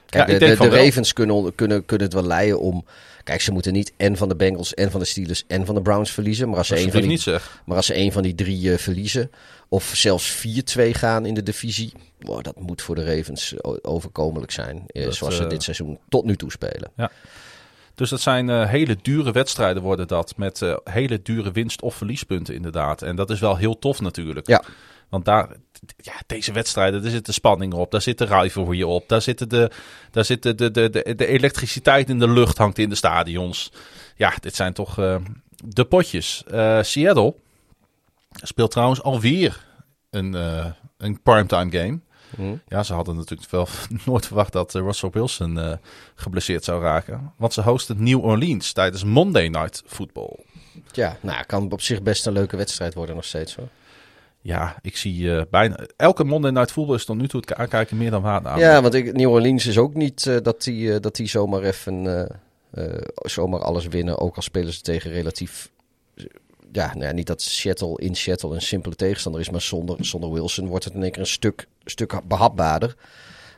Kijk, 0.06 0.28
Ja, 0.28 0.38
de, 0.38 0.56
de, 0.56 0.68
de. 0.68 0.84
Ravens 0.84 1.12
kunnen, 1.12 1.54
kunnen, 1.54 1.84
kunnen 1.84 2.06
het 2.06 2.16
wel 2.16 2.26
leiden 2.26 2.60
om... 2.60 2.84
Kijk, 3.24 3.40
ze 3.40 3.52
moeten 3.52 3.72
niet 3.72 3.92
en 3.96 4.16
van 4.16 4.28
de 4.28 4.36
Bengals 4.36 4.74
en 4.74 4.90
van 4.90 5.00
de 5.00 5.06
Steelers 5.06 5.44
en 5.46 5.66
van 5.66 5.74
de 5.74 5.82
Browns 5.82 6.10
verliezen. 6.10 6.48
Maar 6.48 6.58
als 6.58 6.66
ze, 6.66 6.76
een 6.76 6.90
van 6.92 7.00
die, 7.02 7.38
maar 7.64 7.76
als 7.76 7.86
ze 7.86 8.08
van 8.12 8.22
die 8.22 8.34
drie 8.34 8.72
eh, 8.72 8.78
verliezen, 8.78 9.30
of 9.68 9.92
zelfs 9.94 10.46
4-2 10.46 10.90
gaan 10.90 11.26
in 11.26 11.34
de 11.34 11.42
divisie... 11.42 11.92
wow, 12.18 12.42
dat 12.42 12.60
moet 12.60 12.82
voor 12.82 12.94
de 12.94 13.16
Ravens 13.16 13.54
overkomelijk 13.82 14.52
zijn. 14.52 14.82
Dat, 14.86 15.14
zoals 15.14 15.36
ze 15.36 15.46
dit 15.46 15.62
seizoen 15.62 15.98
tot 16.08 16.24
nu 16.24 16.36
toe 16.36 16.50
spelen. 16.50 16.90
Dus 18.00 18.10
dat 18.10 18.20
zijn 18.20 18.50
eh, 18.50 18.68
hele 18.68 18.96
dure 19.02 19.32
wedstrijden 19.32 19.82
worden 19.82 20.08
dat. 20.08 20.36
Met 20.36 20.62
eh, 20.62 20.76
hele 20.84 21.22
dure 21.22 21.52
winst- 21.52 21.82
of 21.82 21.94
verliespunten 21.94 22.54
inderdaad. 22.54 23.02
En 23.02 23.16
dat 23.16 23.30
is 23.30 23.40
wel 23.40 23.56
heel 23.56 23.78
tof 23.78 24.00
natuurlijk. 24.00 24.46
Ja. 24.46 24.62
Want 25.08 25.24
daar, 25.24 25.48
ja, 25.96 26.12
deze 26.26 26.52
wedstrijden, 26.52 27.02
daar 27.02 27.10
zit 27.10 27.26
de 27.26 27.32
spanning 27.32 27.72
op. 27.72 27.90
Daar 27.90 28.02
zit 28.02 28.18
de 28.18 28.24
rivalry 28.24 28.82
op. 28.82 29.08
Daar 29.08 29.22
zit 29.22 29.50
de, 29.50 29.70
daar 30.10 30.24
zit 30.24 30.42
de, 30.42 30.54
de, 30.54 30.70
de, 30.70 30.90
de, 30.90 31.14
de 31.14 31.26
elektriciteit 31.26 32.08
in 32.08 32.18
de 32.18 32.28
lucht 32.28 32.58
hangt 32.58 32.78
in 32.78 32.88
de 32.88 32.94
stadions. 32.94 33.72
Ja, 34.16 34.32
dit 34.40 34.56
zijn 34.56 34.72
toch 34.72 34.98
eh, 34.98 35.16
de 35.64 35.84
potjes. 35.84 36.44
Seattle 36.80 37.34
speelt 38.32 38.70
trouwens 38.70 39.02
alweer 39.02 39.66
een, 40.10 40.32
een 40.98 41.22
primetime 41.22 41.78
game. 41.78 42.00
Hm? 42.36 42.54
Ja, 42.68 42.82
ze 42.82 42.92
hadden 42.94 43.16
natuurlijk 43.16 43.50
wel 43.50 43.68
nooit 44.06 44.26
verwacht 44.26 44.52
dat 44.52 44.74
eh, 44.74 44.82
Russell 44.82 45.10
Wilson 45.12 45.58
eh, 45.58 45.72
geblesseerd 46.14 46.64
zou 46.64 46.82
raken. 46.82 47.32
Want 47.36 47.52
ze 47.52 47.62
hosten 47.62 48.02
New 48.02 48.24
Orleans 48.24 48.72
tijdens 48.72 49.04
Monday 49.04 49.48
Night 49.48 49.82
Football. 49.86 50.36
Ja, 50.92 51.16
nou, 51.20 51.44
kan 51.44 51.72
op 51.72 51.80
zich 51.80 52.02
best 52.02 52.26
een 52.26 52.32
leuke 52.32 52.56
wedstrijd 52.56 52.94
worden 52.94 53.14
nog 53.14 53.24
steeds 53.24 53.54
hoor. 53.54 53.68
Ja, 54.40 54.76
ik 54.82 54.96
zie 54.96 55.36
eh, 55.36 55.42
bijna... 55.50 55.86
Elke 55.96 56.24
Monday 56.24 56.50
Night 56.50 56.72
Football 56.72 56.94
is 56.94 57.04
tot 57.04 57.16
nu 57.16 57.28
toe 57.28 57.40
het 57.40 57.54
aankijken 57.54 57.96
meer 57.96 58.10
dan 58.10 58.22
waard 58.22 58.46
aan. 58.46 58.58
Ja, 58.58 58.82
want 58.82 58.94
ik, 58.94 59.12
New 59.12 59.30
Orleans 59.30 59.66
is 59.66 59.78
ook 59.78 59.94
niet 59.94 60.44
dat 60.44 60.62
die, 60.62 61.00
dat 61.00 61.16
die 61.16 61.28
zomaar 61.28 61.62
even 61.62 62.28
zomaar 63.14 63.60
alles 63.60 63.86
winnen. 63.86 64.18
Ook 64.18 64.36
al 64.36 64.42
spelen 64.42 64.72
ze 64.72 64.80
tegen 64.80 65.10
relatief 65.10 65.70
ja, 66.72 66.86
nou 66.86 67.04
ja, 67.04 67.12
niet 67.12 67.26
dat 67.26 67.42
Seattle 67.42 67.98
in 67.98 68.14
Seattle 68.14 68.54
een 68.54 68.62
simpele 68.62 68.94
tegenstander 68.94 69.40
is, 69.40 69.50
maar 69.50 69.60
zonder, 69.60 70.04
zonder 70.04 70.32
Wilson 70.32 70.66
wordt 70.66 70.84
het 70.84 70.94
in 70.94 71.02
één 71.02 71.10
keer 71.10 71.20
een 71.20 71.26
stuk, 71.26 71.66
stuk 71.84 72.20
behapbaarder. 72.24 72.96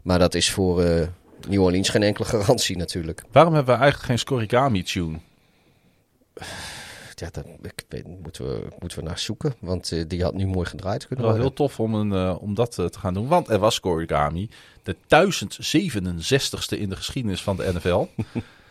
Maar 0.02 0.18
dat 0.18 0.34
is 0.34 0.50
voor 0.50 0.84
uh, 0.84 1.06
New 1.48 1.62
Orleans 1.62 1.88
geen 1.88 2.02
enkele 2.02 2.26
garantie 2.26 2.76
natuurlijk. 2.76 3.22
Waarom 3.32 3.54
hebben 3.54 3.74
we 3.74 3.80
eigenlijk 3.80 4.10
geen 4.10 4.18
Scorigami-tune? 4.18 5.18
Ja, 7.14 7.30
ik 7.62 7.84
weet, 7.88 8.06
moeten, 8.22 8.46
we, 8.46 8.68
moeten 8.78 8.98
we 8.98 9.04
naar 9.04 9.18
zoeken, 9.18 9.54
want 9.58 9.90
uh, 9.90 10.04
die 10.08 10.22
had 10.22 10.34
nu 10.34 10.46
mooi 10.46 10.66
gedraaid 10.66 11.06
kunnen 11.06 11.26
Wel 11.26 11.34
heel 11.34 11.52
tof 11.52 11.80
om, 11.80 11.94
een, 11.94 12.12
uh, 12.12 12.36
om 12.40 12.54
dat 12.54 12.78
uh, 12.78 12.86
te 12.86 12.98
gaan 12.98 13.14
doen, 13.14 13.28
want 13.28 13.48
er 13.48 13.58
was 13.58 13.74
Scorigami, 13.74 14.48
de 14.82 14.94
1067ste 14.94 16.78
in 16.78 16.88
de 16.88 16.96
geschiedenis 16.96 17.42
van 17.42 17.56
de 17.56 17.72
NFL. 17.72 18.06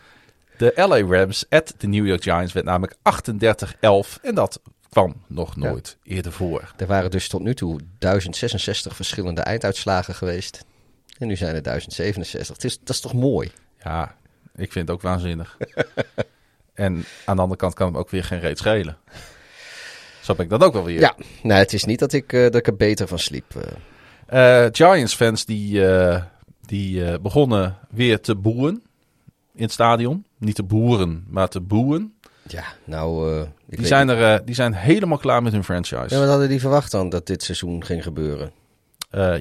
de 0.62 0.72
LA 0.74 1.16
Rams 1.16 1.44
at 1.48 1.74
de 1.78 1.86
New 1.86 2.06
York 2.06 2.22
Giants 2.22 2.52
werd 2.52 2.66
namelijk 2.66 2.94
38-11 2.94 4.20
en 4.22 4.34
dat 4.34 4.60
kwam 4.88 5.14
nog 5.26 5.56
nooit 5.56 5.96
ja. 6.02 6.14
eerder 6.14 6.32
voor. 6.32 6.72
Er 6.76 6.86
waren 6.86 7.10
dus 7.10 7.28
tot 7.28 7.42
nu 7.42 7.54
toe 7.54 7.80
1066 7.98 8.96
verschillende 8.96 9.40
einduitslagen 9.40 10.14
geweest. 10.14 10.64
En 11.18 11.26
nu 11.26 11.36
zijn 11.36 11.54
er 11.54 11.62
1067. 11.62 12.56
Het 12.56 12.64
is, 12.64 12.78
dat 12.78 12.88
is 12.88 13.00
toch 13.00 13.12
mooi? 13.12 13.50
Ja, 13.84 14.14
ik 14.56 14.72
vind 14.72 14.88
het 14.88 14.96
ook 14.96 15.02
waanzinnig. 15.02 15.56
en 16.74 17.04
aan 17.24 17.36
de 17.36 17.42
andere 17.42 17.60
kant 17.60 17.74
kan 17.74 17.86
het 17.86 17.96
ook 17.96 18.10
weer 18.10 18.24
geen 18.24 18.40
reet 18.40 18.58
schelen. 18.58 18.96
Zo 20.20 20.34
ben 20.34 20.44
ik 20.44 20.50
dat 20.50 20.62
ook 20.62 20.72
wel 20.72 20.84
weer. 20.84 21.00
Ja, 21.00 21.16
nou, 21.42 21.60
het 21.60 21.72
is 21.72 21.84
niet 21.84 21.98
dat 21.98 22.12
ik, 22.12 22.32
uh, 22.32 22.42
dat 22.42 22.54
ik 22.54 22.66
er 22.66 22.76
beter 22.76 23.08
van 23.08 23.18
sliep. 23.18 23.76
Uh, 24.32 24.66
Giants-fans 24.72 25.44
die, 25.44 25.80
uh, 25.80 26.22
die 26.60 27.20
begonnen 27.20 27.78
weer 27.90 28.20
te 28.20 28.34
boeren 28.34 28.82
in 29.54 29.62
het 29.62 29.72
stadion. 29.72 30.24
Niet 30.44 30.54
te 30.54 30.62
boeren, 30.62 31.24
maar 31.28 31.48
te 31.48 31.60
boeren. 31.60 32.14
Ja, 32.48 32.64
nou... 32.84 33.44
die, 33.66 33.86
zijn 33.86 34.08
er, 34.08 34.44
die 34.44 34.54
zijn 34.54 34.74
helemaal 34.74 35.18
klaar 35.18 35.42
met 35.42 35.52
hun 35.52 35.64
franchise. 35.64 36.06
Ja, 36.08 36.18
wat 36.18 36.28
hadden 36.28 36.48
die 36.48 36.60
verwacht 36.60 36.90
dan 36.90 37.08
dat 37.08 37.26
dit 37.26 37.42
seizoen 37.42 37.84
ging 37.84 38.02
gebeuren? 38.02 38.52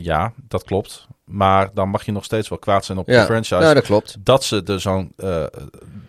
ja, 0.02 0.34
dat 0.48 0.64
klopt. 0.64 1.08
Maar 1.26 1.70
dan 1.74 1.90
mag 1.90 2.06
je 2.06 2.12
nog 2.12 2.24
steeds 2.24 2.50
wel 2.50 2.58
kwaad 2.58 2.86
zijn 2.86 2.98
op 2.98 3.08
ja, 3.08 3.20
de 3.20 3.26
franchise. 3.26 3.56
Ja, 3.56 3.74
dat 3.74 3.84
klopt. 3.84 4.16
Dat 4.20 4.44
ze 4.44 4.64
er 4.66 4.82
zo'n, 4.82 5.16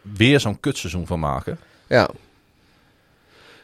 weer 0.02 0.40
zo'n 0.40 0.60
kutseizoen 0.60 1.06
van 1.06 1.20
maken. 1.20 1.58
Ja. 1.86 2.08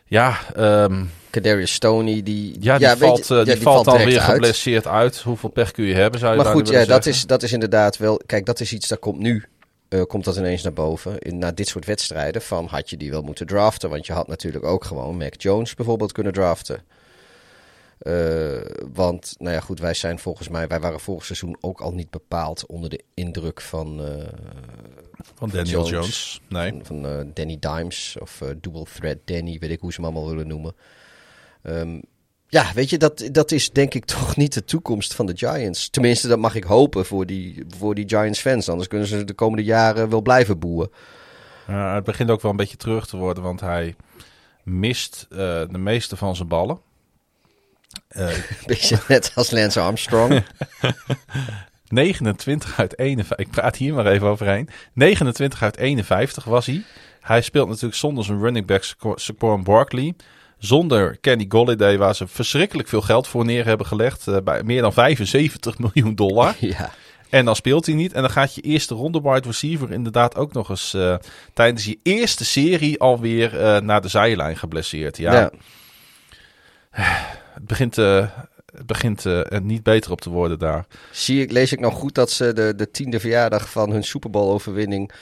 Ja, 0.09 0.39
um, 0.57 1.11
Kadarius 1.31 1.73
Stoney, 1.73 2.23
die, 2.23 2.57
ja, 2.61 2.79
die 2.79 2.87
ja, 2.87 2.97
valt, 2.97 3.27
je, 3.27 3.35
uh, 3.35 3.45
die, 3.45 3.55
die, 3.55 3.63
valt, 3.63 3.85
dan 3.85 4.05
weer 4.05 4.21
geblesseerd 4.21 4.87
uit. 4.87 5.21
Hoeveel 5.21 5.49
pech 5.49 5.71
kun 5.71 5.85
je 5.85 5.95
hebben, 5.95 6.21
zou 6.21 6.37
je 6.37 6.43
Maar 6.43 6.53
goed, 6.53 6.69
ja, 6.69 6.85
dat 6.85 7.07
is, 7.07 7.27
dat 7.27 7.43
is 7.43 7.53
inderdaad 7.53 7.97
wel... 7.97 8.21
Kijk, 8.27 8.47
dat 8.47 8.61
is 8.61 8.73
iets 8.73 8.89
dat 8.89 8.99
komt 8.99 9.19
nu. 9.19 9.45
Uh, 9.89 10.03
komt 10.03 10.25
dat 10.25 10.37
ineens 10.37 10.63
naar 10.63 10.73
boven. 10.73 11.19
In, 11.19 11.39
na 11.39 11.53
dit 11.53 11.69
soort 11.69 11.85
wedstrijden 11.85 12.43
van 12.43 12.67
had 12.67 12.91
je 12.91 12.97
die 12.97 13.11
wel 13.11 13.23
moeten 13.23 13.47
draften. 13.47 13.91
Want 13.91 14.07
je 14.07 14.13
had 14.13 14.27
natuurlijk 14.29 14.65
ook 14.65 14.85
gewoon 14.85 15.17
Mac 15.17 15.41
Jones 15.41 15.75
bijvoorbeeld 15.75 16.13
kunnen 16.13 16.33
draften. 16.33 16.83
Uh, 18.03 18.61
want, 18.93 19.35
nou 19.39 19.55
ja, 19.55 19.61
goed, 19.61 19.81
wij 19.81 19.95
zijn 19.95 20.19
volgens 20.19 20.49
mij, 20.49 20.67
wij 20.67 20.81
waren 20.81 21.01
vorig 21.01 21.25
seizoen 21.25 21.57
ook 21.61 21.81
al 21.81 21.93
niet 21.93 22.11
bepaald 22.11 22.67
onder 22.67 22.91
de 22.91 23.03
indruk 23.15 23.61
van. 23.61 24.01
Uh, 24.01 24.29
van 25.35 25.49
Daniel 25.49 25.65
Jones. 25.65 25.91
Jones. 25.91 26.41
Nee. 26.49 26.71
Van, 26.71 26.83
van 26.83 27.31
Danny 27.35 27.57
Dimes 27.61 28.17
of 28.21 28.43
Double 28.61 28.85
Threat 28.95 29.19
Danny, 29.25 29.59
weet 29.59 29.71
ik 29.71 29.81
hoe 29.81 29.93
ze 29.93 30.01
hem 30.01 30.11
allemaal 30.11 30.31
willen 30.31 30.47
noemen. 30.47 30.75
Um, 31.63 32.03
ja, 32.49 32.73
weet 32.75 32.91
je, 32.91 32.99
dat, 32.99 33.29
dat 33.33 33.53
is 33.53 33.71
denk 33.71 33.95
ik 33.95 34.05
toch 34.17 34.37
niet 34.37 34.53
de 34.53 34.65
toekomst 34.65 35.15
van 35.15 35.27
de 35.27 35.37
Giants. 35.37 35.89
Tenminste, 35.89 36.29
dat 36.29 36.39
mag 36.39 36.55
ik 36.55 36.65
hopen 36.65 37.07
voor 37.07 37.27
die, 37.27 37.65
voor 37.79 37.95
die 37.95 38.09
Giants 38.09 38.41
fans. 38.41 38.69
Anders 38.69 38.89
kunnen 38.89 39.09
ze 39.09 39.25
de 39.25 39.35
komende 39.35 39.65
jaren 39.65 40.09
wel 40.09 40.23
blijven 40.23 40.59
boeien. 40.59 40.91
het 41.67 42.05
begint 42.05 42.31
ook 42.31 42.43
wel 42.43 42.51
een 42.51 42.57
beetje 42.57 42.77
terug 42.77 43.07
te 43.07 43.17
worden, 43.17 43.43
want 43.43 43.61
hij 43.61 43.97
mist 44.63 45.27
de 45.29 45.69
meeste 45.71 46.17
van 46.17 46.37
zijn 46.37 46.49
ballen. 46.49 46.79
Uh, 48.17 48.29
Beetje 48.67 48.99
net 49.09 49.33
als 49.35 49.51
Lance 49.51 49.81
Armstrong. 49.81 50.45
29 51.89 52.79
uit 52.79 52.99
51. 52.99 53.47
Ik 53.47 53.51
praat 53.51 53.77
hier 53.77 53.95
maar 53.95 54.07
even 54.07 54.27
overheen. 54.27 54.69
29 54.93 55.63
uit 55.63 55.77
51 55.77 56.45
was 56.45 56.67
hij. 56.67 56.85
Hij 57.21 57.43
speelt 57.43 57.69
natuurlijk 57.69 57.95
zonder 57.95 58.25
zijn 58.25 58.41
running 58.41 58.67
back 58.67 58.95
Saquon 59.15 59.63
Barkley. 59.63 60.15
Zonder 60.59 61.19
Kenny 61.21 61.45
Golladay, 61.49 61.99
waar 61.99 62.15
ze 62.15 62.27
verschrikkelijk 62.27 62.89
veel 62.89 63.01
geld 63.01 63.27
voor 63.27 63.45
neer 63.45 63.65
hebben 63.65 63.87
gelegd. 63.87 64.27
Uh, 64.27 64.37
bij 64.45 64.63
meer 64.63 64.83
dan 64.83 64.93
75 64.93 65.79
miljoen 65.93 66.15
dollar. 66.15 66.57
Ja. 66.69 66.91
En 67.29 67.45
dan 67.45 67.57
speelt 67.57 67.87
hij 67.87 67.95
niet. 67.95 68.13
En 68.13 68.21
dan 68.21 68.31
gaat 68.31 68.55
je 68.55 68.61
eerste 68.61 68.95
ronde 68.95 69.21
wide 69.21 69.47
receiver 69.47 69.93
inderdaad 69.93 70.37
ook 70.37 70.53
nog 70.53 70.71
eens 70.71 70.95
uh, 70.95 71.17
tijdens 71.53 71.85
je 71.85 71.99
eerste 72.03 72.45
serie 72.45 73.01
alweer 73.01 73.55
uh, 73.55 73.79
naar 73.79 74.01
de 74.01 74.09
zijlijn 74.09 74.57
geblesseerd. 74.57 75.17
Ja. 75.17 75.33
ja 75.33 75.51
het 77.55 77.65
begint, 77.67 77.97
het 77.97 78.87
begint 78.87 79.25
er 79.25 79.63
niet 79.63 79.83
beter 79.83 80.11
op 80.11 80.21
te 80.21 80.31
worden 80.31 80.59
daar. 80.59 80.87
Zie 81.11 81.43
ik, 81.43 81.51
lees 81.51 81.73
ik 81.73 81.81
nou 81.81 81.93
goed 81.93 82.15
dat 82.15 82.31
ze 82.31 82.53
de, 82.53 82.75
de 82.77 82.91
tiende 82.91 83.21
verjaardag 83.21 83.71
van 83.71 83.91
hun 83.91 84.05
Super 84.05 84.31
Bowl 84.31 84.53
overwinning 84.53 85.13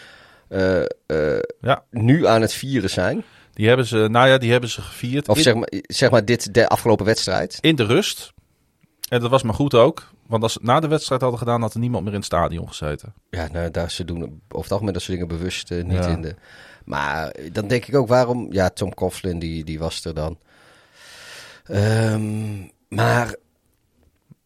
ja. 1.60 1.84
nu 1.90 2.26
aan 2.26 2.40
het 2.40 2.52
vieren 2.52 2.90
zijn? 2.90 3.24
Die 3.56 3.68
hebben 3.68 3.86
ze, 3.86 3.96
nou 4.10 4.28
ja, 4.28 4.38
die 4.38 4.50
hebben 4.50 4.70
ze 4.70 4.82
gevierd. 4.82 5.28
Of 5.28 5.38
zeg, 5.38 5.54
maar, 5.54 5.72
zeg 5.82 6.10
maar 6.10 6.24
dit, 6.24 6.54
de 6.54 6.68
afgelopen 6.68 7.06
wedstrijd? 7.06 7.58
In 7.60 7.76
de 7.76 7.84
rust. 7.84 8.32
En 9.08 9.20
dat 9.20 9.30
was 9.30 9.42
maar 9.42 9.54
goed 9.54 9.74
ook. 9.74 10.08
Want 10.26 10.42
als 10.42 10.52
ze 10.52 10.58
na 10.62 10.80
de 10.80 10.88
wedstrijd 10.88 11.20
hadden 11.20 11.38
gedaan, 11.38 11.60
had 11.60 11.74
er 11.74 11.80
niemand 11.80 12.04
meer 12.04 12.12
in 12.12 12.18
het 12.18 12.26
stadion 12.26 12.68
gezeten. 12.68 13.14
Ja, 13.30 13.48
nou, 13.52 13.70
daar 13.70 13.90
ze 13.90 14.04
doen 14.04 14.22
over 14.22 14.62
het 14.62 14.72
algemeen 14.72 14.92
dat 14.92 15.02
soort 15.02 15.18
dingen 15.18 15.36
bewust 15.36 15.70
niet 15.70 15.92
ja. 15.92 16.06
in 16.06 16.22
de... 16.22 16.34
Maar 16.84 17.34
dan 17.52 17.68
denk 17.68 17.86
ik 17.86 17.94
ook, 17.94 18.08
waarom... 18.08 18.52
Ja, 18.52 18.68
Tom 18.68 18.94
Coughlin, 18.94 19.38
die, 19.38 19.64
die 19.64 19.78
was 19.78 20.04
er 20.04 20.14
dan. 20.14 20.38
Um, 21.70 22.70
maar. 22.88 23.34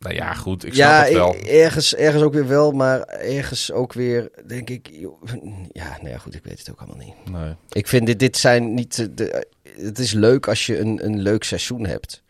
Nou 0.01 0.15
ja, 0.15 0.35
goed, 0.35 0.65
ik 0.65 0.75
snap 0.75 1.05
het 1.05 1.13
wel. 1.13 1.37
Ergens, 1.37 1.95
ergens 1.95 2.23
ook 2.23 2.33
weer 2.33 2.49
wel, 2.49 2.73
maar 2.73 3.01
ergens 3.01 3.73
ook 3.73 3.93
weer, 3.93 4.31
denk 4.47 4.71
ik. 4.71 4.91
Ja, 5.73 5.97
nou 5.97 6.09
ja, 6.09 6.19
goed, 6.19 6.35
ik 6.35 6.45
weet 6.45 6.59
het 6.59 6.71
ook 6.71 6.79
allemaal 6.81 7.07
niet. 7.07 7.33
Nee. 7.33 7.55
Ik 7.71 7.89
vind 7.89 8.07
dit, 8.07 8.19
dit 8.19 8.37
zijn 8.37 8.75
niet. 8.75 9.17
De, 9.17 9.47
het 9.77 9.99
is 9.99 10.13
leuk 10.13 10.49
als 10.49 10.67
je 10.67 10.79
een, 10.79 11.05
een 11.05 11.21
leuk 11.21 11.45
seizoen 11.45 11.87
hebt. 11.87 12.23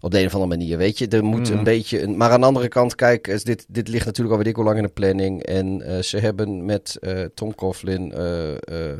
Op 0.00 0.10
de 0.10 0.18
een 0.20 0.26
of 0.26 0.34
andere 0.34 0.56
manier, 0.56 0.78
weet 0.78 0.98
je. 0.98 1.08
Er 1.08 1.24
moet 1.24 1.48
een 1.48 1.64
beetje. 1.64 2.02
Een, 2.02 2.16
maar 2.16 2.30
aan 2.30 2.40
de 2.40 2.46
andere 2.46 2.68
kant, 2.68 2.94
kijk, 2.94 3.44
dit, 3.44 3.66
dit 3.68 3.88
ligt 3.88 4.06
natuurlijk 4.06 4.32
al 4.32 4.38
weet 4.38 4.50
ik 4.50 4.56
hoe 4.56 4.64
lang 4.64 4.76
in 4.76 4.82
de 4.82 4.88
planning. 4.88 5.42
En 5.42 5.80
uh, 5.80 5.98
ze 5.98 6.18
hebben 6.18 6.64
met 6.64 6.96
uh, 7.00 7.24
Tom 7.34 7.54
Coughlin. 7.54 8.12
Uh, 8.16 8.92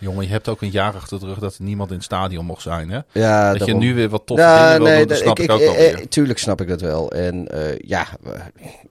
Jongen, 0.00 0.24
je 0.24 0.30
hebt 0.30 0.48
ook 0.48 0.62
een 0.62 0.70
jaar 0.70 0.94
achter 0.94 1.20
de 1.20 1.26
rug 1.26 1.38
dat 1.38 1.58
niemand 1.58 1.90
in 1.90 1.96
het 1.96 2.04
stadion 2.04 2.44
mocht 2.44 2.62
zijn, 2.62 2.90
hè? 2.90 3.00
Ja, 3.12 3.50
dat 3.50 3.58
daarom. 3.58 3.80
je 3.80 3.86
nu 3.86 3.94
weer 3.94 4.08
wat 4.08 4.26
toffe 4.26 4.42
ja, 4.42 4.78
dingen 4.78 4.84
wil 4.84 4.98
doen, 4.98 5.08
dat 5.08 5.18
snap 5.18 5.38
ik, 5.38 5.44
ik 5.44 5.50
ook 5.50 5.60
wel 5.60 5.74
weer. 5.74 6.08
Tuurlijk 6.08 6.38
snap 6.38 6.60
ik 6.60 6.68
dat 6.68 6.80
wel. 6.80 7.12
En 7.12 7.48
uh, 7.54 7.78
ja, 7.78 8.06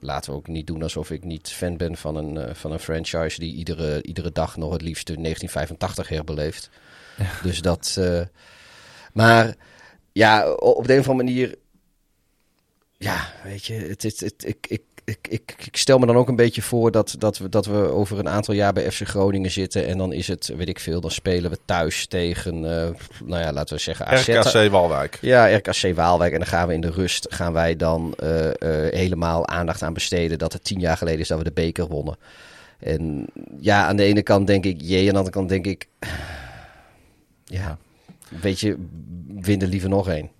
laten 0.00 0.30
we 0.30 0.36
ook 0.36 0.48
niet 0.48 0.66
doen 0.66 0.82
alsof 0.82 1.10
ik 1.10 1.24
niet 1.24 1.48
fan 1.48 1.76
ben 1.76 1.96
van 1.96 2.16
een, 2.16 2.34
uh, 2.34 2.54
van 2.54 2.72
een 2.72 2.78
franchise 2.78 3.38
die 3.38 3.54
iedere, 3.54 4.02
iedere 4.02 4.32
dag 4.32 4.56
nog 4.56 4.72
het 4.72 4.82
liefst 4.82 5.06
1985 5.06 6.08
herbeleeft. 6.08 6.70
Ja. 7.16 7.26
Dus 7.42 7.62
dat... 7.62 7.96
Uh, 7.98 8.20
maar 9.12 9.54
ja, 10.12 10.52
op 10.52 10.86
de 10.86 10.92
een 10.92 11.00
of 11.00 11.08
andere 11.08 11.28
manier... 11.28 11.58
Ja, 12.96 13.32
weet 13.44 13.64
je, 13.64 13.74
het, 13.74 14.02
het, 14.02 14.20
het, 14.20 14.44
ik, 14.46 14.66
ik, 14.68 14.82
ik, 15.10 15.28
ik, 15.28 15.54
ik, 15.66 15.76
stel 15.76 15.98
me 15.98 16.06
dan 16.06 16.16
ook 16.16 16.28
een 16.28 16.36
beetje 16.36 16.62
voor 16.62 16.90
dat, 16.90 17.14
dat, 17.18 17.38
we, 17.38 17.48
dat 17.48 17.66
we 17.66 17.76
over 17.76 18.18
een 18.18 18.28
aantal 18.28 18.54
jaar 18.54 18.72
bij 18.72 18.90
FC 18.90 19.08
Groningen 19.08 19.50
zitten. 19.50 19.86
En 19.86 19.98
dan 19.98 20.12
is 20.12 20.28
het, 20.28 20.52
weet 20.56 20.68
ik 20.68 20.80
veel, 20.80 21.00
dan 21.00 21.10
spelen 21.10 21.50
we 21.50 21.58
thuis 21.64 22.06
tegen, 22.06 22.56
uh, 22.56 22.88
nou 23.24 23.42
ja, 23.42 23.52
laten 23.52 23.76
we 23.76 23.82
zeggen 23.82 24.06
AZ. 24.06 24.28
RKC 24.28 24.70
Waalwijk. 24.70 25.18
Ja, 25.20 25.56
RKC 25.56 25.94
Waalwijk. 25.94 26.32
En 26.32 26.38
dan 26.38 26.48
gaan 26.48 26.68
we 26.68 26.74
in 26.74 26.80
de 26.80 26.90
rust, 26.90 27.26
gaan 27.30 27.52
wij 27.52 27.76
dan 27.76 28.14
uh, 28.22 28.46
uh, 28.46 28.52
helemaal 28.90 29.46
aandacht 29.48 29.82
aan 29.82 29.92
besteden 29.92 30.38
dat 30.38 30.52
het 30.52 30.64
tien 30.64 30.80
jaar 30.80 30.96
geleden 30.96 31.20
is 31.20 31.28
dat 31.28 31.38
we 31.38 31.44
de 31.44 31.52
beker 31.52 31.86
wonnen. 31.86 32.16
En 32.78 33.26
ja, 33.60 33.86
aan 33.86 33.96
de 33.96 34.04
ene 34.04 34.22
kant 34.22 34.46
denk 34.46 34.64
ik 34.64 34.80
jee, 34.80 35.06
aan 35.06 35.12
de 35.12 35.18
andere 35.18 35.30
kant 35.30 35.48
denk 35.48 35.66
ik, 35.66 35.86
ja, 37.44 37.78
weet 38.28 38.60
je, 38.60 38.76
win 39.40 39.62
er 39.62 39.68
liever 39.68 39.88
nog 39.88 40.08
één. 40.08 40.30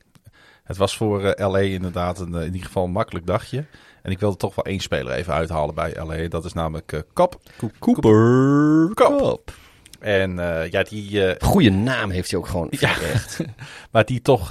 Het 0.64 0.76
was 0.76 0.96
voor 0.96 1.34
LA 1.36 1.58
inderdaad 1.58 2.18
een, 2.18 2.34
in 2.34 2.44
ieder 2.44 2.66
geval 2.66 2.84
een 2.84 2.90
makkelijk 2.90 3.26
dagje. 3.26 3.64
En 4.02 4.10
ik 4.10 4.18
wilde 4.18 4.36
toch 4.36 4.54
wel 4.54 4.64
één 4.64 4.80
speler 4.80 5.12
even 5.12 5.34
uithalen 5.34 5.74
bij 5.74 5.94
LA. 5.94 6.28
Dat 6.28 6.44
is 6.44 6.52
namelijk 6.52 6.92
uh, 6.92 7.00
Kap. 7.12 7.40
Cooper 7.78 8.94
Kap. 8.94 9.52
En 9.98 10.38
uh, 10.38 10.70
ja, 10.70 10.82
die... 10.82 11.10
Uh, 11.10 11.32
Goeie 11.38 11.70
naam 11.70 12.10
heeft 12.10 12.30
hij 12.30 12.38
ook 12.38 12.46
gewoon. 12.46 12.66
Ja, 12.70 13.00
echt. 13.00 13.40
maar 13.92 14.04
die 14.04 14.22
toch, 14.22 14.50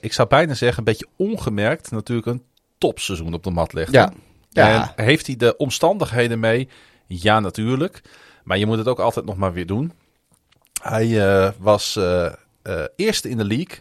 ik 0.00 0.12
zou 0.12 0.28
bijna 0.28 0.54
zeggen, 0.54 0.78
een 0.78 0.84
beetje 0.84 1.06
ongemerkt 1.16 1.90
natuurlijk 1.90 2.26
een 2.26 2.42
topseizoen 2.78 3.34
op 3.34 3.42
de 3.42 3.50
mat 3.50 3.72
legt. 3.72 3.92
Ja. 3.92 4.12
ja. 4.48 4.92
En 4.96 5.04
heeft 5.04 5.26
hij 5.26 5.36
de 5.36 5.56
omstandigheden 5.56 6.40
mee? 6.40 6.68
Ja, 7.06 7.40
natuurlijk. 7.40 8.02
Maar 8.44 8.58
je 8.58 8.66
moet 8.66 8.78
het 8.78 8.88
ook 8.88 8.98
altijd 8.98 9.24
nog 9.24 9.36
maar 9.36 9.52
weer 9.52 9.66
doen. 9.66 9.92
Hij 10.82 11.52
was 11.58 11.98
eerste 12.96 13.28
in 13.28 13.36
de 13.36 13.44
league 13.44 13.78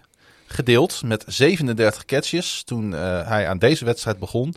gedeeld 0.47 1.01
met 1.03 1.23
37 1.27 2.05
catches 2.05 2.63
toen 2.63 2.91
hij 2.91 3.47
aan 3.47 3.57
deze 3.57 3.85
wedstrijd 3.85 4.19
begon. 4.19 4.53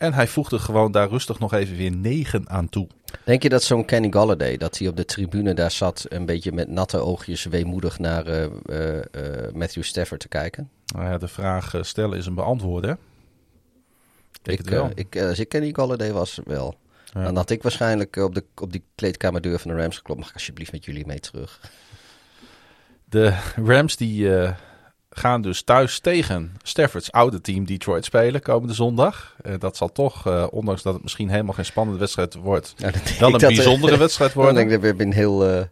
En 0.00 0.12
hij 0.12 0.26
voegde 0.26 0.58
gewoon 0.58 0.92
daar 0.92 1.08
rustig 1.08 1.38
nog 1.38 1.52
even 1.52 1.76
weer 1.76 1.90
9 1.90 2.48
aan 2.48 2.68
toe. 2.68 2.88
Denk 3.24 3.42
je 3.42 3.48
dat 3.48 3.62
zo'n 3.62 3.84
Kenny 3.84 4.10
Galladay, 4.10 4.56
dat 4.56 4.78
hij 4.78 4.88
op 4.88 4.96
de 4.96 5.04
tribune 5.04 5.54
daar 5.54 5.70
zat, 5.70 6.06
een 6.08 6.26
beetje 6.26 6.52
met 6.52 6.68
natte 6.68 6.98
oogjes 6.98 7.44
weemoedig 7.44 7.98
naar 7.98 8.28
uh, 8.28 8.44
uh, 8.44 9.02
Matthew 9.52 9.82
Stafford 9.82 10.20
te 10.20 10.28
kijken? 10.28 10.70
Nou 10.94 11.04
ja, 11.06 11.18
de 11.18 11.28
vraag 11.28 11.74
stellen 11.80 12.18
is 12.18 12.26
een 12.26 12.34
beantwoorden. 12.34 12.98
Ik, 14.42 14.58
ik, 14.58 14.70
wel. 14.70 14.90
ik, 14.94 15.16
als 15.16 15.38
ik 15.38 15.48
Kenny 15.48 15.70
Galladay 15.72 16.12
was, 16.12 16.40
wel. 16.44 16.74
Ja. 17.12 17.24
Dan 17.24 17.36
had 17.36 17.50
ik 17.50 17.62
waarschijnlijk 17.62 18.16
op, 18.16 18.34
de, 18.34 18.44
op 18.54 18.72
die 18.72 18.84
kleedkamerdeur 18.94 19.58
van 19.58 19.70
de 19.70 19.76
Rams 19.76 19.96
geklopt. 19.96 20.20
Mag 20.20 20.28
ik 20.28 20.34
alsjeblieft 20.34 20.72
met 20.72 20.84
jullie 20.84 21.06
mee 21.06 21.20
terug? 21.20 21.60
De 23.04 23.38
Rams 23.56 23.96
die 23.96 24.30
gaan 25.10 25.42
dus 25.42 25.62
thuis 25.62 25.98
tegen 25.98 26.52
Stafford's 26.62 27.10
oude 27.10 27.40
team 27.40 27.64
Detroit 27.64 28.04
spelen 28.04 28.42
komende 28.42 28.74
zondag. 28.74 29.36
Uh, 29.46 29.54
dat 29.58 29.76
zal 29.76 29.92
toch, 29.92 30.26
uh, 30.26 30.46
ondanks 30.50 30.82
dat 30.82 30.94
het 30.94 31.02
misschien 31.02 31.28
helemaal 31.28 31.54
geen 31.54 31.64
spannende 31.64 32.00
wedstrijd 32.00 32.34
wordt, 32.34 32.74
ja, 32.76 32.90
wel 33.18 33.32
een 33.32 33.38
bijzondere 33.38 33.96
wedstrijd 33.96 34.32
worden. 34.42 34.62
Ik 34.62 34.68
denk 34.68 34.82
dat 34.82 34.96
we 34.96 35.02
een 35.02 35.12
heel 35.12 35.68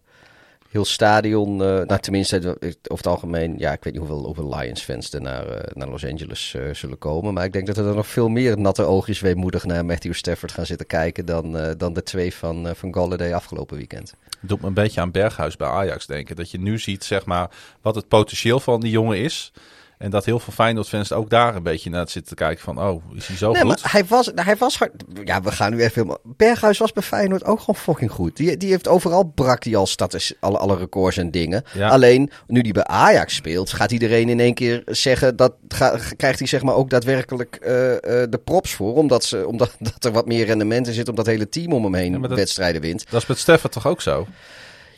heel 0.69 0.85
stadion, 0.85 1.53
uh, 1.53 1.59
nou 1.59 1.99
tenminste 2.01 2.37
over 2.37 2.77
het 2.83 3.07
algemeen, 3.07 3.55
ja, 3.59 3.73
ik 3.73 3.85
weet 3.85 3.93
niet 3.93 4.03
hoeveel, 4.03 4.25
hoeveel 4.25 4.57
Lions-fans 4.57 5.13
er 5.13 5.21
naar, 5.21 5.49
uh, 5.49 5.61
naar 5.73 5.89
Los 5.89 6.05
Angeles 6.05 6.55
uh, 6.57 6.75
zullen 6.75 6.99
komen. 6.99 7.35
Maar 7.35 7.45
ik 7.45 7.53
denk 7.53 7.67
dat 7.67 7.77
er 7.77 7.95
nog 7.95 8.07
veel 8.07 8.29
meer 8.29 8.59
natte 8.59 8.83
oogjes 8.83 9.21
weemoedig 9.21 9.65
naar 9.65 9.85
Matthew 9.85 10.13
Stafford 10.13 10.53
gaan 10.53 10.67
zitten 10.67 10.87
kijken 10.87 11.27
dan, 11.27 11.75
dan 11.77 11.93
de 11.93 12.03
twee 12.03 12.35
van, 12.35 12.77
van 12.77 12.95
Galladay 12.95 13.35
afgelopen 13.35 13.77
weekend. 13.77 14.15
Het 14.41 14.49
doet 14.49 14.61
me 14.61 14.67
een 14.67 14.75
beetje 14.75 15.01
aan 15.01 15.11
Berghuis 15.11 15.57
bij 15.57 15.69
Ajax 15.69 16.07
denken. 16.07 16.37
Dat 16.37 16.51
je 16.51 16.59
nu 16.59 16.79
ziet, 16.79 17.05
zeg 17.05 17.25
maar, 17.25 17.51
wat 17.83 17.95
het 17.95 18.09
potentieel 18.09 18.61
van 18.61 18.81
die 18.81 18.91
jongen 18.91 19.19
is. 19.19 19.53
En 19.99 20.11
dat 20.11 20.25
heel 20.25 20.39
veel 20.39 20.53
Feyenoord-fans 20.53 21.13
ook 21.13 21.31
daar 21.31 21.57
een 21.57 21.63
beetje 21.63 21.91
naar 21.91 22.09
zitten 22.09 22.37
te 22.37 22.45
kijken 22.45 22.65
van... 22.65 22.81
oh, 22.81 23.03
is 23.15 23.27
hij 23.27 23.37
zo 23.37 23.53
nee, 23.53 23.63
goed? 23.63 23.83
Maar 23.83 23.93
hij 23.93 24.05
was, 24.05 24.31
hij 24.35 24.57
was. 24.57 24.79
Ja, 25.25 25.43
we 25.43 25.53
gaan 25.53 25.71
nu 25.71 25.77
even 25.77 25.95
helemaal... 25.95 26.19
Berghuis 26.23 26.79
was 26.79 26.93
bij 26.93 27.03
Feyenoord 27.03 27.45
ook 27.45 27.61
gewoon 27.61 27.81
fucking 27.81 28.11
goed. 28.11 28.37
Die, 28.37 28.57
die 28.57 28.71
heeft 28.71 28.89
overal 28.89 29.33
brak 29.35 29.63
die 29.63 29.77
al 29.77 29.87
status, 29.87 30.33
alle, 30.41 30.59
alle 30.59 30.77
records 30.77 31.17
en 31.17 31.31
dingen. 31.31 31.65
Alleen, 31.81 32.31
nu 32.47 32.61
die 32.61 32.73
bij 32.73 32.85
Ajax 32.85 33.35
speelt, 33.35 33.73
gaat 33.73 33.91
iedereen 33.91 34.29
in 34.29 34.41
één 34.41 34.55
keer 34.55 34.83
zeggen... 34.87 35.37
dat 35.37 35.55
ga, 35.69 35.99
krijgt 36.17 36.39
hij 36.39 36.49
zeg 36.49 36.63
maar 36.63 36.75
ook 36.75 36.91
daadwerkelijk 36.91 37.59
uh, 37.63 37.91
uh, 37.91 37.99
de 38.03 38.41
props 38.45 38.75
voor. 38.75 38.95
Omdat, 38.95 39.25
ze, 39.25 39.47
omdat 39.47 39.77
dat 39.93 40.05
er 40.05 40.13
wat 40.13 40.27
meer 40.27 40.47
rendement 40.47 40.87
in 40.87 40.93
zit, 40.93 41.09
omdat 41.09 41.27
het 41.27 41.35
hele 41.35 41.49
team 41.49 41.73
om 41.73 41.85
hem 41.85 41.95
heen 41.95 42.13
ja, 42.13 42.29
wedstrijden 42.29 42.81
wint. 42.81 43.11
Dat 43.11 43.23
is 43.23 43.29
met 43.29 43.39
Steffen 43.39 43.71
toch 43.71 43.87
ook 43.87 44.01
zo? 44.01 44.27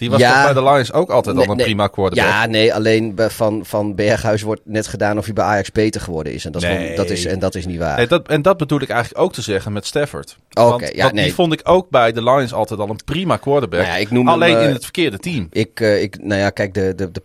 Die 0.00 0.10
was 0.10 0.20
ja, 0.20 0.44
bij 0.44 0.52
de 0.52 0.62
Lions 0.62 0.92
ook 0.92 1.10
altijd 1.10 1.36
al 1.36 1.50
een 1.50 1.56
prima 1.56 1.86
quarterback. 1.86 2.30
Ja, 2.30 2.46
nee, 2.46 2.74
alleen 2.74 3.14
van, 3.16 3.66
van 3.66 3.94
Berghuis 3.94 4.42
wordt 4.42 4.60
net 4.64 4.86
gedaan 4.86 5.18
of 5.18 5.24
hij 5.24 5.34
bij 5.34 5.44
Ajax 5.44 5.72
beter 5.72 6.00
geworden 6.00 6.32
is. 6.32 6.44
En 6.44 6.52
dat, 6.52 6.62
is, 6.62 6.96
dat, 6.96 7.10
is, 7.10 7.24
en 7.24 7.38
dat 7.38 7.54
is 7.54 7.66
niet 7.66 7.78
waar. 7.78 7.96
Nee, 7.96 8.06
dat, 8.06 8.28
en 8.28 8.42
dat 8.42 8.56
bedoel 8.56 8.80
ik 8.80 8.88
eigenlijk 8.88 9.24
ook 9.24 9.32
te 9.32 9.42
zeggen 9.42 9.72
met 9.72 9.86
Stafford. 9.86 10.36
Oké, 10.52 10.88
ja, 10.92 11.10
nee. 11.10 11.24
die 11.24 11.34
vond 11.34 11.52
ik 11.52 11.60
ook 11.64 11.90
bij 11.90 12.12
de 12.12 12.22
Lions 12.22 12.52
altijd 12.52 12.80
al 12.80 12.88
een 12.88 13.00
prima 13.04 13.36
quarterback. 13.36 13.80
Nou 13.80 13.92
ja, 13.92 13.98
ik 13.98 14.10
noem 14.10 14.28
alleen 14.28 14.56
hem, 14.56 14.66
in 14.66 14.72
het 14.72 14.82
verkeerde 14.82 15.18
team. 15.18 15.46
Ik, 15.50 15.80
uh, 15.80 16.02
ik, 16.02 16.22
nou 16.22 16.40
ja, 16.40 16.50
kijk, 16.50 16.74
de, 16.74 16.94
de, 16.94 17.10
de 17.10 17.22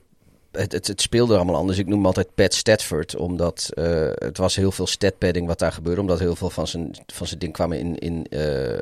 het, 0.52 0.72
het, 0.72 0.88
het, 0.88 1.02
speelde 1.02 1.36
allemaal 1.36 1.56
anders. 1.56 1.78
Ik 1.78 1.86
noem 1.86 1.98
hem 1.98 2.06
altijd 2.06 2.36
Pat 2.36 2.54
Stedford, 2.54 3.16
omdat 3.16 3.70
uh, 3.74 4.10
het 4.16 4.38
was 4.38 4.56
heel 4.56 4.72
veel 4.72 4.88
statpadding 4.88 5.48
wat 5.48 5.60
daar 5.60 5.72
gebeurde. 5.72 6.02
Omdat 6.02 6.20
heel 6.20 6.36
veel 6.36 6.50
van 6.50 6.68
zijn, 6.68 6.96
van 7.08 7.28
zijn 7.28 7.40
ding 7.40 7.54
kwamen 7.54 7.80
in, 7.80 7.98
in, 7.98 8.26
uh, 8.30 8.80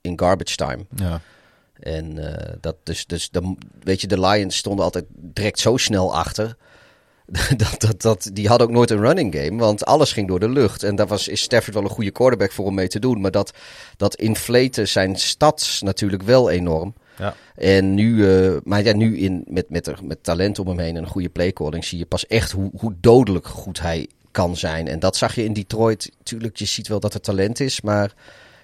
in 0.00 0.18
garbage 0.18 0.56
time. 0.56 0.84
Ja. 0.94 1.20
En 1.82 2.18
uh, 2.18 2.34
dat 2.60 2.76
dus, 2.82 3.06
dus 3.06 3.30
dan, 3.30 3.58
weet 3.82 4.00
je, 4.00 4.06
de 4.06 4.20
Lions 4.20 4.56
stonden 4.56 4.84
altijd 4.84 5.04
direct 5.08 5.58
zo 5.58 5.76
snel 5.76 6.14
achter. 6.16 6.56
dat, 7.56 7.74
dat, 7.78 8.02
dat, 8.02 8.30
die 8.32 8.48
hadden 8.48 8.66
ook 8.66 8.72
nooit 8.72 8.90
een 8.90 9.00
running 9.00 9.34
game, 9.34 9.58
want 9.58 9.84
alles 9.84 10.12
ging 10.12 10.28
door 10.28 10.40
de 10.40 10.48
lucht. 10.48 10.82
En 10.82 10.96
daar 10.96 11.06
was, 11.06 11.28
is 11.28 11.42
Stafford 11.42 11.74
wel 11.74 11.84
een 11.84 11.90
goede 11.90 12.10
quarterback 12.10 12.52
voor 12.52 12.64
om 12.64 12.74
mee 12.74 12.88
te 12.88 12.98
doen. 12.98 13.20
Maar 13.20 13.30
dat, 13.30 13.52
dat 13.96 14.14
inflaten 14.14 14.88
zijn 14.88 15.16
stats 15.16 15.82
natuurlijk 15.82 16.22
wel 16.22 16.50
enorm. 16.50 16.94
Ja. 17.18 17.34
En 17.54 17.94
nu, 17.94 18.14
uh, 18.14 18.56
maar 18.64 18.84
ja, 18.84 18.92
nu 18.92 19.18
in, 19.18 19.44
met, 19.46 19.70
met, 19.70 20.02
met 20.02 20.24
talent 20.24 20.58
om 20.58 20.68
hem 20.68 20.78
heen 20.78 20.96
en 20.96 21.02
een 21.02 21.08
goede 21.08 21.28
playcalling 21.28 21.84
zie 21.84 21.98
je 21.98 22.06
pas 22.06 22.26
echt 22.26 22.50
hoe, 22.50 22.70
hoe 22.76 22.94
dodelijk 23.00 23.46
goed 23.46 23.80
hij 23.80 24.08
kan 24.30 24.56
zijn. 24.56 24.88
En 24.88 24.98
dat 24.98 25.16
zag 25.16 25.34
je 25.34 25.44
in 25.44 25.52
Detroit. 25.52 26.10
Tuurlijk, 26.22 26.56
je 26.56 26.64
ziet 26.64 26.88
wel 26.88 27.00
dat 27.00 27.14
er 27.14 27.20
talent 27.20 27.60
is, 27.60 27.80
maar 27.80 28.14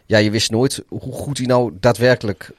ja, 0.07 0.19
je 0.19 0.31
wist 0.31 0.51
nooit 0.51 0.83
hoe 0.89 1.13
goed 1.13 1.39
hij 1.39 1.47
nou 1.47 1.73
daadwerkelijk 1.81 2.51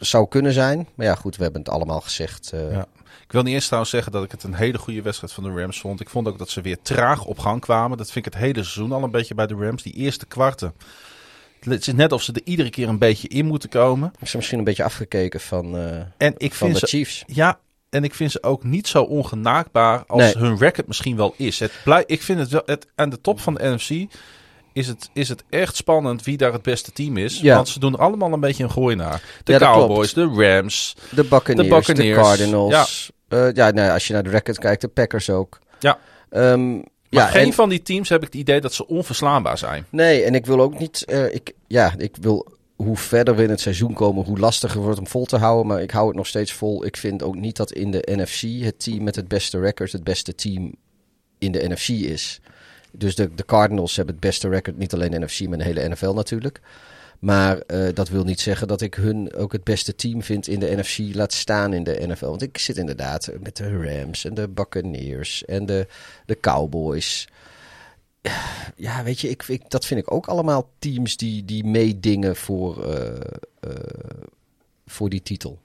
zou 0.00 0.28
kunnen 0.28 0.52
zijn. 0.52 0.88
Maar 0.94 1.06
ja, 1.06 1.14
goed, 1.14 1.36
we 1.36 1.42
hebben 1.42 1.60
het 1.60 1.70
allemaal 1.70 2.00
gezegd. 2.00 2.50
Uh... 2.54 2.72
Ja. 2.72 2.86
Ik 3.30 3.36
wil 3.36 3.44
niet 3.44 3.54
eerst 3.54 3.66
trouwens 3.66 3.92
zeggen 3.92 4.12
dat 4.12 4.24
ik 4.24 4.30
het 4.30 4.42
een 4.42 4.54
hele 4.54 4.78
goede 4.78 5.02
wedstrijd 5.02 5.32
van 5.32 5.42
de 5.42 5.50
Rams 5.50 5.80
vond. 5.80 6.00
Ik 6.00 6.08
vond 6.08 6.28
ook 6.28 6.38
dat 6.38 6.50
ze 6.50 6.60
weer 6.60 6.82
traag 6.82 7.24
op 7.24 7.38
gang 7.38 7.60
kwamen. 7.60 7.98
Dat 7.98 8.10
vind 8.10 8.26
ik 8.26 8.32
het 8.32 8.42
hele 8.42 8.62
seizoen 8.62 8.92
al 8.92 9.02
een 9.02 9.10
beetje 9.10 9.34
bij 9.34 9.46
de 9.46 9.54
Rams. 9.54 9.82
Die 9.82 9.92
eerste 9.92 10.26
kwarten. 10.26 10.74
Het 11.60 11.86
is 11.86 11.94
net 11.94 12.12
of 12.12 12.22
ze 12.22 12.32
er 12.32 12.40
iedere 12.44 12.70
keer 12.70 12.88
een 12.88 12.98
beetje 12.98 13.28
in 13.28 13.46
moeten 13.46 13.68
komen. 13.68 14.12
Ze 14.22 14.36
misschien 14.36 14.58
een 14.58 14.64
beetje 14.64 14.84
afgekeken 14.84 15.40
van, 15.40 15.76
uh, 15.76 15.96
en 16.16 16.34
ik 16.36 16.54
van 16.54 16.68
vind 16.68 16.80
de 16.80 16.86
Chiefs. 16.86 17.24
ja, 17.26 17.58
en 17.90 18.04
ik 18.04 18.14
vind 18.14 18.30
ze 18.30 18.42
ook 18.42 18.64
niet 18.64 18.88
zo 18.88 19.02
ongenaakbaar 19.02 20.04
als 20.06 20.34
hun 20.34 20.58
record 20.58 20.86
misschien 20.86 21.16
wel 21.16 21.34
is. 21.36 21.58
Het 21.58 21.72
blij, 21.84 22.04
ik 22.06 22.22
vind 22.22 22.38
het 22.38 22.48
wel 22.48 22.62
het, 22.64 22.86
aan 22.94 23.10
de 23.10 23.20
top 23.20 23.40
van 23.40 23.54
de 23.54 23.74
NFC 23.74 24.14
is 24.72 24.86
het, 24.86 25.10
is 25.12 25.28
het 25.28 25.44
echt 25.50 25.76
spannend 25.76 26.24
wie 26.24 26.36
daar 26.36 26.52
het 26.52 26.62
beste 26.62 26.92
team 26.92 27.16
is. 27.16 27.40
Ja. 27.40 27.54
Want 27.54 27.68
ze 27.68 27.78
doen 27.78 27.96
allemaal 27.96 28.32
een 28.32 28.40
beetje 28.40 28.64
een 28.64 28.70
gooi 28.70 28.96
naar. 28.96 29.22
De 29.44 29.58
Cowboys, 29.58 30.12
de 30.12 30.24
Rams, 30.24 30.96
de 31.10 31.24
Buccaneers, 31.24 31.68
de, 31.68 31.74
Buccaneers. 31.74 32.16
de 32.16 32.22
Cardinals. 32.22 33.12
Ja, 33.28 33.38
uh, 33.38 33.54
ja 33.54 33.70
nou, 33.70 33.90
als 33.90 34.06
je 34.06 34.12
naar 34.12 34.22
de 34.22 34.30
record 34.30 34.58
kijkt, 34.58 34.80
de 34.80 34.88
Packers 34.88 35.30
ook. 35.30 35.58
Ja. 35.78 35.98
Um, 36.30 36.74
maar 36.74 37.22
ja, 37.22 37.26
geen 37.26 37.52
van 37.52 37.68
die 37.68 37.82
teams 37.82 38.08
heb 38.08 38.20
ik 38.20 38.26
het 38.26 38.40
idee 38.40 38.60
dat 38.60 38.74
ze 38.74 38.86
onverslaanbaar 38.86 39.58
zijn. 39.58 39.86
Nee, 39.88 40.22
en 40.22 40.34
ik 40.34 40.46
wil 40.46 40.60
ook 40.60 40.78
niet... 40.78 41.04
Uh, 41.08 41.34
ik, 41.34 41.52
ja, 41.66 41.94
ik 41.96 42.16
wil 42.20 42.58
hoe 42.76 42.96
verder 42.96 43.36
we 43.36 43.42
in 43.42 43.50
het 43.50 43.60
seizoen 43.60 43.94
komen, 43.94 44.24
hoe 44.24 44.38
lastiger 44.38 44.80
wordt 44.80 44.98
om 44.98 45.06
vol 45.06 45.24
te 45.24 45.36
houden. 45.36 45.66
Maar 45.66 45.82
ik 45.82 45.90
hou 45.90 46.06
het 46.06 46.16
nog 46.16 46.26
steeds 46.26 46.52
vol. 46.52 46.84
Ik 46.84 46.96
vind 46.96 47.22
ook 47.22 47.34
niet 47.34 47.56
dat 47.56 47.72
in 47.72 47.90
de 47.90 48.08
NFC 48.10 48.64
het 48.64 48.80
team 48.82 49.02
met 49.02 49.16
het 49.16 49.28
beste 49.28 49.58
record 49.58 49.92
het 49.92 50.04
beste 50.04 50.34
team 50.34 50.74
in 51.38 51.52
de 51.52 51.68
NFC 51.68 51.88
is. 51.88 52.40
Dus 52.90 53.14
de, 53.14 53.34
de 53.34 53.44
Cardinals 53.44 53.96
hebben 53.96 54.14
het 54.14 54.24
beste 54.24 54.48
record, 54.48 54.78
niet 54.78 54.94
alleen 54.94 55.24
NFC, 55.24 55.48
maar 55.48 55.58
de 55.58 55.64
hele 55.64 55.88
NFL 55.88 56.12
natuurlijk. 56.12 56.60
Maar 57.18 57.62
uh, 57.66 57.88
dat 57.94 58.08
wil 58.08 58.24
niet 58.24 58.40
zeggen 58.40 58.68
dat 58.68 58.80
ik 58.80 58.94
hun 58.94 59.34
ook 59.34 59.52
het 59.52 59.64
beste 59.64 59.94
team 59.94 60.22
vind 60.22 60.48
in 60.48 60.60
de 60.60 60.76
NFC 60.76 61.14
laat 61.14 61.32
staan 61.32 61.72
in 61.72 61.84
de 61.84 62.04
NFL. 62.06 62.26
Want 62.26 62.42
ik 62.42 62.58
zit 62.58 62.76
inderdaad 62.76 63.30
met 63.40 63.56
de 63.56 63.76
Rams 63.76 64.24
en 64.24 64.34
de 64.34 64.48
Buccaneers 64.48 65.44
en 65.44 65.66
de, 65.66 65.86
de 66.26 66.40
Cowboys. 66.40 67.28
Ja, 68.76 69.02
weet 69.02 69.20
je, 69.20 69.28
ik, 69.28 69.42
ik, 69.42 69.70
dat 69.70 69.86
vind 69.86 70.00
ik 70.00 70.12
ook 70.12 70.26
allemaal 70.26 70.70
teams 70.78 71.16
die, 71.16 71.44
die 71.44 71.64
meedingen 71.64 72.36
voor, 72.36 72.88
uh, 72.88 73.04
uh, 73.66 73.72
voor 74.86 75.08
die 75.08 75.22
titel. 75.22 75.58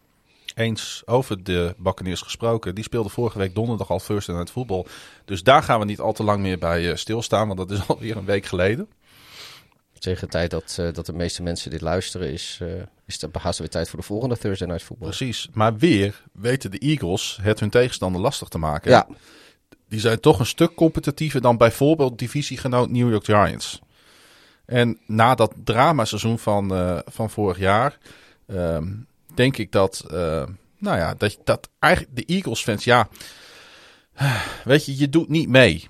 Eens 0.56 1.02
over 1.06 1.44
de 1.44 1.76
Buccaneers 1.78 2.22
gesproken. 2.22 2.76
Die 2.76 2.84
speelde 2.84 3.10
vorige 3.10 3.38
week 3.38 3.56
donderdag 3.56 3.90
al 3.90 4.00
First 4.00 4.30
in 4.30 4.36
het 4.36 4.52
voetbal. 4.52 4.88
Dus 5.26 5.44
daar 5.44 5.64
gaan 5.64 5.80
we 5.80 5.86
niet 5.86 6.00
al 6.00 6.14
te 6.14 6.24
lang 6.24 6.42
meer 6.42 6.58
bij 6.58 6.84
uh, 6.84 6.96
stilstaan, 6.96 7.48
want 7.48 7.60
dat 7.60 7.72
is 7.72 7.88
alweer 7.88 8.18
een 8.18 8.26
week 8.26 8.46
geleden. 8.46 8.90
Tegen 10.00 10.22
de 10.22 10.28
tijd 10.32 10.52
dat, 10.52 10.78
uh, 10.80 10.94
dat 10.94 11.06
de 11.06 11.14
meeste 11.14 11.44
mensen 11.44 11.72
dit 11.72 11.82
luisteren, 11.82 12.32
is, 12.32 12.60
uh, 12.62 12.70
is 13.06 13.22
het 13.22 13.36
haast 13.36 13.60
weer 13.60 13.70
tijd 13.70 13.90
voor 13.90 14.00
de 14.00 14.06
volgende 14.06 14.38
Thursday 14.38 14.68
Night 14.68 14.84
Football. 14.84 15.08
Precies, 15.08 15.50
maar 15.54 15.78
weer 15.78 16.24
weten 16.34 16.72
de 16.72 16.78
Eagles 16.78 17.40
het 17.42 17.60
hun 17.60 17.70
tegenstander 17.70 18.22
lastig 18.22 18.48
te 18.48 18.58
maken. 18.58 18.92
Ja. 18.92 19.08
Die 19.88 20.00
zijn 20.00 20.20
toch 20.20 20.40
een 20.40 20.46
stuk 20.46 20.76
competitiever 20.76 21.42
dan 21.42 21.58
bijvoorbeeld 21.58 22.20
divisiegenoot 22.20 22.90
New 22.90 23.10
York 23.10 23.26
Giants. 23.26 23.82
En 24.66 25.00
na 25.06 25.36
dat 25.36 25.54
dramaseizoen 25.64 26.40
van, 26.40 26.68
van 27.06 27.30
vorig 27.30 27.58
jaar... 27.60 27.98
Ehm, 28.48 28.88
denk 29.36 29.58
ik 29.58 29.72
dat, 29.72 30.06
uh, 30.12 30.44
nou 30.78 30.98
ja, 30.98 31.14
dat, 31.18 31.38
dat 31.44 31.70
eigenlijk 31.80 32.16
de 32.16 32.26
Eagles 32.26 32.62
fans, 32.64 32.84
ja, 32.84 33.08
weet 34.64 34.86
je, 34.86 34.98
je 34.98 35.10
doet 35.10 35.30
niet 35.30 35.50
mee. 35.50 35.86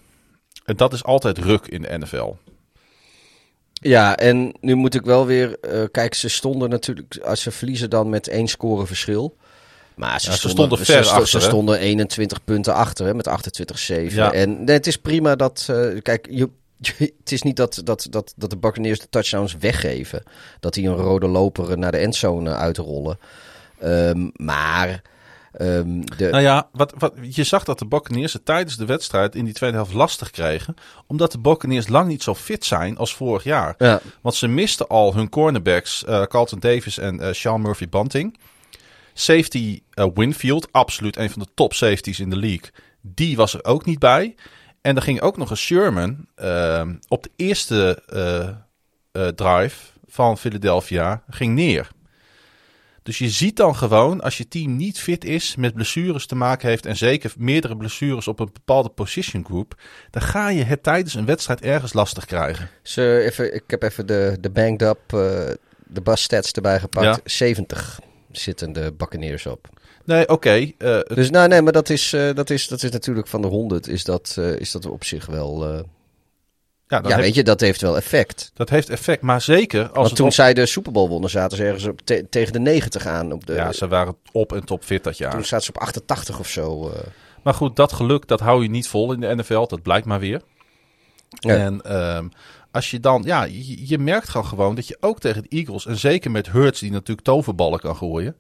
En 0.66 0.76
dat 0.76 0.94
is 0.94 1.04
altijd 1.04 1.38
ruk 1.38 1.68
in 1.68 1.82
de 1.82 1.98
NFL. 1.98 2.34
Ja, 3.72 4.18
en 4.18 4.54
nu 4.62 4.76
moet 4.76 4.96
ik 4.96 5.06
wel 5.06 5.26
weer, 5.26 5.58
uh, 5.62 5.84
kijk, 5.92 6.14
ze 6.14 6.30
stonden 6.30 6.70
natuurlijk, 6.70 7.18
als 7.24 7.42
ze 7.42 7.52
verliezen 7.52 7.90
dan 7.90 8.10
met 8.10 8.28
één 8.28 8.48
score 8.48 8.86
verschil. 8.86 9.38
Maar 9.96 10.20
ze, 10.20 10.32
stonden, 10.32 10.50
stonden, 10.50 10.78
ver 10.78 11.04
ze, 11.04 11.12
achter. 11.12 11.28
Ze 11.28 11.40
stonden 11.40 11.80
21 11.80 12.44
punten 12.44 12.74
achter 12.74 13.06
hè, 13.06 13.14
met 13.14 13.30
28-7. 13.30 14.14
Ja. 14.14 14.32
En 14.32 14.64
nee, 14.64 14.76
het 14.76 14.88
is 14.88 14.98
prima 14.98 15.36
dat, 15.36 15.68
uh, 15.72 16.02
kijk, 16.02 16.28
je, 16.30 16.50
het 16.98 17.32
is 17.32 17.42
niet 17.42 17.56
dat, 17.56 17.82
dat, 17.84 18.08
dat, 18.10 18.34
dat 18.36 18.50
de 18.50 18.58
Buccaneers 18.58 19.00
de 19.00 19.10
touchdowns 19.10 19.58
weggeven. 19.58 20.24
Dat 20.60 20.74
die 20.74 20.88
een 20.88 20.96
rode 20.96 21.28
loper 21.28 21.78
naar 21.78 21.92
de 21.92 21.98
endzone 21.98 22.54
uitrollen. 22.54 23.20
Um, 23.84 24.32
maar... 24.36 25.02
Um, 25.62 26.06
de... 26.18 26.30
Nou 26.30 26.44
ja, 26.44 26.70
wat, 26.72 26.94
wat, 26.98 27.14
je 27.30 27.44
zag 27.44 27.64
dat 27.64 27.80
de 27.80 27.86
Buccaneers 27.86 28.34
het 28.34 28.46
tijdens 28.46 28.78
de 28.78 28.86
wedstrijd 28.86 29.36
in 29.36 29.46
die 29.46 29.54
tweede 29.54 29.76
helft 29.76 29.94
lastig 29.94 30.30
kregen. 30.30 30.76
Omdat 31.08 31.32
de 31.32 31.40
Buccaneers 31.40 31.88
lang 31.88 32.08
niet 32.08 32.24
zo 32.24 32.36
fit 32.36 32.66
zijn 32.66 32.98
als 32.98 33.16
vorig 33.16 33.44
jaar. 33.44 33.76
Ja. 33.78 34.02
Want 34.22 34.36
ze 34.36 34.48
misten 34.48 34.88
al 34.88 35.14
hun 35.14 35.30
cornerbacks 35.30 36.04
uh, 36.04 36.24
Carlton 36.24 36.60
Davis 36.60 36.98
en 36.98 37.22
uh, 37.22 37.32
Sean 37.32 37.62
Murphy 37.62 37.90
Bunting. 37.90 38.38
Safety 39.14 39.82
uh, 39.94 40.06
Winfield, 40.14 40.68
absoluut 40.72 41.18
een 41.18 41.30
van 41.30 41.42
de 41.42 41.48
top 41.54 41.74
safeties 41.74 42.20
in 42.20 42.30
de 42.30 42.38
league. 42.38 42.70
Die 43.02 43.36
was 43.36 43.54
er 43.54 43.64
ook 43.64 43.86
niet 43.86 44.00
bij. 44.00 44.36
En 44.86 44.96
er 44.96 45.02
ging 45.02 45.22
ook 45.22 45.38
nog 45.38 45.50
een 45.50 45.58
Sherman 45.58 46.28
uh, 46.42 46.82
op 47.08 47.24
de 47.24 47.30
eerste 47.36 48.04
uh, 48.14 48.48
eh, 49.12 49.34
drive 49.34 49.76
van 50.08 50.38
Philadelphia 50.38 51.24
ging 51.30 51.56
neer. 51.56 51.88
Dus 53.04 53.18
je 53.18 53.30
ziet 53.30 53.58
dan 53.58 53.76
gewoon, 53.76 54.22
als 54.22 54.38
je 54.38 54.48
team 54.48 54.76
niet 54.76 55.00
fit 55.00 55.24
is, 55.24 55.56
met 55.56 55.74
blessures 55.74 56.26
te 56.26 56.36
maken 56.36 56.70
heeft 56.70 56.86
en 56.86 56.98
zeker 56.98 57.34
meerdere 57.38 57.78
blessures 57.78 58.28
op 58.28 58.40
een 58.40 58.50
bepaalde 58.54 58.90
position 58.90 59.46
group, 59.46 59.82
dan 60.10 60.22
ga 60.22 60.50
je 60.50 60.64
het 60.64 60.84
tijdens 60.84 61.14
een 61.14 61.26
wedstrijd 61.26 61.62
ergens 61.62 61.94
lastig 61.94 62.26
krijgen. 62.26 62.70
Even, 62.96 63.56
ik 63.56 63.64
heb 63.68 63.84
even 63.84 64.06
de, 64.06 64.38
de 64.40 64.50
banged 64.50 64.82
up, 64.82 65.00
eh, 65.08 65.20
de 65.88 66.02
bus 66.04 66.24
stats 66.24 66.52
erbij 66.52 66.80
gepakt. 66.80 67.06
Ja. 67.06 67.20
70 67.24 68.00
zitten 68.38 68.74
de 68.74 68.94
Buccaneers 68.98 69.46
op. 69.46 69.68
Nee, 70.06 70.30
oké. 70.30 70.72
eh, 70.78 71.00
Dus 71.04 71.30
nou 71.30 71.48
nee, 71.48 71.62
maar 71.62 71.74
dat 71.74 71.90
is, 71.90 72.14
eh, 72.14 72.34
dat 72.34 72.50
is, 72.50 72.68
dat 72.68 72.84
is 72.84 72.92
natuurlijk 72.92 73.28
van 73.28 73.42
de 73.42 73.48
100 73.48 73.88
is 73.88 74.04
dat, 74.04 74.36
eh, 74.40 74.56
is 74.60 74.72
dat 74.72 74.86
op 74.86 75.04
zich 75.04 75.26
wel... 75.26 75.66
ja, 76.88 77.02
ja, 77.08 77.18
weet 77.18 77.36
je, 77.36 77.44
dat 77.44 77.60
heeft 77.62 77.82
wel 77.82 77.96
effect. 77.96 78.52
dat 78.54 78.70
heeft 78.70 78.90
effect. 78.90 79.22
Maar 79.22 79.42
zeker 79.42 79.84
als 79.88 79.94
Want 79.94 80.16
toen 80.16 80.26
op- 80.28 80.34
zij 80.34 80.54
de 80.54 80.66
Super 80.66 80.92
Bowl 80.92 81.10
wonnen, 81.10 81.30
zaten 81.30 81.58
ze 81.58 81.64
ergens 81.64 81.86
op 81.86 82.02
te- 82.04 82.28
tegen 82.30 82.54
de 82.54 82.60
90 82.60 83.06
aan. 83.06 83.32
Op 83.32 83.46
de, 83.46 83.54
ja, 83.54 83.72
ze 83.72 83.88
waren 83.88 84.16
op 84.32 84.54
en 84.54 84.66
top 84.66 84.84
fit 84.84 85.04
dat 85.04 85.18
jaar. 85.18 85.32
Toen 85.32 85.46
zaten 85.46 85.66
ze 85.66 85.72
op 85.76 85.82
88 85.82 86.40
of 86.40 86.48
zo. 86.50 86.92
Maar 87.44 87.54
goed, 87.54 87.76
dat 87.76 87.94
geluk, 87.94 88.28
dat 88.28 88.40
hou 88.40 88.64
je 88.64 88.70
niet 88.70 88.88
vol 88.88 89.14
in 89.14 89.20
de 89.20 89.36
NFL. 89.36 89.66
Dat 89.68 89.82
blijkt 89.82 90.06
maar 90.06 90.20
weer. 90.20 90.42
Ja. 91.30 91.56
En 91.56 91.82
ehm, 91.82 92.28
als 92.76 92.92
je 92.92 93.00
dan, 93.00 93.22
ja, 93.26 93.44
je, 93.44 93.88
je 93.88 93.98
merkt 93.98 94.30
gewoon 94.30 94.48
gewoon 94.48 94.76
dat 94.76 94.88
je 94.88 94.98
ook 95.00 95.20
tegen 95.20 95.42
de 95.42 95.50
Eagles, 95.50 95.86
en 95.86 95.98
zeker 95.98 96.32
met 96.32 96.52
Hurts, 96.52 96.80
die 96.80 96.92
natuurlijk 96.92 97.28
toverballen 97.28 97.80
kan 97.80 97.96
gooien. 97.96 98.38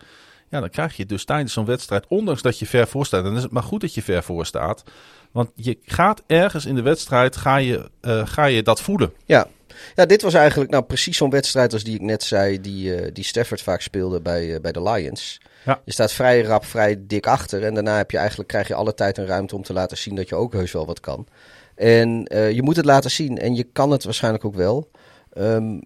Ja, 0.50 0.60
dan 0.60 0.70
krijg 0.70 0.98
je 0.98 1.06
dus 1.06 1.26
tijdens 1.26 1.54
zo'n 1.54 1.66
wedstrijd, 1.66 2.06
ondanks 2.08 2.42
dat 2.42 2.60
je 2.60 2.66
ver 2.66 2.88
voor 2.88 3.06
staat, 3.06 3.24
dan 3.24 3.36
is 3.36 3.44
het 3.44 3.52
maar 3.52 3.64
goed 3.64 3.82
dat 3.82 3.94
je 3.94 4.02
ver 4.02 4.24
voor 4.24 4.46
staat. 4.46 4.84
Want 5.32 5.52
je 5.56 5.78
gaat 5.86 6.24
ergens 6.28 6.66
in 6.66 6.76
de 6.76 6.82
wedstrijd, 6.82 7.36
ga 7.36 7.58
je, 7.58 7.90
eh, 8.02 8.28
ga 8.28 8.46
je 8.46 8.64
dat 8.64 8.82
voelen. 8.82 9.14
Ja. 9.26 9.48
ja, 9.96 10.06
dit 10.06 10.22
was 10.22 10.34
eigenlijk 10.34 10.72
nou 10.72 10.84
precies 10.84 11.18
zo'n 11.18 11.30
wedstrijd 11.30 11.74
als 11.74 11.84
die 11.84 11.96
ik 11.96 12.02
net 12.02 12.24
zei, 12.24 12.62
die, 12.62 12.96
eh, 12.96 13.14
die 13.14 13.24
Stafford 13.24 13.62
vaak 13.62 13.82
speelde 13.82 14.22
bij, 14.22 14.54
eh, 14.54 14.62
bij 14.62 14.72
de 14.72 14.82
Lions. 14.82 15.42
Ja. 15.66 15.82
Je 15.86 15.92
staat 15.92 16.12
vrij 16.12 16.42
rap, 16.42 16.66
vrij 16.66 16.98
dik 17.00 17.28
achter. 17.28 17.64
En 17.64 17.74
daarna 17.74 17.98
heb 17.98 18.12
je 18.12 18.18
eigenlijk, 18.18 18.50
krijg 18.50 18.68
je 18.68 18.76
alle 18.76 18.94
tijd 18.94 19.18
en 19.18 19.26
ruimte 19.26 19.56
om 19.56 19.64
te 19.64 19.74
laten 19.74 19.98
zien 19.98 20.16
dat 20.16 20.30
je 20.30 20.36
ook 20.36 20.54
heus 20.54 20.72
wel 20.72 20.86
wat 20.86 21.00
kan. 21.00 21.28
En 21.76 22.26
eh, 22.26 22.52
je 22.52 22.62
moet 22.62 22.76
het 22.76 22.86
laten 22.86 23.12
zien. 23.12 23.38
En 23.38 23.56
je 23.56 23.64
kan 23.64 23.92
het 23.92 24.04
waarschijnlijk 24.04 24.46
ook 24.46 24.56
wel. 24.56 24.92
Ehm, 25.34 25.78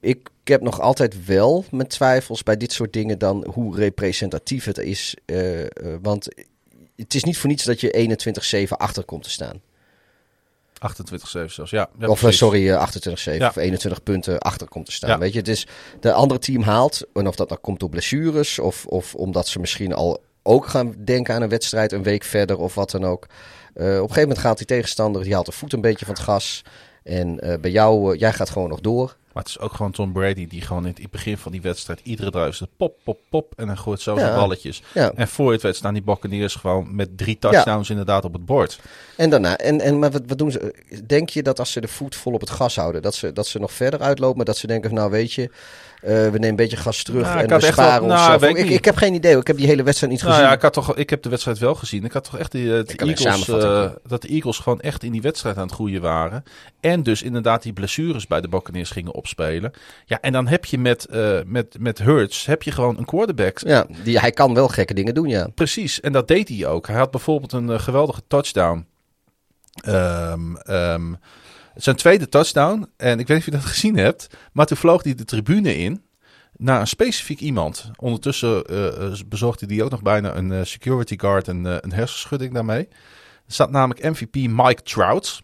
ik, 0.00 0.28
ik 0.42 0.48
heb 0.48 0.60
nog 0.60 0.80
altijd 0.80 1.24
wel 1.24 1.64
mijn 1.70 1.88
twijfels 1.88 2.42
bij 2.42 2.56
dit 2.56 2.72
soort 2.72 2.92
dingen 2.92 3.18
dan 3.18 3.46
hoe 3.52 3.76
representatief 3.76 4.64
het 4.64 4.78
is. 4.78 5.16
Eh, 5.24 5.62
eh, 5.62 5.68
want 6.02 6.28
het 6.96 7.14
is 7.14 7.24
niet 7.24 7.38
voor 7.38 7.48
niets 7.48 7.64
dat 7.64 7.80
je 7.80 7.90
21-7 7.90 8.76
achter 8.76 9.04
komt 9.04 9.22
te 9.22 9.30
staan. 9.30 9.60
28-7 10.78 11.50
zelfs, 11.50 11.70
ja. 11.70 11.90
ja 11.98 12.08
of 12.08 12.20
precies. 12.20 12.38
sorry, 12.38 12.70
eh, 12.70 12.80
28-7 12.80 13.38
Ja. 13.38 13.48
of 13.48 13.56
21 13.56 14.02
punten 14.02 14.38
achter 14.38 14.68
komt 14.68 14.86
te 14.86 14.92
staan. 14.92 15.10
Ja. 15.10 15.18
Weet 15.18 15.32
je, 15.32 15.38
het 15.38 15.48
is 15.48 15.66
de 16.00 16.12
andere 16.12 16.40
team 16.40 16.62
haalt. 16.62 17.06
En 17.12 17.26
of 17.26 17.36
dat 17.36 17.48
dan 17.48 17.60
komt 17.60 17.80
door 17.80 17.88
blessures 17.88 18.58
of, 18.58 18.86
of 18.86 19.14
omdat 19.14 19.48
ze 19.48 19.58
misschien 19.58 19.92
al 19.92 20.22
ook 20.42 20.66
gaan 20.66 20.94
denken 21.04 21.34
aan 21.34 21.42
een 21.42 21.48
wedstrijd 21.48 21.92
een 21.92 22.02
week 22.02 22.24
verder 22.24 22.58
of 22.58 22.74
wat 22.74 22.90
dan 22.90 23.04
ook. 23.04 23.26
Eh, 23.74 23.84
op 23.84 23.88
een 23.90 23.98
gegeven 23.98 24.20
moment 24.20 24.38
gaat 24.38 24.56
die 24.58 24.66
tegenstander, 24.66 25.22
die 25.22 25.34
haalt 25.34 25.46
de 25.46 25.52
voet 25.52 25.72
een 25.72 25.80
beetje 25.80 26.04
van 26.04 26.14
het 26.14 26.22
gas. 26.22 26.62
En 27.02 27.40
eh, 27.40 27.58
bij 27.60 27.70
jou, 27.70 28.12
eh, 28.14 28.20
jij 28.20 28.32
gaat 28.32 28.50
gewoon 28.50 28.68
nog 28.68 28.80
door. 28.80 29.16
Maar 29.32 29.42
het 29.42 29.52
is 29.52 29.58
ook 29.58 29.72
gewoon 29.72 29.92
Tom 29.92 30.12
Brady 30.12 30.46
die 30.46 30.60
gewoon 30.60 30.86
in 30.86 30.94
het 31.00 31.10
begin 31.10 31.38
van 31.38 31.52
die 31.52 31.60
wedstrijd 31.60 32.00
iedere 32.02 32.52
zegt 32.52 32.70
pop, 32.76 32.96
pop, 33.04 33.18
pop. 33.28 33.52
En 33.56 33.66
dan 33.66 33.78
gooit 33.78 34.00
zo 34.00 34.14
Ja. 34.14 34.20
zijn 34.20 34.34
balletjes. 34.34 34.82
Ja. 34.94 35.12
En 35.14 35.28
voor 35.28 35.46
je 35.46 35.52
het 35.52 35.62
weet 35.62 35.76
staan 35.76 35.94
die 35.94 36.02
Buccaneers 36.02 36.54
gewoon 36.54 36.94
met 36.94 37.18
drie 37.18 37.38
touchdowns 37.38 37.90
inderdaad 37.90 38.24
op 38.24 38.32
het 38.32 38.44
bord. 38.44 38.80
En 39.16 39.30
daarna, 39.30 39.56
en, 39.56 39.80
en 39.80 39.98
maar 39.98 40.10
wat, 40.10 40.22
wat 40.26 40.38
doen 40.38 40.50
ze? 40.50 40.74
Denk 41.06 41.28
je 41.28 41.42
dat 41.42 41.58
als 41.58 41.72
ze 41.72 41.80
de 41.80 41.88
voet 41.88 42.14
vol 42.16 42.32
op 42.32 42.40
het 42.40 42.50
gas 42.50 42.76
houden, 42.76 43.02
dat 43.02 43.14
ze, 43.14 43.32
dat 43.32 43.46
ze 43.46 43.58
nog 43.58 43.72
verder 43.72 44.00
uitlopen, 44.00 44.36
maar 44.36 44.46
dat 44.46 44.56
ze 44.56 44.66
denken, 44.66 44.94
nou 44.94 45.10
weet 45.10 45.32
je, 45.32 45.50
eh, 46.02 46.08
we 46.12 46.30
nemen 46.30 46.48
een 46.48 46.56
beetje 46.56 46.76
gas 46.76 47.02
terug 47.02 47.22
Nou, 47.22 47.34
ik 47.40 47.50
en 47.50 47.60
we 47.60 47.66
echt 47.66 47.76
wel- 47.76 48.06
nou, 48.06 48.46
ik 48.46 48.56
ik, 48.56 48.70
ik 48.70 48.84
heb 48.84 48.96
geen 48.96 49.14
idee, 49.14 49.36
ik 49.36 49.46
heb 49.46 49.56
die 49.56 49.66
hele 49.66 49.82
wedstrijd 49.82 50.12
niet 50.12 50.22
Nou 50.22 50.32
gezien. 50.34 50.48
ja, 50.48 50.54
ik, 50.56 50.62
had 50.62 50.72
toch, 50.72 50.96
ik 50.96 51.10
heb 51.10 51.22
de 51.22 51.28
wedstrijd 51.28 51.58
wel 51.58 51.74
gezien. 51.74 52.04
Ik 52.04 52.12
had 52.12 52.24
toch 52.24 52.38
echt 52.38 52.52
die, 52.52 52.72
eh, 52.72 52.78
Ik 52.78 53.00
Eagles, 53.02 53.48
eh, 53.48 53.90
dat 54.06 54.22
de 54.22 54.28
Eagles 54.28 54.58
gewoon 54.58 54.80
echt 54.80 55.02
in 55.02 55.12
die 55.12 55.22
wedstrijd 55.22 55.56
aan 55.56 55.62
het 55.66 55.72
groeien 55.72 56.00
waren. 56.00 56.44
En 56.80 57.02
dus 57.02 57.22
inderdaad 57.22 57.62
die 57.62 57.72
blessures 57.72 58.26
bij 58.26 58.40
de 58.40 58.48
Buccaneers 58.48 58.90
gingen 58.90 59.12
opspelen. 59.14 59.72
Ja, 60.04 60.20
en 60.20 60.32
dan 60.32 60.46
heb 60.46 60.64
je 60.64 60.78
met, 60.78 61.06
met, 61.46 61.76
met 61.78 61.98
Hurts 61.98 62.46
heb 62.46 62.62
je 62.62 62.70
gewoon 62.72 62.98
een 62.98 63.04
quarterback. 63.04 63.58
Ja, 63.58 63.86
die, 64.02 64.18
hij 64.18 64.30
kan 64.30 64.54
wel 64.54 64.68
gekke 64.68 64.94
dingen 64.94 65.14
doen, 65.14 65.28
ja. 65.28 65.48
Precies, 65.54 66.00
en 66.00 66.12
dat 66.12 66.28
deed 66.28 66.48
hij 66.48 66.66
ook. 66.66 66.86
Hij 66.86 66.96
had 66.96 67.10
bijvoorbeeld 67.10 67.52
een 67.52 67.80
geweldige 67.80 68.22
touchdown. 68.28 68.86
Ehm, 69.84 71.14
zijn 71.74 71.96
tweede 71.96 72.28
touchdown. 72.28 72.86
En 72.96 73.18
ik 73.18 73.26
weet 73.26 73.36
niet 73.36 73.38
of 73.38 73.44
je 73.44 73.60
dat 73.60 73.70
gezien 73.70 73.96
hebt. 73.96 74.26
Maar 74.52 74.66
toen 74.66 74.76
vloog 74.76 75.02
hij 75.02 75.14
de 75.14 75.24
tribune 75.24 75.76
in. 75.76 76.02
Naar 76.56 76.80
een 76.80 76.86
specifiek 76.86 77.40
iemand. 77.40 77.90
Ondertussen 77.96 78.64
eh, 78.64 79.12
bezorgde 79.26 79.66
hij 79.74 79.82
ook 79.82 79.90
nog 79.90 80.02
bijna 80.02 80.34
een 80.34 80.52
eh, 80.52 80.64
security 80.64 81.18
guard 81.18 81.48
en 81.48 81.64
een 81.64 81.92
hersenschudding 81.92 82.54
daarmee. 82.54 82.88
Er 83.46 83.52
staat 83.56 83.70
namelijk 83.70 84.02
MVP 84.02 84.34
Mike 84.34 84.82
Trout. 84.82 85.42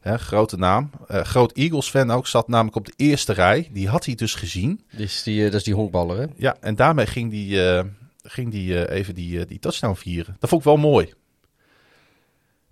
Hè, 0.00 0.18
grote 0.18 0.56
naam. 0.56 0.90
Groot 1.08 1.52
Eagles 1.52 1.90
fan 1.90 2.10
ook. 2.10 2.26
Zat 2.26 2.48
namelijk 2.48 2.76
op 2.76 2.86
de 2.86 2.92
eerste 2.96 3.32
rij. 3.32 3.68
Die 3.72 3.88
had 3.88 4.04
hij 4.04 4.14
dus 4.14 4.34
gezien. 4.34 4.80
Dus 4.96 5.22
die, 5.22 5.44
dat 5.44 5.54
is 5.54 5.64
die 5.64 5.74
honkballer, 5.74 6.18
hè? 6.18 6.26
Ja, 6.36 6.56
en 6.60 6.74
daarmee 6.74 7.06
ging 7.06 7.30
die, 7.30 7.68
eh, 7.68 7.84
ging 8.22 8.50
die 8.50 8.90
even 8.90 9.14
die, 9.14 9.46
die 9.46 9.58
touchdown 9.58 9.94
vieren. 9.94 10.36
Dat 10.38 10.48
vond 10.50 10.60
ik 10.60 10.66
wel 10.66 10.76
mooi. 10.76 11.12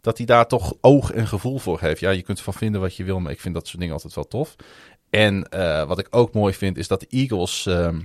Dat 0.04 0.16
hij 0.16 0.26
daar 0.26 0.46
toch 0.46 0.74
oog 0.80 1.10
en 1.10 1.26
gevoel 1.26 1.58
voor 1.58 1.80
heeft. 1.80 2.00
Ja, 2.00 2.10
je 2.10 2.22
kunt 2.22 2.38
ervan 2.38 2.54
vinden 2.54 2.80
wat 2.80 2.96
je 2.96 3.04
wil, 3.04 3.20
maar 3.20 3.32
ik 3.32 3.40
vind 3.40 3.54
dat 3.54 3.66
soort 3.66 3.78
dingen 3.78 3.94
altijd 3.94 4.14
wel 4.14 4.28
tof. 4.28 4.56
En 5.10 5.48
eh, 5.48 5.86
wat 5.86 5.98
ik 5.98 6.06
ook 6.10 6.34
mooi 6.34 6.54
vind, 6.54 6.76
is 6.76 6.88
dat 6.88 7.00
de 7.00 7.06
Eagles 7.08 7.66
ehm, 7.66 8.00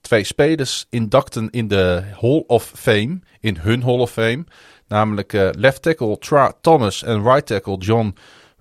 twee 0.00 0.24
spelers 0.24 0.86
inducten 0.90 1.50
in 1.50 1.68
de 1.68 2.02
Hall 2.20 2.44
of 2.46 2.72
Fame. 2.76 3.18
In 3.40 3.56
hun 3.56 3.82
Hall 3.82 3.98
of 3.98 4.10
Fame. 4.10 4.44
Namelijk 4.88 5.32
eh, 5.32 5.48
left 5.52 5.82
tackle 5.82 6.18
Tra 6.18 6.52
Thomas 6.60 7.02
en 7.02 7.22
right 7.22 7.46
tackle 7.46 7.76
John 7.76 8.14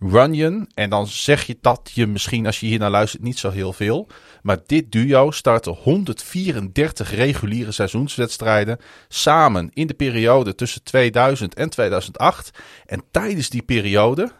Runyon. 0.09 0.69
En 0.73 0.89
dan 0.89 1.07
zeg 1.07 1.43
je 1.43 1.57
dat 1.61 1.91
je 1.93 2.07
misschien, 2.07 2.45
als 2.45 2.59
je 2.59 2.65
hier 2.65 2.79
naar 2.79 2.89
luistert, 2.89 3.23
niet 3.23 3.39
zo 3.39 3.49
heel 3.49 3.73
veel. 3.73 4.07
Maar 4.41 4.57
dit 4.65 4.91
duo 4.91 5.31
startte 5.31 5.69
134 5.69 7.15
reguliere 7.15 7.71
seizoenswedstrijden 7.71 8.77
samen 9.07 9.69
in 9.73 9.87
de 9.87 9.93
periode 9.93 10.55
tussen 10.55 10.83
2000 10.83 11.53
en 11.53 11.69
2008. 11.69 12.51
En 12.85 13.03
tijdens 13.11 13.49
die 13.49 13.63
periode 13.63 14.31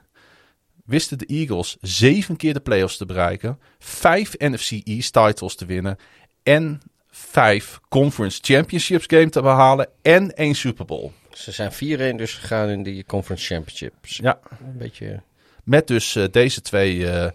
wisten 0.85 1.17
de 1.17 1.25
Eagles 1.25 1.77
zeven 1.81 2.35
keer 2.35 2.53
de 2.53 2.59
playoffs 2.59 2.97
te 2.97 3.05
bereiken, 3.05 3.59
vijf 3.79 4.33
NFC 4.37 4.71
East 4.83 5.13
titles 5.13 5.55
te 5.55 5.65
winnen 5.65 5.97
en 6.43 6.81
vijf 7.09 7.79
Conference 7.89 8.39
Championships 8.41 9.05
game 9.07 9.29
te 9.29 9.41
behalen 9.41 9.89
en 10.01 10.35
één 10.35 10.55
Super 10.55 10.85
Bowl. 10.85 11.11
Ze 11.31 11.51
zijn 11.51 11.71
4-1 11.71 12.15
dus 12.15 12.33
gegaan 12.33 12.69
in 12.69 12.83
die 12.83 13.05
Conference 13.05 13.53
Championships. 13.53 14.17
Ja, 14.17 14.39
Een 14.65 14.77
beetje... 14.77 15.21
met 15.63 15.87
dus 15.87 16.15
eh, 16.15 16.23
deze 16.31 16.61
twee 16.61 17.09
eh, 17.09 17.25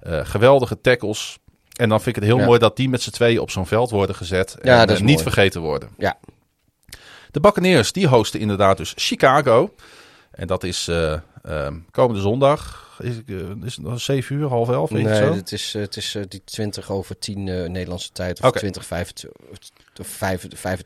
eh, 0.00 0.26
geweldige 0.26 0.80
tackles. 0.80 1.38
En 1.76 1.88
dan 1.88 2.00
vind 2.00 2.16
ik 2.16 2.22
het 2.22 2.30
heel 2.32 2.40
Ja. 2.40 2.46
mooi 2.46 2.58
dat 2.58 2.76
die 2.76 2.88
met 2.88 3.02
z'n 3.02 3.10
tweeën 3.10 3.38
op 3.40 3.50
zo'n 3.50 3.66
veld 3.66 3.90
worden 3.90 4.16
gezet. 4.16 4.56
Ja, 4.62 4.80
en 4.80 4.86
dat 4.86 4.96
is 4.96 5.02
niet 5.02 5.10
mooi. 5.10 5.22
vergeten 5.22 5.60
worden. 5.60 5.88
Ja. 5.98 6.18
De 7.30 7.40
Buccaneers 7.40 7.92
die 7.92 8.06
hosten 8.08 8.40
inderdaad 8.40 8.76
dus 8.76 8.92
Chicago. 8.96 9.74
En 10.30 10.46
dat 10.46 10.64
is 10.64 10.88
ehm, 10.88 11.78
komende 11.90 12.20
zondag. 12.20 12.88
Is, 13.02 13.14
is 13.62 13.76
het 13.76 13.84
nog 13.84 14.00
7 14.00 14.36
uur, 14.36 14.48
half 14.48 14.68
elf? 14.68 14.90
Weet 14.90 15.02
je 15.02 15.08
Nee, 15.08 15.16
zo? 15.18 15.34
het 15.34 15.52
is, 15.52 15.72
het 15.72 15.96
is 15.96 16.16
die 16.28 16.42
20 16.44 16.90
over 16.90 17.18
10 17.18 17.48
eh, 17.48 17.68
Nederlandse 17.68 18.12
tijd. 18.12 18.40
Of 18.40 18.48
Oké. 18.48 18.58
20, 18.58 18.86
25, 18.86 19.40
of 20.00 20.06
5, 20.06 20.46
5, 20.54 20.82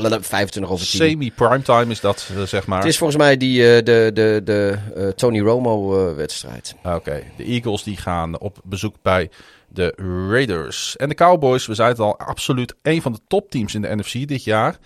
25 0.00 0.72
over 0.72 0.86
10. 0.86 1.00
Semi-primetime 1.00 1.86
is 1.90 2.00
dat, 2.00 2.30
eh, 2.36 2.42
zeg 2.42 2.66
maar. 2.66 2.78
Het 2.78 2.88
is 2.88 2.98
volgens 2.98 3.18
mij 3.18 3.36
die, 3.36 3.76
eh, 3.76 3.84
de, 3.84 4.10
de, 4.14 4.40
de 4.44 4.78
eh, 4.94 5.08
Tony 5.08 5.40
Romo 5.40 6.08
eh, 6.08 6.14
wedstrijd. 6.14 6.74
Oké, 6.82 7.22
de 7.36 7.44
Eagles 7.44 7.82
die 7.82 7.96
gaan 7.96 8.38
op 8.38 8.58
bezoek 8.64 8.96
bij 9.02 9.30
de 9.68 9.92
Raiders. 10.30 10.96
En 10.96 11.08
de 11.08 11.14
Cowboys, 11.14 11.66
we 11.66 11.74
zeiden 11.74 12.04
het 12.04 12.18
al, 12.18 12.26
absoluut 12.26 12.74
een 12.82 13.02
van 13.02 13.12
de 13.12 13.20
topteams 13.26 13.74
in 13.74 13.82
de 13.82 13.96
NFC 13.96 14.28
dit 14.28 14.44
jaar. 14.44 14.78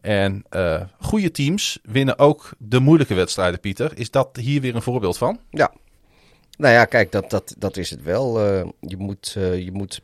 En 0.00 0.44
goede 1.00 1.30
teams 1.30 1.78
winnen 1.82 2.18
ook 2.18 2.50
de 2.58 2.80
moeilijke 2.80 3.14
wedstrijden, 3.14 3.60
Pieter. 3.60 3.92
Is 3.94 4.10
dat 4.10 4.36
hier 4.40 4.60
weer 4.60 4.74
een 4.74 4.82
voorbeeld 4.82 5.18
van? 5.18 5.38
Ja. 5.50 5.72
Nou 6.56 6.74
ja, 6.74 6.84
kijk, 6.84 7.12
dat, 7.12 7.30
dat, 7.30 7.54
dat 7.58 7.76
is 7.76 7.90
het 7.90 8.02
wel. 8.02 8.40
Je, 8.80 8.96
moet, 8.96 9.32
je 9.36 9.70
moet 9.72 10.00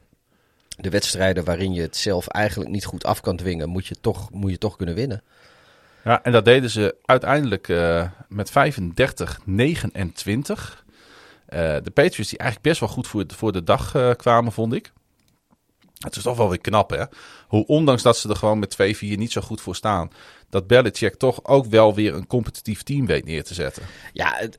de 0.81 0.91
wedstrijden 0.91 1.45
waarin 1.45 1.73
je 1.73 1.81
het 1.81 1.97
zelf 1.97 2.27
eigenlijk 2.27 2.71
niet 2.71 2.85
goed 2.85 3.05
af 3.05 3.21
kan 3.21 3.37
dwingen, 3.37 3.69
moet 3.69 3.87
je 3.87 3.97
toch, 4.01 4.31
moet 4.31 4.51
je 4.51 4.59
toch 4.59 4.77
kunnen 4.77 4.95
winnen. 4.95 5.23
Ja, 6.05 6.23
en 6.23 6.33
dat 6.33 6.45
deden 6.45 6.71
ze 6.71 6.97
uiteindelijk 7.05 7.69
eh, 7.69 8.09
met 8.29 8.51
35-29. 8.51 8.53
Eh, 11.47 11.77
de 11.83 11.91
Patriots 11.95 12.29
die 12.29 12.39
eigenlijk 12.39 12.63
best 12.63 12.81
wel 12.81 12.89
goed 12.89 13.07
voor, 13.07 13.25
voor 13.27 13.53
de 13.53 13.65
dag 13.65 13.95
eh, 13.95 14.11
kwamen, 14.11 14.53
vond 14.53 14.73
ik. 14.73 14.93
Het 15.99 16.17
is 16.17 16.23
toch 16.23 16.37
wel 16.37 16.49
weer 16.49 16.61
knap, 16.61 16.91
hè? 16.91 17.05
Hoe 17.49 17.67
ondanks 17.67 18.03
dat 18.03 18.17
ze 18.17 18.29
er 18.29 18.37
gewoon 18.37 18.59
met 18.59 18.75
2-4 18.75 18.99
niet 19.01 19.33
zo 19.33 19.41
goed 19.41 19.61
voor 19.61 19.77
staan, 19.77 20.11
dat 20.51 20.67
Belichick 20.67 21.15
toch 21.15 21.45
ook 21.45 21.67
wel 21.67 21.95
weer 21.95 22.15
een 22.15 22.27
competitief 22.27 22.83
team 22.83 23.07
weet 23.07 23.25
neer 23.25 23.45
te 23.45 23.55
zetten. 23.55 23.83
Ja, 24.13 24.35
het, 24.37 24.59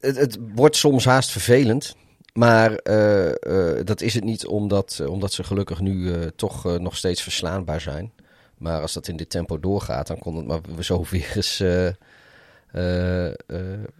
het, 0.00 0.16
het 0.16 0.38
wordt 0.54 0.76
soms 0.76 1.04
haast 1.04 1.30
vervelend. 1.30 1.96
Maar 2.38 2.80
uh, 2.84 3.28
uh, 3.28 3.80
dat 3.84 4.00
is 4.00 4.14
het 4.14 4.24
niet 4.24 4.46
omdat, 4.46 4.98
uh, 5.02 5.10
omdat 5.10 5.32
ze 5.32 5.44
gelukkig 5.44 5.80
nu 5.80 6.12
toch 6.36 6.78
nog 6.78 6.96
steeds 6.96 7.22
verslaanbaar 7.22 7.80
zijn. 7.80 8.12
Maar 8.58 8.80
als 8.80 8.92
dat 8.92 9.08
in 9.08 9.16
dit 9.16 9.30
tempo 9.30 9.60
doorgaat, 9.60 10.06
dan 10.06 10.18
kon 10.18 10.36
het 10.36 10.46
maar 10.46 10.60
zo 10.84 11.04
weer 11.10 11.32
eens 11.34 11.56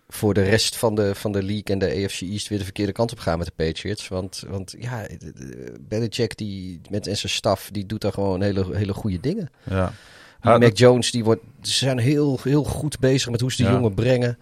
voor 0.08 0.34
de 0.34 0.42
rest 0.42 0.76
van 0.76 0.94
de, 0.94 1.14
van 1.14 1.32
de 1.32 1.42
league 1.42 1.64
en 1.64 1.78
de 1.78 2.04
AFC 2.04 2.20
East 2.20 2.48
weer 2.48 2.58
de 2.58 2.64
verkeerde 2.64 2.92
kant 2.92 3.12
op 3.12 3.18
gaan 3.18 3.38
met 3.38 3.46
de 3.46 3.64
Patriots. 3.64 4.08
Want, 4.08 4.44
want 4.48 4.74
ja, 4.78 5.06
Belichick 5.80 6.36
die, 6.36 6.80
met 6.90 7.06
en 7.06 7.16
zijn 7.16 7.32
staf, 7.32 7.68
die 7.72 7.86
doet 7.86 8.00
daar 8.00 8.12
gewoon 8.12 8.42
hele, 8.42 8.76
hele 8.76 8.94
goede 8.94 9.20
dingen. 9.20 9.50
Ja. 9.62 9.92
Mac 10.40 10.76
Jones, 10.76 11.10
die 11.10 11.24
wordt, 11.24 11.42
ze 11.62 11.72
zijn 11.72 11.98
heel, 11.98 12.38
heel 12.42 12.64
goed 12.64 12.98
bezig 12.98 13.30
met 13.30 13.40
hoe 13.40 13.50
ze 13.50 13.56
die 13.56 13.66
ja. 13.66 13.72
jongen 13.72 13.94
brengen. 13.94 14.38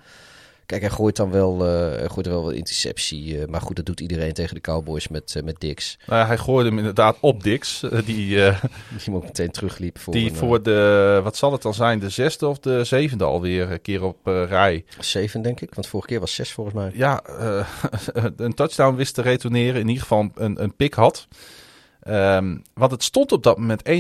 Kijk, 0.73 0.85
hij 0.85 0.93
gooit 0.93 1.17
dan 1.17 1.31
wel, 1.31 1.67
uh, 1.67 2.11
gooit 2.11 2.27
er 2.27 2.33
wel 2.33 2.43
wat 2.43 2.53
interceptie. 2.53 3.39
Uh, 3.39 3.47
maar 3.47 3.61
goed, 3.61 3.77
dat 3.77 3.87
doet 3.87 4.01
iedereen 4.01 4.33
tegen 4.33 4.55
de 4.55 4.61
Cowboys 4.61 5.09
met, 5.09 5.35
uh, 5.37 5.43
met 5.43 5.61
Dix. 5.61 5.99
Nou, 6.07 6.27
hij 6.27 6.39
gooide 6.39 6.69
hem 6.69 6.79
inderdaad 6.79 7.17
op 7.21 7.43
Dix. 7.43 7.81
die, 7.81 8.05
die 8.05 8.37
hem 9.05 9.15
ook 9.15 9.23
meteen 9.23 9.51
terugliep. 9.51 9.99
Voor 9.99 10.13
die 10.13 10.31
een, 10.31 10.37
voor 10.37 10.63
de, 10.63 11.21
wat 11.23 11.37
zal 11.37 11.53
het 11.53 11.63
dan 11.63 11.75
zijn, 11.75 11.99
de 11.99 12.09
zesde 12.09 12.47
of 12.47 12.59
de 12.59 12.85
zevende 12.85 13.25
alweer 13.25 13.71
een 13.71 13.83
keer 13.83 14.03
op 14.03 14.27
rij. 14.27 14.85
Zeven, 14.99 15.43
denk 15.43 15.61
ik. 15.61 15.75
Want 15.75 15.87
vorige 15.87 16.09
keer 16.09 16.21
was 16.21 16.35
zes 16.35 16.53
volgens 16.53 16.77
mij. 16.77 16.91
Ja, 16.95 17.23
een 18.37 18.55
touchdown 18.55 18.97
wist 18.97 19.15
te 19.15 19.23
retourneren. 19.23 19.81
In 19.81 19.89
ieder 19.89 20.03
geval 20.03 20.31
een, 20.35 20.63
een 20.63 20.77
pick 20.77 20.95
had. 20.95 21.29
Um, 22.09 22.63
want 22.75 22.91
het 22.91 23.03
stond 23.03 23.33
op 23.33 23.43
dat 23.43 23.59
moment 23.59 23.83
21-20 23.89 23.95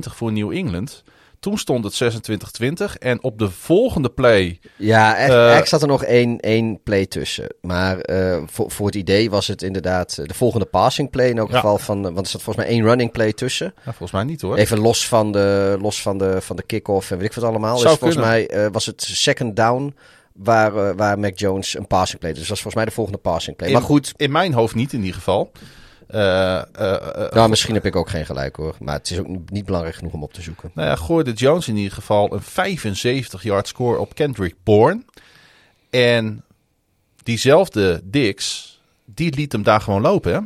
voor 0.00 0.32
New 0.32 0.52
England. 0.52 1.02
Toen 1.40 1.58
stond 1.58 1.84
het 1.84 2.22
26-20. 2.62 2.98
En 2.98 3.22
op 3.22 3.38
de 3.38 3.50
volgende 3.50 4.10
play. 4.10 4.60
Ja, 4.76 5.16
echt, 5.16 5.30
uh, 5.60 5.66
zat 5.66 5.82
er 5.82 5.88
nog 5.88 6.04
één, 6.04 6.40
één 6.40 6.82
play 6.82 7.06
tussen. 7.06 7.54
Maar 7.60 8.10
uh, 8.10 8.42
voor, 8.46 8.70
voor 8.70 8.86
het 8.86 8.94
idee 8.94 9.30
was 9.30 9.46
het 9.46 9.62
inderdaad 9.62 10.16
de 10.16 10.34
volgende 10.34 10.66
passing 10.66 11.10
play. 11.10 11.28
In 11.28 11.38
elk 11.38 11.50
ja. 11.50 11.54
geval 11.54 11.78
van. 11.78 12.02
Want 12.02 12.18
er 12.18 12.26
zat 12.26 12.42
volgens 12.42 12.64
mij 12.66 12.74
één 12.74 12.84
running 12.84 13.12
play 13.12 13.32
tussen. 13.32 13.72
Ja, 13.76 13.82
volgens 13.82 14.12
mij 14.12 14.24
niet 14.24 14.40
hoor. 14.40 14.56
Even 14.56 14.78
los 14.78 15.08
van 15.08 15.32
de, 15.32 15.76
los 15.80 16.02
van 16.02 16.18
de, 16.18 16.40
van 16.40 16.56
de 16.56 16.62
kick-off 16.62 17.10
en 17.10 17.18
weet 17.18 17.26
ik 17.26 17.34
wat 17.34 17.44
allemaal. 17.44 17.78
Zou 17.78 17.88
dus 17.88 17.98
volgens 17.98 18.24
mij 18.24 18.54
uh, 18.54 18.66
was 18.72 18.86
het 18.86 19.02
second 19.02 19.56
down. 19.56 19.94
Waar, 20.32 20.74
uh, 20.74 20.90
waar 20.96 21.18
Mac 21.18 21.38
Jones 21.38 21.76
een 21.76 21.86
passing 21.86 22.20
play. 22.20 22.32
Dus 22.32 22.40
dat 22.40 22.50
was 22.50 22.60
volgens 22.60 22.82
mij 22.82 22.84
de 22.84 22.96
volgende 22.96 23.20
passing 23.20 23.56
play. 23.56 23.68
In, 23.68 23.74
maar 23.74 23.84
goed. 23.84 24.12
In 24.16 24.32
mijn 24.32 24.52
hoofd 24.52 24.74
niet 24.74 24.92
in 24.92 25.00
ieder 25.00 25.14
geval. 25.14 25.50
Uh, 26.14 26.62
nou, 27.30 27.48
misschien 27.48 27.74
heb 27.74 27.84
ik 27.84 27.96
ook 27.96 28.08
geen 28.08 28.26
gelijk 28.26 28.56
hoor. 28.56 28.76
Maar 28.80 28.94
het 28.94 29.10
is 29.10 29.18
ook 29.18 29.26
niet 29.50 29.64
belangrijk 29.64 29.96
genoeg 29.96 30.12
om 30.12 30.22
op 30.22 30.32
te 30.32 30.42
zoeken. 30.42 30.70
Nou 30.74 30.88
ja, 30.88 30.96
gooide 30.96 31.32
Jones 31.32 31.68
in 31.68 31.76
ieder 31.76 31.92
geval 31.92 32.32
een 32.32 32.76
75-yard 32.82 33.68
score 33.68 33.98
op 33.98 34.14
Kendrick 34.14 34.54
Bourne. 34.62 35.02
En 35.90 36.44
diezelfde 37.22 38.00
Dix, 38.04 38.80
die 39.04 39.34
liet 39.34 39.52
hem 39.52 39.62
daar 39.62 39.80
gewoon 39.80 40.00
lopen, 40.00 40.32
hè? 40.32 40.40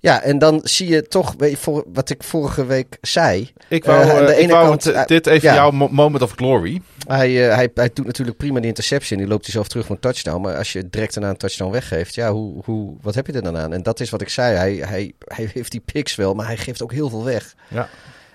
Ja, 0.00 0.22
en 0.22 0.38
dan 0.38 0.60
zie 0.64 0.88
je 0.88 1.02
toch, 1.02 1.34
voor, 1.38 1.84
wat 1.92 2.10
ik 2.10 2.22
vorige 2.22 2.66
week 2.66 2.98
zei. 3.00 3.52
Ik 3.68 3.84
wou, 3.84 4.06
uh, 4.06 4.26
de 4.26 4.32
ik 4.32 4.38
ene 4.38 4.52
wou 4.52 4.68
kant, 4.68 4.84
het, 4.84 5.08
dit 5.08 5.26
even 5.26 5.48
ja, 5.48 5.54
jouw 5.54 5.70
moment 5.70 6.22
of 6.22 6.32
glory. 6.32 6.82
Hij, 7.06 7.30
uh, 7.30 7.54
hij, 7.54 7.70
hij 7.74 7.90
doet 7.94 8.06
natuurlijk 8.06 8.36
prima 8.36 8.60
de 8.60 8.66
interceptie 8.66 9.12
en 9.12 9.22
die 9.22 9.30
loopt 9.30 9.44
hij 9.44 9.54
zelf 9.54 9.68
terug 9.68 9.86
voor 9.86 9.94
een 9.94 10.00
touchdown. 10.00 10.40
Maar 10.40 10.56
als 10.56 10.72
je 10.72 10.90
direct 10.90 11.14
daarna 11.14 11.30
een 11.30 11.36
touchdown 11.36 11.72
weggeeft, 11.72 12.14
ja, 12.14 12.32
hoe, 12.32 12.62
hoe, 12.64 12.96
wat 13.00 13.14
heb 13.14 13.26
je 13.26 13.32
er 13.32 13.42
dan 13.42 13.56
aan? 13.56 13.72
En 13.72 13.82
dat 13.82 14.00
is 14.00 14.10
wat 14.10 14.20
ik 14.20 14.28
zei. 14.28 14.56
Hij, 14.56 14.74
hij, 14.74 15.12
hij 15.24 15.50
heeft 15.52 15.70
die 15.70 15.82
picks 15.92 16.14
wel, 16.14 16.34
maar 16.34 16.46
hij 16.46 16.56
geeft 16.56 16.82
ook 16.82 16.92
heel 16.92 17.08
veel 17.08 17.24
weg. 17.24 17.54
Ja. 17.68 17.88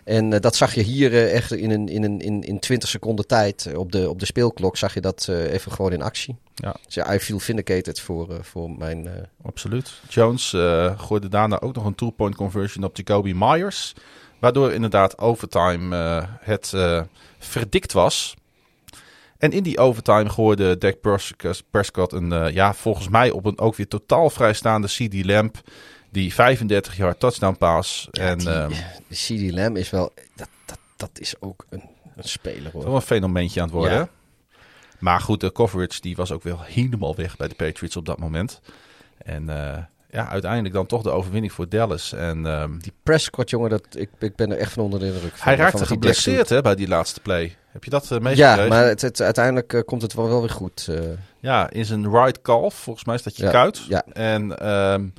En 0.05 0.31
uh, 0.31 0.39
dat 0.39 0.55
zag 0.55 0.73
je 0.73 0.81
hier 0.81 1.11
uh, 1.11 1.33
echt 1.33 1.51
in, 1.51 1.71
een, 1.71 1.87
in, 1.87 2.03
een, 2.03 2.19
in, 2.19 2.41
in 2.41 2.59
20 2.59 2.89
seconden 2.89 3.27
tijd 3.27 3.69
op 3.75 3.91
de, 3.91 4.09
op 4.09 4.19
de 4.19 4.25
speelklok. 4.25 4.77
Zag 4.77 4.93
je 4.93 5.01
dat 5.01 5.27
even 5.27 5.71
gewoon 5.71 5.91
in 5.91 6.01
actie. 6.01 6.35
Ja. 6.55 6.75
Dus 6.85 6.93
ja, 6.93 7.13
I 7.13 7.19
feel 7.19 7.39
vindicated 7.39 7.99
voor, 7.99 8.37
voor 8.41 8.71
mijn... 8.71 9.09
Absoluut. 9.43 10.01
Jones 10.09 10.49
gooide 10.97 11.29
daarna 11.29 11.59
ook 11.59 11.75
nog 11.75 11.85
een 11.85 11.95
two-point 11.95 12.35
conversion 12.35 12.83
op 12.83 12.97
Jacoby 12.97 13.33
Myers. 13.35 13.93
Waardoor 14.39 14.73
inderdaad 14.73 15.17
overtime 15.17 15.95
het 16.39 16.73
verdikt 17.39 17.93
was. 17.93 18.35
En 19.37 19.51
in 19.51 19.63
die 19.63 19.77
overtime 19.77 20.29
gooide 20.29 20.77
Dak 20.77 20.95
Prescott 21.71 22.13
een, 22.13 22.53
ja, 22.53 22.73
volgens 22.73 23.09
mij 23.09 23.31
op 23.31 23.45
een 23.45 23.59
ook 23.59 23.75
weer 23.75 23.87
totaal 23.87 24.29
vrijstaande 24.29 24.87
CD 24.87 25.25
Lamp... 25.25 25.61
Die 26.15 26.33
35 26.33 26.97
jaar 26.97 27.17
touchdown 27.17 27.55
pass. 27.57 28.07
Ja, 28.11 28.23
en, 28.23 28.37
die, 28.37 28.49
um, 28.49 28.69
de 29.07 29.15
CD 29.15 29.51
Lamb 29.51 29.77
is 29.77 29.89
wel... 29.89 30.13
Dat, 30.35 30.47
dat, 30.65 30.77
dat 30.95 31.09
is 31.13 31.35
ook 31.39 31.65
een, 31.69 31.83
een 32.15 32.23
speler 32.23 32.71
hoor. 32.71 32.83
Wel 32.83 32.95
een 32.95 33.01
fenomeentje 33.01 33.61
aan 33.61 33.67
het 33.67 33.75
worden. 33.75 33.97
Ja. 33.97 34.09
Maar 34.99 35.19
goed, 35.19 35.39
de 35.39 35.51
coverage 35.51 36.01
die 36.01 36.15
was 36.15 36.31
ook 36.31 36.43
wel 36.43 36.61
helemaal 36.61 37.15
weg 37.15 37.37
bij 37.37 37.47
de 37.47 37.55
Patriots 37.55 37.95
op 37.95 38.05
dat 38.05 38.19
moment. 38.19 38.61
En 39.17 39.43
uh, 39.43 39.77
ja, 40.09 40.27
uiteindelijk 40.29 40.73
dan 40.73 40.85
toch 40.85 41.01
de 41.01 41.09
overwinning 41.09 41.53
voor 41.53 41.69
Dallas. 41.69 42.13
En, 42.13 42.45
um, 42.45 42.79
die 42.81 42.93
Prescott, 43.03 43.49
jongen, 43.49 43.69
dat, 43.69 43.85
ik, 43.91 44.09
ik 44.19 44.35
ben 44.35 44.51
er 44.51 44.57
echt 44.57 44.71
van 44.71 44.83
onder 44.83 44.99
de 44.99 45.05
indruk. 45.05 45.33
Hij 45.39 45.55
raakte 45.55 45.85
geblesseerd 45.85 46.49
hè, 46.49 46.61
bij 46.61 46.75
die 46.75 46.87
laatste 46.87 47.19
play. 47.19 47.55
Heb 47.71 47.83
je 47.83 47.89
dat 47.89 48.03
uh, 48.03 48.09
meegekregen? 48.19 48.63
Ja, 48.63 48.67
maar 48.67 48.85
het, 48.85 49.01
het, 49.01 49.21
uiteindelijk 49.21 49.73
uh, 49.73 49.81
komt 49.81 50.01
het 50.01 50.13
wel, 50.13 50.27
wel 50.27 50.39
weer 50.39 50.49
goed. 50.49 50.87
Uh. 50.89 50.99
Ja, 51.39 51.69
in 51.69 51.85
zijn 51.85 52.11
right 52.11 52.41
calf. 52.41 52.73
Volgens 52.73 53.05
mij 53.05 53.15
is 53.15 53.23
dat 53.23 53.37
je 53.37 53.43
ja, 53.43 53.51
kuit. 53.51 53.85
Ja. 53.87 54.05
En... 54.13 54.69
Um, 54.69 55.13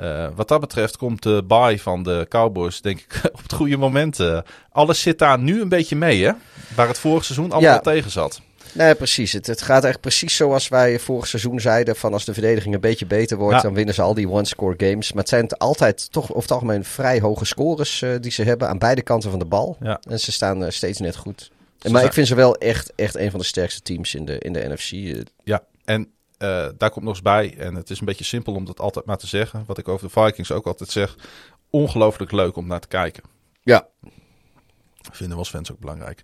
uh, 0.00 0.28
wat 0.34 0.48
dat 0.48 0.60
betreft 0.60 0.96
komt 0.96 1.22
de 1.22 1.44
bye 1.46 1.78
van 1.80 2.02
de 2.02 2.26
Cowboys, 2.28 2.80
denk 2.80 2.98
ik, 3.00 3.20
op 3.32 3.42
het 3.42 3.52
goede 3.52 3.76
moment. 3.76 4.18
Uh, 4.18 4.38
alles 4.70 5.00
zit 5.00 5.18
daar 5.18 5.38
nu 5.38 5.60
een 5.60 5.68
beetje 5.68 5.96
mee, 5.96 6.24
hè? 6.24 6.32
Waar 6.74 6.88
het 6.88 6.98
vorig 6.98 7.24
seizoen 7.24 7.52
allemaal 7.52 7.70
ja. 7.72 7.78
tegen 7.80 8.10
zat. 8.10 8.40
Nee, 8.72 8.94
precies. 8.94 9.32
Het, 9.32 9.46
het 9.46 9.62
gaat 9.62 9.84
echt 9.84 10.00
precies 10.00 10.36
zoals 10.36 10.68
wij 10.68 10.98
vorig 10.98 11.26
seizoen 11.26 11.60
zeiden: 11.60 11.96
van 11.96 12.12
als 12.12 12.24
de 12.24 12.32
verdediging 12.32 12.74
een 12.74 12.80
beetje 12.80 13.06
beter 13.06 13.36
wordt, 13.36 13.56
Ja. 13.56 13.62
dan 13.62 13.74
winnen 13.74 13.94
ze 13.94 14.02
al 14.02 14.14
die 14.14 14.28
one-score 14.30 14.74
games. 14.76 15.12
Maar 15.12 15.20
het 15.22 15.28
zijn 15.30 15.48
altijd 15.48 16.12
toch 16.12 16.24
over 16.30 16.42
het 16.42 16.50
algemeen 16.50 16.84
vrij 16.84 17.20
hoge 17.20 17.44
scores 17.44 18.02
eh, 18.02 18.10
die 18.20 18.30
ze 18.30 18.42
hebben 18.42 18.68
aan 18.68 18.78
beide 18.78 19.02
kanten 19.02 19.30
van 19.30 19.38
de 19.38 19.44
bal. 19.44 19.76
Ja. 19.80 20.00
En 20.08 20.20
ze 20.20 20.32
staan 20.32 20.64
eh, 20.64 20.70
steeds 20.70 20.98
net 20.98 21.16
goed. 21.16 21.40
Ze 21.40 21.50
maar 21.82 21.90
zijn- 21.90 22.04
ik 22.06 22.12
vind 22.12 22.26
ze 22.26 22.34
wel 22.34 22.56
echt, 22.56 22.92
echt 22.96 23.16
een 23.16 23.30
van 23.30 23.40
de 23.40 23.46
sterkste 23.46 23.80
teams 23.82 24.14
in 24.14 24.24
de, 24.24 24.38
in 24.38 24.52
de 24.52 24.68
NFC. 24.68 24.92
Eh, 24.92 25.20
Ja, 25.44 25.62
en 25.84 26.08
eh, 26.38 26.68
daar 26.76 26.90
komt 26.90 27.04
nog 27.04 27.14
eens 27.14 27.22
bij, 27.22 27.54
en 27.58 27.74
het 27.74 27.90
is 27.90 28.00
een 28.00 28.06
beetje 28.06 28.24
simpel 28.24 28.54
om 28.54 28.64
dat 28.64 28.80
altijd 28.80 29.04
maar 29.04 29.16
te 29.16 29.26
zeggen, 29.26 29.64
wat 29.66 29.78
ik 29.78 29.88
over 29.88 30.06
de 30.06 30.20
Vikings 30.20 30.52
ook 30.52 30.66
altijd 30.66 30.90
zeg, 30.90 31.16
ongelooflijk 31.70 32.32
leuk 32.32 32.56
om 32.56 32.66
naar 32.66 32.80
te 32.80 32.88
kijken. 32.88 33.22
Ja. 33.62 33.86
Vinden 35.12 35.34
we 35.34 35.42
als 35.42 35.50
fans 35.50 35.72
ook 35.72 35.78
belangrijk. 35.78 36.22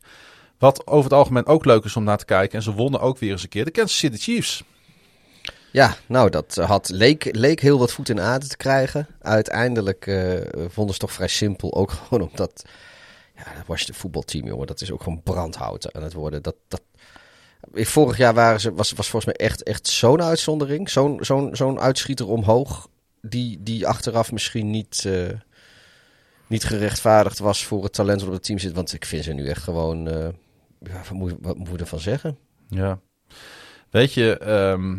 Wat 0.58 0.86
over 0.86 1.04
het 1.04 1.18
algemeen 1.18 1.46
ook 1.46 1.64
leuk 1.64 1.84
is 1.84 1.96
om 1.96 2.04
naar 2.04 2.18
te 2.18 2.24
kijken, 2.24 2.58
en 2.58 2.64
ze 2.64 2.72
wonnen 2.72 3.00
ook 3.00 3.18
weer 3.18 3.30
eens 3.30 3.42
een 3.42 3.48
keer, 3.48 3.64
de 3.64 3.70
Kansas 3.70 3.98
City 3.98 4.16
Chiefs. 4.16 4.64
Ja, 5.72 5.96
nou, 6.06 6.30
dat 6.30 6.54
had, 6.54 6.88
leek, 6.88 7.28
leek 7.36 7.60
heel 7.60 7.78
wat 7.78 7.92
voet 7.92 8.08
in 8.08 8.20
aarde 8.20 8.46
te 8.46 8.56
krijgen. 8.56 9.06
Uiteindelijk 9.20 10.06
eh, 10.06 10.40
vonden 10.68 10.94
ze 10.94 11.00
toch 11.00 11.12
vrij 11.12 11.28
simpel. 11.28 11.74
Ook 11.74 11.90
gewoon 12.08 12.28
omdat. 12.30 12.64
Ja, 13.36 13.42
dat 13.56 13.66
Washington 13.66 14.00
voetbalteam, 14.00 14.46
jongen. 14.46 14.66
Dat 14.66 14.80
is 14.80 14.90
ook 14.90 15.02
gewoon 15.02 15.22
brandhout 15.22 15.92
aan 15.92 16.02
het 16.02 16.12
worden. 16.12 16.42
Dat, 16.42 16.54
dat... 16.68 16.82
Vorig 17.72 18.16
jaar 18.16 18.34
waren 18.34 18.60
ze, 18.60 18.74
was, 18.74 18.92
was 18.92 19.08
volgens 19.10 19.36
mij 19.36 19.46
echt, 19.46 19.62
echt 19.62 19.86
zo'n 19.86 20.22
uitzondering. 20.22 20.90
Zo'n 20.90 21.18
zo'n 21.20 21.56
zo'n 21.56 21.80
uitschieter 21.80 22.28
omhoog. 22.28 22.88
Die, 23.20 23.62
die 23.62 23.86
achteraf 23.86 24.32
misschien 24.32 24.70
niet, 24.70 25.04
eh, 25.06 25.28
niet 26.46 26.64
gerechtvaardigd 26.64 27.38
was 27.38 27.64
voor 27.66 27.82
het 27.82 27.92
talent 27.92 28.18
dat 28.18 28.28
op 28.28 28.34
het 28.34 28.42
team 28.44 28.58
zit. 28.58 28.72
Want 28.72 28.92
ik 28.92 29.04
vind 29.04 29.24
ze 29.24 29.32
nu 29.32 29.48
echt 29.48 29.62
gewoon. 29.62 30.08
eh, 30.08 30.28
ja, 30.80 30.98
wat, 30.98 31.10
moet, 31.10 31.34
wat 31.40 31.56
moet 31.58 31.68
je 31.70 31.76
ervan 31.78 32.00
zeggen? 32.00 32.38
Ja. 32.68 32.98
Weet 33.90 34.12
je, 34.14 34.38
ehm, 34.38 34.98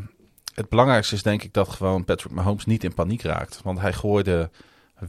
het 0.54 0.70
belangrijkste 0.70 1.16
is 1.16 1.24
denk 1.24 1.44
ik 1.44 1.54
dat 1.54 1.70
gewoon 1.70 2.06
Patrick 2.06 2.32
Mahomes 2.32 2.66
niet 2.66 2.84
in 2.84 2.94
paniek 2.94 3.22
raakt. 3.22 3.60
Want 3.64 3.80
hij 3.80 3.94
gooide 3.94 4.50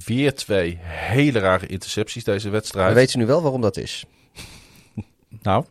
weer 0.05 0.35
twee 0.35 0.79
hele 0.83 1.39
rare 1.39 1.67
intercepties 1.67 2.25
deze 2.25 2.49
wedstrijd. 2.51 2.95
Weet 2.95 3.13
je 3.13 3.19
nu 3.19 3.27
wel 3.27 3.43
waarom 3.43 3.61
dat 3.61 3.77
is? 3.77 4.05
Nou, 5.43 5.65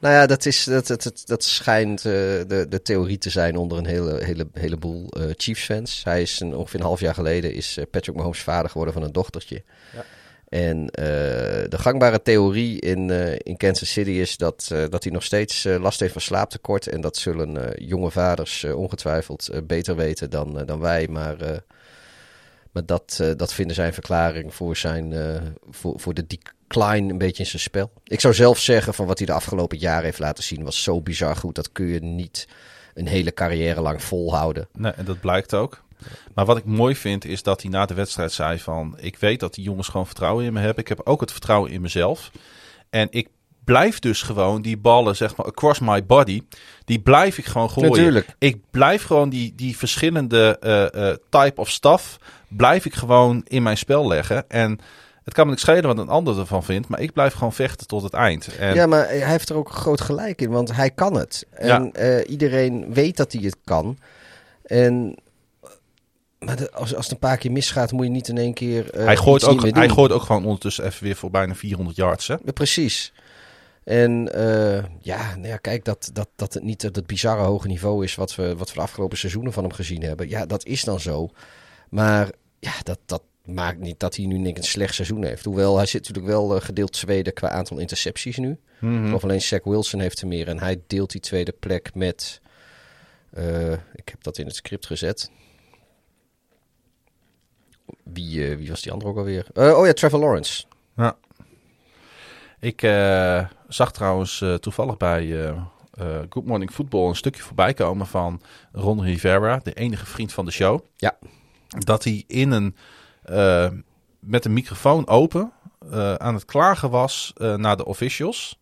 Nou 0.00 0.14
ja, 0.14 0.26
dat, 0.26 0.46
is, 0.46 0.64
dat, 0.64 0.86
dat, 0.86 1.02
dat, 1.02 1.22
dat 1.24 1.44
schijnt 1.44 1.98
eh, 1.98 2.12
de, 2.46 2.66
de 2.68 2.82
theorie 2.82 3.18
te 3.18 3.30
zijn 3.30 3.56
onder 3.56 3.78
een 3.78 3.86
hele, 3.86 4.24
hele, 4.24 4.46
heleboel 4.52 5.08
eh, 5.08 5.24
Chiefs-fans. 5.36 6.04
Hij 6.04 6.22
is 6.22 6.40
een, 6.40 6.54
ongeveer 6.54 6.80
een 6.80 6.86
half 6.86 7.00
jaar 7.00 7.14
geleden 7.14 7.54
is 7.54 7.76
eh, 7.76 7.84
Patrick 7.90 8.16
Mahomes 8.16 8.42
vader 8.42 8.70
geworden 8.70 8.94
van 8.94 9.02
een 9.02 9.12
dochtertje. 9.12 9.62
Ja. 9.94 10.04
En 10.48 10.86
de 10.86 11.78
gangbare 11.78 12.22
theorie 12.22 12.80
in, 12.80 13.10
in 13.42 13.56
Kansas 13.56 13.92
City 13.92 14.10
is 14.10 14.36
dat, 14.36 14.74
dat 14.90 15.02
hij 15.04 15.12
nog 15.12 15.22
steeds 15.22 15.64
last 15.64 16.00
heeft 16.00 16.12
van 16.12 16.20
slaaptekort. 16.20 16.86
En 16.86 17.00
dat 17.00 17.16
zullen 17.16 17.84
jonge 17.84 18.10
vaders 18.10 18.64
ongetwijfeld 18.64 19.50
beter 19.64 19.96
weten 19.96 20.30
dan, 20.30 20.62
dan 20.66 20.80
wij. 20.80 21.08
Maar, 21.08 21.36
maar 22.76 22.86
dat, 22.86 23.18
eh, 23.20 23.30
dat 23.36 23.52
vinden 23.52 23.76
zij 23.76 23.86
een 23.86 23.92
verklaring 23.92 24.54
voor, 24.54 24.76
zijn, 24.76 25.12
eh, 25.12 25.42
voor, 25.70 26.00
voor 26.00 26.14
de 26.14 26.26
decline 26.26 27.10
een 27.10 27.18
beetje 27.18 27.42
in 27.42 27.48
zijn 27.48 27.62
spel. 27.62 27.92
Ik 28.04 28.20
zou 28.20 28.34
zelf 28.34 28.58
zeggen 28.58 28.94
van 28.94 29.06
wat 29.06 29.18
hij 29.18 29.26
de 29.26 29.32
afgelopen 29.32 29.78
jaren 29.78 30.04
heeft 30.04 30.18
laten 30.18 30.44
zien 30.44 30.64
was 30.64 30.82
zo 30.82 31.00
bizar 31.00 31.36
goed. 31.36 31.54
Dat 31.54 31.72
kun 31.72 31.86
je 31.86 32.00
niet 32.00 32.48
een 32.94 33.06
hele 33.06 33.34
carrière 33.34 33.80
lang 33.80 34.02
volhouden. 34.02 34.68
nee, 34.72 34.92
en 34.92 35.04
dat 35.04 35.20
blijkt 35.20 35.54
ook. 35.54 35.84
Maar 36.34 36.44
wat 36.44 36.56
ik 36.56 36.64
mooi 36.64 36.96
vind 36.96 37.24
is 37.24 37.42
dat 37.42 37.62
hij 37.62 37.70
na 37.70 37.86
de 37.86 37.94
wedstrijd 37.94 38.32
zei 38.32 38.58
van... 38.58 38.96
ik 39.00 39.16
weet 39.16 39.40
dat 39.40 39.54
die 39.54 39.64
jongens 39.64 39.88
gewoon 39.88 40.06
vertrouwen 40.06 40.44
in 40.44 40.52
me 40.52 40.60
hebben. 40.60 40.78
Ik 40.78 40.88
heb 40.88 41.00
ook 41.04 41.20
het 41.20 41.32
vertrouwen 41.32 41.70
in 41.70 41.80
mezelf. 41.80 42.30
En 42.90 43.08
ik 43.10 43.28
blijf 43.64 43.98
dus 43.98 44.22
gewoon 44.22 44.62
die 44.62 44.76
ballen, 44.76 45.16
zeg 45.16 45.36
maar, 45.36 45.46
across 45.46 45.80
my 45.80 46.06
body, 46.06 46.42
die 46.84 46.98
blijf 46.98 47.38
ik 47.38 47.44
gewoon 47.44 47.70
gooien. 47.70 47.90
Natuurlijk. 47.90 48.26
Ik 48.38 48.56
blijf 48.70 49.02
gewoon 49.02 49.28
die, 49.28 49.54
die 49.54 49.76
verschillende 49.76 50.58
eh, 50.58 51.42
type 51.42 51.60
of 51.60 51.70
stuff, 51.70 52.18
blijf 52.48 52.84
ik 52.84 52.94
gewoon 52.94 53.42
in 53.46 53.62
mijn 53.62 53.76
spel 53.76 54.06
leggen. 54.08 54.44
En 54.50 54.78
het 55.24 55.34
kan 55.34 55.44
me 55.44 55.50
niet 55.50 55.60
schelen 55.60 55.82
wat 55.82 55.98
een 55.98 56.08
ander 56.08 56.38
ervan 56.38 56.64
vindt, 56.64 56.88
maar 56.88 57.00
ik 57.00 57.12
blijf 57.12 57.32
gewoon 57.32 57.52
vechten 57.52 57.86
tot 57.86 58.02
het 58.02 58.12
eind. 58.12 58.56
En 58.58 58.74
Ja, 58.74 58.86
maar 58.86 59.06
hij 59.08 59.28
heeft 59.30 59.48
er 59.48 59.56
ook 59.56 59.70
groot 59.70 60.00
gelijk 60.00 60.40
in, 60.40 60.50
want 60.50 60.72
hij 60.76 60.90
kan 60.90 61.14
het. 61.14 61.46
En 61.50 61.92
eh, 61.92 62.30
iedereen 62.30 62.92
weet 62.94 63.16
dat 63.16 63.32
hij 63.32 63.42
het 63.42 63.56
kan. 63.64 63.98
En 64.64 65.16
maar 66.38 66.56
de- 66.56 66.72
als, 66.72 66.94
als 66.94 67.04
het 67.04 67.12
een 67.12 67.18
paar 67.28 67.36
keer 67.36 67.52
misgaat, 67.52 67.92
moet 67.92 68.04
je 68.04 68.10
niet 68.10 68.28
in 68.28 68.38
één 68.38 68.54
keer. 68.54 68.90
eh, 68.90 69.04
hij, 69.04 69.16
gooit 69.16 69.44
ook, 69.44 69.62
hij 69.74 69.88
gooit 69.88 70.12
ook 70.12 70.22
gewoon 70.22 70.44
ondertussen 70.44 70.84
even 70.84 71.04
weer 71.04 71.16
voor 71.16 71.30
bijna 71.30 71.54
400 71.54 71.96
yards. 71.96 72.28
Hè? 72.28 72.34
Ja, 72.44 72.52
Precies. 72.52 73.12
En 73.84 74.32
eh, 74.34 74.84
ja, 75.00 75.34
nou 75.36 75.48
ja, 75.48 75.56
kijk, 75.56 75.84
dat, 75.84 76.10
dat, 76.12 76.28
dat 76.36 76.54
het 76.54 76.62
niet 76.62 76.94
dat 76.94 77.06
bizarre 77.06 77.42
hoge 77.42 77.66
niveau 77.66 78.04
is 78.04 78.14
wat 78.14 78.34
we, 78.34 78.56
wat 78.56 78.68
we 78.68 78.74
de 78.74 78.80
afgelopen 78.80 79.18
seizoenen 79.18 79.52
van 79.52 79.62
hem 79.62 79.72
gezien 79.72 80.02
hebben. 80.02 80.28
Ja, 80.28 80.46
dat 80.46 80.64
is 80.64 80.84
dan 80.84 81.00
zo. 81.00 81.30
Maar 81.88 82.30
ja, 82.58 82.72
dat, 82.82 82.98
dat 83.06 83.22
maakt 83.44 83.78
niet 83.78 84.00
dat 84.00 84.16
hij 84.16 84.26
nu 84.26 84.38
niks 84.38 84.58
een 84.58 84.64
slecht 84.64 84.94
seizoen 84.94 85.24
heeft. 85.24 85.44
Hoewel, 85.44 85.76
hij 85.76 85.86
zit 85.86 86.00
natuurlijk 86.00 86.26
wel 86.34 86.56
eh, 86.56 86.62
gedeeld 86.62 86.92
tweede 86.92 87.32
qua 87.32 87.48
aantal 87.48 87.78
intercepties 87.78 88.36
nu. 88.36 88.58
Mhm. 88.80 89.14
Of 89.14 89.24
alleen 89.24 89.42
Zach 89.42 89.64
Wilson 89.64 90.00
heeft 90.00 90.20
er 90.20 90.26
meer. 90.26 90.48
En 90.48 90.58
hij 90.58 90.80
deelt 90.86 91.10
die 91.10 91.20
tweede 91.20 91.52
plek 91.52 91.94
met... 91.94 92.40
eh, 93.30 93.72
ik 93.72 94.08
heb 94.08 94.22
dat 94.22 94.38
in 94.38 94.46
het 94.46 94.56
script 94.56 94.86
gezet. 94.86 95.30
Wie, 98.02 98.50
eh, 98.50 98.56
wie 98.56 98.68
was 98.68 98.82
die 98.82 98.92
andere 98.92 99.10
ook 99.10 99.16
alweer? 99.16 99.46
Oh 99.54 99.86
ja, 99.86 99.92
Trevor 99.92 100.18
Lawrence. 100.20 100.64
Ik 102.60 102.82
eh, 102.82 103.48
zag 103.68 103.92
trouwens 103.92 104.44
toevallig 104.60 104.96
bij 104.96 105.54
Good 106.28 106.44
Morning 106.46 106.70
Football 106.70 107.08
een 107.08 107.16
stukje 107.16 107.42
voorbij 107.42 107.74
komen 107.74 108.06
van 108.06 108.42
Ron 108.72 109.02
Rivera, 109.02 109.60
de 109.62 109.72
enige 109.72 110.06
vriend 110.06 110.32
van 110.32 110.44
de 110.44 110.50
show. 110.50 110.80
Ja. 110.96 111.18
Dat 111.68 112.04
hij 112.04 112.24
in 112.26 112.50
een, 112.50 112.76
eh, 113.22 113.68
met 114.18 114.44
een 114.44 114.52
microfoon 114.52 115.08
open 115.08 115.52
eh, 115.90 116.14
aan 116.14 116.34
het 116.34 116.44
klagen 116.44 116.90
was 116.90 117.32
eh, 117.36 117.54
naar 117.54 117.76
de 117.76 117.84
officials 117.84 118.58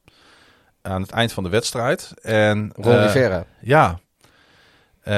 aan 0.82 1.02
het 1.02 1.10
eind 1.10 1.32
van 1.32 1.42
de 1.42 1.48
wedstrijd. 1.48 2.12
En, 2.22 2.72
Ron 2.76 3.02
Rivera. 3.02 3.46
Ja. 3.60 3.98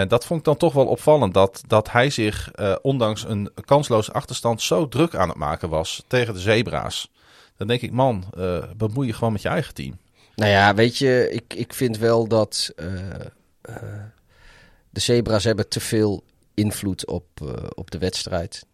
Dat 0.08 0.24
vond 0.24 0.38
ik 0.38 0.44
dan 0.44 0.56
toch 0.56 0.72
wel 0.72 0.86
opvallend. 0.86 1.34
Dat, 1.34 1.62
dat 1.66 1.90
hij 1.90 2.10
zich, 2.10 2.50
ondanks 2.82 3.24
een 3.24 3.50
kansloze 3.64 4.12
achterstand, 4.12 4.62
zo 4.62 4.88
druk 4.88 5.14
aan 5.14 5.28
het 5.28 5.38
maken 5.38 5.68
was 5.68 6.04
tegen 6.06 6.34
de 6.34 6.40
zebra's. 6.40 7.12
Dan 7.56 7.66
denk 7.66 7.80
ik, 7.80 7.92
man, 7.92 8.24
bemoei 8.76 9.06
je 9.06 9.12
gewoon 9.12 9.32
met 9.32 9.42
je 9.42 9.48
eigen 9.48 9.74
team. 9.74 9.98
Nou 10.34 10.50
ja, 10.50 10.74
weet 10.74 10.98
je, 10.98 11.30
ik, 11.30 11.54
ik 11.54 11.74
vind 11.74 11.98
wel 11.98 12.28
dat 12.28 12.72
de 14.90 15.00
zebra's 15.00 15.44
hebben 15.44 15.68
te 15.68 15.80
veel 15.80 16.24
invloed 16.56 17.06
op, 17.06 17.26
eh, 17.34 17.48
op 17.74 17.90
de 17.90 17.98
wedstrijd. 17.98 18.66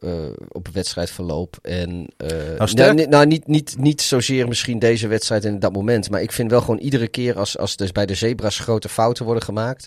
Eh, 0.00 0.30
op 0.48 0.64
het 0.64 0.74
wedstrijdverloop. 0.74 1.58
En, 1.62 2.06
eh, 2.16 2.58
Nou, 2.58 2.72
nou, 2.72 3.06
nou, 3.06 3.26
niet, 3.26 3.46
niet, 3.46 3.76
niet 3.78 4.02
zozeer 4.02 4.48
misschien 4.48 4.78
deze 4.78 5.08
wedstrijd 5.08 5.44
in 5.44 5.58
dat 5.58 5.72
moment. 5.72 6.10
Maar 6.10 6.22
ik 6.22 6.32
vind 6.32 6.50
wel 6.50 6.60
gewoon 6.60 6.78
iedere 6.78 7.08
keer 7.08 7.38
als, 7.38 7.58
als 7.58 7.76
dus 7.76 7.92
bij 7.92 8.06
de 8.06 8.14
zebra's 8.14 8.58
grote 8.58 8.88
fouten 8.88 9.24
worden 9.24 9.42
gemaakt. 9.42 9.86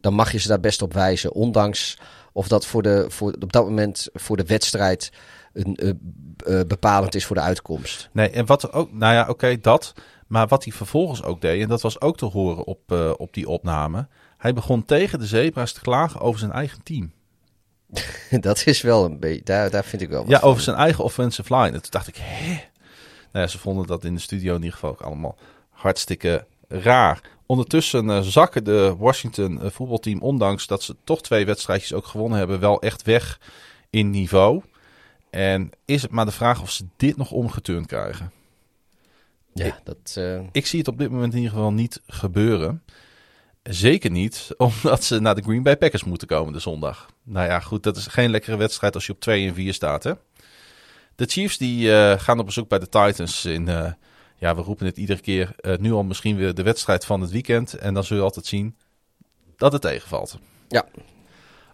Dan 0.00 0.14
mag 0.14 0.32
je 0.32 0.38
ze 0.38 0.48
daar 0.48 0.60
best 0.60 0.82
op 0.82 0.92
wijzen. 0.92 1.32
Ondanks 1.32 1.98
of 2.32 2.48
dat 2.48 2.66
voor 2.66 2.82
de, 2.82 3.04
voor, 3.08 3.36
op 3.40 3.52
dat 3.52 3.64
moment 3.64 4.08
voor 4.12 4.36
de 4.36 4.44
wedstrijd 4.44 5.10
een, 5.52 6.00
bepalend 6.66 7.14
is 7.14 7.24
voor 7.24 7.36
de 7.36 7.42
uitkomst. 7.42 8.08
Nee, 8.12 8.30
en 8.30 8.46
wat 8.46 8.72
ook, 8.72 8.92
nou 8.92 9.14
ja, 9.14 9.28
oké, 9.28 9.60
dat. 9.60 9.92
Maar 10.26 10.46
wat 10.46 10.64
hij 10.64 10.72
vervolgens 10.72 11.22
ook 11.22 11.40
deed, 11.40 11.62
en 11.62 11.68
dat 11.68 11.80
was 11.80 12.00
ook 12.00 12.16
te 12.16 12.24
horen 12.24 12.66
op, 12.66 13.14
op 13.16 13.34
die 13.34 13.48
opname. 13.48 14.08
Hij 14.36 14.52
begon 14.52 14.84
tegen 14.84 15.18
de 15.18 15.26
zebra's 15.26 15.72
te 15.72 15.80
klagen 15.80 16.20
over 16.20 16.38
zijn 16.38 16.52
eigen 16.52 16.82
team. 16.82 17.12
dat 18.40 18.66
is 18.66 18.80
wel 18.82 19.04
een 19.04 19.18
beetje, 19.18 19.42
daar, 19.42 19.70
daar 19.70 19.84
vind 19.84 20.02
ik 20.02 20.08
wel 20.08 20.20
wat 20.22 20.30
Ja, 20.30 20.40
van. 20.40 20.48
over 20.48 20.62
zijn 20.62 20.76
eigen 20.76 21.04
offensive 21.04 21.54
line. 21.56 21.66
En 21.76 21.82
toen 21.82 21.90
dacht 21.90 22.08
ik, 22.08 22.16
hè? 22.20 22.48
Nou 23.32 23.44
ja, 23.44 23.46
ze 23.46 23.58
vonden 23.58 23.86
dat 23.86 24.04
in 24.04 24.14
de 24.14 24.20
studio 24.20 24.50
in 24.50 24.58
ieder 24.58 24.72
geval 24.72 24.90
ook 24.90 25.00
allemaal 25.00 25.36
hartstikke 25.70 26.46
raar. 26.68 27.20
Ondertussen 27.46 28.10
eh, 28.10 28.20
zakken 28.20 28.64
de 28.64 28.94
Washington 28.98 29.60
eh, 29.62 29.70
voetbalteam, 29.70 30.20
ondanks 30.20 30.66
dat 30.66 30.82
ze 30.82 30.96
toch 31.04 31.22
twee 31.22 31.46
wedstrijdjes 31.46 31.92
ook 31.92 32.06
gewonnen 32.06 32.38
hebben, 32.38 32.60
wel 32.60 32.80
echt 32.82 33.02
weg 33.02 33.40
in 33.90 34.10
niveau. 34.10 34.62
En 35.30 35.70
is 35.84 36.02
het 36.02 36.10
maar 36.10 36.24
de 36.24 36.30
vraag 36.32 36.62
of 36.62 36.70
ze 36.70 36.86
dit 36.96 37.16
nog 37.16 37.30
omgeturnd 37.30 37.86
krijgen. 37.86 38.30
Ja, 39.52 39.78
dat, 39.84 40.14
eh, 40.14 40.40
Ik 40.52 40.66
zie 40.66 40.78
het 40.78 40.88
op 40.88 40.98
dit 40.98 41.10
moment 41.10 41.32
in 41.32 41.38
ieder 41.38 41.54
geval 41.54 41.72
niet 41.72 42.00
gebeuren. 42.06 42.82
Zeker 43.68 44.10
niet 44.10 44.48
omdat 44.56 45.04
ze 45.04 45.20
naar 45.20 45.34
de 45.34 45.42
Green 45.42 45.62
Bay 45.62 45.76
Packers 45.76 46.04
moeten 46.04 46.28
komen 46.28 46.52
de 46.52 46.58
zondag. 46.58 47.06
Nou 47.22 47.46
ja, 47.46 47.60
goed, 47.60 47.82
dat 47.82 47.96
is 47.96 48.06
geen 48.06 48.30
lekkere 48.30 48.56
wedstrijd 48.56 48.94
als 48.94 49.06
je 49.06 49.12
op 49.12 49.20
2 49.20 49.48
en 49.48 49.54
4 49.54 49.74
staat. 49.74 50.04
Hè? 50.04 50.12
De 51.14 51.26
Chiefs 51.26 51.58
die 51.58 51.92
eh, 51.92 52.20
gaan 52.20 52.38
op 52.38 52.46
bezoek 52.46 52.68
bij 52.68 52.78
de 52.78 52.88
Titans 52.88 53.44
in... 53.44 53.68
eh, 53.68 53.92
ja, 54.36 54.54
we 54.56 54.62
roepen 54.62 54.86
het 54.86 54.96
iedere 54.96 55.20
keer. 55.20 55.52
eh, 55.56 55.76
nu 55.76 55.92
al 55.92 56.02
misschien 56.02 56.36
weer 56.36 56.54
de 56.54 56.62
wedstrijd 56.62 57.04
van 57.04 57.20
het 57.20 57.30
weekend. 57.30 57.74
En 57.74 57.94
dan 57.94 58.04
zul 58.04 58.16
je 58.16 58.22
altijd 58.22 58.46
zien 58.46 58.76
dat 59.56 59.72
het 59.72 59.82
tegenvalt. 59.82 60.38
Ja. 60.68 60.86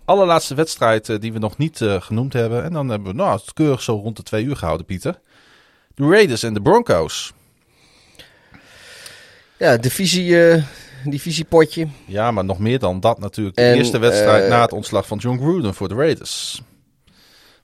Allerlaatste 0.04 0.54
wedstrijd 0.54 1.20
die 1.20 1.32
we 1.32 1.38
nog 1.38 1.56
niet 1.58 1.80
genoemd 1.98 2.32
hebben. 2.32 2.64
En 2.64 2.72
dan 2.72 2.88
hebben 2.88 3.08
we 3.08 3.16
nou, 3.16 3.38
het 3.38 3.52
keurig 3.52 3.82
zo 3.82 3.94
rond 3.96 4.16
de 4.16 4.22
twee 4.22 4.44
uur 4.44 4.56
gehouden, 4.56 4.86
Pieter. 4.86 5.20
De 5.94 6.08
Raiders 6.08 6.42
en 6.42 6.54
de 6.54 6.62
Broncos. 6.62 7.32
ja, 9.58 9.76
divisie, 9.76 10.36
divisiepotje. 11.04 11.86
Ja, 12.06 12.30
maar 12.30 12.44
nog 12.44 12.58
meer 12.58 12.78
dan 12.78 13.00
dat 13.00 13.18
natuurlijk. 13.18 13.56
De 13.56 13.62
En, 13.62 13.76
eerste 13.76 13.98
wedstrijd 13.98 14.44
eh, 14.44 14.50
na 14.50 14.60
het 14.60 14.72
ontslag 14.72 15.06
van 15.06 15.18
John 15.18 15.38
Gruden 15.38 15.74
voor 15.74 15.88
de 15.88 15.94
Raiders. 15.94 16.62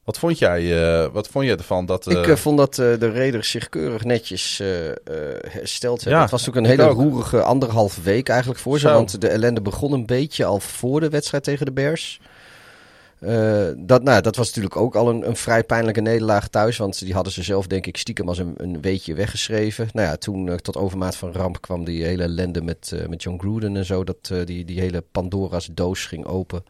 Wat 0.04 0.18
vond 0.18 0.38
jij, 0.38 0.82
eh, 1.02 1.08
wat 1.12 1.28
vond 1.28 1.44
jij 1.44 1.56
ervan? 1.56 1.86
Dat, 1.86 2.10
ik 2.10 2.26
eh, 2.26 2.36
vond 2.36 2.58
dat 2.58 2.74
de 2.74 3.12
Raiders 3.12 3.50
zich 3.50 3.68
keurig 3.68 4.04
netjes 4.04 4.62
hersteld 5.48 5.96
hebben. 5.96 6.16
Ja, 6.16 6.22
het 6.22 6.30
was 6.30 6.46
natuurlijk 6.46 6.72
ik 6.72 6.80
een 6.80 6.86
hele 6.86 7.06
ook. 7.06 7.12
roerige 7.12 7.42
anderhalf 7.42 7.98
week 8.02 8.28
eigenlijk 8.28 8.60
voor 8.60 8.78
ze. 8.78 8.88
Zo. 8.88 8.94
Want 8.94 9.20
de 9.20 9.28
ellende 9.28 9.60
begon 9.60 9.92
een 9.92 10.06
beetje 10.06 10.44
al 10.44 10.60
voor 10.60 11.00
de 11.00 11.08
wedstrijd 11.08 11.44
tegen 11.44 11.66
de 11.66 11.72
Bears. 11.72 12.20
Eh, 13.20 13.66
dat, 13.76 14.02
nou, 14.02 14.20
dat 14.22 14.36
was 14.36 14.46
natuurlijk 14.46 14.76
ook 14.76 14.94
al 14.96 15.08
een, 15.08 15.28
een 15.28 15.36
vrij 15.36 15.64
pijnlijke 15.64 16.00
nederlaag 16.00 16.48
thuis. 16.48 16.76
Want 16.76 16.98
die 16.98 17.14
hadden 17.14 17.32
ze 17.32 17.42
zelf, 17.42 17.66
denk 17.66 17.86
ik, 17.86 17.96
stiekem 17.96 18.28
als 18.28 18.38
een, 18.38 18.54
een 18.56 18.80
weetje 18.80 19.14
weggeschreven. 19.14 19.88
Nou 19.92 20.08
ja, 20.08 20.16
toen 20.16 20.48
eh, 20.48 20.54
tot 20.54 20.76
overmaat 20.76 21.16
van 21.16 21.32
ramp 21.32 21.60
kwam 21.60 21.84
die 21.84 22.04
hele 22.04 22.22
ellende 22.22 22.62
met, 22.62 22.92
eh, 22.94 23.06
met 23.06 23.22
John 23.22 23.38
Gruden 23.38 23.76
en 23.76 23.84
zo. 23.84 24.04
Dat 24.04 24.32
die, 24.44 24.64
die 24.64 24.80
hele 24.80 25.04
Pandora's 25.12 25.68
doos 25.72 26.06
ging 26.06 26.24
open. 26.26 26.64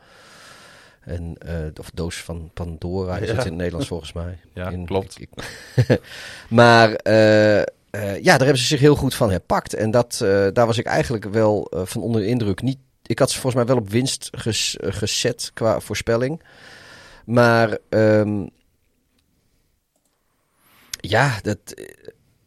En, 1.00 1.36
of 1.80 1.90
doos 1.94 2.16
van 2.22 2.50
Pandora 2.54 3.18
is 3.18 3.28
Ja. 3.28 3.34
het 3.34 3.44
in 3.44 3.48
het 3.50 3.56
Nederlands 3.56 3.88
volgens 3.88 4.12
mij. 4.12 4.38
Ja, 4.54 4.68
In- 4.68 4.86
klopt. 4.86 5.20
ik- 5.20 5.28
ik- 5.76 6.00
maar 6.48 6.88
ja, 6.90 8.36
daar 8.36 8.38
hebben 8.38 8.58
ze 8.58 8.64
zich 8.66 8.80
heel 8.80 8.96
goed 8.96 9.14
van 9.14 9.30
herpakt. 9.30 9.74
En 9.74 9.90
dat, 9.90 10.16
daar 10.52 10.66
was 10.66 10.78
ik 10.78 10.86
eigenlijk 10.86 11.24
wel 11.24 11.70
van 11.84 12.02
onder 12.02 12.20
de 12.20 12.26
indruk. 12.26 12.62
Niet, 12.62 12.78
ik 13.08 13.18
had 13.18 13.30
ze 13.30 13.40
volgens 13.40 13.54
mij 13.64 13.74
wel 13.74 13.82
op 13.82 13.90
winst 13.90 14.28
ges, 14.32 14.76
eh, 14.76 14.92
gezet 14.92 15.50
qua 15.54 15.80
voorspelling. 15.80 16.42
Maar 17.24 17.78
ehm, 17.88 18.46
ja, 21.00 21.38
dat, 21.42 21.58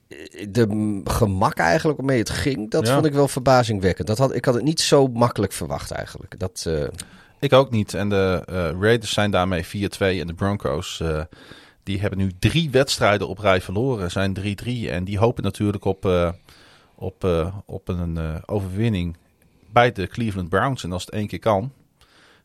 eh, 0.07 0.47
de 0.49 1.01
gemak 1.03 1.57
eigenlijk 1.57 1.97
waarmee 1.97 2.19
het 2.19 2.29
ging, 2.29 2.71
dat 2.71 2.88
Ja. 2.88 2.93
vond 2.93 3.05
ik 3.05 3.13
wel 3.13 3.27
verbazingwekkend. 3.27 4.07
Dat 4.07 4.17
had, 4.17 4.35
ik 4.35 4.45
had 4.45 4.53
het 4.53 4.63
niet 4.63 4.79
zo 4.79 5.07
makkelijk 5.07 5.51
verwacht 5.53 5.91
eigenlijk. 5.91 6.39
Dat, 6.39 6.63
eh, 6.67 6.83
Ik 7.39 7.53
ook 7.53 7.71
niet. 7.71 7.93
En 7.93 8.09
de 8.09 8.43
Raiders 8.79 9.13
zijn 9.13 9.31
daarmee 9.31 9.63
4-2. 9.65 10.19
En 10.21 10.27
de 10.27 10.33
Broncos, 10.33 11.03
die 11.83 11.99
hebben 11.99 12.19
nu 12.19 12.31
drie 12.39 12.69
wedstrijden 12.69 13.27
op 13.27 13.38
rij 13.38 13.61
verloren. 13.61 14.11
Zijn 14.11 14.33
3-3. 14.33 14.89
En 14.89 15.03
die 15.03 15.17
hopen 15.17 15.43
natuurlijk 15.43 15.85
op, 15.85 16.05
op, 16.95 17.23
op 17.65 17.88
een 17.88 18.41
overwinning 18.45 19.17
bij 19.72 19.91
de 19.91 20.07
Cleveland 20.07 20.49
Browns. 20.49 20.84
En 20.84 20.91
als 20.91 21.06
het 21.06 21.14
één 21.14 21.27
keer 21.27 21.39
kan, 21.39 21.73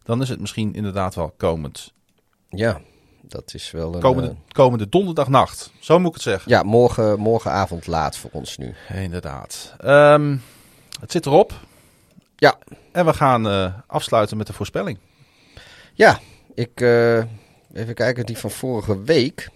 dan 0.03 0.23
is 0.23 0.29
het 0.29 0.41
misschien 0.41 0.75
inderdaad 0.75 1.15
wel 1.15 1.35
komend. 1.37 1.93
ja, 2.49 2.81
dat 3.29 3.55
is 3.55 3.71
wel 3.71 3.95
een... 3.95 4.01
Komende, 4.01 4.29
eh, 4.29 4.37
komende 4.53 4.89
donderdagnacht. 4.89 5.73
Zo 5.81 5.99
moet 5.99 6.09
ik 6.09 6.15
het 6.15 6.23
zeggen. 6.23 6.51
ja, 6.51 6.63
morgen, 6.63 7.19
morgenavond 7.19 7.87
laat 7.87 8.17
voor 8.17 8.31
ons 8.33 8.57
nu. 8.57 8.75
Inderdaad. 8.95 9.75
Ehm, 9.79 10.37
het 11.01 11.13
zit 11.13 11.27
erop. 11.27 11.53
Ja. 12.37 12.59
En 12.93 13.05
we 13.05 13.13
gaan 13.13 13.49
eh, 13.49 13.75
afsluiten 13.87 14.37
met 14.37 14.47
de 14.47 14.53
voorspelling. 14.53 14.99
Ja, 15.95 16.21
ik 16.55 16.81
eh, 16.81 17.19
even 17.73 17.95
kijken, 17.95 18.27
die 18.27 18.39
van 18.39 18.51
vorige 18.51 19.03
week 19.03 19.49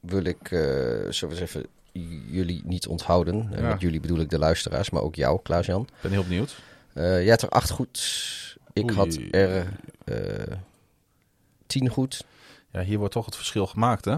wil 0.00 0.24
ik, 0.24 0.50
eh 0.50 0.60
zullen 1.08 1.34
we 1.34 1.40
eens 1.40 1.40
even 1.40 1.66
jullie 2.30 2.62
niet 2.64 2.86
onthouden. 2.86 3.48
En 3.52 3.66
met 3.66 3.80
jullie 3.80 4.00
bedoel 4.00 4.18
ik 4.20 4.30
de 4.30 4.38
luisteraars, 4.38 4.90
maar 4.90 5.02
ook 5.02 5.14
jou, 5.14 5.40
Klaas-Jan. 5.42 5.82
Ik 5.82 6.00
ben 6.00 6.10
heel 6.10 6.22
benieuwd. 6.22 6.56
Eh, 6.98 7.20
jij 7.20 7.30
had 7.30 7.42
er 7.42 7.48
acht 7.48 7.70
goed. 7.70 7.98
Ik 8.72 8.84
Oei. 8.84 8.94
had 8.94 9.18
er 9.30 9.66
eh 10.04 10.56
tien 11.66 11.88
goed. 11.88 12.24
Ja, 12.72 12.82
hier 12.82 12.98
wordt 12.98 13.12
toch 13.14 13.24
het 13.24 13.36
verschil 13.36 13.66
gemaakt, 13.66 14.04
hè? 14.04 14.16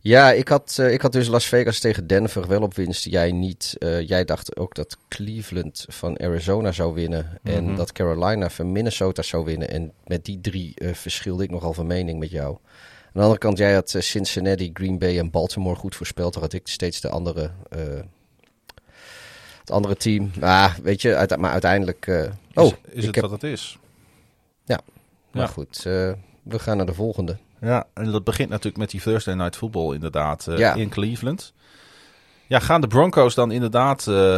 Ja, 0.00 0.32
ik 0.32 0.48
had, 0.48 0.76
eh, 0.78 0.92
ik 0.92 1.00
had 1.00 1.12
dus 1.12 1.28
Las 1.28 1.46
Vegas 1.46 1.78
tegen 1.78 2.06
Denver 2.06 2.46
wel 2.46 2.62
op 2.62 2.74
winst. 2.74 3.04
Jij 3.04 3.32
niet. 3.32 3.76
Jij 4.06 4.24
dacht 4.24 4.56
ook 4.56 4.74
dat 4.74 4.96
Cleveland 5.08 5.84
van 5.88 6.20
Arizona 6.20 6.72
zou 6.72 6.94
winnen. 6.94 7.38
En 7.42 7.64
Mhm. 7.64 7.76
dat 7.76 7.92
Carolina 7.92 8.50
van 8.50 8.72
Minnesota 8.72 9.22
zou 9.22 9.44
winnen. 9.44 9.68
En 9.70 9.92
met 10.06 10.24
die 10.24 10.40
drie 10.40 10.74
verschilde 10.92 11.42
ik 11.42 11.50
nogal 11.50 11.72
van 11.74 11.86
mening 11.86 12.18
met 12.18 12.30
jou. 12.30 12.48
Aan 13.04 13.12
de 13.12 13.20
andere 13.20 13.38
kant, 13.38 13.58
jij 13.58 13.74
had 13.74 13.94
Cincinnati, 13.98 14.70
Green 14.72 14.98
Bay 14.98 15.18
en 15.18 15.30
Baltimore 15.30 15.76
goed 15.76 15.96
voorspeld. 15.96 16.32
Dan 16.32 16.42
had 16.42 16.52
ik 16.52 16.68
steeds 16.68 17.00
de 17.00 17.08
andere, 17.08 17.50
het 19.68 19.76
andere 19.76 19.96
team. 19.96 20.30
Ah, 20.40 20.74
weet 20.82 21.02
je, 21.02 21.16
uit, 21.16 21.36
maar 21.36 21.50
uiteindelijk... 21.52 22.06
eh, 22.06 22.24
oh, 22.54 22.64
is, 22.64 22.72
is 22.92 22.98
ik 22.98 23.04
het 23.04 23.14
heb, 23.14 23.24
wat 23.24 23.32
het 23.42 23.42
is? 23.42 23.78
maar 25.32 25.46
ja. 25.46 25.46
goed. 25.46 25.76
eh, 25.76 26.12
we 26.42 26.58
gaan 26.58 26.76
naar 26.76 26.86
de 26.86 26.94
volgende. 26.94 27.36
Ja, 27.60 27.86
en 27.94 28.10
dat 28.10 28.24
begint 28.24 28.48
natuurlijk 28.48 28.76
met 28.76 28.90
die 28.90 29.00
Thursday 29.00 29.34
Night 29.34 29.56
Football 29.56 29.94
inderdaad 29.94 30.46
eh, 30.46 30.58
Ja. 30.58 30.74
in 30.74 30.88
Cleveland. 30.88 31.52
Ja, 32.46 32.58
gaan 32.58 32.80
de 32.80 32.86
Broncos 32.86 33.34
dan 33.34 33.50
inderdaad 33.50 34.06
eh, 34.06 34.36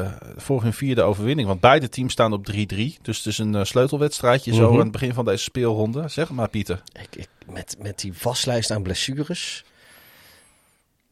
eh, 0.00 0.12
voor 0.36 0.62
hun 0.62 0.72
vierde 0.72 1.02
overwinning? 1.02 1.48
Want 1.48 1.60
beide 1.60 1.88
teams 1.88 2.12
staan 2.12 2.32
op 2.32 2.46
3-3. 2.52 2.56
Dus 3.02 3.16
het 3.16 3.26
is 3.26 3.38
een 3.38 3.54
eh, 3.54 3.64
sleutelwedstrijdje 3.64 4.54
zo 4.54 4.64
Mhm. 4.66 4.72
aan 4.74 4.82
het 4.82 4.92
begin 4.92 5.14
van 5.14 5.24
deze 5.24 5.42
speelronde. 5.42 6.08
Zeg 6.08 6.30
maar, 6.30 6.48
Pieter. 6.48 6.82
Ik, 7.02 7.16
ik, 7.16 7.28
met, 7.52 7.76
met 7.78 7.98
die 8.00 8.12
waslijst 8.22 8.70
aan 8.70 8.82
blessures... 8.82 9.64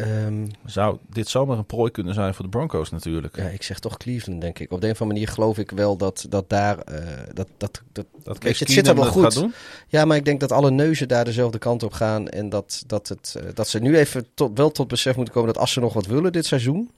Ehm, 0.00 0.46
Zou 0.64 0.98
dit 1.08 1.28
zomaar 1.28 1.58
een 1.58 1.64
prooi 1.66 1.90
kunnen 1.90 2.14
zijn 2.14 2.34
voor 2.34 2.44
de 2.44 2.50
Broncos 2.50 2.90
natuurlijk? 2.90 3.36
Ja, 3.36 3.44
ik 3.48 3.62
zeg 3.62 3.78
toch 3.78 3.96
Cleveland, 3.96 4.40
denk 4.40 4.58
ik. 4.58 4.72
Op 4.72 4.80
de 4.80 4.86
een 4.86 4.92
of 4.92 5.00
andere 5.00 5.18
manier 5.20 5.34
geloof 5.34 5.58
ik 5.58 5.70
wel 5.70 5.96
dat, 5.96 6.26
dat 6.28 6.48
daar... 6.48 6.78
eh, 6.78 7.04
dat, 7.34 7.48
dat, 7.56 7.82
dat, 7.92 8.06
Dat 8.22 8.42
weet 8.42 8.58
je, 8.58 8.64
het 8.64 8.72
zit 8.74 8.86
er 8.88 8.94
wel 8.94 9.04
dat 9.04 9.12
goed. 9.12 9.22
gaat 9.22 9.34
doen? 9.34 9.52
Ja, 9.88 10.04
maar 10.04 10.16
ik 10.16 10.24
denk 10.24 10.40
dat 10.40 10.52
alle 10.52 10.70
neuzen 10.70 11.08
daar 11.08 11.24
dezelfde 11.24 11.58
kant 11.58 11.82
op 11.82 11.92
gaan. 11.92 12.28
En 12.28 12.48
dat, 12.48 12.84
dat, 12.86 13.08
het, 13.08 13.34
eh, 13.38 13.44
dat 13.54 13.68
ze 13.68 13.78
nu 13.78 13.96
even 13.96 14.26
tot, 14.34 14.58
wel 14.58 14.70
tot 14.70 14.88
besef 14.88 15.16
moeten 15.16 15.34
komen 15.34 15.52
dat 15.52 15.62
als 15.62 15.72
ze 15.72 15.80
nog 15.80 15.92
wat 15.92 16.06
willen 16.06 16.32
dit 16.32 16.46
seizoen... 16.46 16.90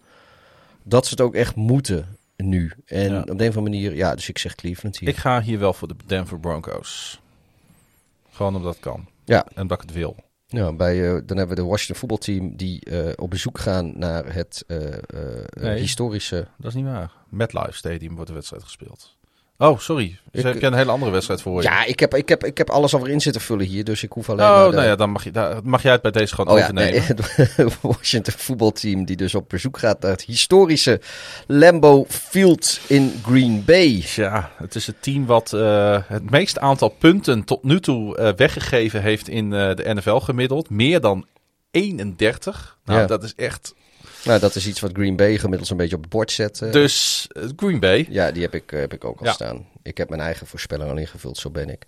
dat 0.83 1.05
ze 1.05 1.11
het 1.11 1.21
ook 1.21 1.35
echt 1.35 1.55
moeten 1.55 2.17
nu. 2.37 2.73
En 2.87 3.11
Ja. 3.13 3.19
op 3.21 3.27
de 3.27 3.31
een 3.33 3.39
of 3.51 3.57
andere 3.57 3.61
manier... 3.61 3.95
Ja, 3.97 4.15
dus 4.15 4.29
ik 4.29 4.39
zeg 4.39 4.55
Cleveland 4.55 4.99
hier. 4.99 5.09
Ik 5.09 5.17
ga 5.17 5.41
hier 5.43 5.59
wel 5.59 5.73
voor 5.73 5.89
de 5.89 5.95
Denver 6.07 6.39
Broncos. 6.41 7.21
Gewoon 8.31 8.57
omdat 8.57 8.73
het 8.73 8.83
kan. 8.83 9.07
Ja. 9.25 9.47
En 9.55 9.63
omdat 9.63 9.83
ik 9.83 9.89
het 9.89 9.97
wil. 9.97 10.17
Ja, 10.53 10.73
bij, 10.73 11.09
eh, 11.09 11.21
dan 11.27 11.37
hebben 11.37 11.57
we 11.57 11.63
de 11.63 11.69
Washington 11.69 11.97
voetbalteam 11.97 12.57
die 12.57 12.81
eh, 12.85 13.13
op 13.17 13.31
bezoek 13.31 13.59
gaan 13.59 13.99
naar 13.99 14.35
het 14.35 14.65
eh, 14.67 14.79
Nee. 15.63 15.81
historische... 15.81 16.47
Dat 16.59 16.71
is 16.71 16.75
niet 16.75 16.85
waar. 16.85 17.13
MetLife 17.29 17.73
Stadium 17.73 18.15
wordt 18.15 18.29
de 18.29 18.35
wedstrijd 18.35 18.63
gespeeld. 18.63 19.17
Oh, 19.63 19.79
sorry. 19.79 20.19
Dus 20.31 20.41
Ik- 20.41 20.47
heb 20.53 20.61
je 20.61 20.67
een 20.67 20.75
hele 20.75 20.91
andere 20.91 21.11
wedstrijd 21.13 21.43
voor 21.43 21.63
je? 21.63 21.69
Ja, 21.69 21.85
ik 21.85 22.01
heb, 22.01 22.15
ik, 22.15 22.29
heb, 22.29 22.45
ik 22.45 22.59
heb 22.59 22.71
alles 22.71 22.95
alweer 22.95 23.13
in 23.13 23.21
zitten 23.21 23.41
vullen 23.43 23.67
hier, 23.67 23.85
dus 23.85 24.03
ik 24.03 24.13
hoef 24.13 24.31
alleen 24.31 24.47
Oh, 24.47 24.57
maar... 24.57 24.69
de- 24.71 24.77
nou 24.77 24.87
ja, 24.89 24.97
dan 24.97 25.11
mag, 25.11 25.25
je, 25.25 25.31
daar 25.31 25.57
mag 25.65 25.83
jij 25.83 25.93
het 25.93 26.03
bij 26.03 26.11
deze 26.11 26.35
gewoon 26.35 26.53
Oh 26.55 26.59
ja, 26.59 26.65
overnemen. 26.65 26.93
nee, 27.37 27.47
het 27.67 27.79
Washington 27.81 28.35
voetbalteam 28.37 29.05
die 29.05 29.17
dus 29.17 29.35
op 29.35 29.49
bezoek 29.49 29.79
gaat 29.79 30.01
naar 30.01 30.11
het 30.11 30.23
historische 30.23 31.01
Lambeau 31.47 32.05
Field 32.09 32.81
in 32.87 33.21
Green 33.25 33.65
Bay. 33.65 34.05
Ja, 34.15 34.51
het 34.57 34.75
is 34.75 34.87
het 34.87 34.97
team 35.03 35.27
wat 35.27 35.53
eh, 35.53 35.99
het 36.07 36.31
meeste 36.31 36.61
aantal 36.61 36.89
punten 36.89 37.45
tot 37.45 37.63
nu 37.63 37.81
toe 37.81 38.17
eh, 38.17 38.33
weggegeven 38.37 39.03
heeft 39.03 39.29
in 39.29 39.53
eh, 39.53 39.75
de 39.75 39.95
NFL 39.95 40.17
gemiddeld. 40.17 40.71
Meer 40.71 41.01
dan 41.01 41.27
31. 41.71 42.79
Nou, 42.85 43.01
Ja. 43.01 43.07
dat 43.07 43.23
is 43.23 43.35
echt... 43.37 43.75
Nou, 44.25 44.41
dat 44.41 44.55
is 44.55 44.67
iets 44.67 44.81
wat 44.81 44.91
Green 44.93 45.17
Bay 45.17 45.39
gemiddeld 45.39 45.71
een 45.71 45.77
beetje 45.77 45.97
op 45.97 46.01
het 46.03 46.11
bord 46.11 46.31
zet. 46.31 46.63
eh. 46.63 46.73
Dus 46.73 47.27
eh, 47.33 47.43
Green 47.57 47.81
Bay. 47.81 48.07
Ja, 48.11 48.31
die 48.33 48.43
heb 48.43 48.55
ik, 48.55 48.73
eh, 48.73 48.81
heb 48.81 48.93
ik 48.93 49.05
ook 49.05 49.19
al 49.21 49.27
Ja. 49.27 49.33
staan. 49.33 49.67
Ik 49.83 49.97
heb 49.99 50.09
mijn 50.09 50.21
eigen 50.21 50.47
voorspelling 50.47 50.91
al 50.91 50.97
ingevuld, 50.97 51.37
zo 51.39 51.51
ben 51.51 51.69
ik. 51.71 51.87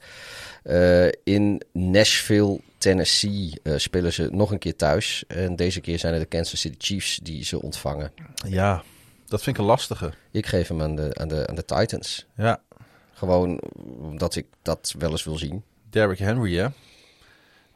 Eh, 0.62 1.06
in 1.24 1.62
Nashville, 1.72 2.60
Tennessee 2.78 3.52
eh, 3.62 3.72
spelen 3.76 4.12
ze 4.12 4.28
nog 4.32 4.50
een 4.50 4.58
keer 4.58 4.76
thuis. 4.76 5.24
En 5.28 5.56
deze 5.56 5.80
keer 5.80 5.98
zijn 5.98 6.12
het 6.12 6.22
de 6.22 6.28
Kansas 6.28 6.60
City 6.60 6.76
Chiefs 6.78 7.16
die 7.22 7.44
ze 7.44 7.62
ontvangen. 7.62 8.12
Ja, 8.48 8.82
dat 9.26 9.42
vind 9.42 9.56
ik 9.56 9.62
een 9.62 9.68
lastige. 9.68 10.12
Ik 10.30 10.46
geef 10.46 10.68
hem 10.68 10.82
aan 10.82 10.94
de, 10.96 11.08
aan 11.14 11.28
de, 11.28 11.46
aan 11.46 11.54
de 11.54 11.64
Titans. 11.64 12.26
Ja, 12.36 12.60
Gewoon 13.12 13.60
omdat 14.00 14.36
ik 14.36 14.46
dat 14.62 14.94
wel 14.98 15.10
eens 15.10 15.24
wil 15.24 15.38
zien. 15.38 15.62
Derrick 15.90 16.18
Henry, 16.18 16.56
hè. 16.56 16.66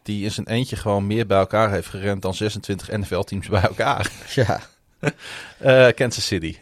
Die 0.09 0.24
in 0.24 0.30
zijn 0.30 0.47
eentje 0.47 0.76
gewoon 0.76 1.06
meer 1.06 1.26
bij 1.26 1.39
elkaar 1.39 1.70
heeft 1.70 1.89
gerend 1.89 2.22
dan 2.22 2.35
26 2.35 2.90
NFL-teams 2.90 3.48
bij 3.48 3.62
elkaar. 3.62 4.10
Ja. 4.35 4.60
Eh, 5.59 5.89
Kansas 5.94 6.26
City. 6.26 6.56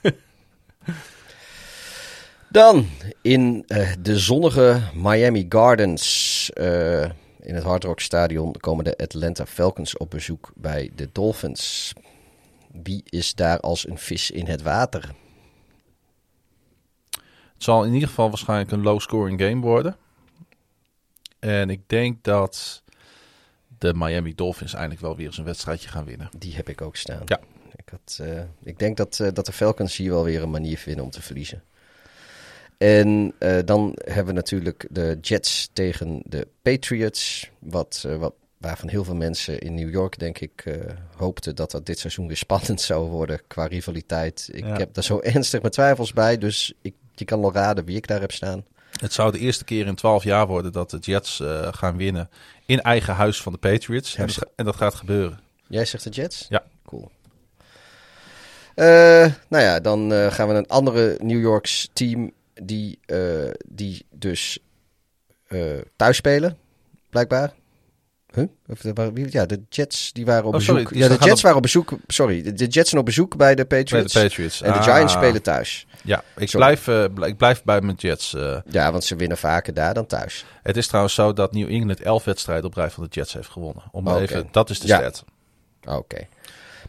Dan 2.48 2.88
in 3.20 3.64
eh, 3.66 3.92
de 4.00 4.18
zonnige 4.18 4.80
Miami 4.94 5.46
Gardens. 5.48 6.50
eh, 6.52 7.02
in 7.40 7.54
het 7.54 7.62
Hard 7.62 7.84
Rock 7.84 8.00
Stadion 8.00 8.52
komen 8.52 8.84
de 8.84 8.96
Atlanta 8.96 9.46
Falcons 9.46 9.96
op 9.96 10.10
bezoek 10.10 10.52
bij 10.54 10.90
de 10.96 11.08
Dolphins. 11.12 11.92
Wie 12.82 13.02
is 13.04 13.34
daar 13.34 13.60
als 13.60 13.88
een 13.88 13.98
vis 13.98 14.30
in 14.30 14.46
het 14.46 14.62
water? 14.62 15.14
Het 17.10 17.62
zal 17.70 17.84
in 17.84 17.92
ieder 17.92 18.08
geval 18.08 18.28
waarschijnlijk 18.28 18.70
een 18.70 18.82
low-scoring 18.82 19.40
game 19.40 19.60
worden. 19.60 19.96
En 21.42 21.70
ik 21.70 21.80
denk 21.86 22.24
dat 22.24 22.82
de 23.78 23.94
Miami 23.94 24.34
Dolphins 24.34 24.74
eindelijk 24.74 25.00
wel 25.00 25.16
weer 25.16 25.26
eens 25.26 25.38
een 25.38 25.44
wedstrijdje 25.44 25.88
gaan 25.88 26.04
winnen. 26.04 26.28
Die 26.38 26.54
heb 26.54 26.68
ik 26.68 26.80
ook 26.80 26.96
staan. 26.96 27.22
Ja. 27.24 27.40
Ik, 27.76 27.88
had, 27.90 28.18
eh, 28.26 28.42
ik 28.62 28.78
denk 28.78 28.96
dat, 28.96 29.20
eh, 29.20 29.28
dat 29.32 29.46
de 29.46 29.52
Falcons 29.52 29.96
hier 29.96 30.10
wel 30.10 30.24
weer 30.24 30.42
een 30.42 30.50
manier 30.50 30.78
vinden 30.78 31.04
om 31.04 31.10
te 31.10 31.22
verliezen. 31.22 31.62
En 32.78 33.32
eh, 33.38 33.58
dan 33.64 33.92
hebben 34.04 34.26
we 34.26 34.32
natuurlijk 34.32 34.86
de 34.90 35.18
Jets 35.20 35.70
tegen 35.72 36.22
de 36.26 36.48
Patriots. 36.62 37.50
Wat, 37.58 38.06
wat, 38.18 38.34
waarvan 38.58 38.88
heel 38.88 39.04
veel 39.04 39.14
mensen 39.14 39.58
in 39.58 39.74
New 39.74 39.90
York, 39.90 40.18
denk 40.18 40.38
ik, 40.38 40.62
eh, 40.64 40.74
hoopten 41.16 41.56
dat 41.56 41.70
dat 41.70 41.86
dit 41.86 41.98
seizoen 41.98 42.26
weer 42.26 42.36
spannend 42.46 42.80
zou 42.80 43.08
worden 43.08 43.40
qua 43.46 43.66
rivaliteit. 43.66 44.48
Ik 44.52 44.64
Ja. 44.64 44.76
heb 44.76 44.94
daar 44.94 45.04
zo 45.04 45.20
ernstig 45.34 45.60
mijn 45.60 45.72
twijfels 45.72 46.12
bij, 46.12 46.38
dus 46.38 46.72
ik, 46.82 46.94
je 47.14 47.24
kan 47.24 47.40
wel 47.40 47.52
raden 47.52 47.84
wie 47.84 47.96
ik 47.96 48.06
daar 48.06 48.20
heb 48.20 48.32
staan. 48.32 48.64
Het 49.02 49.12
zou 49.12 49.32
de 49.32 49.38
eerste 49.38 49.64
keer 49.64 49.86
in 49.86 49.94
12 49.94 50.24
jaar 50.24 50.46
worden 50.46 50.72
dat 50.72 50.90
de 50.90 50.98
Jets 50.98 51.40
eh, 51.40 51.68
gaan 51.70 51.96
winnen 51.96 52.30
in 52.66 52.80
eigen 52.80 53.14
huis 53.14 53.42
van 53.42 53.52
de 53.52 53.58
Patriots. 53.58 54.14
En 54.14 54.26
dat, 54.26 54.36
ga- 54.36 54.46
en 54.56 54.64
dat 54.64 54.76
gaat 54.76 54.94
gebeuren. 54.94 55.40
Jij 55.68 55.84
zegt 55.84 56.04
de 56.04 56.10
Jets? 56.10 56.46
Ja. 56.48 56.64
Cool. 56.86 57.10
Eh, 58.74 58.86
nou 59.48 59.62
ja, 59.64 59.80
dan 59.80 60.12
eh, 60.12 60.32
gaan 60.32 60.46
we 60.46 60.52
naar 60.52 60.62
een 60.62 60.68
andere 60.68 61.16
New 61.20 61.40
Yorks 61.40 61.88
team 61.92 62.32
die, 62.54 63.00
die 63.68 64.06
dus 64.10 64.58
thuis 65.96 66.16
spelen, 66.16 66.58
blijkbaar. 67.10 67.52
Huh? 68.34 68.46
Ja, 69.30 69.46
de 69.46 69.60
Jets 69.68 70.12
die 70.12 70.24
waren 70.24 70.44
op 70.44 70.54
Oh, 70.54 70.60
sorry, 70.60 70.82
bezoek. 70.82 70.98
ja, 70.98 71.08
de 71.08 71.14
Jets 71.14 71.32
op- 71.36 71.40
waren 71.40 71.56
op 71.56 71.62
bezoek. 71.62 71.92
Sorry, 72.06 72.42
de, 72.42 72.66
Jets 72.66 72.88
zijn 72.88 73.00
op 73.00 73.06
bezoek 73.06 73.36
bij 73.36 73.54
de 73.54 73.64
Bij 73.66 73.78
Patriots. 73.82 74.12
de 74.12 74.20
Patriots. 74.22 74.62
En 74.62 74.72
de 74.72 74.78
Ah. 74.78 74.84
Giants 74.84 75.12
spelen 75.12 75.42
thuis. 75.42 75.86
Ja, 76.04 76.22
ik 76.36 76.48
Sorry. 76.48 76.78
blijf, 76.78 76.88
eh, 77.18 77.26
ik 77.28 77.36
blijf 77.36 77.62
bij 77.64 77.80
mijn 77.80 77.96
Jets. 77.96 78.34
eh. 78.34 78.56
Ja, 78.70 78.92
want 78.92 79.04
ze 79.04 79.16
winnen 79.16 79.38
vaker 79.38 79.74
daar 79.74 79.94
dan 79.94 80.06
thuis. 80.06 80.44
het 80.62 80.76
is 80.76 80.86
trouwens 80.86 81.14
zo 81.14 81.32
dat 81.32 81.52
New 81.52 81.68
England 81.70 82.00
11 82.00 82.24
wedstrijden 82.24 82.64
op 82.64 82.74
rij 82.74 82.90
van 82.90 83.04
de 83.04 83.10
Jets 83.10 83.32
heeft 83.32 83.48
gewonnen. 83.50 83.82
Om 83.92 84.08
even, 84.08 84.48
dat 84.50 84.70
is 84.70 84.80
de 84.80 84.86
Ja. 84.86 84.98
stat. 84.98 85.24
Oké. 85.98 86.26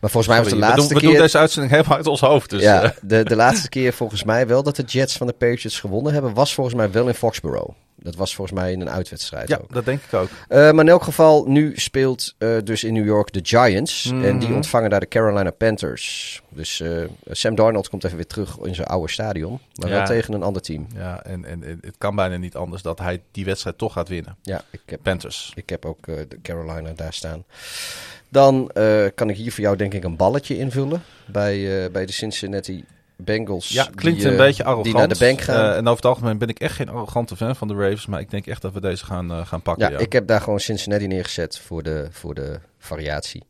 Maar 0.01 0.11
volgens 0.11 0.27
mij 0.33 0.37
was 0.43 0.51
de 0.51 0.53
Sorry, 0.53 0.69
we, 0.69 0.75
laatste 0.75 0.93
doen, 0.93 0.97
we 0.97 1.03
doen 1.03 1.11
keer... 1.13 1.21
deze 1.21 1.37
uitzending 1.37 1.73
helemaal 1.73 1.97
uit 1.97 2.07
ons 2.07 2.19
hoofd. 2.19 2.49
Dus, 2.49 2.61
ja, 2.61 2.83
eh, 2.83 2.89
de, 3.01 3.23
de 3.23 3.35
laatste 3.35 3.69
keer 3.69 3.93
volgens 3.93 4.23
mij 4.23 4.47
wel 4.47 4.63
dat 4.63 4.75
de 4.75 4.83
Jets 4.83 5.17
van 5.17 5.27
de 5.27 5.33
Patriots 5.33 5.79
gewonnen 5.79 6.13
hebben, 6.13 6.33
was 6.33 6.53
volgens 6.53 6.75
mij 6.75 6.91
wel 6.91 7.07
in 7.07 7.13
Foxborough. 7.13 7.69
Dat 8.03 8.15
was 8.15 8.35
volgens 8.35 8.59
mij 8.59 8.71
in 8.71 8.81
een 8.81 8.89
uitwedstrijd 8.89 9.47
ja, 9.47 9.57
ook. 9.61 9.73
dat 9.73 9.85
denk 9.85 10.01
ik 10.07 10.13
ook. 10.13 10.29
Eh, 10.47 10.57
maar 10.57 10.83
in 10.85 10.89
elk 10.89 11.03
geval, 11.03 11.45
nu 11.47 11.71
speelt 11.75 12.33
eh, 12.37 12.57
dus 12.63 12.83
in 12.83 12.93
New 12.93 13.05
York 13.05 13.31
de 13.33 13.39
Giants. 13.43 14.11
Mhm. 14.11 14.23
En 14.23 14.39
die 14.39 14.53
ontvangen 14.53 14.89
daar 14.89 14.99
de 14.99 15.07
Carolina 15.07 15.51
Panthers. 15.51 16.41
Dus 16.49 16.79
eh, 16.79 17.03
Sam 17.31 17.55
Darnold 17.55 17.89
komt 17.89 18.03
even 18.03 18.15
weer 18.15 18.27
terug 18.27 18.57
in 18.57 18.75
zijn 18.75 18.87
oude 18.87 19.11
stadion. 19.11 19.59
Maar 19.75 19.89
Ja. 19.89 19.95
wel 19.95 20.05
tegen 20.05 20.33
een 20.33 20.43
ander 20.43 20.61
team. 20.61 20.87
Ja, 20.95 21.23
en, 21.23 21.45
en, 21.45 21.63
en 21.63 21.77
het 21.81 21.95
kan 21.97 22.15
bijna 22.15 22.37
niet 22.37 22.55
anders 22.55 22.81
dat 22.81 22.99
hij 22.99 23.21
die 23.31 23.45
wedstrijd 23.45 23.77
toch 23.77 23.93
gaat 23.93 24.07
winnen. 24.07 24.35
Ja, 24.41 24.63
ik 24.69 24.81
heb, 24.85 24.99
Panthers. 25.03 25.51
ik 25.55 25.69
heb 25.69 25.85
ook 25.85 26.05
de 26.05 26.37
Carolina 26.41 26.91
daar 26.95 27.13
staan. 27.13 27.43
Dan 28.29 28.71
kan 29.15 29.29
ik 29.29 29.35
hier 29.35 29.51
voor 29.51 29.63
jou 29.63 29.75
denk 29.75 29.93
ik 29.93 30.03
een 30.03 30.15
balletje 30.15 30.57
invullen. 30.57 31.03
Bij, 31.25 31.91
bij 31.91 32.05
de 32.05 32.11
Cincinnati 32.11 32.85
Bengals. 33.15 33.69
Ja, 33.69 33.87
klinkt 33.95 34.19
die, 34.19 34.27
een 34.27 34.37
eh, 34.37 34.45
beetje 34.45 34.63
arrogant. 34.63 34.85
Die 34.85 34.95
naar 34.95 35.07
de 35.07 35.17
bank 35.17 35.41
gaan. 35.41 35.71
Eh, 35.71 35.77
en 35.77 35.81
over 35.81 35.95
het 35.95 36.05
algemeen 36.05 36.37
ben 36.37 36.47
ik 36.47 36.59
echt 36.59 36.75
geen 36.75 36.89
arrogante 36.89 37.35
fan 37.35 37.55
van 37.55 37.67
de 37.67 37.73
Ravens. 37.73 38.05
Maar 38.05 38.19
ik 38.19 38.29
denk 38.29 38.47
echt 38.47 38.61
dat 38.61 38.73
we 38.73 38.81
deze 38.81 39.05
gaan, 39.05 39.31
eh, 39.31 39.45
gaan 39.47 39.61
pakken. 39.61 39.85
Ja, 39.85 39.91
Ja, 39.91 39.99
ik 39.99 40.13
heb 40.13 40.27
daar 40.27 40.41
gewoon 40.41 40.59
Cincinnati 40.59 41.07
neergezet 41.07 41.59
voor 41.59 41.83
de, 41.83 42.07
voor 42.11 42.33
de 42.33 42.59
variatie. 42.77 43.43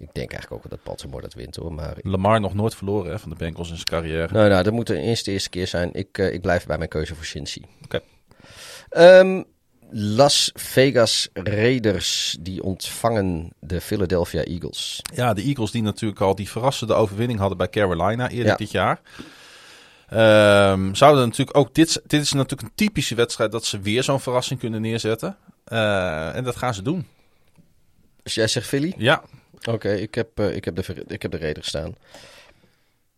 Ik 0.00 0.14
denk 0.14 0.32
eigenlijk 0.32 0.52
ook 0.52 0.68
wel 0.68 0.78
dat 0.78 0.86
Baltimore 0.86 1.22
dat 1.22 1.34
wint 1.34 1.56
hoor. 1.56 1.72
Maar 1.72 1.94
Lamar 2.02 2.40
nog 2.40 2.54
nooit 2.54 2.74
verloren 2.74 3.10
hè, 3.10 3.18
van 3.18 3.30
de 3.30 3.36
Bengals 3.36 3.68
in 3.70 3.74
zijn 3.74 3.86
carrière. 3.86 4.32
nou, 4.32 4.48
nou, 4.48 4.62
dat 4.62 4.72
moet 4.72 4.86
de 4.86 4.98
eerste, 4.98 5.30
eerste 5.30 5.48
keer 5.48 5.66
zijn. 5.66 5.90
Ik, 5.92 6.18
eh, 6.18 6.32
ik 6.32 6.40
blijf 6.40 6.66
bij 6.66 6.78
mijn 6.78 6.88
keuze 6.88 7.14
voor 7.14 7.24
Cincy. 7.24 7.62
Oké. 7.84 8.00
Ehm, 8.88 9.42
Las 9.92 10.50
Vegas 10.54 11.28
Raiders 11.32 12.36
die 12.40 12.62
ontvangen 12.62 13.50
de 13.60 13.80
Philadelphia 13.80 14.42
Eagles. 14.42 15.00
Ja, 15.14 15.34
de 15.34 15.42
Eagles 15.42 15.70
die 15.70 15.82
natuurlijk 15.82 16.20
al 16.20 16.34
die 16.34 16.50
verrassende 16.50 16.94
overwinning 16.94 17.38
hadden 17.38 17.58
bij 17.58 17.68
Carolina 17.68 18.28
eerder 18.28 18.46
Ja. 18.46 18.56
dit 18.56 18.70
jaar. 18.70 19.00
Ehm, 20.08 20.94
zouden 20.94 21.24
natuurlijk 21.24 21.56
ook 21.56 21.74
dit, 21.74 22.02
dit 22.06 22.22
is 22.22 22.32
natuurlijk 22.32 22.62
een 22.62 22.74
typische 22.74 23.14
wedstrijd 23.14 23.52
dat 23.52 23.64
ze 23.64 23.80
weer 23.80 24.02
zo'n 24.02 24.20
verrassing 24.20 24.60
kunnen 24.60 24.80
neerzetten. 24.80 25.36
Eh, 25.64 26.36
en 26.36 26.44
dat 26.44 26.56
gaan 26.56 26.74
ze 26.74 26.82
doen. 26.82 27.06
Dus 28.22 28.34
jij 28.34 28.46
zegt 28.46 28.66
Philly? 28.66 28.94
Ja, 28.96 29.22
Oké, 29.68 29.92
ik, 29.92 30.14
heb, 30.14 30.38
eh, 30.38 30.54
ik, 30.54 30.64
heb 30.64 30.76
de, 30.76 31.04
ik 31.06 31.22
heb 31.22 31.30
de 31.30 31.38
Raiders 31.38 31.68
staan. 31.68 31.94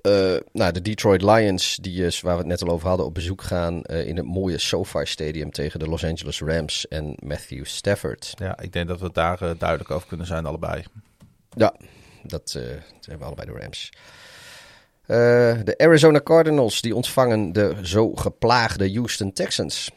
Eh, 0.03 0.37
nou, 0.53 0.73
de 0.73 0.83
Detroit 0.83 1.23
Lions, 1.23 1.77
die 1.77 2.05
is, 2.05 2.21
waar 2.21 2.33
we 2.33 2.39
het 2.39 2.49
net 2.49 2.63
al 2.63 2.69
over 2.69 2.89
hadden, 2.89 3.07
op 3.07 3.15
bezoek 3.15 3.43
gaan 3.43 3.83
eh, 3.83 4.07
in 4.07 4.17
het 4.17 4.27
mooie 4.27 4.59
SoFi 4.59 5.07
Stadium 5.07 5.51
tegen 5.51 5.79
de 5.79 5.89
Los 5.89 6.05
Angeles 6.05 6.41
Rams 6.41 6.89
en 6.89 7.17
Matthew 7.25 7.65
Stafford. 7.65 8.35
ja, 8.37 8.59
ik 8.59 8.73
denk 8.73 8.89
dat 8.89 9.01
we 9.01 9.13
daar 9.13 9.43
eh, 9.43 9.51
duidelijk 9.59 9.91
over 9.91 10.09
kunnen 10.09 10.27
zijn 10.27 10.47
allebei. 10.47 10.85
Ja, 11.51 11.75
dat 12.23 12.51
zijn 13.01 13.19
we 13.19 13.25
allebei 13.25 13.53
de 13.53 13.59
Rams. 13.61 13.93
De 15.65 15.75
Arizona 15.77 16.21
Cardinals, 16.21 16.81
die 16.81 16.95
ontvangen 16.95 17.53
de 17.53 17.77
zo 17.83 18.15
geplaagde 18.15 18.93
Houston 18.93 19.33
Texans. 19.33 19.91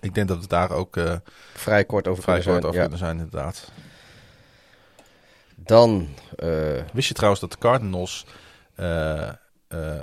Ik 0.00 0.14
denk 0.14 0.28
dat 0.28 0.40
we 0.40 0.46
daar 0.46 0.70
ook 0.70 1.00
Vrij 1.54 1.84
kort 1.84 2.08
over 2.08 2.22
vrij 2.22 2.40
kunnen 2.40 2.60
kort 2.60 2.62
zijn, 2.62 2.64
over 2.64 2.74
ja. 2.74 2.80
kunnen 2.80 2.98
zijn, 2.98 3.18
inderdaad. 3.18 3.70
Dan, 5.54 6.08
Wist 6.92 7.08
je 7.08 7.14
trouwens 7.14 7.40
dat 7.40 7.50
de 7.50 7.58
Cardinals 7.58 8.26
eh, 8.78 9.28
eh, 9.28 9.34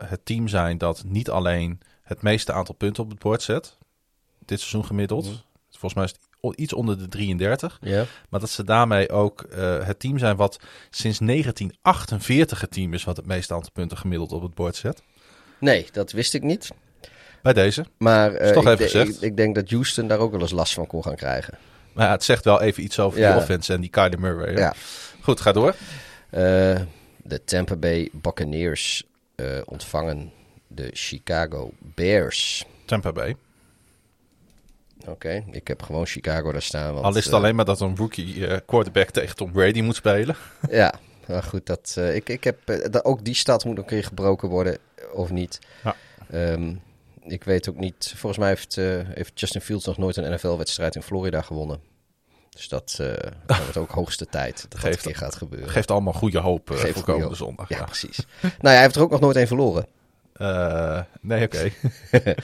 het 0.06 0.26
team 0.26 0.48
zijn 0.48 0.78
dat 0.78 1.04
niet 1.06 1.30
alleen 1.30 1.80
het 2.04 2.22
meeste 2.22 2.54
aantal 2.54 2.76
punten 2.76 3.04
op 3.04 3.10
het 3.10 3.20
bord 3.20 3.42
zet, 3.42 3.78
dit 4.46 4.60
seizoen 4.60 4.86
gemiddeld. 4.86 5.26
Mhm. 5.26 5.36
Volgens 5.70 5.94
mij 5.94 6.04
is 6.04 6.12
het 6.42 6.60
iets 6.60 6.74
onder 6.74 6.98
de 6.98 7.08
33. 7.08 7.78
ja. 7.82 8.06
Maar 8.30 8.40
dat 8.40 8.50
ze 8.50 8.64
daarmee 8.64 9.10
ook 9.10 9.42
eh, 9.42 9.86
het 9.86 10.00
team 10.00 10.18
zijn 10.18 10.36
wat 10.36 10.60
sinds 10.90 11.20
1948 11.20 12.62
het 12.62 12.72
team 12.72 12.94
is 12.94 13.04
wat 13.04 13.18
het 13.18 13.26
meeste 13.26 13.54
aantal 13.54 13.72
punten 13.72 13.98
gemiddeld 13.98 14.32
op 14.32 14.42
het 14.42 14.54
bord 14.54 14.76
zet. 14.76 15.02
Nee, 15.60 15.88
dat 15.92 16.12
wist 16.12 16.34
ik 16.34 16.44
niet. 16.44 16.72
Bij 17.42 17.54
deze. 17.54 17.86
Maar 17.98 18.52
toch 18.54 18.70
ik, 18.70 18.80
even 18.80 19.08
ik, 19.08 19.16
ik 19.20 19.38
denk 19.38 19.56
dat 19.56 19.70
Houston 19.70 20.08
daar 20.08 20.20
ook 20.20 20.32
wel 20.32 20.42
eens 20.42 20.52
last 20.52 20.74
van 20.74 20.88
kon 20.88 21.04
gaan 21.04 21.16
krijgen. 21.16 21.58
Maar 21.94 22.06
ja, 22.06 22.12
het 22.12 22.24
zegt 22.24 22.46
wel 22.46 22.62
even 22.62 22.84
iets 22.84 23.00
over 23.00 23.20
Ja. 23.20 23.32
die 23.32 23.42
offense 23.42 23.74
en 23.74 23.82
die 23.82 23.90
Kyler 23.90 24.20
Murray. 24.20 24.58
Ja. 24.58 24.74
Goed, 25.22 25.42
ga 25.42 25.52
door. 25.52 25.76
De 27.28 27.44
Tampa 27.44 27.76
Bay 27.76 28.10
Buccaneers 28.12 29.04
eh, 29.36 29.62
ontvangen 29.66 30.32
de 30.68 30.90
Chicago 30.94 31.72
Bears. 31.80 32.66
Tampa 32.86 33.12
Bay. 33.12 33.36
Oké, 35.08 35.44
ik 35.52 35.68
heb 35.68 35.82
gewoon 35.82 36.06
Chicago 36.06 36.52
daar 36.52 36.62
staan. 36.62 36.94
Want, 36.94 37.06
Al 37.06 37.16
is 37.16 37.24
het 37.24 37.34
eh, 37.34 37.40
alleen 37.40 37.56
maar 37.56 37.66
dat 37.66 37.80
een 37.80 37.98
rookie 37.98 38.48
eh, 38.48 38.58
quarterback 38.66 39.10
tegen 39.10 39.36
Tom 39.36 39.52
Brady 39.52 39.82
moet 39.82 39.96
spelen. 39.96 40.36
Ja, 40.70 40.94
maar 41.28 41.44
goed, 41.44 41.66
dat, 41.66 41.98
ik, 42.14 42.30
ik 42.30 42.44
heb, 42.44 42.58
ook 43.04 43.26
die 43.26 43.34
stad 43.34 43.66
moet 43.66 43.78
een 43.78 43.86
keer 43.86 44.04
gebroken 44.04 44.50
worden, 44.50 44.78
of 45.14 45.30
niet. 45.30 45.60
Ja. 45.84 45.96
Ehm, 46.30 46.76
ik 47.24 47.44
weet 47.44 47.70
ook 47.70 47.78
niet, 47.78 48.14
volgens 48.16 48.38
mij 48.38 48.50
heeft, 48.50 48.76
heeft 49.16 49.40
Justin 49.40 49.62
Fields 49.62 49.86
nog 49.86 49.98
nooit 49.98 50.18
een 50.18 50.34
NFL-wedstrijd 50.34 50.96
in 50.96 51.02
Florida 51.02 51.42
gewonnen. 51.42 51.80
Dus 52.56 52.68
dat 52.68 52.98
eh, 53.02 53.32
wordt 53.46 53.78
ook 53.78 53.92
hoogste 53.92 54.26
tijd 54.26 54.62
dat 54.62 54.72
dat 54.72 54.80
Geeft- 54.80 54.96
een 55.06 55.12
keer 55.12 55.16
gaat 55.22 55.36
gebeuren. 55.36 55.70
Geeft 55.70 55.92
allemaal 55.92 56.14
goede 56.14 56.40
hoop 56.40 56.72
eh, 56.72 56.78
voor 56.78 57.04
komende 57.04 57.28
hoop. 57.28 57.36
zondag. 57.36 57.70
Ja, 57.70 57.78
Ja. 57.78 57.84
precies. 57.84 58.18
nou 58.42 58.52
ja, 58.62 58.70
hij 58.70 58.82
heeft 58.82 58.96
er 58.96 59.02
ook 59.02 59.12
nog 59.12 59.20
nooit 59.20 59.36
een 59.36 59.48
verloren. 59.48 59.88
Eh, 60.34 61.02
nee, 61.22 61.44
oké. 61.46 61.70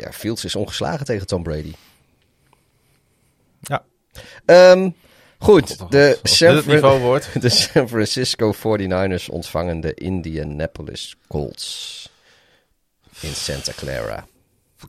Ja, 0.00 0.12
Fields 0.12 0.44
is 0.44 0.56
ongeslagen 0.56 1.04
tegen 1.06 1.26
Tom 1.26 1.42
Brady. 1.42 1.72
Ja. 3.60 3.84
Goed, 5.38 5.76
God, 5.78 5.90
de 5.90 6.18
San, 6.22 6.54
de 7.40 7.48
San 7.48 7.88
Francisco 7.88 8.54
49ers 8.54 9.26
ontvangen 9.30 9.80
de 9.80 9.94
Indianapolis 9.94 11.16
Colts 11.28 12.08
in 13.20 13.34
Santa 13.34 13.72
Clara. 13.76 14.26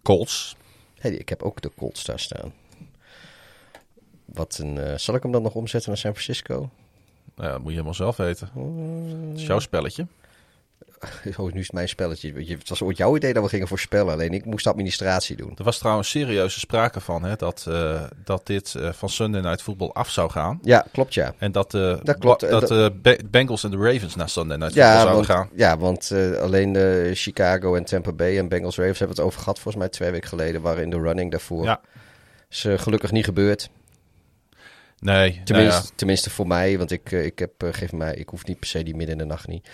Colts. 0.03 0.55
Hey, 0.99 1.11
ik 1.11 1.29
heb 1.29 1.43
ook 1.43 1.61
de 1.61 1.71
Colts 1.77 2.03
daar 2.03 2.19
staan. 2.19 2.53
Wat 4.33 4.57
een, 4.61 4.77
eh, 4.77 4.97
zal 4.97 5.15
ik 5.15 5.23
hem 5.23 5.31
dan 5.31 5.41
nog 5.41 5.53
omzetten 5.53 5.89
naar 5.89 5.99
San 5.99 6.11
Francisco? 6.11 6.69
Nou 7.35 7.47
ja, 7.47 7.49
dat 7.49 7.57
moet 7.57 7.67
je 7.67 7.71
helemaal 7.71 7.93
zelf 7.93 8.17
weten. 8.17 8.49
Het 9.29 9.39
is 9.39 9.45
jouw 9.45 9.59
spelletje. 9.59 10.07
Oh, 11.37 11.51
nu 11.53 11.59
is 11.59 11.65
het 11.65 11.73
mijn 11.75 11.89
spelletje. 11.89 12.45
Je- 12.47 12.55
Het 12.57 12.69
was 12.69 12.81
ooit 12.81 12.97
jouw 12.97 13.15
idee 13.15 13.33
dat 13.33 13.43
we 13.43 13.49
gingen 13.49 13.67
voorspellen. 13.67 14.13
Alleen 14.13 14.31
ik 14.33 14.45
moest 14.45 14.67
administratie 14.67 15.35
doen. 15.35 15.53
Er 15.57 15.63
was 15.63 15.77
trouwens 15.77 16.09
serieuze 16.09 16.59
sprake 16.59 16.99
van 16.99 17.23
hè, 17.23 17.35
dat, 17.35 17.65
eh, 17.69 18.03
dat 18.23 18.45
dit 18.45 18.75
eh, 18.75 18.91
van 18.91 19.09
Sunday 19.09 19.41
Night 19.41 19.61
Football 19.61 19.89
af 19.93 20.09
zou 20.09 20.29
gaan. 20.29 20.59
Ja, 20.63 20.85
klopt 20.91 21.13
ja. 21.13 21.33
En 21.37 21.51
dat, 21.51 21.71
Dat 21.71 22.17
klopt. 22.19 22.49
dat 22.49 22.67
de 22.67 23.19
Bengals 23.31 23.63
en 23.63 23.71
de 23.71 23.77
Ravens 23.77 24.15
naar 24.15 24.29
Sunday 24.29 24.57
Night 24.57 24.73
Football 24.73 24.91
Ja, 24.93 25.01
zouden 25.01 25.15
want, 25.15 25.25
gaan. 25.39 25.49
ja, 25.55 25.77
want 25.77 26.11
alleen 26.41 26.73
de 26.73 27.11
Chicago 27.13 27.75
en 27.75 27.85
Tampa 27.85 28.11
Bay 28.11 28.37
en 28.37 28.47
Bengals 28.47 28.77
Ravens 28.77 28.99
hebben 28.99 29.17
het 29.17 29.25
over 29.25 29.39
gehad. 29.39 29.59
Volgens 29.59 29.83
mij 29.83 29.89
twee 29.91 30.11
weken 30.11 30.27
geleden 30.29 30.61
waren 30.61 30.83
in 30.83 30.89
de 30.89 30.99
running 30.99 31.31
daarvoor. 31.31 31.63
Ja. 31.63 31.81
Is 32.49 32.65
gelukkig 32.75 33.11
niet 33.11 33.25
gebeurd. 33.25 33.69
Nee, 34.99 35.31
nou 35.31 35.43
Tenminste, 35.43 35.81
ja, 35.81 35.89
tenminste 35.95 36.29
voor 36.29 36.47
mij, 36.47 36.77
want 36.77 36.91
ik, 36.91 37.11
eh, 37.11 37.25
ik, 37.25 37.39
heb, 37.39 37.63
eh, 37.63 37.69
geef 37.71 37.91
mij, 37.91 38.15
ik 38.15 38.29
hoef 38.29 38.45
niet 38.45 38.59
per 38.59 38.67
se 38.67 38.83
die 38.83 38.95
midden 38.95 39.15
in 39.15 39.21
de 39.21 39.33
nacht 39.33 39.47
niet. 39.47 39.69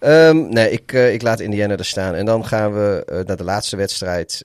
Ehm, 0.00 0.48
nee, 0.48 0.70
ik, 0.70 0.92
eh, 0.92 1.12
ik 1.12 1.22
laat 1.22 1.40
Indiana 1.40 1.76
er 1.76 1.84
staan. 1.84 2.14
En 2.14 2.24
dan 2.24 2.46
gaan 2.46 2.72
we 2.72 3.22
naar 3.26 3.36
de 3.36 3.44
laatste 3.44 3.76
wedstrijd 3.76 4.42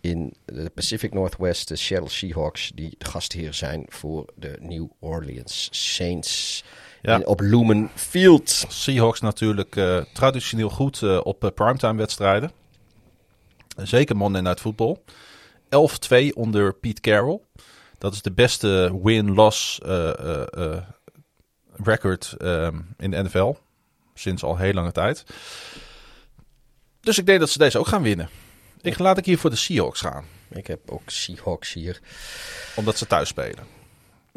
in 0.00 0.34
de 0.44 0.70
Pacific 0.74 1.14
Northwest. 1.14 1.68
De 1.68 1.76
Seattle 1.76 2.10
Seahawks, 2.10 2.72
die 2.74 2.94
de 2.98 3.04
gastheer 3.04 3.54
zijn 3.54 3.84
voor 3.88 4.24
de 4.34 4.56
New 4.60 4.86
Orleans 5.00 5.68
Saints. 5.70 6.64
Ja. 7.02 7.20
Op 7.24 7.40
Lumen 7.40 7.90
Field. 7.94 8.64
Seahawks 8.68 9.20
natuurlijk 9.20 9.74
traditioneel 10.12 10.70
goed 10.70 11.22
op 11.22 11.44
eh, 11.44 11.50
primetime 11.50 11.96
wedstrijden. 11.96 12.50
Zeker 13.76 14.16
Monday 14.16 14.42
Night 14.42 14.60
Football. 14.60 14.96
11-2 15.68 16.32
onder 16.34 16.74
Pete 16.74 17.00
Carroll. 17.00 17.40
Dat 17.98 18.12
is 18.12 18.22
de 18.22 18.32
beste 18.32 18.98
win-loss 19.02 19.80
eh, 19.80 20.08
eh, 20.08 20.46
eh, 20.52 20.82
record 21.72 22.34
ehm, 22.38 22.80
in 22.98 23.10
de 23.10 23.22
NFL. 23.22 23.54
Sinds 24.14 24.42
al 24.42 24.56
heel 24.56 24.72
lange 24.72 24.92
tijd. 24.92 25.24
Dus 27.00 27.18
ik 27.18 27.26
denk 27.26 27.40
dat 27.40 27.50
ze 27.50 27.58
deze 27.58 27.78
ook 27.78 27.86
gaan 27.86 28.02
winnen. 28.02 28.28
Ik 28.80 28.98
laat 28.98 29.18
ik 29.18 29.24
hier 29.24 29.38
voor 29.38 29.50
de 29.50 29.56
Seahawks 29.56 30.00
gaan. 30.00 30.24
Ik 30.48 30.66
heb 30.66 30.90
ook 30.90 31.02
Seahawks 31.06 31.72
hier. 31.72 32.00
Omdat 32.76 32.98
ze 32.98 33.06
thuis 33.06 33.28
spelen. 33.28 33.64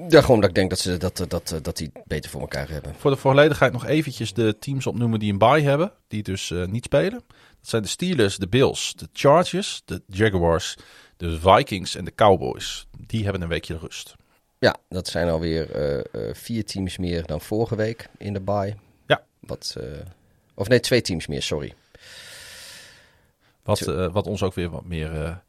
Ja, 0.08 0.22
gewoon 0.22 0.40
dat 0.40 0.50
ik 0.50 0.56
denk 0.56 0.70
dat 0.70 0.80
ze 0.80 0.98
dat, 0.98 1.26
dat, 1.28 1.60
dat, 1.62 1.78
die 1.78 1.92
beter 2.06 2.30
voor 2.30 2.42
elkaar 2.42 2.70
hebben. 2.70 2.96
Voor 2.98 3.12
de 3.12 3.18
volledigheid 3.18 3.72
nog 3.72 3.86
eventjes 3.86 4.34
de 4.34 4.58
teams 4.60 4.88
opnoemen 4.88 5.20
die 5.20 5.32
een 5.32 5.38
bye 5.38 5.62
hebben. 5.62 5.92
Die 6.08 6.24
dus 6.24 6.54
niet 6.66 6.84
spelen. 6.84 7.24
Dat 7.60 7.70
zijn 7.70 7.82
de 7.82 7.88
Steelers, 7.88 8.38
de 8.38 8.48
Bills, 8.48 8.94
de 8.96 9.08
Chargers, 9.14 9.82
de 9.86 10.02
Jaguars, 10.08 10.76
de 11.20 11.40
Vikings 11.40 11.96
en 11.96 12.06
de 12.06 12.16
Cowboys. 12.16 12.88
Die 13.08 13.24
hebben 13.24 13.42
een 13.42 13.48
weekje 13.48 13.78
rust. 13.78 14.16
Ja, 14.60 14.76
dat 14.90 15.08
zijn 15.08 15.30
alweer 15.30 15.72
eh, 15.72 16.30
vier 16.34 16.66
teams 16.66 16.98
meer 16.98 17.26
dan 17.26 17.42
vorige 17.42 17.76
week 17.76 18.10
in 18.18 18.34
de 18.34 18.40
bye. 18.40 18.76
Ja. 19.08 19.22
Wat, 19.40 19.76
eh, 19.80 19.84
of 20.54 20.68
nee, 20.68 20.80
twee 20.80 21.02
teams 21.02 21.28
meer, 21.28 21.42
sorry. 21.42 21.74
Wat, 23.64 23.80
wat 24.12 24.28
ons 24.28 24.44
ook 24.44 24.54
weer 24.54 24.70
wat 24.70 24.86
meer, 24.86 25.42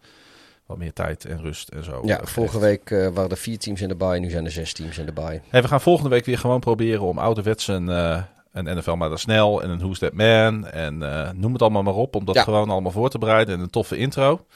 wat 0.67 0.79
meer 0.79 0.93
tijd 0.93 1.25
en 1.25 1.41
rust 1.41 1.69
en 1.69 1.85
zo. 1.85 2.03
Ja, 2.05 2.21
vorige 2.25 2.59
week 2.59 2.89
waren 2.89 3.31
er 3.31 3.37
vier 3.37 3.59
teams 3.59 3.81
in 3.81 3.89
de 3.89 3.95
bye, 3.97 4.19
nu 4.19 4.31
zijn 4.31 4.45
er 4.45 4.51
zes 4.51 4.73
teams 4.73 4.99
in 4.99 5.07
de 5.07 5.13
bye. 5.13 5.41
Hey, 5.49 5.63
we 5.63 5.69
gaan 5.69 5.81
volgende 5.81 6.11
week 6.11 6.25
weer 6.25 6.39
gewoon 6.39 6.61
proberen 6.61 7.03
om 7.03 7.19
ouderwets 7.19 7.69
een, 7.69 7.89
een 7.89 8.77
NFL 8.79 8.93
maar 8.95 9.09
dan 9.09 9.19
snel 9.19 9.63
en 9.63 9.71
een 9.71 9.79
Who's 9.79 9.99
That 9.99 10.13
Man 10.13 10.67
en 10.67 10.99
noem 11.41 11.53
het 11.53 11.63
allemaal 11.63 11.83
maar 11.83 11.95
op. 11.95 12.15
Om 12.17 12.25
dat 12.25 12.35
Ja. 12.35 12.43
gewoon 12.43 12.71
allemaal 12.71 12.93
voor 12.93 13.11
te 13.11 13.19
bereiden 13.19 13.55
en 13.55 13.61
een 13.61 13.71
toffe 13.71 13.97
intro. 13.97 14.47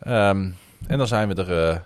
Ehm, 0.00 0.50
en 0.86 0.98
dan 0.98 1.06
zijn 1.06 1.28
we 1.28 1.34
er... 1.44 1.68
eh, 1.68 1.78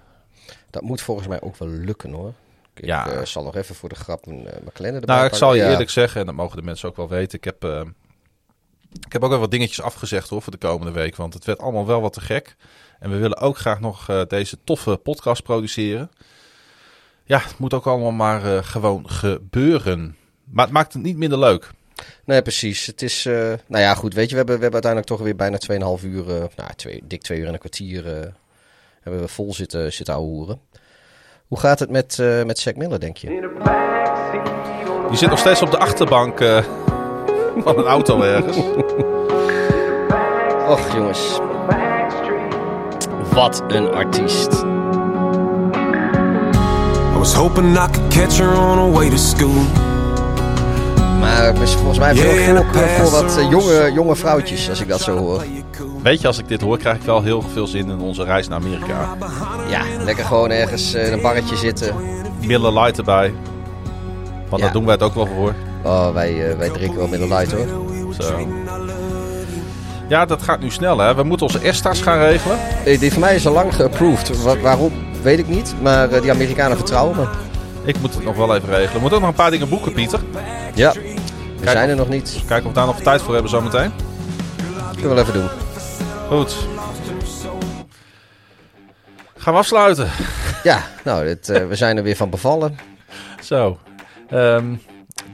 Dat 0.70 0.82
moet 0.82 1.00
volgens 1.00 1.28
mij 1.28 1.40
ook 1.40 1.56
wel 1.56 1.68
lukken 1.68 2.12
hoor. 2.12 2.32
Ik 2.74 2.84
Ja. 2.84 3.10
eh, 3.12 3.24
zal 3.24 3.42
nog 3.44 3.56
even 3.56 3.74
voor 3.74 3.88
de 3.88 3.94
grap 3.94 4.26
mijn, 4.26 4.38
eh, 4.46 4.52
mijn 4.52 4.72
kalender 4.72 5.00
erbij 5.00 5.14
Nou, 5.16 5.28
ik 5.28 5.34
zal 5.34 5.54
je 5.54 5.62
Ja. 5.62 5.70
eerlijk 5.70 5.90
zeggen, 5.90 6.20
en 6.20 6.26
dat 6.26 6.34
mogen 6.34 6.56
de 6.56 6.62
mensen 6.62 6.88
ook 6.88 6.96
wel 6.96 7.08
weten. 7.08 7.38
Ik 7.38 7.44
heb, 7.44 7.64
eh, 7.64 7.82
ik 9.06 9.12
heb 9.12 9.22
ook 9.24 9.30
wel 9.30 9.38
wat 9.38 9.50
dingetjes 9.50 9.80
afgezegd 9.82 10.28
hoor, 10.28 10.42
voor 10.42 10.52
de 10.52 10.58
komende 10.58 10.92
week. 10.92 11.16
Want 11.16 11.34
het 11.34 11.44
werd 11.44 11.58
allemaal 11.58 11.86
wel 11.86 12.00
wat 12.00 12.12
te 12.12 12.20
gek. 12.20 12.56
En 12.98 13.10
we 13.10 13.16
willen 13.16 13.38
ook 13.38 13.58
graag 13.58 13.80
nog 13.80 14.24
deze 14.28 14.58
toffe 14.64 14.96
podcast 14.96 15.42
produceren. 15.42 16.10
Ja, 17.24 17.38
het 17.38 17.58
moet 17.58 17.74
ook 17.74 17.86
allemaal 17.86 18.10
maar 18.10 18.64
gewoon 18.64 19.10
gebeuren. 19.10 20.16
Maar 20.44 20.64
het 20.64 20.74
maakt 20.74 20.92
het 20.92 21.02
niet 21.02 21.16
minder 21.16 21.38
leuk. 21.38 21.70
Nee, 22.24 22.42
precies. 22.42 22.86
Het 22.86 23.02
is, 23.02 23.26
eh, 23.26 23.34
nou 23.66 23.82
ja, 23.82 23.94
goed. 23.94 24.14
Weet 24.14 24.24
je, 24.24 24.30
we 24.30 24.36
hebben, 24.36 24.56
we 24.56 24.62
hebben 24.62 24.82
uiteindelijk 24.82 25.12
toch 25.12 25.20
weer 25.20 25.36
bijna 25.36 25.58
2,5 25.58 26.04
uur, 26.04 26.28
eh, 26.28 26.44
nou, 26.56 26.70
twee, 26.76 27.02
dik 27.04 27.22
twee 27.22 27.38
uur 27.38 27.46
en 27.46 27.52
een 27.52 27.58
kwartier, 27.58 28.06
eh, 28.06 28.26
hebben 29.00 29.20
we 29.20 29.28
vol 29.28 29.54
zitten, 29.54 29.92
zitten 29.92 30.14
ouwehoeren. 30.14 30.60
Hoe 31.48 31.58
gaat 31.58 31.78
het 31.78 31.90
met, 31.90 32.18
eh 32.18 32.42
met 32.42 32.58
Zack 32.58 32.76
Miller, 32.76 33.00
denk 33.00 33.16
je? 33.16 33.28
Die 35.08 35.18
zit 35.18 35.30
nog 35.30 35.38
steeds 35.38 35.62
op 35.62 35.70
de 35.70 35.78
achterbank 35.78 36.40
eh, 36.40 36.64
van 37.56 37.78
een 37.78 37.84
auto 37.84 38.22
ergens. 38.22 38.56
Och, 40.70 40.94
jongens. 40.94 41.38
Wat 43.32 43.62
een 43.68 43.88
artiest. 43.90 44.52
I 47.14 47.18
was 47.18 47.34
hoping 47.34 47.76
I 47.76 47.86
could 47.90 48.12
catch 48.12 48.38
her 48.38 48.58
on 48.58 48.78
her 48.78 48.92
way 48.92 49.10
to 49.10 49.16
school. 49.16 49.89
Maar 51.20 51.56
volgens 51.56 51.98
mij 51.98 52.14
veel 52.16 52.30
in 52.30 52.56
voor, 52.56 52.66
the 52.72 52.78
voor 53.00 53.10
wat 53.10 53.36
eh, 53.38 53.50
jonge, 53.50 53.90
jonge 53.94 54.16
vrouwtjes, 54.16 54.68
als 54.68 54.80
ik 54.80 54.88
dat 54.88 55.00
zo 55.00 55.16
hoor. 55.16 55.42
Weet 56.02 56.20
je, 56.20 56.26
als 56.26 56.38
ik 56.38 56.48
dit 56.48 56.60
hoor, 56.60 56.78
krijg 56.78 56.96
ik 56.96 57.02
wel 57.02 57.22
heel 57.22 57.42
veel 57.52 57.66
zin 57.66 57.90
in 57.90 57.98
onze 58.00 58.24
reis 58.24 58.48
naar 58.48 58.58
Amerika. 58.58 59.16
Ja, 59.68 59.82
lekker 60.04 60.24
gewoon 60.24 60.50
ergens 60.50 60.94
eh, 60.94 61.06
in 61.06 61.12
een 61.12 61.20
barretje 61.20 61.56
zitten. 61.56 61.94
Miller 62.46 62.80
Lite 62.80 62.98
erbij. 62.98 63.32
Want 64.48 64.56
Ja. 64.56 64.58
daar 64.58 64.72
doen 64.72 64.84
wij 64.84 64.94
het 64.94 65.02
ook 65.02 65.14
wel 65.14 65.26
voor. 65.36 65.54
Oh, 65.84 66.12
wij, 66.12 66.50
eh, 66.50 66.56
wij 66.56 66.68
drinken 66.70 66.98
wel 66.98 67.08
Miller 67.08 67.38
Lite 67.38 67.56
hoor. 67.56 67.66
Zo. 68.18 68.38
Ja, 70.08 70.24
dat 70.26 70.42
gaat 70.42 70.60
nu 70.60 70.70
snel 70.70 70.98
hè. 70.98 71.14
We 71.14 71.22
moeten 71.22 71.46
onze 71.46 71.58
ESTA's 71.58 72.00
gaan 72.02 72.18
regelen. 72.18 72.58
Die 72.84 73.10
van 73.12 73.20
mij 73.20 73.34
is 73.34 73.46
al 73.46 73.52
lang 73.52 73.74
geapproved. 73.74 74.42
Wa- 74.42 74.58
waarom, 74.60 74.92
weet 75.22 75.38
ik 75.38 75.48
niet. 75.48 75.74
Maar 75.82 76.20
die 76.20 76.30
Amerikanen 76.30 76.76
vertrouwen 76.76 77.16
me. 77.16 77.24
Ik 77.90 78.00
moet 78.00 78.14
het 78.14 78.24
nog 78.24 78.36
wel 78.36 78.54
even 78.54 78.68
regelen. 78.68 78.92
We 78.92 78.98
moeten 78.98 79.16
ook 79.16 79.24
nog 79.24 79.30
een 79.30 79.42
paar 79.42 79.50
dingen 79.50 79.68
boeken, 79.68 79.92
Pieter. 79.92 80.20
Ja, 80.74 80.92
we 80.92 81.14
Kijk 81.60 81.70
zijn 81.70 81.88
er 81.88 81.96
nog 81.96 82.08
niet. 82.08 82.42
Kijken 82.46 82.66
of 82.66 82.72
we 82.72 82.78
daar 82.78 82.86
nog 82.86 83.00
tijd 83.00 83.22
voor 83.22 83.32
hebben 83.32 83.50
zometeen. 83.50 83.92
Kunnen 84.90 85.08
we 85.08 85.14
wel 85.14 85.18
even 85.18 85.32
doen. 85.32 85.48
Goed. 86.28 86.56
Gaan 89.36 89.52
we 89.52 89.58
afsluiten. 89.58 90.10
Ja, 90.62 90.82
nou, 91.04 91.24
dit, 91.24 91.48
eh, 91.48 91.66
we 91.66 91.74
zijn 91.74 91.96
er 91.96 92.02
weer 92.02 92.16
van 92.16 92.30
bevallen. 92.30 92.78
Zo. 93.42 93.78
Ehm, 94.28 94.74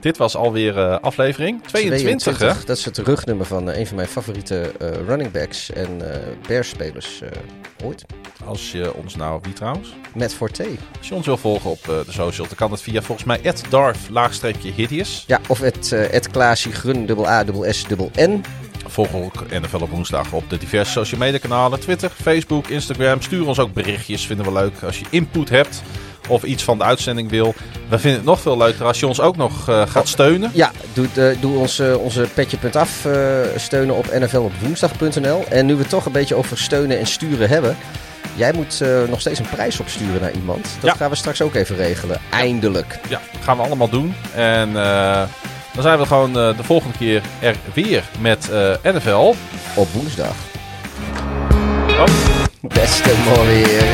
dit 0.01 0.17
was 0.17 0.37
alweer 0.37 0.79
eh 0.79 0.99
aflevering 1.01 1.63
22, 1.63 2.39
hè? 2.39 2.53
Dat 2.65 2.77
is 2.77 2.85
het 2.85 2.99
rugnummer 2.99 3.47
van 3.47 3.71
eh, 3.71 3.79
een 3.79 3.87
van 3.87 3.97
mijn 3.97 4.09
favoriete 4.09 4.73
eh, 4.79 4.91
running 5.07 5.31
backs 5.31 5.71
en 5.71 6.03
Bears-spelers 6.47 7.21
eh, 7.21 7.31
ooit. 7.85 8.05
Als 8.45 8.73
je 8.73 8.95
ons 8.95 9.17
nou, 9.17 9.41
wie 9.43 9.53
trouwens? 9.53 9.95
Matt 10.15 10.35
Forte. 10.35 10.69
Als 10.99 11.09
je 11.09 11.15
ons 11.15 11.27
wil 11.27 11.37
volgen 11.37 11.71
op 11.71 11.85
de 11.85 12.05
social, 12.09 12.47
dan 12.47 12.57
kan 12.57 12.71
dat 12.71 12.83
via 12.83 13.03
volgens 13.03 13.27
mij 13.27 13.41
Darf 13.71 14.09
Hideous. 14.77 15.25
Ja, 15.27 15.41
of 15.49 15.59
het, 15.59 15.91
het 15.91 16.31
Klaasje 16.31 16.73
Grun, 16.73 17.07
dubbel 17.07 17.29
A, 17.29 17.45
dubbel 17.45 17.73
S, 17.73 17.85
dubbel 17.85 18.11
N. 18.21 18.45
Volg 18.87 19.15
ook 19.15 19.45
NFL 19.61 19.77
op 19.77 19.91
woensdag 19.91 20.33
op 20.33 20.51
de 20.51 20.59
diverse 20.59 20.93
social 20.93 21.21
media 21.21 21.39
kanalen. 21.39 21.81
Twitter, 21.81 22.11
Facebook, 22.11 22.67
Instagram. 22.67 23.23
Stuur 23.23 23.47
ons 23.47 23.59
ook 23.59 23.73
berichtjes, 23.73 24.27
vinden 24.27 24.47
we 24.47 24.53
leuk. 24.53 24.83
Als 24.83 24.99
je 24.99 25.05
input 25.11 25.49
hebt 25.49 25.83
of 26.29 26.43
iets 26.43 26.65
van 26.65 26.79
de 26.79 26.85
uitzending 26.85 27.31
wil. 27.31 27.55
We 27.89 27.99
vinden 27.99 28.19
het 28.21 28.29
nog 28.29 28.41
veel 28.41 28.57
leuker 28.57 28.85
als 28.87 29.01
je 29.01 29.07
ons 29.07 29.21
ook 29.21 29.37
nog 29.37 29.69
eh, 29.69 29.83
gaat 29.89 30.09
steunen. 30.09 30.51
Ja, 30.55 30.71
doe, 30.93 31.07
eh, 31.15 31.41
doe 31.41 31.59
onze, 31.59 31.99
onze 31.99 32.29
petje.af 32.35 33.07
steunen 33.57 33.97
op 33.97 34.07
nflopwoensdag.nl. 34.19 35.45
En 35.49 35.67
nu 35.67 35.75
we 35.75 35.81
het 35.81 35.89
toch 35.89 36.07
een 36.07 36.13
beetje 36.13 36.35
over 36.35 36.59
steunen 36.59 36.99
en 36.99 37.07
sturen 37.07 37.49
hebben. 37.49 37.77
Jij 38.35 38.53
moet 38.53 38.83
nog 39.09 39.21
steeds 39.21 39.39
een 39.39 39.49
prijs 39.49 39.81
opsturen 39.81 40.21
naar 40.21 40.33
iemand. 40.33 40.63
Dat 40.81 40.91
Ja. 40.91 40.97
gaan 40.97 41.11
we 41.11 41.17
straks 41.17 41.43
ook 41.43 41.55
even 41.55 41.77
regelen. 41.77 42.21
Eindelijk. 42.31 42.99
Ja, 43.09 43.21
gaan 43.43 43.57
we 43.57 43.63
allemaal 43.63 43.89
doen. 43.89 44.15
En 44.35 44.73
dan 45.73 45.83
zijn 45.83 45.99
we 45.99 46.07
gewoon 46.07 46.33
de 46.33 46.55
volgende 46.63 46.97
keer 46.99 47.23
er 47.41 47.57
weer 47.75 48.05
met 48.21 48.49
NFL. 48.83 49.35
Op 49.75 49.89
woensdag. 49.93 50.35
Oh. 51.99 52.05
Beste 52.61 53.11
mooi 53.29 53.65
weer. 53.65 53.85